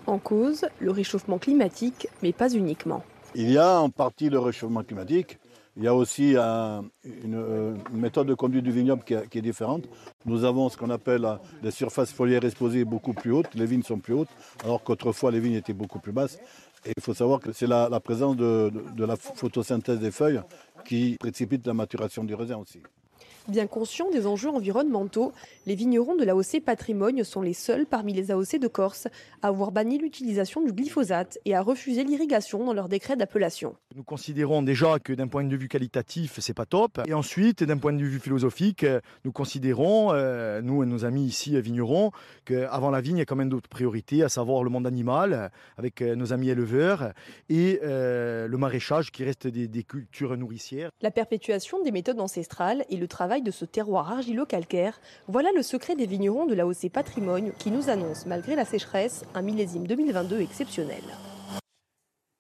En 0.08 0.18
cause, 0.18 0.66
le 0.82 0.92
réchauffement 0.92 1.38
climatique, 1.38 2.10
mais 2.22 2.34
pas 2.34 2.50
uniquement. 2.50 3.02
Il 3.34 3.50
y 3.50 3.58
a 3.58 3.80
en 3.80 3.90
partie 3.90 4.30
le 4.30 4.40
réchauffement 4.40 4.84
climatique, 4.84 5.40
il 5.80 5.86
y 5.86 5.88
a 5.88 5.96
aussi 5.96 6.34
euh, 6.36 6.82
une, 7.24 7.78
méthode 7.94 8.28
de 8.28 8.34
conduite 8.34 8.66
du 8.66 8.72
vignoble 8.72 9.02
qui, 9.04 9.14
est 9.14 9.42
différente. 9.42 9.86
Nous 10.26 10.44
avons 10.44 10.68
ce 10.68 10.76
qu'on 10.76 10.90
appelle 10.90 11.24
euh, 11.24 11.36
des 11.64 11.72
surfaces 11.72 12.12
foliaires 12.12 12.44
exposées 12.44 12.84
beaucoup 12.84 13.14
plus 13.14 13.32
hautes, 13.32 13.56
les 13.56 13.66
vignes 13.66 13.84
sont 13.84 13.98
plus 13.98 14.14
hautes, 14.14 14.30
alors 14.66 14.84
qu'autrefois 14.84 15.32
les 15.32 15.40
vignes 15.40 15.54
étaient 15.54 15.74
beaucoup 15.74 16.00
plus 16.00 16.12
basses. 16.12 16.38
Et 16.86 16.92
il 16.98 17.02
faut 17.02 17.14
savoir 17.14 17.40
que 17.40 17.54
c'est 17.54 17.68
la, 17.68 17.88
présence 18.02 18.36
de, 18.36 18.72
de 18.94 19.06
la 19.06 19.16
photosynthèse 19.16 20.00
des 20.00 20.12
feuilles 20.12 20.42
qui 20.86 21.16
précipite 21.18 21.66
la 21.66 21.74
maturation 21.74 22.26
du 22.26 22.36
raisin 22.36 22.58
aussi. 22.58 22.82
Bien 23.50 23.66
conscients 23.66 24.12
des 24.12 24.28
enjeux 24.28 24.50
environnementaux, 24.50 25.32
les 25.66 25.74
vignerons 25.74 26.16
de 26.16 26.24
l'AOC 26.24 26.62
Patrimoine 26.64 27.24
sont 27.24 27.42
les 27.42 27.54
seuls 27.54 27.88
parmi 27.88 28.14
les 28.14 28.30
AOC 28.30 28.60
de 28.60 28.68
Corse 28.68 29.08
à 29.42 29.48
avoir 29.48 29.72
banni 29.72 29.98
l'utilisation 29.98 30.62
du 30.62 30.72
glyphosate 30.72 31.40
et 31.46 31.56
à 31.56 31.62
refuser 31.64 32.04
l'irrigation 32.04 32.64
dans 32.64 32.74
leur 32.74 32.90
décret 32.90 33.16
d'appellation. 33.16 33.76
Nous 33.96 34.04
considérons 34.04 34.62
déjà 34.62 35.00
que 35.00 35.14
d'un 35.14 35.28
point 35.28 35.44
de 35.44 35.56
vue 35.56 35.68
qualitatif, 35.68 36.40
c'est 36.40 36.54
pas 36.54 36.68
top. 36.68 37.02
Et 37.08 37.16
ensuite, 37.16 37.64
d'un 37.64 37.78
point 37.78 37.92
de 37.92 38.04
vue 38.04 38.20
philosophique, 38.20 38.86
nous 39.26 39.32
considérons, 39.32 40.14
euh, 40.14 40.62
nous 40.62 40.84
et 40.84 40.86
nos 40.86 41.04
amis 41.04 41.26
ici 41.26 41.60
vignerons, 41.60 42.12
qu'avant 42.46 42.92
la 42.92 43.02
vigne, 43.02 43.18
il 43.18 43.20
y 43.20 43.24
a 43.24 43.26
quand 43.26 43.36
même 43.36 43.50
d'autres 43.50 43.70
priorités, 43.70 44.22
à 44.22 44.30
savoir 44.30 44.64
le 44.64 44.70
monde 44.70 44.86
animal, 44.86 45.50
avec 45.78 46.04
euh, 46.04 46.16
nos 46.16 46.34
amis 46.34 46.50
éleveurs, 46.50 47.14
et 47.50 47.80
euh, 47.84 48.48
le 48.48 48.58
maraîchage 48.60 49.12
qui 49.12 49.24
reste 49.24 49.48
des, 49.48 49.68
des 49.68 49.84
cultures 49.84 50.38
nourricières. 50.38 50.92
La 51.02 51.10
perpétuation 51.10 51.82
des 51.82 51.92
méthodes 51.92 52.20
ancestrales 52.20 52.86
et 52.90 52.98
le 52.98 53.08
travail 53.08 53.39
de 53.42 53.52
ce 53.52 53.66
terroir 53.66 54.12
argilo-calcaire, 54.12 55.00
voilà 55.28 55.50
le 55.56 55.64
secret 55.64 55.96
des 55.96 56.06
vignerons 56.06 56.46
de 56.46 56.54
la 56.54 56.64
l'AOC 56.64 56.90
Patrimoine 56.92 57.52
qui 57.58 57.72
nous 57.72 57.90
annonce, 57.90 58.26
malgré 58.26 58.56
la 58.56 58.66
sécheresse, 58.66 59.26
un 59.34 59.42
millésime 59.42 59.88
2022 59.88 60.42
exceptionnel. 60.42 61.04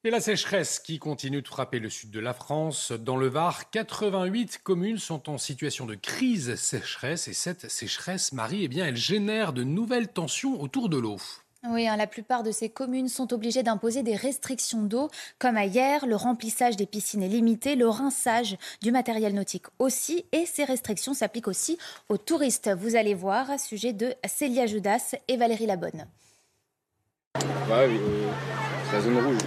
Et 0.06 0.12
la 0.12 0.22
sécheresse 0.22 0.80
qui 0.80 0.98
continue 0.98 1.42
de 1.42 1.48
frapper 1.48 1.80
le 1.80 1.90
sud 1.90 2.10
de 2.10 2.22
la 2.22 2.34
France. 2.34 2.94
Dans 2.94 3.18
le 3.18 3.28
Var, 3.28 3.70
88 3.70 4.60
communes 4.64 4.98
sont 4.98 5.30
en 5.30 5.38
situation 5.38 5.86
de 5.86 5.96
crise 5.96 6.56
sécheresse. 6.56 7.28
Et 7.28 7.34
cette 7.34 7.70
sécheresse, 7.70 8.32
Marie, 8.32 8.64
eh 8.64 8.68
bien, 8.70 8.86
elle 8.86 8.96
génère 8.96 9.52
de 9.52 9.64
nouvelles 9.64 10.08
tensions 10.08 10.62
autour 10.62 10.88
de 10.88 10.98
l'eau. 10.98 11.18
Oui, 11.68 11.90
hein, 11.90 11.98
la 11.98 12.08
plupart 12.08 12.44
de 12.44 12.52
ces 12.52 12.70
communes 12.70 13.10
sont 13.10 13.34
obligées 13.34 13.64
d'imposer 13.64 14.02
des 14.02 14.16
restrictions 14.16 14.82
d'eau, 14.82 15.10
comme 15.40 15.58
ailleurs, 15.58 16.06
le 16.06 16.16
remplissage 16.16 16.78
des 16.78 16.86
piscines 16.86 17.22
est 17.22 17.28
limité, 17.28 17.76
le 17.76 17.90
rinçage 17.90 18.56
du 18.82 18.94
matériel 18.94 19.34
nautique 19.34 19.66
aussi, 19.78 20.24
et 20.32 20.46
ces 20.46 20.64
restrictions 20.64 21.14
s'appliquent 21.14 21.50
aussi 21.50 21.78
aux 22.08 22.18
touristes. 22.18 22.70
Vous 22.80 22.96
allez 22.96 23.14
voir, 23.14 23.52
à 23.52 23.58
sujet 23.58 23.92
de 23.92 24.14
Célia 24.26 24.68
Judas 24.68 25.16
et 25.28 25.36
Valérie 25.36 25.66
Labonne. 25.66 26.08
Ouais, 27.36 27.90
c'est 28.86 28.94
la 28.94 29.02
zone 29.02 29.18
rouge. 29.18 29.38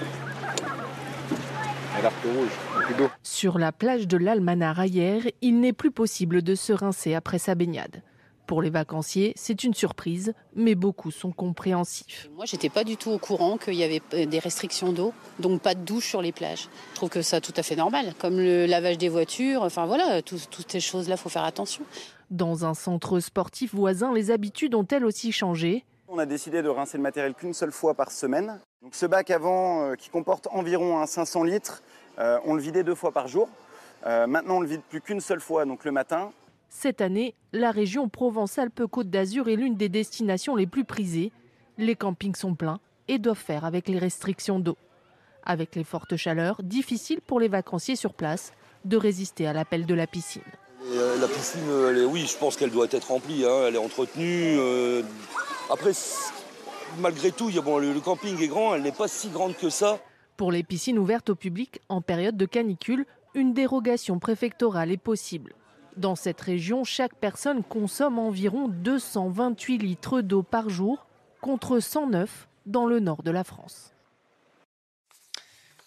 rouge, 2.24 3.09
Sur 3.22 3.59
la 3.59 3.72
plage 3.72 4.06
de 4.06 4.18
l'Almanar 4.18 4.84
hier, 4.84 5.22
il 5.40 5.60
n'est 5.60 5.72
plus 5.72 5.90
possible 5.90 6.43
de 6.43 6.55
se 6.56 6.74
rincer 6.74 7.14
après 7.14 7.39
sa 7.39 7.55
baignade. 7.55 8.02
Pour 8.47 8.60
les 8.60 8.70
vacanciers, 8.70 9.32
c'est 9.36 9.64
une 9.64 9.73
surprise, 9.73 10.35
mais 10.55 10.74
beaucoup 10.74 11.10
sont 11.10 11.32
compréhensifs. 11.32 12.28
Moi, 12.35 12.44
j'étais 12.44 12.69
pas 12.69 12.85
du 12.85 12.97
tout 12.97 13.10
au 13.10 13.19
courant 13.19 13.56
qu'il 13.56 13.74
y 13.74 13.85
avait 13.85 14.27
des 14.27 14.39
restrictions 14.39 14.93
d'eau, 14.93 15.12
donc 15.39 15.62
pas 15.62 15.74
de 15.74 15.81
douche 15.81 16.09
sur 16.09 16.20
les 16.20 16.32
plages. 16.32 16.69
Je 16.90 16.97
trouve 16.97 17.09
que 17.09 17.23
ça 17.23 17.40
tout 17.40 17.52
à 17.56 17.62
fait 17.62 17.77
normal, 17.77 18.14
comme 18.19 18.36
le 18.36 18.66
lavage 18.66 18.98
des 18.98 19.09
voitures. 19.09 19.62
Enfin 19.62 19.86
voilà, 19.86 20.23
toutes 20.23 20.66
ces 20.69 20.81
choses-là, 20.81 21.16
faut 21.16 21.28
faire 21.28 21.44
attention. 21.44 21.85
Dans 22.31 22.64
un 22.64 22.74
centre 22.74 23.20
sportif 23.20 23.74
voisin, 23.74 24.12
les 24.12 24.31
habitudes 24.31 24.74
ont 24.74 24.86
elles 24.90 25.05
aussi 25.05 25.32
changé. 25.32 25.85
On 26.09 26.19
a 26.19 26.27
décidé 26.27 26.62
de 26.62 26.69
rincer 26.69 26.98
le 26.98 27.02
matériel 27.02 27.35
qu'une 27.35 27.55
seule 27.55 27.73
fois 27.73 27.94
par 27.94 28.10
semaine. 28.10 28.60
Donc 28.82 28.94
ce 28.94 29.06
bac 29.06 29.31
avant, 29.31 29.82
euh, 29.82 29.94
qui 29.94 30.10
comporte 30.10 30.48
environ 30.51 31.06
500 31.06 31.44
litres, 31.44 31.82
euh, 32.19 32.39
on 32.44 32.55
le 32.55 32.60
vidait 32.60 32.82
deux 32.82 32.94
fois 32.94 33.12
par 33.12 33.28
jour. 33.28 33.48
Euh, 34.06 34.27
maintenant, 34.27 34.56
on 34.56 34.60
le 34.60 34.66
vide 34.66 34.82
plus 34.89 35.01
qu'une 35.01 35.20
seule 35.20 35.40
fois, 35.40 35.64
donc 35.64 35.85
le 35.85 35.93
matin. 35.93 36.32
Cette 36.74 37.03
année, 37.03 37.35
la 37.53 37.70
région 37.70 38.09
Provence-Alpes-Côte 38.09 39.11
d'Azur 39.11 39.49
est 39.49 39.57
l'une 39.57 39.77
des 39.77 39.90
destinations 39.90 40.57
les 40.57 40.66
plus 40.66 40.85
prisées. 40.85 41.31
Les 41.77 41.94
campings 41.94 42.35
sont 42.35 42.55
pleins 42.55 42.81
et 43.09 43.19
doivent 43.19 43.36
faire 43.36 43.65
avec 43.65 43.89
les 43.89 43.99
restrictions 43.99 44.59
d'eau. 44.59 44.77
Avec 45.44 45.77
les 45.77 45.85
fortes 45.85 46.16
chaleurs, 46.16 46.61
difficile 46.62 47.20
pour 47.20 47.39
les 47.39 47.47
vacanciers 47.47 47.94
sur 47.94 48.15
place 48.15 48.53
de 48.85 48.97
résister 48.97 49.47
à 49.47 49.53
l'appel 49.53 49.86
de 49.86 49.94
la 49.94 50.07
piscine. 50.09 50.43
Euh, 50.86 51.20
la 51.20 51.28
piscine, 51.28 51.61
oui, 52.11 52.27
je 52.27 52.36
pense 52.36 52.57
qu'elle 52.57 52.73
doit 52.73 52.89
être 52.90 53.09
remplie, 53.09 53.44
hein. 53.44 53.66
elle 53.69 53.74
est 53.74 53.78
entretenue. 53.78 54.57
Euh. 54.59 55.03
après, 55.70 55.93
malgré 56.99 57.31
tout, 57.31 57.49
le 57.49 58.01
camping 58.01 58.43
est 58.43 58.49
grand, 58.49 58.74
elle 58.74 58.82
n'est 58.82 58.93
pas 58.93 59.09
si 59.09 59.28
grande 59.28 59.55
que 59.57 59.69
ça. 59.69 60.01
Pour 60.39 60.51
les 60.51 60.65
piscines 60.65 60.99
ouvertes 60.99 61.31
au 61.31 61.36
public 61.36 61.81
en 61.90 62.01
période 62.01 62.36
de 62.36 62.47
canicule, 62.47 63.05
une 63.35 63.53
dérogation 63.53 64.19
préfectorale 64.19 64.90
est 64.90 64.97
possible. 64.97 65.55
Dans 65.97 66.16
cette 66.16 66.40
région, 66.40 66.85
chaque 66.85 67.14
personne 67.14 67.62
consomme 67.62 68.19
environ 68.19 68.69
228 68.69 69.78
litres 69.78 70.20
d'eau 70.23 70.43
par 70.43 70.70
jour, 70.70 71.06
contre 71.40 71.81
109 71.81 72.48
dans 72.66 72.86
le 72.86 72.98
nord 72.98 73.23
de 73.23 73.31
la 73.31 73.44
France. 73.44 73.93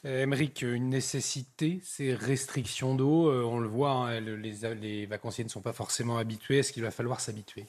Émeric, 0.04 0.62
une 0.62 0.90
nécessité, 0.90 1.80
ces 1.84 2.14
restrictions 2.14 2.94
d'eau, 2.94 3.30
euh, 3.30 3.42
on 3.44 3.58
le 3.58 3.68
voit, 3.68 3.92
hein, 3.92 4.20
les, 4.20 4.54
les, 4.80 5.06
vacanciers 5.08 5.44
ne 5.44 5.50
sont 5.50 5.62
pas 5.62 5.74
forcément 5.74 6.20
habitués. 6.20 6.60
Est-ce 6.60 6.72
qu'il 6.72 6.84
va 6.84 6.92
falloir 6.92 7.20
s'habituer 7.20 7.66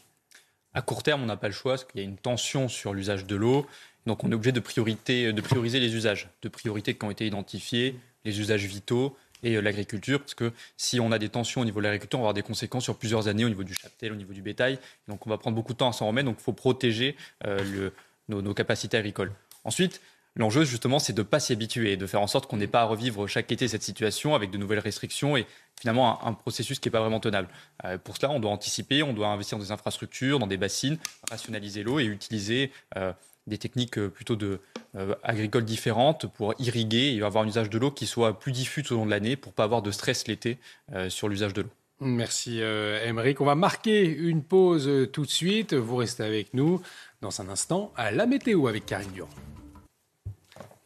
À 0.74 0.82
court 0.82 1.02
terme, 1.02 1.22
on 1.22 1.26
n'a 1.26 1.38
pas 1.38 1.46
le 1.46 1.54
choix 1.54 1.72
parce 1.72 1.84
qu'il 1.84 2.00
y 2.00 2.04
a 2.04 2.06
une 2.06 2.18
tension 2.18 2.68
sur 2.68 2.92
l'usage 2.92 3.24
de 3.24 3.36
l'eau. 3.36 3.66
Donc 4.04 4.22
on 4.22 4.30
est 4.30 4.34
obligé 4.34 4.52
de, 4.52 4.60
priorité, 4.60 5.32
de 5.32 5.40
prioriser 5.40 5.80
les 5.80 5.94
usages, 5.94 6.28
de 6.42 6.48
priorités 6.50 6.94
qui 6.94 7.06
ont 7.06 7.10
été 7.10 7.26
identifiés, 7.26 7.98
les 8.26 8.38
usages 8.38 8.66
vitaux 8.66 9.16
et 9.42 9.56
euh, 9.56 9.60
l'agriculture, 9.60 10.20
parce 10.20 10.34
que 10.34 10.52
si 10.76 11.00
on 11.00 11.12
a 11.12 11.18
des 11.18 11.28
tensions 11.28 11.60
au 11.60 11.64
niveau 11.64 11.80
de 11.80 11.84
l'agriculture, 11.84 12.18
on 12.18 12.22
va 12.22 12.26
avoir 12.26 12.34
des 12.34 12.42
conséquences 12.42 12.84
sur 12.84 12.96
plusieurs 12.96 13.28
années 13.28 13.44
au 13.44 13.48
niveau 13.48 13.64
du 13.64 13.74
cheptel, 13.74 14.12
au 14.12 14.16
niveau 14.16 14.32
du 14.32 14.42
bétail. 14.42 14.78
Donc 15.08 15.26
on 15.26 15.30
va 15.30 15.38
prendre 15.38 15.56
beaucoup 15.56 15.72
de 15.72 15.78
temps 15.78 15.88
à 15.88 15.92
s'en 15.92 16.06
remettre, 16.06 16.26
donc 16.26 16.36
il 16.40 16.42
faut 16.42 16.52
protéger 16.52 17.16
euh, 17.46 17.90
nos, 18.28 18.54
capacités 18.54 18.96
agricoles. 18.96 19.32
Ensuite, 19.64 20.00
L'enjeu, 20.38 20.64
justement, 20.64 20.98
c'est 20.98 21.14
de 21.14 21.22
ne 21.22 21.26
pas 21.26 21.40
s'y 21.40 21.54
habituer, 21.54 21.96
de 21.96 22.06
faire 22.06 22.20
en 22.20 22.26
sorte 22.26 22.46
qu'on 22.46 22.58
n'ait 22.58 22.66
pas 22.66 22.82
à 22.82 22.84
revivre 22.84 23.26
chaque 23.26 23.50
été 23.50 23.68
cette 23.68 23.82
situation 23.82 24.34
avec 24.34 24.50
de 24.50 24.58
nouvelles 24.58 24.80
restrictions 24.80 25.34
et 25.34 25.46
finalement 25.80 26.22
un, 26.26 26.34
processus 26.34 26.78
qui 26.78 26.88
n'est 26.88 26.92
pas 26.92 27.00
vraiment 27.00 27.20
tenable. 27.20 27.48
Euh, 27.86 27.96
pour 27.96 28.18
cela, 28.18 28.30
on 28.30 28.38
doit 28.38 28.50
anticiper, 28.50 29.02
on 29.02 29.14
doit 29.14 29.28
investir 29.28 29.56
dans 29.56 29.64
des 29.64 29.72
infrastructures, 29.72 30.38
dans 30.38 30.46
des 30.46 30.58
bassines, 30.58 30.98
rationaliser 31.30 31.82
l'eau 31.82 32.00
et 32.00 32.04
utiliser 32.04 32.70
des 33.46 33.58
techniques 33.58 33.98
euh, 33.98 34.08
plutôt 34.08 34.36
de, 34.36 34.60
euh, 34.96 35.14
agricoles 35.22 35.64
différentes 35.64 36.26
pour 36.26 36.54
irriguer 36.58 37.14
et 37.14 37.22
avoir 37.22 37.44
un 37.44 37.48
usage 37.48 37.70
de 37.70 37.78
l'eau 37.78 37.90
qui 37.90 38.06
soit 38.06 38.38
plus 38.38 38.52
diffus 38.52 38.82
tout 38.82 38.94
au 38.94 38.98
long 38.98 39.06
de 39.06 39.10
l'année 39.10 39.36
pour 39.36 39.52
pas 39.52 39.64
avoir 39.64 39.82
de 39.82 39.90
stress 39.90 40.26
l'été 40.26 40.58
euh, 40.92 41.08
sur 41.08 41.28
l'usage 41.28 41.52
de 41.52 41.62
l'eau. 41.62 41.70
Merci 41.98 42.60
Émeric. 42.60 43.40
On 43.40 43.46
va 43.46 43.54
marquer 43.54 44.04
une 44.04 44.42
pause 44.42 45.08
tout 45.14 45.24
de 45.24 45.30
suite. 45.30 45.72
Vous 45.72 45.96
restez 45.96 46.24
avec 46.24 46.52
nous 46.52 46.82
dans 47.22 47.40
un 47.40 47.48
instant 47.48 47.90
à 47.96 48.10
la 48.10 48.26
météo 48.26 48.66
avec 48.66 48.84
Karine 48.84 49.12
Durand. 49.12 49.30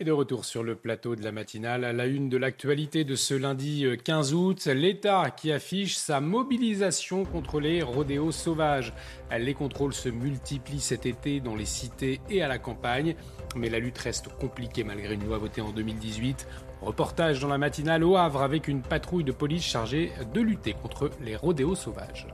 Et 0.03 0.05
de 0.05 0.13
retour 0.13 0.47
sur 0.47 0.63
le 0.63 0.77
plateau 0.77 1.15
de 1.15 1.23
la 1.23 1.31
matinale, 1.31 1.85
à 1.85 1.93
la 1.93 2.07
une 2.07 2.31
de 2.31 2.39
l'actualité 2.39 3.05
de 3.05 3.15
ce 3.15 3.35
lundi 3.35 3.85
15 4.03 4.33
euh, 4.33 4.37
août, 4.37 4.65
l'État 4.65 5.29
qui 5.31 5.53
affiche 5.53 5.95
sa 5.95 6.23
mobilisation 6.23 7.27
contre 7.27 7.61
les 7.61 7.83
rodéos 7.83 8.33
sauvages. 8.33 8.95
Les 9.39 9.53
contrôles 9.53 9.93
se 9.93 10.09
multiplient 10.09 10.81
cet 10.81 11.05
été 11.05 11.41
dans 11.41 11.55
les 11.55 11.67
cités 11.67 12.23
et 12.31 12.41
à 12.41 12.49
la 12.49 12.59
campagne, 12.59 13.15
mais 13.57 13.69
la 13.69 13.79
lutte 13.79 13.99
reste 13.99 14.29
compliquée 14.39 14.85
malgré 14.85 15.13
une 15.13 15.27
loi 15.27 15.37
votée 15.37 15.61
en 15.61 15.71
2018. 15.71 16.49
Reportage 16.81 17.41
dans 17.41 17.49
la 17.49 17.59
matinale 17.59 18.03
au 18.03 18.17
Havre 18.17 18.41
avec 18.41 18.69
une 18.69 18.81
patrouille 18.81 19.25
de 19.25 19.33
police 19.33 19.65
chargée 19.65 20.13
de 20.33 20.41
lutter 20.41 20.73
contre 20.73 21.11
les 21.21 21.37
rodéos 21.37 21.75
sauvages. 21.75 22.27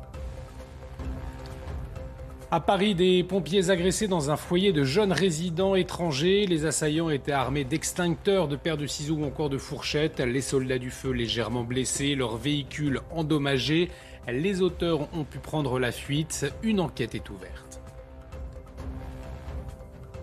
À 2.53 2.61
Paris, 2.61 2.95
des 2.95 3.25
pompiers 3.25 3.71
agressés 3.71 4.07
dans 4.07 4.31
un 4.31 4.37
foyer 4.37 4.73
de 4.73 4.85
jeunes 4.85 5.11
résidents 5.11 5.75
étrangers. 5.75 6.47
Les 6.47 6.65
assaillants 6.65 7.11
étaient 7.11 7.33
armés 7.33 7.65
d'extincteurs, 7.65 8.47
de 8.47 8.55
paires 8.55 8.77
de 8.77 8.87
ciseaux 8.87 9.17
ou 9.17 9.25
encore 9.25 9.51
de 9.51 9.59
fourchettes. 9.59 10.21
Les 10.21 10.43
soldats 10.43 10.79
du 10.79 10.93
feu 10.93 11.11
légèrement 11.11 11.65
blessés, 11.65 12.15
leur 12.15 12.37
véhicule 12.37 13.01
endommagé. 13.11 13.91
Les 14.29 14.63
auteurs 14.63 15.09
ont 15.13 15.25
pu 15.25 15.39
prendre 15.41 15.81
la 15.81 15.91
fuite. 15.91 16.47
Une 16.63 16.79
enquête 16.79 17.17
est 17.17 17.29
ouverte. 17.31 17.81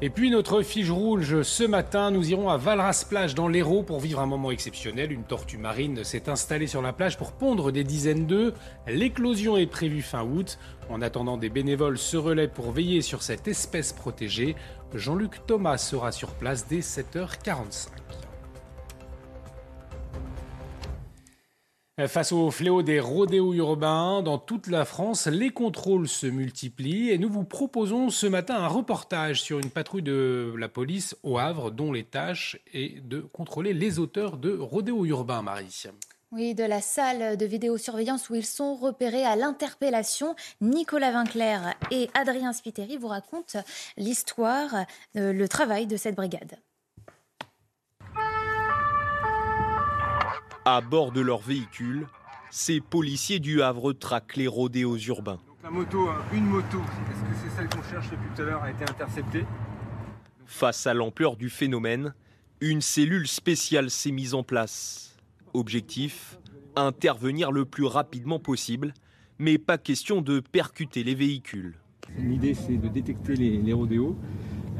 Et 0.05 0.09
puis 0.09 0.29
notre 0.29 0.63
fiche 0.63 0.89
rouge 0.89 1.43
ce 1.43 1.63
matin, 1.63 2.11
nous 2.11 2.29
irons 2.29 2.49
à 2.49 2.57
Valras-Plage 2.57 3.35
dans 3.35 3.47
l'Hérault 3.47 3.83
pour 3.83 4.01
vivre 4.01 4.19
un 4.19 4.25
moment 4.25 4.51
exceptionnel. 4.51 5.13
Une 5.13 5.23
tortue 5.23 5.57
marine 5.57 6.03
s'est 6.03 6.27
installée 6.27 6.67
sur 6.67 6.81
la 6.81 6.91
plage 6.91 7.17
pour 7.17 7.31
pondre 7.31 7.71
des 7.71 7.85
dizaines 7.85 8.25
d'œufs. 8.25 8.53
L'éclosion 8.85 9.55
est 9.55 9.65
prévue 9.65 10.01
fin 10.01 10.23
août. 10.25 10.59
En 10.89 11.01
attendant, 11.01 11.37
des 11.37 11.49
bénévoles 11.49 11.97
se 11.97 12.17
relaient 12.17 12.47
pour 12.47 12.71
veiller 12.71 13.01
sur 13.01 13.23
cette 13.23 13.47
espèce 13.47 13.93
protégée. 13.93 14.55
Jean-Luc 14.93 15.45
Thomas 15.47 15.77
sera 15.77 16.11
sur 16.11 16.31
place 16.35 16.67
dès 16.67 16.79
7h45. 16.79 17.87
Face 22.07 22.31
au 22.31 22.49
fléau 22.49 22.81
des 22.81 22.99
rodéos 22.99 23.53
urbains 23.53 24.23
dans 24.23 24.39
toute 24.39 24.65
la 24.65 24.83
France, 24.83 25.27
les 25.27 25.51
contrôles 25.51 26.07
se 26.07 26.25
multiplient 26.25 27.11
et 27.11 27.19
nous 27.19 27.29
vous 27.29 27.43
proposons 27.43 28.09
ce 28.09 28.25
matin 28.25 28.55
un 28.55 28.67
reportage 28.67 29.43
sur 29.43 29.59
une 29.59 29.69
patrouille 29.69 30.01
de 30.01 30.55
la 30.57 30.69
police 30.69 31.15
au 31.21 31.37
Havre 31.37 31.69
dont 31.69 31.91
les 31.91 32.03
tâches 32.03 32.57
est 32.73 32.99
de 33.07 33.19
contrôler 33.21 33.73
les 33.73 33.99
auteurs 33.99 34.37
de 34.37 34.57
rodéos 34.57 35.05
urbains, 35.05 35.43
Marie. 35.43 35.83
Oui, 36.35 36.55
de 36.55 36.63
la 36.63 36.81
salle 36.81 37.37
de 37.37 37.45
vidéosurveillance 37.45 38.31
où 38.31 38.33
ils 38.33 38.45
sont 38.45 38.73
repérés 38.73 39.23
à 39.23 39.35
l'interpellation. 39.35 40.35
Nicolas 40.61 41.11
Vinclair 41.11 41.75
et 41.91 42.09
Adrien 42.15 42.53
Spiteri 42.53 42.97
vous 42.97 43.09
racontent 43.09 43.59
l'histoire, 43.97 44.73
euh, 45.15 45.31
le 45.31 45.47
travail 45.47 45.85
de 45.85 45.95
cette 45.95 46.15
brigade. 46.15 46.57
À 50.65 50.81
bord 50.81 51.11
de 51.11 51.21
leur 51.21 51.41
véhicule, 51.41 52.07
ces 52.49 52.81
policiers 52.81 53.39
du 53.39 53.61
Havre 53.61 53.93
traquent 53.93 54.35
les 54.35 54.47
rodéos 54.47 54.97
urbains. 54.97 55.39
la 55.61 55.69
moto, 55.69 56.09
hein, 56.09 56.17
une 56.33 56.45
moto, 56.45 56.79
est-ce 56.79 57.43
que 57.43 57.47
c'est 57.47 57.55
celle 57.55 57.69
qu'on 57.69 57.83
cherche 57.83 58.09
depuis 58.09 58.29
tout 58.35 58.41
à 58.41 58.45
l'heure, 58.45 58.63
a 58.63 58.71
été 58.71 58.83
interceptée? 58.83 59.45
Face 60.47 60.87
à 60.87 60.95
l'ampleur 60.95 61.35
du 61.35 61.51
phénomène, 61.51 62.15
une 62.59 62.81
cellule 62.81 63.27
spéciale 63.27 63.91
s'est 63.91 64.11
mise 64.11 64.33
en 64.33 64.41
place. 64.41 65.12
Objectif 65.53 66.39
intervenir 66.75 67.51
le 67.51 67.65
plus 67.65 67.85
rapidement 67.85 68.39
possible, 68.39 68.93
mais 69.37 69.57
pas 69.57 69.77
question 69.77 70.21
de 70.21 70.39
percuter 70.39 71.03
les 71.03 71.15
véhicules. 71.15 71.75
L'idée, 72.17 72.53
c'est 72.53 72.77
de 72.77 72.87
détecter 72.87 73.35
les, 73.35 73.57
les 73.57 73.73
rodéos 73.73 74.17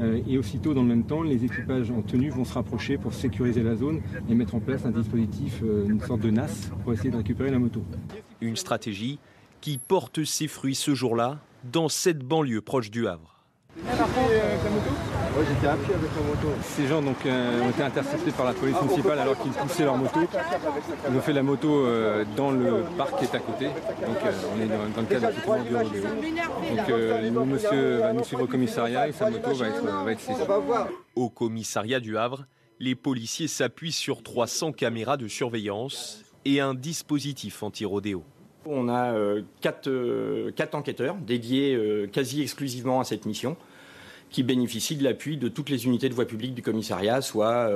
euh, 0.00 0.20
et 0.26 0.38
aussitôt, 0.38 0.74
dans 0.74 0.82
le 0.82 0.88
même 0.88 1.04
temps, 1.04 1.22
les 1.22 1.44
équipages 1.44 1.90
en 1.90 2.02
tenue 2.02 2.30
vont 2.30 2.44
se 2.44 2.54
rapprocher 2.54 2.98
pour 2.98 3.14
sécuriser 3.14 3.62
la 3.62 3.76
zone 3.76 4.02
et 4.28 4.34
mettre 4.34 4.54
en 4.54 4.60
place 4.60 4.84
un 4.84 4.90
dispositif, 4.90 5.60
euh, 5.62 5.86
une 5.88 6.00
sorte 6.00 6.20
de 6.20 6.30
NAS, 6.30 6.70
pour 6.82 6.92
essayer 6.92 7.10
de 7.10 7.16
récupérer 7.16 7.50
la 7.50 7.58
moto. 7.58 7.84
Une 8.40 8.56
stratégie 8.56 9.18
qui 9.60 9.78
porte 9.78 10.24
ses 10.24 10.48
fruits 10.48 10.74
ce 10.74 10.94
jour-là 10.94 11.38
dans 11.72 11.88
cette 11.88 12.20
banlieue 12.20 12.60
proche 12.60 12.90
du 12.90 13.06
Havre. 13.06 13.44
Ouais, 15.36 15.44
j'étais 15.48 15.66
à 15.66 15.74
pied 15.74 15.92
avec 15.92 16.10
la 16.14 16.22
moto. 16.22 16.48
Ces 16.62 16.86
gens 16.86 17.02
donc, 17.02 17.26
euh, 17.26 17.62
ont 17.62 17.70
été 17.70 17.82
interceptés 17.82 18.30
par 18.30 18.46
la 18.46 18.52
police 18.52 18.80
municipale 18.80 19.18
alors 19.18 19.36
qu'ils 19.36 19.50
poussaient 19.50 19.82
leur 19.82 19.96
moto. 19.96 20.20
Ils 21.10 21.16
ont 21.16 21.20
fait 21.20 21.32
la 21.32 21.42
moto 21.42 21.86
euh, 21.86 22.24
dans 22.36 22.52
le 22.52 22.84
parc 22.96 23.18
qui 23.18 23.24
est 23.24 23.34
à 23.34 23.40
côté. 23.40 23.64
Donc 23.66 24.18
euh, 24.24 24.32
on 24.54 24.60
est 24.60 24.66
dans, 24.66 25.00
le 25.00 25.06
cadre 25.08 25.32
du 25.32 25.40
rodéo. 25.40 25.78
Donc 26.76 26.88
le 26.88 27.44
monsieur 27.46 27.98
va 27.98 28.12
nous 28.12 28.22
suivre 28.22 28.42
au 28.42 28.46
commissariat 28.46 29.08
et 29.08 29.12
sa 29.12 29.28
moto 29.28 29.52
va 29.54 29.66
être, 29.66 30.04
va 30.04 30.12
être 30.12 30.20
saisie. 30.20 30.40
Au 31.16 31.28
commissariat 31.30 31.98
du 31.98 32.16
Havre, 32.16 32.44
les 32.78 32.94
policiers 32.94 33.48
s'appuient 33.48 33.90
sur 33.90 34.22
300 34.22 34.70
caméras 34.70 35.16
de 35.16 35.26
surveillance 35.26 36.22
et 36.44 36.60
un 36.60 36.74
dispositif 36.74 37.64
anti-rodéo. 37.64 38.22
On 38.66 38.88
a 38.88 39.12
quatre, 39.60 40.50
quatre 40.52 40.76
enquêteurs 40.76 41.16
dédiés 41.16 42.08
quasi 42.12 42.40
exclusivement 42.40 43.00
à 43.00 43.04
cette 43.04 43.26
mission 43.26 43.56
qui 44.34 44.42
bénéficient 44.42 44.96
de 44.96 45.04
l'appui 45.04 45.36
de 45.36 45.46
toutes 45.46 45.68
les 45.68 45.86
unités 45.86 46.08
de 46.08 46.14
voie 46.14 46.24
publique 46.24 46.54
du 46.54 46.62
commissariat, 46.62 47.20
soit 47.20 47.70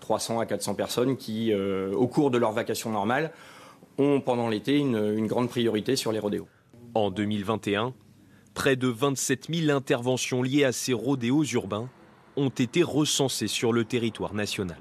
300 0.00 0.36
euh, 0.36 0.40
à 0.40 0.46
400 0.46 0.74
personnes 0.76 1.16
qui, 1.16 1.52
euh, 1.52 1.92
au 1.94 2.06
cours 2.06 2.30
de 2.30 2.38
leur 2.38 2.52
vacation 2.52 2.90
normale, 2.90 3.32
ont 3.98 4.20
pendant 4.20 4.48
l'été 4.48 4.78
une, 4.78 5.26
grande 5.26 5.48
priorité 5.48 5.96
sur 5.96 6.12
les 6.12 6.20
rodéos. 6.20 6.46
En 6.94 7.10
2021, 7.10 7.92
près 8.54 8.76
de 8.76 8.86
27 8.86 9.48
000 9.52 9.76
interventions 9.76 10.44
liées 10.44 10.62
à 10.62 10.70
ces 10.70 10.92
rodéos 10.92 11.42
urbains 11.42 11.88
ont 12.36 12.50
été 12.50 12.84
recensées 12.84 13.48
sur 13.48 13.72
le 13.72 13.84
territoire 13.84 14.32
national. 14.32 14.78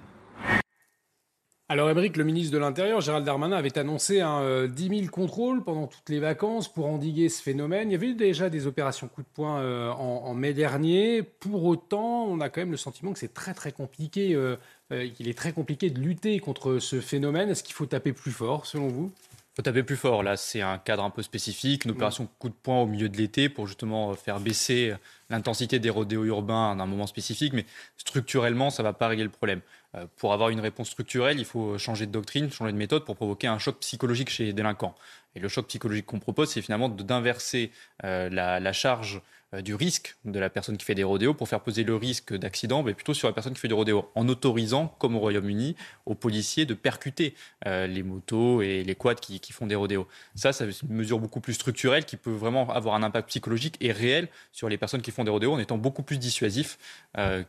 Alors, 1.74 1.90
Émeric, 1.90 2.18
le 2.18 2.24
ministre 2.24 2.54
de 2.54 2.60
l'Intérieur, 2.60 3.02
Gérald 3.02 3.26
Darmanin, 3.26 3.58
avait 3.58 3.80
annoncé 3.80 4.22
un 4.22 4.68
10 4.68 4.90
000 4.90 5.08
contrôles 5.08 5.64
pendant 5.64 5.88
toutes 5.88 6.08
les 6.08 6.20
vacances 6.20 6.72
pour 6.72 6.86
endiguer 6.86 7.30
ce 7.30 7.42
phénomène. 7.42 7.90
Il 7.90 7.94
y 7.94 7.96
avait 7.96 8.10
eu 8.10 8.14
déjà 8.14 8.52
des 8.52 8.68
opérations 8.68 9.08
coup 9.08 9.24
de 9.24 9.28
poing 9.34 9.58
euh, 9.58 9.90
en, 9.90 10.36
mai 10.36 10.54
dernier. 10.54 11.24
Pour 11.24 11.64
autant, 11.66 12.26
on 12.26 12.42
a 12.42 12.50
quand 12.50 12.62
même 12.62 12.70
le 12.70 12.78
sentiment 12.78 13.12
que 13.12 13.18
c'est 13.18 13.34
très 13.34 13.56
très 13.56 13.72
compliqué, 13.72 14.36
euh, 14.36 14.56
euh, 14.92 15.10
qu'il 15.10 15.28
est 15.28 15.36
très 15.36 15.52
compliqué 15.52 15.90
de 15.90 16.00
lutter 16.00 16.40
contre 16.40 16.78
ce 16.78 17.02
phénomène. 17.02 17.50
Est-ce 17.50 17.64
qu'il 17.64 17.74
faut 17.74 17.88
taper 17.88 18.14
plus 18.14 18.30
fort, 18.30 18.68
selon 18.68 18.88
vous? 18.90 19.12
il 19.32 19.33
faut 19.56 19.62
taper 19.62 19.84
plus 19.84 19.96
fort. 19.96 20.24
Là, 20.24 20.36
c'est 20.36 20.62
un 20.62 20.78
cadre 20.78 21.04
un 21.04 21.10
peu 21.10 21.22
spécifique, 21.22 21.86
une 21.86 21.92
opération 21.92 22.28
coup 22.40 22.50
de 22.50 22.56
poing 22.56 22.82
au 22.82 22.86
milieu 22.88 23.10
de 23.10 23.18
l'été 23.18 23.50
pour 23.50 23.68
justement 23.68 24.14
faire 24.16 24.40
baisser 24.40 24.96
l'intensité 25.30 25.80
des 25.80 25.90
rodéos 25.90 26.26
urbains 26.26 26.78
à 26.78 26.84
un 26.84 26.86
moment 26.86 27.08
spécifique. 27.08 27.54
Mais 27.54 27.66
structurellement, 27.98 28.70
ça 28.70 28.84
ne 28.84 28.88
va 28.88 28.94
pas 28.94 29.08
régler 29.08 29.26
le 29.26 29.30
problème. 29.30 29.62
Euh, 29.96 30.08
pour 30.18 30.34
avoir 30.34 30.50
une 30.50 30.60
réponse 30.60 30.90
structurelle, 30.90 31.38
il 31.40 31.46
faut 31.46 31.78
changer 31.78 32.08
de 32.08 32.12
doctrine, 32.12 32.52
changer 32.52 32.72
de 32.72 32.78
méthode 32.78 33.06
pour 33.06 33.16
provoquer 33.16 33.48
un 33.48 33.60
choc 33.60 33.78
psychologique 33.80 34.30
chez 34.30 34.46
les 34.46 34.54
délinquants. 34.54 34.96
Et 35.36 35.40
le 35.40 35.48
choc 35.48 35.68
psychologique 35.68 36.06
qu'on 36.06 36.20
propose, 36.20 36.52
c'est 36.52 36.62
finalement 36.62 36.90
d'inverser 36.90 37.72
euh, 38.04 38.30
la, 38.30 38.74
charge 38.74 39.22
euh, 39.54 39.62
du 39.62 39.74
risque 39.74 40.16
de 40.26 40.40
la 40.40 40.50
personne 40.50 40.78
qui 40.78 40.86
fait 40.86 40.96
des 40.96 41.04
rodéos 41.04 41.34
pour 41.34 41.48
faire 41.48 41.62
poser 41.62 41.84
le 41.84 41.96
risque 41.96 42.34
d'accident 42.36 42.84
mais 42.84 42.94
plutôt 42.94 43.14
sur 43.14 43.28
la 43.28 43.34
personne 43.34 43.54
qui 43.54 43.60
fait 43.60 43.68
du 43.68 43.74
rodéo, 43.74 44.10
en 44.14 44.28
autorisant, 44.28 44.96
comme 45.00 45.16
au 45.16 45.20
Royaume-Uni, 45.20 45.76
aux 46.06 46.14
policiers 46.14 46.66
de 46.66 46.74
percuter 46.76 47.34
euh, 47.66 47.88
les 47.88 48.04
motos 48.04 48.62
et 48.62 48.84
les 48.84 48.96
quads 48.96 49.16
qui, 49.16 49.40
font 49.54 49.68
des 49.68 49.76
rodéos. 49.76 50.08
Ça, 50.36 50.54
c'est 50.54 50.66
une 50.66 50.96
mesure 50.96 51.20
beaucoup 51.20 51.40
plus 51.40 51.54
structurelle 51.54 52.06
qui 52.06 52.18
peut 52.18 52.32
vraiment 52.32 52.70
avoir 52.72 52.96
un 52.96 53.04
impact 53.04 53.30
psychologique 53.30 53.78
et 53.82 53.92
réel 53.92 54.30
sur 54.52 54.70
les 54.70 54.78
personnes 54.78 55.02
qui 55.02 55.12
font 55.12 55.24
des 55.24 55.32
rodéos 55.32 55.54
en 55.54 55.60
étant 55.60 55.78
beaucoup 55.78 56.04
plus 56.04 56.18
dissuasif 56.18 56.78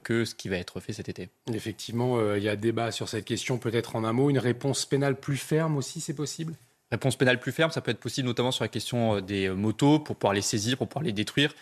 que 0.02 0.24
ce 0.26 0.34
qui 0.34 0.50
va 0.50 0.56
être 0.56 0.80
fait 0.80 0.92
cet 0.92 1.08
été. 1.08 1.30
Effectivement, 1.52 2.34
il 2.34 2.42
y 2.42 2.48
a 2.48 2.56
débat 2.56 2.92
sur 2.92 3.08
cette 3.08 3.24
question, 3.24 3.56
peut-être 3.56 3.96
en 3.96 4.04
un 4.04 4.12
mot. 4.12 4.28
Une 4.28 4.38
réponse 4.38 4.84
pénale 4.84 5.16
plus 5.18 5.38
ferme 5.38 5.78
aussi, 5.78 6.02
c'est 6.02 6.14
possible? 6.14 6.54
Réponse 6.94 7.16
pénale 7.16 7.38
plus 7.38 7.52
ferme, 7.52 7.70
ça 7.70 7.80
peut 7.80 7.90
être 7.90 8.00
possible 8.00 8.26
notamment 8.26 8.50
sur 8.50 8.64
la 8.64 8.68
question 8.68 9.20
des 9.20 9.48
motos, 9.50 9.98
pour 9.98 10.16
pouvoir 10.16 10.34
les 10.34 10.42
saisir, 10.42 10.76
pour 10.76 10.88
pouvoir 10.88 11.04
les 11.04 11.12
détruire, 11.12 11.54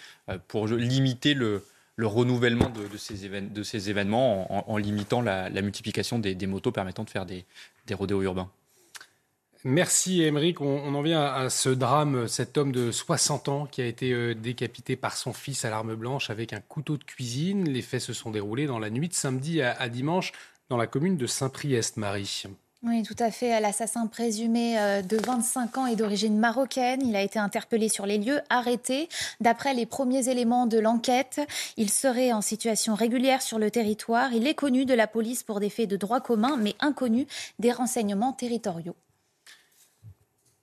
pour 0.49 0.67
limiter 0.67 1.35
le, 1.35 1.63
renouvellement 2.01 2.71
de, 2.71 2.97
ces, 2.97 3.91
événements 3.91 4.71
en, 4.71 4.77
limitant 4.77 5.21
la, 5.21 5.51
multiplication 5.63 6.19
des, 6.19 6.47
motos 6.47 6.73
permettant 6.73 7.05
de 7.05 7.11
faire 7.11 7.27
des, 7.27 7.45
des 7.87 7.95
rodéos 7.95 8.23
urbains. 8.23 8.51
Merci 9.65 10.23
Émeric. 10.23 10.61
On, 10.61 10.93
en 10.93 11.03
vient 11.03 11.23
à 11.23 11.49
ce 11.49 11.69
drame, 11.69 12.27
cet 12.27 12.59
homme 12.59 12.73
de 12.73 12.91
60 12.91 13.49
ans 13.49 13.67
qui 13.67 13.81
a 13.81 13.87
été 13.87 14.13
euh, 14.13 14.35
décapité 14.35 14.97
par 14.97 15.17
son 15.17 15.33
fils 15.33 15.65
à 15.65 15.71
l'arme 15.71 15.95
blanche 15.95 16.31
avec 16.31 16.53
un 16.53 16.61
couteau 16.61 16.97
de 16.97 17.05
cuisine. 17.05 17.69
Les 17.69 17.83
faits 17.83 18.01
se 18.01 18.13
sont 18.13 18.33
déroulés 18.33 18.67
dans 18.67 18.81
la 18.81 18.91
nuit 18.91 19.09
de 19.09 19.15
samedi 19.15 19.63
à, 19.63 19.89
dimanche 19.89 20.33
dans 20.69 20.77
la 20.77 20.89
commune 20.89 21.17
de 21.17 21.27
Saint-Priest, 21.29 21.97
Marie. 21.97 22.45
Oui, 22.85 23.05
tout 23.05 23.17
à 23.21 23.31
fait. 23.31 23.61
L'assassin 23.61 24.09
présumé 24.09 24.77
euh, 24.77 25.03
de 25.03 25.17
25 25.17 25.79
ans 25.79 25.87
et 25.87 25.95
d'origine 25.95 26.37
marocaine. 26.37 27.01
Il 27.07 27.15
a 27.15 27.23
été 27.23 27.39
interpellé 27.39 27.89
sur 27.89 28.07
les 28.07 28.19
lieux, 28.19 28.41
arrêté. 28.51 29.09
D'après 29.41 29.73
les 29.73 29.87
premiers 29.87 30.29
éléments 30.29 30.67
de 30.67 30.81
l'enquête, 30.81 31.41
il 31.77 31.91
serait 31.91 32.33
en 32.33 32.41
situation 32.41 32.97
régulière 32.97 33.41
sur 33.41 33.61
le 33.61 33.71
territoire. 33.71 34.33
Il 34.33 34.49
est 34.49 34.55
connu 34.55 34.85
de 34.85 34.95
la 34.95 35.07
police 35.07 35.45
pour 35.45 35.61
des 35.61 35.71
faits 35.71 35.89
de 35.89 35.97
droit 35.97 36.21
commun, 36.21 36.57
mais 36.57 36.75
inconnu 36.81 37.29
des 37.61 37.71
renseignements 37.71 38.33
territoriaux. 38.33 38.97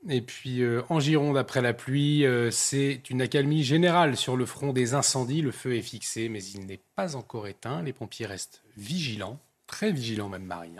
Et 0.10 0.22
puis 0.22 0.62
euh, 0.62 0.82
en 0.90 1.00
Gironde, 1.00 1.38
après 1.38 1.62
la 1.62 1.74
pluie, 1.74 2.26
euh, 2.26 2.52
c'est 2.52 3.10
une 3.10 3.22
accalmie 3.22 3.64
générale 3.64 4.18
sur 4.18 4.36
le 4.36 4.46
front 4.46 4.74
des 4.74 4.94
incendies. 4.94 5.42
Le 5.42 5.52
feu 5.52 5.76
est 5.78 5.82
fixé, 5.82 6.28
mais 6.28 6.44
il 6.44 6.66
n'est 6.66 6.82
pas 6.98 7.16
encore 7.16 7.48
éteint. 7.48 7.82
Les 7.82 7.94
pompiers 7.94 8.26
restent 8.26 8.62
vigilants, 8.76 9.40
très 9.68 9.94
vigilants 9.94 10.30
même, 10.30 10.44
Marie. 10.44 10.72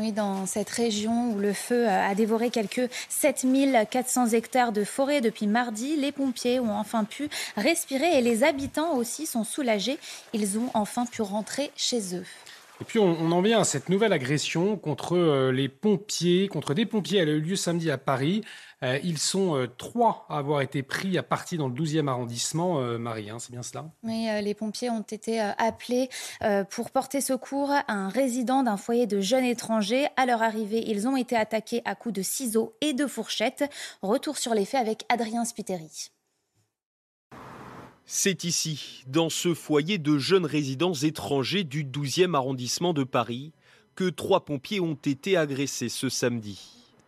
Oui, 0.00 0.12
dans 0.12 0.46
cette 0.46 0.70
région 0.70 1.32
où 1.32 1.40
le 1.40 1.52
feu 1.52 1.88
a 1.88 2.14
dévoré 2.14 2.50
quelques 2.50 2.88
7400 3.08 4.28
hectares 4.28 4.70
de 4.70 4.84
forêt 4.84 5.20
depuis 5.20 5.48
mardi, 5.48 5.96
les 5.96 6.12
pompiers 6.12 6.60
ont 6.60 6.76
enfin 6.76 7.02
pu 7.02 7.28
respirer 7.56 8.16
et 8.16 8.20
les 8.20 8.44
habitants 8.44 8.94
aussi 8.94 9.26
sont 9.26 9.42
soulagés. 9.42 9.98
Ils 10.34 10.56
ont 10.56 10.70
enfin 10.74 11.04
pu 11.04 11.22
rentrer 11.22 11.72
chez 11.74 12.14
eux. 12.14 12.24
Et 12.80 12.84
puis 12.84 13.00
on, 13.00 13.32
en 13.32 13.40
vient 13.40 13.60
à 13.60 13.64
cette 13.64 13.88
nouvelle 13.88 14.12
agression 14.12 14.76
contre 14.76 15.16
euh, 15.16 15.50
les 15.50 15.68
pompiers, 15.68 16.46
contre 16.46 16.74
des 16.74 16.86
pompiers. 16.86 17.18
Elle 17.18 17.28
a 17.28 17.32
eu 17.32 17.40
lieu 17.40 17.56
samedi 17.56 17.90
à 17.90 17.98
Paris. 17.98 18.42
Euh, 18.84 19.00
ils 19.02 19.18
sont 19.18 19.56
euh, 19.56 19.66
trois 19.66 20.26
à 20.28 20.38
avoir 20.38 20.60
été 20.60 20.84
pris 20.84 21.18
à 21.18 21.24
partie 21.24 21.56
dans 21.56 21.66
le 21.66 21.74
12e 21.74 22.06
arrondissement. 22.06 22.80
Marie, 22.98 23.30
hein, 23.30 23.38
c'est 23.40 23.50
bien 23.50 23.62
cela? 23.62 23.86
Oui, 24.04 24.28
les 24.42 24.54
pompiers 24.54 24.90
ont 24.90 25.02
été 25.02 25.40
appelés 25.40 26.08
pour 26.70 26.90
porter 26.90 27.20
secours 27.20 27.70
à 27.70 27.92
un 27.92 28.08
résident 28.08 28.62
d'un 28.62 28.76
foyer 28.76 29.06
de 29.06 29.20
jeunes 29.20 29.44
étrangers. 29.44 30.06
À 30.16 30.26
leur 30.26 30.42
arrivée, 30.42 30.84
ils 30.86 31.08
ont 31.08 31.16
été 31.16 31.36
attaqués 31.36 31.82
à 31.84 31.94
coups 31.94 32.14
de 32.14 32.22
ciseaux 32.22 32.74
et 32.80 32.92
de 32.92 33.06
fourchettes. 33.06 33.64
Retour 34.02 34.38
sur 34.38 34.54
les 34.54 34.64
faits 34.64 34.80
avec 34.80 35.04
Adrien 35.08 35.44
Spiteri. 35.44 36.10
C'est 38.10 38.44
ici, 38.44 39.04
dans 39.06 39.28
ce 39.28 39.52
foyer 39.52 39.98
de 39.98 40.16
jeunes 40.16 40.46
résidents 40.46 40.94
étrangers 40.94 41.62
du 41.62 41.84
12e 41.84 42.34
arrondissement 42.34 42.94
de 42.94 43.04
Paris, 43.04 43.52
que 43.96 44.08
trois 44.08 44.46
pompiers 44.46 44.80
ont 44.80 44.94
été 44.94 45.36
agressés 45.36 45.90
ce 45.90 46.08
samedi. 46.08 46.58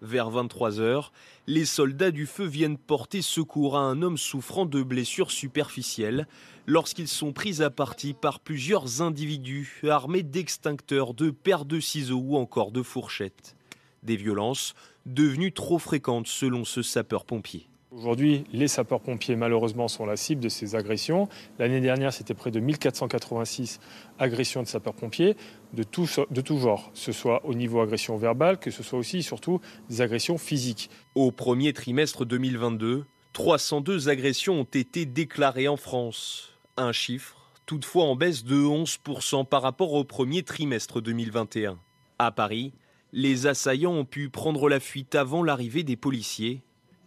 Vers 0.03 0.29
23 0.29 0.73
h 0.73 1.09
les 1.47 1.65
soldats 1.65 2.11
du 2.11 2.27
feu 2.27 2.45
viennent 2.45 2.77
porter 2.77 3.23
secours 3.23 3.79
à 3.79 3.81
un 3.81 4.03
homme 4.03 4.19
souffrant 4.19 4.67
de 4.67 4.83
blessures 4.83 5.31
superficielles 5.31 6.29
lorsqu'ils 6.67 7.09
sont 7.09 7.33
pris 7.33 7.63
à 7.63 7.71
partie 7.71 8.13
par 8.13 8.39
plusieurs 8.39 9.01
individus 9.01 9.81
armés 9.89 10.23
d'extincteurs, 10.23 11.15
de 11.15 11.31
paires 11.31 11.65
de 11.65 11.81
ciseaux 11.81 12.23
ou 12.23 12.37
encore 12.37 12.73
de 12.73 12.83
fourchettes. 12.83 13.57
Des 14.03 14.17
violences 14.17 14.75
devenues 15.07 15.53
trop 15.53 15.79
fréquentes 15.79 16.27
selon 16.27 16.67
ce 16.67 16.83
sapeur-pompier. 16.83 17.70
Aujourd'hui, 17.93 18.45
les 18.53 18.69
sapeurs-pompiers, 18.69 19.35
malheureusement, 19.35 19.89
sont 19.89 20.07
la 20.07 20.15
cible 20.15 20.41
de 20.41 20.49
ces 20.49 20.77
agressions. 20.77 21.29
L'année 21.59 21.81
dernière, 21.81 22.13
c'était 22.13 22.35
près 22.35 22.53
de 22.53 22.61
1486 22.61 23.81
agressions 24.21 24.63
de 24.63 24.69
sapeurs-pompiers 24.69 25.37
de 25.73 25.83
tout, 25.83 26.09
de 26.31 26.45
genre, 26.57 26.93
ce 26.95 27.11
soit 27.11 27.45
au 27.45 27.53
niveau 27.53 27.81
agression 27.81 28.17
verbale, 28.17 28.61
que 28.61 28.71
ce 28.71 28.85
soit 28.85 28.99
aussi, 28.99 29.25
surtout, 29.25 29.61
des 29.89 30.03
agressions 30.03 30.39
physiques. 30.39 30.89
Au 31.17 31.33
premier 31.33 31.73
trimestre 31.73 32.25
2022, 32.25 33.07
302 33.33 34.09
agressions 34.09 34.61
ont 34.61 34.65
été 34.65 35.05
déclarées 35.05 35.67
en 35.67 35.77
France. 35.77 36.57
Un 36.77 36.93
chiffre, 36.93 37.51
toutefois 37.67 38.05
en 38.05 38.15
baisse 38.15 38.45
de 38.45 38.55
11% 38.55 39.45
par 39.47 39.63
rapport 39.63 39.95
au 39.95 40.05
premier 40.05 40.45
trimestre 40.45 41.01
2021. 41.01 41.77
À 42.21 42.31
Paris, 42.31 42.73
les 43.13 43.49
assaillants 43.49 43.95
ont 43.95 44.05
pu 44.05 44.29
prendre 44.29 44.69
la 44.69 44.79
fuite 44.79 45.17
avant 45.17 45.43
l'arrivée 45.43 45.83
des 45.83 45.97
policiers 45.97 46.63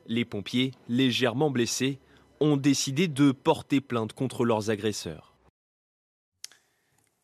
les 0.07 0.25
pompiers, 0.25 0.71
légèrement 0.89 1.49
blessés, 1.49 1.99
ont 2.39 2.57
décidé 2.57 3.07
de 3.07 3.31
porter 3.31 3.81
plainte 3.81 4.13
contre 4.13 4.45
leurs 4.45 4.69
agresseurs. 4.69 5.34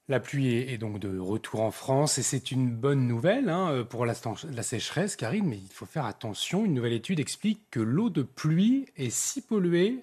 La 0.08 0.20
pluie 0.20 0.56
est 0.56 0.80
donc 0.80 0.98
de 0.98 1.20
retour 1.20 1.62
en 1.62 1.70
France 1.70 2.18
et 2.18 2.24
c'est 2.24 2.50
une 2.50 2.72
bonne 2.72 3.08
nouvelle 3.08 3.48
hein, 3.48 3.86
pour 3.88 4.08
la, 4.08 4.16
la, 4.52 4.64
sécheresse, 4.64 5.16
Karine, 5.16 5.46
mais 5.46 5.58
il 5.58 5.72
faut 5.72 5.86
faire 5.86 6.06
attention. 6.06 6.66
Une 6.66 6.74
nouvelle 6.74 6.94
étude 6.94 7.20
explique 7.20 7.62
que 7.70 7.80
l'eau 7.80 8.10
de 8.10 8.24
pluie 8.24 8.88
est 8.98 9.12
si 9.12 9.42
polluée 9.42 10.00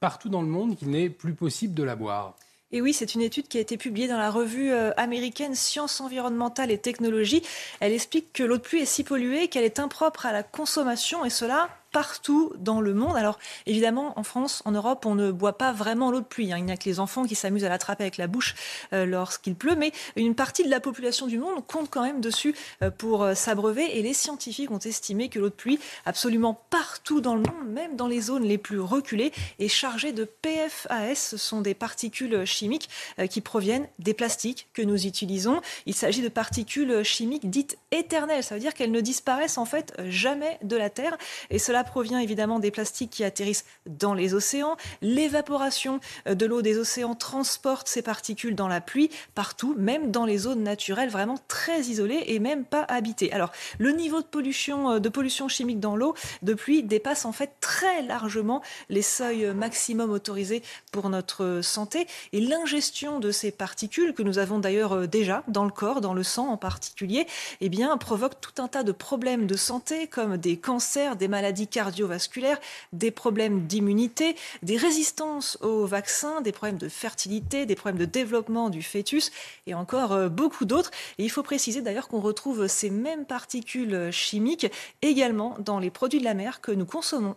partout 0.00 0.30
dans 0.30 0.40
le 0.40 0.48
monde 0.48 0.76
qu'il 0.76 0.88
n'est 0.88 1.10
plus 1.10 1.34
possible 1.34 1.74
de 1.74 1.82
la 1.82 1.94
boire. 1.94 2.36
Et 2.72 2.80
oui, 2.80 2.92
c'est 2.92 3.14
une 3.14 3.20
étude 3.20 3.48
qui 3.48 3.58
a 3.58 3.60
été 3.60 3.76
publiée 3.76 4.06
dans 4.06 4.18
la 4.18 4.30
revue 4.30 4.72
euh, 4.72 4.92
américaine 4.96 5.54
Sciences 5.54 6.00
environnementales 6.00 6.70
et 6.70 6.78
technologies. 6.78 7.42
Elle 7.80 7.92
explique 7.92 8.32
que 8.32 8.44
l'eau 8.44 8.56
de 8.56 8.62
pluie 8.62 8.80
est 8.80 8.86
si 8.86 9.02
polluée 9.02 9.48
qu'elle 9.48 9.64
est 9.64 9.80
impropre 9.80 10.24
à 10.24 10.32
la 10.32 10.42
consommation 10.42 11.24
et 11.24 11.30
cela 11.30 11.68
partout 11.92 12.52
dans 12.58 12.80
le 12.80 12.94
monde. 12.94 13.16
Alors 13.16 13.38
évidemment, 13.66 14.18
en 14.18 14.22
France, 14.22 14.62
en 14.64 14.72
Europe, 14.72 15.06
on 15.06 15.14
ne 15.14 15.30
boit 15.30 15.58
pas 15.58 15.72
vraiment 15.72 16.10
l'eau 16.10 16.20
de 16.20 16.24
pluie. 16.24 16.52
Hein. 16.52 16.58
Il 16.58 16.64
n'y 16.64 16.72
a 16.72 16.76
que 16.76 16.84
les 16.84 17.00
enfants 17.00 17.24
qui 17.24 17.34
s'amusent 17.34 17.64
à 17.64 17.68
l'attraper 17.68 18.04
avec 18.04 18.16
la 18.16 18.26
bouche 18.26 18.54
euh, 18.92 19.06
lorsqu'il 19.06 19.54
pleut, 19.54 19.74
mais 19.74 19.92
une 20.16 20.34
partie 20.34 20.64
de 20.64 20.70
la 20.70 20.80
population 20.80 21.26
du 21.26 21.38
monde 21.38 21.64
compte 21.66 21.90
quand 21.90 22.02
même 22.02 22.20
dessus 22.20 22.54
euh, 22.82 22.90
pour 22.90 23.22
euh, 23.22 23.34
s'abreuver. 23.34 23.98
Et 23.98 24.02
les 24.02 24.14
scientifiques 24.14 24.70
ont 24.70 24.78
estimé 24.78 25.28
que 25.28 25.38
l'eau 25.38 25.48
de 25.48 25.54
pluie, 25.54 25.78
absolument 26.06 26.60
partout 26.70 27.20
dans 27.20 27.34
le 27.34 27.42
monde, 27.42 27.68
même 27.68 27.96
dans 27.96 28.06
les 28.06 28.20
zones 28.20 28.44
les 28.44 28.58
plus 28.58 28.80
reculées, 28.80 29.32
est 29.58 29.68
chargée 29.68 30.12
de 30.12 30.24
PFAS. 30.24 31.14
Ce 31.14 31.36
sont 31.36 31.60
des 31.60 31.74
particules 31.74 32.44
chimiques 32.44 32.88
qui 33.28 33.40
proviennent 33.40 33.88
des 33.98 34.14
plastiques 34.14 34.68
que 34.72 34.82
nous 34.82 35.06
utilisons. 35.06 35.60
Il 35.86 35.94
s'agit 35.94 36.22
de 36.22 36.28
particules 36.28 37.02
chimiques 37.04 37.50
dites 37.50 37.78
éternelles. 37.90 38.44
Ça 38.44 38.54
veut 38.54 38.60
dire 38.60 38.74
qu'elles 38.74 38.92
ne 38.92 39.00
disparaissent 39.00 39.58
en 39.58 39.64
fait 39.64 39.94
jamais 40.06 40.58
de 40.62 40.76
la 40.76 40.90
Terre. 40.90 41.16
Et 41.50 41.58
cela 41.58 41.79
provient 41.84 42.18
évidemment 42.18 42.58
des 42.58 42.70
plastiques 42.70 43.10
qui 43.10 43.24
atterrissent 43.24 43.64
dans 43.86 44.14
les 44.14 44.34
océans. 44.34 44.76
L'évaporation 45.02 46.00
euh, 46.28 46.34
de 46.34 46.46
l'eau 46.46 46.62
des 46.62 46.78
océans 46.78 47.14
transporte 47.14 47.88
ces 47.88 48.02
particules 48.02 48.54
dans 48.54 48.68
la 48.68 48.80
pluie 48.80 49.10
partout, 49.34 49.74
même 49.78 50.10
dans 50.10 50.24
les 50.24 50.38
zones 50.38 50.62
naturelles 50.62 51.10
vraiment 51.10 51.38
très 51.48 51.80
isolées 51.82 52.24
et 52.26 52.38
même 52.38 52.64
pas 52.64 52.82
habitées. 52.88 53.32
Alors, 53.32 53.52
le 53.78 53.92
niveau 53.92 54.20
de 54.20 54.26
pollution, 54.26 54.92
euh, 54.92 54.98
de 54.98 55.08
pollution 55.08 55.48
chimique 55.48 55.80
dans 55.80 55.96
l'eau 55.96 56.14
de 56.42 56.54
pluie 56.54 56.82
dépasse 56.82 57.24
en 57.24 57.32
fait 57.32 57.52
très 57.60 58.02
largement 58.02 58.62
les 58.88 59.02
seuils 59.02 59.52
maximum 59.54 60.10
autorisés 60.10 60.62
pour 60.92 61.08
notre 61.08 61.60
santé. 61.62 62.06
Et 62.32 62.40
l'ingestion 62.40 63.20
de 63.20 63.30
ces 63.30 63.50
particules, 63.50 64.14
que 64.14 64.22
nous 64.22 64.38
avons 64.38 64.58
d'ailleurs 64.58 64.92
euh, 64.92 65.06
déjà 65.06 65.42
dans 65.48 65.64
le 65.64 65.70
corps, 65.70 66.00
dans 66.00 66.14
le 66.14 66.22
sang 66.22 66.48
en 66.48 66.56
particulier, 66.56 67.26
eh 67.60 67.68
bien, 67.68 67.96
provoque 67.96 68.40
tout 68.40 68.62
un 68.62 68.68
tas 68.68 68.82
de 68.82 68.92
problèmes 68.92 69.46
de 69.46 69.56
santé 69.56 70.06
comme 70.06 70.36
des 70.36 70.56
cancers, 70.56 71.16
des 71.16 71.28
maladies 71.28 71.68
cardiovasculaires, 71.70 72.58
des 72.92 73.10
problèmes 73.10 73.66
d'immunité, 73.66 74.36
des 74.62 74.76
résistances 74.76 75.56
aux 75.62 75.86
vaccins, 75.86 76.40
des 76.40 76.52
problèmes 76.52 76.78
de 76.78 76.88
fertilité, 76.88 77.66
des 77.66 77.76
problèmes 77.76 78.00
de 78.00 78.04
développement 78.04 78.68
du 78.68 78.82
fœtus 78.82 79.30
et 79.66 79.74
encore 79.74 80.12
euh, 80.12 80.28
beaucoup 80.28 80.64
d'autres. 80.64 80.90
Et 81.18 81.24
il 81.24 81.30
faut 81.30 81.42
préciser 81.42 81.80
d'ailleurs 81.80 82.08
qu'on 82.08 82.20
retrouve 82.20 82.66
ces 82.66 82.90
mêmes 82.90 83.24
particules 83.24 84.10
chimiques 84.10 84.66
également 85.02 85.56
dans 85.60 85.78
les 85.78 85.90
produits 85.90 86.18
de 86.18 86.24
la 86.24 86.34
mer 86.34 86.60
que 86.60 86.72
nous 86.72 86.86
consommons. 86.86 87.36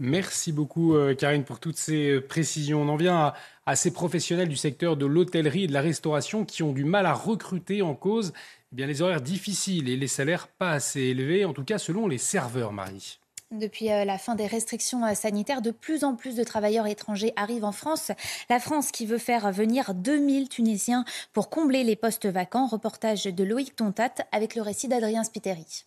Merci 0.00 0.52
beaucoup, 0.52 0.94
euh, 0.94 1.14
Karine, 1.14 1.44
pour 1.44 1.58
toutes 1.58 1.76
ces 1.76 2.10
euh, 2.12 2.20
précisions. 2.20 2.82
On 2.82 2.88
en 2.88 2.96
vient 2.96 3.32
à, 3.66 3.76
ces 3.76 3.92
professionnels 3.92 4.48
du 4.48 4.56
secteur 4.56 4.96
de 4.96 5.06
l'hôtellerie 5.06 5.64
et 5.64 5.66
de 5.66 5.72
la 5.72 5.80
restauration 5.80 6.44
qui 6.44 6.62
ont 6.62 6.72
du 6.72 6.84
mal 6.84 7.04
à 7.04 7.14
recruter 7.14 7.82
en 7.82 7.94
cause 7.94 8.32
eh 8.72 8.76
bien, 8.76 8.86
les 8.86 9.02
horaires 9.02 9.20
difficiles 9.20 9.88
et 9.88 9.96
les 9.96 10.06
salaires 10.06 10.46
pas 10.46 10.70
assez 10.70 11.00
élevés, 11.00 11.44
en 11.44 11.52
tout 11.52 11.64
cas 11.64 11.78
selon 11.78 12.06
les 12.06 12.18
serveurs, 12.18 12.72
Marie. 12.72 13.18
Depuis 13.50 13.90
euh, 13.90 14.04
la 14.04 14.18
fin 14.18 14.36
des 14.36 14.46
restrictions 14.46 15.02
sanitaires, 15.14 15.62
de 15.62 15.72
plus 15.72 16.04
en 16.04 16.14
plus 16.14 16.36
de 16.36 16.44
travailleurs 16.44 16.86
étrangers 16.86 17.32
arrivent 17.34 17.64
en 17.64 17.72
France. 17.72 18.12
La 18.50 18.60
France 18.60 18.92
qui 18.92 19.04
veut 19.04 19.18
faire 19.18 19.50
venir 19.50 19.94
2000 19.94 20.48
Tunisiens 20.48 21.04
pour 21.32 21.50
combler 21.50 21.82
les 21.82 21.96
postes 21.96 22.26
vacants. 22.26 22.66
Reportage 22.66 23.24
de 23.24 23.44
Loïc 23.44 23.74
Tontat 23.74 24.14
avec 24.30 24.54
le 24.54 24.62
récit 24.62 24.86
d'Adrien 24.86 25.24
Spiteri 25.24 25.86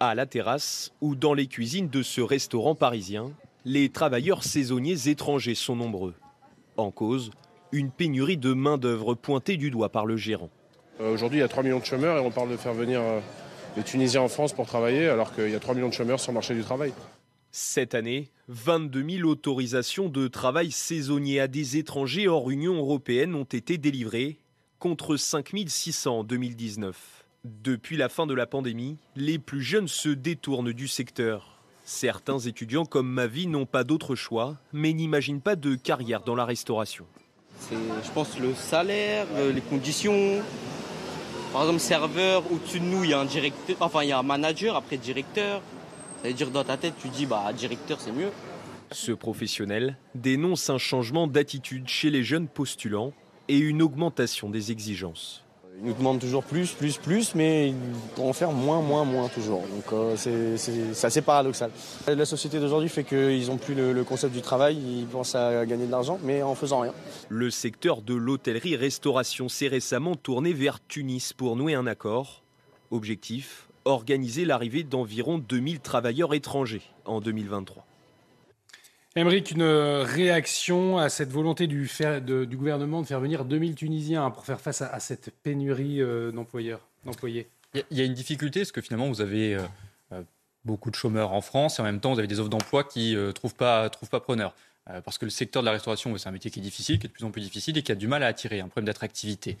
à 0.00 0.14
la 0.14 0.26
terrasse 0.26 0.92
ou 1.00 1.14
dans 1.14 1.34
les 1.34 1.46
cuisines 1.46 1.88
de 1.88 2.02
ce 2.02 2.20
restaurant 2.20 2.74
parisien, 2.74 3.30
les 3.64 3.88
travailleurs 3.88 4.44
saisonniers 4.44 5.08
étrangers 5.08 5.54
sont 5.54 5.76
nombreux. 5.76 6.14
En 6.76 6.90
cause, 6.90 7.30
une 7.72 7.90
pénurie 7.90 8.36
de 8.36 8.52
main-d'œuvre 8.52 9.14
pointée 9.14 9.56
du 9.56 9.70
doigt 9.70 9.90
par 9.90 10.06
le 10.06 10.16
gérant. 10.16 10.50
Euh, 11.00 11.12
aujourd'hui, 11.12 11.38
il 11.38 11.42
y 11.42 11.44
a 11.44 11.48
3 11.48 11.62
millions 11.62 11.80
de 11.80 11.84
chômeurs 11.84 12.18
et 12.18 12.20
on 12.20 12.30
parle 12.30 12.50
de 12.50 12.56
faire 12.56 12.74
venir 12.74 13.00
Tunisiens 13.82 14.22
en 14.22 14.28
France 14.28 14.52
pour 14.52 14.66
travailler 14.66 15.08
alors 15.08 15.34
qu'il 15.34 15.50
y 15.50 15.54
a 15.54 15.60
3 15.60 15.74
millions 15.74 15.88
de 15.88 15.94
chômeurs 15.94 16.20
sur 16.20 16.30
le 16.30 16.34
marché 16.34 16.54
du 16.54 16.62
travail. 16.62 16.92
Cette 17.50 17.94
année, 17.94 18.30
22 18.48 19.18
000 19.18 19.28
autorisations 19.28 20.08
de 20.08 20.28
travail 20.28 20.70
saisonnier 20.70 21.40
à 21.40 21.48
des 21.48 21.76
étrangers 21.76 22.28
hors 22.28 22.50
Union 22.50 22.74
européenne 22.74 23.34
ont 23.34 23.44
été 23.44 23.78
délivrées, 23.78 24.38
contre 24.78 25.16
5 25.16 25.52
600 25.66 26.18
en 26.18 26.24
2019. 26.24 27.23
Depuis 27.44 27.98
la 27.98 28.08
fin 28.08 28.26
de 28.26 28.32
la 28.32 28.46
pandémie, 28.46 28.96
les 29.16 29.38
plus 29.38 29.60
jeunes 29.60 29.86
se 29.86 30.08
détournent 30.08 30.72
du 30.72 30.88
secteur. 30.88 31.60
Certains 31.84 32.38
étudiants 32.38 32.86
comme 32.86 33.06
Mavi 33.06 33.46
n'ont 33.46 33.66
pas 33.66 33.84
d'autre 33.84 34.14
choix, 34.14 34.56
mais 34.72 34.94
n'imaginent 34.94 35.42
pas 35.42 35.54
de 35.54 35.74
carrière 35.74 36.22
dans 36.22 36.34
la 36.34 36.46
restauration. 36.46 37.04
C'est, 37.58 37.76
je 38.02 38.10
pense, 38.12 38.38
le 38.38 38.54
salaire, 38.54 39.26
euh, 39.34 39.52
les 39.52 39.60
conditions. 39.60 40.42
Par 41.52 41.62
exemple, 41.62 41.80
serveur, 41.80 42.50
au-dessus 42.50 42.80
de 42.80 42.86
nous, 42.86 43.04
il 43.04 43.10
y 43.10 43.12
a 43.12 43.20
un 43.20 43.26
directeur, 43.26 43.76
enfin, 43.80 44.04
il 44.04 44.08
y 44.08 44.12
a 44.12 44.18
un 44.18 44.22
manager, 44.22 44.74
après 44.74 44.96
directeur. 44.96 45.60
Ça 46.22 46.28
veut 46.28 46.34
dire 46.34 46.50
dans 46.50 46.64
ta 46.64 46.78
tête, 46.78 46.94
tu 46.98 47.10
dis, 47.10 47.26
bah, 47.26 47.52
directeur, 47.52 48.00
c'est 48.00 48.12
mieux. 48.12 48.30
Ce 48.90 49.12
professionnel 49.12 49.98
dénonce 50.14 50.70
un 50.70 50.78
changement 50.78 51.26
d'attitude 51.26 51.88
chez 51.88 52.08
les 52.08 52.22
jeunes 52.22 52.48
postulants 52.48 53.12
et 53.48 53.58
une 53.58 53.82
augmentation 53.82 54.48
des 54.48 54.72
exigences. 54.72 55.43
Ils 55.80 55.88
nous 55.88 55.94
demandent 55.94 56.20
toujours 56.20 56.44
plus, 56.44 56.72
plus, 56.72 56.98
plus, 56.98 57.34
mais 57.34 57.74
vont 58.16 58.28
en 58.28 58.32
faire 58.32 58.52
moins, 58.52 58.80
moins, 58.80 59.04
moins 59.04 59.28
toujours. 59.28 59.62
Donc 59.62 59.92
euh, 59.92 60.16
c'est 60.16 61.04
assez 61.04 61.20
paradoxal. 61.20 61.70
La 62.06 62.24
société 62.24 62.60
d'aujourd'hui 62.60 62.88
fait 62.88 63.04
qu'ils 63.04 63.46
n'ont 63.48 63.58
plus 63.58 63.74
le, 63.74 63.92
le 63.92 64.04
concept 64.04 64.32
du 64.32 64.40
travail, 64.40 64.76
ils 64.76 65.06
pensent 65.06 65.34
à 65.34 65.66
gagner 65.66 65.86
de 65.86 65.90
l'argent, 65.90 66.18
mais 66.22 66.42
en 66.42 66.54
faisant 66.54 66.80
rien. 66.80 66.92
Le 67.28 67.50
secteur 67.50 68.02
de 68.02 68.14
l'hôtellerie-restauration 68.14 69.48
s'est 69.48 69.68
récemment 69.68 70.14
tourné 70.14 70.52
vers 70.52 70.78
Tunis 70.86 71.32
pour 71.32 71.56
nouer 71.56 71.74
un 71.74 71.86
accord. 71.86 72.42
Objectif 72.90 73.68
organiser 73.84 74.44
l'arrivée 74.44 74.82
d'environ 74.82 75.38
2000 75.38 75.80
travailleurs 75.80 76.34
étrangers 76.34 76.82
en 77.04 77.20
2023. 77.20 77.86
Émeric, 79.16 79.52
une 79.52 79.62
réaction 79.62 80.98
à 80.98 81.08
cette 81.08 81.30
volonté 81.30 81.68
du, 81.68 81.88
gouvernement 82.56 83.00
de 83.00 83.06
faire 83.06 83.20
venir 83.20 83.44
2000 83.44 83.76
Tunisiens 83.76 84.28
pour 84.32 84.44
faire 84.44 84.60
face 84.60 84.82
à, 84.82 84.98
cette 84.98 85.30
pénurie 85.44 86.02
euh, 86.02 86.32
d'employeurs, 86.32 86.80
d'employés? 87.04 87.46
Il 87.74 87.96
y 87.96 88.00
a- 88.00 88.04
une 88.04 88.14
difficulté, 88.14 88.60
parce 88.60 88.72
que 88.72 88.80
finalement, 88.80 89.08
vous 89.08 89.20
avez 89.20 89.54
euh, 89.54 89.62
euh, 90.10 90.22
beaucoup 90.64 90.90
de 90.90 90.96
chômeurs 90.96 91.32
en 91.32 91.42
France, 91.42 91.78
et 91.78 91.82
en 91.82 91.84
même 91.84 92.00
temps, 92.00 92.12
vous 92.12 92.18
avez 92.18 92.26
des 92.26 92.40
offres 92.40 92.50
d'emploi 92.50 92.82
qui 92.82 93.14
ne 93.14 93.30
trouvent 93.30 93.54
pas, 93.54 93.88
trouvent. 93.88 94.10
Euh, 94.90 95.00
parce 95.00 95.16
que 95.16 95.24
le 95.26 95.30
secteur 95.30 95.62
de 95.62 95.66
la 95.66 95.72
restauration, 95.72 96.16
c'est 96.18 96.28
un 96.28 96.32
métier 96.32 96.50
qui 96.50 96.58
est 96.58 96.62
difficile, 96.62 96.98
qui 96.98 97.06
est 97.06 97.08
de 97.08 97.14
plus 97.14 97.24
en 97.24 97.30
plus 97.30 97.40
difficile 97.40 97.78
et 97.78 97.82
qui 97.82 97.92
a 97.92 97.94
du 97.94 98.08
mal 98.08 98.24
à 98.24 98.26
attirer, 98.26 98.58
un 98.58 98.66
problème 98.66 98.86
d'attractivité. 98.86 99.56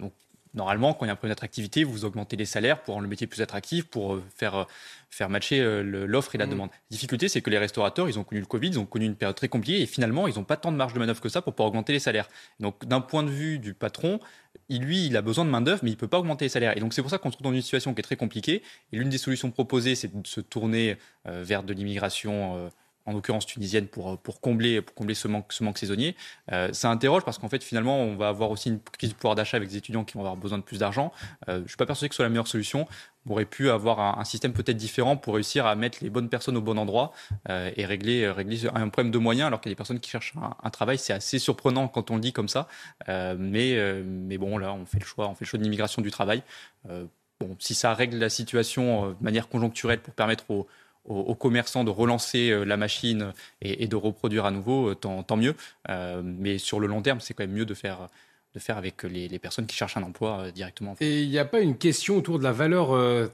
Donc, 0.00 0.12
normalement, 0.58 0.92
quand 0.92 1.06
il 1.06 1.08
y 1.08 1.10
a 1.10 1.14
un 1.14 1.16
problème 1.16 1.32
d'attractivité, 1.32 1.84
vous 1.84 2.04
augmentez 2.04 2.36
les 2.36 2.44
salaires 2.44 2.82
pour 2.82 2.94
rendre 2.94 3.04
le 3.04 3.08
métier 3.08 3.26
plus 3.26 3.40
attractif, 3.40 3.86
pour 3.86 4.14
euh, 4.14 4.22
faire, 4.36 4.54
euh, 4.56 4.64
faire 5.08 5.30
matcher 5.30 5.60
euh, 5.60 5.82
l'offre 6.06 6.34
et 6.34 6.38
la 6.38 6.44
Mhm. 6.44 6.50
demande. 6.52 6.70
La 6.70 6.94
difficulté, 6.96 7.28
c'est 7.28 7.40
que 7.40 7.48
les 7.48 7.56
restaurateurs, 7.58 8.08
ils 8.10 8.18
ont 8.18 8.24
connu 8.24 8.40
le 8.40 8.46
Covid, 8.46 8.68
ils 8.68 8.78
ont 8.78 8.84
connu 8.84 9.06
une 9.06 9.14
période 9.16 9.36
très 9.36 9.48
compliquée 9.48 9.80
et 9.80 9.86
finalement, 9.86 10.28
ils 10.28 10.34
n'ont 10.34 10.44
pas 10.44 10.56
tant 10.58 10.70
de 10.70 10.76
marge 10.76 10.92
de 10.92 10.98
manœuvre 10.98 11.20
que 11.22 11.30
ça 11.30 11.40
pour 11.40 11.54
pouvoir 11.54 11.68
augmenter 11.70 11.92
les 11.94 11.98
salaires. 12.00 12.28
Donc, 12.60 12.84
d'un 12.84 13.00
point 13.00 13.22
de 13.22 13.30
vue 13.30 13.58
du 13.58 13.72
patron, 13.72 14.20
il, 14.68 14.82
lui, 14.82 15.06
il 15.06 15.16
a 15.16 15.22
besoin 15.22 15.44
de 15.46 15.50
main-d'œuvre, 15.50 15.80
mais 15.82 15.90
il 15.90 15.94
ne 15.94 15.98
peut 15.98 16.08
pas 16.08 16.18
augmenter 16.18 16.44
les 16.44 16.50
salaires. 16.50 16.76
Et 16.76 16.80
donc, 16.80 16.92
c'est 16.92 17.02
pour 17.02 17.10
ça 17.10 17.18
qu'on 17.18 17.30
se 17.30 17.36
trouve 17.36 17.46
dans 17.50 17.54
une 17.56 17.62
situation 17.62 17.94
qui 17.94 18.00
est 18.00 18.02
très 18.02 18.16
compliquée. 18.16 18.62
Et 18.92 18.96
l'une 18.98 19.08
des 19.08 19.18
solutions 19.18 19.50
proposées, 19.50 19.94
c'est 19.94 20.08
de 20.14 20.26
se 20.26 20.40
tourner 20.42 20.96
euh, 21.26 21.42
vers 21.42 21.62
de 21.62 21.72
l'immigration. 21.72 22.56
euh, 22.56 22.68
en 23.08 23.14
l'occurrence 23.14 23.46
tunisienne, 23.46 23.86
pour, 23.86 24.10
euh, 24.10 24.16
pour, 24.16 24.40
combler, 24.40 24.82
pour 24.82 24.94
combler 24.94 25.14
ce 25.14 25.28
manque, 25.28 25.52
ce 25.52 25.64
manque 25.64 25.78
saisonnier. 25.78 26.14
Euh, 26.52 26.72
ça 26.72 26.90
interroge 26.90 27.24
parce 27.24 27.38
qu'en 27.38 27.48
fait, 27.48 27.64
finalement, 27.64 28.00
on 28.00 28.16
va 28.16 28.28
avoir 28.28 28.50
aussi 28.50 28.68
une 28.68 28.80
crise 28.80 29.10
du 29.10 29.14
pouvoir 29.14 29.34
d'achat 29.34 29.56
avec 29.56 29.70
des 29.70 29.78
étudiants 29.78 30.04
qui 30.04 30.14
vont 30.14 30.20
avoir 30.20 30.36
besoin 30.36 30.58
de 30.58 30.62
plus 30.62 30.78
d'argent. 30.78 31.10
Euh, 31.48 31.56
je 31.56 31.62
ne 31.62 31.68
suis 31.68 31.76
pas 31.78 31.86
persuadé 31.86 32.10
que 32.10 32.14
ce 32.14 32.18
soit 32.18 32.26
la 32.26 32.28
meilleure 32.28 32.46
solution. 32.46 32.86
On 33.26 33.32
aurait 33.32 33.46
pu 33.46 33.70
avoir 33.70 34.18
un, 34.18 34.24
système 34.24 34.52
peut-être 34.52 34.76
différent 34.76 35.16
pour 35.16 35.34
réussir 35.34 35.66
à 35.66 35.74
mettre 35.74 35.98
les 36.02 36.08
bonnes 36.08 36.28
personnes 36.28 36.56
au 36.56 36.62
bon 36.62 36.78
endroit 36.78 37.12
et 37.48 37.84
régler, 37.84 38.30
régler 38.30 38.68
un 38.74 38.88
problème 38.88 39.10
de 39.10 39.18
moyens 39.18 39.48
alors 39.48 39.60
qu'il 39.60 39.68
y 39.68 39.72
a 39.72 39.74
des 39.74 39.76
personnes 39.76 40.00
qui 40.00 40.08
cherchent 40.08 40.32
un, 40.62 40.70
travail. 40.70 40.96
C'est 40.96 41.12
assez 41.12 41.38
surprenant 41.38 41.88
quand 41.88 42.10
on 42.10 42.14
le 42.14 42.22
dit 42.22 42.32
comme 42.32 42.48
ça. 42.48 42.68
Mais, 43.06 43.76
mais 44.02 44.38
bon, 44.38 44.56
là, 44.56 44.72
on 44.72 44.86
fait 44.86 45.00
le 45.00 45.04
choix, 45.04 45.28
on 45.28 45.34
fait 45.34 45.44
le 45.44 45.46
choix 45.46 45.58
de 45.58 45.64
l'immigration 45.64 46.00
du 46.00 46.10
travail. 46.10 46.42
Bon, 46.86 47.54
si 47.58 47.74
ça 47.74 47.92
règle 47.92 48.16
la 48.16 48.30
situation 48.30 49.10
de 49.10 49.16
manière 49.20 49.50
conjoncturelle 49.50 50.00
pour 50.00 50.14
permettre 50.14 50.50
aux, 50.50 50.66
aux, 51.04 51.20
aux 51.20 51.34
commerçants 51.34 51.84
de 51.84 51.90
relancer 51.90 52.50
euh, 52.50 52.64
la 52.64 52.76
machine 52.76 53.32
et, 53.60 53.86
de 53.86 53.96
reproduire 53.96 54.44
à 54.44 54.50
nouveau, 54.50 54.90
euh, 54.90 54.94
tant, 54.94 55.36
mieux. 55.36 55.54
Euh, 55.88 56.22
mais 56.24 56.58
sur 56.58 56.80
le 56.80 56.86
long 56.86 57.02
terme, 57.02 57.20
c'est 57.20 57.34
quand 57.34 57.44
même 57.44 57.52
mieux 57.52 57.66
de 57.66 57.74
faire, 57.74 58.08
de 58.54 58.60
faire 58.60 58.76
avec 58.76 59.02
les, 59.02 59.38
personnes 59.38 59.66
qui 59.66 59.76
cherchent 59.76 59.96
un 59.96 60.02
emploi 60.02 60.50
directement. 60.50 60.96
Et 61.00 61.22
il 61.22 61.30
n'y 61.30 61.38
a 61.38 61.44
pas 61.44 61.60
une 61.60 61.76
question 61.76 62.16
autour 62.16 62.38
de 62.38 62.44
la 62.44 62.52
valeur 62.52 62.90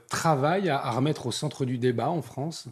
travail 0.09 0.69
à 0.69 0.91
remettre 0.91 1.27
au 1.27 1.31
centre 1.31 1.65
du 1.65 1.77
débat 1.77 2.09
en 2.09 2.21
France? 2.21 2.67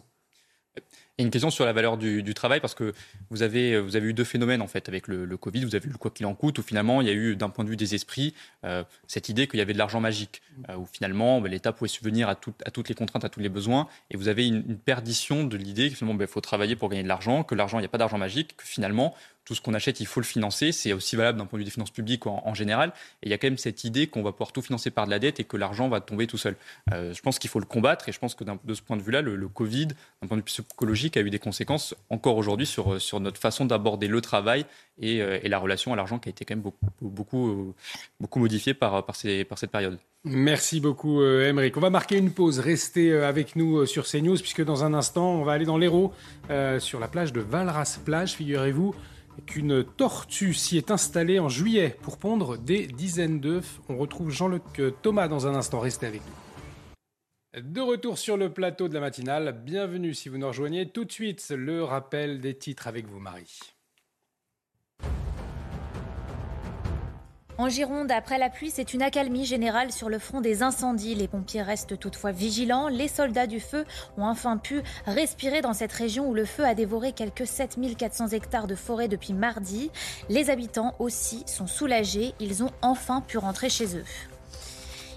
Et 1.16 1.22
une 1.22 1.30
question 1.30 1.50
sur 1.50 1.64
la 1.64 1.72
valeur 1.72 1.96
du, 1.96 2.34
travail, 2.34 2.58
parce 2.58 2.74
que 2.74 2.92
vous 3.30 3.42
avez, 3.42 3.78
vous 3.78 3.94
avez 3.94 4.08
eu 4.08 4.14
deux 4.14 4.24
phénomènes 4.24 4.60
en 4.60 4.66
fait 4.66 4.88
avec 4.88 5.06
le, 5.06 5.36
Covid. 5.36 5.64
Vous 5.64 5.76
avez 5.76 5.86
eu 5.86 5.92
le 5.92 5.98
quoi 5.98 6.10
qu'il 6.10 6.26
en 6.26 6.34
coûte, 6.34 6.58
où 6.58 6.62
finalement 6.62 7.00
il 7.00 7.06
y 7.06 7.10
a 7.10 7.12
eu, 7.12 7.36
d'un 7.36 7.50
point 7.50 7.64
de 7.64 7.70
vue 7.70 7.76
des 7.76 7.94
esprits, 7.94 8.34
euh, 8.64 8.82
cette 9.06 9.28
idée 9.28 9.46
qu'il 9.46 9.60
y 9.60 9.62
avait 9.62 9.74
de 9.74 9.78
l'argent 9.78 10.00
magique, 10.00 10.42
euh, 10.68 10.76
où 10.76 10.86
finalement 10.86 11.40
ben, 11.40 11.48
l'État 11.48 11.72
pouvait 11.72 11.88
subvenir 11.88 12.28
à, 12.28 12.32
à 12.32 12.70
toutes 12.72 12.88
les 12.88 12.96
contraintes, 12.96 13.24
à 13.24 13.28
tous 13.28 13.38
les 13.38 13.48
besoins. 13.48 13.86
Et 14.10 14.16
vous 14.16 14.26
avez 14.26 14.46
une, 14.46 14.76
perdition 14.76 15.44
de 15.44 15.56
l'idée 15.56 15.88
que 15.88 15.96
finalement 15.96 16.20
il 16.20 16.26
faut 16.26 16.40
travailler 16.40 16.74
pour 16.74 16.88
gagner 16.88 17.04
de 17.04 17.08
l'argent, 17.08 17.44
que 17.44 17.54
l'argent, 17.54 17.78
il 17.78 17.82
n'y 17.82 17.86
a 17.86 17.90
pas 17.90 17.98
d'argent 17.98 18.18
magique, 18.18 18.56
que 18.56 18.66
finalement 18.66 19.14
tout 19.44 19.54
ce 19.54 19.60
qu'on 19.60 19.74
achète, 19.74 20.00
il 20.00 20.06
faut 20.06 20.20
le 20.20 20.26
financer. 20.26 20.72
C'est 20.72 20.92
aussi 20.92 21.16
valable 21.16 21.38
d'un 21.38 21.46
point 21.46 21.58
de 21.58 21.62
vue 21.62 21.64
des 21.64 21.70
finances 21.70 21.90
publiques 21.90 22.26
en, 22.26 22.54
général. 22.54 22.92
Et 23.22 23.26
il 23.26 23.30
y 23.30 23.34
a 23.34 23.38
quand 23.38 23.46
même 23.46 23.58
cette 23.58 23.84
idée 23.84 24.06
qu'on 24.06 24.22
va 24.22 24.32
pouvoir 24.32 24.52
tout 24.52 24.62
financer 24.62 24.90
par 24.90 25.06
de 25.06 25.10
la 25.10 25.18
dette 25.18 25.40
et 25.40 25.44
que 25.44 25.56
l'argent 25.56 25.88
va 25.88 26.00
tomber 26.00 26.26
tout 26.26 26.38
seul. 26.38 26.56
Euh, 26.92 27.12
je 27.12 27.20
pense 27.20 27.38
qu'il 27.38 27.50
faut 27.50 27.60
le 27.60 27.66
combattre 27.66 28.08
et 28.08 28.12
je 28.12 28.18
pense 28.18 28.34
que 28.34 28.44
de 28.44 28.74
ce 28.74 28.82
point 28.82 28.96
de 28.96 29.02
vue-là, 29.02 29.22
le, 29.22 29.48
Covid, 29.48 29.88
d'un 29.88 30.28
point 30.28 30.36
de 30.36 30.42
vue 30.42 30.46
psychologique, 30.46 31.16
a 31.16 31.20
eu 31.20 31.30
des 31.30 31.38
conséquences 31.38 31.94
encore 32.10 32.36
aujourd'hui 32.36 32.66
sur, 32.66 33.00
sur 33.00 33.20
notre 33.20 33.40
façon 33.40 33.64
d'aborder 33.64 34.08
le 34.08 34.20
travail 34.20 34.64
et, 34.98 35.20
euh, 35.20 35.38
et 35.42 35.48
la 35.48 35.58
relation 35.58 35.92
à 35.92 35.96
l'argent 35.96 36.18
qui 36.18 36.28
a 36.28 36.30
été 36.30 36.44
quand 36.44 36.54
même 36.54 36.62
beaucoup, 36.62 36.86
beaucoup, 37.00 37.48
euh, 37.48 37.74
beaucoup 38.20 38.38
modifiée 38.38 38.74
par, 38.74 39.04
par, 39.04 39.16
ces- 39.16 39.44
par 39.44 39.58
cette 39.58 39.70
période. 39.70 39.98
Merci 40.26 40.80
beaucoup, 40.80 41.20
euh, 41.20 41.50
Émeric. 41.50 41.76
On 41.76 41.80
va 41.80 41.90
marquer 41.90 42.16
une 42.16 42.30
pause. 42.30 42.58
Restez 42.58 43.10
euh, 43.10 43.28
avec 43.28 43.56
nous 43.56 43.80
euh, 43.80 43.86
sur 43.86 44.06
CNews, 44.06 44.38
puisque 44.38 44.64
dans 44.64 44.82
un 44.82 44.94
instant, 44.94 45.32
on 45.32 45.44
va 45.44 45.52
aller 45.52 45.66
dans 45.66 45.76
l'Hérault, 45.76 46.14
euh, 46.48 46.80
sur 46.80 46.98
la 46.98 47.08
plage 47.08 47.34
de 47.34 47.40
Valras-Plage. 47.40 48.32
Figurez-vous 48.32 48.94
qu'une 49.46 49.84
tortue 49.84 50.54
s'y 50.54 50.76
est 50.76 50.90
installée 50.90 51.38
en 51.38 51.48
juillet 51.48 51.96
pour 52.02 52.18
pondre 52.18 52.58
des 52.58 52.86
dizaines 52.86 53.40
d'œufs. 53.40 53.80
On 53.88 53.96
retrouve 53.96 54.30
Jean-Luc 54.30 54.62
euh, 54.78 54.90
Thomas 55.02 55.28
dans 55.28 55.46
un 55.46 55.54
instant. 55.54 55.80
Restez 55.80 56.06
avec 56.06 56.22
nous. 56.26 57.60
De 57.62 57.80
retour 57.80 58.18
sur 58.18 58.36
le 58.36 58.52
plateau 58.52 58.88
de 58.88 58.94
la 58.94 59.00
matinale. 59.00 59.62
Bienvenue 59.64 60.14
si 60.14 60.28
vous 60.28 60.38
nous 60.38 60.48
rejoignez. 60.48 60.88
Tout 60.88 61.04
de 61.04 61.12
suite, 61.12 61.46
le 61.56 61.84
rappel 61.84 62.40
des 62.40 62.56
titres 62.56 62.88
avec 62.88 63.06
vous, 63.06 63.20
Marie. 63.20 63.73
En 67.56 67.68
Gironde, 67.68 68.10
après 68.10 68.38
la 68.38 68.50
pluie, 68.50 68.70
c'est 68.70 68.94
une 68.94 69.02
accalmie 69.02 69.44
générale 69.44 69.92
sur 69.92 70.08
le 70.08 70.18
front 70.18 70.40
des 70.40 70.64
incendies. 70.64 71.14
Les 71.14 71.28
pompiers 71.28 71.62
restent 71.62 71.96
toutefois 71.96 72.32
vigilants. 72.32 72.88
Les 72.88 73.06
soldats 73.06 73.46
du 73.46 73.60
feu 73.60 73.84
ont 74.18 74.24
enfin 74.24 74.56
pu 74.56 74.82
respirer 75.06 75.60
dans 75.60 75.72
cette 75.72 75.92
région 75.92 76.28
où 76.28 76.34
le 76.34 76.46
feu 76.46 76.64
a 76.64 76.74
dévoré 76.74 77.12
quelques 77.12 77.46
7400 77.46 78.28
hectares 78.30 78.66
de 78.66 78.74
forêt 78.74 79.06
depuis 79.06 79.34
mardi. 79.34 79.92
Les 80.28 80.50
habitants 80.50 80.96
aussi 80.98 81.44
sont 81.46 81.68
soulagés. 81.68 82.34
Ils 82.40 82.64
ont 82.64 82.72
enfin 82.82 83.20
pu 83.20 83.38
rentrer 83.38 83.70
chez 83.70 83.96
eux. 83.96 84.04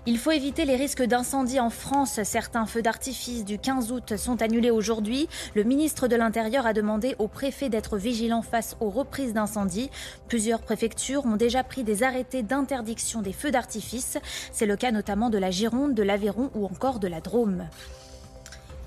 Il 0.09 0.17
faut 0.17 0.31
éviter 0.31 0.63
les 0.63 0.77
risques 0.77 1.03
d'incendie 1.03 1.59
en 1.59 1.69
France. 1.69 2.21
Certains 2.23 2.65
feux 2.65 2.81
d'artifice 2.81 3.43
du 3.43 3.59
15 3.59 3.91
août 3.91 4.15
sont 4.15 4.41
annulés 4.41 4.71
aujourd'hui. 4.71 5.27
Le 5.53 5.65
ministre 5.65 6.07
de 6.07 6.15
l'Intérieur 6.15 6.65
a 6.65 6.71
demandé 6.71 7.17
aux 7.19 7.27
préfets 7.27 7.67
d'être 7.67 7.97
vigilants 7.97 8.41
face 8.41 8.77
aux 8.79 8.89
reprises 8.89 9.34
d'incendie. 9.34 9.91
Plusieurs 10.29 10.61
préfectures 10.61 11.25
ont 11.25 11.35
déjà 11.35 11.61
pris 11.61 11.84
des 11.84 12.03
arrêtés 12.03 12.41
d'interdiction 12.41 13.21
des 13.21 13.34
feux 13.34 13.51
d'artifice. 13.51 14.17
C'est 14.53 14.65
le 14.65 14.77
cas 14.77 14.91
notamment 14.91 15.29
de 15.29 15.39
la 15.39 15.51
Gironde, 15.51 15.93
de 15.93 16.03
l'Aveyron 16.03 16.51
ou 16.55 16.63
encore 16.63 16.99
de 16.99 17.09
la 17.09 17.19
Drôme. 17.19 17.67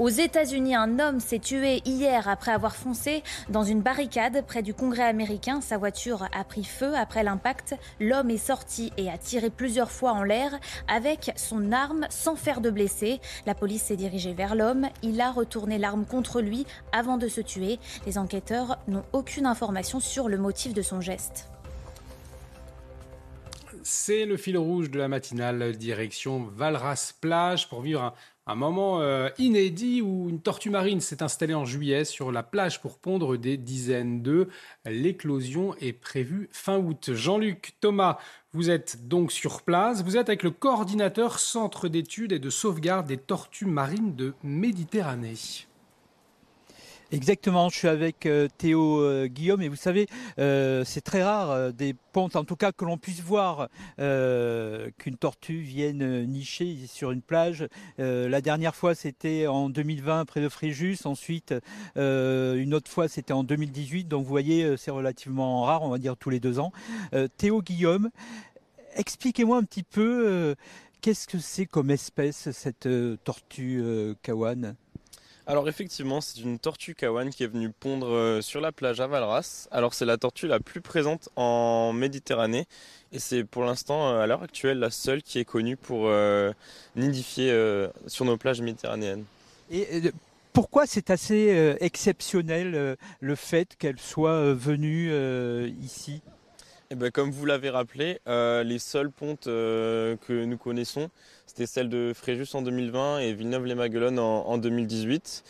Aux 0.00 0.08
États-Unis, 0.08 0.74
un 0.74 0.98
homme 0.98 1.20
s'est 1.20 1.40
tué 1.40 1.82
hier 1.84 2.26
après 2.26 2.52
avoir 2.52 2.74
foncé 2.74 3.22
dans 3.50 3.64
une 3.64 3.82
barricade 3.82 4.42
près 4.46 4.62
du 4.62 4.72
Congrès 4.72 5.02
américain. 5.02 5.60
Sa 5.60 5.76
voiture 5.76 6.26
a 6.32 6.42
pris 6.42 6.64
feu 6.64 6.94
après 6.96 7.22
l'impact. 7.22 7.74
L'homme 8.00 8.30
est 8.30 8.38
sorti 8.38 8.94
et 8.96 9.10
a 9.10 9.18
tiré 9.18 9.50
plusieurs 9.50 9.90
fois 9.90 10.12
en 10.12 10.22
l'air 10.22 10.58
avec 10.88 11.32
son 11.36 11.70
arme 11.70 12.06
sans 12.08 12.34
faire 12.34 12.62
de 12.62 12.70
blessés. 12.70 13.20
La 13.44 13.54
police 13.54 13.82
s'est 13.82 13.96
dirigée 13.96 14.32
vers 14.32 14.54
l'homme. 14.54 14.88
Il 15.02 15.20
a 15.20 15.30
retourné 15.30 15.76
l'arme 15.76 16.06
contre 16.06 16.40
lui 16.40 16.64
avant 16.92 17.18
de 17.18 17.28
se 17.28 17.42
tuer. 17.42 17.78
Les 18.06 18.16
enquêteurs 18.16 18.78
n'ont 18.88 19.04
aucune 19.12 19.44
information 19.44 20.00
sur 20.00 20.30
le 20.30 20.38
motif 20.38 20.72
de 20.72 20.80
son 20.80 21.02
geste. 21.02 21.50
C'est 23.82 24.26
le 24.26 24.36
fil 24.36 24.58
rouge 24.58 24.90
de 24.90 24.98
la 24.98 25.08
matinale, 25.08 25.76
direction 25.76 26.44
Valras-Plage, 26.54 27.68
pour 27.68 27.80
vivre 27.80 28.02
un, 28.02 28.12
Un 28.50 28.56
moment 28.56 29.00
euh, 29.00 29.28
inédit 29.38 30.02
où 30.02 30.28
une 30.28 30.40
tortue 30.40 30.70
marine 30.70 31.00
s'est 31.00 31.22
installée 31.22 31.54
en 31.54 31.64
juillet 31.64 32.04
sur 32.04 32.32
la 32.32 32.42
plage 32.42 32.80
pour 32.80 32.98
pondre 32.98 33.36
des 33.36 33.56
dizaines 33.56 34.22
d'œufs. 34.22 34.48
L'éclosion 34.84 35.76
est 35.76 35.92
prévue 35.92 36.48
fin 36.50 36.76
août. 36.76 37.10
Jean-Luc 37.12 37.76
Thomas, 37.80 38.18
vous 38.52 38.68
êtes 38.68 39.06
donc 39.06 39.30
sur 39.30 39.62
place. 39.62 40.02
Vous 40.02 40.16
êtes 40.16 40.28
avec 40.28 40.42
le 40.42 40.50
coordinateur 40.50 41.38
Centre 41.38 41.86
d'études 41.86 42.32
et 42.32 42.40
de 42.40 42.50
sauvegarde 42.50 43.06
des 43.06 43.18
tortues 43.18 43.66
marines 43.66 44.16
de 44.16 44.34
Méditerranée. 44.42 45.68
Exactement, 47.12 47.68
je 47.70 47.76
suis 47.76 47.88
avec 47.88 48.24
euh, 48.26 48.46
Théo 48.56 49.00
euh, 49.00 49.26
Guillaume 49.26 49.62
et 49.62 49.68
vous 49.68 49.74
savez, 49.74 50.06
euh, 50.38 50.84
c'est 50.84 51.00
très 51.00 51.24
rare 51.24 51.72
des 51.72 51.92
pontes, 52.12 52.36
en 52.36 52.44
tout 52.44 52.54
cas 52.54 52.70
que 52.70 52.84
l'on 52.84 52.98
puisse 52.98 53.20
voir 53.20 53.68
qu'une 53.96 55.16
tortue 55.16 55.60
vienne 55.60 56.24
nicher 56.26 56.76
sur 56.86 57.10
une 57.10 57.22
plage. 57.22 57.66
la 57.98 58.40
dernière 58.40 58.74
fois 58.74 58.94
c'était 58.94 59.46
en 59.46 59.68
2020 59.68 60.24
près 60.24 60.40
de 60.40 60.48
Fréjus, 60.48 60.98
ensuite 61.04 61.54
une 61.96 62.74
autre 62.74 62.90
fois 62.90 63.08
c'était 63.08 63.32
en 63.32 63.44
2018, 63.44 64.04
donc 64.04 64.24
vous 64.24 64.30
voyez 64.30 64.76
c'est 64.76 64.90
relativement 64.90 65.62
rare, 65.64 65.82
on 65.82 65.88
va 65.88 65.98
dire 65.98 66.16
tous 66.16 66.30
les 66.30 66.40
deux 66.40 66.58
ans. 66.58 66.72
Théo 67.36 67.62
Guillaume, 67.62 68.10
expliquez-moi 68.94 69.58
un 69.58 69.64
petit 69.64 69.84
peu 69.84 70.54
qu'est-ce 71.00 71.28
que 71.28 71.38
c'est 71.38 71.66
comme 71.66 71.90
espèce 71.90 72.50
cette 72.50 72.88
tortue 73.24 73.82
kawan? 74.22 74.76
Alors 75.46 75.68
effectivement, 75.68 76.20
c'est 76.20 76.40
une 76.40 76.58
tortue 76.58 76.94
kawan 76.94 77.30
qui 77.30 77.44
est 77.44 77.46
venue 77.46 77.70
pondre 77.70 78.08
euh, 78.08 78.40
sur 78.40 78.60
la 78.60 78.72
plage 78.72 79.00
à 79.00 79.06
Valras. 79.06 79.68
Alors 79.70 79.94
c'est 79.94 80.04
la 80.04 80.16
tortue 80.16 80.46
la 80.46 80.60
plus 80.60 80.80
présente 80.80 81.28
en 81.36 81.92
Méditerranée 81.92 82.66
et 83.12 83.18
c'est 83.18 83.44
pour 83.44 83.64
l'instant 83.64 84.10
euh, 84.10 84.20
à 84.20 84.26
l'heure 84.26 84.42
actuelle 84.42 84.78
la 84.78 84.90
seule 84.90 85.22
qui 85.22 85.38
est 85.38 85.44
connue 85.44 85.76
pour 85.76 86.04
euh, 86.06 86.52
nidifier 86.94 87.52
sur 88.06 88.24
nos 88.24 88.36
plages 88.36 88.60
méditerranéennes. 88.60 89.24
Et 89.70 90.12
pourquoi 90.52 90.86
c'est 90.86 91.10
assez 91.10 91.76
exceptionnel 91.80 92.96
le 93.20 93.34
fait 93.34 93.76
qu'elle 93.76 93.98
soit 93.98 94.52
venue 94.54 95.12
ici? 95.80 96.22
Eh 96.90 96.96
ben, 96.96 97.10
comme 97.10 97.30
vous 97.30 97.46
l'avez 97.46 97.70
rappelé, 97.70 98.20
les 98.26 98.78
seules 98.78 99.10
pontes 99.10 99.44
que 99.44 100.44
nous 100.44 100.58
connaissons, 100.58 101.10
c'était 101.50 101.66
celle 101.66 101.88
de 101.88 102.12
Fréjus 102.14 102.54
en 102.54 102.62
2020 102.62 103.18
et 103.18 103.32
Villeneuve-les-Maguelones 103.32 104.20
en, 104.20 104.56
2018. 104.56 105.42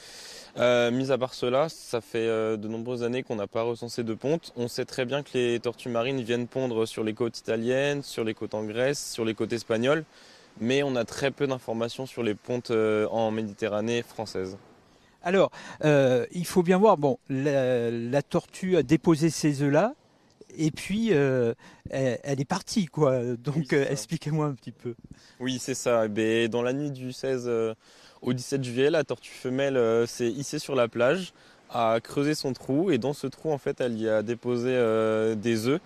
Euh, 0.56 0.90
mis 0.90 1.12
à 1.12 1.18
part 1.18 1.34
cela, 1.34 1.68
ça 1.68 2.00
fait 2.00 2.26
euh, 2.26 2.56
de 2.56 2.68
nombreuses 2.68 3.02
années 3.02 3.22
qu'on 3.22 3.36
n'a 3.36 3.46
pas 3.46 3.62
recensé 3.62 4.02
de 4.02 4.14
pontes. 4.14 4.54
On 4.56 4.66
sait 4.66 4.86
très 4.86 5.04
bien 5.04 5.22
que 5.22 5.30
les 5.34 5.60
tortues 5.60 5.90
marines 5.90 6.22
viennent 6.22 6.46
pondre 6.46 6.86
sur 6.88 7.04
les 7.04 7.12
côtes 7.12 7.38
italiennes, 7.38 8.02
sur 8.02 8.24
les 8.24 8.32
côtes 8.32 8.54
en 8.54 8.64
Grèce, 8.64 9.12
sur 9.12 9.26
les 9.26 9.34
côtes 9.34 9.52
espagnoles, 9.52 10.04
mais 10.58 10.82
on 10.82 10.96
a 10.96 11.04
très 11.04 11.30
peu 11.30 11.46
d'informations 11.46 12.06
sur 12.06 12.22
les 12.22 12.34
pontes 12.34 12.70
euh, 12.70 13.06
en 13.08 13.30
Méditerranée 13.30 14.02
française. 14.02 14.56
Alors, 15.22 15.50
il 15.84 16.46
faut 16.46 16.62
bien 16.62 16.78
voir, 16.78 16.96
bon, 16.96 17.18
la 17.28 18.22
tortue 18.22 18.78
a 18.78 18.82
déposé 18.82 19.28
ses 19.28 19.60
œufs 19.60 19.70
là, 19.70 19.92
et 20.56 20.70
puis 20.70 21.08
euh, 21.12 21.54
elle, 21.90 22.40
est 22.40 22.44
partie 22.44 22.86
quoi. 22.86 23.20
Donc 23.36 23.72
euh, 23.72 23.86
expliquez-moi 23.88 24.46
un 24.46 24.54
petit 24.54 24.72
peu. 24.72 24.94
Oui, 25.38 25.58
c'est 25.60 25.74
ça. 25.74 26.06
Eh 26.16 26.48
dans 26.48 26.62
la 26.62 26.72
nuit 26.72 26.90
du 26.90 27.12
16 27.12 27.44
euh, 27.46 27.74
au 28.22 28.32
17 28.32 28.64
juillet, 28.64 28.90
la 28.90 29.04
tortue 29.04 29.32
femelle 29.32 30.06
s'est 30.06 30.28
hissée 30.28 30.58
sur 30.58 30.74
la 30.74 30.88
plage, 30.88 31.32
a 31.70 32.00
creusé 32.00 32.34
son 32.34 32.52
trou 32.52 32.90
et 32.90 32.98
dans 32.98 33.12
ce 33.14 33.26
trou 33.26 33.50
en 33.52 33.58
fait, 33.58 33.80
elle 33.80 33.98
y 33.98 34.08
a 34.08 34.22
déposé 34.22 34.70
des 35.36 35.68
œufs. 35.68 35.80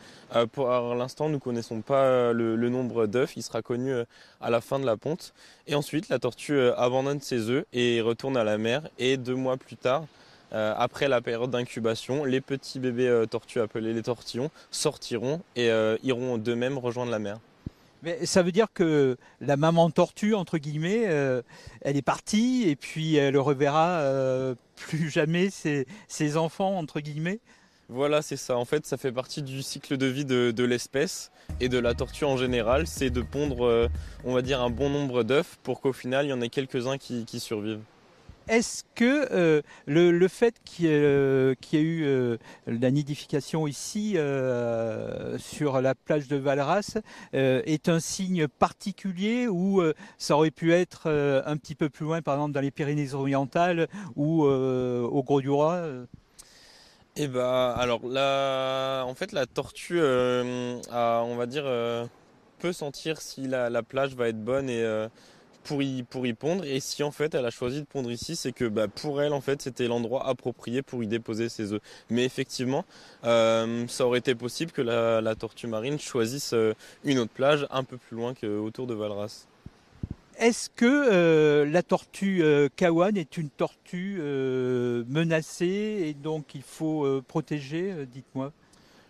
pour 0.53 0.69
l'instant, 0.95 1.29
nous 1.29 1.39
connaissons 1.39 1.81
pas 1.81 2.33
le, 2.33 2.57
le 2.57 2.69
nombre 2.71 3.07
d'œufs. 3.07 3.37
Il 3.37 3.43
sera 3.43 3.63
connu 3.63 3.93
à 4.41 4.51
la 4.51 4.61
fin 4.61 4.81
de 4.81 4.87
la 4.87 4.97
ponte. 4.97 5.33
Et 5.69 5.77
ensuite, 5.77 6.09
la 6.09 6.19
tortue 6.19 6.59
abandonne 6.77 7.21
ses 7.21 7.51
œufs 7.51 7.67
et 7.73 8.01
retourne 8.01 8.37
à 8.37 8.43
la 8.43 8.59
mer. 8.59 8.89
Et 8.99 9.17
deux 9.17 9.37
mois 9.37 9.57
plus 9.57 9.77
tard, 9.77 10.07
euh, 10.55 10.73
après 10.77 11.09
la 11.09 11.21
période 11.21 11.51
d'incubation, 11.51 12.25
les 12.25 12.41
petits 12.41 12.79
bébés 12.79 13.09
euh, 13.09 13.27
tortues 13.27 13.61
appelés 13.61 13.93
les 13.93 14.03
tortillons 14.03 14.51
sortiront 14.71 15.41
et 15.57 15.69
euh, 15.71 15.97
iront 16.05 16.39
d'eux-mêmes 16.39 16.79
rejoindre 16.79 17.11
la 17.11 17.19
mer. 17.19 17.39
Mais 18.05 18.25
ça 18.25 18.43
veut 18.43 18.53
dire 18.53 18.69
que 18.73 19.17
la 19.41 19.57
maman 19.57 19.91
tortue, 19.91 20.35
entre 20.35 20.59
guillemets, 20.59 21.05
elle 21.81 21.97
est 21.97 22.03
partie 22.03 22.69
et 22.69 22.77
puis 22.77 23.17
elle 23.17 23.39
reverra 23.39 24.05
plus 24.77 25.09
jamais 25.09 25.49
ses, 25.49 26.37
enfants, 26.37 26.77
entre 26.77 27.01
guillemets? 27.01 27.41
Voilà, 27.89 28.21
c'est 28.21 28.37
ça. 28.37 28.59
En 28.59 28.67
fait, 28.67 28.85
ça 28.85 28.99
fait 28.99 29.11
partie 29.11 29.41
du 29.41 29.63
cycle 29.63 29.97
de 29.97 30.05
vie 30.05 30.27
de, 30.27 30.65
l'espèce 30.65 31.33
et 31.61 31.71
de 31.71 31.79
la 31.79 31.95
tortue 31.95 32.27
en 32.27 32.37
général. 32.37 32.87
C'est 32.87 33.09
de 33.09 33.23
pondre, 33.23 33.89
on 34.23 34.35
va 34.35 34.43
dire, 34.43 34.61
un 34.61 34.69
bon 34.69 34.91
nombre 34.91 35.23
d'œufs 35.23 35.57
pour 35.63 35.81
qu'au 35.81 35.95
final, 35.95 36.27
il 36.27 36.29
y 36.29 36.35
en 36.35 36.43
ait 36.43 36.51
quelques-uns 36.51 36.99
qui 36.99 37.41
survivent. 37.41 37.81
Est-ce 38.49 38.85
que 38.95 39.27
euh, 39.33 39.63
le, 39.87 40.29
fait 40.29 40.57
qu'il 40.65 40.85
y, 40.85 40.89
ait 40.89 41.81
eu 41.81 42.05
euh, 42.05 42.37
la 42.67 42.91
nidification 42.91 43.67
ici 43.67 44.15
euh, 44.17 45.39
sur 45.39 45.81
la 45.81 45.95
plage 45.95 46.29
de 46.29 46.37
Valras 46.37 46.99
est 47.33 47.89
un 47.89 48.01
signe 48.01 48.47
particulier 48.47 49.49
ou 49.49 49.83
ça 50.19 50.37
aurait 50.37 50.51
pu 50.51 50.73
être 50.73 51.09
un 51.47 51.57
petit 51.57 51.75
peu 51.75 51.89
plus 51.89 52.05
loin, 52.05 52.23
par 52.23 52.35
exemple 52.35 52.53
dans 52.53 52.61
les 52.61 52.71
Pyrénées-Orientales 52.71 53.89
ou 54.17 54.45
au 54.45 55.23
Gros-du-Roi 55.23 55.83
Eh 57.17 57.27
ben, 57.27 57.75
alors 57.77 58.07
la, 58.07 59.05
en 59.07 59.15
fait, 59.15 59.33
la 59.33 59.47
tortue, 59.47 60.01
on 60.01 61.37
va 61.37 61.47
dire, 61.47 61.65
peut 62.59 62.73
sentir 62.73 63.21
si 63.21 63.47
la, 63.49 63.83
plage 63.83 64.15
va 64.15 64.29
être 64.29 64.43
bonne 64.43 64.69
et 64.69 64.85
pour 65.65 65.83
y, 65.83 66.03
pour 66.05 66.27
y 66.27 66.35
pondre. 66.35 66.65
Et 66.65 66.79
si 66.79 67.03
en 67.03 67.11
fait 67.11 67.35
elle 67.35 67.45
a 67.45 67.51
choisi 67.51 67.81
de 67.81 67.87
pondre 67.87 68.11
ici, 68.13 68.37
c'est 68.37 68.53
que 68.53 68.67
bah, 68.67 68.87
pour 68.87 69.21
elle 69.21 69.33
en 69.33 69.41
fait 69.41 69.63
c'était 69.63 69.89
l'endroit 69.89 70.29
approprié 70.29 70.83
pour 70.83 71.03
y 71.03 71.07
déposer 71.07 71.49
ses 71.49 71.73
œufs. 71.73 71.81
Mais 72.11 72.25
effectivement, 72.25 72.85
euh, 73.25 73.87
ça 73.89 74.07
aurait 74.07 74.21
été 74.21 74.35
possible 74.35 74.71
que 74.71 74.83
la, 74.83 75.35
tortue 75.35 75.67
marine 75.67 75.99
choisisse 75.99 76.53
euh, 76.53 76.75
une 77.05 77.19
autre 77.19 77.33
plage 77.33 77.67
un 77.71 77.83
peu 77.83 77.97
plus 77.97 78.17
loin 78.17 78.35
qu'autour 78.35 78.87
de 78.87 78.95
Valras. 78.95 79.47
Est-ce 80.39 80.69
que 80.69 80.85
euh, 80.85 81.65
la 81.65 81.83
tortue 81.83 82.43
Kawan 82.77 83.17
est 83.17 83.37
une 83.37 83.51
tortue 83.51 84.21
menacée 85.09 86.05
et 86.07 86.15
donc 86.15 86.55
il 86.55 86.63
faut 86.63 87.23
protéger 87.27 88.07
Dites-moi? 88.07 88.53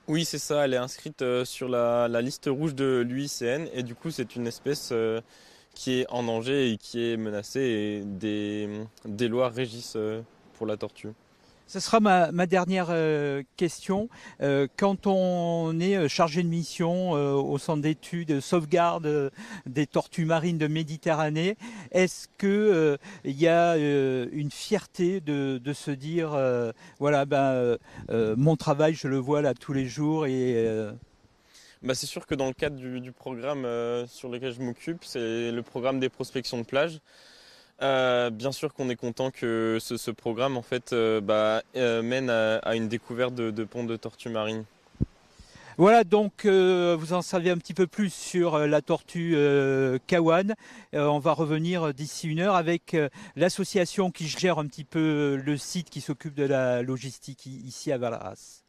Oui, 0.07 0.27
c'est 0.27 0.39
ça. 0.39 0.67
Elle 0.67 0.75
est 0.75 0.79
inscrite 0.79 1.25
sur 1.45 1.67
la, 1.67 2.09
la, 2.09 2.21
liste 2.21 2.47
rouge 2.47 2.75
de 2.75 3.03
l'UICN 3.09 3.69
et 3.73 3.83
du 3.83 3.95
coup, 3.95 4.11
c'est 4.11 4.37
une 4.37 4.47
espèce 4.47 4.93
qui 5.75 6.01
est 6.01 6.07
en 6.11 6.23
danger 6.23 6.73
et 6.73 6.77
qui 6.77 7.05
est 7.05 7.17
menacé 7.17 7.61
et 7.61 8.03
des, 8.05 9.29
lois 9.29 9.49
régissent 9.49 9.97
euh, 9.97 10.23
pour 10.55 10.67
la 10.67 10.77
tortue. 10.77 11.09
Ce 11.67 11.81
sera 11.81 11.99
ma, 11.99 12.31
ma 12.31 12.47
dernière 12.47 12.89
euh, 12.91 13.43
question. 13.57 14.11
Euh, 14.43 14.69
quand 14.77 15.07
on 15.07 15.81
est 15.81 16.09
chargé 16.09 16.43
de 16.43 16.49
mission 16.49 17.13
au 17.13 17.57
centre 17.59 17.81
d'études 17.81 18.41
sauvegarde 18.41 19.33
des 19.65 19.87
tortues 19.87 20.27
marines 20.27 20.59
de 20.59 20.67
Méditerranée, 20.67 21.57
est-ce 21.91 22.29
que 22.37 22.99
il 23.25 23.41
y 23.41 23.49
a 23.49 23.77
une 23.77 24.51
fierté 24.51 25.21
de, 25.21 25.59
de 25.59 25.73
se 25.73 25.91
dire 25.91 26.39
voilà 27.01 27.25
ben 27.25 27.79
mon 28.09 28.57
travail 28.57 28.95
je 28.95 29.09
le 29.09 29.17
vois 29.17 29.41
là 29.41 29.55
tous 29.55 29.73
les 29.73 29.87
jours 29.87 30.27
et 30.27 30.69
bah, 31.85 31.95
c'est 31.95 32.07
sûr 32.07 32.27
que 32.27 32.35
dans 32.35 32.47
le 32.47 32.55
cadre 32.55 32.77
du, 32.77 33.13
programme 33.13 33.67
euh, 33.67 34.07
sur 34.07 34.31
lequel 34.31 34.53
je 34.53 34.61
m'occupe, 34.63 35.05
c'est 35.05 35.53
le 35.53 35.63
programme 35.63 36.01
des 36.01 36.09
prospections 36.09 36.57
de 36.57 36.65
plage. 36.65 37.01
Euh, 37.83 38.31
bien 38.31 38.53
sûr 38.53 38.73
qu'on 38.73 38.89
est 38.89 38.97
content 38.97 39.31
que 39.31 39.79
ce, 39.81 40.11
programme 40.11 40.57
en 40.57 40.63
fait 40.63 40.93
euh, 40.93 41.21
bah, 41.21 41.63
mène 41.75 42.31
à, 42.31 42.75
une 42.75 42.89
découverte 42.89 43.35
de, 43.35 43.51
de 43.51 43.65
ponts 43.65 43.85
de 43.85 43.97
tortues 43.97 44.31
marines. 44.31 44.65
Voilà, 45.77 46.05
donc 46.05 46.47
vous 46.47 47.13
en 47.13 47.21
savez 47.21 47.51
un 47.51 47.59
petit 47.59 47.75
peu 47.75 47.89
plus 47.89 48.15
sur 48.15 48.59
la 48.61 48.81
tortue 48.81 49.37
Kawan. 50.07 50.55
on 50.93 51.19
va 51.19 51.33
revenir 51.33 51.93
d'ici 51.93 52.29
une 52.29 52.39
heure 52.39 52.55
avec 52.55 52.97
l'association 53.35 54.13
qui 54.13 54.29
gère 54.29 54.61
un 54.61 54.67
petit 54.67 54.85
peu 54.85 55.37
le 55.45 55.57
site 55.57 55.91
qui 55.91 56.01
s'occupe 56.01 56.35
de 56.35 56.45
la 56.45 56.83
logistique 56.83 57.45
ici 57.47 57.91
à 57.91 57.99
Valras. 57.99 58.64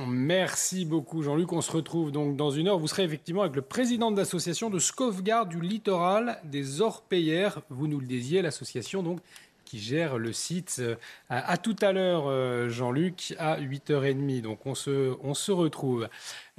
Merci 0.00 0.84
beaucoup 0.84 1.22
Jean-Luc. 1.22 1.52
On 1.52 1.60
se 1.60 1.70
retrouve 1.70 2.10
donc 2.10 2.36
dans 2.36 2.50
une 2.50 2.66
heure. 2.66 2.78
Vous 2.78 2.88
serez 2.88 3.04
effectivement 3.04 3.42
avec 3.42 3.54
le 3.54 3.62
président 3.62 4.10
de 4.10 4.16
l'association 4.16 4.68
de 4.68 4.80
sauvegarde 4.80 5.48
du 5.48 5.60
littoral 5.60 6.40
des 6.42 6.80
Orpailleurs. 6.80 7.62
Vous 7.70 7.86
nous 7.86 8.00
le 8.00 8.06
disiez, 8.06 8.42
l'association 8.42 9.04
donc 9.04 9.20
qui 9.64 9.78
gère 9.78 10.18
le 10.18 10.32
site. 10.32 10.76
Euh, 10.80 10.96
à, 11.28 11.56
tout 11.58 11.76
à 11.80 11.92
l'heure, 11.92 12.24
euh, 12.26 12.68
Jean-Luc, 12.68 13.36
à 13.38 13.60
8h30. 13.60 14.42
Donc 14.42 14.66
on 14.66 14.74
se, 14.74 15.14
on 15.22 15.34
se 15.34 15.52
retrouve. 15.52 16.08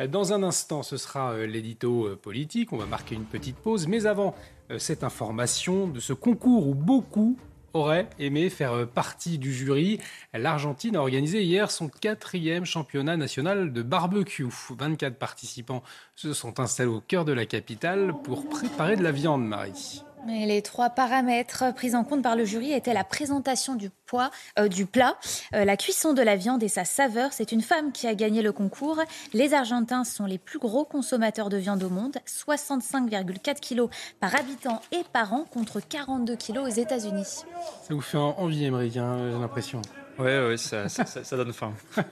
Dans 0.08 0.32
un 0.32 0.42
instant, 0.42 0.82
ce 0.82 0.96
sera 0.96 1.34
euh, 1.34 1.46
l'édito 1.46 2.16
politique. 2.22 2.72
On 2.72 2.78
va 2.78 2.86
marquer 2.86 3.16
une 3.16 3.26
petite 3.26 3.58
pause. 3.58 3.88
Mais 3.88 4.06
avant 4.06 4.34
cette 4.80 5.04
information 5.04 5.88
de 5.88 6.00
ce 6.00 6.14
concours 6.14 6.68
où 6.68 6.74
beaucoup 6.74 7.38
aurait 7.76 8.10
aimé 8.20 8.50
faire 8.50 8.74
euh, 8.74 8.86
partie 8.86 9.38
du 9.38 9.54
jury. 9.54 10.00
L'Argentine 10.34 10.96
a 10.96 11.02
organisé 11.02 11.44
hier 11.44 11.70
son 11.70 11.90
quatrième 11.90 12.66
championnat 12.66 13.18
national 13.18 13.74
de 13.74 13.82
barbecue. 13.84 14.48
24 14.70 15.18
participants 15.18 15.84
se 16.16 16.34
sont 16.34 16.60
installés 16.60 16.90
au 16.90 17.02
cœur 17.02 17.26
de 17.26 17.34
la 17.34 17.46
capitale 17.46 18.14
pour 18.24 18.48
préparer 18.48 18.96
de 18.96 19.04
la 19.04 19.12
viande, 19.12 19.46
Marie. 19.46 20.05
Les 20.28 20.62
trois 20.62 20.90
paramètres 20.90 21.74
pris 21.74 21.96
en 21.96 22.04
compte 22.04 22.22
par 22.22 22.36
le 22.36 22.46
jury 22.46 22.74
étaient 22.74 22.94
la 22.94 23.04
présentation 23.04 23.76
du, 23.76 23.90
poids, 24.06 24.32
euh, 24.60 24.68
du 24.68 24.86
plat, 24.86 25.18
euh, 25.54 25.66
la 25.66 25.78
cuisson 25.78 26.14
de 26.14 26.22
la 26.22 26.36
viande 26.36 26.64
et 26.64 26.68
sa 26.68 26.86
saveur. 26.86 27.34
C'est 27.34 27.52
une 27.52 27.62
femme 27.62 27.92
qui 27.92 28.08
a 28.08 28.16
gagné 28.16 28.42
le 28.42 28.52
concours. 28.52 29.00
Les 29.34 29.54
Argentins 29.54 30.04
sont 30.04 30.26
les 30.26 30.38
plus 30.38 30.60
gros 30.60 30.86
consommateurs 30.86 31.50
de 31.50 31.58
viande 31.58 31.84
au 31.84 31.90
monde, 31.90 32.18
65,4 32.26 33.60
kilos 33.60 33.90
par 34.20 34.36
habitant 34.36 34.82
et 34.92 35.04
par 35.14 35.34
an 35.34 35.46
contre 35.52 35.80
42 35.80 36.36
kilos 36.36 36.68
aux 36.68 36.80
États-Unis. 36.80 37.26
Ça 37.26 37.94
vous 37.94 38.02
fait 38.02 38.18
envie, 38.18 38.66
Émeric, 38.66 38.98
hein, 38.98 39.32
j'ai 39.32 39.40
l'impression. 39.40 39.82
Oui, 40.18 40.58
ça, 40.58 40.88
donne 41.38 41.54
faim. 41.54 41.74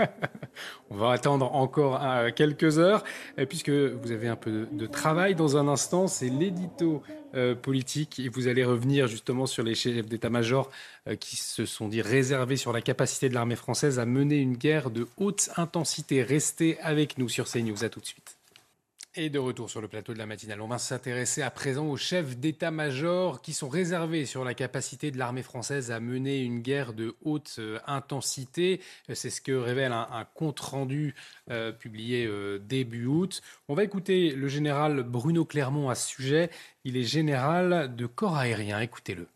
On 0.89 0.95
va 0.95 1.11
attendre 1.11 1.53
encore 1.55 1.99
euh, 2.03 2.31
quelques 2.35 2.77
heures, 2.77 3.03
puisque 3.49 3.69
vous 3.69 4.11
avez 4.11 4.27
un 4.27 4.35
peu 4.35 4.67
de, 4.71 4.85
travail 4.85 5.35
dans 5.35 5.57
un 5.57 5.67
instant. 5.67 6.07
C'est 6.07 6.29
l'édito 6.29 7.01
euh, 7.35 7.55
politique 7.55 8.19
et 8.19 8.29
vous 8.29 8.47
allez 8.47 8.63
revenir 8.63 9.07
justement 9.07 9.47
sur 9.47 9.63
les 9.63 9.73
chefs 9.73 10.07
d'état-major 10.07 10.69
euh, 11.07 11.15
qui 11.15 11.35
se 11.35 11.65
sont 11.65 11.87
dit 11.87 12.01
réservés 12.01 12.57
sur 12.57 12.71
la 12.71 12.81
capacité 12.81 13.27
de 13.27 13.33
l'armée 13.33 13.55
française 13.55 13.97
à 13.97 14.05
mener 14.05 14.35
une 14.35 14.55
guerre 14.55 14.91
de 14.91 15.07
haute 15.17 15.49
intensité. 15.57 16.21
Restez 16.21 16.79
avec 16.81 17.17
nous 17.17 17.29
sur 17.29 17.49
CNews. 17.49 17.83
À 17.83 17.89
tout 17.89 17.99
de 17.99 18.05
suite. 18.05 18.37
Et 19.15 19.29
de 19.29 19.37
retour 19.37 19.69
sur 19.69 19.79
le 19.79 19.87
plateau 19.87 20.11
de 20.13 20.17
la 20.17 20.25
matinale, 20.25 20.59
on 20.59 20.67
va 20.67 20.79
s'intéresser 20.79 21.43
à 21.43 21.51
présent 21.51 21.85
aux 21.85 21.97
chefs 21.97 22.35
d'état-major 22.35 23.43
qui 23.43 23.53
sont 23.53 23.69
réservés 23.69 24.25
sur 24.25 24.43
la 24.43 24.55
capacité 24.55 25.11
de 25.11 25.19
l'armée 25.19 25.43
française 25.43 25.91
à 25.91 25.99
mener 25.99 26.41
une 26.41 26.61
guerre 26.61 26.93
de 26.93 27.15
haute 27.23 27.57
euh, 27.59 27.77
intensité. 27.85 28.81
Euh, 29.11 29.13
c'est 29.13 29.29
ce 29.29 29.39
que 29.39 29.51
révèle 29.51 29.91
un, 29.91 30.25
compte-rendu 30.33 31.13
euh, 31.51 31.71
publié 31.71 32.27
début 32.59 33.05
août. 33.05 33.43
On 33.67 33.75
va 33.75 33.83
écouter 33.83 34.31
le 34.31 34.47
général 34.47 35.03
Bruno 35.03 35.45
Clermont 35.45 35.91
à 35.91 35.95
ce 35.95 36.07
sujet. 36.07 36.49
Il 36.83 36.97
est 36.97 37.03
général 37.03 37.95
de 37.95 38.07
corps 38.07 38.37
aérien. 38.37 38.79
Écoutez-le. 38.79 39.27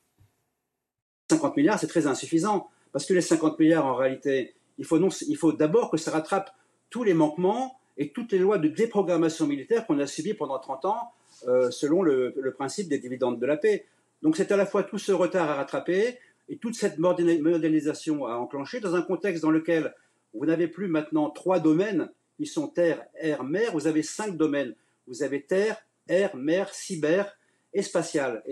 50 1.29 1.55
milliards, 1.55 1.77
c'est 1.77 1.85
très 1.85 2.07
insuffisant. 2.07 2.71
Parce 2.93 3.05
que 3.05 3.13
les 3.13 3.21
50 3.21 3.59
milliards, 3.59 3.85
en 3.85 3.93
réalité, 3.93 4.55
il 4.79 4.85
faut, 4.85 4.97
il 5.27 5.37
faut 5.37 5.51
d'abord 5.51 5.91
que 5.91 5.97
ça 5.97 6.09
rattrape 6.09 6.55
tous 6.89 7.03
les 7.03 7.13
manquements 7.13 7.77
et 7.97 8.09
toutes 8.09 8.31
les 8.31 8.39
lois 8.39 8.57
de 8.57 8.67
déprogrammation 8.67 9.47
militaire 9.47 9.85
qu'on 9.85 9.99
a 9.99 10.07
subies 10.07 10.33
pendant 10.33 10.59
30 10.59 10.85
ans 10.85 11.11
euh, 11.47 11.71
selon 11.71 12.01
le, 12.01 12.33
principe 12.55 12.89
des 12.89 12.99
dividendes 12.99 13.39
de 13.39 13.45
la 13.45 13.57
paix. 13.57 13.85
Donc 14.21 14.37
c'est 14.37 14.51
à 14.51 14.57
la 14.57 14.65
fois 14.65 14.83
tout 14.83 14.97
ce 14.97 15.11
retard 15.11 15.49
à 15.49 15.55
rattraper 15.55 16.17
et 16.49 16.57
toute 16.57 16.75
cette 16.75 16.97
modernisation 16.97 18.25
à 18.25 18.35
enclencher 18.35 18.79
dans 18.79 18.95
un 18.95 19.01
contexte 19.01 19.43
dans 19.43 19.51
lequel 19.51 19.93
vous 20.33 20.45
n'avez 20.45 20.67
plus 20.67 20.87
maintenant 20.87 21.29
trois 21.29 21.59
domaines 21.59 22.09
qui 22.37 22.45
sont 22.45 22.67
terre, 22.67 23.03
air, 23.19 23.43
mer, 23.43 23.71
vous 23.73 23.87
avez 23.87 24.03
cinq 24.03 24.37
domaines. 24.37 24.75
Vous 25.07 25.23
avez 25.23 25.41
terre, 25.41 25.77
air, 26.07 26.35
mer, 26.35 26.73
cyber 26.73 27.35
et 27.73 27.81
spatial. 27.81 28.43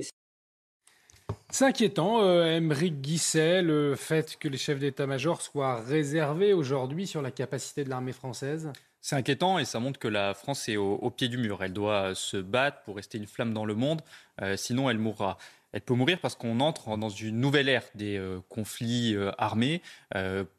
C'est 1.51 1.65
inquiétant, 1.65 2.22
euh, 2.22 2.59
Guisset, 2.59 3.61
le 3.61 3.95
fait 3.95 4.38
que 4.38 4.47
les 4.47 4.57
chefs 4.57 4.80
d'état-major 4.80 5.41
soient 5.41 5.81
réservés 5.81 6.53
aujourd'hui 6.53 7.07
sur 7.07 7.22
la 7.22 7.31
capacité 7.31 7.84
de 7.84 7.89
l'armée 7.89 8.11
française? 8.11 8.72
C'est 9.06 9.15
inquiétant 9.15 9.60
et 9.60 9.65
ça 9.65 9.80
montre 9.80 9.99
que 9.99 10.07
la 10.07 10.34
France 10.34 10.68
est 10.68 10.77
au, 10.77 11.11
pied 11.11 11.27
du 11.27 11.38
mur. 11.38 11.64
Elle 11.64 11.73
doit 11.73 12.15
se 12.15 12.38
battre 12.38 12.82
pour 12.86 12.95
rester 12.95 13.19
une 13.19 13.27
flamme 13.27 13.53
dans 13.53 13.64
le 13.64 13.76
monde, 13.76 14.02
euh, 14.41 14.57
sinon 14.57 14.90
elle 14.90 14.98
mourra. 14.98 15.38
Elle 15.73 15.82
peut 15.82 15.94
mourir 15.94 16.18
parce 16.19 16.34
qu'on 16.36 16.60
entre 16.60 16.98
dans 16.98 17.10
une 17.10 17.40
nouvelle 17.40 17.69
ère 17.69 17.84
des 17.94 18.18
euh, 18.18 18.40
conflits 18.49 19.14
euh, 19.14 19.32
armés 19.38 19.84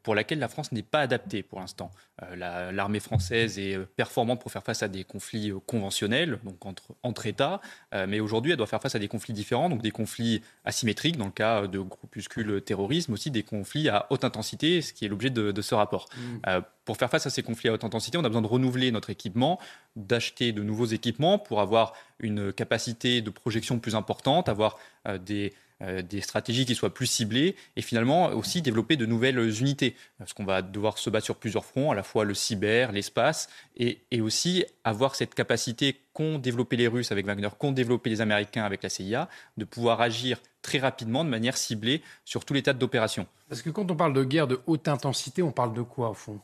pour 0.03 0.15
laquelle 0.15 0.39
la 0.39 0.47
France 0.47 0.71
n'est 0.71 0.83
pas 0.83 1.01
adaptée 1.01 1.43
pour 1.43 1.59
l'instant. 1.59 1.91
L'armée 2.35 3.01
française 3.01 3.59
est 3.59 3.77
performante 3.97 4.39
pour 4.39 4.51
faire 4.51 4.63
face 4.63 4.81
à 4.81 4.87
des 4.87 5.03
conflits 5.03 5.51
conventionnels, 5.65 6.39
donc 6.43 6.65
entre, 6.65 6.95
entre 7.03 7.25
États, 7.25 7.59
mais 8.07 8.19
aujourd'hui 8.19 8.51
elle 8.51 8.57
doit 8.57 8.67
faire 8.67 8.81
face 8.81 8.95
à 8.95 8.99
des 8.99 9.07
conflits 9.07 9.33
différents, 9.33 9.69
donc 9.69 9.81
des 9.81 9.91
conflits 9.91 10.41
asymétriques 10.63 11.17
dans 11.17 11.25
le 11.25 11.31
cas 11.31 11.67
de 11.67 11.79
groupuscules 11.79 12.61
terrorisme, 12.61 13.13
aussi 13.13 13.31
des 13.31 13.43
conflits 13.43 13.89
à 13.89 14.05
haute 14.11 14.23
intensité, 14.23 14.81
ce 14.81 14.93
qui 14.93 15.05
est 15.05 15.09
l'objet 15.09 15.31
de, 15.31 15.61
ce 15.61 15.75
rapport. 15.75 16.07
Mmh 16.45 16.61
pour 16.87 16.95
faire 16.95 17.09
face 17.09 17.27
à 17.27 17.29
ces 17.29 17.43
conflits 17.43 17.67
à 17.67 17.73
haute 17.73 17.83
intensité, 17.83 18.17
on 18.17 18.23
a 18.23 18.29
besoin 18.29 18.41
de 18.41 18.47
renouveler 18.47 18.91
notre 18.91 19.09
équipement, 19.09 19.59
d'acheter 19.97 20.53
de 20.53 20.63
nouveaux 20.63 20.85
équipements 20.85 21.37
pour 21.37 21.59
avoir 21.59 21.91
une 22.19 22.53
capacité 22.53 23.21
de 23.21 23.29
projection 23.29 23.77
plus 23.77 23.93
importante, 23.93 24.47
avoir 24.47 24.77
euh, 25.05 25.17
des, 25.17 25.53
euh, 25.81 26.01
des 26.01 26.21
stratégies 26.21 26.65
qui 26.65 26.75
soient 26.75 26.93
plus 26.93 27.05
ciblées 27.05 27.57
et 27.75 27.81
finalement 27.81 28.27
aussi 28.29 28.61
développer 28.61 28.95
de 28.95 29.05
nouvelles 29.05 29.37
unités. 29.59 29.97
Parce 30.17 30.31
qu'on 30.31 30.45
va 30.45 30.61
devoir 30.61 30.97
se 30.97 31.09
battre 31.09 31.25
sur 31.25 31.35
plusieurs 31.35 31.65
fronts, 31.65 31.91
à 31.91 31.95
la 31.95 32.03
fois 32.03 32.23
le 32.23 32.33
cyber, 32.33 32.93
l'espace 32.93 33.49
et, 33.75 33.99
et 34.11 34.21
aussi 34.21 34.63
avoir 34.85 35.15
cette 35.15 35.35
capacité 35.35 35.99
qu'ont 36.13 36.39
développé 36.39 36.77
les 36.77 36.87
Russes 36.87 37.11
avec 37.11 37.25
Wagner, 37.25 37.49
qu'ont 37.59 37.73
développé 37.73 38.09
les 38.09 38.21
Américains 38.21 38.63
avec 38.63 38.81
la 38.81 38.87
CIA, 38.87 39.27
de 39.57 39.65
pouvoir 39.65 39.99
agir 39.99 40.39
très 40.61 40.79
rapidement, 40.79 41.25
de 41.25 41.29
manière 41.29 41.57
ciblée, 41.57 42.01
sur 42.23 42.45
tous 42.45 42.53
les 42.53 42.63
tas 42.63 42.71
d'opérations. 42.71 43.27
Parce 43.49 43.61
que 43.61 43.71
quand 43.71 43.91
on 43.91 43.95
parle 43.97 44.13
de 44.13 44.23
guerre 44.23 44.47
de 44.47 44.61
haute 44.67 44.87
intensité, 44.87 45.43
on 45.43 45.51
parle 45.51 45.73
de 45.73 45.81
quoi 45.81 46.11
au 46.11 46.13
fond? 46.13 46.39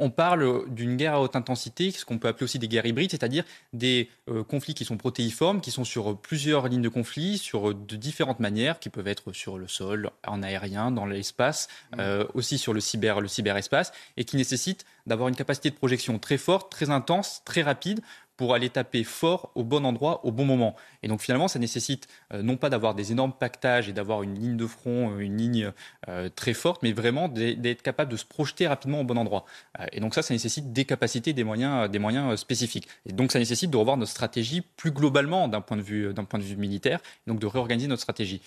On 0.00 0.10
parle 0.10 0.68
d'une 0.70 0.96
guerre 0.96 1.14
à 1.14 1.20
haute 1.20 1.36
intensité, 1.36 1.90
ce 1.90 2.04
qu'on 2.04 2.18
peut 2.18 2.26
appeler 2.26 2.44
aussi 2.44 2.58
des 2.58 2.68
guerres 2.68 2.86
hybrides, 2.86 3.10
c'est-à-dire 3.10 3.44
des 3.72 4.08
euh, 4.28 4.42
conflits 4.42 4.74
qui 4.74 4.84
sont 4.84 4.96
protéiformes, 4.96 5.60
qui 5.60 5.70
sont 5.70 5.84
sur 5.84 6.18
plusieurs 6.18 6.66
lignes 6.68 6.82
de 6.82 6.88
conflit, 6.88 7.38
sur 7.38 7.74
de 7.74 7.96
différentes 7.96 8.40
manières, 8.40 8.80
qui 8.80 8.88
peuvent 8.88 9.06
être 9.06 9.32
sur 9.32 9.58
le 9.58 9.68
sol, 9.68 10.10
en 10.26 10.42
aérien, 10.42 10.90
dans 10.90 11.06
l'espace, 11.06 11.68
mmh. 11.92 12.00
euh, 12.00 12.24
aussi 12.34 12.58
sur 12.58 12.72
le 12.72 12.80
cyber, 12.80 13.20
le 13.20 13.28
cyberespace, 13.28 13.92
et 14.16 14.24
qui 14.24 14.36
nécessitent 14.36 14.86
d'avoir 15.06 15.28
une 15.28 15.36
capacité 15.36 15.70
de 15.70 15.76
projection 15.76 16.18
très 16.18 16.38
forte, 16.38 16.72
très 16.72 16.90
intense, 16.90 17.42
très 17.44 17.62
rapide, 17.62 18.00
pour 18.40 18.54
aller 18.54 18.70
taper 18.70 19.04
fort 19.04 19.52
au 19.54 19.64
bon 19.64 19.84
endroit 19.84 20.24
au 20.24 20.32
bon 20.32 20.46
moment. 20.46 20.74
Et 21.02 21.08
donc 21.08 21.20
finalement, 21.20 21.46
ça 21.46 21.58
nécessite 21.58 22.08
euh, 22.32 22.40
non 22.40 22.56
pas 22.56 22.70
d'avoir 22.70 22.94
des 22.94 23.12
énormes 23.12 23.34
pactages 23.34 23.90
et 23.90 23.92
d'avoir 23.92 24.22
une 24.22 24.34
ligne 24.34 24.56
de 24.56 24.66
front, 24.66 25.10
euh, 25.10 25.18
une 25.18 25.36
ligne 25.36 25.72
euh, 26.08 26.30
très 26.34 26.54
forte, 26.54 26.82
mais 26.82 26.92
vraiment 26.92 27.28
d'être 27.28 27.82
capable 27.82 28.10
de 28.10 28.16
se 28.16 28.24
projeter 28.24 28.66
rapidement 28.66 29.02
au 29.02 29.04
bon 29.04 29.18
endroit. 29.18 29.44
et 29.92 30.00
donc 30.00 30.14
ça, 30.14 30.22
ça 30.22 30.32
nécessite 30.32 30.72
des 30.72 30.86
capacités, 30.86 31.34
des 31.34 31.44
moyens, 31.44 31.90
des 31.90 31.98
moyens 31.98 32.34
spécifiques. 32.40 32.88
Et 33.04 33.12
donc 33.12 33.30
ça 33.30 33.38
nécessite 33.38 33.70
de 33.70 33.76
revoir 33.76 33.98
notre 33.98 34.10
stratégie 34.10 34.62
plus 34.62 34.90
globalement 34.90 35.46
d'un 35.46 35.60
point 35.60 35.76
de 35.76 35.82
vue, 35.82 36.14
d'un 36.14 36.24
point 36.24 36.38
de 36.38 36.44
vue 36.44 36.56
militaire, 36.56 37.00
donc 37.26 37.40
de 37.40 37.46
réorganiser 37.46 37.88
notre 37.88 38.00
stratégie 38.00 38.40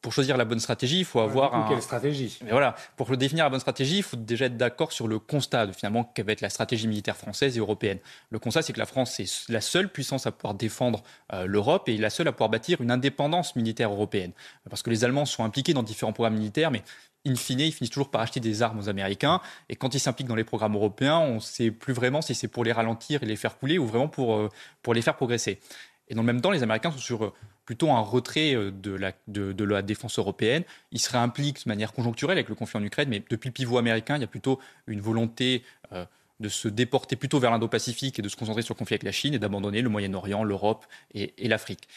pour 0.00 0.12
choisir 0.12 0.36
la 0.36 0.44
bonne 0.44 0.60
stratégie, 0.60 1.00
il 1.00 1.04
faut 1.04 1.20
avoir 1.20 1.54
un... 1.54 1.68
Quelle 1.68 1.82
stratégie? 1.82 2.38
Mais 2.44 2.52
voilà, 2.52 2.76
pour 2.96 3.16
définir 3.16 3.44
la 3.44 3.50
bonne 3.50 3.60
stratégie, 3.60 3.98
il 3.98 4.02
faut 4.02 4.16
déjà 4.16 4.46
être 4.46 4.56
d'accord 4.56 4.92
sur 4.92 5.08
le 5.08 5.18
constat 5.18 5.66
de 5.66 5.72
finalement 5.72 6.04
quelle 6.04 6.26
va 6.26 6.32
être 6.32 6.40
la 6.40 6.50
stratégie 6.50 6.86
militaire 6.86 7.16
française 7.16 7.56
et 7.56 7.60
européenne. 7.60 7.98
Le 8.30 8.38
constat, 8.38 8.62
c'est 8.62 8.72
que 8.72 8.78
la 8.78 8.86
France 8.86 9.18
est 9.18 9.48
la 9.48 9.60
seule 9.60 9.88
puissance 9.88 10.26
à 10.26 10.32
pouvoir 10.32 10.54
défendre 10.54 11.02
euh, 11.32 11.46
l'Europe 11.46 11.88
et 11.88 11.96
la 11.96 12.10
seule 12.10 12.28
à 12.28 12.32
pouvoir 12.32 12.50
bâtir 12.50 12.80
une 12.80 12.92
indépendance 12.92 13.56
militaire 13.56 13.90
européenne. 13.90 14.32
Parce 14.70 14.82
que 14.82 14.90
les 14.90 15.04
Allemands 15.04 15.26
sont 15.26 15.42
impliqués 15.42 15.74
dans 15.74 15.82
différents 15.82 16.12
programmes 16.12 16.36
militaires, 16.36 16.70
mais 16.70 16.82
in 17.26 17.34
fine, 17.34 17.60
ils 17.60 17.72
finissent 17.72 17.90
toujours 17.90 18.10
par 18.10 18.20
acheter 18.20 18.40
des 18.40 18.62
armes 18.62 18.78
aux 18.78 18.88
Américains. 18.88 19.40
Et 19.68 19.76
quand 19.76 19.94
ils 19.94 20.00
s'impliquent 20.00 20.28
dans 20.28 20.36
les 20.36 20.44
programmes 20.44 20.74
européens, 20.74 21.18
on 21.18 21.34
ne 21.34 21.40
sait 21.40 21.70
plus 21.70 21.92
vraiment 21.92 22.22
si 22.22 22.34
c'est 22.34 22.48
pour 22.48 22.64
les 22.64 22.72
ralentir 22.72 23.22
et 23.22 23.26
les 23.26 23.36
faire 23.36 23.58
couler 23.58 23.78
ou 23.78 23.86
vraiment 23.86 24.08
pour, 24.08 24.36
euh, 24.36 24.48
pour 24.82 24.94
les 24.94 25.02
faire 25.02 25.16
progresser. 25.16 25.60
Et 26.08 26.14
dans 26.14 26.22
le 26.22 26.26
même 26.26 26.40
temps, 26.40 26.50
les 26.50 26.62
Américains 26.62 26.90
sont 26.90 26.98
sur 26.98 27.24
euh, 27.24 27.32
plutôt 27.64 27.90
un 27.90 28.00
retrait 28.00 28.54
euh, 28.54 28.70
de 28.70 29.64
la, 29.64 29.82
défense 29.82 30.18
européenne. 30.18 30.64
Ils 30.92 31.00
se 31.00 31.10
réimpliquent 31.10 31.64
de 31.64 31.68
manière 31.68 31.92
conjoncturelle 31.92 32.38
avec 32.38 32.48
le 32.48 32.54
conflit 32.54 32.78
en 32.78 32.84
Ukraine, 32.84 33.08
mais 33.08 33.22
depuis 33.28 33.48
le 33.48 33.52
pivot 33.52 33.78
américain, 33.78 34.16
il 34.16 34.20
y 34.20 34.24
a 34.24 34.28
plutôt 34.28 34.58
une 34.86 35.00
volonté 35.00 35.62
euh, 35.92 36.04
de 36.40 36.48
se 36.48 36.68
déporter 36.68 37.16
plutôt 37.16 37.38
vers 37.38 37.50
l'Indo-Pacifique 37.50 38.18
et 38.18 38.22
de 38.22 38.28
se 38.28 38.36
concentrer 38.36 38.62
sur 38.62 38.74
le 38.74 38.78
conflit 38.78 38.94
avec 38.94 39.02
la 39.02 39.12
Chine 39.12 39.34
et 39.34 39.38
d'abandonner 39.38 39.82
le 39.82 39.88
Moyen-Orient, 39.88 40.44
l'Europe 40.44 40.86
et 41.12 41.48
l'Afrique. 41.48 41.88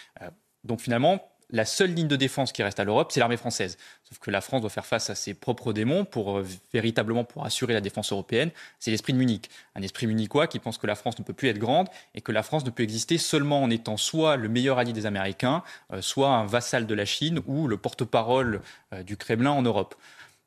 donc 0.64 0.82
finalement, 0.82 1.31
la 1.52 1.66
seule 1.66 1.94
ligne 1.94 2.08
de 2.08 2.16
défense 2.16 2.52
qui 2.52 2.64
reste 2.64 2.80
à 2.80 2.84
l'Europe, 2.84 3.12
c'est 3.12 3.20
l'armée 3.20 3.38
française. 3.38 3.78
Sauf 4.04 4.20
que 4.20 4.32
la 4.32 4.42
France 4.42 4.62
doit 4.62 4.70
faire 4.70 4.86
face 4.86 5.10
à 5.10 5.16
ses 5.16 5.34
propres 5.34 5.74
démons 5.74 6.06
pour 6.06 6.38
euh, 6.38 6.46
véritablement 6.74 7.24
pour 7.24 7.46
assurer 7.46 7.74
la 7.74 7.82
défense 7.82 8.12
européenne. 8.12 8.52
C'est 8.80 8.92
l'esprit 8.92 9.14
de 9.14 9.18
Munich, 9.18 9.50
un 9.76 9.82
esprit 9.82 10.08
munichois 10.08 10.48
qui 10.48 10.60
pense 10.60 10.78
que 10.78 10.88
la 10.88 10.96
France 10.96 11.20
ne 11.20 11.24
peut 11.24 11.34
plus 11.34 11.50
être 11.50 11.60
grande 11.60 11.88
et 12.16 12.22
que 12.22 12.32
la 12.32 12.44
France 12.44 12.66
ne 12.66 12.70
peut 12.70 12.84
exister 12.84 13.18
seulement 13.18 13.62
en 13.62 13.70
étant 13.70 13.98
soit 13.98 14.36
le 14.36 14.50
meilleur 14.50 14.80
allié 14.80 14.94
des 14.94 15.06
Américains, 15.06 15.64
euh, 15.94 16.02
soit 16.02 16.30
un 16.30 16.46
vassal 16.46 16.88
de 16.88 16.94
la 16.94 17.06
Chine 17.06 17.42
ou 17.46 17.68
le 17.68 17.78
porte-parole 17.78 18.62
euh, 18.94 19.04
du 19.04 19.18
Kremlin 19.18 19.52
en 19.52 19.62
Europe. 19.62 19.96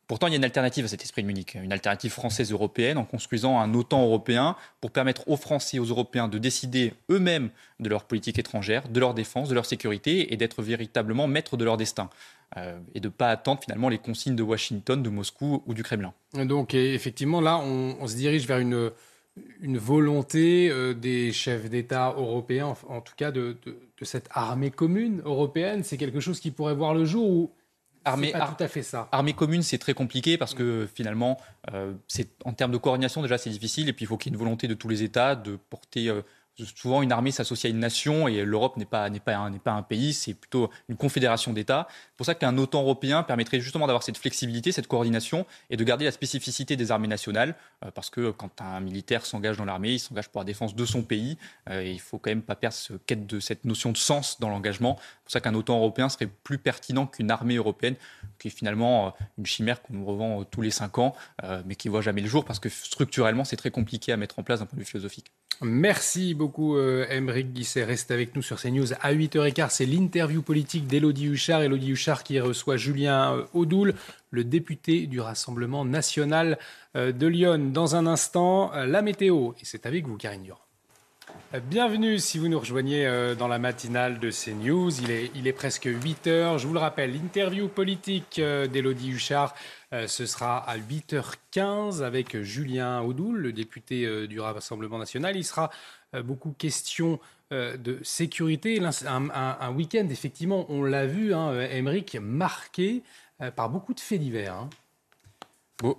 Pourtant, 0.06 0.26
il 0.26 0.30
y 0.30 0.34
a 0.34 0.36
une 0.36 0.44
alternative 0.44 0.84
à 0.84 0.88
cet 0.88 1.02
esprit 1.02 1.22
de 1.22 1.26
Munich, 1.26 1.54
une 1.54 1.72
alternative 1.72 2.10
française-européenne 2.10 2.98
en 2.98 3.04
construisant 3.04 3.58
un 3.58 3.72
OTAN 3.72 4.02
européen 4.02 4.54
pour 4.80 4.90
permettre 4.90 5.28
aux 5.28 5.36
Français 5.36 5.78
et 5.78 5.80
aux 5.80 5.84
Européens 5.84 6.28
de 6.28 6.38
décider 6.38 6.92
eux-mêmes 7.10 7.50
de 7.80 7.88
leur 7.88 8.04
politique 8.04 8.38
étrangère, 8.38 8.88
de 8.88 9.00
leur 9.00 9.14
défense, 9.14 9.48
de 9.48 9.54
leur 9.54 9.64
sécurité 9.64 10.32
et 10.32 10.36
d'être 10.36 10.62
véritablement 10.62 11.26
maîtres 11.26 11.56
de 11.56 11.64
leur 11.64 11.76
destin. 11.76 12.10
Euh, 12.56 12.78
et 12.94 13.00
de 13.00 13.08
ne 13.08 13.12
pas 13.12 13.30
attendre 13.30 13.60
finalement 13.60 13.88
les 13.88 13.98
consignes 13.98 14.36
de 14.36 14.42
Washington, 14.42 15.02
de 15.02 15.08
Moscou 15.08 15.62
ou 15.66 15.74
du 15.74 15.82
Kremlin. 15.82 16.12
Donc 16.34 16.74
effectivement, 16.74 17.40
là, 17.40 17.58
on, 17.58 18.06
se 18.06 18.14
dirige 18.14 18.46
vers 18.46 18.58
une, 18.58 18.92
volonté 19.60 20.70
euh, 20.70 20.94
des 20.94 21.32
chefs 21.32 21.68
d'État 21.68 22.14
européens, 22.16 22.74
en, 22.88 23.00
tout 23.00 23.14
cas 23.16 23.32
de, 23.32 23.56
cette 24.02 24.28
armée 24.30 24.70
commune 24.70 25.20
européenne. 25.24 25.82
C'est 25.82 25.96
quelque 25.96 26.20
chose 26.20 26.38
qui 26.38 26.52
pourrait 26.52 26.74
voir 26.74 26.94
le 26.94 27.04
jour 27.04 27.28
ou 27.28 27.50
Armée, 28.04 28.32
pas 28.32 28.54
tout 28.56 28.62
à 28.62 28.68
fait 28.68 28.82
ça. 28.82 29.08
Armée 29.12 29.32
commune, 29.32 29.62
c'est 29.62 29.78
très 29.78 29.94
compliqué 29.94 30.36
parce 30.36 30.54
que 30.54 30.88
finalement, 30.94 31.38
euh, 31.72 31.94
c'est 32.06 32.30
en 32.44 32.52
termes 32.52 32.72
de 32.72 32.76
coordination 32.76 33.22
déjà 33.22 33.38
c'est 33.38 33.50
difficile 33.50 33.88
et 33.88 33.92
puis 33.92 34.04
il 34.04 34.08
faut 34.08 34.16
qu'il 34.16 34.30
y 34.30 34.34
ait 34.34 34.36
une 34.36 34.42
volonté 34.42 34.68
de 34.68 34.74
tous 34.74 34.88
les 34.88 35.02
États 35.02 35.34
de 35.34 35.56
porter 35.56 36.08
euh, 36.08 36.22
souvent 36.62 37.02
une 37.02 37.12
armée 37.12 37.30
s'associe 37.30 37.70
à 37.70 37.74
une 37.74 37.80
nation 37.80 38.28
et 38.28 38.44
l'Europe 38.44 38.76
n'est 38.76 38.84
pas, 38.84 39.10
n'est 39.10 39.20
pas, 39.20 39.50
n'est 39.50 39.58
pas 39.58 39.72
un 39.72 39.82
pays, 39.82 40.12
c'est 40.12 40.34
plutôt 40.34 40.70
une 40.88 40.96
confédération 40.96 41.52
d'États. 41.52 41.88
C'est 41.90 42.16
pour 42.16 42.26
ça 42.26 42.34
qu'un 42.34 42.56
OTAN 42.56 42.82
européen 42.82 43.22
permettrait 43.22 43.60
justement 43.60 43.86
d'avoir 43.86 44.02
cette 44.02 44.18
flexibilité, 44.18 44.70
cette 44.70 44.86
coordination 44.86 45.46
et 45.70 45.76
de 45.76 45.84
garder 45.84 46.04
la 46.04 46.12
spécificité 46.12 46.76
des 46.76 46.90
armées 46.90 47.08
nationales. 47.08 47.54
Euh, 47.84 47.90
parce 47.90 48.10
que 48.10 48.30
quand 48.30 48.60
un 48.60 48.80
militaire 48.80 49.26
s'engage 49.26 49.56
dans 49.56 49.64
l'armée, 49.64 49.94
il 49.94 49.98
s'engage 49.98 50.28
pour 50.28 50.40
la 50.40 50.44
défense 50.44 50.74
de 50.74 50.84
son 50.84 51.02
pays. 51.02 51.38
Euh, 51.70 51.82
et 51.82 51.90
il 51.90 52.00
faut 52.00 52.18
quand 52.18 52.30
même 52.30 52.42
pas 52.42 52.56
perdre 52.56 52.76
ce 52.76 52.94
quête 52.94 53.26
de 53.26 53.40
cette 53.40 53.64
notion 53.64 53.90
de 53.90 53.96
sens 53.96 54.38
dans 54.40 54.48
l'engagement. 54.48 54.96
C'est 54.98 55.24
pour 55.24 55.32
ça 55.32 55.40
qu'un 55.40 55.54
OTAN 55.54 55.76
européen 55.76 56.08
serait 56.08 56.28
plus 56.44 56.58
pertinent 56.58 57.06
qu'une 57.06 57.30
armée 57.30 57.56
européenne, 57.56 57.96
qui 58.38 58.48
est 58.48 58.52
finalement 58.52 59.08
euh, 59.08 59.10
une 59.38 59.46
chimère 59.46 59.82
qu'on 59.82 59.94
nous 59.94 60.04
revend 60.04 60.44
tous 60.44 60.60
les 60.60 60.70
cinq 60.70 60.98
ans, 60.98 61.14
mais 61.64 61.74
qui 61.74 61.88
ne 61.88 61.92
voit 61.92 62.00
jamais 62.00 62.20
le 62.20 62.28
jour 62.28 62.44
parce 62.44 62.58
que 62.58 62.68
structurellement, 62.68 63.44
c'est 63.44 63.56
très 63.56 63.70
compliqué 63.70 64.12
à 64.12 64.16
mettre 64.16 64.38
en 64.38 64.42
place 64.42 64.60
d'un 64.60 64.66
point 64.66 64.76
de 64.76 64.82
vue 64.82 64.88
philosophique. 64.88 65.30
Merci 65.64 66.34
beaucoup, 66.34 66.76
euh, 66.76 67.06
Guisset. 67.42 67.84
Reste 67.84 68.10
avec 68.10 68.36
nous 68.36 68.42
sur 68.42 68.60
CNews. 68.60 68.92
À 69.00 69.14
8h15, 69.14 69.68
c'est 69.70 69.86
l'interview 69.86 70.42
politique 70.42 70.86
d'Élodie 70.86 71.26
Huchard. 71.26 71.62
Élodie 71.62 71.92
Huchard 71.92 72.22
qui 72.22 72.38
reçoit 72.38 72.76
Julien 72.76 73.34
euh, 73.34 73.44
Audoul, 73.54 73.94
le 74.30 74.44
député 74.44 75.06
du 75.06 75.20
Rassemblement 75.20 75.86
national 75.86 76.58
euh, 76.96 77.12
de 77.12 77.26
Lyon. 77.26 77.70
Dans 77.72 77.96
un 77.96 78.06
instant, 78.06 78.74
euh, 78.74 78.84
la 78.84 79.00
météo. 79.00 79.52
Et 79.60 79.64
c'est 79.64 79.86
avec 79.86 80.06
vous, 80.06 80.16
Karine 80.16 80.42
Durand. 80.42 80.60
Bienvenue 81.70 82.18
si 82.18 82.38
vous 82.38 82.48
nous 82.48 82.58
rejoignez 82.58 83.08
dans 83.38 83.48
la 83.48 83.58
matinale 83.58 84.18
de 84.20 84.30
CNews. 84.30 85.00
Il 85.00 85.10
est, 85.10 85.30
il 85.34 85.48
est 85.48 85.52
presque 85.52 85.84
8 85.84 86.26
h 86.26 86.58
Je 86.58 86.66
vous 86.66 86.74
le 86.74 86.78
rappelle, 86.78 87.12
l'interview 87.12 87.66
politique 87.68 88.40
d'Élodie 88.40 89.10
Huchard 89.10 89.54
euh, 89.94 90.08
ce 90.08 90.26
sera 90.26 90.58
à 90.58 90.76
8h15 90.76 92.02
avec 92.02 92.40
Julien 92.42 93.00
Audoul, 93.00 93.38
le 93.38 93.52
député 93.52 94.04
euh, 94.04 94.26
du 94.26 94.40
Rassemblement 94.40 94.98
national. 94.98 95.36
Il 95.36 95.44
sera 95.44 95.70
euh, 96.14 96.22
beaucoup 96.22 96.50
question 96.50 97.20
de 97.50 98.00
sécurité. 98.02 98.80
Un, 99.06 99.72
week-end, 99.74 100.08
effectivement, 100.10 100.66
on 100.70 100.82
l'a 100.82 101.06
vu, 101.06 101.32
hein, 101.32 101.52
marqué 102.20 103.04
par 103.54 103.70
beaucoup 103.70 103.94
de 103.94 104.00
faits 104.00 104.18
divers. 104.18 104.54
Hein. 104.54 104.70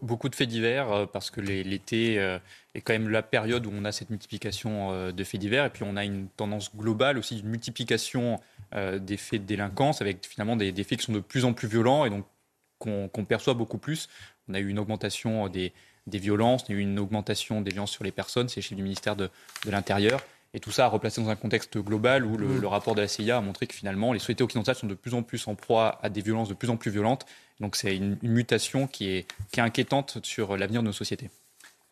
Beaucoup 0.01 0.27
de 0.27 0.35
faits 0.35 0.49
divers 0.49 1.07
parce 1.13 1.31
que 1.31 1.39
l'été 1.39 2.15
est 2.15 2.81
quand 2.81 2.91
même 2.91 3.07
la 3.07 3.21
période 3.21 3.65
où 3.67 3.71
on 3.73 3.85
a 3.85 3.93
cette 3.93 4.09
multiplication 4.09 5.11
de 5.13 5.23
faits 5.23 5.39
divers 5.39 5.63
et 5.63 5.69
puis 5.69 5.83
on 5.87 5.95
a 5.95 6.03
une 6.03 6.27
tendance 6.35 6.75
globale 6.75 7.17
aussi 7.17 7.35
d'une 7.35 7.49
multiplication 7.51 8.41
des 8.73 9.15
faits 9.15 9.43
de 9.43 9.45
délinquance 9.45 10.01
avec 10.01 10.25
finalement 10.25 10.57
des, 10.57 10.73
des, 10.73 10.83
faits 10.83 10.99
qui 10.99 11.05
sont 11.05 11.13
de 11.13 11.19
plus 11.21 11.45
en 11.45 11.53
plus 11.53 11.69
violents 11.69 12.03
et 12.03 12.09
donc 12.09 12.25
qu'on 12.79 13.25
perçoit 13.27 13.53
beaucoup 13.53 13.77
plus. 13.77 14.09
On 14.47 14.53
a 14.53 14.59
eu 14.59 14.67
une 14.67 14.79
augmentation 14.79 15.47
des, 15.49 15.73
violences, 16.07 16.65
on 16.69 16.73
a 16.73 16.75
eu 16.75 16.79
une 16.79 16.99
augmentation 16.99 17.61
des 17.61 17.71
violences 17.71 17.91
sur 17.91 18.03
les 18.03 18.11
personnes, 18.11 18.49
c'est 18.49 18.61
chez 18.61 18.75
du 18.75 18.83
ministère 18.83 19.15
de, 19.15 19.29
l'Intérieur. 19.65 20.21
Et 20.53 20.59
tout 20.59 20.71
ça 20.71 20.85
a 20.85 20.87
replacé 20.87 21.21
dans 21.21 21.29
un 21.29 21.35
contexte 21.35 21.77
global 21.77 22.23
où 22.23 22.37
mmh. 22.37 22.61
le, 22.61 22.67
rapport 22.67 22.95
de 22.95 23.01
la 23.01 23.09
CIA 23.09 23.37
a 23.37 23.41
montré 23.41 23.67
que 23.67 23.75
finalement, 23.75 24.13
les 24.13 24.19
sociétés 24.19 24.43
occidentales 24.43 24.75
sont 24.75 24.87
de 24.87 24.93
plus 24.93 25.13
en 25.13 25.21
plus 25.21 25.47
en 25.47 25.55
proie 25.55 25.99
à 26.01 26.09
des 26.09 26.21
violences 26.21 26.47
de 26.47 26.53
plus 26.53 26.69
en 26.69 26.77
plus 26.77 26.91
violentes. 26.91 27.25
Donc 27.59 27.75
c'est 27.75 27.95
une, 27.95 28.17
mutation 28.21 28.87
qui 28.87 29.09
est, 29.09 29.27
qui 29.51 29.59
est 29.59 29.63
inquiétante 29.63 30.19
sur 30.23 30.55
l'avenir 30.55 30.81
de 30.81 30.87
nos 30.87 30.93
sociétés. 30.93 31.29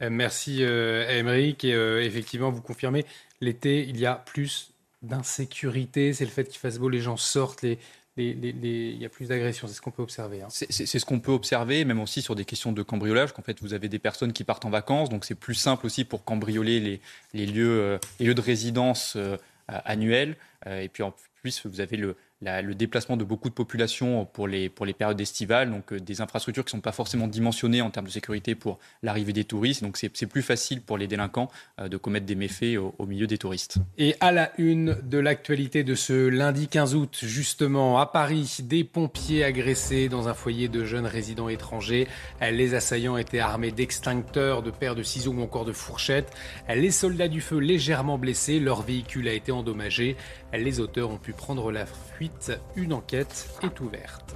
Euh, 0.01 0.09
merci 0.09 0.63
euh, 0.63 1.09
Émeric. 1.09 1.63
Et 1.63 1.73
euh, 1.73 2.03
effectivement, 2.03 2.51
vous 2.51 2.61
confirmez, 2.61 3.05
l'été, 3.41 3.87
il 3.87 3.99
y 3.99 4.05
a 4.05 4.15
plus 4.15 4.71
d'insécurité. 5.01 6.13
C'est 6.13 6.25
le 6.25 6.31
fait 6.31 6.45
qu'il 6.45 6.59
fasse 6.59 6.77
beau, 6.77 6.89
les 6.89 7.01
gens 7.01 7.17
sortent, 7.17 7.61
les, 7.61 7.79
il 8.17 8.97
y 9.01 9.05
a 9.05 9.09
plus 9.09 9.27
d'agressions, 9.27 9.67
c'est 9.67 9.73
ce 9.73 9.81
qu'on 9.81 9.91
peut 9.91 10.03
observer. 10.03 10.41
Hein. 10.41 10.47
C'est 10.49 10.85
ce 10.85 11.05
qu'on 11.05 11.19
peut 11.19 11.31
observer, 11.31 11.83
même 11.85 11.99
aussi 11.99 12.21
sur 12.21 12.35
des 12.35 12.45
questions 12.45 12.71
de 12.71 12.83
cambriolage, 12.83 13.33
qu'en 13.33 13.41
fait 13.41 13.61
vous 13.61 13.73
avez 13.73 13.89
des 13.89 13.99
personnes 13.99 14.33
qui 14.33 14.43
partent 14.43 14.65
en 14.65 14.69
vacances, 14.69 15.09
donc 15.09 15.25
c'est 15.25 15.35
plus 15.35 15.55
simple 15.55 15.85
aussi 15.85 16.05
pour 16.05 16.23
cambrioler 16.23 16.79
les, 16.79 17.01
les 17.33 17.45
lieux, 17.45 17.79
euh, 17.79 17.97
lieux 18.19 18.35
de 18.35 18.41
résidence 18.41 19.15
euh, 19.15 19.37
annuels. 19.67 20.35
Euh, 20.67 20.81
et 20.81 20.89
puis 20.89 21.03
en 21.03 21.13
plus, 21.41 21.65
vous 21.65 21.81
avez 21.81 21.97
le, 21.97 22.15
le 22.43 22.73
déplacement 22.73 23.17
de 23.17 23.23
beaucoup 23.23 23.49
de 23.49 23.53
populations 23.53 24.25
pour 24.25 24.47
les, 24.47 24.69
pour 24.69 24.85
les 24.85 24.93
périodes 24.93 25.19
estivales, 25.19 25.71
donc 25.71 25.93
euh, 25.93 25.99
des 25.99 26.21
infrastructures 26.21 26.63
qui 26.65 26.75
ne 26.75 26.79
sont 26.79 26.81
pas 26.81 26.91
forcément 26.91 27.27
dimensionnées 27.27 27.81
en 27.81 27.89
termes 27.89 28.07
de 28.07 28.11
sécurité 28.11 28.55
pour 28.55 28.79
l'arrivée 29.01 29.33
des 29.33 29.43
touristes. 29.43 29.83
Donc 29.83 29.97
c'est 29.97 30.27
plus 30.27 30.41
facile 30.41 30.81
pour 30.81 30.97
les 30.97 31.07
délinquants 31.07 31.49
euh, 31.79 31.87
de 31.87 31.97
commettre 31.97 32.25
des 32.25 32.35
méfaits 32.35 32.77
au, 32.77 33.05
milieu 33.05 33.27
des 33.27 33.37
touristes. 33.37 33.77
Et 33.97 34.15
à 34.19 34.31
la 34.31 34.51
une 34.57 34.97
de 35.03 35.17
l'actualité 35.17 35.83
de 35.83 35.95
ce 35.95 36.27
lundi 36.27 36.67
15 36.67 36.95
août, 36.95 37.19
justement, 37.21 37.99
à 37.99 38.05
Paris, 38.05 38.57
des 38.63 38.83
pompiers 38.83 39.43
agressés 39.43 40.09
dans 40.09 40.27
un 40.27 40.33
foyer 40.33 40.67
de 40.67 40.83
jeunes 40.85 41.05
résidents 41.05 41.49
étrangers. 41.49 42.07
Les 42.41 42.75
assaillants 42.75 43.17
étaient 43.17 43.39
armés 43.39 43.71
d'extincteurs, 43.71 44.63
de 44.63 44.71
paires 44.71 44.95
de 44.95 45.03
ciseaux 45.03 45.33
ou 45.33 45.41
encore 45.41 45.65
de 45.65 45.73
fourchettes. 45.73 46.31
Les 46.69 46.91
soldats 46.91 47.27
du 47.27 47.41
feu 47.41 47.57
légèrement 47.57 48.17
blessés, 48.17 48.59
leur 48.59 48.81
véhicule 48.81 49.27
a 49.27 49.33
été 49.33 49.51
endommagé. 49.51 50.15
Les 50.53 50.79
auteurs 50.79 51.09
ont 51.09 51.17
pu 51.17 51.33
prendre 51.33 51.71
la 51.71 51.85
fuite. 51.85 52.32
Une 52.75 52.93
enquête 52.93 53.49
est 53.61 53.79
ouverte. 53.79 54.35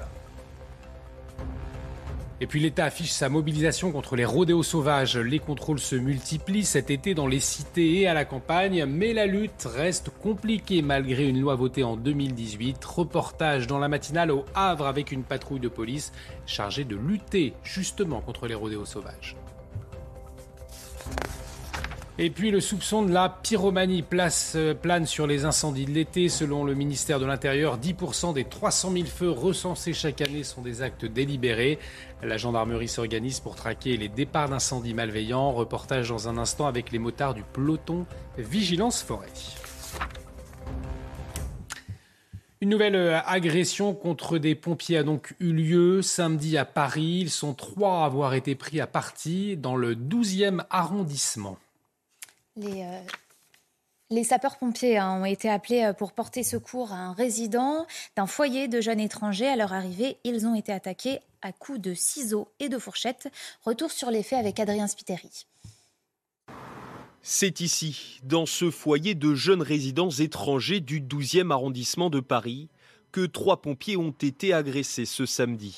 Et 2.40 2.46
puis 2.46 2.60
l'État 2.60 2.86
affiche 2.86 3.12
sa 3.12 3.30
mobilisation 3.30 3.92
contre 3.92 4.16
les 4.16 4.26
rodéos 4.26 4.62
sauvages. 4.62 5.18
Les 5.18 5.40
contrôles 5.40 5.80
se 5.80 5.96
multiplient 5.96 6.66
cet 6.66 6.92
été 6.92 7.16
dans 7.16 7.26
les 7.26 7.40
cités 7.40 8.02
et 8.02 8.08
à 8.08 8.14
la 8.14 8.26
campagne, 8.26 8.86
mais 8.86 9.12
la 9.14 9.26
lutte 9.26 9.66
reste 9.66 10.12
compliquée 10.22 10.84
malgré 10.84 11.28
une 11.28 11.42
loi 11.42 11.56
votée 11.56 11.84
en 11.84 11.98
2018. 11.98 12.84
Reportage 12.86 13.66
dans 13.66 13.80
la 13.80 13.88
matinale 13.88 14.30
au 14.30 14.46
Havre 14.54 14.86
avec 14.86 15.12
une 15.12 15.24
patrouille 15.24 15.60
de 15.60 15.68
police 15.68 16.14
chargée 16.46 16.84
de 16.84 16.96
lutter 16.96 17.54
justement 17.64 18.22
contre 18.22 18.46
les 18.46 18.56
rodéos 18.56 18.86
sauvages. 18.86 19.36
Et 22.20 22.32
puis 22.32 22.50
le 22.50 22.60
soupçon 22.62 23.04
de 23.04 23.14
la 23.14 23.30
pyromanie 23.30 24.02
place, 24.02 24.54
euh, 24.56 24.74
plane 24.74 25.06
sur 25.06 25.28
les 25.28 25.46
incendies 25.46 25.86
de 25.86 25.92
l'été. 25.92 26.30
Selon 26.30 26.64
le 26.64 26.74
ministère 26.74 27.20
de 27.20 27.28
l'Intérieur, 27.28 27.78
10% 27.78 28.34
des 28.34 28.44
300 28.44 28.92
000 28.92 29.06
feux 29.06 29.30
recensés 29.30 29.94
chaque 29.94 30.22
année 30.22 30.44
sont 30.44 30.64
des 30.64 30.82
actes 30.82 31.06
délibérés. 31.06 31.78
La 32.24 32.38
gendarmerie 32.38 32.88
s'organise 32.88 33.40
pour 33.40 33.56
traquer 33.56 33.98
les 33.98 34.10
départs 34.10 34.50
d'incendies 34.50 34.96
malveillants. 34.96 35.52
Reportage 35.52 36.10
dans 36.10 36.28
un 36.28 36.40
instant 36.40 36.66
avec 36.66 36.92
les 36.92 36.98
motards 36.98 37.36
du 37.36 37.44
peloton 37.44 38.08
Vigilance 38.40 39.04
Forêt. 39.04 39.28
Une 42.62 42.70
nouvelle 42.70 42.96
euh, 42.96 43.20
agression 43.28 43.94
contre 43.94 44.40
des 44.40 44.56
pompiers 44.56 44.98
a 44.98 45.04
donc 45.04 45.36
eu 45.40 45.54
lieu 45.54 46.02
samedi 46.02 46.58
à 46.58 46.66
Paris. 46.66 47.20
Ils 47.22 47.30
sont 47.30 47.54
trois 47.54 48.02
à 48.02 48.06
avoir 48.06 48.34
été 48.34 48.56
pris 48.56 48.82
à 48.82 48.88
partie 48.88 49.56
dans 49.56 49.76
le 49.76 49.94
12e 49.94 50.64
arrondissement. 50.72 51.60
Euh, 52.58 53.02
les, 54.10 54.24
sapeurs-pompiers 54.24 54.98
hein, 54.98 55.22
ont 55.22 55.26
été 55.26 55.50
appelés 55.50 55.84
euh, 55.84 55.94
pour 55.94 56.14
porter 56.14 56.44
secours 56.44 56.92
à 56.92 56.98
un 56.98 57.14
résident 57.14 57.86
d'un 58.16 58.28
foyer 58.28 58.68
de 58.68 58.82
jeunes 58.82 59.00
étrangers. 59.00 59.48
À 59.48 59.56
leur 59.56 59.74
arrivée, 59.74 60.18
ils 60.24 60.46
ont 60.46 60.56
été 60.56 60.72
attaqués 60.72 61.20
à 61.42 61.52
coups 61.52 61.80
de 61.80 61.94
ciseaux 61.94 62.50
et 62.60 62.70
de 62.70 62.78
fourchettes. 62.78 63.30
Retour 63.64 63.92
sur 63.92 64.10
les 64.10 64.24
faits 64.24 64.40
avec 64.40 64.60
Adrien 64.60 64.88
Spiteri. 64.88 65.46
C'est 67.22 67.60
ici, 67.60 68.20
dans 68.24 68.46
ce 68.46 68.72
foyer 68.72 69.14
de 69.14 69.36
jeunes 69.36 69.62
résidents 69.62 70.10
étrangers 70.10 70.80
du 70.80 71.02
12e 71.02 71.52
arrondissement 71.52 72.10
de 72.10 72.22
Paris, 72.22 72.70
que 73.12 73.26
trois 73.26 73.62
pompiers 73.62 73.98
ont 73.98 74.12
été 74.22 74.54
agressés 74.54 75.06
ce 75.06 75.26
samedi. 75.26 75.76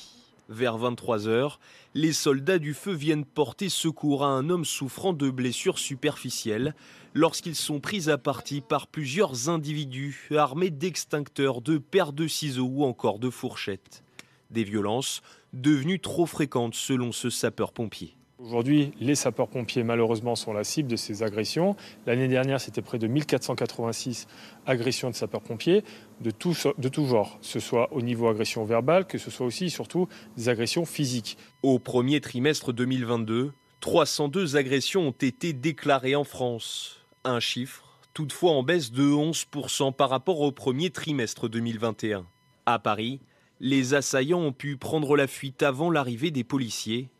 Vers 0.48 0.78
23h, 0.78 1.58
les 1.94 2.12
soldats 2.12 2.58
du 2.58 2.74
feu 2.74 2.92
viennent 2.92 3.24
porter 3.24 3.68
secours 3.68 4.24
à 4.24 4.28
un 4.28 4.48
homme 4.48 4.64
souffrant 4.64 5.12
de 5.12 5.28
blessures 5.30 5.78
superficielles 5.78 6.74
lorsqu'ils 7.14 7.56
sont 7.56 7.80
pris 7.80 8.08
à 8.08 8.18
partie 8.18 8.60
par 8.60 8.86
plusieurs 8.86 9.48
individus 9.48 10.28
armés 10.36 10.70
d'extincteurs, 10.70 11.60
de 11.60 11.78
paires 11.78 12.12
de 12.12 12.28
ciseaux 12.28 12.70
ou 12.70 12.84
encore 12.84 13.18
de 13.18 13.30
fourchettes. 13.30 14.04
Des 14.50 14.64
violences 14.64 15.22
devenues 15.52 16.00
trop 16.00 16.26
fréquentes 16.26 16.74
selon 16.74 17.10
ce 17.10 17.28
sapeur-pompier. 17.28 18.14
Aujourd'hui, 18.42 18.92
les 18.98 19.16
sapeurs-pompiers, 19.16 19.82
malheureusement, 19.82 20.34
sont 20.34 20.54
la 20.54 20.64
cible 20.64 20.88
de 20.88 20.96
ces 20.96 21.22
agressions. 21.22 21.76
L'année 22.06 22.26
dernière, 22.26 22.58
c'était 22.58 22.80
près 22.80 22.98
de 22.98 23.06
1486 23.06 24.26
agressions 24.64 25.10
de 25.10 25.14
sapeurs-pompiers 25.14 25.84
de 26.22 26.30
tout, 26.30 26.54
genre, 26.54 27.38
que 27.38 27.46
ce 27.46 27.60
soit 27.60 27.92
au 27.92 28.00
niveau 28.00 28.28
agression 28.28 28.64
verbale, 28.64 29.06
que 29.06 29.18
ce 29.18 29.30
soit 29.30 29.44
aussi, 29.44 29.68
surtout, 29.68 30.08
des 30.38 30.48
agressions 30.48 30.86
physiques. 30.86 31.36
Au 31.62 31.78
premier 31.78 32.22
trimestre 32.22 32.72
2022, 32.72 33.52
302 33.80 34.56
agressions 34.56 35.08
ont 35.08 35.10
été 35.10 35.52
déclarées 35.52 36.16
en 36.16 36.24
France. 36.24 37.04
Un 37.24 37.40
chiffre, 37.40 37.98
toutefois 38.14 38.52
en 38.52 38.62
baisse 38.62 38.90
de 38.90 39.04
11% 39.04 39.92
par 39.92 40.08
rapport 40.08 40.40
au 40.40 40.50
premier 40.50 40.88
trimestre 40.88 41.50
2021. 41.50 42.24
À 42.64 42.78
Paris, 42.78 43.20
les 43.60 43.92
assaillants 43.92 44.40
ont 44.40 44.52
pu 44.52 44.78
prendre 44.78 45.14
la 45.14 45.26
fuite 45.26 45.62
avant 45.62 45.90
l'arrivée 45.90 46.30
des 46.30 46.44
policiers 46.44 47.10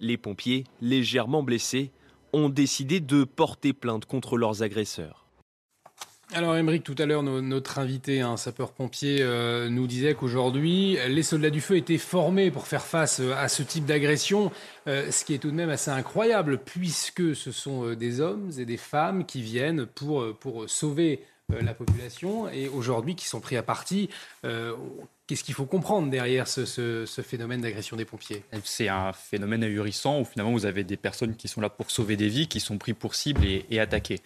les 0.00 0.16
pompiers, 0.16 0.64
légèrement 0.80 1.42
blessés, 1.42 1.90
ont 2.32 2.48
décidé 2.48 3.00
de 3.00 3.24
porter 3.24 3.72
plainte 3.72 4.04
contre 4.04 4.36
leurs 4.36 4.62
agresseurs. 4.62 5.28
Alors, 6.34 6.54
Émeric, 6.56 6.84
tout 6.84 6.94
à 6.98 7.06
l'heure, 7.06 7.22
notre 7.22 7.78
invité, 7.78 8.20
un 8.20 8.36
sapeur-pompier, 8.36 9.22
euh, 9.22 9.70
nous 9.70 9.86
disait 9.86 10.12
qu'aujourd'hui, 10.12 10.98
les 11.08 11.22
soldats 11.22 11.48
du 11.48 11.62
feu 11.62 11.78
étaient 11.78 11.96
formés 11.96 12.50
pour 12.50 12.66
faire 12.66 12.84
face 12.84 13.20
euh, 13.20 13.32
à 13.34 13.48
ce 13.48 13.62
type 13.62 13.86
d'agression, 13.86 14.52
euh, 14.88 15.10
ce 15.10 15.24
qui 15.24 15.32
est 15.32 15.38
tout 15.38 15.50
de 15.50 15.56
même 15.56 15.70
assez 15.70 15.90
incroyable, 15.90 16.58
puisque 16.58 17.34
ce 17.34 17.50
sont 17.50 17.94
des 17.94 18.20
hommes 18.20 18.50
et 18.58 18.66
des 18.66 18.76
femmes 18.76 19.24
qui 19.24 19.40
viennent 19.40 19.86
pour, 19.86 20.36
pour 20.38 20.68
sauver 20.68 21.24
la 21.50 21.74
population 21.74 22.48
et 22.48 22.68
aujourd'hui 22.68 23.14
qui 23.14 23.26
sont 23.26 23.40
pris 23.40 23.56
à 23.56 23.62
partie. 23.62 24.10
Qu'est-ce 25.28 25.44
qu'il 25.44 25.54
faut 25.54 25.66
comprendre 25.66 26.08
derrière 26.08 26.48
ce, 26.48 27.04
phénomène 27.22 27.60
d'agression 27.60 27.98
des 27.98 28.06
pompiers? 28.06 28.42
C'est 28.64 28.88
un 28.88 29.12
phénomène 29.12 29.62
ahurissant 29.62 30.20
où 30.20 30.24
finalement 30.24 30.52
vous 30.52 30.64
avez 30.64 30.84
des 30.84 30.96
personnes 30.96 31.36
qui 31.36 31.48
sont 31.48 31.60
là 31.60 31.68
pour 31.68 31.90
sauver 31.90 32.16
des 32.16 32.28
vies, 32.28 32.48
qui 32.48 32.60
sont 32.60 32.78
pris 32.78 32.94
pour 32.94 33.14
cible 33.14 33.44
et, 33.44 33.78
attaquées. 33.78 34.20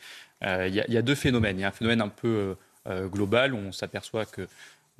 Euh, 0.44 0.68
il 0.68 0.74
y, 0.74 0.96
a 0.96 1.02
deux 1.02 1.16
phénomènes. 1.16 1.58
Il 1.58 1.62
y 1.62 1.64
a 1.64 1.68
un 1.68 1.72
phénomène 1.72 2.02
un 2.02 2.08
peu 2.08 2.28
euh, 2.28 2.54
euh, 2.86 3.08
global 3.08 3.52
où 3.52 3.56
on 3.56 3.72
s'aperçoit 3.72 4.26
que 4.26 4.46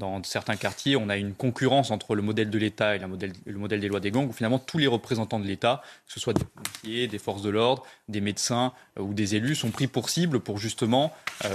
dans 0.03 0.23
certains 0.25 0.57
quartiers, 0.57 0.97
on 0.97 1.09
a 1.09 1.17
une 1.17 1.33
concurrence 1.33 1.93
entre 1.93 2.17
le 2.17 2.23
modèle 2.23 2.51
de 2.51 2.59
l'État 2.59 2.97
et 2.97 2.99
le 2.99 3.07
modèle, 3.07 3.33
le 3.47 3.57
modèle 3.57 3.79
des 3.79 3.87
lois 3.87 4.01
des 4.01 4.11
gangs, 4.11 4.29
où 4.29 4.33
finalement 4.33 4.59
tous 4.59 4.79
les 4.79 4.89
représentants 4.89 5.39
de 5.39 5.47
l'État, 5.47 5.81
que 6.07 6.13
ce 6.13 6.19
soit 6.19 6.33
des 6.33 6.45
policiers, 6.45 7.07
des 7.07 7.19
forces 7.19 7.43
de 7.43 7.51
l'ordre, 7.51 7.85
des 8.09 8.21
médecins 8.21 8.73
ou 8.99 9.15
des 9.15 9.37
élus, 9.37 9.55
sont 9.55 9.71
pris 9.71 9.87
pour 9.87 10.11
cible 10.11 10.41
pour 10.41 10.59
justement 10.59 11.13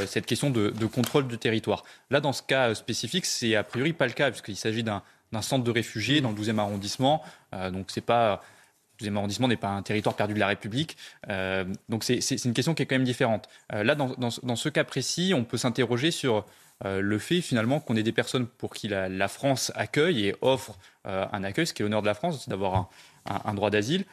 cette 0.07 0.26
question 0.26 0.49
de, 0.49 0.72
contrôle 0.86 1.28
du 1.28 1.38
territoire. 1.38 1.84
Là, 2.10 2.22
dans 2.22 2.32
ce 2.32 2.41
cas 2.41 2.74
spécifique, 2.74 3.26
c'est 3.26 3.56
a 3.56 3.64
priori 3.64 3.91
pas 3.91 4.07
le 4.07 4.14
cas, 4.14 4.32
puisqu'il 4.32 4.56
s'agit 4.56 4.84
d'un 4.84 5.02
centre 5.41 5.65
de 5.65 5.72
réfugiés 5.72 6.22
dans 6.22 6.32
le 6.32 6.38
12e 6.38 6.57
arrondissement. 6.57 7.22
donc 7.52 7.88
c'est 7.90 8.02
pas 8.02 8.41
le 8.98 9.03
deuxième 9.03 9.18
arrondissement 9.18 9.48
n'est 9.48 9.57
pas 9.57 9.69
un 9.69 9.84
territoire 9.84 10.15
perdu 10.15 10.34
de 10.34 10.40
la 10.40 10.48
République. 10.48 10.98
Euh, 11.30 11.65
donc 11.88 12.03
c'est 12.03 12.45
une 12.45 12.53
question 12.53 12.74
qui 12.74 12.82
est 12.82 12.86
quand 12.88 12.95
même 12.95 13.03
différente. 13.03 13.48
Euh, 13.74 13.84
là, 13.84 13.94
dans, 13.95 14.56
ce 14.56 14.69
cas 14.69 14.84
précis, 14.84 15.34
on 15.36 15.44
peut 15.44 15.57
s'interroger 15.57 16.10
sur 16.10 16.38
euh, 16.38 16.41
le 16.84 17.18
fait 17.18 17.41
finalement 17.41 17.80
qu'on 17.80 17.95
ait 17.95 18.04
des 18.04 18.12
personnes 18.12 18.45
pour 18.45 18.74
qui 18.74 18.88
la, 18.88 19.28
France 19.28 19.72
accueille 19.76 20.28
et 20.28 20.36
offre 20.41 20.78
un 21.06 21.44
accueil, 21.44 21.66
ce 21.66 21.74
qui 21.74 21.82
est 21.82 21.86
l'honneur 21.86 22.02
de 22.02 22.08
la 22.08 22.14
France, 22.14 22.44
c'est 22.44 22.49
d'avoir 22.49 22.76
un, 22.76 22.90
un, 23.45 23.54
droit 23.54 23.70
d'asile. 23.70 24.06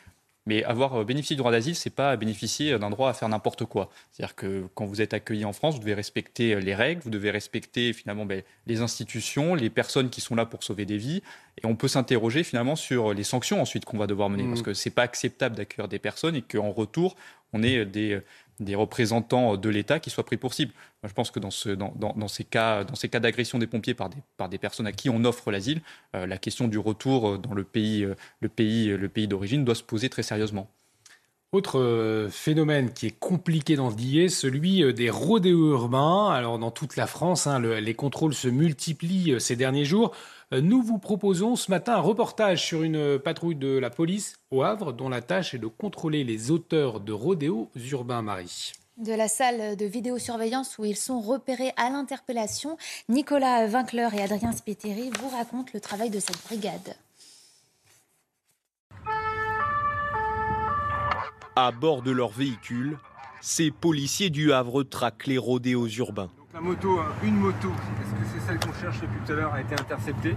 Mais 0.47 0.63
avoir 0.65 0.95
euh, 0.95 1.05
bénéficié 1.05 1.37
du 1.37 1.39
droit 1.39 1.53
d'asile, 1.53 1.75
c'est 1.75 1.91
pas 1.91 2.17
bénéficier 2.17 2.79
d'un 2.79 2.91
droit 2.91 3.09
à 3.09 3.15
faire 3.15 3.29
n'importe 3.29 3.65
quoi. 3.65 3.91
C'est-à-dire 4.13 4.35
que 4.35 4.65
quand 4.75 4.85
vous 4.85 5.01
êtes 5.01 5.15
accueilli 5.15 5.45
en 5.45 5.55
France, 5.55 5.75
vous 5.75 5.81
devez 5.81 5.95
respecter 5.95 6.55
euh, 6.55 6.61
les 6.61 6.75
règles, 6.75 7.01
vous 7.03 7.11
devez 7.11 7.31
respecter 7.31 7.95
finalement 7.95 8.27
ben, 8.27 8.43
les 8.67 8.83
institutions, 8.83 9.55
les 9.55 9.71
personnes 9.71 10.11
qui 10.11 10.21
sont 10.21 10.35
là 10.35 10.45
pour 10.45 10.63
sauver 10.63 10.85
des 10.85 10.99
vies. 10.99 11.23
Et 11.63 11.67
on 11.67 11.77
peut 11.77 11.89
s'interroger 11.89 12.45
finalement 12.45 12.77
sur 12.77 13.15
les 13.15 13.25
sanctions 13.25 13.63
ensuite 13.63 13.87
qu'on 13.87 13.97
va 13.97 14.07
devoir 14.07 14.29
mener, 14.29 14.45
parce 14.45 14.61
mmh. 14.61 14.65
que 14.65 14.75
c'est 14.75 14.91
pas 14.91 15.03
acceptable 15.03 15.57
d'accueillir 15.57 15.89
des 15.89 15.99
personnes 15.99 16.37
et 16.37 16.43
qu'en 16.43 16.71
retour, 16.71 17.17
on 17.55 17.63
ait 17.63 17.87
des 17.87 18.21
des 18.61 18.75
représentants 18.75 19.57
de 19.57 19.69
l'État 19.69 20.01
qui 20.01 20.11
soient 20.11 20.25
pris 20.25 20.37
pour 20.37 20.55
cible. 20.55 20.73
Je 21.03 21.13
pense 21.13 21.31
que 21.31 21.41
dans, 21.41 21.51
ce, 21.51 21.71
dans, 21.71 21.93
dans, 21.97 22.29
ces 22.29 22.45
cas, 22.45 22.85
dans 22.85 22.95
ces 22.95 23.09
cas 23.09 23.21
d'agression 23.21 23.59
des 23.59 23.67
pompiers 23.67 23.95
par 23.95 24.09
des, 24.49 24.59
personnes 24.59 24.87
à 24.87 24.93
qui 24.93 25.11
on 25.11 25.25
offre 25.25 25.51
l'asile, 25.51 25.81
euh, 26.15 26.27
la 26.27 26.39
question 26.39 26.69
du 26.69 26.79
retour 26.79 27.29
euh, 27.29 27.39
dans 27.39 27.55
euh, 27.55 28.15
le 28.41 29.09
pays 29.09 29.29
d'origine 29.29 29.65
doit 29.65 29.75
se 29.75 29.83
poser 29.83 30.09
très 30.09 30.23
sérieusement. 30.23 30.71
Autre 31.53 32.27
phénomène 32.33 32.93
qui 32.93 33.07
est 33.07 33.17
compliqué 33.17 33.77
d'endiguer, 33.77 34.29
celui 34.29 34.93
des 34.93 35.09
rodéos 35.09 35.71
urbains. 35.71 36.31
Alors 36.31 36.59
dans 36.59 36.73
toute 36.73 36.97
la 36.97 37.07
France, 37.07 37.47
hein, 37.47 37.61
les 37.61 37.95
contrôles 37.95 38.35
se 38.35 38.49
multiplient 38.49 39.37
ces 39.39 39.55
derniers 39.55 39.85
jours. 39.85 40.17
Nous 40.63 40.83
vous 40.83 40.99
proposons 40.99 41.57
ce 41.57 41.71
matin 41.71 41.95
un 41.95 42.01
reportage 42.01 42.65
sur 42.65 42.85
une 42.85 43.19
patrouille 43.19 43.57
de 43.57 43.77
la 43.77 43.91
police 43.91 44.37
au 44.53 44.63
Havre 44.63 44.93
dont 44.93 45.09
la 45.09 45.21
tâche 45.21 45.55
est 45.55 45.59
de 45.59 45.67
contrôler 45.67 46.23
les 46.23 46.53
auteurs 46.53 47.01
de 47.01 47.13
rodéos 47.13 47.71
urbains, 47.91 48.23
Marie 48.23 48.73
de 48.97 49.13
la 49.13 49.27
salle 49.27 49.77
de 49.77 49.87
vidéosurveillance 49.87 50.79
où 50.79 50.85
ils 50.85 50.97
sont 50.97 51.21
repérés 51.21 51.73
à 51.77 51.91
l'interpellation. 51.91 52.77
Nicolas 53.09 53.67
Vincleur 53.67 54.15
et 54.15 54.23
Adrien 54.23 54.53
Spiteri 54.53 55.11
vous 55.19 55.29
racontent 55.31 55.73
le 55.75 55.81
travail 55.81 56.11
de 56.11 56.21
cette 56.21 56.41
brigade. 56.45 56.95
À 61.57 61.73
bord 61.73 62.03
de 62.03 62.13
leur 62.13 62.31
véhicule, 62.31 62.99
ces 63.41 63.73
policiers 63.73 64.31
du 64.31 64.53
Havre 64.53 64.85
traquent 64.85 65.27
les 65.27 65.39
rodéos 65.39 65.89
urbains. 65.89 66.31
La 66.55 66.61
moto, 66.61 67.01
hein, 67.01 67.09
une 67.25 67.35
moto, 67.35 67.69
est-ce 68.01 68.13
que 68.13 68.33
c'est 68.33 68.47
celle 68.47 68.61
qu'on 68.61 68.73
cherche 68.75 69.01
depuis 69.01 69.19
tout 69.27 69.33
à 69.33 69.35
l'heure, 69.35 69.55
a 69.55 69.61
été 69.61 69.75
interceptée 69.75 70.37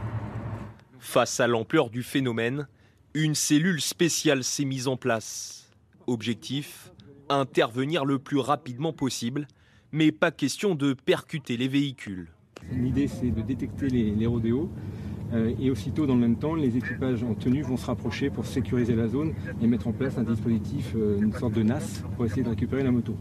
Face 0.97 1.39
à 1.39 1.45
l'ampleur 1.45 1.91
du 1.91 2.01
phénomène, 2.01 2.67
une 3.13 3.35
cellule 3.35 3.79
spéciale 3.79 4.43
s'est 4.43 4.65
mise 4.65 4.87
en 4.87 4.97
place. 4.97 5.69
Objectif 6.07 6.91
intervenir 7.29 8.03
le 8.03 8.17
plus 8.17 8.39
rapidement 8.39 8.93
possible, 8.93 9.47
mais 9.91 10.11
pas 10.11 10.31
question 10.31 10.73
de 10.73 10.93
percuter 10.93 11.55
les 11.55 11.67
véhicules. 11.67 12.29
L'idée, 12.71 13.07
c'est 13.07 13.29
de 13.29 13.41
détecter 13.41 13.87
les, 13.87 14.25
rodéos. 14.25 14.71
Euh, 15.33 15.53
et 15.59 15.69
aussitôt, 15.69 16.07
dans 16.07 16.15
le 16.15 16.21
même 16.21 16.39
temps, 16.39 16.55
les 16.55 16.77
équipages 16.77 17.21
en 17.21 17.35
tenue 17.35 17.61
vont 17.61 17.77
se 17.77 17.85
rapprocher 17.85 18.31
pour 18.31 18.47
sécuriser 18.47 18.95
la 18.95 19.07
zone 19.07 19.35
et 19.61 19.67
mettre 19.67 19.87
en 19.87 19.91
place 19.91 20.17
un 20.17 20.23
dispositif, 20.23 20.93
euh, 20.95 21.19
une 21.21 21.33
sorte 21.33 21.53
de 21.53 21.61
NAS, 21.61 22.01
pour 22.15 22.25
essayer 22.25 22.41
de 22.41 22.49
récupérer 22.49 22.81
la 22.81 22.91
moto. 22.91 23.15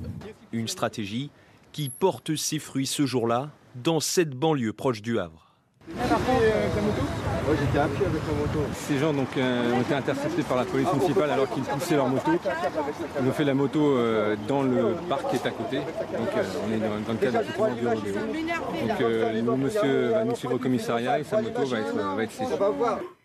Une 0.52 0.68
stratégie 0.68 1.30
qui 1.76 1.90
porte 1.90 2.36
ses 2.36 2.58
fruits 2.58 2.86
ce 2.86 3.04
jour-là 3.04 3.50
dans 3.74 4.00
cette 4.00 4.30
banlieue 4.30 4.72
proche 4.72 5.02
du 5.02 5.18
Havre. 5.18 5.54
J'étais 5.86 6.00
à 6.10 6.16
pied 7.86 8.06
avec 8.06 8.22
la 8.26 8.32
moto. 8.32 8.60
Ces 8.72 8.96
gens 8.96 9.12
donc, 9.12 9.36
euh, 9.36 9.74
ont 9.74 9.82
été 9.82 9.92
interceptés 9.92 10.42
par 10.42 10.56
la 10.56 10.64
police 10.64 10.90
municipale 10.90 11.30
alors 11.30 11.50
qu'ils 11.50 11.64
poussaient 11.64 11.96
leur 11.96 12.08
moto. 12.08 12.30
Ils 13.20 13.28
ont 13.28 13.32
fait 13.32 13.44
la 13.44 13.52
moto 13.52 13.94
euh, 13.94 14.36
dans 14.48 14.62
le 14.62 14.94
parc 15.06 15.28
qui 15.28 15.36
est 15.36 15.46
à 15.46 15.50
côté. 15.50 15.76
Donc 15.76 16.30
euh, 16.34 16.44
on 16.66 16.72
est 16.72 16.78
dans, 16.78 17.12
le 17.12 17.18
cadre 17.18 17.44
du 17.44 17.86
rodéo. 17.86 17.90
Donc 17.90 18.98
le 18.98 19.56
monsieur 19.56 20.08
va 20.12 20.24
nous 20.24 20.34
suivre 20.34 20.54
au 20.54 20.58
commissariat 20.58 21.20
et 21.20 21.24
sa 21.24 21.42
moto 21.42 21.62
va 21.66 21.80
être, 21.80 21.94
va 21.94 22.22
être 22.22 22.32
saisie. 22.32 22.54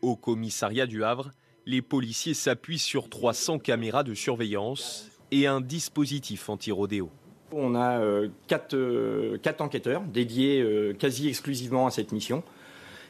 Au 0.02 0.18
commissariat 0.18 0.88
du 0.88 1.06
Havre, 1.06 1.32
les 1.66 1.82
policiers 1.82 2.34
s'appuient 2.34 2.80
sur 2.80 3.10
300 3.10 3.60
caméras 3.60 4.04
de 4.04 4.14
surveillance 4.14 5.10
et 5.32 5.48
un 5.48 5.62
dispositif 5.62 6.50
anti-rodéo. 6.50 7.12
On 7.54 7.76
a 7.76 8.00
euh, 8.00 8.30
euh, 8.74 9.38
quatre, 9.38 9.62
enquêteurs 9.62 10.02
dédiés 10.02 10.62
euh, 10.62 10.94
quasi 10.94 11.28
exclusivement 11.28 11.88
à 11.88 11.92
cette 11.92 12.12
mission 12.12 12.44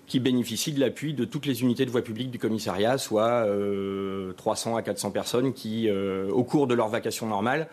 qui 0.08 0.20
bénéficient 0.20 0.74
de 0.74 0.80
l'appui 0.80 1.14
de 1.14 1.26
toutes 1.26 1.46
les 1.46 1.62
unités 1.62 1.86
de 1.86 1.92
voie 1.92 2.02
publique 2.02 2.32
du 2.32 2.40
commissariat, 2.40 2.98
soit 2.98 3.48
300 4.36 4.76
à 4.76 4.82
400 4.82 5.12
personnes 5.12 5.54
qui, 5.54 5.90
au 5.90 6.44
cours 6.44 6.68
de 6.68 6.74
leur 6.74 6.90
vacation 6.90 7.28
normale, 7.28 7.70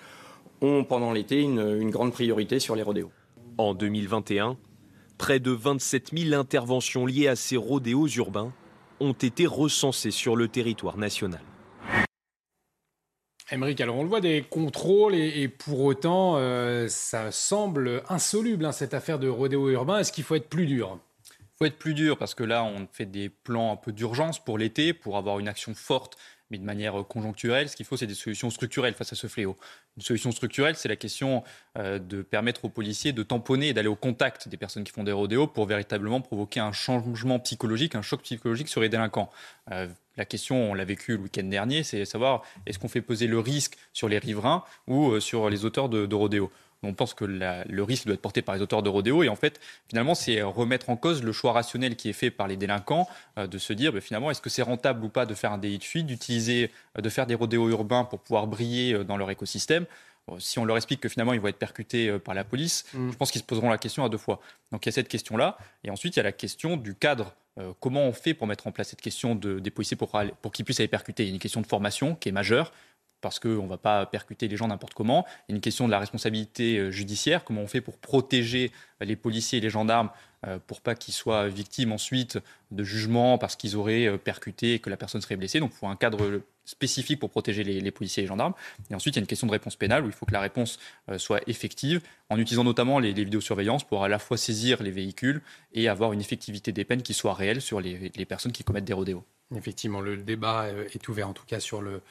ont 0.61 0.85
pendant 0.85 1.11
l'été 1.11 1.41
une, 1.41 1.81
une, 1.81 1.91
grande 1.91 2.13
priorité 2.13 2.61
sur 2.61 2.77
les 2.77 2.83
rodéos. 2.83 3.11
En 3.57 3.75
2021, 3.75 4.57
près 5.17 5.41
de 5.41 5.51
27 5.51 6.17
000 6.17 6.39
interventions 6.41 7.07
liées 7.07 7.27
à 7.27 7.35
ces 7.35 7.57
rodéos 7.57 8.07
urbains 8.07 8.53
ont 9.01 9.15
été 9.15 9.47
recensées 9.47 10.13
sur 10.13 10.37
le 10.37 10.47
territoire 10.47 10.97
national. 10.97 11.41
Émeric, 13.51 13.81
alors 13.81 13.97
on 13.97 14.03
le 14.03 14.09
voit 14.09 14.21
des 14.21 14.43
contrôles 14.43 15.15
et, 15.15 15.49
pour 15.49 15.81
autant, 15.81 16.35
euh, 16.37 16.87
ça 16.89 17.31
semble 17.31 18.03
insoluble 18.09 18.65
hein, 18.67 18.73
cette 18.73 18.93
affaire 18.93 19.19
de 19.19 19.29
rodéo 19.29 19.71
urbain. 19.71 19.99
Est-ce 19.99 20.13
qu'il 20.13 20.25
faut 20.25 20.35
être 20.35 20.49
plus 20.49 20.67
dur? 20.67 20.99
Il 21.31 21.59
faut 21.59 21.65
être 21.65 21.79
plus 21.79 21.95
dur 21.95 22.19
parce 22.19 22.35
que 22.35 22.45
là, 22.45 22.63
on 22.63 22.87
fait 22.93 23.07
des 23.07 23.31
plans 23.31 23.73
un 23.73 23.77
peu 23.77 23.93
d'urgence 23.93 24.39
pour 24.39 24.59
l'été, 24.59 24.93
pour 24.93 25.17
avoir 25.17 25.39
une 25.39 25.49
action 25.49 25.75
forte 25.75 26.19
mais 26.51 26.59
de 26.59 26.65
manière 26.65 27.05
conjoncturelle. 27.07 27.69
Ce 27.69 27.77
qu'il 27.77 27.87
faut, 27.87 27.97
c'est 27.97 28.07
des 28.07 28.15
solutions 28.15 28.51
structurelles 28.51 28.95
face 28.95 29.13
à 29.13 29.17
ce 29.17 29.27
fléau. 29.27 29.57
Une 29.97 30.03
solution 30.03 30.31
structurelle, 30.33 30.77
c'est 30.77 30.89
la 30.89 30.97
question 30.97 31.43
euh, 31.77 31.99
de 31.99 32.23
permettre 32.23 32.65
aux 32.65 32.69
policiers 32.69 33.13
de 33.13 33.23
tamponner 33.23 33.69
et 33.69 33.73
d'aller 33.75 33.89
au 33.89 33.97
contact 33.97 34.49
des 34.49 34.57
personnes 34.57 34.85
qui 34.85 34.93
font 34.93 35.05
des 35.05 35.13
rodéos 35.13 35.47
pour 35.47 35.67
véritablement 35.67 36.21
provoquer 36.21 36.61
un 36.61 36.73
changement 36.73 37.39
psychologique, 37.39 37.95
un 37.95 38.03
choc 38.03 38.23
psychologique 38.23 38.69
sur 38.69 38.81
les 38.81 38.89
délinquants. 38.89 39.31
Euh, 39.71 39.89
la 40.19 40.25
question, 40.25 40.73
on 40.73 40.75
l'a 40.75 40.85
vécu 40.85 41.13
le 41.13 41.23
week-end 41.23 41.45
dernier, 41.45 41.83
c'est 41.85 42.05
savoir 42.05 42.43
est-ce 42.67 42.79
qu'on 42.79 42.89
fait 42.89 43.01
peser 43.01 43.27
le 43.27 43.39
risque 43.39 43.79
sur 43.93 44.09
les 44.09 44.19
riverains 44.19 44.65
ou 44.87 45.13
euh, 45.13 45.21
sur 45.21 45.49
les 45.49 45.65
auteurs 45.65 45.89
de, 45.89 46.05
de 46.07 46.15
rodéos 46.15 46.51
on 46.85 46.95
pense 46.95 47.13
que 47.13 47.25
le 47.25 47.83
risque 47.83 48.07
doit 48.07 48.15
être 48.15 48.23
porté 48.23 48.41
par 48.41 48.55
les 48.55 48.63
auteurs 48.63 48.85
de 48.85 48.89
rodéo. 48.89 49.25
Et 49.25 49.29
en 49.29 49.35
fait, 49.35 49.61
finalement, 49.89 50.15
c'est 50.15 50.43
remettre 50.43 50.91
en 50.91 50.97
cause 50.97 51.25
le 51.25 51.33
choix 51.33 51.53
rationnel 51.53 51.97
qui 51.97 52.09
est 52.09 52.13
fait 52.13 52.31
par 52.31 52.47
les 52.47 52.57
délinquants 52.57 53.09
euh, 53.37 53.49
de 53.49 53.59
se 53.59 53.73
dire, 53.73 53.93
ben, 53.93 54.01
finalement, 54.01 54.31
est-ce 54.31 54.41
que 54.41 54.51
c'est 54.51 54.63
rentable 54.63 55.05
ou 55.05 55.09
pas 55.09 55.27
de 55.27 55.35
faire 55.35 55.53
un 55.53 55.59
délit 55.59 55.79
de 55.79 55.85
fuite, 55.85 56.07
d'utiliser, 56.07 56.71
euh, 56.97 57.01
de 57.01 57.09
faire 57.09 57.27
des 57.27 57.35
rodéos 57.35 57.69
urbains 57.69 58.05
pour 58.05 58.21
pouvoir 58.21 58.47
briller 58.47 59.05
dans 59.05 59.17
leur 59.17 59.31
écosystème? 59.31 59.87
Si 60.39 60.59
on 60.59 60.65
leur 60.65 60.77
explique 60.77 61.01
que 61.01 61.09
finalement 61.09 61.33
ils 61.33 61.41
vont 61.41 61.49
être 61.49 61.59
percutés 61.59 62.19
par 62.19 62.35
la 62.35 62.45
police, 62.45 62.85
mm. 62.95 63.13
je 63.13 63.17
pense 63.17 63.31
qu'ils 63.31 63.41
se 63.41 63.47
poseront 63.47 63.71
la 63.71 63.79
question 63.79 64.05
à 64.05 64.09
deux 64.09 64.19
fois. 64.19 64.41
Donc 64.73 64.85
il 64.85 64.89
y 64.89 64.91
a 64.91 64.93
cette 64.93 65.09
question-là. 65.09 65.57
Et 65.85 65.91
ensuite, 65.91 66.17
il 66.17 66.19
y 66.19 66.21
a 66.21 66.25
la 66.25 66.33
question 66.33 66.77
du 66.77 66.95
cadre. 66.95 67.35
comment 67.81 68.03
on 68.03 68.13
fait 68.13 68.35
pour 68.35 68.47
mettre 68.47 68.67
en 68.67 68.73
place 68.73 68.89
cette 68.89 69.01
question 69.01 69.35
de, 69.35 69.59
des 69.59 69.71
policiers 69.71 69.97
pour, 69.97 70.11
pour 70.43 70.53
qu'ils 70.53 70.65
puissent 70.65 70.81
aller 70.81 70.89
percuter? 70.89 71.25
Il 71.25 71.29
y 71.29 71.31
a 71.31 71.35
une 71.35 71.41
question 71.41 71.61
de 71.61 71.67
formation 71.67 72.15
qui 72.15 72.29
est 72.29 72.33
majeure 72.33 72.73
parce 73.21 73.39
qu'on 73.39 73.65
ne 73.65 73.69
va 73.69 73.79
pas 73.79 74.07
percuter 74.07 74.49
les 74.49 74.57
gens 74.57 74.69
n'importe 74.69 74.95
comment. 74.95 75.25
Il 75.49 75.53
y 75.53 75.55
a 75.55 75.57
une 75.57 75.61
question 75.61 75.87
de 75.87 75.91
la 75.91 75.99
responsabilité 75.99 76.79
euh, 76.79 76.91
judiciaire, 76.91 77.45
comment 77.45 77.63
on 77.63 77.67
fait 77.67 77.81
pour 77.81 77.99
protéger 77.99 78.71
les 79.01 79.17
policiers 79.17 79.59
et 79.59 79.61
les 79.61 79.71
gendarmes 79.71 80.11
euh, 80.47 80.59
pour 80.67 80.81
pas 80.81 80.95
qu'ils 80.95 81.15
soient 81.15 81.49
victimes 81.49 81.93
ensuite 81.93 82.39
de 82.71 82.85
jugements 82.85 83.39
parce 83.39 83.57
qu'ils 83.57 83.77
auraient 83.77 84.07
euh, 84.07 84.19
percuté 84.19 84.75
et 84.75 84.79
que 84.79 84.91
la 84.91 84.97
personne 84.97 85.21
serait 85.21 85.37
blessée. 85.37 85.61
Donc 85.61 85.73
il 85.75 85.79
faut 85.79 85.89
un 85.89 85.97
cadre 85.97 86.43
spécifique 86.65 87.19
pour 87.19 87.31
protéger 87.31 87.65
les, 87.65 87.91
policiers 87.91 88.23
et 88.23 88.25
les 88.25 88.29
gendarmes. 88.29 88.53
Et 88.91 88.95
ensuite, 88.95 89.17
il 89.17 89.19
y 89.19 89.21
a 89.21 89.23
une 89.23 89.27
question 89.27 89.47
de 89.47 89.53
réponse 89.53 89.75
pénale 89.77 90.05
où 90.05 90.07
il 90.07 90.13
faut 90.13 90.27
que 90.27 90.35
la 90.35 90.41
réponse 90.41 90.79
soit 91.17 91.41
effective 91.47 92.03
en 92.29 92.39
utilisant 92.39 92.63
notamment 92.63 92.99
les, 92.99 93.15
vidéosurveillances 93.15 93.85
pour 93.85 94.05
à 94.05 94.09
la 94.09 94.19
fois 94.19 94.37
saisir 94.37 94.83
les 94.83 94.91
véhicules 94.91 95.41
et 95.73 95.89
avoir 95.89 96.13
une 96.13 96.21
effectivité 96.21 96.71
des 96.71 96.85
peines 96.85 97.01
qui 97.01 97.15
soit 97.15 97.33
réelle 97.33 97.63
sur 97.63 97.81
les, 97.81 98.13
les 98.15 98.25
personnes 98.27 98.53
qui 98.53 98.65
commettent 98.65 98.85
des 98.85 98.93
rodéos. 98.93 99.25
Effectivement, 99.57 100.03
le 100.03 100.19
débat 100.19 100.67
est 100.93 101.09
ouvert 101.09 101.31
en 101.31 101.33
tout 101.33 101.47
cas 101.47 101.59
sur 101.59 101.81
le 101.81 102.03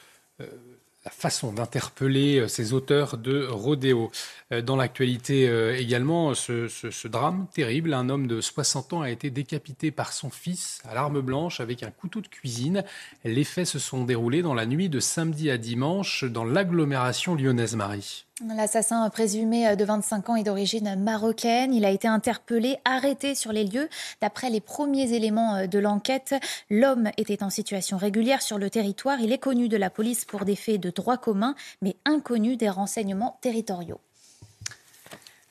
la 1.04 1.10
façon 1.10 1.52
d'interpeller 1.52 2.38
euh, 2.38 2.48
ces 2.48 2.72
auteurs 2.72 3.18
de 3.18 3.46
rodéo. 3.46 4.10
Euh, 4.52 4.62
dans 4.62 4.76
l'actualité 4.76 5.48
euh, 5.48 5.76
également, 5.76 6.34
ce, 6.34 7.08
drame 7.08 7.46
terrible, 7.52 7.94
un 7.94 8.08
homme 8.08 8.26
de 8.26 8.40
60 8.40 8.92
ans 8.94 9.02
a 9.02 9.10
été 9.10 9.30
décapité 9.30 9.90
par 9.90 10.12
son 10.12 10.30
fils 10.30 10.80
à 10.88 10.94
l'arme 10.94 11.20
blanche 11.20 11.60
avec 11.60 11.82
un 11.82 11.90
couteau 11.90 12.20
de 12.20 12.28
cuisine. 12.28 12.84
Les 13.24 13.44
faits 13.44 13.66
se 13.66 13.78
sont 13.78 14.04
déroulés 14.04 14.42
dans 14.42 14.54
la 14.54 14.66
nuit 14.66 14.88
de 14.88 15.00
samedi 15.00 15.50
à 15.50 15.58
dimanche 15.58 16.24
dans 16.24 16.44
l'agglomération 16.44 17.34
lyonnaise-Marie. 17.34 18.27
L'assassin 18.46 19.10
présumé 19.10 19.74
de 19.74 19.84
25 19.84 20.30
ans 20.30 20.36
est 20.36 20.44
d'origine 20.44 20.94
marocaine. 20.94 21.74
Il 21.74 21.84
a 21.84 21.90
été 21.90 22.06
interpellé, 22.06 22.78
arrêté 22.84 23.34
sur 23.34 23.52
les 23.52 23.64
lieux. 23.64 23.88
D'après 24.20 24.48
les 24.48 24.60
premiers 24.60 25.12
éléments 25.12 25.66
de 25.66 25.78
l'enquête, 25.80 26.36
l'homme 26.70 27.10
était 27.16 27.42
en 27.42 27.50
situation 27.50 27.96
régulière 27.96 28.40
sur 28.40 28.58
le 28.58 28.70
territoire. 28.70 29.20
Il 29.20 29.32
est 29.32 29.38
connu 29.38 29.68
de 29.68 29.76
la 29.76 29.90
police 29.90 30.24
pour 30.24 30.44
des 30.44 30.54
faits 30.54 30.80
de 30.80 30.90
droit 30.90 31.16
commun, 31.16 31.56
mais 31.82 31.96
inconnu 32.04 32.56
des 32.56 32.68
renseignements 32.68 33.38
territoriaux. 33.40 34.00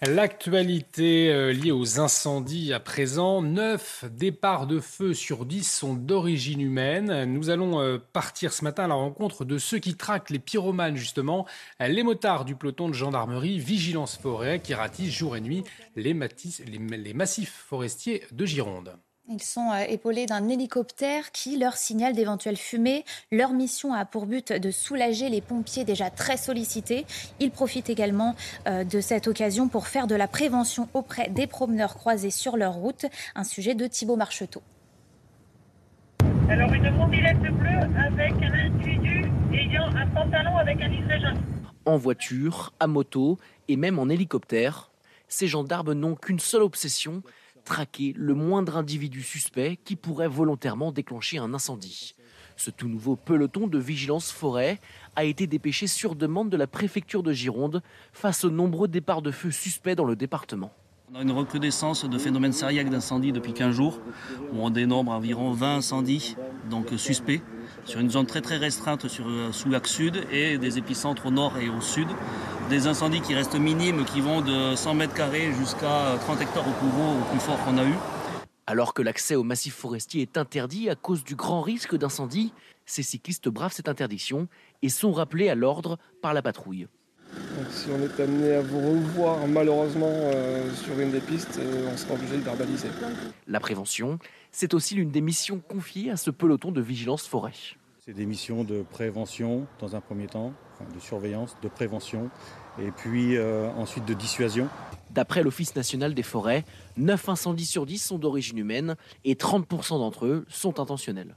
L'actualité 0.04 1.32
euh, 1.32 1.52
liée 1.52 1.72
aux 1.72 2.00
incendies 2.00 2.72
à 2.72 2.80
présent, 2.80 3.42
9 3.42 4.06
départs 4.12 4.68
de 4.68 4.80
feu 4.80 5.16
sur 5.16 5.44
10 5.44 5.64
sont 5.64 5.96
d'origine 5.96 6.62
humaine. 6.62 7.26
Nous 7.26 7.50
allons 7.50 7.82
euh, 7.82 7.98
partir 8.14 8.54
ce 8.54 8.64
matin 8.64 8.84
à 8.84 8.88
la 8.90 8.94
rencontre 8.94 9.44
de 9.44 9.58
ceux 9.58 9.80
qui 9.80 9.96
traquent 9.96 10.30
les 10.30 10.38
pyromanes 10.38 10.98
justement, 10.98 11.48
les 11.80 12.04
motards 12.04 12.46
du 12.46 12.56
peloton 12.56 12.90
de 12.90 12.94
gendarmerie 12.94 13.58
Vigilance 13.58 14.18
Forêt 14.18 14.60
qui 14.60 14.76
ratissent 14.76 15.16
jour 15.16 15.36
et 15.36 15.42
nuit 15.42 15.64
les, 15.96 16.14
les 16.14 17.14
massifs 17.16 17.66
forestiers 17.68 18.22
de 18.32 18.46
Gironde. 18.46 19.00
Ils 19.30 19.44
sont 19.44 19.72
euh, 19.74 19.84
épaulés 19.90 20.26
d'un 20.26 20.48
hélicoptère 20.48 21.34
qui 21.34 21.58
leur 21.58 21.76
signale 21.76 22.14
d'éventuelles 22.14 22.56
fumées. 22.56 23.04
Leur 23.30 23.52
mission 23.52 23.94
a 23.94 24.06
pour 24.06 24.26
but 24.26 24.54
de 24.54 24.72
soulager 24.72 25.28
les 25.28 25.42
pompiers 25.42 25.84
déjà 25.84 26.10
très 26.10 26.38
sollicités. 26.38 27.06
Ils 27.42 27.52
profitent 27.52 27.90
également 27.90 28.36
euh, 28.70 28.86
de 28.86 29.02
cette 29.02 29.28
occasion 29.28 29.68
pour 29.68 29.88
faire 29.88 30.08
de 30.08 30.16
la 30.16 30.30
prévention 30.30 30.88
auprès 30.94 31.28
des 31.28 31.46
promeneurs 31.46 31.96
croisés 31.96 32.32
sur 32.32 32.56
leur 32.56 32.76
route. 32.76 33.06
Un 33.36 33.44
sujet 33.44 33.76
de 33.76 33.86
Thibault 33.86 34.16
Marcheteau. 34.16 34.62
Alors 36.50 36.72
une 36.72 36.90
mobilette 36.92 37.42
bleue 37.42 38.00
avec 38.00 38.32
un 38.32 38.54
individu 38.54 39.26
ayant 39.52 39.94
un 39.94 40.08
pantalon 40.08 40.56
avec 40.56 40.82
un 40.82 40.88
liseré 40.88 41.20
jaune. 41.20 41.42
En 41.84 41.98
voiture, 41.98 42.72
à 42.80 42.88
moto 42.88 43.38
et 43.68 43.76
même 43.76 44.00
en 44.00 44.08
hélicoptère, 44.08 44.90
ces 45.28 45.48
gendarmes 45.48 45.92
n'ont 45.92 46.16
qu'une 46.16 46.40
seule 46.40 46.64
obsession, 46.64 47.22
traquer 47.68 48.14
le 48.16 48.34
moindre 48.34 48.78
individu 48.78 49.22
suspect 49.22 49.78
qui 49.84 49.98
pourrait 49.98 50.30
volontairement 50.30 50.94
déclencher 50.94 51.38
un 51.38 51.54
incendie. 51.54 52.16
Ce 52.56 52.72
tout 52.72 52.88
nouveau 52.88 53.18
peloton 53.18 53.68
de 53.68 53.78
vigilance 53.78 54.32
forêt 54.32 54.80
a 55.16 55.26
été 55.26 55.48
dépêché 55.48 55.86
sur 55.86 56.16
demande 56.16 56.50
de 56.50 56.58
la 56.58 56.66
préfecture 56.66 57.24
de 57.24 57.34
Gironde 57.34 57.84
face 58.14 58.46
aux 58.46 58.50
nombreux 58.50 58.88
départs 58.88 59.22
de 59.22 59.32
feu 59.32 59.52
suspects 59.52 59.96
dans 59.96 60.06
le 60.06 60.16
département. 60.16 60.72
On 61.10 61.16
a 61.16 61.22
une 61.22 61.32
recrudescence 61.32 62.04
de 62.04 62.18
phénomènes 62.18 62.52
sérieux 62.52 62.84
d'incendies 62.84 63.32
depuis 63.32 63.54
15 63.54 63.74
jours, 63.74 64.02
où 64.52 64.62
on 64.62 64.70
dénombre 64.70 65.14
environ 65.14 65.54
20 65.54 65.78
incendies 65.78 66.36
donc 66.70 66.88
suspects 66.98 67.42
sur 67.86 68.02
une 68.02 68.10
zone 68.10 68.26
très 68.26 68.42
très 68.42 68.58
restreinte 68.58 69.08
sur, 69.08 69.26
euh, 69.30 69.54
sous 69.54 69.70
l'axe 69.70 69.90
sud 69.90 70.26
et 70.34 70.58
des 70.58 70.78
épicentres 70.78 71.28
au 71.28 71.32
nord 71.32 71.58
et 71.60 71.70
au 71.70 71.80
sud. 71.80 72.10
Des 72.70 72.88
incendies 72.88 73.22
qui 73.22 73.34
restent 73.36 73.58
minimes, 73.58 74.04
qui 74.04 74.20
vont 74.20 74.42
de 74.42 74.76
100 74.76 74.96
mètres 74.96 75.14
carrés 75.14 75.54
jusqu'à 75.54 76.18
30 76.20 76.42
hectares 76.42 76.68
au 76.68 76.72
plus 76.72 76.88
au 76.88 77.24
plus 77.32 77.64
qu'on 77.64 77.78
a 77.78 77.86
eu. 77.86 77.96
Alors 78.66 78.94
que 78.94 79.02
l'accès 79.02 79.36
au 79.36 79.44
massif 79.44 79.76
forestier 79.76 80.24
est 80.24 80.38
interdit 80.38 80.90
à 80.90 80.96
cause 80.96 81.24
du 81.24 81.36
grand 81.36 81.62
risque 81.62 81.96
d'incendie, 81.96 82.52
ces 82.86 83.02
cyclistes 83.02 83.48
bravent 83.48 83.72
cette 83.72 83.88
interdiction 83.88 84.50
et 84.82 84.90
sont 84.90 85.14
rappelés 85.14 85.48
à 85.48 85.56
l'ordre 85.56 85.98
par 86.22 86.34
la 86.34 86.42
patrouille. 86.42 86.88
Si 87.70 87.90
on 87.90 88.02
est 88.02 88.20
amené 88.22 88.54
à 88.54 88.62
vous 88.62 88.80
revoir 88.80 89.48
malheureusement 89.48 90.10
euh, 90.12 90.72
sur 90.74 91.00
une 91.00 91.12
des 91.12 91.20
pistes, 91.20 91.60
euh, 91.60 91.90
on 91.92 91.98
sera 91.98 92.14
obligé 92.14 92.38
de 92.38 92.42
verbaliser. 92.42 92.90
La 93.48 93.60
prévention, 93.60 94.20
c'est 94.52 94.74
aussi 94.74 94.96
l'une 94.96 95.12
des 95.12 95.22
missions 95.22 95.60
confiées 95.60 96.12
à 96.12 96.18
ce 96.18 96.32
peloton 96.32 96.72
de 96.72 96.82
vigilance 96.82 97.28
forêt. 97.28 97.54
C'est 98.06 98.14
des 98.14 98.26
missions 98.26 98.64
de 98.64 98.84
prévention 98.84 99.68
dans 99.80 99.96
un 99.96 100.02
premier 100.02 100.28
temps, 100.28 100.54
de 100.94 101.00
surveillance, 101.00 101.58
de 101.62 101.68
prévention, 101.68 102.30
et 102.80 102.92
puis 102.92 103.36
euh, 103.36 103.70
ensuite 103.72 104.06
de 104.06 104.14
dissuasion. 104.14 104.70
D'après 105.10 105.44
l'Office 105.44 105.76
national 105.76 106.14
des 106.14 106.24
forêts, 106.24 106.64
9 106.98 107.30
incendies 107.30 107.66
sur 107.66 107.86
10 107.86 107.98
sont 107.98 108.18
d'origine 108.18 108.58
humaine 108.58 108.96
et 109.26 109.36
30% 109.36 110.00
d'entre 110.00 110.26
eux 110.26 110.46
sont 110.48 110.80
intentionnels. 110.80 111.36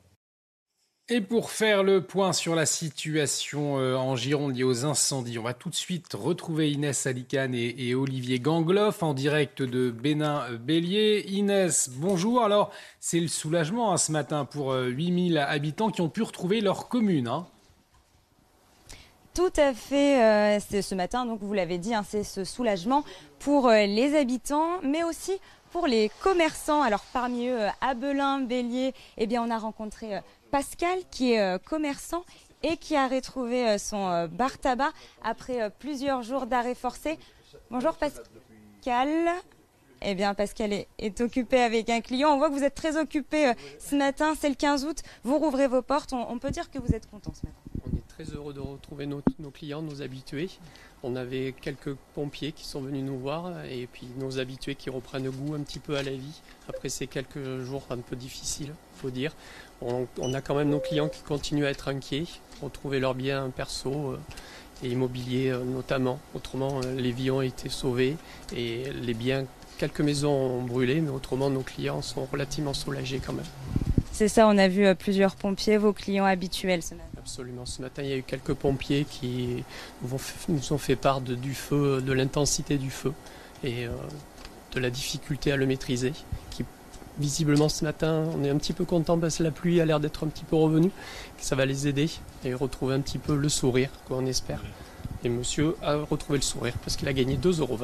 Et 1.13 1.21
pour 1.21 1.51
faire 1.51 1.83
le 1.83 2.03
point 2.03 2.33
sur 2.33 2.55
la 2.55 2.67
situation 2.67 3.81
euh, 3.81 3.97
en 3.97 4.15
Gironde 4.15 4.55
liée 4.55 4.63
aux 4.63 4.87
incendies, 4.87 5.41
on 5.41 5.43
va 5.43 5.55
tout 5.55 5.69
de 5.69 5.75
suite 5.75 6.15
retrouver 6.15 6.71
Inès 6.71 7.05
Alicane 7.05 7.53
et, 7.53 7.97
Olivier 7.97 8.39
Gangloff 8.39 9.03
en 9.03 9.13
direct 9.13 9.61
de 9.61 9.91
Bénin-Bélier. 9.91 11.25
Inès, 11.27 11.91
bonjour. 11.97 12.45
Alors, 12.45 12.71
c'est 13.01 13.19
le 13.19 13.27
soulagement 13.27 13.93
hein, 13.93 13.97
ce 13.97 14.13
matin 14.13 14.45
pour 14.45 14.73
8000 14.73 15.37
euh, 15.37 15.45
habitants 15.45 15.91
qui 15.91 16.01
ont 16.01 16.09
pu 16.09 16.23
retrouver 16.23 16.61
leur 16.61 16.87
commune. 16.87 17.27
Hein. 17.27 17.45
Tout 19.35 19.53
à 19.57 19.75
fait. 19.75 20.23
Euh, 20.23 20.61
ce 20.61 20.95
matin, 20.95 21.27
donc 21.27 21.41
vous 21.43 21.55
l'avez 21.55 21.79
dit, 21.79 21.93
hein, 21.93 22.05
c'est 22.09 22.23
ce 22.23 22.45
soulagement 22.45 23.03
pour 23.41 23.69
les 23.69 24.17
habitants, 24.17 24.81
mais 24.85 25.03
aussi 25.03 25.33
pour 25.73 25.87
les 25.87 26.11
commerçants. 26.23 26.83
Alors 26.83 27.05
parmi 27.13 27.49
eux, 27.49 27.67
à 27.81 27.95
Belin, 27.95 28.41
Bélier, 28.41 28.95
eh 29.17 29.27
bien 29.27 29.43
on 29.43 29.51
a 29.51 29.59
rencontré 29.59 30.21
Pascal 30.51 30.99
qui 31.11 31.33
est 31.33 31.41
euh, 31.41 31.59
commerçant 31.59 32.25
et 32.63 32.77
qui 32.77 32.97
a 32.97 33.09
retrouvé 33.09 33.69
euh, 33.69 33.79
son 33.79 34.09
euh, 34.09 34.27
bar 34.27 34.59
tabac 34.59 34.91
après 35.23 35.71
plusieurs 35.79 36.23
jours 36.23 36.47
d'arrêt 36.47 36.75
forcé. 36.75 37.19
Bonjour 37.71 37.95
Pascal. 37.95 39.09
Eh 40.03 40.15
bien, 40.15 40.33
Pascal 40.33 40.73
est, 40.73 40.89
est, 40.99 41.21
occupé 41.21 41.61
avec 41.61 41.91
un 41.91 42.01
client. 42.01 42.31
On 42.31 42.39
voit 42.39 42.49
que 42.49 42.55
vous 42.55 42.65
êtes 42.65 42.75
très 42.75 42.97
occupé 42.97 43.53
ce 43.79 43.95
matin. 43.95 44.33
C'est 44.39 44.49
le 44.49 44.55
15 44.55 44.87
août. 44.87 45.03
Vous 45.25 45.39
rouvrez 45.39 45.67
vos 45.67 45.83
portes. 45.83 46.15
On, 46.15 46.39
peut 46.39 46.51
dire 46.51 46.71
que 46.71 46.79
vous 46.79 46.95
êtes 46.95 47.07
content 47.11 47.33
ce 47.35 47.45
matin. 47.45 47.59
Très 48.23 48.35
heureux 48.35 48.53
de 48.53 48.61
retrouver 48.61 49.07
nos, 49.07 49.23
clients, 49.51 49.81
nos 49.81 50.03
habitués. 50.03 50.51
On 51.03 51.17
avait 51.17 51.55
quelques 51.59 51.95
pompiers 52.15 52.53
qui 52.53 52.67
sont 52.67 52.83
venus 52.83 53.03
nous 53.03 53.19
voir 53.19 53.65
et 53.65 53.89
puis 53.91 54.09
nos 54.19 54.39
habitués 54.39 54.75
qui 54.75 54.91
reprennent 54.91 55.31
goût 55.31 55.55
un 55.55 55.61
petit 55.61 55.79
peu 55.79 55.97
à 55.97 56.03
la 56.03 56.11
vie 56.11 56.43
après 56.69 56.91
ces 56.91 57.07
quelques 57.07 57.61
jours 57.63 57.87
un 57.89 57.97
peu 57.97 58.17
difficiles, 58.17 58.75
faut 58.97 59.09
dire. 59.09 59.33
On, 59.81 60.35
a 60.35 60.43
quand 60.43 60.55
même 60.55 60.69
nos 60.69 60.81
clients 60.81 61.09
qui 61.09 61.23
continuent 61.23 61.65
à 61.65 61.71
être 61.71 61.89
inquiets, 61.89 62.25
retrouver 62.61 63.01
leurs 63.01 63.15
biens 63.15 63.49
perso 63.49 63.91
euh, 63.91 64.19
et 64.83 64.91
immobiliers 64.91 65.53
euh, 65.53 65.65
notamment. 65.65 66.21
Autrement, 66.35 66.83
euh, 66.85 66.95
les 66.97 67.13
vies 67.13 67.31
ont 67.31 67.41
été 67.41 67.71
sauvées 67.71 68.19
et 68.55 68.85
les 69.01 69.15
biens, 69.15 69.47
quelques 69.79 70.03
maisons 70.03 70.31
ont 70.31 70.63
brûlé, 70.63 71.01
mais 71.01 71.11
autrement, 71.11 71.49
nos 71.49 71.63
clients 71.63 72.03
sont 72.03 72.27
relativement 72.27 72.75
soulagés 72.75 73.21
quand 73.25 73.33
même. 73.33 73.49
C'est 74.13 74.29
ça, 74.29 74.47
on 74.47 74.59
a 74.59 74.69
vu 74.69 74.95
plusieurs 74.95 75.37
pompiers, 75.37 75.79
vos 75.79 75.95
clients 75.95 76.27
habituels 76.27 76.83
ce 76.83 76.95
matin. 76.95 77.10
Absolument. 77.21 77.67
Ce 77.67 77.81
matin, 77.83 78.03
il 78.03 78.09
y 78.09 78.13
a 78.13 78.17
eu 78.17 78.23
quelques 78.23 78.55
pompiers 78.55 79.05
qui 79.09 79.63
nous 80.49 80.73
ont 80.73 80.79
fait 80.79 80.97
part 80.97 81.21
du 81.21 81.55
feu, 81.55 82.03
de 82.03 82.13
l'intensité 82.13 82.79
du 82.79 82.91
feu 82.91 83.13
et 83.63 83.87
de 84.73 84.81
la 84.81 84.91
difficulté 84.91 85.53
à 85.53 85.57
le 85.57 85.67
maîtriser, 85.67 86.13
visiblement 87.21 87.69
ce 87.69 87.85
matin, 87.85 88.25
on 88.35 88.43
est 88.43 88.51
un 88.51 88.57
petit 88.57 88.73
peu 88.73 88.85
content 88.85 89.19
parce 89.19 89.37
que 89.37 89.43
la 89.43 89.51
pluie 89.51 89.81
a 89.81 89.85
l'air 89.85 90.01
d'être 90.01 90.25
un 90.25 90.29
petit 90.29 90.45
peu 90.45 90.57
revenue. 90.57 90.91
Ça 91.39 91.55
va 91.55 91.67
les 91.67 91.87
aider 91.87 92.11
et 92.45 92.55
retrouver 92.55 92.95
un 92.95 93.01
petit 93.01 93.19
peu 93.19 93.37
le 93.37 93.49
sourire, 93.49 93.91
quoi, 94.07 94.17
on 94.19 94.27
espère. 94.27 94.63
Et 95.23 95.29
monsieur 95.29 95.77
a 95.83 95.97
retrouvé 95.97 96.39
le 96.39 96.43
sourire 96.43 96.75
parce 96.83 96.97
qu'il 96.97 97.07
a 97.07 97.13
gagné 97.13 97.37
2,20 97.37 97.61
euros. 97.61 97.79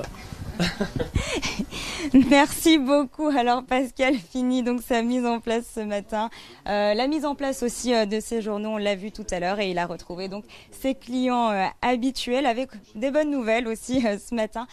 Merci 2.30 2.78
beaucoup. 2.78 3.26
Alors 3.28 3.62
Pascal 3.62 4.14
finit 4.14 4.62
donc 4.62 4.80
sa 4.80 5.02
mise 5.02 5.26
en 5.26 5.40
place 5.40 5.66
ce 5.74 5.80
matin. 5.80 6.30
Euh, 6.66 6.94
la 6.94 7.06
mise 7.06 7.26
en 7.26 7.34
place 7.34 7.62
aussi 7.62 7.94
euh, 7.94 8.06
de 8.06 8.20
ces 8.20 8.40
journaux, 8.40 8.70
on 8.70 8.76
l'a 8.78 8.94
vu 8.94 9.12
tout 9.12 9.26
à 9.30 9.40
l'heure 9.40 9.60
et 9.60 9.70
il 9.70 9.78
a 9.78 9.86
retrouvé 9.86 10.28
donc 10.28 10.44
ses 10.70 10.94
clients 10.94 11.50
euh, 11.50 11.66
habituels 11.82 12.46
avec 12.46 12.70
des 12.94 13.10
bonnes 13.10 13.30
nouvelles 13.30 13.68
aussi 13.68 14.00
ce 14.00 14.34
matin. 14.34 14.66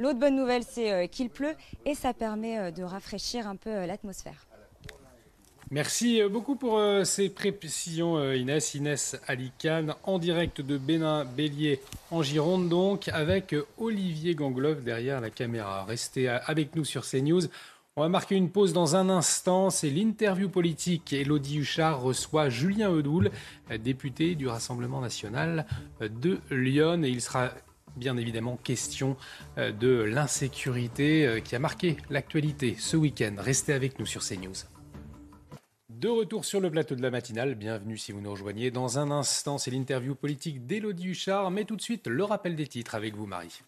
L'autre 0.00 0.18
bonne 0.18 0.36
nouvelle, 0.36 0.62
c'est 0.62 1.08
qu'il 1.08 1.28
pleut 1.28 1.54
et 1.84 1.94
ça 1.94 2.14
permet 2.14 2.70
de 2.70 2.84
rafraîchir 2.84 3.48
un 3.48 3.56
peu 3.56 3.84
l'atmosphère. 3.84 4.47
Merci 5.70 6.22
beaucoup 6.30 6.56
pour 6.56 6.78
euh, 6.78 7.04
ces 7.04 7.28
précisions, 7.28 8.16
euh, 8.16 8.36
Inès. 8.36 8.74
Inès 8.74 9.20
Alicane, 9.26 9.94
en 10.04 10.18
direct 10.18 10.62
de 10.62 10.78
Bénin, 10.78 11.26
Bélier, 11.26 11.82
en 12.10 12.22
Gironde, 12.22 12.70
donc, 12.70 13.08
avec 13.08 13.52
euh, 13.52 13.66
Olivier 13.76 14.34
Gangloff 14.34 14.82
derrière 14.82 15.20
la 15.20 15.28
caméra. 15.28 15.84
Restez 15.84 16.26
avec 16.26 16.74
nous 16.74 16.86
sur 16.86 17.04
CNews. 17.04 17.42
On 17.96 18.00
va 18.00 18.08
marquer 18.08 18.34
une 18.34 18.48
pause 18.48 18.72
dans 18.72 18.96
un 18.96 19.10
instant. 19.10 19.68
C'est 19.68 19.90
l'interview 19.90 20.48
politique. 20.48 21.12
Elodie 21.12 21.58
Huchard 21.58 22.00
reçoit 22.00 22.48
Julien 22.48 22.90
Eudoul, 22.90 23.30
député 23.78 24.36
du 24.36 24.48
Rassemblement 24.48 25.02
national 25.02 25.66
de 26.00 26.38
Lyon. 26.50 27.02
Et 27.02 27.10
il 27.10 27.20
sera 27.20 27.50
bien 27.96 28.16
évidemment 28.16 28.56
question 28.56 29.16
de 29.56 30.04
l'insécurité 30.04 31.42
qui 31.44 31.56
a 31.56 31.58
marqué 31.58 31.96
l'actualité 32.08 32.76
ce 32.78 32.96
week-end. 32.96 33.34
Restez 33.36 33.72
avec 33.72 33.98
nous 33.98 34.06
sur 34.06 34.22
CNews. 34.22 34.77
De 35.98 36.06
retour 36.06 36.44
sur 36.44 36.60
le 36.60 36.70
plateau 36.70 36.94
de 36.94 37.02
la 37.02 37.10
matinale, 37.10 37.56
bienvenue 37.56 37.98
si 37.98 38.12
vous 38.12 38.20
nous 38.20 38.30
rejoignez. 38.30 38.70
Dans 38.70 39.00
un 39.00 39.10
instant, 39.10 39.58
c'est 39.58 39.72
l'interview 39.72 40.14
politique 40.14 40.64
d'Élodie 40.64 41.08
Huchard, 41.08 41.50
mais 41.50 41.64
tout 41.64 41.74
de 41.74 41.82
suite, 41.82 42.06
le 42.06 42.22
rappel 42.22 42.54
des 42.54 42.68
titres 42.68 42.94
avec 42.94 43.16
vous, 43.16 43.26
Marie. 43.26 43.62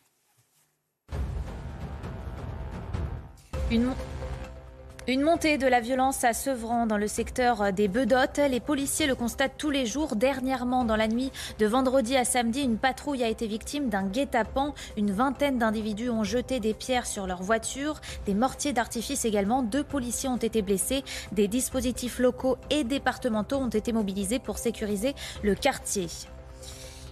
Une 5.10 5.22
montée 5.22 5.58
de 5.58 5.66
la 5.66 5.80
violence 5.80 6.22
à 6.22 6.32
Sevran 6.32 6.86
dans 6.86 6.96
le 6.96 7.08
secteur 7.08 7.72
des 7.72 7.88
Bedottes. 7.88 8.38
Les 8.48 8.60
policiers 8.60 9.08
le 9.08 9.16
constatent 9.16 9.56
tous 9.58 9.70
les 9.70 9.84
jours. 9.84 10.14
Dernièrement, 10.14 10.84
dans 10.84 10.94
la 10.94 11.08
nuit 11.08 11.32
de 11.58 11.66
vendredi 11.66 12.16
à 12.16 12.24
samedi, 12.24 12.62
une 12.62 12.78
patrouille 12.78 13.24
a 13.24 13.28
été 13.28 13.48
victime 13.48 13.88
d'un 13.88 14.06
guet-apens. 14.06 14.72
Une 14.96 15.10
vingtaine 15.10 15.58
d'individus 15.58 16.10
ont 16.10 16.22
jeté 16.22 16.60
des 16.60 16.74
pierres 16.74 17.08
sur 17.08 17.26
leur 17.26 17.42
voiture, 17.42 18.00
des 18.24 18.34
mortiers 18.34 18.72
d'artifice 18.72 19.24
également. 19.24 19.64
Deux 19.64 19.82
policiers 19.82 20.28
ont 20.28 20.36
été 20.36 20.62
blessés. 20.62 21.02
Des 21.32 21.48
dispositifs 21.48 22.20
locaux 22.20 22.56
et 22.70 22.84
départementaux 22.84 23.58
ont 23.58 23.68
été 23.68 23.92
mobilisés 23.92 24.38
pour 24.38 24.58
sécuriser 24.58 25.16
le 25.42 25.56
quartier. 25.56 26.06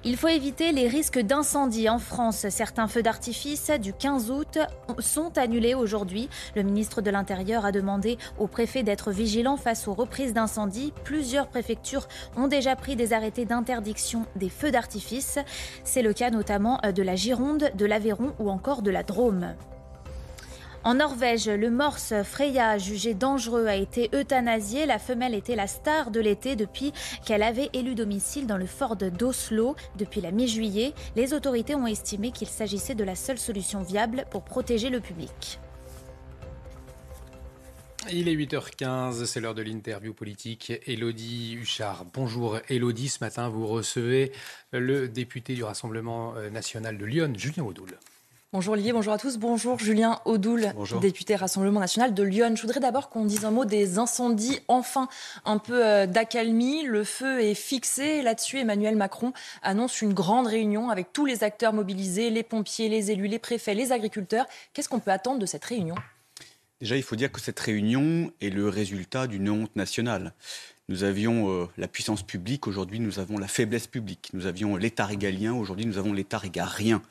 Il 0.05 0.16
faut 0.16 0.29
éviter 0.29 0.70
les 0.70 0.87
risques 0.87 1.19
d'incendie 1.19 1.89
en 1.89 1.99
France. 1.99 2.47
Certains 2.51 2.87
feux 2.87 3.03
d'artifice 3.03 3.70
du 3.83 3.93
15 3.93 4.31
août 4.31 4.59
sont 5.01 5.37
annulés 5.37 5.75
aujourd'hui. 5.75 6.29
Le 6.55 6.62
ministre 6.62 7.03
de 7.03 7.11
l'Intérieur 7.11 7.65
a 7.65 7.73
demandé 7.73 8.16
au 8.39 8.47
préfet 8.47 8.85
d'être 8.85 9.11
vigilant 9.11 9.57
face 9.57 9.89
aux 9.89 9.95
reprises 9.95 10.33
d'incendie. 10.33 10.93
Plusieurs 11.03 11.49
préfectures 11.49 12.07
ont 12.37 12.47
déjà 12.47 12.77
pris 12.77 12.95
des 12.95 13.12
arrêtés 13.12 13.45
d'interdiction 13.45 14.25
des 14.37 14.51
feux 14.51 14.70
d'artifice. 14.70 15.39
C'est 15.83 16.03
le 16.03 16.12
cas 16.12 16.31
notamment 16.31 16.81
de 16.95 17.03
la 17.03 17.16
Gironde, 17.16 17.70
de 17.75 17.87
l'Aveyron 17.87 18.35
ou 18.39 18.51
encore 18.51 18.83
de 18.83 18.93
la 18.93 19.03
Drôme. 19.03 19.55
En 20.85 20.95
Norvège, 20.95 21.49
le 21.49 21.71
morse 21.71 22.15
Freya, 22.23 22.79
jugé 22.79 23.13
dangereux, 23.13 23.67
a 23.67 23.75
été 23.75 24.11
euthanasié. 24.15 24.87
La 24.87 24.99
femelle 24.99 25.35
était 25.35 25.57
la 25.57 25.67
star 25.67 26.11
de 26.13 26.21
l'été 26.21 26.55
depuis 26.55 26.93
qu'elle 27.27 27.43
avait 27.43 27.69
élu 27.73 27.97
domicile 27.97 28.47
dans 28.47 28.57
le 28.57 28.67
fort 28.67 28.97
d'Oslo 28.97 29.75
depuis 29.97 30.21
la 30.21 30.31
mi-juillet. 30.31 30.95
Les 31.17 31.35
autorités 31.35 31.75
ont 31.75 31.87
estimé 31.87 32.31
qu'il 32.31 32.47
s'agissait 32.47 32.95
de 32.95 33.05
la 33.05 33.17
seule 33.17 33.39
solution 33.39 33.83
viable 33.83 34.25
pour 34.31 34.45
protéger 34.45 34.89
le 34.89 35.01
public. 35.01 35.59
Il 38.11 38.29
est 38.29 38.35
8h15, 38.35 39.27
c'est 39.27 39.41
l'heure 39.41 39.57
de 39.57 39.63
l'interview 39.63 40.15
politique. 40.15 40.73
Élodie 40.87 41.55
Huchard. 41.61 42.07
Bonjour 42.15 42.59
Élodie, 42.69 43.09
ce 43.09 43.23
matin 43.23 43.49
vous 43.49 43.67
recevez 43.67 44.33
le 44.73 45.09
député 45.09 45.55
du 45.55 45.65
Rassemblement 45.65 46.35
national 46.53 46.97
de 46.97 47.05
Lyon, 47.05 47.33
Julien 47.37 47.65
Audoul. 47.65 47.99
Bonjour 48.51 48.73
Olivier, 48.73 48.95
bonjour 48.95 49.12
à 49.12 49.19
tous. 49.19 49.37
Bonjour 49.37 49.79
Julien 49.79 50.20
Audoul, 50.25 50.73
député 51.03 51.37
Rassemblement 51.37 51.81
national 51.81 52.15
de 52.15 52.23
Lyon. 52.23 52.57
Je 52.57 52.62
voudrais 52.62 52.81
d'abord 52.81 53.11
qu'on 53.11 53.27
dise 53.27 53.45
un 53.45 53.51
mot 53.51 53.66
des 53.66 53.99
incendies. 53.99 54.61
Enfin, 54.69 55.07
un 55.45 55.59
peu 55.59 56.07
d'accalmie. 56.07 56.85
Le 56.85 57.05
feu 57.05 57.43
est 57.43 57.53
fixé. 57.53 58.23
Là-dessus, 58.23 58.57
Emmanuel 58.57 58.97
Macron 58.97 59.35
annonce 59.61 60.01
une 60.01 60.15
grande 60.15 60.47
réunion 60.47 60.89
avec 60.89 61.12
tous 61.12 61.27
les 61.27 61.45
acteurs 61.45 61.75
mobilisés, 61.75 62.31
les 62.31 62.43
pompiers, 62.43 62.89
les 62.89 63.11
élus, 63.11 63.29
les 63.29 63.39
préfets, 63.39 63.75
les 63.75 63.93
agriculteurs. 63.93 64.47
Qu'est-ce 64.73 64.89
qu'on 64.89 64.99
peut 64.99 65.11
attendre 65.11 65.41
de 65.41 65.47
cette 65.47 65.66
réunion? 65.66 65.97
Déjà, 66.81 66.97
il 66.97 67.03
faut 67.03 67.16
dire 67.16 67.31
que 67.31 67.43
cette 67.43 67.61
réunion 67.61 68.33
est 68.41 68.49
le 68.49 68.66
résultat 68.70 69.27
d'une 69.27 69.51
honte 69.51 69.77
nationale. 69.77 70.33
Nous 70.90 71.05
avions 71.05 71.51
euh, 71.51 71.66
la 71.77 71.86
puissance 71.86 72.23
publique, 72.23 72.66
aujourd'hui 72.66 72.98
nous 72.98 73.19
avons 73.19 73.36
la 73.36 73.47
faiblesse 73.47 73.86
publique. 73.86 74.31
Nous 74.32 74.47
avions 74.47 74.74
l'État 74.77 75.05
régalien, 75.05 75.52
aujourd'hui 75.52 75.85
nous 75.85 75.98
avons 75.98 76.15
l'État 76.15 76.39
régalien. 76.39 77.02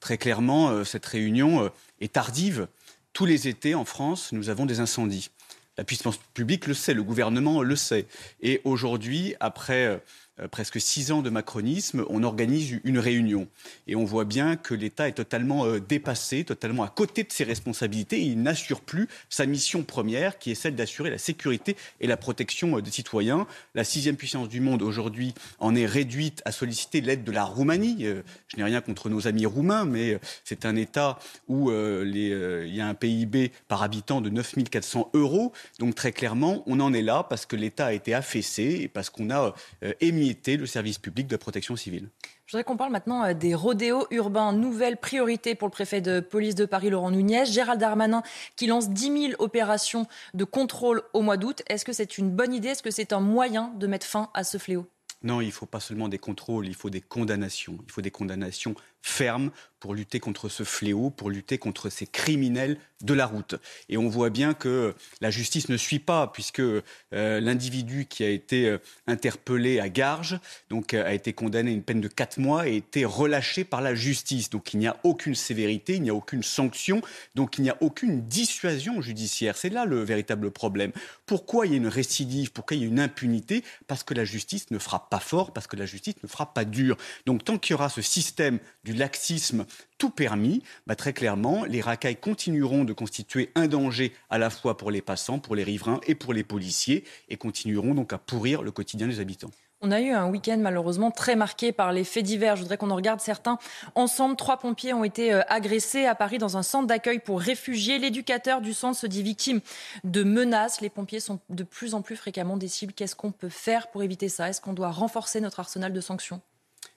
Très 0.00 0.18
clairement, 0.18 0.68
euh, 0.68 0.84
cette 0.84 1.06
réunion 1.06 1.64
euh, 1.64 1.68
est 2.02 2.12
tardive. 2.12 2.68
Tous 3.14 3.24
les 3.24 3.48
étés 3.48 3.74
en 3.74 3.86
France, 3.86 4.32
nous 4.32 4.50
avons 4.50 4.66
des 4.66 4.80
incendies. 4.80 5.30
La 5.78 5.84
puissance 5.84 6.18
publique 6.34 6.66
le 6.66 6.74
sait, 6.74 6.92
le 6.92 7.02
gouvernement 7.02 7.62
le 7.62 7.74
sait. 7.74 8.06
Et 8.42 8.60
aujourd'hui, 8.64 9.34
après 9.40 10.02
presque 10.50 10.80
six 10.80 11.12
ans 11.12 11.22
de 11.22 11.30
macronisme, 11.30 12.04
on 12.08 12.22
organise 12.22 12.80
une 12.84 12.98
réunion. 12.98 13.48
Et 13.86 13.96
on 13.96 14.04
voit 14.04 14.24
bien 14.24 14.56
que 14.56 14.74
l'État 14.74 15.08
est 15.08 15.12
totalement 15.12 15.78
dépassé, 15.78 16.44
totalement 16.44 16.82
à 16.82 16.88
côté 16.88 17.22
de 17.24 17.32
ses 17.32 17.44
responsabilités. 17.44 18.20
Il 18.20 18.42
n'assure 18.42 18.80
plus 18.80 19.08
sa 19.28 19.46
mission 19.46 19.82
première, 19.82 20.38
qui 20.38 20.50
est 20.50 20.54
celle 20.54 20.74
d'assurer 20.74 21.10
la 21.10 21.18
sécurité 21.18 21.76
et 22.00 22.06
la 22.06 22.16
protection 22.16 22.78
des 22.80 22.90
citoyens. 22.90 23.46
La 23.74 23.84
sixième 23.84 24.16
puissance 24.16 24.48
du 24.48 24.60
monde, 24.60 24.82
aujourd'hui, 24.82 25.34
en 25.58 25.74
est 25.74 25.86
réduite 25.86 26.42
à 26.44 26.52
solliciter 26.52 27.00
l'aide 27.00 27.24
de 27.24 27.32
la 27.32 27.44
Roumanie. 27.44 28.06
Je 28.48 28.56
n'ai 28.56 28.64
rien 28.64 28.80
contre 28.80 29.10
nos 29.10 29.26
amis 29.26 29.46
roumains, 29.46 29.84
mais 29.84 30.18
c'est 30.44 30.64
un 30.64 30.76
État 30.76 31.18
où 31.48 31.70
il 31.70 32.74
y 32.74 32.80
a 32.80 32.86
un 32.86 32.94
PIB 32.94 33.52
par 33.68 33.82
habitant 33.82 34.20
de 34.20 34.30
9 34.30 34.54
400 34.70 35.10
euros. 35.14 35.52
Donc 35.78 35.94
très 35.94 36.12
clairement, 36.12 36.62
on 36.66 36.80
en 36.80 36.92
est 36.92 37.02
là 37.02 37.26
parce 37.28 37.46
que 37.46 37.56
l'État 37.56 37.86
a 37.86 37.92
été 37.92 38.14
affaissé 38.14 38.80
et 38.82 38.88
parce 38.88 39.10
qu'on 39.10 39.30
a 39.30 39.54
émis 40.00 40.21
le 40.46 40.66
service 40.66 40.98
public 40.98 41.26
de 41.26 41.36
protection 41.36 41.76
civile. 41.76 42.08
Je 42.46 42.52
voudrais 42.52 42.64
qu'on 42.64 42.76
parle 42.76 42.92
maintenant 42.92 43.32
des 43.34 43.54
rodéos 43.54 44.06
urbains. 44.10 44.52
Nouvelle 44.52 44.96
priorité 44.96 45.54
pour 45.54 45.68
le 45.68 45.72
préfet 45.72 46.00
de 46.00 46.20
police 46.20 46.54
de 46.54 46.64
Paris, 46.64 46.90
Laurent 46.90 47.10
Nunez. 47.10 47.46
Gérald 47.46 47.80
Darmanin 47.80 48.22
qui 48.56 48.66
lance 48.66 48.90
10 48.90 49.30
000 49.30 49.32
opérations 49.38 50.06
de 50.34 50.44
contrôle 50.44 51.02
au 51.12 51.22
mois 51.22 51.36
d'août. 51.36 51.62
Est-ce 51.68 51.84
que 51.84 51.92
c'est 51.92 52.18
une 52.18 52.30
bonne 52.30 52.52
idée? 52.52 52.68
Est-ce 52.68 52.82
que 52.82 52.90
c'est 52.90 53.12
un 53.12 53.20
moyen 53.20 53.72
de 53.78 53.86
mettre 53.86 54.06
fin 54.06 54.30
à 54.34 54.44
ce 54.44 54.58
fléau? 54.58 54.86
Non, 55.22 55.40
il 55.40 55.46
ne 55.46 55.52
faut 55.52 55.66
pas 55.66 55.78
seulement 55.78 56.08
des 56.08 56.18
contrôles, 56.18 56.66
il 56.66 56.74
faut 56.74 56.90
des 56.90 57.00
condamnations. 57.00 57.78
Il 57.86 57.92
faut 57.92 58.02
des 58.02 58.10
condamnations 58.10 58.74
fermes 59.02 59.50
pour 59.82 59.96
lutter 59.96 60.20
contre 60.20 60.48
ce 60.48 60.62
fléau, 60.62 61.10
pour 61.10 61.28
lutter 61.28 61.58
contre 61.58 61.90
ces 61.90 62.06
criminels 62.06 62.78
de 63.02 63.14
la 63.14 63.26
route. 63.26 63.56
Et 63.88 63.96
on 63.96 64.08
voit 64.08 64.30
bien 64.30 64.54
que 64.54 64.94
la 65.20 65.32
justice 65.32 65.68
ne 65.68 65.76
suit 65.76 65.98
pas, 65.98 66.28
puisque 66.28 66.60
euh, 66.60 66.80
l'individu 67.12 68.06
qui 68.06 68.22
a 68.22 68.28
été 68.28 68.68
euh, 68.68 68.78
interpellé 69.08 69.80
à 69.80 69.88
Garges 69.88 70.38
donc, 70.70 70.94
euh, 70.94 71.04
a 71.04 71.12
été 71.14 71.32
condamné 71.32 71.72
à 71.72 71.74
une 71.74 71.82
peine 71.82 72.00
de 72.00 72.06
4 72.06 72.38
mois 72.38 72.68
et 72.68 72.70
a 72.70 72.74
été 72.74 73.04
relâché 73.04 73.64
par 73.64 73.80
la 73.80 73.96
justice. 73.96 74.50
Donc 74.50 74.72
il 74.72 74.78
n'y 74.78 74.86
a 74.86 74.96
aucune 75.02 75.34
sévérité, 75.34 75.96
il 75.96 76.02
n'y 76.02 76.10
a 76.10 76.14
aucune 76.14 76.44
sanction, 76.44 77.02
donc 77.34 77.58
il 77.58 77.62
n'y 77.62 77.70
a 77.70 77.76
aucune 77.80 78.22
dissuasion 78.28 79.02
judiciaire. 79.02 79.56
C'est 79.56 79.70
là 79.70 79.84
le 79.84 80.00
véritable 80.04 80.52
problème. 80.52 80.92
Pourquoi 81.26 81.66
il 81.66 81.72
y 81.72 81.74
a 81.74 81.78
une 81.78 81.88
récidive? 81.88 82.52
Pourquoi 82.52 82.76
il 82.76 82.82
y 82.82 82.84
a 82.84 82.88
une 82.88 83.00
impunité? 83.00 83.64
Parce 83.88 84.04
que 84.04 84.14
la 84.14 84.24
justice 84.24 84.70
ne 84.70 84.78
frappe 84.78 85.10
pas 85.10 85.18
fort, 85.18 85.52
parce 85.52 85.66
que 85.66 85.74
la 85.74 85.86
justice 85.86 86.14
ne 86.22 86.28
frappe 86.28 86.54
pas 86.54 86.64
dur. 86.64 86.96
Donc 87.26 87.44
tant 87.44 87.58
qu'il 87.58 87.72
y 87.72 87.74
aura 87.74 87.88
ce 87.88 88.00
système 88.00 88.60
du 88.84 88.91
laxisme 88.92 89.66
tout 89.98 90.10
permis, 90.10 90.62
bah, 90.86 90.96
très 90.96 91.12
clairement, 91.12 91.64
les 91.64 91.80
racailles 91.80 92.16
continueront 92.16 92.84
de 92.84 92.92
constituer 92.92 93.50
un 93.54 93.68
danger 93.68 94.12
à 94.30 94.38
la 94.38 94.50
fois 94.50 94.76
pour 94.76 94.90
les 94.90 95.02
passants, 95.02 95.38
pour 95.38 95.54
les 95.54 95.64
riverains 95.64 96.00
et 96.06 96.14
pour 96.14 96.32
les 96.32 96.44
policiers, 96.44 97.04
et 97.28 97.36
continueront 97.36 97.94
donc 97.94 98.12
à 98.12 98.18
pourrir 98.18 98.62
le 98.62 98.70
quotidien 98.70 99.06
des 99.06 99.20
habitants. 99.20 99.50
On 99.84 99.90
a 99.90 100.00
eu 100.00 100.10
un 100.10 100.28
week-end 100.28 100.58
malheureusement 100.58 101.10
très 101.10 101.34
marqué 101.34 101.72
par 101.72 101.92
les 101.92 102.04
faits 102.04 102.24
divers. 102.24 102.54
Je 102.54 102.62
voudrais 102.62 102.76
qu'on 102.76 102.92
en 102.92 102.94
regarde 102.94 103.20
certains 103.20 103.58
ensemble. 103.96 104.36
Trois 104.36 104.58
pompiers 104.58 104.92
ont 104.92 105.02
été 105.02 105.32
agressés 105.48 106.06
à 106.06 106.14
Paris 106.14 106.38
dans 106.38 106.56
un 106.56 106.62
centre 106.62 106.86
d'accueil 106.86 107.18
pour 107.18 107.40
réfugiés. 107.40 107.98
L'éducateur 107.98 108.60
du 108.60 108.74
centre 108.74 108.96
se 108.96 109.08
dit 109.08 109.24
victime 109.24 109.60
de 110.04 110.22
menaces. 110.22 110.80
Les 110.80 110.88
pompiers 110.88 111.18
sont 111.18 111.40
de 111.50 111.64
plus 111.64 111.94
en 111.94 112.02
plus 112.02 112.14
fréquemment 112.14 112.56
des 112.56 112.68
cibles. 112.68 112.92
Qu'est-ce 112.92 113.16
qu'on 113.16 113.32
peut 113.32 113.48
faire 113.48 113.88
pour 113.88 114.04
éviter 114.04 114.28
ça? 114.28 114.48
Est-ce 114.48 114.60
qu'on 114.60 114.72
doit 114.72 114.92
renforcer 114.92 115.40
notre 115.40 115.58
arsenal 115.58 115.92
de 115.92 116.00
sanctions? 116.00 116.40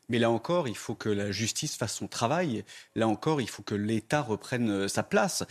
Mais 0.10 0.20
là 0.20 0.30
encore, 0.30 0.68
il 0.68 0.78
faut 0.78 0.96
que 0.96 1.10
la 1.10 1.32
justice 1.32 1.76
fasse 1.76 1.96
son 1.96 2.08
travail. 2.08 2.64
Là 2.96 3.08
encore, 3.08 3.42
il 3.42 3.50
faut 3.50 3.64
que 3.64 3.76
l'État 3.76 4.22
reprenne 4.22 4.88
sa 4.88 5.04
place. 5.04 5.44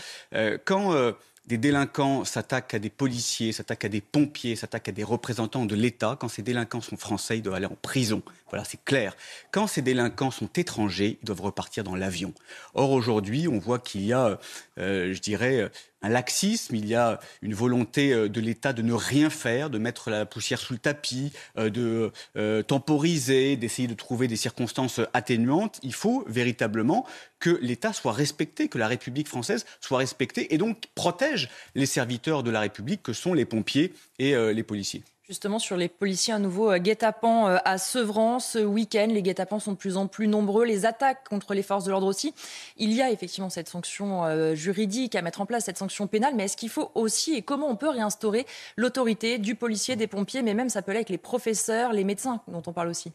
quand 0.64 1.14
des 1.46 1.58
délinquants 1.58 2.24
s'attaquent 2.24 2.72
à 2.72 2.78
des 2.78 2.88
policiers, 2.88 3.52
s'attaquent 3.52 3.84
à 3.84 3.88
des 3.90 4.00
pompiers, 4.00 4.56
s'attaquent 4.56 4.88
à 4.88 4.92
des 4.92 5.04
représentants 5.04 5.66
de 5.66 5.74
l'État, 5.74 6.16
quand 6.18 6.28
ces 6.28 6.40
délinquants 6.40 6.80
sont 6.80 6.96
français, 6.96 7.36
ils 7.36 7.42
doivent 7.42 7.56
aller 7.56 7.66
en 7.66 7.76
prison. 7.82 8.22
Voilà, 8.48 8.64
c'est 8.64 8.82
clair. 8.82 9.14
Quand 9.50 9.66
ces 9.66 9.82
délinquants 9.82 10.30
sont 10.30 10.48
étrangers, 10.56 11.18
ils 11.20 11.26
doivent 11.26 11.42
repartir 11.42 11.84
dans 11.84 11.96
l'avion. 11.96 12.32
Or, 12.72 12.92
aujourd'hui, 12.92 13.46
on 13.46 13.58
voit 13.58 13.78
qu'il 13.78 14.06
y 14.06 14.14
a, 14.14 14.38
je 14.78 15.20
dirais, 15.20 15.70
un 16.04 16.10
laxisme, 16.10 16.76
il 16.76 16.86
y 16.86 16.94
a 16.94 17.18
une 17.40 17.54
volonté 17.54 18.12
euh, 18.12 18.28
de 18.28 18.40
l'État 18.40 18.72
de 18.72 18.82
ne 18.82 18.92
rien 18.92 19.30
faire, 19.30 19.70
de 19.70 19.78
mettre 19.78 20.10
la 20.10 20.26
poussière 20.26 20.60
sous 20.60 20.74
le 20.74 20.78
tapis, 20.78 21.32
euh, 21.56 21.70
de 21.70 22.12
euh, 22.36 22.62
temporiser, 22.62 23.56
d'essayer 23.56 23.88
de 23.88 23.94
trouver 23.94 24.28
des 24.28 24.36
circonstances 24.36 25.00
atténuantes. 25.14 25.80
Il 25.82 25.94
faut 25.94 26.24
véritablement 26.26 27.06
que 27.40 27.58
l'État 27.62 27.94
soit 27.94 28.12
respecté, 28.12 28.68
que 28.68 28.78
la 28.78 28.86
République 28.86 29.28
française 29.28 29.64
soit 29.80 29.98
respectée 29.98 30.54
et 30.54 30.58
donc 30.58 30.84
protège 30.94 31.48
les 31.74 31.86
serviteurs 31.86 32.42
de 32.42 32.50
la 32.50 32.60
République 32.60 33.02
que 33.02 33.12
sont 33.14 33.32
les 33.32 33.46
pompiers 33.46 33.92
et 34.18 34.34
les 34.34 34.62
policiers. 34.62 35.02
Justement, 35.26 35.58
sur 35.58 35.78
les 35.78 35.88
policiers, 35.88 36.34
un 36.34 36.38
nouveau 36.38 36.70
euh, 36.70 36.76
guet-apens 36.76 37.48
euh, 37.48 37.56
à 37.64 37.78
Sevran 37.78 38.40
ce 38.40 38.58
week-end. 38.58 39.06
Les 39.08 39.22
guet-apens 39.22 39.58
sont 39.58 39.72
de 39.72 39.78
plus 39.78 39.96
en 39.96 40.06
plus 40.06 40.28
nombreux, 40.28 40.66
les 40.66 40.84
attaques 40.84 41.26
contre 41.26 41.54
les 41.54 41.62
forces 41.62 41.84
de 41.84 41.90
l'ordre 41.90 42.06
aussi. 42.06 42.34
Il 42.76 42.92
y 42.92 43.00
a 43.00 43.10
effectivement 43.10 43.48
cette 43.48 43.70
sanction 43.70 44.26
euh, 44.26 44.54
juridique 44.54 45.14
à 45.14 45.22
mettre 45.22 45.40
en 45.40 45.46
place, 45.46 45.64
cette 45.64 45.78
sanction 45.78 46.06
pénale, 46.08 46.34
mais 46.34 46.44
est-ce 46.44 46.58
qu'il 46.58 46.68
faut 46.68 46.90
aussi 46.94 47.32
et 47.32 47.40
comment 47.40 47.70
on 47.70 47.76
peut 47.76 47.88
réinstaurer 47.88 48.44
l'autorité 48.76 49.38
du 49.38 49.54
policier, 49.54 49.96
des 49.96 50.08
pompiers, 50.08 50.42
mais 50.42 50.52
même 50.52 50.68
aller 50.74 50.96
avec 50.96 51.08
les 51.08 51.16
professeurs, 51.16 51.94
les 51.94 52.04
médecins 52.04 52.42
dont 52.46 52.62
on 52.66 52.74
parle 52.74 52.88
aussi? 52.88 53.10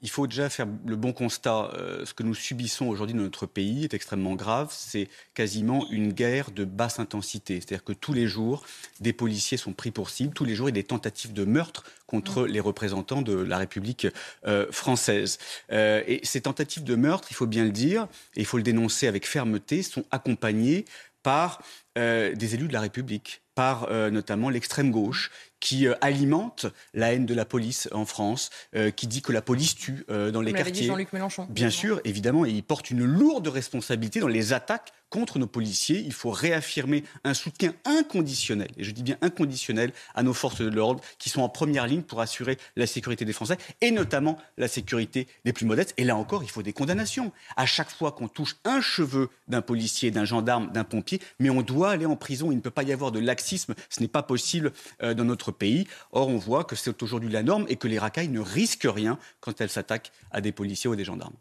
Il 0.00 0.10
faut 0.10 0.26
déjà 0.26 0.48
faire 0.48 0.66
le 0.86 0.96
bon 0.96 1.12
constat. 1.12 1.70
Euh, 1.74 2.04
ce 2.04 2.14
que 2.14 2.22
nous 2.22 2.34
subissons 2.34 2.86
aujourd'hui 2.86 3.14
dans 3.14 3.22
notre 3.22 3.46
pays 3.46 3.84
est 3.84 3.94
extrêmement 3.94 4.34
grave. 4.34 4.68
C'est 4.70 5.08
quasiment 5.34 5.88
une 5.90 6.12
guerre 6.12 6.50
de 6.50 6.64
basse 6.64 6.98
intensité. 6.98 7.56
C'est-à-dire 7.56 7.84
que 7.84 7.92
tous 7.92 8.12
les 8.12 8.26
jours, 8.26 8.64
des 9.00 9.12
policiers 9.12 9.58
sont 9.58 9.72
pris 9.72 9.90
pour 9.90 10.10
cible. 10.10 10.34
Tous 10.34 10.44
les 10.44 10.54
jours, 10.54 10.68
il 10.68 10.76
y 10.76 10.78
a 10.78 10.82
des 10.82 10.86
tentatives 10.86 11.32
de 11.32 11.44
meurtre 11.44 11.84
contre 12.06 12.46
les 12.46 12.60
représentants 12.60 13.22
de 13.22 13.34
la 13.34 13.58
République 13.58 14.06
euh, 14.46 14.70
française. 14.70 15.38
Euh, 15.70 16.02
et 16.06 16.20
ces 16.24 16.42
tentatives 16.42 16.84
de 16.84 16.94
meurtre, 16.94 17.28
il 17.30 17.34
faut 17.34 17.46
bien 17.46 17.64
le 17.64 17.70
dire, 17.70 18.06
et 18.36 18.40
il 18.40 18.46
faut 18.46 18.58
le 18.58 18.62
dénoncer 18.62 19.06
avec 19.06 19.26
fermeté, 19.26 19.82
sont 19.82 20.04
accompagnées 20.10 20.84
par 21.22 21.62
des 21.94 22.54
élus 22.54 22.68
de 22.68 22.72
la 22.72 22.80
République, 22.80 23.42
par 23.54 23.88
notamment 24.10 24.48
l'extrême 24.48 24.90
gauche, 24.90 25.30
qui 25.62 25.86
euh, 25.86 25.94
alimente 26.00 26.66
la 26.92 27.14
haine 27.14 27.24
de 27.24 27.34
la 27.34 27.44
police 27.44 27.88
en 27.92 28.04
France, 28.04 28.50
euh, 28.74 28.90
qui 28.90 29.06
dit 29.06 29.22
que 29.22 29.32
la 29.32 29.40
police 29.40 29.76
tue 29.76 30.04
euh, 30.10 30.32
dans 30.32 30.42
les 30.42 30.52
quartiers. 30.52 30.72
Dit 30.72 30.86
Jean-Luc 30.86 31.12
Mélenchon. 31.12 31.46
Bien 31.48 31.70
sûr, 31.70 32.00
évidemment, 32.04 32.44
et 32.44 32.50
il 32.50 32.64
porte 32.64 32.90
une 32.90 33.04
lourde 33.04 33.46
responsabilité 33.46 34.18
dans 34.18 34.28
les 34.28 34.52
attaques 34.52 34.92
contre 35.12 35.38
nos 35.38 35.46
policiers. 35.46 36.00
Il 36.00 36.14
faut 36.14 36.30
réaffirmer 36.30 37.04
un 37.22 37.34
soutien 37.34 37.74
inconditionnel, 37.84 38.70
et 38.78 38.84
je 38.84 38.90
dis 38.90 39.02
bien 39.02 39.18
inconditionnel, 39.20 39.92
à 40.14 40.22
nos 40.22 40.32
forces 40.32 40.62
de 40.62 40.68
l'ordre 40.68 41.02
qui 41.18 41.28
sont 41.28 41.42
en 41.42 41.50
première 41.50 41.86
ligne 41.86 42.02
pour 42.02 42.20
assurer 42.20 42.56
la 42.76 42.86
sécurité 42.86 43.26
des 43.26 43.34
Français 43.34 43.58
et 43.82 43.90
notamment 43.90 44.38
la 44.56 44.68
sécurité 44.68 45.28
des 45.44 45.52
plus 45.52 45.66
modestes. 45.66 45.92
Et 45.98 46.04
là 46.04 46.16
encore, 46.16 46.42
il 46.42 46.50
faut 46.50 46.62
des 46.62 46.72
condamnations. 46.72 47.30
À 47.56 47.66
chaque 47.66 47.90
fois 47.90 48.12
qu'on 48.12 48.28
touche 48.28 48.56
un 48.64 48.80
cheveu 48.80 49.28
d'un 49.48 49.60
policier, 49.60 50.10
d'un 50.10 50.24
gendarme, 50.24 50.72
d'un 50.72 50.84
pompier, 50.84 51.20
mais 51.38 51.50
on 51.50 51.60
doit 51.60 51.90
aller 51.90 52.06
en 52.06 52.16
prison. 52.16 52.50
Il 52.50 52.56
ne 52.56 52.60
peut 52.60 52.70
pas 52.70 52.82
y 52.82 52.92
avoir 52.92 53.12
de 53.12 53.18
laxisme. 53.18 53.74
Ce 53.90 54.00
n'est 54.00 54.08
pas 54.08 54.22
possible 54.22 54.72
dans 55.00 55.24
notre 55.24 55.52
pays. 55.52 55.86
Or, 56.12 56.28
on 56.28 56.38
voit 56.38 56.64
que 56.64 56.74
c'est 56.74 57.02
aujourd'hui 57.02 57.30
la 57.30 57.42
norme 57.42 57.66
et 57.68 57.76
que 57.76 57.86
les 57.86 57.98
racailles 57.98 58.28
ne 58.28 58.40
risquent 58.40 58.88
rien 58.88 59.18
quand 59.40 59.60
elles 59.60 59.68
s'attaquent 59.68 60.10
à 60.30 60.40
des 60.40 60.52
policiers 60.52 60.88
ou 60.88 60.96
des 60.96 61.04
gendarmes. 61.04 61.36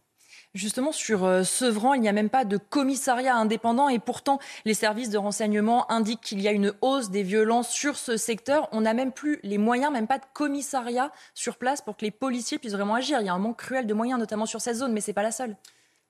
Justement, 0.53 0.91
sur 0.91 1.23
euh, 1.23 1.43
Sevran, 1.43 1.93
il 1.93 2.01
n'y 2.01 2.09
a 2.09 2.13
même 2.13 2.29
pas 2.29 2.43
de 2.43 2.57
commissariat 2.57 3.37
indépendant 3.37 3.87
et 3.87 3.99
pourtant, 3.99 4.37
les 4.65 4.73
services 4.73 5.09
de 5.09 5.17
renseignement 5.17 5.89
indiquent 5.89 6.19
qu'il 6.19 6.41
y 6.41 6.47
a 6.49 6.51
une 6.51 6.73
hausse 6.81 7.09
des 7.09 7.23
violences 7.23 7.69
sur 7.69 7.95
ce 7.95 8.17
secteur. 8.17 8.67
On 8.73 8.81
n'a 8.81 8.93
même 8.93 9.13
plus 9.13 9.39
les 9.43 9.57
moyens, 9.57 9.93
même 9.93 10.07
pas 10.07 10.19
de 10.19 10.25
commissariat 10.33 11.13
sur 11.35 11.55
place 11.55 11.81
pour 11.81 11.95
que 11.95 12.03
les 12.03 12.11
policiers 12.11 12.57
puissent 12.57 12.73
vraiment 12.73 12.95
agir. 12.95 13.21
Il 13.21 13.27
y 13.27 13.29
a 13.29 13.33
un 13.33 13.39
manque 13.39 13.59
cruel 13.59 13.87
de 13.87 13.93
moyens, 13.93 14.19
notamment 14.19 14.45
sur 14.45 14.59
cette 14.59 14.75
zone, 14.75 14.91
mais 14.91 14.99
ce 14.99 15.11
n'est 15.11 15.13
pas 15.13 15.23
la 15.23 15.31
seule. 15.31 15.55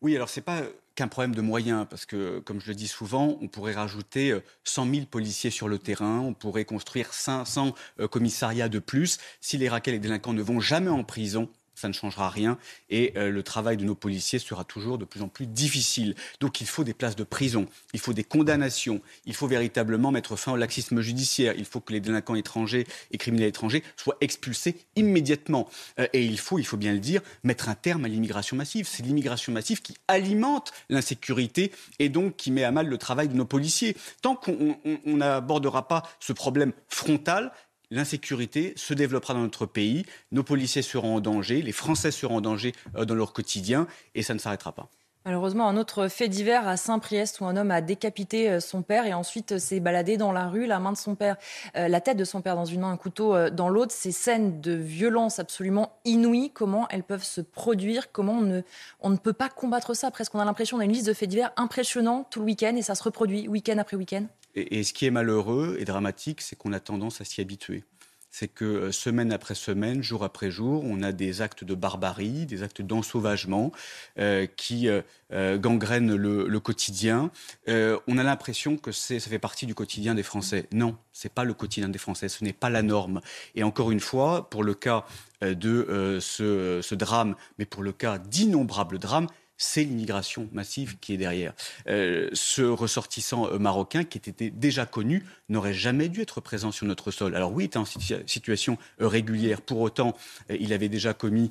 Oui, 0.02 0.16
alors 0.16 0.30
c'est 0.30 0.42
pas 0.42 0.62
qu'un 0.96 1.08
problème 1.08 1.36
de 1.36 1.42
moyens, 1.42 1.86
parce 1.88 2.08
que, 2.08 2.40
comme 2.40 2.60
je 2.60 2.68
le 2.68 2.74
dis 2.74 2.88
souvent, 2.88 3.38
on 3.42 3.48
pourrait 3.48 3.74
rajouter 3.74 4.36
100 4.64 4.88
euh, 4.88 4.94
000 4.94 5.06
policiers 5.06 5.52
sur 5.52 5.68
le 5.68 5.78
terrain, 5.78 6.20
on 6.20 6.34
pourrait 6.34 6.66
construire 6.66 7.14
500 7.14 7.76
euh, 8.00 8.08
commissariats 8.08 8.70
de 8.70 8.80
plus. 8.80 9.20
Si 9.40 9.60
les 9.60 9.70
raquels 9.70 9.94
et 9.94 9.98
les 9.98 10.02
délinquants 10.02 10.34
ne 10.34 10.42
vont 10.42 10.60
jamais 10.60 10.90
en 10.90 11.04
prison, 11.04 11.48
ça 11.76 11.88
ne 11.88 11.94
changera 11.94 12.30
rien 12.30 12.58
et 12.90 13.14
euh, 13.18 13.30
le 13.30 13.44
travail 13.44 13.78
de 13.78 13.84
nos 13.84 13.96
policiers 13.96 14.40
sera 14.40 14.64
toujours 14.64 14.98
de 14.98 15.06
plus 15.06 15.22
en 15.22 15.28
plus 15.28 15.48
difficile. 15.48 16.16
Donc 16.40 16.62
il 16.62 16.68
faut 16.68 16.84
des 16.84 16.94
places 16.94 17.16
de 17.16 17.24
prison, 17.24 17.68
il 17.94 18.00
faut 18.00 18.14
des 18.14 18.24
condamnations, 18.24 19.02
il 19.26 19.34
faut 19.34 19.48
véritablement 19.48 20.12
mettre 20.12 20.36
fin 20.36 20.54
au 20.54 20.58
laxisme 20.58 21.02
judiciaire, 21.02 21.54
il 21.58 21.66
faut 21.66 21.80
que 21.80 21.94
les 21.94 22.00
délinquants 22.00 22.36
étrangers 22.36 22.86
et 23.12 23.18
criminels 23.18 23.50
étrangers 23.50 23.84
soient 23.98 24.18
expulsés 24.22 24.78
immédiatement. 24.96 25.70
Euh, 26.00 26.08
et 26.14 26.24
il 26.26 26.40
faut, 26.40 26.60
il 26.60 26.66
faut 26.66 26.78
bien 26.78 26.94
le 26.94 27.00
dire, 27.00 27.22
mettre 27.44 27.70
un 27.70 27.76
terme 27.76 28.06
à 28.06 28.08
l'immigration 28.08 28.58
massive. 28.58 28.88
C'est 28.88 29.04
l'immigration 29.04 29.52
massive 29.52 29.82
qui 29.82 29.96
alimente 30.08 30.72
l'insécurité 30.90 31.72
et 32.00 32.10
donc 32.10 32.36
qui 32.36 32.52
met 32.52 32.64
à 32.64 32.72
mal 32.72 32.88
le 32.88 32.98
travail 32.98 33.28
de 33.28 33.36
nos 33.36 33.46
policiers. 33.46 33.96
Tant 34.22 34.36
qu'on 34.36 34.78
n'abordera 35.06 35.88
pas 35.88 36.04
ce 36.20 36.34
problème 36.34 36.74
frontal, 36.88 37.52
l'insécurité 37.92 38.74
se 38.76 38.94
développera 38.94 39.36
dans 39.36 39.42
notre 39.42 39.68
pays, 39.68 40.06
nos 40.32 40.44
policiers 40.44 40.82
seront 40.82 41.16
en 41.18 41.20
danger, 41.20 41.62
les 41.62 41.72
Français 41.72 42.10
seront 42.12 42.38
en 42.38 42.42
danger 42.42 42.74
euh, 42.96 43.06
dans 43.06 43.16
leur 43.16 43.34
quotidien, 43.34 43.86
et 44.16 44.24
ça 44.24 44.34
ne 44.34 44.40
s'arrêtera 44.40 44.74
pas. 44.74 44.90
Malheureusement, 45.26 45.68
un 45.68 45.78
autre 45.78 46.08
fait 46.08 46.28
divers 46.28 46.68
à 46.68 46.78
Saint-Priest 46.78 47.42
où 47.42 47.46
un 47.46 47.56
homme 47.56 47.72
a 47.72 47.82
décapité 47.82 48.50
euh, 48.50 48.60
son 48.60 48.82
père 48.82 49.06
et 49.06 49.14
ensuite 49.14 49.54
euh, 49.54 49.60
s'est 49.60 49.80
baladé 49.80 50.18
dans 50.18 50.32
la 50.32 50.48
rue, 50.48 50.66
la 50.66 50.80
main 50.80 50.92
de 50.92 50.98
son 50.98 51.16
père, 51.16 51.38
la 51.76 52.02
tête 52.02 52.18
de 52.18 52.24
son 52.24 52.42
père 52.42 52.56
dans 52.56 52.66
une 52.66 52.82
main, 52.82 52.92
un 52.92 52.98
couteau 52.98 53.50
dans 53.50 53.70
l'autre. 53.70 53.92
Ces 53.92 54.12
scènes 54.12 54.62
de 54.62 54.74
violence 54.74 55.40
absolument 55.40 55.98
inouïes, 56.06 56.52
comment 56.52 56.88
elles 56.90 57.04
peuvent 57.04 57.24
se 57.24 57.42
produire 57.42 58.12
Comment 58.12 58.34
on 58.34 58.42
ne, 58.42 58.62
on 59.00 59.10
ne 59.10 59.18
peut 59.18 59.34
pas 59.34 59.50
combattre 59.50 59.94
ça 59.94 60.12
Presque 60.12 60.34
on 60.36 60.40
a 60.40 60.46
l'impression 60.46 60.78
qu'on 60.78 60.82
a 60.82 60.86
une 60.86 60.94
liste 60.94 61.08
de 61.08 61.14
faits 61.14 61.30
divers 61.30 61.52
impressionnants 61.58 62.28
tout 62.30 62.40
le 62.40 62.46
week-end 62.46 62.76
et 62.76 62.82
ça 62.82 62.96
se 62.96 63.04
reproduit 63.04 63.48
week-end 63.48 63.78
après 63.78 63.98
week-end. 63.98 64.26
Et, 64.56 64.84
ce 64.84 64.94
qui 64.94 65.06
est 65.06 65.12
malheureux 65.12 65.78
et 65.80 65.86
dramatique, 65.86 66.42
c'est 66.42 66.56
qu'on 66.56 66.74
a 66.74 66.80
tendance 66.80 67.22
à 67.22 67.26
s'y 67.26 67.42
habituer 67.42 67.84
c'est 68.32 68.48
que 68.48 68.66
euh, 68.66 68.92
semaine 68.92 69.32
après 69.32 69.56
semaine, 69.56 70.02
jour 70.02 70.24
après 70.24 70.50
jour, 70.50 70.84
on 70.86 71.04
a 71.04 71.12
des 71.12 71.42
actes 71.42 71.64
de 71.64 71.76
barbarie, 71.76 72.46
des 72.46 72.64
actes 72.64 72.82
d'ensauvagement 72.82 73.72
euh, 74.18 74.48
qui 74.56 74.88
euh, 74.88 75.58
gangrènent 75.58 76.16
le, 76.16 76.60
quotidien. 76.60 77.32
on 77.68 78.18
a 78.18 78.24
l'impression 78.24 78.78
que 78.78 78.92
ça 78.92 79.20
fait 79.20 79.40
partie 79.40 79.66
du 79.66 79.76
quotidien 79.76 80.16
des 80.16 80.24
Français. 80.24 80.68
Non, 80.72 80.96
c'est 81.12 81.34
pas 81.34 81.44
le 81.44 81.54
quotidien 81.54 81.90
des 81.90 81.98
Français, 81.98 82.30
ce 82.30 82.44
n'est 82.44 82.54
pas 82.54 82.70
la 82.70 82.82
norme. 82.82 83.22
Et 83.56 83.64
encore 83.64 83.92
une 83.92 84.00
fois, 84.00 84.50
pour 84.50 84.64
le 84.64 84.74
cas 84.74 85.06
de 85.42 86.20
ce, 86.22 86.96
drame, 86.96 87.36
mais 87.58 87.66
pour 87.66 87.82
le 87.82 87.92
cas 87.92 88.20
d'innombrables 88.20 89.00
drames, 89.00 89.28
c'est 89.62 89.84
l'immigration 89.84 90.50
massive 90.54 90.98
qui 91.00 91.14
est 91.14 91.18
derrière. 91.18 91.54
Euh, 91.88 92.30
ce 92.34 92.64
ressortissant 92.64 93.48
euh, 93.48 93.60
marocain, 93.60 94.04
qui 94.04 94.18
était 94.18 94.50
déjà 94.50 94.88
connu, 94.88 95.24
n'aurait 95.50 95.74
jamais 95.74 96.10
dû 96.10 96.22
être 96.22 96.42
présent 96.42 96.72
sur 96.72 96.88
notre 96.88 97.12
sol. 97.12 97.36
Alors 97.36 97.54
oui, 97.54 97.66
il 97.66 97.68
était 97.68 97.78
en 97.78 97.86
situation 97.86 98.80
euh, 99.02 99.08
régulière. 99.08 99.62
Pour 99.62 99.80
autant, 99.82 100.18
il 100.50 100.74
avait 100.74 100.90
déjà 100.90 101.14
commis 101.14 101.50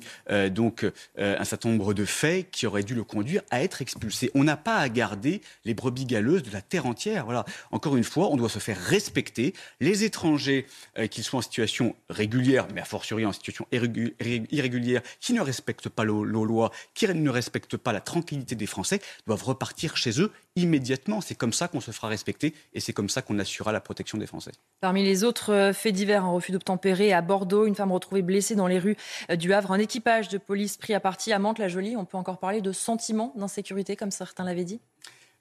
donc 0.49 0.85
un 1.17 1.43
certain 1.43 1.69
nombre 1.69 1.93
de 1.93 2.05
faits 2.05 2.49
qui 2.51 2.65
auraient 2.65 2.83
dû 2.83 2.95
le 2.95 3.03
conduire 3.03 3.41
à 3.49 3.61
être 3.61 3.81
expulsé. 3.81 4.31
On 4.33 4.43
n'a 4.43 4.57
pas 4.57 4.77
à 4.77 4.89
garder 4.89 5.41
les 5.65 5.73
brebis 5.73 6.05
galeuses 6.05 6.43
de 6.43 6.51
la 6.51 6.61
terre 6.61 6.85
entière. 6.85 7.25
Voilà. 7.25 7.45
Encore 7.71 7.95
une 7.95 8.03
fois, 8.03 8.29
on 8.31 8.37
doit 8.37 8.49
se 8.49 8.59
faire 8.59 8.77
respecter. 8.77 9.53
Les 9.79 10.03
étrangers, 10.03 10.65
qu'ils 11.09 11.23
soient 11.23 11.39
en 11.39 11.43
situation 11.43 11.95
régulière, 12.09 12.67
mais 12.73 12.81
a 12.81 12.85
fortiori 12.85 13.25
en 13.25 13.31
situation 13.31 13.67
irrégulière, 13.71 15.01
qui 15.19 15.33
ne 15.33 15.41
respectent 15.41 15.89
pas 15.89 16.05
nos 16.05 16.45
lois, 16.45 16.71
qui 16.93 17.07
ne 17.07 17.29
respectent 17.29 17.77
pas 17.77 17.93
la 17.93 18.00
tranquillité 18.01 18.55
des 18.55 18.65
Français 18.65 18.99
doivent 19.27 19.43
repartir 19.43 19.95
chez 19.97 20.19
eux 20.21 20.31
immédiatement. 20.55 21.21
C'est 21.21 21.35
comme 21.35 21.53
ça 21.53 21.67
qu'on 21.67 21.79
se 21.79 21.91
fera 21.91 22.07
respecter 22.07 22.53
et 22.73 22.79
c'est 22.79 22.93
comme 22.93 23.09
ça 23.09 23.21
qu'on 23.21 23.39
assurera 23.39 23.71
la 23.71 23.79
protection 23.79 24.17
des 24.17 24.27
Français. 24.27 24.51
Parmi 24.81 25.03
les 25.03 25.23
autres 25.23 25.53
euh, 25.53 25.73
faits 25.73 25.93
divers, 25.93 26.25
un 26.25 26.31
refus 26.31 26.51
d'obtempérer 26.51 27.13
à 27.13 27.21
Bordeaux, 27.21 27.65
une 27.65 27.75
femme 27.75 27.91
retrouvée 27.91 28.21
blessée 28.21 28.55
dans 28.55 28.67
les 28.67 28.79
rues 28.79 28.97
euh, 29.29 29.35
du 29.35 29.53
Havre, 29.53 29.71
un 29.71 29.79
équipage 29.79 30.27
de 30.29 30.37
police 30.37 30.77
pris 30.77 30.93
à 30.93 30.99
partie 30.99 31.31
à 31.31 31.39
Mantes-la-Jolie. 31.39 31.95
On 31.95 32.05
peut 32.05 32.17
encore 32.17 32.39
parler 32.39 32.61
de 32.61 32.71
sentiment 32.71 33.33
d'insécurité, 33.37 33.95
comme 33.95 34.11
certains 34.11 34.43
l'avaient 34.43 34.65
dit? 34.65 34.81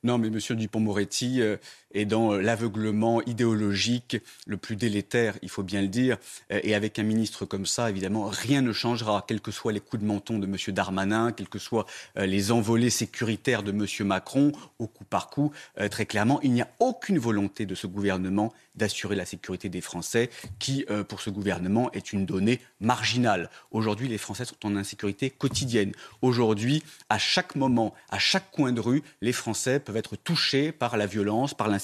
Non, 0.02 0.16
mais 0.16 0.28
M. 0.28 0.38
Dupont-Moretti 0.56 1.42
euh, 1.42 1.56
est 1.92 2.04
dans 2.04 2.32
euh, 2.32 2.40
l'aveuglement 2.40 3.22
idéologique 3.22 4.16
le 4.46 4.56
plus 4.56 4.76
délétère, 4.76 5.36
il 5.42 5.48
faut 5.48 5.62
bien 5.62 5.82
le 5.82 5.88
dire. 5.88 6.16
Euh, 6.52 6.60
et 6.62 6.74
avec 6.74 6.98
un 6.98 7.02
ministre 7.02 7.44
comme 7.44 7.66
ça, 7.66 7.90
évidemment, 7.90 8.26
rien 8.26 8.62
ne 8.62 8.72
changera, 8.72 9.24
quels 9.26 9.40
que 9.40 9.50
soient 9.50 9.72
les 9.72 9.80
coups 9.80 10.02
de 10.02 10.06
menton 10.06 10.38
de 10.38 10.46
M. 10.46 10.56
Darmanin, 10.74 11.32
quels 11.32 11.48
que 11.48 11.58
soient 11.58 11.86
les 12.16 12.52
envolées 12.52 12.90
sécuritaires 12.90 13.62
de 13.62 13.72
M. 13.72 13.86
Macron, 14.06 14.52
au 14.78 14.86
coup 14.86 15.04
par 15.04 15.30
coup. 15.30 15.52
Très 15.90 16.06
clairement, 16.06 16.40
il 16.42 16.52
n'y 16.52 16.62
a 16.62 16.68
aucune 16.78 17.18
volonté 17.18 17.66
de 17.66 17.74
ce 17.74 17.86
gouvernement 17.86 18.52
d'assurer 18.76 19.16
la 19.16 19.24
sécurité 19.24 19.68
des 19.68 19.80
Français, 19.80 20.30
qui, 20.58 20.86
pour 21.08 21.20
ce 21.20 21.30
gouvernement, 21.30 21.90
est 21.92 22.12
une 22.12 22.24
donnée 22.24 22.60
marginale. 22.80 23.50
Aujourd'hui, 23.72 24.08
les 24.08 24.18
Français 24.18 24.44
sont 24.44 24.64
en 24.64 24.76
insécurité 24.76 25.30
quotidienne. 25.30 25.92
Aujourd'hui, 26.22 26.82
à 27.08 27.18
chaque 27.18 27.56
moment, 27.56 27.94
à 28.10 28.18
chaque 28.18 28.50
coin 28.50 28.72
de 28.72 28.80
rue, 28.80 29.02
les 29.20 29.32
Français 29.32 29.80
peuvent 29.80 29.96
être 29.96 30.16
touchés 30.16 30.72
par 30.72 30.96
la 30.96 31.06
violence, 31.06 31.54
par 31.54 31.68
l'insécurité. 31.68 31.79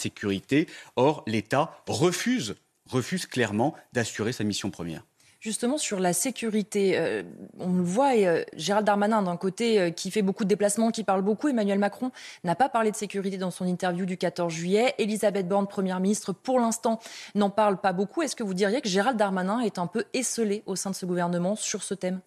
Or, 0.97 1.23
l'État 1.27 1.82
refuse, 1.89 2.56
refuse 2.86 3.27
clairement 3.27 3.74
d'assurer 3.93 4.32
sa 4.32 4.44
mission 4.44 4.70
première. 4.70 5.02
Justement, 5.47 5.78
sur 5.78 6.01
la 6.01 6.12
sécurité, 6.12 6.98
euh, 6.98 7.23
on 7.60 7.73
le 7.73 7.82
voit, 7.82 8.16
euh, 8.16 8.43
Gérald 8.56 8.86
Darmanin, 8.86 9.23
d'un 9.23 9.36
côté, 9.36 9.78
euh, 9.78 9.90
qui 9.90 10.10
fait 10.10 10.23
beaucoup 10.23 10.44
de 10.44 10.48
déplacements, 10.48 10.90
qui 10.90 11.05
parle 11.05 11.23
beaucoup. 11.23 11.47
Emmanuel 11.48 11.78
Macron 11.78 12.10
n'a 12.43 12.55
pas 12.56 12.68
parlé 12.68 12.90
de 12.90 12.97
sécurité 12.97 13.36
dans 13.36 13.51
son 13.51 13.66
interview 13.66 14.06
du 14.06 14.16
14 14.16 14.52
juillet. 14.52 14.94
Elisabeth 14.98 15.47
Borne, 15.47 15.68
première 15.68 16.01
ministre, 16.01 16.32
pour 16.32 16.59
l'instant, 16.59 17.01
n'en 17.35 17.51
parle 17.51 17.81
pas 17.81 17.93
beaucoup. 17.93 18.23
Est-ce 18.23 18.35
que 18.35 18.43
vous 18.43 18.55
diriez 18.55 18.81
que 18.81 18.89
Gérald 18.89 19.18
Darmanin 19.18 19.60
est 19.60 19.78
un 19.78 19.86
peu 19.86 20.05
esselé 20.14 20.62
au 20.66 20.74
sein 20.74 20.90
de 20.90 20.97
ce 20.97 21.06
gouvernement 21.06 21.55
sur 21.55 21.85
ce 21.85 21.94
thème? 21.94 22.20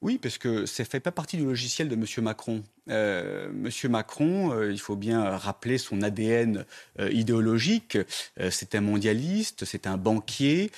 Oui, 0.00 0.16
parce 0.16 0.38
que 0.38 0.66
ça 0.66 0.84
ne 0.84 0.88
fait 0.88 1.00
pas 1.00 1.12
partie 1.12 1.36
du 1.36 1.44
logiciel 1.44 1.88
de 1.88 1.94
M. 1.94 2.04
Macron. 2.24 2.62
Euh, 2.88 3.48
Monsieur 3.52 3.88
Macron, 3.88 4.52
euh, 4.52 4.70
il 4.70 4.78
faut 4.78 4.96
bien 4.96 5.36
rappeler 5.36 5.78
son 5.78 6.02
ADN 6.02 6.64
euh, 7.00 7.10
idéologique. 7.10 7.98
C'est 8.50 8.74
un 8.74 8.80
mondialiste, 8.80 9.64
c'est 9.64 9.86
un 9.86 9.96
banquier 9.96 10.70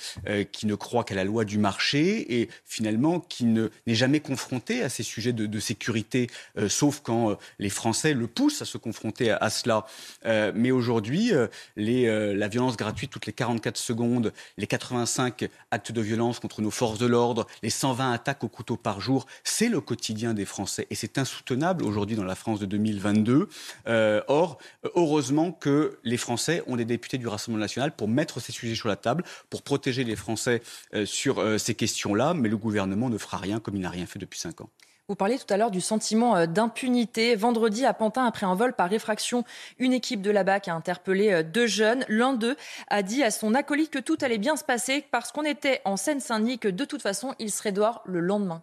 qui 0.51 0.65
ne 0.65 0.75
croit 0.75 1.03
qu'à 1.03 1.15
la 1.15 1.23
loi 1.23 1.45
du 1.45 1.57
marché 1.57 2.39
et 2.39 2.49
finalement 2.65 3.19
qui 3.19 3.45
n'est 3.45 3.69
jamais 3.87 4.19
confronté 4.19 4.81
à 4.81 4.89
ces 4.89 5.03
sujets 5.03 5.33
de, 5.33 5.59
sécurité, 5.59 6.29
sauf 6.67 7.01
quand 7.01 7.37
les 7.59 7.69
Français 7.69 8.13
le 8.13 8.27
poussent 8.27 8.61
à 8.61 8.65
se 8.65 8.77
confronter 8.77 9.31
à, 9.31 9.37
à 9.37 9.49
cela. 9.49 9.85
mais 10.25 10.71
aujourd'hui, 10.71 11.31
la 11.75 12.47
violence 12.47 12.77
gratuite 12.77 13.11
toutes 13.11 13.25
les 13.25 13.33
44 13.33 13.77
secondes, 13.77 14.33
les 14.57 14.67
85 14.67 15.49
actes 15.71 15.91
de 15.91 16.01
violence 16.01 16.39
contre 16.39 16.61
nos 16.61 16.71
forces 16.71 16.99
de 16.99 17.07
l'ordre, 17.07 17.45
les 17.61 17.69
120 17.69 18.11
attaques 18.11 18.43
au 18.43 18.49
couteau 18.49 18.77
par 18.77 19.01
jour, 19.01 19.25
c'est 19.43 19.69
le 19.69 19.81
quotidien 19.81 20.33
des 20.33 20.45
Français 20.45 20.87
et 20.89 20.95
c'est 20.95 21.17
insoutenable 21.17 21.83
aujourd'hui 21.83 21.98
aujourd'hui 21.99 22.15
dans 22.15 22.23
la 22.23 22.35
France 22.35 22.59
de 22.59 22.65
2022. 22.65 23.49
Euh, 23.87 24.21
or, 24.27 24.57
heureusement 24.95 25.51
que 25.51 25.99
les 26.03 26.17
Français 26.17 26.63
ont 26.65 26.77
des 26.77 26.85
députés 26.85 27.17
du 27.17 27.27
Rassemblement 27.27 27.61
national 27.61 27.93
pour 27.93 28.07
mettre 28.07 28.39
ces 28.39 28.53
sujets 28.53 28.75
sur 28.75 28.87
la 28.87 28.95
table, 28.95 29.23
pour 29.49 29.61
protéger 29.63 30.05
les 30.05 30.15
Français 30.15 30.61
euh, 30.93 31.05
sur 31.05 31.39
euh, 31.39 31.57
ces 31.57 31.75
questions-là, 31.75 32.33
mais 32.33 32.47
le 32.47 32.57
gouvernement 32.57 33.09
ne 33.09 33.17
fera 33.17 33.37
rien 33.37 33.59
comme 33.59 33.75
il 33.75 33.81
n'a 33.81 33.89
rien 33.89 34.05
fait 34.05 34.19
depuis 34.19 34.39
cinq 34.39 34.61
ans. 34.61 34.69
Vous 35.09 35.15
parliez 35.15 35.39
tout 35.39 35.51
à 35.51 35.57
l'heure 35.57 35.71
du 35.71 35.81
sentiment 35.81 36.45
d'impunité. 36.45 37.35
Vendredi, 37.35 37.83
à 37.83 37.95
Pantin, 37.95 38.25
après 38.25 38.45
un 38.45 38.53
vol 38.53 38.73
par 38.73 38.87
réfraction, 38.87 39.43
une 39.79 39.91
équipe 39.91 40.21
de 40.21 40.29
la 40.29 40.43
BAC 40.43 40.67
a 40.67 40.75
interpellé 40.75 41.43
deux 41.43 41.65
jeunes. 41.65 42.05
L'un 42.09 42.33
d'eux 42.33 42.55
a 42.89 43.01
dit 43.01 43.23
à 43.23 43.31
son 43.31 43.55
acolyte 43.55 43.89
que 43.89 43.97
tout 43.97 44.19
allait 44.21 44.37
bien 44.37 44.55
se 44.55 44.63
passer 44.63 45.03
parce 45.09 45.31
qu'on 45.31 45.45
était 45.45 45.81
en 45.83 45.97
Seine-Saint-Denis, 45.97 46.59
que 46.59 46.67
de 46.67 46.85
toute 46.85 47.01
façon, 47.01 47.33
il 47.39 47.51
serait 47.51 47.71
dehors 47.71 48.03
le 48.05 48.19
lendemain. 48.19 48.61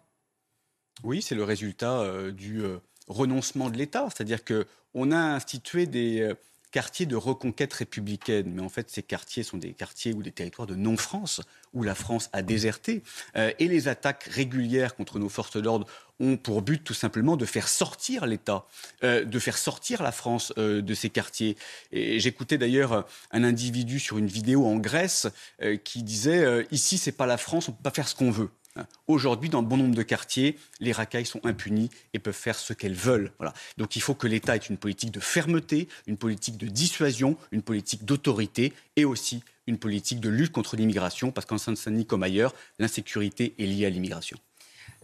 Oui, 1.02 1.20
c'est 1.20 1.34
le 1.34 1.42
résultat 1.42 2.30
du 2.30 2.62
renoncement 3.08 3.70
de 3.70 3.76
l'État. 3.76 4.08
C'est-à-dire 4.14 4.40
qu'on 4.44 5.10
a 5.12 5.16
institué 5.16 5.86
des 5.86 6.20
euh, 6.20 6.34
quartiers 6.72 7.06
de 7.06 7.16
reconquête 7.16 7.72
républicaine, 7.72 8.52
mais 8.52 8.62
en 8.62 8.68
fait 8.68 8.90
ces 8.90 9.02
quartiers 9.02 9.42
sont 9.42 9.56
des 9.56 9.72
quartiers 9.72 10.12
ou 10.12 10.22
des 10.22 10.32
territoires 10.32 10.66
de 10.66 10.74
non-France, 10.74 11.40
où 11.72 11.82
la 11.82 11.94
France 11.94 12.28
a 12.32 12.42
déserté. 12.42 13.02
Euh, 13.36 13.52
et 13.58 13.68
les 13.68 13.88
attaques 13.88 14.24
régulières 14.24 14.94
contre 14.94 15.18
nos 15.18 15.28
forces 15.28 15.56
de 15.56 15.60
l'ordre 15.60 15.86
ont 16.18 16.36
pour 16.36 16.62
but 16.62 16.82
tout 16.82 16.94
simplement 16.94 17.36
de 17.36 17.44
faire 17.44 17.68
sortir 17.68 18.26
l'État, 18.26 18.66
euh, 19.04 19.24
de 19.24 19.38
faire 19.38 19.58
sortir 19.58 20.02
la 20.02 20.12
France 20.12 20.52
de 20.56 20.94
ces 20.94 21.10
quartiers. 21.10 21.56
Et 21.92 22.20
j'écoutais 22.20 22.58
d'ailleurs 22.58 23.06
un 23.30 23.44
individu 23.44 24.00
sur 24.00 24.18
une 24.18 24.26
vidéo 24.26 24.66
en 24.66 24.76
Grèce 24.76 25.28
qui 25.84 26.02
disait 26.02 26.66
ici 26.70 26.96
c'est 26.96 27.12
pas 27.12 27.26
la 27.26 27.36
France, 27.36 27.68
on 27.68 27.72
peut 27.72 27.82
pas 27.82 27.90
faire 27.90 28.08
ce 28.08 28.14
qu'on 28.14 28.30
veut. 28.30 28.50
Aujourd'hui, 29.06 29.48
dans 29.48 29.62
bon 29.62 29.76
nombre 29.76 29.94
de 29.94 30.02
quartiers, 30.02 30.58
les 30.80 30.92
racailles 30.92 31.26
sont 31.26 31.44
impunies 31.44 31.90
et 32.14 32.18
peuvent 32.18 32.34
faire 32.34 32.56
ce 32.56 32.72
qu'elles 32.72 32.94
veulent. 32.94 33.32
Donc 33.78 33.96
il 33.96 34.02
faut 34.02 34.14
que 34.14 34.26
l'État 34.26 34.56
ait 34.56 34.58
une 34.58 34.76
politique 34.76 35.10
de 35.10 35.20
fermeté, 35.20 35.88
une 36.06 36.16
politique 36.16 36.56
de 36.56 36.66
dissuasion, 36.66 37.36
une 37.52 37.62
politique 37.62 38.04
d'autorité 38.04 38.72
et 38.96 39.04
aussi 39.04 39.42
une 39.66 39.78
politique 39.78 40.20
de 40.20 40.28
lutte 40.28 40.52
contre 40.52 40.76
l'immigration, 40.76 41.32
parce 41.32 41.46
qu'en 41.46 41.58
Seine-Saint-Denis 41.58 42.06
comme 42.06 42.22
ailleurs, 42.22 42.54
l'insécurité 42.78 43.54
est 43.58 43.66
liée 43.66 43.86
à 43.86 43.90
l'immigration. 43.90 44.38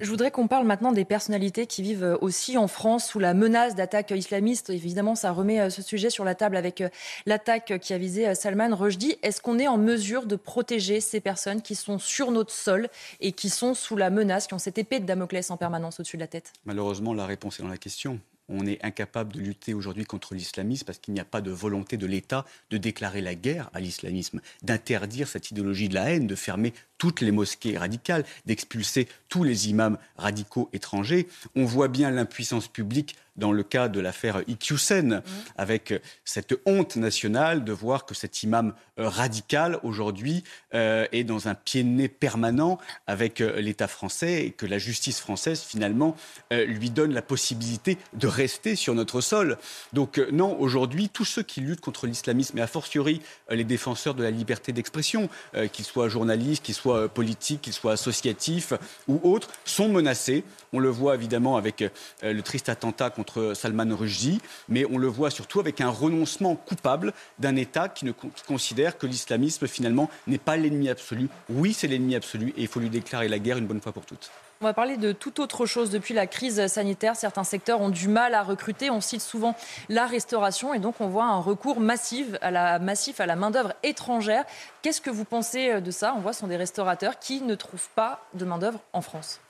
Je 0.03 0.11
voudrais 0.11 0.33
qu'on 0.33 0.49
parle 0.49 0.67
maintenant 0.67 0.91
des 0.91 1.05
personnalités 1.05 1.69
qui 1.69 1.81
vivent 1.81 2.03
euh, 2.03 2.19
aussi 2.21 2.59
en 2.59 2.67
France 2.67 3.07
sous 3.07 3.21
la 3.21 3.35
menace 3.35 3.77
d'attaques 3.77 4.11
islamistes. 4.11 4.69
Évidemment, 4.69 5.15
ça 5.15 5.31
remet 5.31 5.61
euh, 5.61 5.71
ce 5.71 5.81
sujet 5.81 6.11
sur 6.11 6.25
la 6.25 6.35
table 6.35 6.57
avec 6.57 6.81
euh, 6.81 6.89
l'attaque 7.25 7.79
qui 7.81 7.93
a 7.93 7.99
visé 7.99 8.35
Salman 8.35 8.75
Rushdie. 8.75 9.17
Est-ce 9.23 9.41
qu'on 9.41 9.61
est 9.61 9.69
en 9.69 9.79
mesure 9.79 10.27
de 10.27 10.35
protéger 10.35 11.01
ces 11.01 11.21
personnes 11.21 11.63
qui 11.63 11.77
sont 11.77 12.01
sur 12.01 12.33
notre 12.33 12.51
sol 12.51 12.89
et 13.21 13.31
qui 13.31 13.49
sont 13.49 13.75
sous 13.75 13.97
la 13.97 14.11
menace, 14.11 14.49
qui 14.49 14.55
ont 14.55 14.59
cette 14.59 14.77
épée 14.77 14.99
de 14.99 15.07
Damoclès 15.07 15.49
en 15.53 15.57
permanence 15.57 16.01
au-dessus 16.01 16.17
de 16.17 16.23
la 16.23 16.27
tête? 16.27 16.53
Malheureusement, 16.65 17.15
la 17.15 17.25
réponse 17.25 17.61
est 17.61 17.63
dans 17.63 17.69
la 17.69 17.77
question 17.77 18.19
on 18.49 18.67
est 18.67 18.85
incapable 18.85 19.33
de 19.33 19.41
lutter 19.41 19.75
aujourd'hui 19.75 20.05
contre 20.05 20.35
l'islamisme 20.35 20.85
parce 20.85 20.99
qu'il 20.99 21.15
n'y 21.15 21.21
a 21.21 21.25
pas 21.25 21.41
de 21.41 21.51
volonté 21.51 21.97
de 21.97 22.07
l'État 22.07 22.45
de 22.71 22.77
déclarer 22.77 23.21
la 23.21 23.35
guerre 23.35 23.71
à 23.73 23.81
l'islamisme, 23.81 24.41
d'interdire 24.63 25.29
cette 25.29 25.51
idéologie 25.51 25.89
de 25.89 25.95
la 25.95 26.11
haine, 26.11 26.27
de 26.27 26.35
fermer 26.35 26.75
toutes 27.03 27.21
les 27.21 27.33
mosquées 27.33 27.77
radicales, 27.77 28.25
d'expulser 28.47 29.09
tous 29.29 29.43
les 29.43 29.69
imams 29.69 29.99
radicaux 30.17 30.69
étrangers. 30.73 31.27
On 31.57 31.65
voit 31.65 31.89
bien 31.89 32.13
l'impuissance 32.13 32.69
publique 32.69 33.17
dans 33.37 33.53
le 33.53 33.63
cas 33.63 33.89
de 33.89 34.01
l'affaire 34.01 34.43
Iqiyoussen, 34.47 35.17
mmh. 35.17 35.23
avec 35.57 35.95
cette 36.25 36.55
honte 36.67 36.97
nationale 36.97 37.65
de 37.65 37.73
voir 37.73 38.05
que 38.05 38.15
cet 38.15 38.43
imam 38.43 38.75
euh, 38.99 39.09
radical 39.09 39.79
aujourd'hui 39.83 40.45
euh, 40.75 41.07
est 41.13 41.25
dans 41.25 41.49
un 41.49 41.55
pied 41.55 41.83
de 41.83 41.89
nez 41.89 42.09
permanent 42.09 42.79
avec 43.07 43.41
euh, 43.41 43.61
l'État 43.61 43.89
français 43.89 44.45
et 44.45 44.51
que 44.51 44.67
la 44.67 44.79
justice 44.79 45.19
française 45.21 45.61
finalement 45.61 46.17
lui 46.51 46.91
donne 46.91 47.15
la 47.15 47.23
possibilité 47.23 47.97
de 48.13 48.27
rester 48.27 48.77
sur 48.77 48.95
notre 48.95 49.21
sol. 49.21 49.57
Donc 49.93 50.19
non, 50.31 50.59
aujourd'hui, 50.61 51.09
tous 51.09 51.25
ceux 51.25 51.43
qui 51.43 51.61
luttent 51.61 51.81
contre 51.81 52.07
l'islamisme, 52.07 52.59
et 52.59 52.61
a 52.61 52.67
fortiori 52.67 53.23
les 53.51 53.65
défenseurs 53.65 54.15
de 54.15 54.23
la 54.23 54.31
liberté 54.31 54.73
d'expression, 54.73 55.29
qu'ils 55.73 55.85
soient 55.85 56.09
journalistes, 56.09 56.63
qu'ils 56.63 56.75
soient 56.75 56.92
politiques, 57.15 57.63
qu'ils 57.63 57.73
soient 57.73 57.93
associatifs 57.93 58.73
ou 59.09 59.21
autres, 59.23 59.49
sont 59.65 59.89
menacés. 59.89 60.45
On 60.73 60.79
le 60.79 60.89
voit 60.89 61.15
évidemment 61.15 61.57
avec 61.57 61.85
le 62.23 62.41
triste 62.41 62.69
attentat 62.69 63.11
contre 63.11 63.53
Salman 63.55 63.95
Rushdie, 63.95 64.41
mais 64.69 64.85
on 64.91 64.99
le 64.99 65.07
voit 65.07 65.31
surtout 65.31 65.61
avec 65.61 65.81
un 65.81 65.91
renoncement 65.91 66.57
coupable 66.57 67.13
d'un 67.39 67.57
État 67.57 67.89
qui, 67.89 68.05
ne, 68.05 68.13
considère 68.47 68.99
que 68.99 69.07
l'islamisme 69.07 69.67
finalement 69.67 70.11
n'est 70.27 70.39
pas 70.39 70.57
l'ennemi 70.57 70.89
absolu. 70.89 71.29
Oui, 71.49 71.73
c'est 71.73 71.89
l'ennemi 71.89 72.15
absolu 72.15 72.55
et 72.57 72.63
il 72.63 72.69
faut 72.69 72.81
lui 72.81 72.91
déclarer 72.91 73.29
la 73.29 73.39
guerre 73.39 73.59
une 73.59 73.67
bonne 73.67 73.81
fois 73.81 73.93
pour 73.93 74.05
toutes. 74.05 74.31
On 74.63 74.65
va 74.65 74.75
parler 74.75 74.97
de 74.97 75.11
toute 75.11 75.41
autre 75.41 75.67
chose. 75.67 75.91
Depuis 75.91 76.15
la 76.15 76.29
crise 76.29 76.69
sanitaire, 76.69 77.17
certains 77.17 77.43
secteurs 77.43 77.81
ont 77.81 77.89
du 77.89 78.07
mal 78.07 78.33
à 78.33 78.45
recruter. 78.45 78.91
On 78.91 79.01
cite 79.01 79.21
souvent 79.21 79.57
la 79.89 80.07
restauration 80.07 80.73
et 80.73 80.79
donc 80.79 81.01
on 81.01 81.09
voit 81.09 81.25
un 81.25 81.41
recours 81.41 81.81
massif 81.81 82.29
à 82.41 82.53
la, 82.53 82.79
massif 82.79 83.19
à 83.19 83.27
la 83.27 83.35
main-d'œuvre 83.35 83.73
étrangère. 83.83 84.45
Qu'est-ce 84.83 85.01
que 85.01 85.11
vous 85.11 85.25
pensez 85.25 85.81
de 85.81 85.91
ça? 85.91 86.15
On 86.17 86.21
voit 86.21 86.33
ce 86.33 86.43
sont 86.43 86.47
des 86.47 86.57
restaurateurs 86.57 87.19
qui 87.19 87.41
ne 87.41 87.57
trouvent 87.57 87.89
pas 87.97 88.25
de 88.35 88.45
main-d'œuvre 88.45 88.79
en 88.93 89.01
France. 89.01 89.41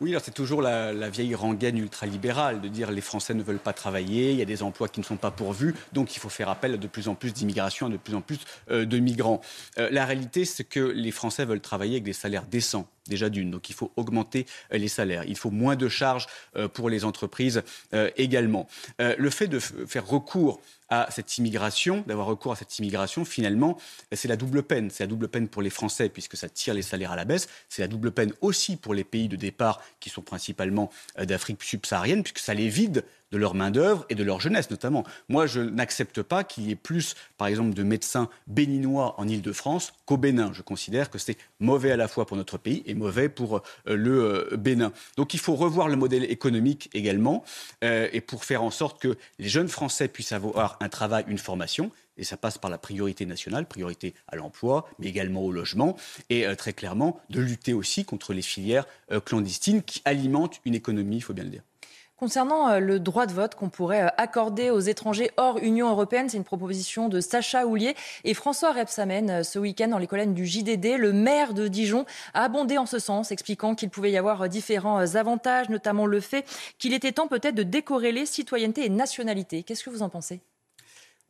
Oui, 0.00 0.10
alors 0.10 0.22
c'est 0.24 0.34
toujours 0.34 0.62
la, 0.62 1.08
vieille 1.08 1.36
rengaine 1.36 1.76
ultralibérale 1.76 2.60
de 2.60 2.68
dire 2.68 2.90
les 2.90 3.00
Français 3.00 3.34
ne 3.34 3.42
veulent 3.42 3.58
pas 3.58 3.72
travailler, 3.72 4.32
il 4.32 4.38
y 4.38 4.42
a 4.42 4.44
des 4.44 4.62
emplois 4.62 4.88
qui 4.88 5.00
ne 5.00 5.04
sont 5.04 5.16
pas 5.16 5.32
pourvus, 5.32 5.74
donc 5.92 6.14
il 6.14 6.20
faut 6.20 6.28
faire 6.28 6.48
appel 6.48 6.74
à 6.74 6.76
de 6.76 6.86
plus 6.86 7.08
en 7.08 7.16
plus 7.16 7.32
d'immigration, 7.32 7.86
à 7.86 7.90
de 7.90 7.96
plus 7.96 8.14
en 8.14 8.20
plus 8.20 8.38
euh, 8.70 8.84
de 8.86 8.98
migrants. 8.98 9.40
Euh, 9.78 9.88
la 9.90 10.04
réalité, 10.04 10.44
c'est 10.44 10.62
que 10.62 10.78
les 10.78 11.10
Français 11.10 11.44
veulent 11.44 11.60
travailler 11.60 11.94
avec 11.94 12.04
des 12.04 12.12
salaires 12.12 12.44
décents 12.44 12.88
déjà 13.08 13.28
d'une. 13.28 13.50
Donc 13.50 13.70
il 13.70 13.74
faut 13.74 13.92
augmenter 13.96 14.46
euh, 14.72 14.78
les 14.78 14.88
salaires. 14.88 15.24
Il 15.26 15.36
faut 15.36 15.50
moins 15.50 15.76
de 15.76 15.88
charges 15.88 16.26
pour 16.72 16.90
les 16.90 17.04
entreprises 17.04 17.62
également. 18.16 18.68
Le 18.98 19.30
fait 19.30 19.46
de 19.46 19.58
faire 19.58 20.06
recours 20.06 20.60
à 20.88 21.08
cette 21.10 21.36
immigration, 21.38 22.02
d'avoir 22.06 22.26
recours 22.26 22.52
à 22.52 22.56
cette 22.56 22.78
immigration, 22.78 23.24
finalement, 23.24 23.78
c'est 24.12 24.28
la 24.28 24.36
double 24.36 24.62
peine. 24.62 24.90
C'est 24.90 25.04
la 25.04 25.08
double 25.08 25.28
peine 25.28 25.48
pour 25.48 25.62
les 25.62 25.70
Français 25.70 26.08
puisque 26.08 26.36
ça 26.36 26.48
tire 26.48 26.74
les 26.74 26.82
salaires 26.82 27.12
à 27.12 27.16
la 27.16 27.24
baisse. 27.24 27.48
C'est 27.68 27.82
la 27.82 27.88
double 27.88 28.10
peine 28.10 28.32
aussi 28.40 28.76
pour 28.76 28.94
les 28.94 29.04
pays 29.04 29.28
de 29.28 29.36
départ 29.36 29.82
qui 30.00 30.10
sont 30.10 30.22
principalement 30.22 30.90
euh, 31.18 31.24
d'Afrique 31.24 31.62
subsaharienne 31.62 32.22
puisque 32.22 32.38
ça 32.38 32.54
les 32.54 32.68
vide 32.68 33.04
de 33.32 33.38
leur 33.38 33.54
main-d'œuvre 33.54 34.06
et 34.08 34.14
de 34.14 34.24
leur 34.24 34.40
jeunesse 34.40 34.70
notamment. 34.70 35.04
Moi, 35.28 35.46
je 35.46 35.60
n'accepte 35.60 36.22
pas 36.22 36.44
qu'il 36.44 36.68
y 36.68 36.70
ait 36.70 36.76
plus, 36.76 37.14
par 37.36 37.48
exemple, 37.48 37.74
de 37.74 37.82
médecins 37.82 38.28
béninois 38.46 39.14
en 39.18 39.28
Ile-de-France 39.28 39.92
qu'au 40.06 40.16
Bénin. 40.16 40.52
Je 40.52 40.62
considère 40.62 41.10
que 41.10 41.18
c'est 41.18 41.36
mauvais 41.60 41.90
à 41.90 41.96
la 41.96 42.08
fois 42.08 42.26
pour 42.26 42.36
notre 42.36 42.58
pays 42.58 42.82
et 42.86 42.94
mauvais 42.94 43.28
pour 43.28 43.56
euh, 43.56 43.60
le 43.96 44.52
euh, 44.52 44.56
Bénin. 44.56 44.92
Donc 45.16 45.34
il 45.34 45.40
faut 45.40 45.54
revoir 45.54 45.88
le 45.88 45.96
modèle 45.96 46.24
économique 46.24 46.90
également 46.94 47.44
euh, 47.84 48.08
et 48.12 48.20
pour 48.20 48.44
faire 48.44 48.62
en 48.62 48.70
sorte 48.70 49.00
que 49.00 49.16
les 49.38 49.48
jeunes 49.48 49.68
Français 49.68 50.08
puissent 50.08 50.32
avoir 50.32 50.76
un 50.80 50.88
travail, 50.88 51.24
une 51.28 51.38
formation. 51.38 51.90
Et 52.16 52.24
ça 52.24 52.36
passe 52.36 52.58
par 52.58 52.68
la 52.68 52.78
priorité 52.78 53.26
nationale, 53.26 53.66
priorité 53.66 54.12
à 54.26 54.34
l'emploi, 54.34 54.88
mais 54.98 55.06
également 55.06 55.42
au 55.42 55.52
logement, 55.52 55.96
et 56.30 56.46
très 56.56 56.72
clairement 56.72 57.20
de 57.30 57.38
lutter 57.38 57.74
aussi 57.74 58.04
contre 58.04 58.32
les 58.32 58.42
filières 58.42 58.86
clandestines 59.24 59.84
qui 59.84 60.02
alimentent 60.04 60.60
une 60.64 60.74
économie, 60.74 61.18
il 61.18 61.20
faut 61.20 61.32
bien 61.32 61.44
le 61.44 61.50
dire. 61.50 61.62
Concernant 62.18 62.68
euh, 62.68 62.80
le 62.80 62.98
droit 62.98 63.26
de 63.26 63.32
vote 63.32 63.54
qu'on 63.54 63.68
pourrait 63.68 64.02
euh, 64.02 64.08
accorder 64.16 64.70
aux 64.70 64.80
étrangers 64.80 65.30
hors 65.36 65.58
Union 65.58 65.88
européenne, 65.88 66.28
c'est 66.28 66.36
une 66.36 66.42
proposition 66.42 67.08
de 67.08 67.20
Sacha 67.20 67.64
Houlier 67.64 67.94
et 68.24 68.34
François 68.34 68.72
Repsamen 68.72 69.30
euh, 69.30 69.42
ce 69.44 69.60
week-end 69.60 69.86
dans 69.86 69.98
les 69.98 70.08
colonnes 70.08 70.34
du 70.34 70.44
JDD. 70.44 70.98
Le 70.98 71.12
maire 71.12 71.54
de 71.54 71.68
Dijon 71.68 72.06
a 72.34 72.42
abondé 72.42 72.76
en 72.76 72.86
ce 72.86 72.98
sens, 72.98 73.30
expliquant 73.30 73.76
qu'il 73.76 73.88
pouvait 73.88 74.10
y 74.10 74.16
avoir 74.16 74.48
différents 74.48 75.14
avantages, 75.14 75.68
notamment 75.68 76.06
le 76.06 76.18
fait 76.18 76.44
qu'il 76.80 76.92
était 76.92 77.12
temps 77.12 77.28
peut-être 77.28 77.54
de 77.54 77.62
décorréler 77.62 78.26
citoyenneté 78.26 78.84
et 78.84 78.88
nationalité. 78.88 79.62
Qu'est-ce 79.62 79.84
que 79.84 79.90
vous 79.90 80.02
en 80.02 80.08
pensez? 80.08 80.40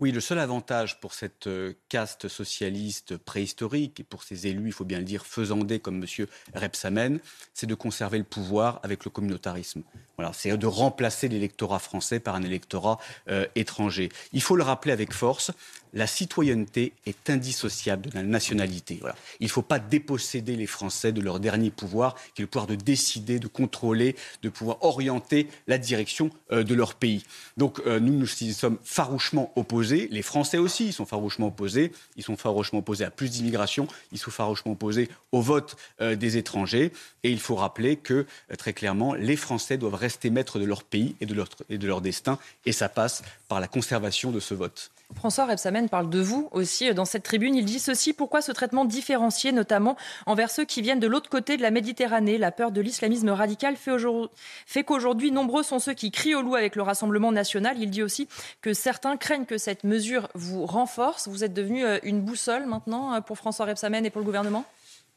Oui, 0.01 0.13
le 0.13 0.21
seul 0.21 0.39
avantage 0.39 1.01
pour 1.01 1.13
cette 1.13 1.49
euh, 1.49 1.73
caste 1.89 2.29
socialiste 2.29 3.17
préhistorique 3.17 3.99
et 3.99 4.05
pour 4.05 4.23
ces 4.23 4.47
élus, 4.47 4.69
il 4.69 4.73
faut 4.73 4.85
bien 4.85 4.99
le 4.99 5.05
dire, 5.05 5.27
faisandés 5.27 5.81
comme 5.81 5.97
M. 5.97 6.27
Repsamen, 6.55 7.19
c'est 7.53 7.67
de 7.67 7.75
conserver 7.75 8.19
le 8.19 8.25
pouvoir 8.25 8.79
avec 8.85 9.05
le 9.05 9.11
communautarisme. 9.11 9.83
Voilà, 10.17 10.33
c'est 10.33 10.57
de 10.57 10.67
remplacer 10.69 11.27
l'électorat 11.27 11.81
français 11.81 12.21
par 12.21 12.37
un 12.37 12.43
électorat 12.43 12.99
euh, 13.29 13.47
étranger. 13.57 14.09
Il 14.33 14.41
faut 14.41 14.55
le 14.55 14.63
rappeler 14.63 14.93
avec 14.93 15.13
force, 15.13 15.51
la 15.95 16.07
citoyenneté 16.07 16.93
est 17.07 17.31
indissociable 17.31 18.11
de 18.11 18.15
la 18.15 18.23
nationalité. 18.23 19.01
Il 19.41 19.45
ne 19.45 19.51
faut 19.51 19.63
pas 19.63 19.79
déposséder 19.79 20.55
les 20.55 20.67
Français 20.67 21.13
de 21.13 21.21
leur 21.23 21.41
dernier 21.41 21.71
pouvoir, 21.71 22.15
qui 22.35 22.43
est 22.43 22.45
le 22.45 22.47
pouvoir 22.47 22.67
de 22.67 22.75
décider, 22.75 23.39
de 23.39 23.47
contrôler, 23.47 24.15
de 24.43 24.49
pouvoir 24.49 24.85
orienter 24.85 25.49
la 25.67 25.79
direction 25.79 26.31
euh, 26.53 26.63
de 26.63 26.75
leur 26.75 26.95
pays. 26.95 27.25
Donc 27.57 27.85
nous, 27.87 28.13
nous 28.13 28.43
y 28.43 28.53
sommes 28.53 28.79
farouchement 28.85 29.53
opposés. 29.57 29.88
Les 29.97 30.23
Français 30.23 30.59
aussi, 30.59 30.87
ils 30.87 30.93
sont 30.93 31.07
farouchement 31.07 31.49
opposés. 31.49 31.93
Ils 32.17 32.23
sont 32.23 32.37
farouchement 32.37 32.81
opposés 32.81 33.05
à 33.05 33.11
plus 33.11 33.31
d'immigration. 33.31 33.89
Ils 34.13 34.19
sont 34.19 34.31
farouchement 34.31 34.73
opposés 34.73 35.09
au 35.33 35.41
vote 35.41 35.77
euh, 36.01 36.17
des 36.17 36.37
étrangers. 36.37 36.93
Et 37.23 37.31
il 37.31 37.41
faut 37.41 37.57
rappeler 37.57 37.97
que, 37.97 38.27
euh, 38.51 38.57
très 38.57 38.73
clairement, 38.73 39.15
les 39.15 39.37
Français 39.37 39.79
doivent 39.79 39.95
rester 39.95 40.31
maîtres 40.31 40.59
de 40.59 40.65
leur 40.65 40.85
pays 40.85 41.17
et 41.21 41.27
de 41.27 41.35
leur, 41.35 41.49
et 41.71 41.79
de 41.79 41.87
leur 41.87 42.01
destin. 42.01 42.39
Et 42.67 42.73
ça 42.73 42.89
passe 42.89 43.23
par 43.49 43.61
la 43.61 43.69
conservation 43.69 44.31
de 44.31 44.41
ce 44.41 44.55
vote. 44.55 44.91
François 45.15 45.47
Rebsamen 45.47 45.89
parle 45.89 46.11
de 46.11 46.21
vous 46.21 46.49
aussi 46.53 46.93
dans 46.93 47.07
cette 47.07 47.23
tribune. 47.23 47.55
Il 47.55 47.65
dit 47.65 47.79
ceci 47.79 48.13
pourquoi 48.13 48.43
ce 48.43 48.53
traitement 48.53 48.85
différencié, 48.85 49.53
notamment 49.53 49.97
envers 50.27 50.51
ceux 50.51 50.65
qui 50.65 50.83
viennent 50.83 51.01
de 51.01 51.07
l'autre 51.07 51.31
côté 51.31 51.57
de 51.57 51.63
la 51.63 51.71
Méditerranée? 51.71 52.37
La 52.37 52.53
peur 52.53 52.73
de 52.73 52.81
l'islamisme 52.81 53.31
radical 53.31 53.77
fait 53.77 54.85
qu'aujourd'hui, 54.85 55.33
nombreux 55.33 55.63
sont 55.63 55.79
ceux 55.79 55.95
qui 55.95 56.11
crient 56.11 56.35
au 56.35 56.43
loup 56.43 56.55
avec 56.55 56.77
le 56.77 56.83
Rassemblement 56.83 57.33
national. 57.33 57.79
Il 57.81 57.91
dit 57.91 58.03
aussi 58.03 58.29
que 58.61 58.75
certains 58.75 59.17
craignent 59.17 59.47
que 59.47 59.59
cette 59.59 59.83
mesure 59.85 60.29
vous 60.35 60.67
renforce. 60.67 61.27
Vous 61.27 61.43
êtes 61.43 61.55
devenu 61.55 61.85
euh, 61.85 61.99
une 62.03 62.21
boussole 62.21 62.67
maintenant 62.67 63.15
euh, 63.15 63.21
pour 63.21 63.39
François 63.39 63.65
Rebsamen 63.65 64.05
et 64.05 64.11
pour 64.11 64.21
le 64.21 64.27
gouvernement? 64.27 64.67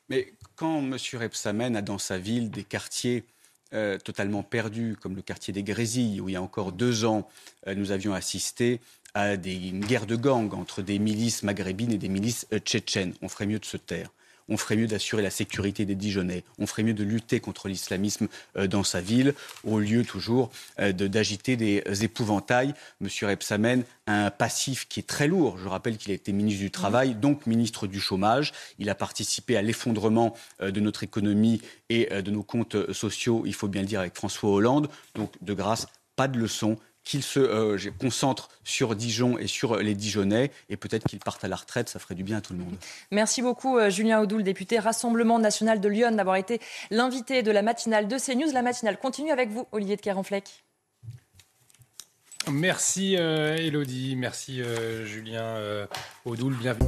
Mais 0.09 0.34
quand 0.55 0.80
M. 0.80 0.97
Rebsamen 1.13 1.76
a 1.76 1.81
dans 1.81 1.97
sa 1.97 2.18
ville 2.18 2.49
des 2.49 2.63
quartiers 2.63 3.26
euh, 3.73 3.97
totalement 3.97 4.43
perdus, 4.43 4.97
comme 4.99 5.15
le 5.15 5.22
quartier 5.22 5.53
des 5.53 5.63
Grésilles, 5.63 6.22
où 6.22 6.30
il 6.30 6.34
y 6.34 6.35
a 6.35 6.41
encore 6.41 6.72
deux 6.72 7.05
ans, 7.05 7.27
nous 7.68 7.91
avions 7.91 8.13
assisté 8.13 8.81
à 9.13 9.38
des, 9.38 9.69
une 9.69 9.85
guerre 9.85 10.05
de 10.05 10.15
gang 10.15 10.53
entre 10.53 10.81
des 10.81 10.99
milices 10.99 11.43
maghrébines 11.43 11.91
et 11.91 11.97
des 11.97 12.09
milices 12.09 12.47
euh, 12.53 12.59
tchétchènes. 12.59 13.13
On 13.21 13.29
ferait 13.29 13.45
mieux 13.45 13.59
de 13.59 13.65
se 13.65 13.77
taire. 13.77 14.09
On 14.49 14.57
ferait 14.57 14.75
mieux 14.75 14.88
d'assurer 14.88 15.21
la 15.21 15.29
sécurité 15.29 15.85
des 15.85 15.95
Dijonais. 15.95 16.43
On 16.59 16.67
ferait 16.67 16.83
mieux 16.83 16.93
de 16.93 17.03
lutter 17.03 17.39
contre 17.39 17.69
l'islamisme 17.69 18.27
euh, 18.57 18.67
dans 18.67 18.83
sa 18.83 18.99
ville, 18.99 19.33
au 19.63 19.79
lieu 19.79 20.03
toujours 20.03 20.51
euh, 20.79 20.91
d'agiter 20.91 21.55
des 21.55 22.03
épouvantails. 22.03 22.73
Monsieur 22.99 23.27
Repsamen 23.27 23.83
a 24.07 24.25
un 24.25 24.31
passif 24.31 24.88
qui 24.89 24.99
est 24.99 25.07
très 25.07 25.27
lourd. 25.27 25.57
Je 25.57 25.67
rappelle 25.67 25.97
qu'il 25.97 26.11
a 26.11 26.15
été 26.15 26.33
ministre 26.33 26.61
du 26.61 26.71
Travail, 26.71 27.15
donc 27.15 27.45
ministre 27.45 27.88
du 27.88 28.01
Chômage. 28.01 28.51
Il 28.79 28.89
a 28.89 28.95
participé 28.95 29.55
à 29.55 29.61
l'effondrement 29.61 30.35
de 30.59 30.79
notre 30.79 31.03
économie 31.03 31.61
et 31.89 32.09
de 32.21 32.31
nos 32.31 32.43
comptes 32.43 32.91
sociaux, 32.91 33.43
il 33.45 33.53
faut 33.53 33.67
bien 33.67 33.81
le 33.81 33.88
dire, 33.88 33.99
avec 33.99 34.15
François 34.15 34.49
Hollande. 34.49 34.89
Donc, 35.15 35.31
de 35.41 35.53
grâce, 35.53 35.88
pas 36.15 36.27
de 36.27 36.38
leçons 36.38 36.77
qu'il 37.03 37.23
se 37.23 37.39
euh, 37.39 37.77
concentre 37.99 38.49
sur 38.63 38.95
Dijon 38.95 39.37
et 39.37 39.47
sur 39.47 39.77
les 39.77 39.95
Dijonnais 39.95 40.51
et 40.69 40.77
peut-être 40.77 41.07
qu'il 41.07 41.19
parte 41.19 41.43
à 41.43 41.47
la 41.47 41.55
retraite, 41.55 41.89
ça 41.89 41.99
ferait 41.99 42.15
du 42.15 42.23
bien 42.23 42.37
à 42.37 42.41
tout 42.41 42.53
le 42.53 42.59
monde. 42.59 42.75
Merci 43.11 43.41
beaucoup 43.41 43.77
euh, 43.77 43.89
Julien 43.89 44.21
Audoul, 44.21 44.43
député 44.43 44.79
Rassemblement 44.79 45.39
national 45.39 45.79
de 45.81 45.89
Lyon, 45.89 46.11
d'avoir 46.11 46.35
été 46.35 46.59
l'invité 46.89 47.43
de 47.43 47.51
la 47.51 47.61
matinale 47.61 48.07
de 48.07 48.17
CNews. 48.17 48.51
La 48.53 48.61
matinale 48.61 48.97
continue 48.97 49.31
avec 49.31 49.49
vous, 49.49 49.67
Olivier 49.71 49.95
de 49.95 50.01
Carenfleck. 50.01 50.63
Merci 52.49 53.15
euh, 53.17 53.55
Elodie, 53.55 54.15
merci 54.15 54.61
Julien 55.05 55.87
Audoul, 56.25 56.55
bienvenue. 56.55 56.87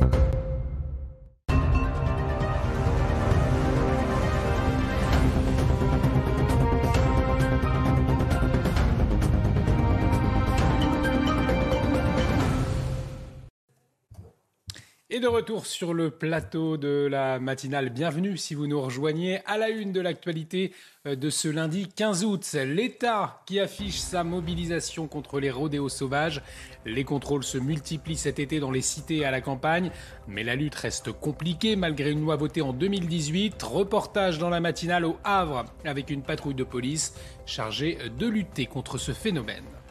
Et 15.16 15.20
de 15.20 15.28
retour 15.28 15.68
sur 15.68 15.94
le 15.94 16.10
plateau 16.10 16.76
de 16.76 17.08
la 17.08 17.38
matinale, 17.38 17.92
bienvenue 17.92 18.36
si 18.36 18.56
vous 18.56 18.66
nous 18.66 18.82
rejoignez 18.82 19.42
à 19.46 19.60
la 19.60 19.70
une 19.70 19.92
de 19.92 20.02
l'actualité 20.02 20.74
euh, 21.06 21.16
de 21.16 21.30
ce 21.30 21.48
lundi 21.48 21.88
15 21.88 22.26
août. 22.26 22.52
L'État 22.66 23.44
qui 23.46 23.60
affiche 23.60 24.00
sa 24.00 24.24
mobilisation 24.24 25.08
contre 25.08 25.40
les 25.40 25.52
rodéos 25.52 25.88
sauvages. 25.88 26.42
Les 26.84 27.04
contrôles 27.04 27.44
se 27.44 27.60
multiplient 27.60 28.18
cet 28.18 28.40
été 28.40 28.60
dans 28.60 28.72
les 28.72 28.82
cités 28.82 29.18
et 29.18 29.26
à 29.26 29.30
la 29.30 29.42
campagne, 29.42 29.92
mais 30.28 30.44
la 30.44 30.56
lutte 30.56 30.74
reste 30.74 31.12
compliquée 31.12 31.76
malgré 31.76 32.10
une 32.10 32.22
loi 32.22 32.36
votée 32.36 32.64
en 32.64 32.74
2018. 32.74 33.62
Reportage 33.62 34.40
dans 34.40 34.50
la 34.50 34.62
matinale 34.62 35.06
au 35.06 35.18
Havre 35.24 35.66
avec 35.86 36.10
une 36.10 36.24
patrouille 36.24 36.56
de 36.56 36.64
police 36.64 37.14
chargée 37.46 38.00
de 38.18 38.26
lutter 38.26 38.66
contre 38.66 38.98
ce 38.98 39.12
phénomène. 39.12 39.83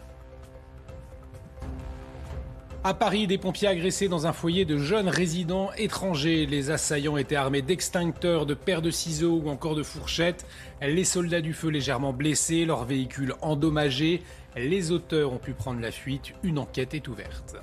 À 2.84 2.94
Paris, 2.94 3.28
des 3.28 3.38
pompiers 3.38 3.68
agressés 3.68 4.08
dans 4.08 4.26
un 4.26 4.32
foyer 4.32 4.64
de 4.64 4.76
jeunes 4.76 5.08
résidents 5.08 5.70
étrangers. 5.78 6.46
Les 6.46 6.72
assaillants 6.72 7.16
étaient 7.16 7.36
armés 7.36 7.62
d'extincteurs, 7.62 8.44
de 8.44 8.54
paires 8.54 8.82
de 8.82 8.90
ciseaux 8.90 9.40
ou 9.44 9.50
encore 9.50 9.76
de 9.76 9.84
fourchettes. 9.84 10.44
Les 10.80 11.04
soldats 11.04 11.40
du 11.40 11.52
feu 11.52 11.68
légèrement 11.68 12.12
blessés, 12.12 12.64
leur 12.64 12.84
véhicule 12.84 13.34
endommagé. 13.40 14.20
Les 14.56 14.90
auteurs 14.90 15.32
ont 15.32 15.38
pu 15.38 15.52
prendre 15.52 15.80
la 15.80 15.92
fuite. 15.92 16.32
Une 16.42 16.58
enquête 16.58 16.92
est 16.94 17.06
ouverte. 17.06 17.54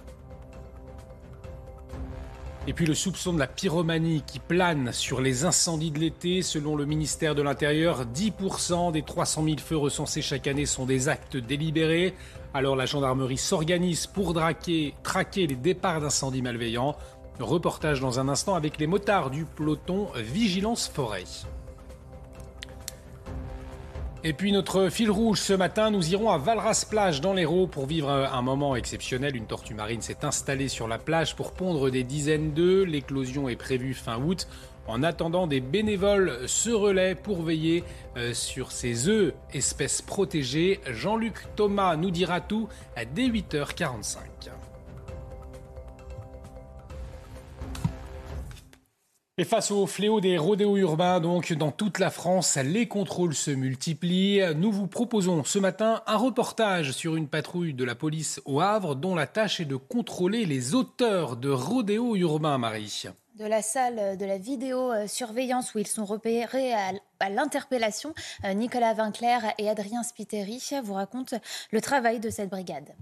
Et 2.70 2.74
puis 2.74 2.86
le 2.86 2.94
soupçon 2.94 3.34
de 3.34 3.40
la 3.40 3.48
pyromanie 3.48 4.22
qui 4.28 4.38
plane 4.38 4.94
sur 4.94 5.22
les 5.22 5.44
incendies 5.44 5.90
de 5.90 5.98
l'été. 5.98 6.44
Selon 6.44 6.76
le 6.76 6.86
ministère 6.86 7.34
de 7.34 7.42
l'Intérieur, 7.42 8.06
10% 8.06 8.92
des 8.92 9.02
300 9.02 9.44
000 9.44 9.58
feux 9.58 9.76
recensés 9.76 10.22
chaque 10.22 10.46
année 10.46 10.68
sont 10.68 10.86
des 10.86 11.10
actes 11.10 11.36
délibérés. 11.36 12.14
Alors 12.54 12.76
la 12.76 12.86
gendarmerie 12.86 13.40
s'organise 13.40 14.06
pour 14.06 14.36
traquer 14.36 14.94
les 15.48 15.56
départs 15.56 16.00
d'incendies 16.00 16.44
malveillants. 16.44 16.96
Reportage 17.40 18.02
dans 18.02 18.20
un 18.20 18.30
instant 18.30 18.54
avec 18.54 18.78
les 18.78 18.86
motards 18.86 19.32
du 19.32 19.46
peloton 19.46 20.10
Vigilance 20.16 20.92
Forêt. 20.94 21.24
Et 24.26 24.34
puis 24.34 24.52
notre 24.52 24.90
fil 24.90 25.10
rouge 25.10 25.40
ce 25.40 25.54
matin, 25.54 25.92
nous 25.92 26.12
irons 26.12 26.30
à 26.30 26.38
Valras-Plage 26.38 27.22
dans 27.22 27.34
l'Hérault 27.34 27.68
pour 27.68 27.86
vivre 27.86 28.10
un 28.10 28.42
moment 28.42 28.76
exceptionnel. 28.76 29.38
Une 29.38 29.46
tortue 29.46 29.74
marine 29.74 30.02
s'est 30.02 30.26
installée 30.26 30.68
sur 30.68 30.90
la 30.90 30.98
plage 30.98 31.38
pour 31.38 31.54
pondre 31.54 31.90
des 31.90 32.04
dizaines 32.04 32.52
d'œufs. 32.52 32.86
L'éclosion 32.86 33.48
est 33.48 33.56
prévue 33.56 33.94
fin 33.94 34.18
août. 34.18 34.46
En 34.88 35.04
attendant, 35.04 35.48
des 35.48 35.62
bénévoles 35.62 36.50
se 36.50 36.70
relaient 36.70 37.16
pour 37.16 37.44
veiller 37.44 37.86
euh, 38.18 38.34
sur 38.34 38.74
ces 38.74 39.08
œufs, 39.08 39.34
espèces 39.54 40.02
protégées. 40.02 40.82
Jean-Luc 40.90 41.36
Thomas 41.56 41.96
nous 41.96 42.12
dira 42.12 42.42
tout 42.42 42.68
dès 43.16 43.30
8h45. 43.30 44.18
Et 49.40 49.46
face 49.46 49.72
au 49.72 49.88
fléau 49.88 50.20
des 50.20 50.38
rodéos 50.38 50.76
urbains, 50.76 51.22
donc 51.22 51.54
dans 51.54 51.72
toute 51.72 52.00
la 52.00 52.10
France, 52.10 52.58
les 52.58 52.90
contrôles 52.90 53.34
se 53.34 53.52
multiplient. 53.52 54.42
Nous 54.58 54.70
vous 54.70 54.88
proposons 54.88 55.46
ce 55.46 55.60
matin 55.60 56.02
un 56.08 56.18
reportage 56.18 56.92
sur 56.92 57.16
une 57.16 57.30
patrouille 57.30 57.74
de 57.74 57.86
la 57.86 57.96
police 57.96 58.42
au 58.44 58.60
Havre 58.60 58.96
dont 58.96 59.16
la 59.16 59.28
tâche 59.28 59.62
est 59.62 59.66
de 59.66 59.78
contrôler 59.78 60.46
les 60.46 60.76
auteurs 60.76 61.38
de 61.38 61.50
rodéos 61.50 62.18
urbains, 62.18 62.58
Marie 62.58 63.06
de 63.36 63.46
la 63.46 63.62
salle 63.62 64.18
de 64.18 64.26
la 64.26 64.38
vidéosurveillance 64.38 65.74
où 65.74 65.80
ils 65.80 65.88
sont 65.88 66.04
repérés 66.04 66.74
à, 66.74 67.30
l'interpellation. 67.30 68.14
Euh, 68.44 68.54
Nicolas 68.54 68.94
Vinclair 68.94 69.54
et 69.58 69.70
Adrien 69.70 70.04
Spiteri 70.04 70.62
vous 70.84 70.96
racontent 70.96 71.38
le 71.72 71.80
travail 71.80 72.20
de 72.20 72.30
cette 72.30 72.50
brigade. 72.50 72.94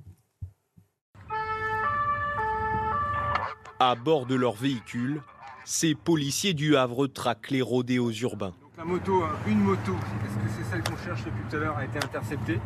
À 3.79 3.95
bord 3.95 4.27
de 4.27 4.35
leur 4.35 4.53
véhicule, 4.53 5.23
ces 5.67 5.95
policiers 5.95 6.53
du 6.53 6.77
Havre 6.77 7.07
traquent 7.07 7.51
les 7.51 7.61
rodéos 7.61 8.11
urbains. 8.21 8.55
la 8.77 8.85
moto, 8.85 9.21
hein, 9.21 9.37
une 9.47 9.59
moto, 9.59 9.95
est-ce 9.95 10.35
que 10.35 10.63
c'est 10.63 10.71
celle 10.71 10.81
qu'on 10.81 10.95
cherche 10.95 11.25
depuis 11.25 11.43
tout 11.49 11.57
à 11.57 11.59
l'heure, 11.59 11.75
a 11.75 11.83
été 11.83 11.97
interceptée? 11.97 12.57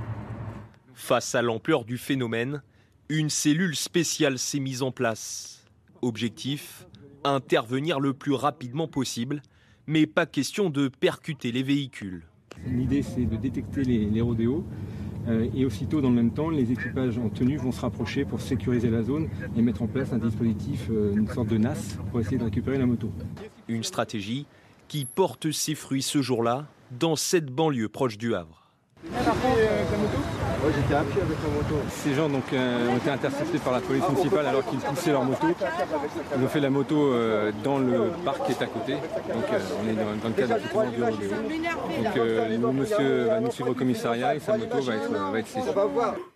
Face 0.93 1.33
à 1.33 1.41
l'ampleur 1.41 1.83
du 1.83 1.97
phénomène, 1.97 2.61
une 3.09 3.31
cellule 3.31 3.75
spéciale 3.75 4.37
s'est 4.37 4.59
mise 4.59 4.83
en 4.83 4.91
place. 4.91 5.65
Objectif 6.03 6.85
intervenir 7.23 7.99
le 7.99 8.13
plus 8.13 8.33
rapidement 8.33 8.87
possible, 8.87 9.41
mais 9.87 10.05
pas 10.05 10.27
question 10.27 10.69
de 10.69 10.87
percuter 10.87 11.51
les 11.51 11.63
véhicules. 11.63 12.23
L'idée, 12.67 13.01
c'est 13.01 13.25
de 13.25 13.35
détecter 13.35 13.83
les, 13.83 14.21
rodéos. 14.21 14.63
Euh, 15.27 15.47
et 15.55 15.65
aussitôt, 15.65 16.01
dans 16.01 16.09
le 16.09 16.15
même 16.15 16.31
temps, 16.31 16.49
les 16.49 16.71
équipages 16.71 17.17
en 17.17 17.29
tenue 17.29 17.57
vont 17.57 17.71
se 17.71 17.81
rapprocher 17.81 18.25
pour 18.25 18.41
sécuriser 18.41 18.89
la 18.89 19.03
zone 19.03 19.29
et 19.55 19.61
mettre 19.61 19.83
en 19.83 19.87
place 19.87 20.13
un 20.13 20.17
dispositif, 20.17 20.87
euh, 20.89 21.13
une 21.15 21.27
sorte 21.27 21.47
de 21.47 21.57
NAS, 21.57 21.97
pour 22.09 22.19
essayer 22.19 22.37
de 22.37 22.43
récupérer 22.43 22.77
la 22.77 22.85
moto. 22.85 23.11
Une 23.67 23.83
stratégie 23.83 24.45
qui 24.87 25.05
porte 25.05 25.51
ses 25.51 25.75
fruits 25.75 26.01
ce 26.01 26.21
jour-là 26.21 26.67
dans 26.99 27.15
cette 27.15 27.47
banlieue 27.47 27.87
proche 27.87 28.17
du 28.17 28.33
Havre. 28.35 28.67
Euh, 29.05 29.83
Ouais, 30.63 30.71
j'étais 30.75 30.93
à 30.93 31.03
pied 31.03 31.21
avec 31.21 31.37
la 31.41 31.49
moto. 31.49 31.75
Ces 31.89 32.13
gens 32.13 32.29
donc, 32.29 32.53
euh, 32.53 32.89
ont 32.89 32.97
été 32.97 33.09
interceptés 33.09 33.57
par 33.59 33.73
la 33.73 33.81
police 33.81 34.07
municipale 34.07 34.45
alors 34.45 34.65
qu'ils 34.65 34.79
poussaient 34.79 35.11
leur 35.11 35.23
moto. 35.23 35.47
Ils 36.37 36.43
ont 36.43 36.47
fait 36.47 36.59
la 36.59 36.69
moto 36.69 37.13
euh, 37.13 37.51
dans 37.63 37.79
le 37.79 38.11
parc 38.23 38.45
qui 38.45 38.51
est 38.51 38.61
à 38.61 38.67
côté. 38.67 38.93
Donc 38.93 39.45
euh, 39.51 39.59
on 39.83 39.87
est 39.87 39.93
dans, 39.93 40.15
dans 40.21 40.29
le 40.29 40.33
cadre 40.33 40.59
du 40.59 40.67
rodéo. 40.67 41.05
Donc 42.03 42.17
euh, 42.17 42.57
monsieur 42.73 43.25
va 43.25 43.39
nous 43.39 43.51
suivre 43.51 43.69
au 43.71 43.73
commissariat 43.73 44.35
et 44.35 44.39
sa 44.39 44.57
moto 44.57 44.79
va 44.81 44.95
être, 44.95 45.11
va 45.11 45.39
être 45.39 45.47
saisie. 45.47 45.67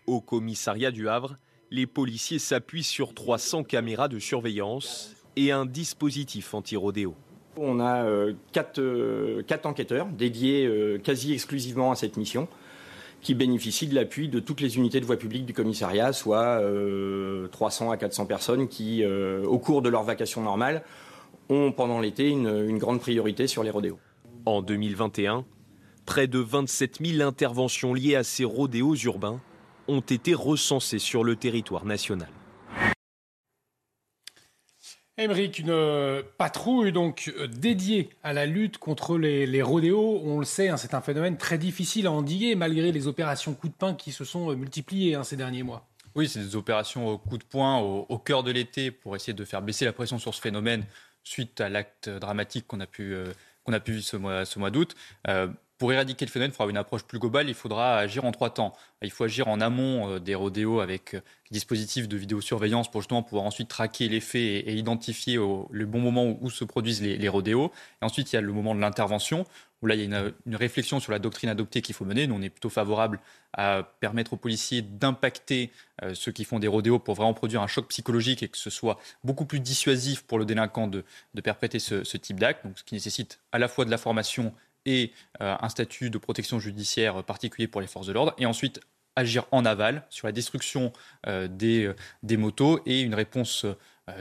Au 0.07 0.21
commissariat 0.21 0.91
du 0.91 1.07
Havre, 1.07 1.37
les 1.71 1.87
policiers 1.87 2.39
s'appuient 2.39 2.83
sur 2.83 3.13
300 3.13 3.63
caméras 3.63 4.07
de 4.07 4.19
surveillance 4.19 5.15
et 5.35 5.51
un 5.51 5.65
dispositif 5.65 6.53
anti-rodéo. 6.53 7.15
On 7.57 7.79
a 7.79 8.03
euh, 8.03 8.33
quatre, 8.51 8.79
euh, 8.79 9.41
quatre 9.43 9.65
enquêteurs 9.65 10.07
dédiés 10.07 10.65
euh, 10.65 10.97
quasi 10.97 11.33
exclusivement 11.33 11.91
à 11.91 11.95
cette 11.95 12.17
mission 12.17 12.47
qui 13.25 13.33
bénéficient 13.33 13.87
de 13.87 13.95
l'appui 13.95 14.29
de 14.29 14.39
toutes 14.39 14.61
les 14.61 14.77
unités 14.77 14.99
de 14.99 15.05
voie 15.05 15.17
publique 15.17 15.47
du 15.47 15.53
commissariat, 15.53 16.13
soit 16.13 16.61
euh, 16.61 17.47
300 17.47 17.89
à 17.89 17.97
400 17.97 18.27
personnes 18.27 18.67
qui, 18.67 19.03
euh, 19.03 19.43
au 19.45 19.57
cours 19.57 19.81
de 19.81 19.89
leur 19.89 20.03
vacation 20.03 20.43
normale, 20.43 20.83
ont 21.49 21.71
pendant 21.71 21.99
l'été 21.99 22.29
une, 22.29 22.67
une 22.69 22.77
grande 22.77 22.99
priorité 22.99 23.47
sur 23.47 23.63
les 23.63 23.71
rodéos. 23.71 23.97
En 24.45 24.61
2021, 24.61 25.43
près 26.05 26.27
de 26.27 26.37
27 26.37 26.99
000 27.03 27.27
interventions 27.27 27.95
liées 27.95 28.15
à 28.15 28.23
ces 28.23 28.45
rodéos 28.45 28.93
urbains 28.93 29.41
ont 29.87 30.01
été 30.01 30.35
recensées 30.35 30.99
sur 30.99 31.23
le 31.23 31.35
territoire 31.35 31.83
national. 31.83 32.29
Émeric, 35.17 35.59
une 35.59 35.69
euh, 35.69 36.23
patrouille 36.37 36.91
donc 36.91 37.31
euh, 37.37 37.47
dédiée 37.47 38.09
à 38.21 38.33
la 38.33 38.45
lutte 38.45 38.77
contre 38.77 39.17
les, 39.17 39.61
rodéos. 39.61 40.21
On 40.25 40.39
le 40.39 40.45
sait, 40.45 40.67
hein, 40.67 40.75
c'est 40.75 40.93
un 40.93 40.99
phénomène 40.99 41.37
très 41.37 41.57
difficile 41.57 42.07
à 42.07 42.11
endiguer 42.11 42.55
malgré 42.55 42.91
les 42.91 43.07
opérations 43.07 43.53
coup 43.53 43.69
de 43.69 43.73
pain 43.73 43.93
qui 43.93 44.11
se 44.11 44.25
sont 44.25 44.51
euh, 44.51 44.55
multipliées 44.55 45.15
hein, 45.15 45.23
ces 45.23 45.37
derniers 45.37 45.63
mois. 45.63 45.87
Oui, 46.15 46.27
c'est 46.27 46.39
des 46.39 46.55
opérations 46.57 47.17
coup 47.17 47.37
de 47.37 47.43
poing 47.45 47.79
au, 47.79 48.17
cœur 48.17 48.43
de 48.43 48.51
l'été 48.51 48.91
pour 48.91 49.15
essayer 49.15 49.33
de 49.33 49.45
faire 49.45 49.61
baisser 49.61 49.85
la 49.85 49.93
pression 49.93 50.17
sur 50.17 50.33
ce 50.33 50.41
phénomène 50.41 50.85
suite 51.23 51.59
à 51.59 51.67
l'acte 51.67 52.09
dramatique 52.09 52.67
qu'on 52.67 52.79
a 52.79 52.85
pu, 52.87 53.15
vivre 53.67 54.01
ce 54.01 54.59
mois, 54.59 54.71
d'août. 54.71 54.95
Pour 55.77 55.91
éradiquer 55.91 56.25
le 56.25 56.31
phénomène, 56.31 56.51
il 56.51 56.55
faudra 56.55 56.69
une 56.69 56.77
approche 56.77 57.03
plus 57.03 57.19
globale. 57.19 57.49
Il 57.49 57.53
faudra 57.53 57.97
agir 57.97 58.23
en 58.23 58.31
trois 58.31 58.49
temps. 58.49 58.73
Il 59.01 59.11
faut 59.11 59.25
agir 59.25 59.47
en 59.47 59.59
amont 59.59 60.09
euh, 60.09 60.19
des 60.19 60.35
rodéos 60.35 60.79
avec 60.79 61.15
euh, 61.15 61.19
des 61.51 61.55
dispositifs 61.55 62.07
de 62.07 62.15
vidéosurveillance 62.15 62.89
pour 62.89 63.01
justement 63.01 63.23
pouvoir 63.23 63.43
ensuite 63.43 63.67
traquer 63.67 64.07
les 64.07 64.21
faits 64.21 64.41
et, 64.41 64.73
identifier 64.73 65.35
le 65.35 65.85
bon 65.85 65.99
moment 65.99 66.37
où, 66.41 66.49
se 66.49 66.63
produisent 66.63 67.01
les, 67.01 67.29
rodéos. 67.29 67.71
Et 68.01 68.05
ensuite, 68.05 68.31
il 68.31 68.35
y 68.35 68.39
a 68.39 68.41
le 68.41 68.53
moment 68.53 68.73
de 68.73 68.79
l'intervention 68.79 69.45
où 69.81 69.87
là, 69.87 69.95
il 69.95 70.01
y 70.01 70.15
a 70.15 70.31
une, 70.45 70.55
réflexion 70.55 70.99
sur 70.99 71.11
la 71.11 71.19
doctrine 71.19 71.49
adoptée 71.49 71.81
qu'il 71.81 71.93
faut 71.93 72.05
mener. 72.05 72.25
Nous, 72.25 72.35
on 72.35 72.41
est 72.41 72.49
plutôt 72.49 72.69
favorable 72.69 73.19
à 73.53 73.83
permettre 73.99 74.33
aux 74.33 74.37
policiers 74.37 74.81
d'impacter 74.81 75.71
euh, 76.01 76.13
ceux 76.13 76.31
qui 76.31 76.45
font 76.45 76.59
des 76.59 76.67
rodéos 76.67 76.99
pour 76.99 77.15
vraiment 77.15 77.33
produire 77.33 77.61
un 77.61 77.67
choc 77.67 77.87
psychologique 77.89 78.43
et 78.43 78.47
que 78.47 78.57
ce 78.57 78.69
soit 78.69 78.99
beaucoup 79.23 79.45
plus 79.45 79.59
dissuasif 79.59 80.23
pour 80.23 80.39
le 80.39 80.45
délinquant 80.45 80.87
de, 80.87 81.03
de 81.33 81.79
ce, 81.79 82.03
ce 82.03 82.17
type 82.17 82.39
d'acte. 82.39 82.65
Ce 82.75 82.83
qui 82.83 82.95
nécessite 82.95 83.39
à 83.51 83.59
la 83.59 83.67
fois 83.67 83.85
de 83.85 83.91
la 83.91 83.97
formation 83.97 84.53
et 84.85 85.11
euh, 85.41 85.55
un 85.59 85.69
statut 85.69 86.09
de 86.09 86.17
protection 86.17 86.59
judiciaire 86.59 87.23
particulier 87.23 87.67
pour 87.67 87.81
les 87.81 87.87
forces 87.87 88.07
de 88.07 88.13
l'ordre, 88.13 88.33
et 88.37 88.45
ensuite 88.45 88.79
agir 89.17 89.45
en 89.51 89.63
aval 89.63 90.05
sur 90.09 90.27
la 90.27 90.33
destruction 90.33 90.91
euh, 91.27 91.47
des, 91.47 91.85
euh, 91.85 91.95
des 92.23 92.37
motos 92.37 92.81
et 92.85 93.01
une 93.01 93.15
réponse 93.15 93.65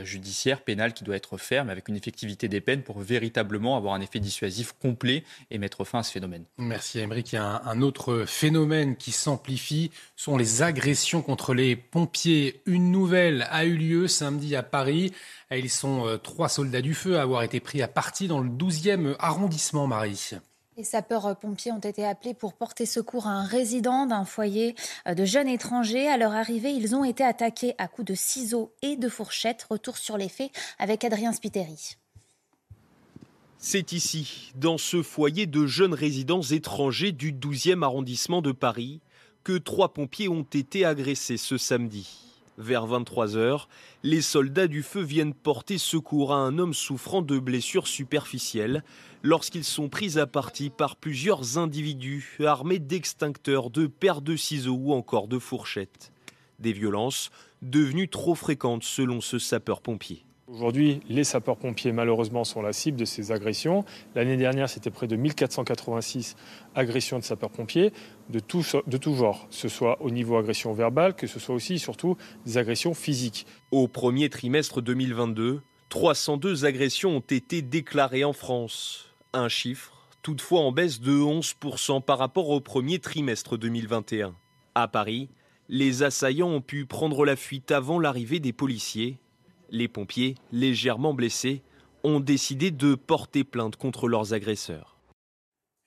judiciaire, 0.03 0.63
pénale 0.63 0.95
qui 0.95 1.05
doit 1.05 1.15
être 1.15 1.37
ferme 1.37 1.69
avec 1.69 1.89
une 1.89 1.97
effectivité 1.97 2.49
des 2.49 2.63
peines 2.63 2.83
pour 2.83 3.01
véritablement 3.01 3.77
avoir 3.77 3.93
un 3.93 4.01
effet 4.01 4.19
dissuasif 4.19 4.73
complet 4.73 5.25
et 5.51 5.59
mettre 5.59 5.85
fin 5.85 5.99
à 5.99 6.03
ce 6.03 6.11
phénomène. 6.11 6.47
Merci 6.57 7.01
Émeric. 7.01 7.33
Il 7.33 7.35
y 7.35 7.39
a 7.39 7.61
un, 7.67 7.83
autre 7.83 8.25
phénomène 8.27 8.97
qui 8.97 9.13
s'amplifie, 9.13 9.91
sont 10.17 10.39
les 10.39 10.63
agressions 10.63 11.21
contre 11.21 11.53
les 11.53 11.77
pompiers. 11.77 12.63
Une 12.65 12.91
nouvelle 12.91 13.47
a 13.51 13.67
eu 13.67 13.77
lieu 13.77 14.09
samedi 14.09 14.57
à 14.57 14.63
Paris. 14.63 15.13
Ils 15.51 15.69
sont 15.69 16.19
trois 16.23 16.49
soldats 16.49 16.81
du 16.81 16.95
feu 16.95 17.19
à 17.19 17.21
avoir 17.21 17.43
été 17.43 17.61
pris 17.61 17.83
à 17.83 17.87
partie 17.87 18.27
dans 18.27 18.41
le 18.41 18.49
12e 18.49 19.17
arrondissement, 19.19 19.87
Marie. 19.87 20.39
Les 20.77 20.83
sapeurs-pompiers 20.83 21.71
ont 21.71 21.79
été 21.79 22.05
appelés 22.05 22.35
pour 22.35 22.53
porter 22.53 22.85
secours 22.85 23.29
à 23.29 23.31
un 23.31 23.45
résident 23.45 24.07
d'un 24.07 24.25
foyer 24.25 24.75
euh, 25.07 25.15
de 25.15 25.25
jeunes 25.25 25.47
étrangers. 25.47 26.09
À 26.09 26.17
leur 26.17 26.33
arrivée, 26.33 26.73
ils 26.73 26.97
ont 26.97 27.05
été 27.05 27.23
attaqués 27.23 27.75
à 27.79 27.87
coups 27.87 28.09
de 28.09 28.15
ciseaux 28.15 28.73
et 28.83 28.97
de 28.97 29.09
fourchettes. 29.09 29.67
Retour 29.71 29.97
sur 29.97 30.19
les 30.19 30.29
faits 30.29 30.51
avec 30.81 31.05
Adrien 31.05 31.33
Spiteri. 31.33 31.97
C'est 33.59 33.93
ici, 33.93 34.53
dans 34.57 34.77
ce 34.77 35.03
foyer 35.03 35.47
de 35.47 35.65
jeunes 35.65 35.95
résidents 35.95 36.43
étrangers 36.43 37.13
du 37.13 37.33
12e 37.33 37.85
arrondissement 37.85 38.43
de 38.43 38.51
Paris, 38.51 39.01
que 39.45 39.57
trois 39.57 39.95
pompiers 39.95 40.29
ont 40.29 40.43
été 40.43 40.85
agressés 40.85 41.37
ce 41.37 41.57
samedi. 41.57 42.24
Vers 42.57 42.87
23 42.87 43.37
heures, 43.37 43.69
les 44.05 44.23
soldats 44.23 44.69
du 44.69 44.85
feu 44.85 45.01
viennent 45.01 45.35
porter 45.35 45.77
secours 45.77 46.33
à 46.33 46.37
un 46.37 46.59
homme 46.59 46.75
souffrant 46.75 47.21
de 47.21 47.41
blessures 47.41 47.89
superficielles 47.89 48.85
lorsqu'ils 49.25 49.65
sont 49.65 49.89
pris 49.89 50.19
à 50.21 50.27
partie 50.27 50.71
par 50.71 50.95
plusieurs 50.95 51.59
individus 51.59 52.39
armés 52.45 52.79
d'extincteurs, 52.79 53.71
de 53.71 53.89
paires 53.89 54.23
de 54.23 54.37
ciseaux 54.37 54.79
ou 54.81 54.93
encore 54.93 55.27
de 55.27 55.41
fourchettes. 55.41 56.13
Des 56.61 56.73
violences 56.73 57.31
devenues 57.63 58.09
trop 58.09 58.37
fréquentes 58.37 58.85
selon 58.85 59.21
ce 59.21 59.41
sapeur-pompier. 59.41 60.25
Aujourd'hui, 60.47 61.01
les 61.09 61.25
sapeurs-pompiers, 61.25 61.93
malheureusement, 61.93 62.45
sont 62.45 62.61
la 62.61 62.75
cible 62.75 62.99
de 62.99 63.07
ces 63.07 63.33
agressions. 63.33 63.83
L'année 64.15 64.37
dernière, 64.37 64.69
c'était 64.69 64.91
près 64.91 65.07
de 65.07 65.17
1486 65.17 66.37
agressions 66.75 67.19
de 67.19 67.25
sapeurs-pompiers 67.25 67.95
de 68.29 68.41
tout, 68.41 68.63
de 68.87 69.15
genre, 69.15 69.49
que 69.49 69.55
ce 69.55 69.69
soit 69.71 70.03
au 70.03 70.11
niveau 70.11 70.37
agression 70.37 70.75
verbale, 70.75 71.15
que 71.15 71.27
ce 71.27 71.41
soit 71.41 71.55
aussi, 71.55 71.79
surtout, 71.79 72.19
des 72.45 72.59
agressions 72.59 72.93
physiques. 72.93 73.47
Au 73.71 73.89
premier 73.89 74.29
trimestre 74.29 74.83
2022, 74.83 75.63
302 75.89 76.67
agressions 76.67 77.17
ont 77.17 77.21
été 77.21 77.63
déclarées 77.63 78.25
en 78.25 78.35
France. 78.35 79.15
Un 79.33 79.49
chiffre, 79.49 80.09
toutefois 80.21 80.61
en 80.61 80.73
baisse 80.73 81.01
de 81.01 81.13
11% 81.13 82.03
par 82.03 82.19
rapport 82.19 82.51
au 82.51 82.61
premier 82.61 82.99
trimestre 82.99 83.57
2021. 83.57 84.35
À 84.75 84.89
Paris, 84.89 85.31
les 85.71 86.03
assaillants 86.03 86.51
ont 86.51 86.61
pu 86.61 86.85
prendre 86.85 87.25
la 87.25 87.37
fuite 87.37 87.71
avant 87.71 87.99
l'arrivée 87.99 88.41
des 88.41 88.53
policiers. 88.53 89.17
Les 89.71 89.89
pompiers, 89.89 90.37
légèrement 90.53 91.15
blessés, 91.15 91.63
ont 92.03 92.21
décidé 92.21 92.71
de 92.71 92.95
porter 92.95 93.45
plainte 93.45 93.77
contre 93.77 94.09
leurs 94.09 94.35
agresseurs. 94.35 94.95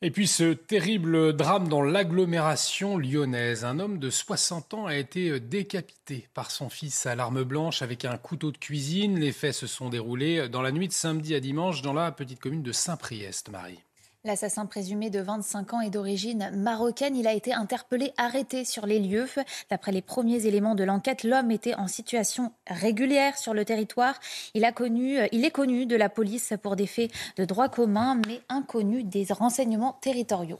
Et 0.03 0.11
puis 0.11 0.27
ce 0.27 0.53
terrible 0.53 1.35
drame 1.35 1.69
dans 1.69 1.81
l'agglomération 1.81 2.99
lyonnaise. 2.99 3.65
Un 3.65 3.79
homme 3.79 3.97
de 3.97 4.11
60 4.11 4.75
ans 4.75 4.85
a 4.85 4.95
été 4.95 5.39
décapité 5.39 6.27
par 6.35 6.51
son 6.51 6.69
fils 6.69 7.07
à 7.07 7.15
l'arme 7.15 7.43
blanche 7.43 7.81
avec 7.81 8.05
un 8.05 8.17
couteau 8.17 8.51
de 8.51 8.59
cuisine. 8.59 9.19
Les 9.19 9.31
faits 9.31 9.55
se 9.55 9.65
sont 9.65 9.89
déroulés 9.89 10.49
dans 10.49 10.61
la 10.61 10.71
nuit 10.71 10.87
de 10.87 10.93
samedi 10.93 11.33
à 11.33 11.39
dimanche 11.39 11.81
dans 11.81 11.93
la 11.93 12.11
petite 12.11 12.39
commune 12.39 12.61
de 12.61 12.71
Saint-Priest, 12.71 13.49
Marie. 13.49 13.79
L'assassin 14.27 14.65
présumé 14.65 15.09
de 15.09 15.21
25 15.21 15.73
ans 15.73 15.79
est 15.79 15.89
d'origine 15.89 16.51
marocaine. 16.53 17.15
Il 17.15 17.27
a 17.27 17.33
été 17.33 17.53
interpellé, 17.53 18.11
arrêté 18.17 18.65
sur 18.65 18.85
les 18.85 18.99
lieux. 18.99 19.25
D'après 19.69 19.93
les 19.93 20.01
premiers 20.01 20.45
éléments 20.45 20.75
de 20.75 20.83
l'enquête, 20.83 21.23
l'homme 21.23 21.49
était 21.49 21.75
en 21.75 21.87
situation 21.87 22.51
régulière 22.69 23.37
sur 23.37 23.53
le 23.53 23.63
territoire. 23.63 24.19
Il, 24.53 24.69
connu, 24.75 25.19
il 25.31 25.45
est 25.45 25.51
connu 25.51 25.85
de 25.85 25.95
la 25.95 26.09
police 26.09 26.51
pour 26.61 26.75
des 26.75 26.87
faits 26.87 27.09
de 27.37 27.45
droit 27.45 27.69
commun, 27.69 28.19
mais 28.27 28.41
inconnu 28.49 29.01
des 29.01 29.27
renseignements 29.29 29.97
territoriaux. 30.01 30.59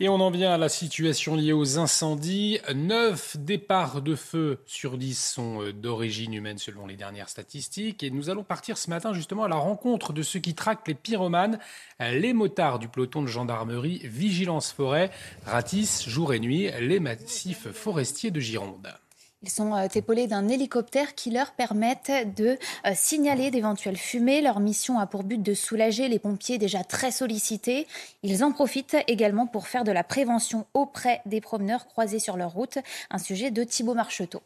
Et 0.00 0.08
on 0.08 0.20
en 0.20 0.30
vient 0.30 0.52
à 0.52 0.58
la 0.58 0.68
situation 0.68 1.34
liée 1.34 1.52
aux 1.52 1.76
incendies. 1.80 2.60
Neuf 2.72 3.36
départs 3.36 4.00
de 4.00 4.14
feu 4.14 4.62
sur 4.64 4.96
10 4.96 5.32
sont 5.32 5.72
d'origine 5.74 6.34
humaine 6.34 6.58
selon 6.58 6.86
les 6.86 6.94
dernières 6.94 7.28
statistiques. 7.28 8.04
Et 8.04 8.10
nous 8.10 8.30
allons 8.30 8.44
partir 8.44 8.78
ce 8.78 8.90
matin 8.90 9.12
justement 9.12 9.42
à 9.42 9.48
la 9.48 9.56
rencontre 9.56 10.12
de 10.12 10.22
ceux 10.22 10.38
qui 10.38 10.54
traquent 10.54 10.86
les 10.86 10.94
pyromanes, 10.94 11.58
les 11.98 12.32
motards 12.32 12.78
du 12.78 12.86
peloton 12.86 13.22
de 13.22 13.26
gendarmerie 13.26 14.00
Vigilance 14.04 14.70
Forêt, 14.70 15.10
ratissent 15.44 16.08
jour 16.08 16.32
et 16.32 16.38
nuit 16.38 16.70
les 16.80 17.00
massifs 17.00 17.68
forestiers 17.72 18.30
de 18.30 18.38
Gironde. 18.38 18.94
Ils 19.42 19.50
sont 19.50 19.76
épaulés 19.94 20.26
d'un 20.26 20.48
hélicoptère 20.48 21.14
qui 21.14 21.30
leur 21.30 21.52
permettent 21.52 22.10
de 22.36 22.58
signaler 22.94 23.52
d'éventuelles 23.52 23.96
fumées. 23.96 24.42
Leur 24.42 24.58
mission 24.58 24.98
a 24.98 25.06
pour 25.06 25.22
but 25.22 25.40
de 25.40 25.54
soulager 25.54 26.08
les 26.08 26.18
pompiers 26.18 26.58
déjà 26.58 26.82
très 26.82 27.12
sollicités. 27.12 27.86
Ils 28.24 28.42
en 28.42 28.50
profitent 28.50 28.96
également 29.06 29.46
pour 29.46 29.68
faire 29.68 29.84
de 29.84 29.92
la 29.92 30.02
prévention 30.02 30.66
auprès 30.74 31.20
des 31.24 31.40
promeneurs 31.40 31.86
croisés 31.86 32.18
sur 32.18 32.36
leur 32.36 32.50
route. 32.50 32.78
Un 33.10 33.18
sujet 33.18 33.52
de 33.52 33.62
Thibaut 33.62 33.94
Marcheteau. 33.94 34.42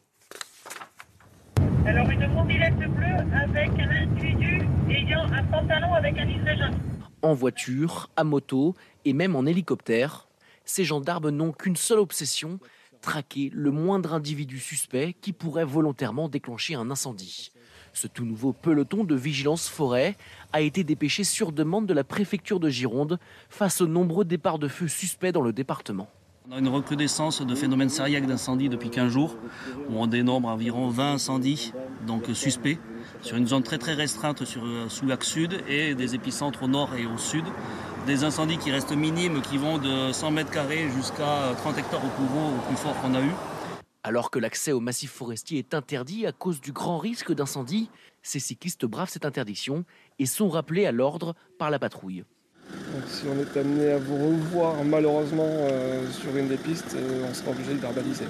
Alors 1.87 2.07
une 2.11 2.27
mobilette 2.27 2.77
bleue 2.77 3.17
avec 3.35 3.71
un 3.79 3.89
individu 3.89 4.61
ayant 4.91 5.23
un 5.23 5.43
pantalon 5.45 5.91
avec 5.95 6.19
un 6.19 6.25
liseré 6.25 6.55
jaune. 6.55 6.77
En 7.23 7.33
voiture, 7.33 8.11
à 8.15 8.23
moto 8.23 8.75
et 9.05 9.13
même 9.13 9.35
en 9.35 9.47
hélicoptère, 9.47 10.27
ces 10.65 10.85
gendarmes 10.85 11.31
n'ont 11.31 11.51
qu'une 11.51 11.77
seule 11.77 11.99
obsession, 11.99 12.59
traquer 13.03 13.51
le 13.53 13.69
moindre 13.69 14.13
individu 14.13 14.57
suspect 14.57 15.13
qui 15.21 15.33
pourrait 15.33 15.65
volontairement 15.65 16.29
déclencher 16.29 16.73
un 16.73 16.89
incendie. 16.89 17.51
Ce 17.93 18.07
tout 18.07 18.25
nouveau 18.25 18.53
peloton 18.53 19.03
de 19.03 19.13
vigilance 19.13 19.67
forêt 19.67 20.15
a 20.53 20.61
été 20.61 20.83
dépêché 20.83 21.23
sur 21.23 21.51
demande 21.51 21.85
de 21.85 21.93
la 21.93 22.03
préfecture 22.03 22.59
de 22.59 22.69
Gironde 22.69 23.19
face 23.49 23.81
aux 23.81 23.87
nombreux 23.87 24.25
départs 24.25 24.57
de 24.57 24.67
feu 24.67 24.87
suspects 24.87 25.31
dans 25.31 25.41
le 25.41 25.53
département. 25.53 26.07
On 26.49 26.55
a 26.55 26.59
une 26.59 26.67
recrudescence 26.67 27.41
de 27.41 27.55
phénomènes 27.55 27.89
sériels 27.89 28.25
d'incendie 28.25 28.67
depuis 28.67 28.89
15 28.89 29.11
jours, 29.11 29.37
où 29.89 29.97
on 29.97 30.07
dénombre 30.07 30.49
environ 30.49 30.89
20 30.89 31.13
incendies 31.13 31.71
donc 32.07 32.25
suspects 32.33 32.79
sur 33.21 33.37
une 33.37 33.47
zone 33.47 33.63
très 33.63 33.77
très 33.77 33.93
restreinte 33.93 34.43
sur, 34.43 34.65
euh, 34.65 34.89
sous 34.89 35.05
l'axe 35.05 35.27
sud 35.27 35.61
et 35.69 35.95
des 35.95 36.15
épicentres 36.15 36.63
au 36.63 36.67
nord 36.67 36.95
et 36.95 37.05
au 37.05 37.17
sud. 37.17 37.45
Des 38.05 38.25
incendies 38.25 38.57
qui 38.57 38.69
restent 38.69 38.91
minimes, 38.91 39.41
qui 39.41 39.57
vont 39.57 39.77
de 39.77 40.11
100 40.11 40.31
mètres 40.31 40.51
carrés 40.51 40.89
jusqu'à 40.89 41.53
30 41.55 41.77
hectares 41.77 42.03
au 42.03 42.09
plus 42.09 42.25
gros, 42.25 42.49
au 42.49 42.67
plus 42.67 42.75
fort 42.75 42.99
qu'on 43.01 43.15
a 43.15 43.21
eu. 43.21 43.31
Alors 44.03 44.29
que 44.29 44.39
l'accès 44.39 44.73
au 44.73 44.81
massif 44.81 45.09
forestier 45.09 45.59
est 45.59 45.73
interdit 45.73 46.25
à 46.25 46.33
cause 46.33 46.59
du 46.59 46.73
grand 46.73 46.97
risque 46.97 47.33
d'incendie, 47.33 47.89
ces 48.21 48.39
cyclistes 48.39 48.85
bravent 48.85 49.09
cette 49.09 49.25
interdiction 49.25 49.85
et 50.19 50.25
sont 50.25 50.49
rappelés 50.49 50.85
à 50.85 50.91
l'ordre 50.91 51.33
par 51.57 51.69
la 51.69 51.79
patrouille. 51.79 52.25
si 53.07 53.23
on 53.25 53.39
est 53.39 53.57
amené 53.57 53.91
à 53.91 53.99
vous 53.99 54.17
revoir 54.17 54.83
malheureusement 54.83 55.47
euh, 55.47 56.05
sur 56.11 56.35
une 56.35 56.49
des 56.49 56.57
pistes, 56.57 56.95
euh, 56.97 57.25
on 57.29 57.33
sera 57.33 57.51
obligé 57.51 57.73
de 57.73 57.79
verbaliser. 57.79 58.25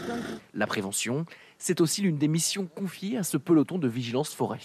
La 0.53 0.67
prévention, 0.67 1.25
c'est 1.57 1.81
aussi 1.81 2.03
l'une 2.03 2.19
des 2.19 2.27
missions 2.27 2.67
confiées 2.67 3.17
à 3.17 3.23
ce 3.23 3.37
peloton 3.37 3.79
de 3.79 3.87
vigilance 3.87 4.35
forêt. 4.35 4.59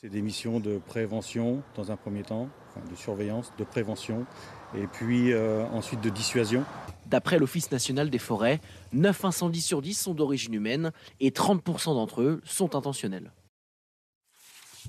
C'est 0.00 0.08
des 0.08 0.22
missions 0.22 0.60
de 0.60 0.78
prévention 0.78 1.62
dans 1.74 1.90
un 1.90 1.96
premier 1.96 2.22
temps, 2.22 2.48
de 2.90 2.96
surveillance, 2.96 3.52
de 3.58 3.64
prévention, 3.64 4.26
et 4.76 4.86
puis 4.86 5.32
euh, 5.32 5.64
ensuite 5.68 6.00
de 6.00 6.10
dissuasion. 6.10 6.64
D'après 7.06 7.38
l'Office 7.38 7.70
national 7.70 8.10
des 8.10 8.18
forêts, 8.18 8.60
9 8.92 9.24
incendies 9.24 9.60
sur 9.60 9.82
10 9.82 9.94
sont 9.94 10.14
d'origine 10.14 10.54
humaine 10.54 10.92
et 11.20 11.30
30% 11.30 11.94
d'entre 11.94 12.22
eux 12.22 12.40
sont 12.44 12.74
intentionnels. 12.74 13.32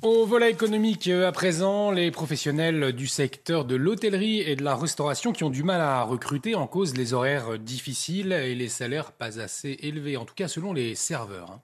Au 0.01 0.25
volet 0.25 0.49
économique, 0.49 1.07
euh, 1.07 1.27
à 1.27 1.31
présent, 1.31 1.91
les 1.91 2.11
professionnels 2.11 2.93
du 2.93 3.07
secteur 3.07 3.63
de 3.63 3.75
l'hôtellerie 3.75 4.41
et 4.41 4.55
de 4.55 4.63
la 4.63 4.75
restauration 4.75 5.31
qui 5.31 5.43
ont 5.43 5.49
du 5.49 5.63
mal 5.63 5.81
à 5.81 6.03
recruter 6.03 6.55
en 6.55 6.67
cause 6.67 6.97
les 6.97 7.13
horaires 7.13 7.59
difficiles 7.59 8.33
et 8.33 8.55
les 8.55 8.69
salaires 8.69 9.11
pas 9.11 9.39
assez 9.39 9.77
élevés, 9.81 10.17
en 10.17 10.25
tout 10.25 10.35
cas 10.35 10.47
selon 10.47 10.73
les 10.73 10.95
serveurs. 10.95 11.59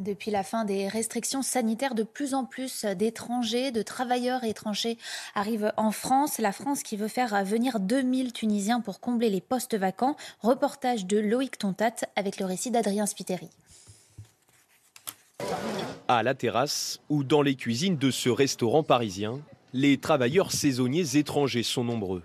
Depuis 0.00 0.30
la 0.30 0.42
fin 0.42 0.64
des 0.64 0.88
restrictions 0.88 1.42
sanitaires, 1.42 1.94
de 1.94 2.04
plus 2.04 2.32
en 2.32 2.46
plus 2.46 2.86
d'étrangers, 2.86 3.70
de 3.70 3.82
travailleurs 3.82 4.44
étrangers 4.44 4.96
arrivent 5.34 5.74
en 5.76 5.90
France. 5.90 6.38
La 6.38 6.52
France 6.52 6.82
qui 6.82 6.96
veut 6.96 7.06
faire 7.06 7.44
venir 7.44 7.80
2000 7.80 8.32
Tunisiens 8.32 8.80
pour 8.80 9.00
combler 9.00 9.28
les 9.28 9.42
postes 9.42 9.76
vacants. 9.76 10.16
Reportage 10.40 11.04
de 11.04 11.18
Loïc 11.18 11.58
Tontat 11.58 11.96
avec 12.16 12.38
le 12.38 12.46
récit 12.46 12.70
d'Adrien 12.70 13.04
Spiteri. 13.04 13.50
À 16.08 16.22
la 16.22 16.34
terrasse 16.34 17.00
ou 17.10 17.22
dans 17.22 17.42
les 17.42 17.54
cuisines 17.54 17.98
de 17.98 18.10
ce 18.10 18.30
restaurant 18.30 18.82
parisien, 18.82 19.38
les 19.74 19.98
travailleurs 19.98 20.50
saisonniers 20.50 21.18
étrangers 21.18 21.62
sont 21.62 21.84
nombreux. 21.84 22.22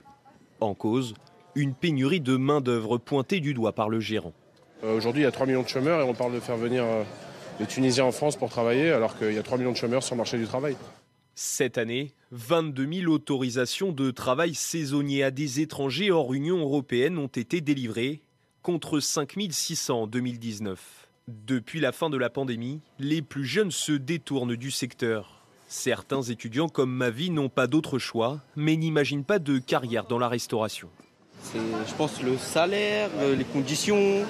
En 0.61 0.75
cause, 0.75 1.13
une 1.55 1.73
pénurie 1.73 2.21
de 2.21 2.37
main-d'œuvre 2.37 2.97
pointée 2.99 3.41
du 3.41 3.53
doigt 3.53 3.73
par 3.73 3.89
le 3.89 3.99
gérant. 3.99 4.33
Euh, 4.85 4.95
aujourd'hui, 4.95 5.23
il 5.23 5.25
y 5.25 5.27
a 5.27 5.31
3 5.31 5.45
millions 5.45 5.63
de 5.63 5.67
chômeurs 5.67 5.99
et 5.99 6.03
on 6.03 6.13
parle 6.13 6.33
de 6.33 6.39
faire 6.39 6.57
venir 6.57 6.85
les 7.59 7.65
Tunisiens 7.65 8.05
en 8.05 8.11
France 8.11 8.35
pour 8.35 8.49
travailler, 8.49 8.91
alors 8.91 9.17
qu'il 9.17 9.33
y 9.33 9.37
a 9.37 9.43
3 9.43 9.57
millions 9.57 9.71
de 9.71 9.77
chômeurs 9.77 10.03
sur 10.03 10.15
le 10.15 10.19
marché 10.19 10.37
du 10.37 10.45
travail. 10.45 10.75
Cette 11.35 11.77
année, 11.77 12.13
22 12.31 13.01
000 13.01 13.11
autorisations 13.11 13.91
de 13.91 14.11
travail 14.11 14.55
saisonnier 14.55 15.23
à 15.23 15.31
des 15.31 15.59
étrangers 15.59 16.11
hors 16.11 16.33
Union 16.33 16.59
européenne 16.59 17.17
ont 17.17 17.27
été 17.27 17.59
délivrées, 17.61 18.21
contre 18.61 18.99
5 18.99 19.35
600 19.49 20.03
en 20.03 20.07
2019. 20.07 20.79
Depuis 21.27 21.79
la 21.79 21.91
fin 21.91 22.09
de 22.09 22.17
la 22.17 22.29
pandémie, 22.29 22.81
les 22.99 23.21
plus 23.21 23.45
jeunes 23.45 23.71
se 23.71 23.91
détournent 23.91 24.55
du 24.55 24.71
secteur. 24.71 25.41
Certains 25.67 26.21
étudiants 26.21 26.69
comme 26.69 26.91
Mavi 26.91 27.31
n'ont 27.31 27.49
pas 27.49 27.67
d'autre 27.67 27.99
choix, 27.99 28.39
mais 28.55 28.75
n'imaginent 28.77 29.23
pas 29.23 29.39
de 29.39 29.57
carrière 29.57 30.05
dans 30.05 30.19
la 30.19 30.29
restauration. 30.29 30.89
C'est, 31.41 31.59
je 31.87 31.93
pense, 31.95 32.21
le 32.21 32.37
salaire, 32.37 33.09
les 33.37 33.43
conditions, 33.43 34.23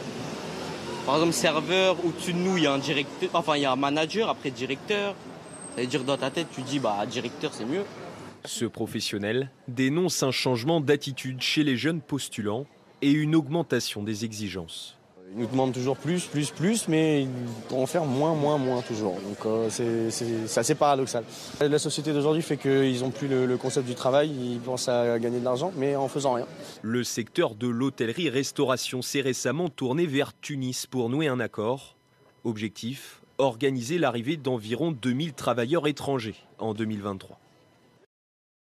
par 1.06 1.16
exemple, 1.16 1.34
serveur, 1.34 1.98
au-dessus 2.04 2.34
de 2.34 2.40
nous, 2.40 2.58
il 2.58 2.64
y 2.64 2.68
a 2.68 2.74
un 2.74 2.80
directeur, 2.80 3.30
enfin, 3.34 3.56
il 3.58 3.62
y 3.62 3.66
a 3.66 3.72
un 3.72 3.76
manager, 3.76 4.30
après 4.30 4.50
directeur. 4.50 5.16
Ça 5.76 5.82
veut 5.82 5.88
dire 5.88 6.04
dans 6.04 6.18
ta 6.18 6.32
tête, 6.32 6.48
tu 6.54 6.62
dis, 6.62 6.80
bah, 6.80 7.06
directeur, 7.06 7.54
c'est 7.54 7.66
mieux. 7.66 7.84
Ce 8.46 8.66
professionnel 8.66 9.52
dénonce 9.68 10.24
un 10.24 10.32
changement 10.32 10.82
d'attitude 10.82 11.42
chez 11.42 11.64
les 11.64 11.78
jeunes 11.78 12.02
postulants 12.02 12.66
et 13.02 13.12
une 13.12 13.36
augmentation 13.36 14.04
des 14.04 14.26
exigences. 14.26 14.98
Ils 15.36 15.42
nous 15.42 15.48
demandent 15.48 15.74
toujours 15.74 15.98
plus, 15.98 16.26
plus, 16.26 16.50
plus, 16.52 16.88
mais 16.88 17.24
ils 17.24 17.30
vont 17.70 17.84
en 17.84 17.86
faire 17.86 18.06
moins, 18.06 18.34
moins, 18.34 18.58
moins 18.58 18.82
toujours. 18.82 19.16
Donc 19.16 19.46
euh, 19.46 19.70
c'est 19.70 20.58
assez 20.58 20.76
paradoxal. 20.76 21.26
La 21.60 21.78
société 21.78 22.14
d'aujourd'hui 22.14 22.42
fait 22.42 22.56
qu'ils 22.56 23.02
n'ont 23.02 23.12
plus 23.12 23.28
le, 23.28 23.58
concept 23.58 23.86
du 23.86 23.96
travail, 23.96 24.32
ils 24.32 24.60
pensent 24.60 24.88
à 24.88 25.20
gagner 25.20 25.40
de 25.40 25.46
l'argent, 25.46 25.74
mais 25.76 25.96
en 25.98 26.08
faisant 26.08 26.34
rien. 26.34 26.48
Le 26.82 27.04
secteur 27.04 27.56
de 27.56 27.68
l'hôtellerie-restauration 27.68 29.02
s'est 29.02 29.22
récemment 29.22 29.68
tourné 29.68 30.06
vers 30.06 30.32
Tunis 30.40 30.86
pour 30.86 31.10
nouer 31.10 31.28
un 31.28 31.42
accord. 31.42 31.98
Objectif 32.46 33.22
organiser 33.38 33.98
l'arrivée 33.98 34.38
d'environ 34.38 34.92
2000 34.92 35.34
travailleurs 35.34 35.88
étrangers 35.88 36.36
en 36.58 36.74
2023. 36.74 37.40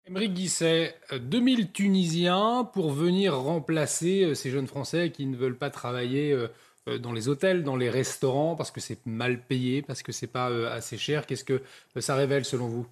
Émeric 0.06 0.34
Guisset, 0.34 0.94
2000 1.18 1.72
Tunisiens 1.72 2.68
pour 2.74 2.90
venir 2.90 3.38
remplacer 3.38 4.24
euh, 4.24 4.34
ces 4.34 4.50
jeunes 4.50 4.66
Français 4.66 5.10
qui 5.10 5.24
ne 5.24 5.34
veulent 5.34 5.56
pas 5.56 5.70
travailler 5.70 6.32
euh, 6.32 6.48
dans 6.86 7.12
les 7.12 7.28
hôtels, 7.28 7.62
dans 7.64 7.76
les 7.76 7.90
restaurants, 7.90 8.56
parce 8.56 8.70
que 8.70 8.80
c'est 8.80 9.04
mal 9.06 9.40
payé, 9.40 9.82
parce 9.82 10.02
que 10.02 10.12
c'est 10.12 10.26
pas 10.26 10.46
assez 10.70 10.98
cher. 10.98 11.26
Qu'est-ce 11.26 11.44
que 11.44 11.62
ça 12.00 12.14
révèle 12.14 12.44
selon 12.44 12.68
vous? 12.68 12.86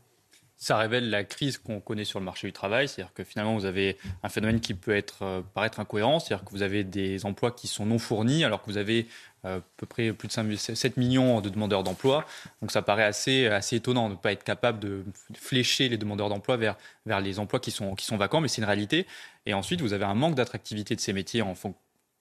Ça 0.57 0.77
révèle 0.77 1.11
la 1.11 1.25
crise 1.25 1.59
qu'on 1.59 1.81
connaît 1.81 2.05
sur 2.05 2.21
le 2.21 2.25
marché 2.25 2.47
du 2.47 2.53
travail. 2.53 2.87
C'est-à-dire 2.87 3.13
que 3.13 3.25
finalement, 3.25 3.57
vous 3.57 3.65
avez 3.65 3.97
un 4.23 4.29
phénomène 4.29 4.61
qui 4.61 4.75
peut 4.75 4.95
être, 4.95 5.43
paraître 5.55 5.81
incohérent. 5.81 6.21
C'est-à-dire 6.21 6.45
que 6.45 6.53
vous 6.53 6.63
avez 6.63 6.85
des 6.85 7.27
emplois 7.27 7.51
qui 7.51 7.67
sont 7.67 7.85
non 7.85 7.99
fournis 7.99 8.45
alors 8.45 8.63
que 8.63 8.71
vous 8.71 8.77
avez 8.77 9.09
à 9.45 9.59
peu 9.77 9.87
près 9.87 10.13
plus 10.13 10.29
de 10.29 10.57
7 10.57 10.97
millions 10.99 11.41
de 11.41 11.49
demandeurs 11.49 11.83
d'emploi. 11.83 12.25
Donc 12.61 12.71
ça 12.71 12.81
paraît 12.81 13.03
assez, 13.03 13.49
assez 13.49 13.77
étonnant 13.77 14.09
de 14.09 14.15
ne 14.15 14.19
pas 14.19 14.31
être 14.31 14.45
capable 14.45 14.79
de 14.79 15.05
flécher 15.35 15.89
les 15.89 15.97
demandeurs 15.97 16.29
d'emploi 16.29 16.57
vers, 16.57 16.77
vers 17.07 17.21
les 17.21 17.41
emplois 17.41 17.59
qui 17.59 17.73
sont, 17.73 17.97
qui 17.97 18.07
sont 18.07 18.17
vacants, 18.17 18.41
mais 18.41 18.47
c'est 18.47 18.61
une 18.61 18.67
réalité. 18.67 19.07
Et 19.47 19.55
ensuite, 19.55 19.81
vous 19.81 19.95
avez 19.95 20.05
un 20.05 20.15
manque 20.15 20.37
d'attractivité 20.37 20.95
de 20.95 21.01
ces 21.01 21.13
métiers 21.13 21.43
en, 21.43 21.55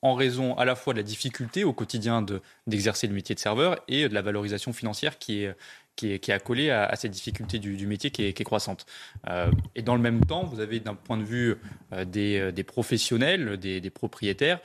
en 0.01 0.13
raison 0.13 0.55
à 0.55 0.65
la 0.65 0.75
fois 0.75 0.93
de 0.93 0.99
la 0.99 1.03
difficulté 1.03 1.63
au 1.63 1.73
quotidien 1.73 2.25
d'exercer 2.67 3.07
le 3.07 3.13
métier 3.13 3.35
de 3.35 3.39
serveur 3.39 3.77
et 3.87 4.09
de 4.09 4.13
la 4.13 4.21
valorisation 4.21 4.73
financière 4.73 5.19
qui 5.19 5.43
est, 5.43 5.55
qui 5.95 6.13
est, 6.13 6.19
qui 6.19 6.31
est 6.31 6.33
accolée 6.33 6.71
à, 6.71 6.95
cette 6.95 7.11
difficulté 7.11 7.59
du, 7.59 7.85
métier 7.85 8.09
qui 8.09 8.25
est, 8.25 8.33
qui 8.33 8.41
est 8.41 8.45
croissante. 8.45 8.85
Euh, 9.29 9.51
et 9.75 9.81
dans 9.81 9.95
le 9.95 10.01
même 10.01 10.25
temps, 10.25 10.43
vous 10.43 10.59
avez 10.59 10.79
d'un 10.79 10.95
point 10.95 11.17
de 11.17 11.23
vue 11.23 11.55
euh, 11.93 12.05
des, 12.05 12.51
des, 12.51 12.63
professionnels, 12.63 13.57
des, 13.57 13.79
des 13.79 13.89
propriétaires, 13.89 14.59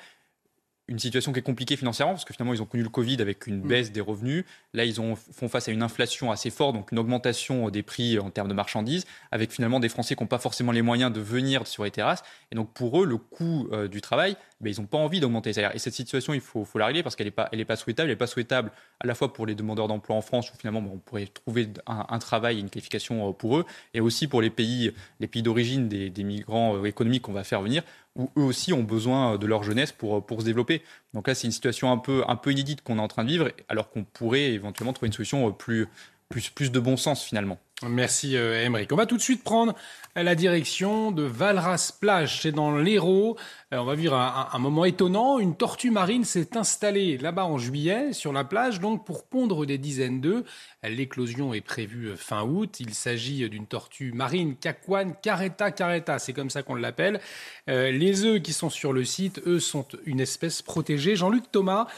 une 0.89 0.98
situation 0.98 1.32
qui 1.32 1.40
est 1.40 1.42
compliquée 1.42 1.76
financièrement 1.76 2.12
parce 2.15 2.24
que 2.24 2.32
finalement 2.32 2.55
ils 2.55 2.62
ont 2.62 2.66
connu 2.66 2.82
le 2.82 2.89
Covid 2.89 3.20
avec 3.20 3.47
une 3.47 3.58
mm. 3.58 3.68
baisse 3.68 3.92
des 3.92 4.00
revenus. 4.00 4.44
Là 4.73 4.84
ils 4.84 5.00
ont, 5.00 5.16
font 5.16 5.48
face 5.48 5.68
à 5.68 5.73
une 5.73 5.82
inflation 5.82 6.31
assez 6.31 6.50
forte, 6.50 6.74
donc 6.74 6.92
une 6.92 6.98
augmentation 6.98 7.70
des 7.70 7.82
prix 7.82 8.18
en 8.18 8.31
termes 8.31 8.48
de 8.48 8.55
marchandises, 8.55 9.05
avec 9.32 9.50
finalement 9.50 9.81
des 9.81 9.89
Français 9.89 10.15
qui 10.15 10.23
n'ont 10.23 10.28
pas 10.28 10.39
forcément 10.39 10.73
les 10.73 10.82
moyens 10.82 11.12
de 11.12 11.20
venir 11.20 11.66
sur 11.66 11.84
les 11.84 11.90
terrasses. 11.90 12.23
Et 12.52 12.55
donc 12.55 12.73
pour 12.73 13.02
eux 13.02 13.06
le 13.06 13.16
coût 13.16 13.68
euh, 13.73 13.89
du 13.89 14.00
travail, 14.00 14.36
ils 14.65 14.81
n'ont 14.81 14.86
pas 14.86 14.99
envie 14.99 15.20
d'augmenter 15.20 15.51
les 15.51 15.55
salaires. 15.55 15.75
Et 15.75 15.78
cette 15.78 15.94
situation 15.94 16.33
il 16.33 16.41
faut, 16.41 16.67
la 16.76 16.86
régler 16.86 17.02
parce 17.02 17.17
qu'elle 17.17 17.26
n'est 17.26 17.65
pas, 17.65 17.76
souhaitable. 17.76 18.09
Elle 18.09 18.15
n'est 18.15 18.17
pas 18.17 18.26
souhaitable 18.26 18.73
à 19.01 19.07
la 19.07 19.15
fois 19.15 19.33
pour 19.33 19.47
les 19.47 19.55
demandeurs 19.55 19.89
d'emploi 19.89 20.17
en 20.17 20.23
France 20.23 20.51
où 20.51 20.57
finalement 20.57 20.83
on 20.93 20.99
pourrait 20.99 21.26
trouver 21.26 21.68
un, 21.86 22.18
travail 22.18 22.57
et 22.57 22.60
une 22.60 22.70
qualification 22.70 23.28
euh, 23.28 23.33
pour 23.33 23.59
eux, 23.59 23.67
et 23.94 24.01
aussi 24.01 24.26
pour 24.26 24.41
les 24.41 24.51
pays, 24.51 24.93
d'origine 25.20 25.89
des, 25.89 26.25
migrants 26.25 26.76
euh, 26.76 26.85
économiques 26.85 27.23
qu'on 27.23 27.33
va 27.33 27.44
faire 27.44 27.60
venir 27.60 27.83
où 28.15 28.31
eux 28.39 28.44
aussi 28.44 28.73
ont 28.73 28.83
besoin 28.83 29.36
de 29.36 29.47
leur 29.47 29.62
jeunesse 29.62 29.93
pour, 29.93 30.25
se 30.39 30.44
développer. 30.44 30.81
Donc 31.12 31.28
là, 31.28 31.35
c'est 31.35 31.47
une 31.47 31.52
situation 31.52 31.93
un 31.93 31.99
peu 31.99 32.51
inédite 32.51 32.81
qu'on 32.81 32.97
est 32.97 33.02
en 33.02 33.09
train 33.09 33.25
de 33.25 33.28
vivre, 33.28 33.52
alors 33.68 33.91
qu'on 33.91 34.05
pourrait 34.05 34.52
éventuellement 34.52 34.94
trouver 34.94 35.09
une 35.09 35.12
solution 35.12 35.52
plus, 35.52 35.86
plus, 36.29 36.51
plus 36.51 36.71
de 36.71 36.81
bon 36.81 36.97
sens 36.97 37.25
finalement. 37.25 37.59
Merci 37.83 38.39
euh, 38.39 38.67
On 38.91 38.97
va 38.97 39.05
tout 39.05 39.19
de 39.19 39.23
suite 39.23 39.45
prendre 39.45 39.75
la 40.15 40.35
direction 40.35 41.11
de 41.11 41.23
Valras 41.25 41.93
Plage, 42.01 42.41
c'est 42.41 42.53
dans 42.53 42.75
l'Hérault. 42.75 43.37
Euh, 43.75 43.77
on 43.77 43.85
va 43.85 43.95
vivre 43.95 44.15
un, 44.15 44.59
moment 44.59 44.87
étonnant. 44.87 45.39
Une 45.39 45.55
tortue 45.55 45.91
marine 45.91 46.25
s'est 46.25 46.57
installée 46.57 47.19
là-bas 47.19 47.45
en 47.45 47.59
juillet 47.59 48.15
sur 48.15 48.33
la 48.33 48.45
plage, 48.45 48.81
donc 48.81 49.05
pour 49.05 49.27
pondre 49.27 49.67
des 49.67 49.77
dizaines 49.77 50.23
d'œufs. 50.23 50.43
L'éclosion 50.85 51.53
est 51.53 51.61
prévue 51.61 52.07
euh, 52.07 52.17
fin 52.17 52.45
août. 52.45 52.81
Il 52.81 52.95
s'agit 52.95 53.47
d'une 53.51 53.67
tortue 53.67 54.13
marine 54.13 54.57
Cacuane 54.57 55.15
careta 55.21 55.71
careta, 55.71 56.19
c'est 56.19 56.33
comme 56.33 56.49
ça 56.49 56.63
qu'on 56.63 56.77
l'appelle. 56.77 57.21
Les 57.67 58.25
œufs 58.25 58.41
qui 58.41 58.55
sont 58.55 58.71
sur 58.71 58.95
le 58.95 59.05
site, 59.05 59.43
eux, 59.47 59.61
sont 59.61 59.87
une 60.07 60.21
espèce 60.21 60.63
protégée. 60.63 61.15
Jean-Luc 61.15 61.53
Thomas, 61.53 61.89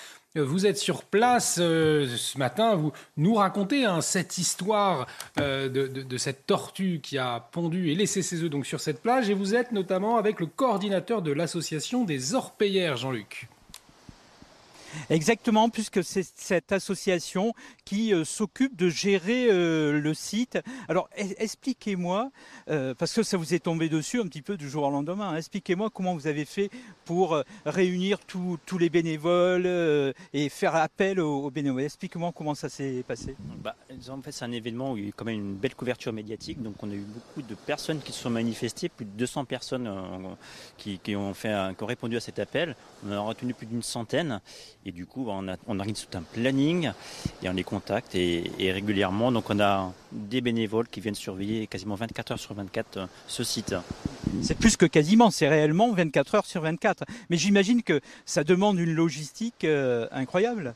vous 0.41 0.67
êtes 0.67 0.79
sur 0.79 1.05
place 1.05 1.59
euh, 1.61 2.07
ce 2.17 2.39
matin, 2.39 2.75
vous 2.75 2.93
nous 3.17 3.35
racontez 3.35 3.85
hein, 3.85 4.01
cette 4.01 4.39
histoire 4.39 5.07
euh, 5.39 5.69
de, 5.69 6.17
cette 6.17 6.47
tortue 6.47 7.01
qui 7.03 7.19
a 7.19 7.41
pondu 7.53 7.91
et 7.91 7.95
laissé 7.95 8.23
ses 8.23 8.43
œufs 8.43 8.49
sur 8.65 8.81
cette 8.81 9.03
plage, 9.03 9.31
et 9.31 9.35
vous 9.35 9.55
êtes 9.55 9.73
notamment 9.73 10.17
avec 10.17 10.41
le 10.41 10.47
coordinateur 10.47 11.23
de 11.23 11.33
l'association 11.33 12.05
des 12.05 12.35
orpailleurs, 12.35 12.97
Jean-Luc. 12.97 13.49
Exactement, 15.11 15.69
puisque 15.69 16.03
c'est 16.05 16.27
cette 16.35 16.73
association 16.73 17.55
qui 17.85 18.13
euh, 18.13 18.25
s'occupe 18.25 18.77
de 18.77 18.89
gérer 18.89 19.49
euh, 19.51 20.01
le 20.01 20.15
site. 20.15 20.59
Alors 20.89 21.09
expliquez-moi, 21.17 22.31
euh, 22.69 22.95
parce 22.95 23.13
que 23.13 23.23
ça 23.23 23.37
vous 23.37 23.55
est 23.55 23.61
tombé 23.61 23.89
dessus 23.89 24.21
un 24.21 24.27
petit 24.27 24.43
peu 24.43 24.57
du 24.57 24.69
jour 24.69 24.85
au 24.85 24.91
lendemain, 24.91 25.31
hein. 25.31 25.37
expliquez-moi 25.37 25.91
comment 25.91 26.15
vous 26.15 26.27
avez 26.27 26.45
fait 26.45 26.71
pour 27.05 27.43
réunir 27.65 28.19
tous 28.27 28.79
les 28.79 28.91
bénévoles 28.91 29.67
et 30.33 30.49
faire 30.49 30.75
appel 30.75 31.21
aux, 31.21 31.51
bénévoles. 31.51 31.83
Expliquez-moi 31.83 32.33
comment 32.35 32.55
ça 32.55 32.69
s'est 32.69 33.03
passé. 33.07 33.35
Bah, 33.63 33.75
en 34.11 34.23
fait, 34.23 34.33
c'est 34.33 34.45
un 34.45 34.53
événement 34.53 34.93
où 34.93 34.97
il 34.97 35.03
y 35.03 35.07
a 35.07 35.09
eu 35.09 35.13
quand 35.13 35.25
même 35.25 35.37
une 35.37 35.55
belle 35.55 35.75
couverture 35.75 36.13
médiatique. 36.13 36.63
Donc 36.63 36.75
on 36.83 36.91
a 36.91 36.95
eu 36.95 37.05
beaucoup 37.07 37.43
de 37.43 37.55
personnes 37.55 38.01
qui 38.01 38.13
se 38.13 38.23
sont 38.23 38.31
manifestées, 38.31 38.89
plus 38.89 39.07
de 39.07 39.11
200 39.13 39.47
personnes 39.47 39.91
qui, 40.77 41.01
ont 41.17 41.33
qui 41.33 41.83
ont 41.83 41.87
répondu 41.87 42.17
à 42.17 42.21
cet 42.21 42.39
appel. 42.39 42.77
On 43.07 43.13
en 43.13 43.17
a 43.17 43.21
retenu 43.21 43.55
plus 43.55 43.67
d'une 43.67 43.83
centaine. 43.83 44.41
Et 44.89 44.91
du 44.91 45.05
coup, 45.05 45.27
on, 45.29 45.49
a, 45.49 45.57
on 45.67 45.81
arrive 45.81 45.97
tout 45.97 46.17
un 46.17 46.23
planning 46.23 46.93
et 47.43 47.49
on 47.51 47.53
les 47.53 47.63
contacte 47.63 48.15
et, 48.15 48.51
régulièrement. 48.59 49.31
Donc 49.31 49.51
on 49.51 49.61
a 49.61 49.93
des 50.13 50.41
bénévoles 50.41 50.89
qui 50.89 51.03
viennent 51.03 51.15
surveiller 51.15 51.67
quasiment 51.67 51.95
24 51.95 52.33
heures 52.33 52.39
sur 52.39 52.55
24 52.55 52.97
euh, 52.97 53.07
ce 53.27 53.45
site. 53.45 53.75
C'est 54.41 54.57
plus 54.57 54.79
que 54.79 54.87
quasiment, 54.87 55.31
c'est 55.31 55.47
réellement 55.47 55.93
24 55.93 56.37
heures 56.37 56.47
sur 56.47 56.63
24. 56.63 57.05
Mais 57.29 57.37
j'imagine 57.37 57.83
que 57.83 58.01
ça 58.25 58.45
demande 58.45 58.79
une 58.79 58.95
logistique 58.95 59.65
euh, 59.65 60.09
incroyable. 60.11 60.73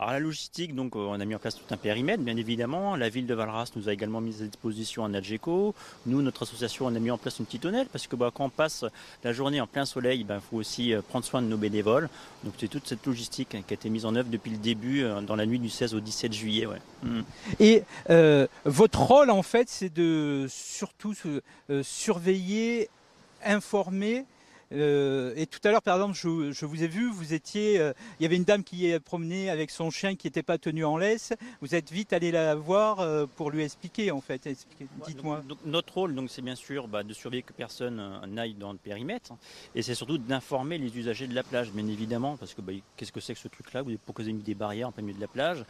Alors 0.00 0.12
la 0.12 0.18
logistique, 0.18 0.74
donc 0.74 0.96
euh, 0.96 0.98
on 0.98 1.20
a 1.20 1.24
mis 1.24 1.36
en 1.36 1.38
place 1.38 1.54
tout 1.54 1.72
un 1.72 1.76
périmètre, 1.76 2.22
bien 2.22 2.36
évidemment. 2.36 2.96
La 2.96 3.08
ville 3.08 3.26
de 3.26 3.34
Valras 3.34 3.70
nous 3.76 3.88
a 3.88 3.92
également 3.92 4.20
mis 4.20 4.42
à 4.42 4.46
disposition 4.46 5.04
un 5.04 5.14
Adgeco. 5.14 5.72
Nous, 6.06 6.20
notre 6.20 6.42
association, 6.42 6.86
on 6.86 6.94
a 6.96 6.98
mis 6.98 7.12
en 7.12 7.18
place 7.18 7.38
une 7.38 7.46
petite 7.46 7.62
tonnelle 7.62 7.86
parce 7.92 8.08
que 8.08 8.16
bah, 8.16 8.32
quand 8.34 8.46
on 8.46 8.50
passe 8.50 8.84
la 9.22 9.32
journée 9.32 9.60
en 9.60 9.68
plein 9.68 9.84
soleil, 9.84 10.20
il 10.20 10.26
ben, 10.26 10.40
faut 10.40 10.56
aussi 10.56 10.92
euh, 10.92 11.00
prendre 11.00 11.24
soin 11.24 11.42
de 11.42 11.46
nos 11.46 11.56
bénévoles. 11.56 12.08
Donc 12.42 12.54
c'est 12.58 12.66
toute 12.66 12.88
cette 12.88 13.06
logistique 13.06 13.54
hein, 13.54 13.62
qui 13.66 13.72
a 13.72 13.76
été 13.76 13.88
mise 13.88 14.04
en 14.04 14.16
œuvre 14.16 14.28
depuis 14.30 14.50
le 14.50 14.58
début, 14.58 15.04
euh, 15.04 15.20
dans 15.20 15.36
la 15.36 15.46
nuit 15.46 15.60
du 15.60 15.70
16 15.70 15.94
au 15.94 16.00
17 16.00 16.32
juillet. 16.32 16.66
Mm. 17.04 17.20
Et 17.60 17.82
votre 18.64 19.00
rôle, 19.00 19.30
en 19.30 19.42
fait, 19.42 19.68
c'est 19.68 19.92
de 19.92 20.46
surtout 20.48 21.14
surveiller, 21.82 22.88
informer 23.44 24.24
et 24.74 25.46
tout 25.46 25.60
à 25.64 25.70
l'heure, 25.70 25.82
par 25.82 25.96
exemple, 25.96 26.16
je, 26.16 26.64
vous 26.64 26.82
ai 26.82 26.88
vu, 26.88 27.10
vous 27.10 27.32
étiez, 27.32 27.78
euh, 27.78 27.92
il 28.18 28.22
y 28.24 28.26
avait 28.26 28.36
une 28.36 28.44
dame 28.44 28.64
qui 28.64 28.86
est 28.86 29.00
promenée 29.00 29.50
avec 29.50 29.70
son 29.70 29.90
chien 29.90 30.16
qui 30.16 30.26
n'était 30.26 30.42
pas 30.42 30.58
tenu 30.58 30.84
en 30.84 30.96
laisse. 30.96 31.32
Vous 31.60 31.74
êtes 31.74 31.90
vite 31.92 32.12
allé 32.12 32.30
la 32.30 32.54
voir 32.54 33.00
euh, 33.00 33.26
pour 33.36 33.50
lui 33.50 33.62
expliquer, 33.62 34.10
en 34.10 34.20
fait. 34.20 34.48
Dites-moi. 35.06 35.42
notre 35.64 35.94
rôle, 35.94 36.14
donc, 36.14 36.30
c'est 36.30 36.42
bien 36.42 36.54
sûr 36.54 36.88
bah, 36.88 37.02
de 37.02 37.12
surveiller 37.12 37.42
que 37.42 37.52
personne 37.52 38.20
n'aille 38.28 38.54
dans 38.54 38.72
le 38.72 38.78
périmètre, 38.78 39.32
et 39.74 39.82
c'est 39.82 39.94
surtout 39.94 40.18
d'informer 40.18 40.78
les 40.78 40.96
usagers 40.96 41.26
de 41.26 41.34
la 41.34 41.42
plage, 41.42 41.70
bien 41.70 41.86
évidemment, 41.86 42.36
parce 42.36 42.54
que 42.54 42.60
bah, 42.60 42.72
qu'est-ce 42.96 43.12
que 43.12 43.20
c'est 43.20 43.34
que 43.34 43.40
ce 43.40 43.48
truc-là? 43.48 43.82
Pourquoi 44.04 44.24
vous 44.24 44.28
avez 44.28 44.36
mis 44.36 44.42
des 44.42 44.54
barrières 44.54 44.88
en 44.88 44.92
plein 44.92 45.02
milieu 45.02 45.16
de 45.16 45.20
la 45.20 45.28
plage 45.28 45.64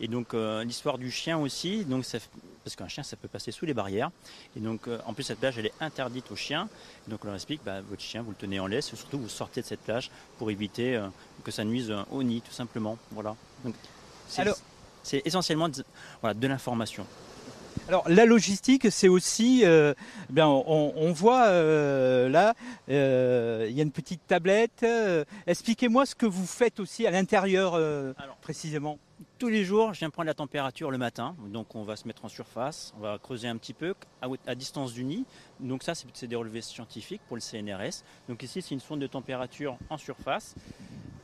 Et 0.00 0.08
donc 0.08 0.34
l'histoire 0.64 0.98
du 0.98 1.10
chien 1.10 1.38
aussi, 1.38 1.84
donc 1.84 2.04
parce 2.66 2.74
qu'un 2.74 2.88
chien, 2.88 3.04
ça 3.04 3.16
peut 3.16 3.28
passer 3.28 3.52
sous 3.52 3.64
les 3.64 3.74
barrières. 3.74 4.10
Et 4.56 4.60
donc, 4.60 4.88
en 5.06 5.14
plus, 5.14 5.22
cette 5.22 5.38
plage, 5.38 5.56
elle 5.56 5.66
est 5.66 5.74
interdite 5.80 6.32
aux 6.32 6.36
chiens. 6.36 6.68
Donc, 7.06 7.20
on 7.22 7.28
leur 7.28 7.36
explique, 7.36 7.60
bah, 7.64 7.80
votre 7.80 8.02
chien, 8.02 8.22
vous 8.22 8.30
le 8.30 8.36
tenez 8.36 8.45
en 8.58 8.66
laisse, 8.66 8.86
surtout 8.86 9.18
vous 9.18 9.28
sortez 9.28 9.60
de 9.60 9.66
cette 9.66 9.80
plage 9.80 10.10
pour 10.38 10.50
éviter 10.50 10.96
euh, 10.96 11.08
que 11.44 11.50
ça 11.50 11.64
nuise 11.64 11.90
euh, 11.90 12.02
au 12.10 12.22
nid, 12.22 12.40
tout 12.40 12.52
simplement. 12.52 12.98
Voilà. 13.10 13.36
c'est 15.02 15.22
essentiellement 15.24 15.68
de, 15.68 15.84
de 16.34 16.46
l'information. 16.46 17.06
Alors 17.88 18.08
la 18.08 18.24
logistique, 18.24 18.88
c'est 18.90 19.08
aussi, 19.08 19.62
euh, 19.64 19.94
bien, 20.30 20.48
on, 20.48 21.12
voit 21.12 21.50
là, 21.50 22.54
il 22.88 22.94
y 22.94 23.80
a 23.80 23.82
une 23.82 23.92
petite 23.92 24.26
tablette. 24.26 24.84
Expliquez-moi 25.46 26.06
ce 26.06 26.14
que 26.14 26.26
vous 26.26 26.46
faites 26.46 26.80
aussi 26.80 27.06
à 27.06 27.10
l'intérieur 27.10 27.78
précisément 28.40 28.98
tous 29.38 29.48
les 29.48 29.64
jours, 29.64 29.92
je 29.92 29.98
viens 29.98 30.10
prendre 30.10 30.26
la 30.26 30.34
température 30.34 30.90
le 30.90 30.98
matin. 30.98 31.36
Donc, 31.48 31.74
on 31.74 31.82
va 31.82 31.96
se 31.96 32.06
mettre 32.06 32.24
en 32.24 32.28
surface, 32.28 32.94
on 32.96 33.00
va 33.00 33.18
creuser 33.18 33.48
un 33.48 33.56
petit 33.56 33.74
peu 33.74 33.94
à, 34.46 34.54
distance 34.54 34.92
du 34.92 35.04
nid. 35.04 35.24
Donc, 35.60 35.82
ça, 35.82 35.92
c'est 35.94 36.26
des 36.26 36.36
relevés 36.36 36.62
scientifiques 36.62 37.20
pour 37.28 37.36
le 37.36 37.42
CNRS. 37.42 38.02
Donc, 38.28 38.42
ici, 38.42 38.62
c'est 38.62 38.74
une 38.74 38.80
sonde 38.80 39.00
de 39.00 39.06
température 39.06 39.76
en 39.90 39.98
surface. 39.98 40.54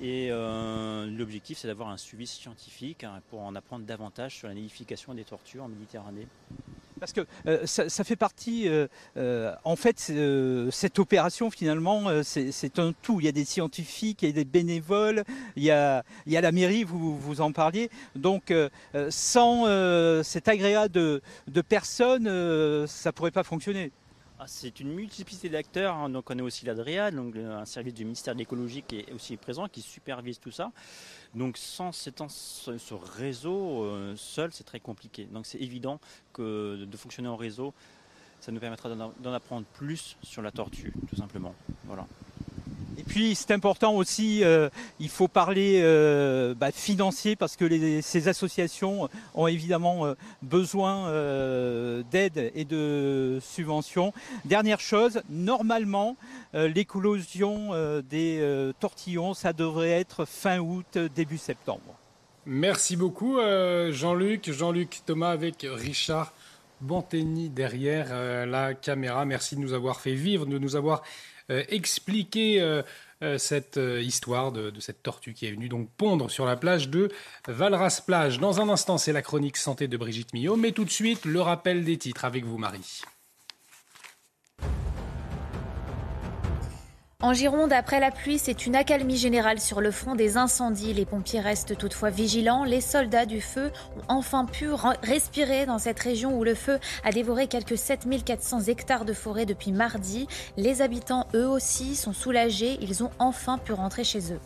Et 0.01 0.29
euh, 0.31 1.07
l'objectif, 1.07 1.59
c'est 1.59 1.69
d'avoir 1.69 1.89
un 1.89 1.97
suivi 1.97 2.27
scientifique 2.27 3.05
hein, 3.05 3.23
pour 3.31 3.41
en 3.41 3.55
apprendre 3.55 3.87
davantage 3.87 4.37
sur 4.37 4.49
la 4.49 4.55
nidification 4.55 5.15
des 5.15 5.25
tortues 5.25 5.61
en 5.61 5.69
Méditerranée. 5.69 6.27
Parce 7.03 7.13
que 7.13 7.27
euh, 7.49 7.67
ça, 7.67 8.05
fait 8.05 8.15
partie, 8.15 8.69
euh, 8.69 8.87
euh, 9.17 9.53
en 9.65 9.75
fait, 9.75 10.13
cette 10.71 11.01
opération 11.01 11.51
finalement, 11.51 12.23
c'est 12.23 12.79
un 12.79 12.93
tout. 13.03 13.19
Il 13.19 13.27
y 13.27 13.29
a 13.29 13.33
des 13.33 13.45
scientifiques, 13.45 14.23
il 14.23 14.27
y 14.27 14.29
a 14.29 14.35
des 14.35 14.45
bénévoles, 14.45 15.25
il 15.57 15.65
y 15.65 15.73
a, 15.73 16.05
la 16.29 16.53
mairie, 16.53 16.85
vous, 16.85 17.19
vous 17.19 17.41
en 17.41 17.51
parliez. 17.51 17.91
Donc, 18.15 18.55
sans 19.09 19.65
cet 20.23 20.47
agrégat 20.47 20.87
de, 20.87 21.23
de 21.49 21.61
personnes, 21.61 22.27
ça 22.87 23.09
ne 23.09 23.13
pourrait 23.13 23.33
pas 23.33 23.43
fonctionner. 23.43 23.91
Ah, 24.43 24.47
c'est 24.49 24.81
une 24.81 24.93
multiplicité 24.93 25.49
d'acteurs. 25.49 25.95
Hein. 25.95 26.09
Donc 26.09 26.29
on 26.29 26.37
a 26.37 26.43
aussi 26.43 26.67
l'ADRIA, 26.67 27.13
donc 27.13 27.37
un 27.37 27.65
service 27.65 27.95
du 27.95 28.05
ministère 28.05 28.35
de 28.35 28.41
l'écologie 28.41 28.83
qui 28.83 28.99
est 28.99 29.13
aussi 29.13 29.37
présent, 29.37 29.69
qui 29.69 29.83
supervise 29.83 30.41
tout 30.41 30.51
ça. 30.51 30.73
Donc 31.33 31.57
sans 31.57 31.93
ce 31.93 32.95
réseau 32.95 33.85
euh, 33.85 34.17
seul, 34.17 34.51
c'est 34.53 34.65
très 34.65 34.81
compliqué. 34.81 35.27
Donc 35.27 35.47
c'est 35.47 35.61
évident 35.61 36.01
que 36.33 36.85
de 36.85 36.97
fonctionner 36.97 37.29
en 37.29 37.37
réseau, 37.37 37.73
ça 38.41 38.51
nous 38.51 38.59
permettra 38.59 38.93
d'en 38.93 39.33
apprendre 39.33 39.65
plus 39.75 40.17
sur 40.25 40.43
la 40.43 40.51
tortue, 40.51 40.93
tout 41.09 41.15
simplement. 41.15 41.55
Voilà. 41.85 42.09
Et 42.99 43.03
puis 43.05 43.35
c'est 43.35 43.53
important 43.53 43.95
aussi, 43.95 44.45
euh, 44.45 44.69
il 45.01 45.09
faut 45.09 45.29
parler 45.29 45.81
euh, 45.83 46.55
bah, 46.55 46.73
financier 46.73 47.37
parce 47.37 47.57
que 47.57 48.01
ces 48.03 48.29
associations 48.29 49.09
ont 49.35 49.47
évidemment 49.47 50.05
euh, 50.07 50.15
besoin 50.43 50.83
d'aide 52.11 52.53
et 52.55 52.65
de 52.65 53.39
subventions. 53.41 54.13
Dernière 54.45 54.81
chose, 54.81 55.23
normalement, 55.31 56.17
l'éclosion 56.55 57.71
des 58.09 58.73
tortillons, 58.81 59.35
ça 59.35 59.53
devrait 59.53 59.91
être 59.91 60.25
fin 60.25 60.59
août, 60.59 60.99
début 61.15 61.39
septembre. 61.39 61.95
Merci 62.47 62.97
beaucoup 62.97 63.39
Jean-Luc. 63.91 64.51
Jean-Luc 64.51 65.03
Thomas 65.07 65.31
avec 65.31 65.67
Richard 65.69 66.33
Bantegny 66.81 67.49
derrière 67.49 68.47
la 68.47 68.75
caméra. 68.75 69.25
Merci 69.25 69.57
de 69.57 69.61
nous 69.61 69.73
avoir 69.73 70.01
fait 70.01 70.15
vivre, 70.15 70.47
de 70.47 70.59
nous 70.59 70.77
avoir 70.77 71.03
expliquer 71.69 72.61
euh, 72.61 72.83
euh, 73.23 73.39
cette 73.39 73.79
histoire 74.01 74.53
de, 74.53 74.73
cette 74.81 75.03
tortue 75.03 75.33
qui 75.33 75.47
est 75.47 75.53
venue 75.53 75.69
donc 75.69 75.89
pondre 75.97 76.31
sur 76.31 76.45
la 76.45 76.57
plage 76.57 76.89
de 76.89 77.11
Valras 77.47 78.03
Plage. 78.05 78.39
Dans 78.39 78.61
un 78.61 78.69
instant, 78.69 78.99
c'est 78.99 79.13
la 79.13 79.23
chronique 79.23 79.57
santé 79.57 79.89
de 79.89 79.97
Brigitte 79.97 80.33
Millot, 80.33 80.57
mais 80.57 80.73
tout 80.73 80.85
de 80.85 80.91
suite, 80.91 81.25
le 81.25 81.41
rappel 81.41 81.85
des 81.85 81.99
titres 81.99 82.25
avec 82.25 82.45
vous, 82.45 82.59
Marie. 82.59 83.03
En 87.23 87.35
Gironde, 87.35 87.73
après 87.73 88.01
la 88.01 88.11
pluie, 88.11 88.41
c'est 88.41 88.67
une 88.67 88.75
accalmie 88.75 89.17
générale 89.17 89.61
sur 89.61 89.81
le 89.81 89.93
front 89.93 90.17
des 90.17 90.37
incendies. 90.37 90.93
Les 90.93 91.05
pompiers 91.05 91.39
restent 91.39 91.79
toutefois 91.79 92.11
vigilants. 92.11 92.65
Les 92.65 92.81
soldats 92.81 93.27
du 93.27 93.41
feu 93.41 93.71
ont 93.97 94.03
enfin 94.09 94.45
pu 94.45 94.71
respirer 95.05 95.65
dans 95.65 95.79
cette 95.79 96.01
région 96.01 96.37
où 96.37 96.43
le 96.43 96.57
feu 96.57 96.81
a 97.05 97.13
dévoré 97.13 97.47
quelques 97.47 97.79
7400 97.79 98.63
hectares 98.63 99.05
de 99.05 99.13
forêt 99.13 99.47
depuis 99.47 99.71
mardi. 99.71 100.27
Les 100.57 100.83
habitants, 100.83 101.29
eux 101.33 101.47
aussi, 101.47 101.95
sont 101.95 102.13
soulagés. 102.13 102.77
Ils 102.81 103.05
ont 103.05 103.11
enfin 103.21 103.57
pu 103.57 103.73
rentrer 103.73 104.03
chez 104.03 104.33
eux. 104.33 104.41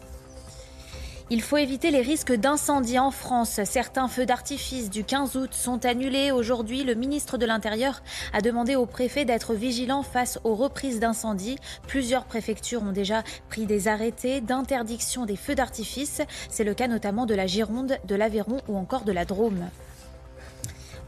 Il 1.29 1.43
faut 1.43 1.57
éviter 1.57 1.91
les 1.91 2.03
risques 2.03 2.33
d'incendie 2.33 3.01
en 3.01 3.11
France. 3.11 3.59
Certains 3.65 4.07
feux 4.07 4.27
d'artifice 4.27 4.91
du 4.91 5.03
15 5.03 5.37
août 5.37 5.53
sont 5.55 5.85
annulés. 5.85 6.31
Aujourd'hui, 6.31 6.85
le 6.85 6.95
ministre 6.95 7.37
de 7.37 7.45
l'Intérieur 7.45 8.01
a 8.33 8.41
demandé 8.41 8.77
au 8.77 8.87
préfet 8.87 9.25
d'être 9.25 9.53
vigilant 9.53 10.05
face 10.05 10.39
aux 10.45 10.55
reprises 10.55 11.01
d'incendie. 11.01 11.57
Plusieurs 11.89 12.27
préfectures 12.27 12.85
ont 12.85 12.93
déjà 12.93 13.25
pris 13.49 13.67
des 13.67 13.89
arrêtés 13.89 14.41
d'interdiction 14.41 15.27
des 15.27 15.35
feux 15.35 15.57
d'artifice. 15.57 16.23
C'est 16.49 16.63
le 16.63 16.75
cas 16.75 16.87
notamment 16.87 17.27
de 17.27 17.35
la 17.35 17.49
Gironde, 17.49 17.99
de 18.05 18.15
l'Aveyron 18.15 18.61
ou 18.69 18.77
encore 18.77 19.03
de 19.03 19.11
la 19.11 19.25
Drôme. 19.25 19.69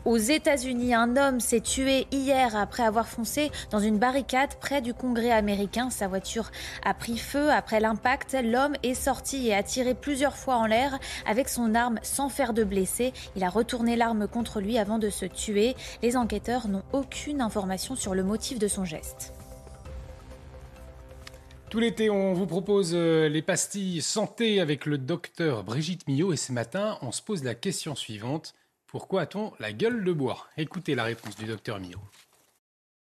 Aux 0.04 0.16
États-Unis, 0.16 0.94
un 0.94 1.16
homme 1.16 1.40
s'est 1.40 1.60
tué 1.60 2.06
hier 2.12 2.56
après 2.56 2.84
avoir 2.84 3.08
foncé 3.08 3.50
dans 3.70 3.80
une 3.80 3.98
barricade 3.98 4.54
près 4.60 4.80
du 4.80 4.94
Congrès 4.94 5.32
américain. 5.32 5.90
Sa 5.90 6.08
voiture 6.08 6.50
a 6.84 6.94
pris 6.94 7.18
feu 7.18 7.50
après 7.50 7.80
l'impact. 7.80 8.36
L'homme 8.42 8.74
est 8.82 8.94
sorti 8.94 9.48
et 9.48 9.54
a 9.54 9.62
tiré 9.62 9.94
plusieurs 9.94 10.36
fois 10.36 10.56
en 10.56 10.66
l'air 10.66 10.98
avec 11.26 11.48
son 11.48 11.74
arme 11.74 11.98
sans 12.02 12.28
faire 12.28 12.54
de 12.54 12.64
blessé. 12.64 13.12
Il 13.36 13.44
a 13.44 13.50
retourné 13.50 13.96
l'arme 13.96 14.28
contre 14.28 14.60
lui 14.60 14.78
avant 14.78 14.98
de 14.98 15.10
se 15.10 15.26
tuer. 15.26 15.74
Les 16.02 16.16
enquêteurs 16.16 16.68
n'ont 16.68 16.84
aucune 16.92 17.40
information 17.40 17.96
sur 17.96 18.14
le 18.14 18.22
motif 18.22 18.58
de 18.58 18.68
son 18.68 18.84
geste. 18.84 19.34
Tout 21.70 21.80
l'été, 21.80 22.08
on 22.08 22.32
vous 22.32 22.46
propose 22.46 22.92
euh, 22.94 23.28
les 23.28 23.42
pastilles 23.42 24.00
santé 24.00 24.58
avec 24.58 24.86
le 24.86 24.96
docteur 24.96 25.64
Brigitte 25.64 26.08
Millot 26.08 26.32
et 26.32 26.38
ce 26.38 26.50
matin, 26.50 26.96
on 27.02 27.12
se 27.12 27.20
pose 27.20 27.44
la 27.44 27.54
question 27.54 27.94
suivante. 27.94 28.54
Pourquoi 28.88 29.20
a-t-on 29.20 29.52
la 29.60 29.70
gueule 29.74 30.02
de 30.02 30.12
bois? 30.12 30.46
Écoutez 30.56 30.94
la 30.94 31.04
réponse 31.04 31.36
du 31.36 31.44
docteur 31.44 31.78
Mio. 31.78 31.98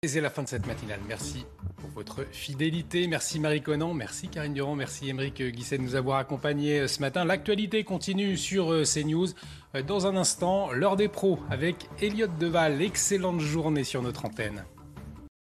Et 0.03 0.09
c'est 0.09 0.21
la 0.21 0.31
fin 0.31 0.43
de 0.43 0.49
cette 0.49 0.67
matinale. 0.67 0.99
Merci 1.07 1.47
pour 1.77 1.89
votre 1.91 2.27
fidélité. 2.33 3.07
Merci 3.07 3.39
Marie 3.39 3.63
Conan, 3.63 3.95
merci 3.95 4.29
Karine 4.29 4.53
Durand, 4.53 4.75
merci 4.75 5.09
Émeric 5.09 5.41
Guisset 5.41 5.79
de 5.79 5.83
nous 5.83 5.95
avoir 5.95 6.19
accompagnés 6.19 6.81
euh, 6.81 6.89
ce 6.89 7.01
matin. 7.01 7.25
L'actualité 7.25 7.85
continue 7.85 8.37
sur 8.37 8.73
euh, 8.73 8.83
CNews. 8.83 9.29
Euh, 9.77 9.83
dans 9.83 10.09
un 10.09 10.17
instant, 10.17 10.73
l'heure 10.73 10.97
des 10.97 11.09
pros 11.09 11.39
avec 11.51 11.89
Elliott 12.03 12.37
Deval. 12.37 12.83
Excellente 12.83 13.39
journée 13.39 13.85
sur 13.85 14.03
notre 14.03 14.25
antenne. 14.25 14.65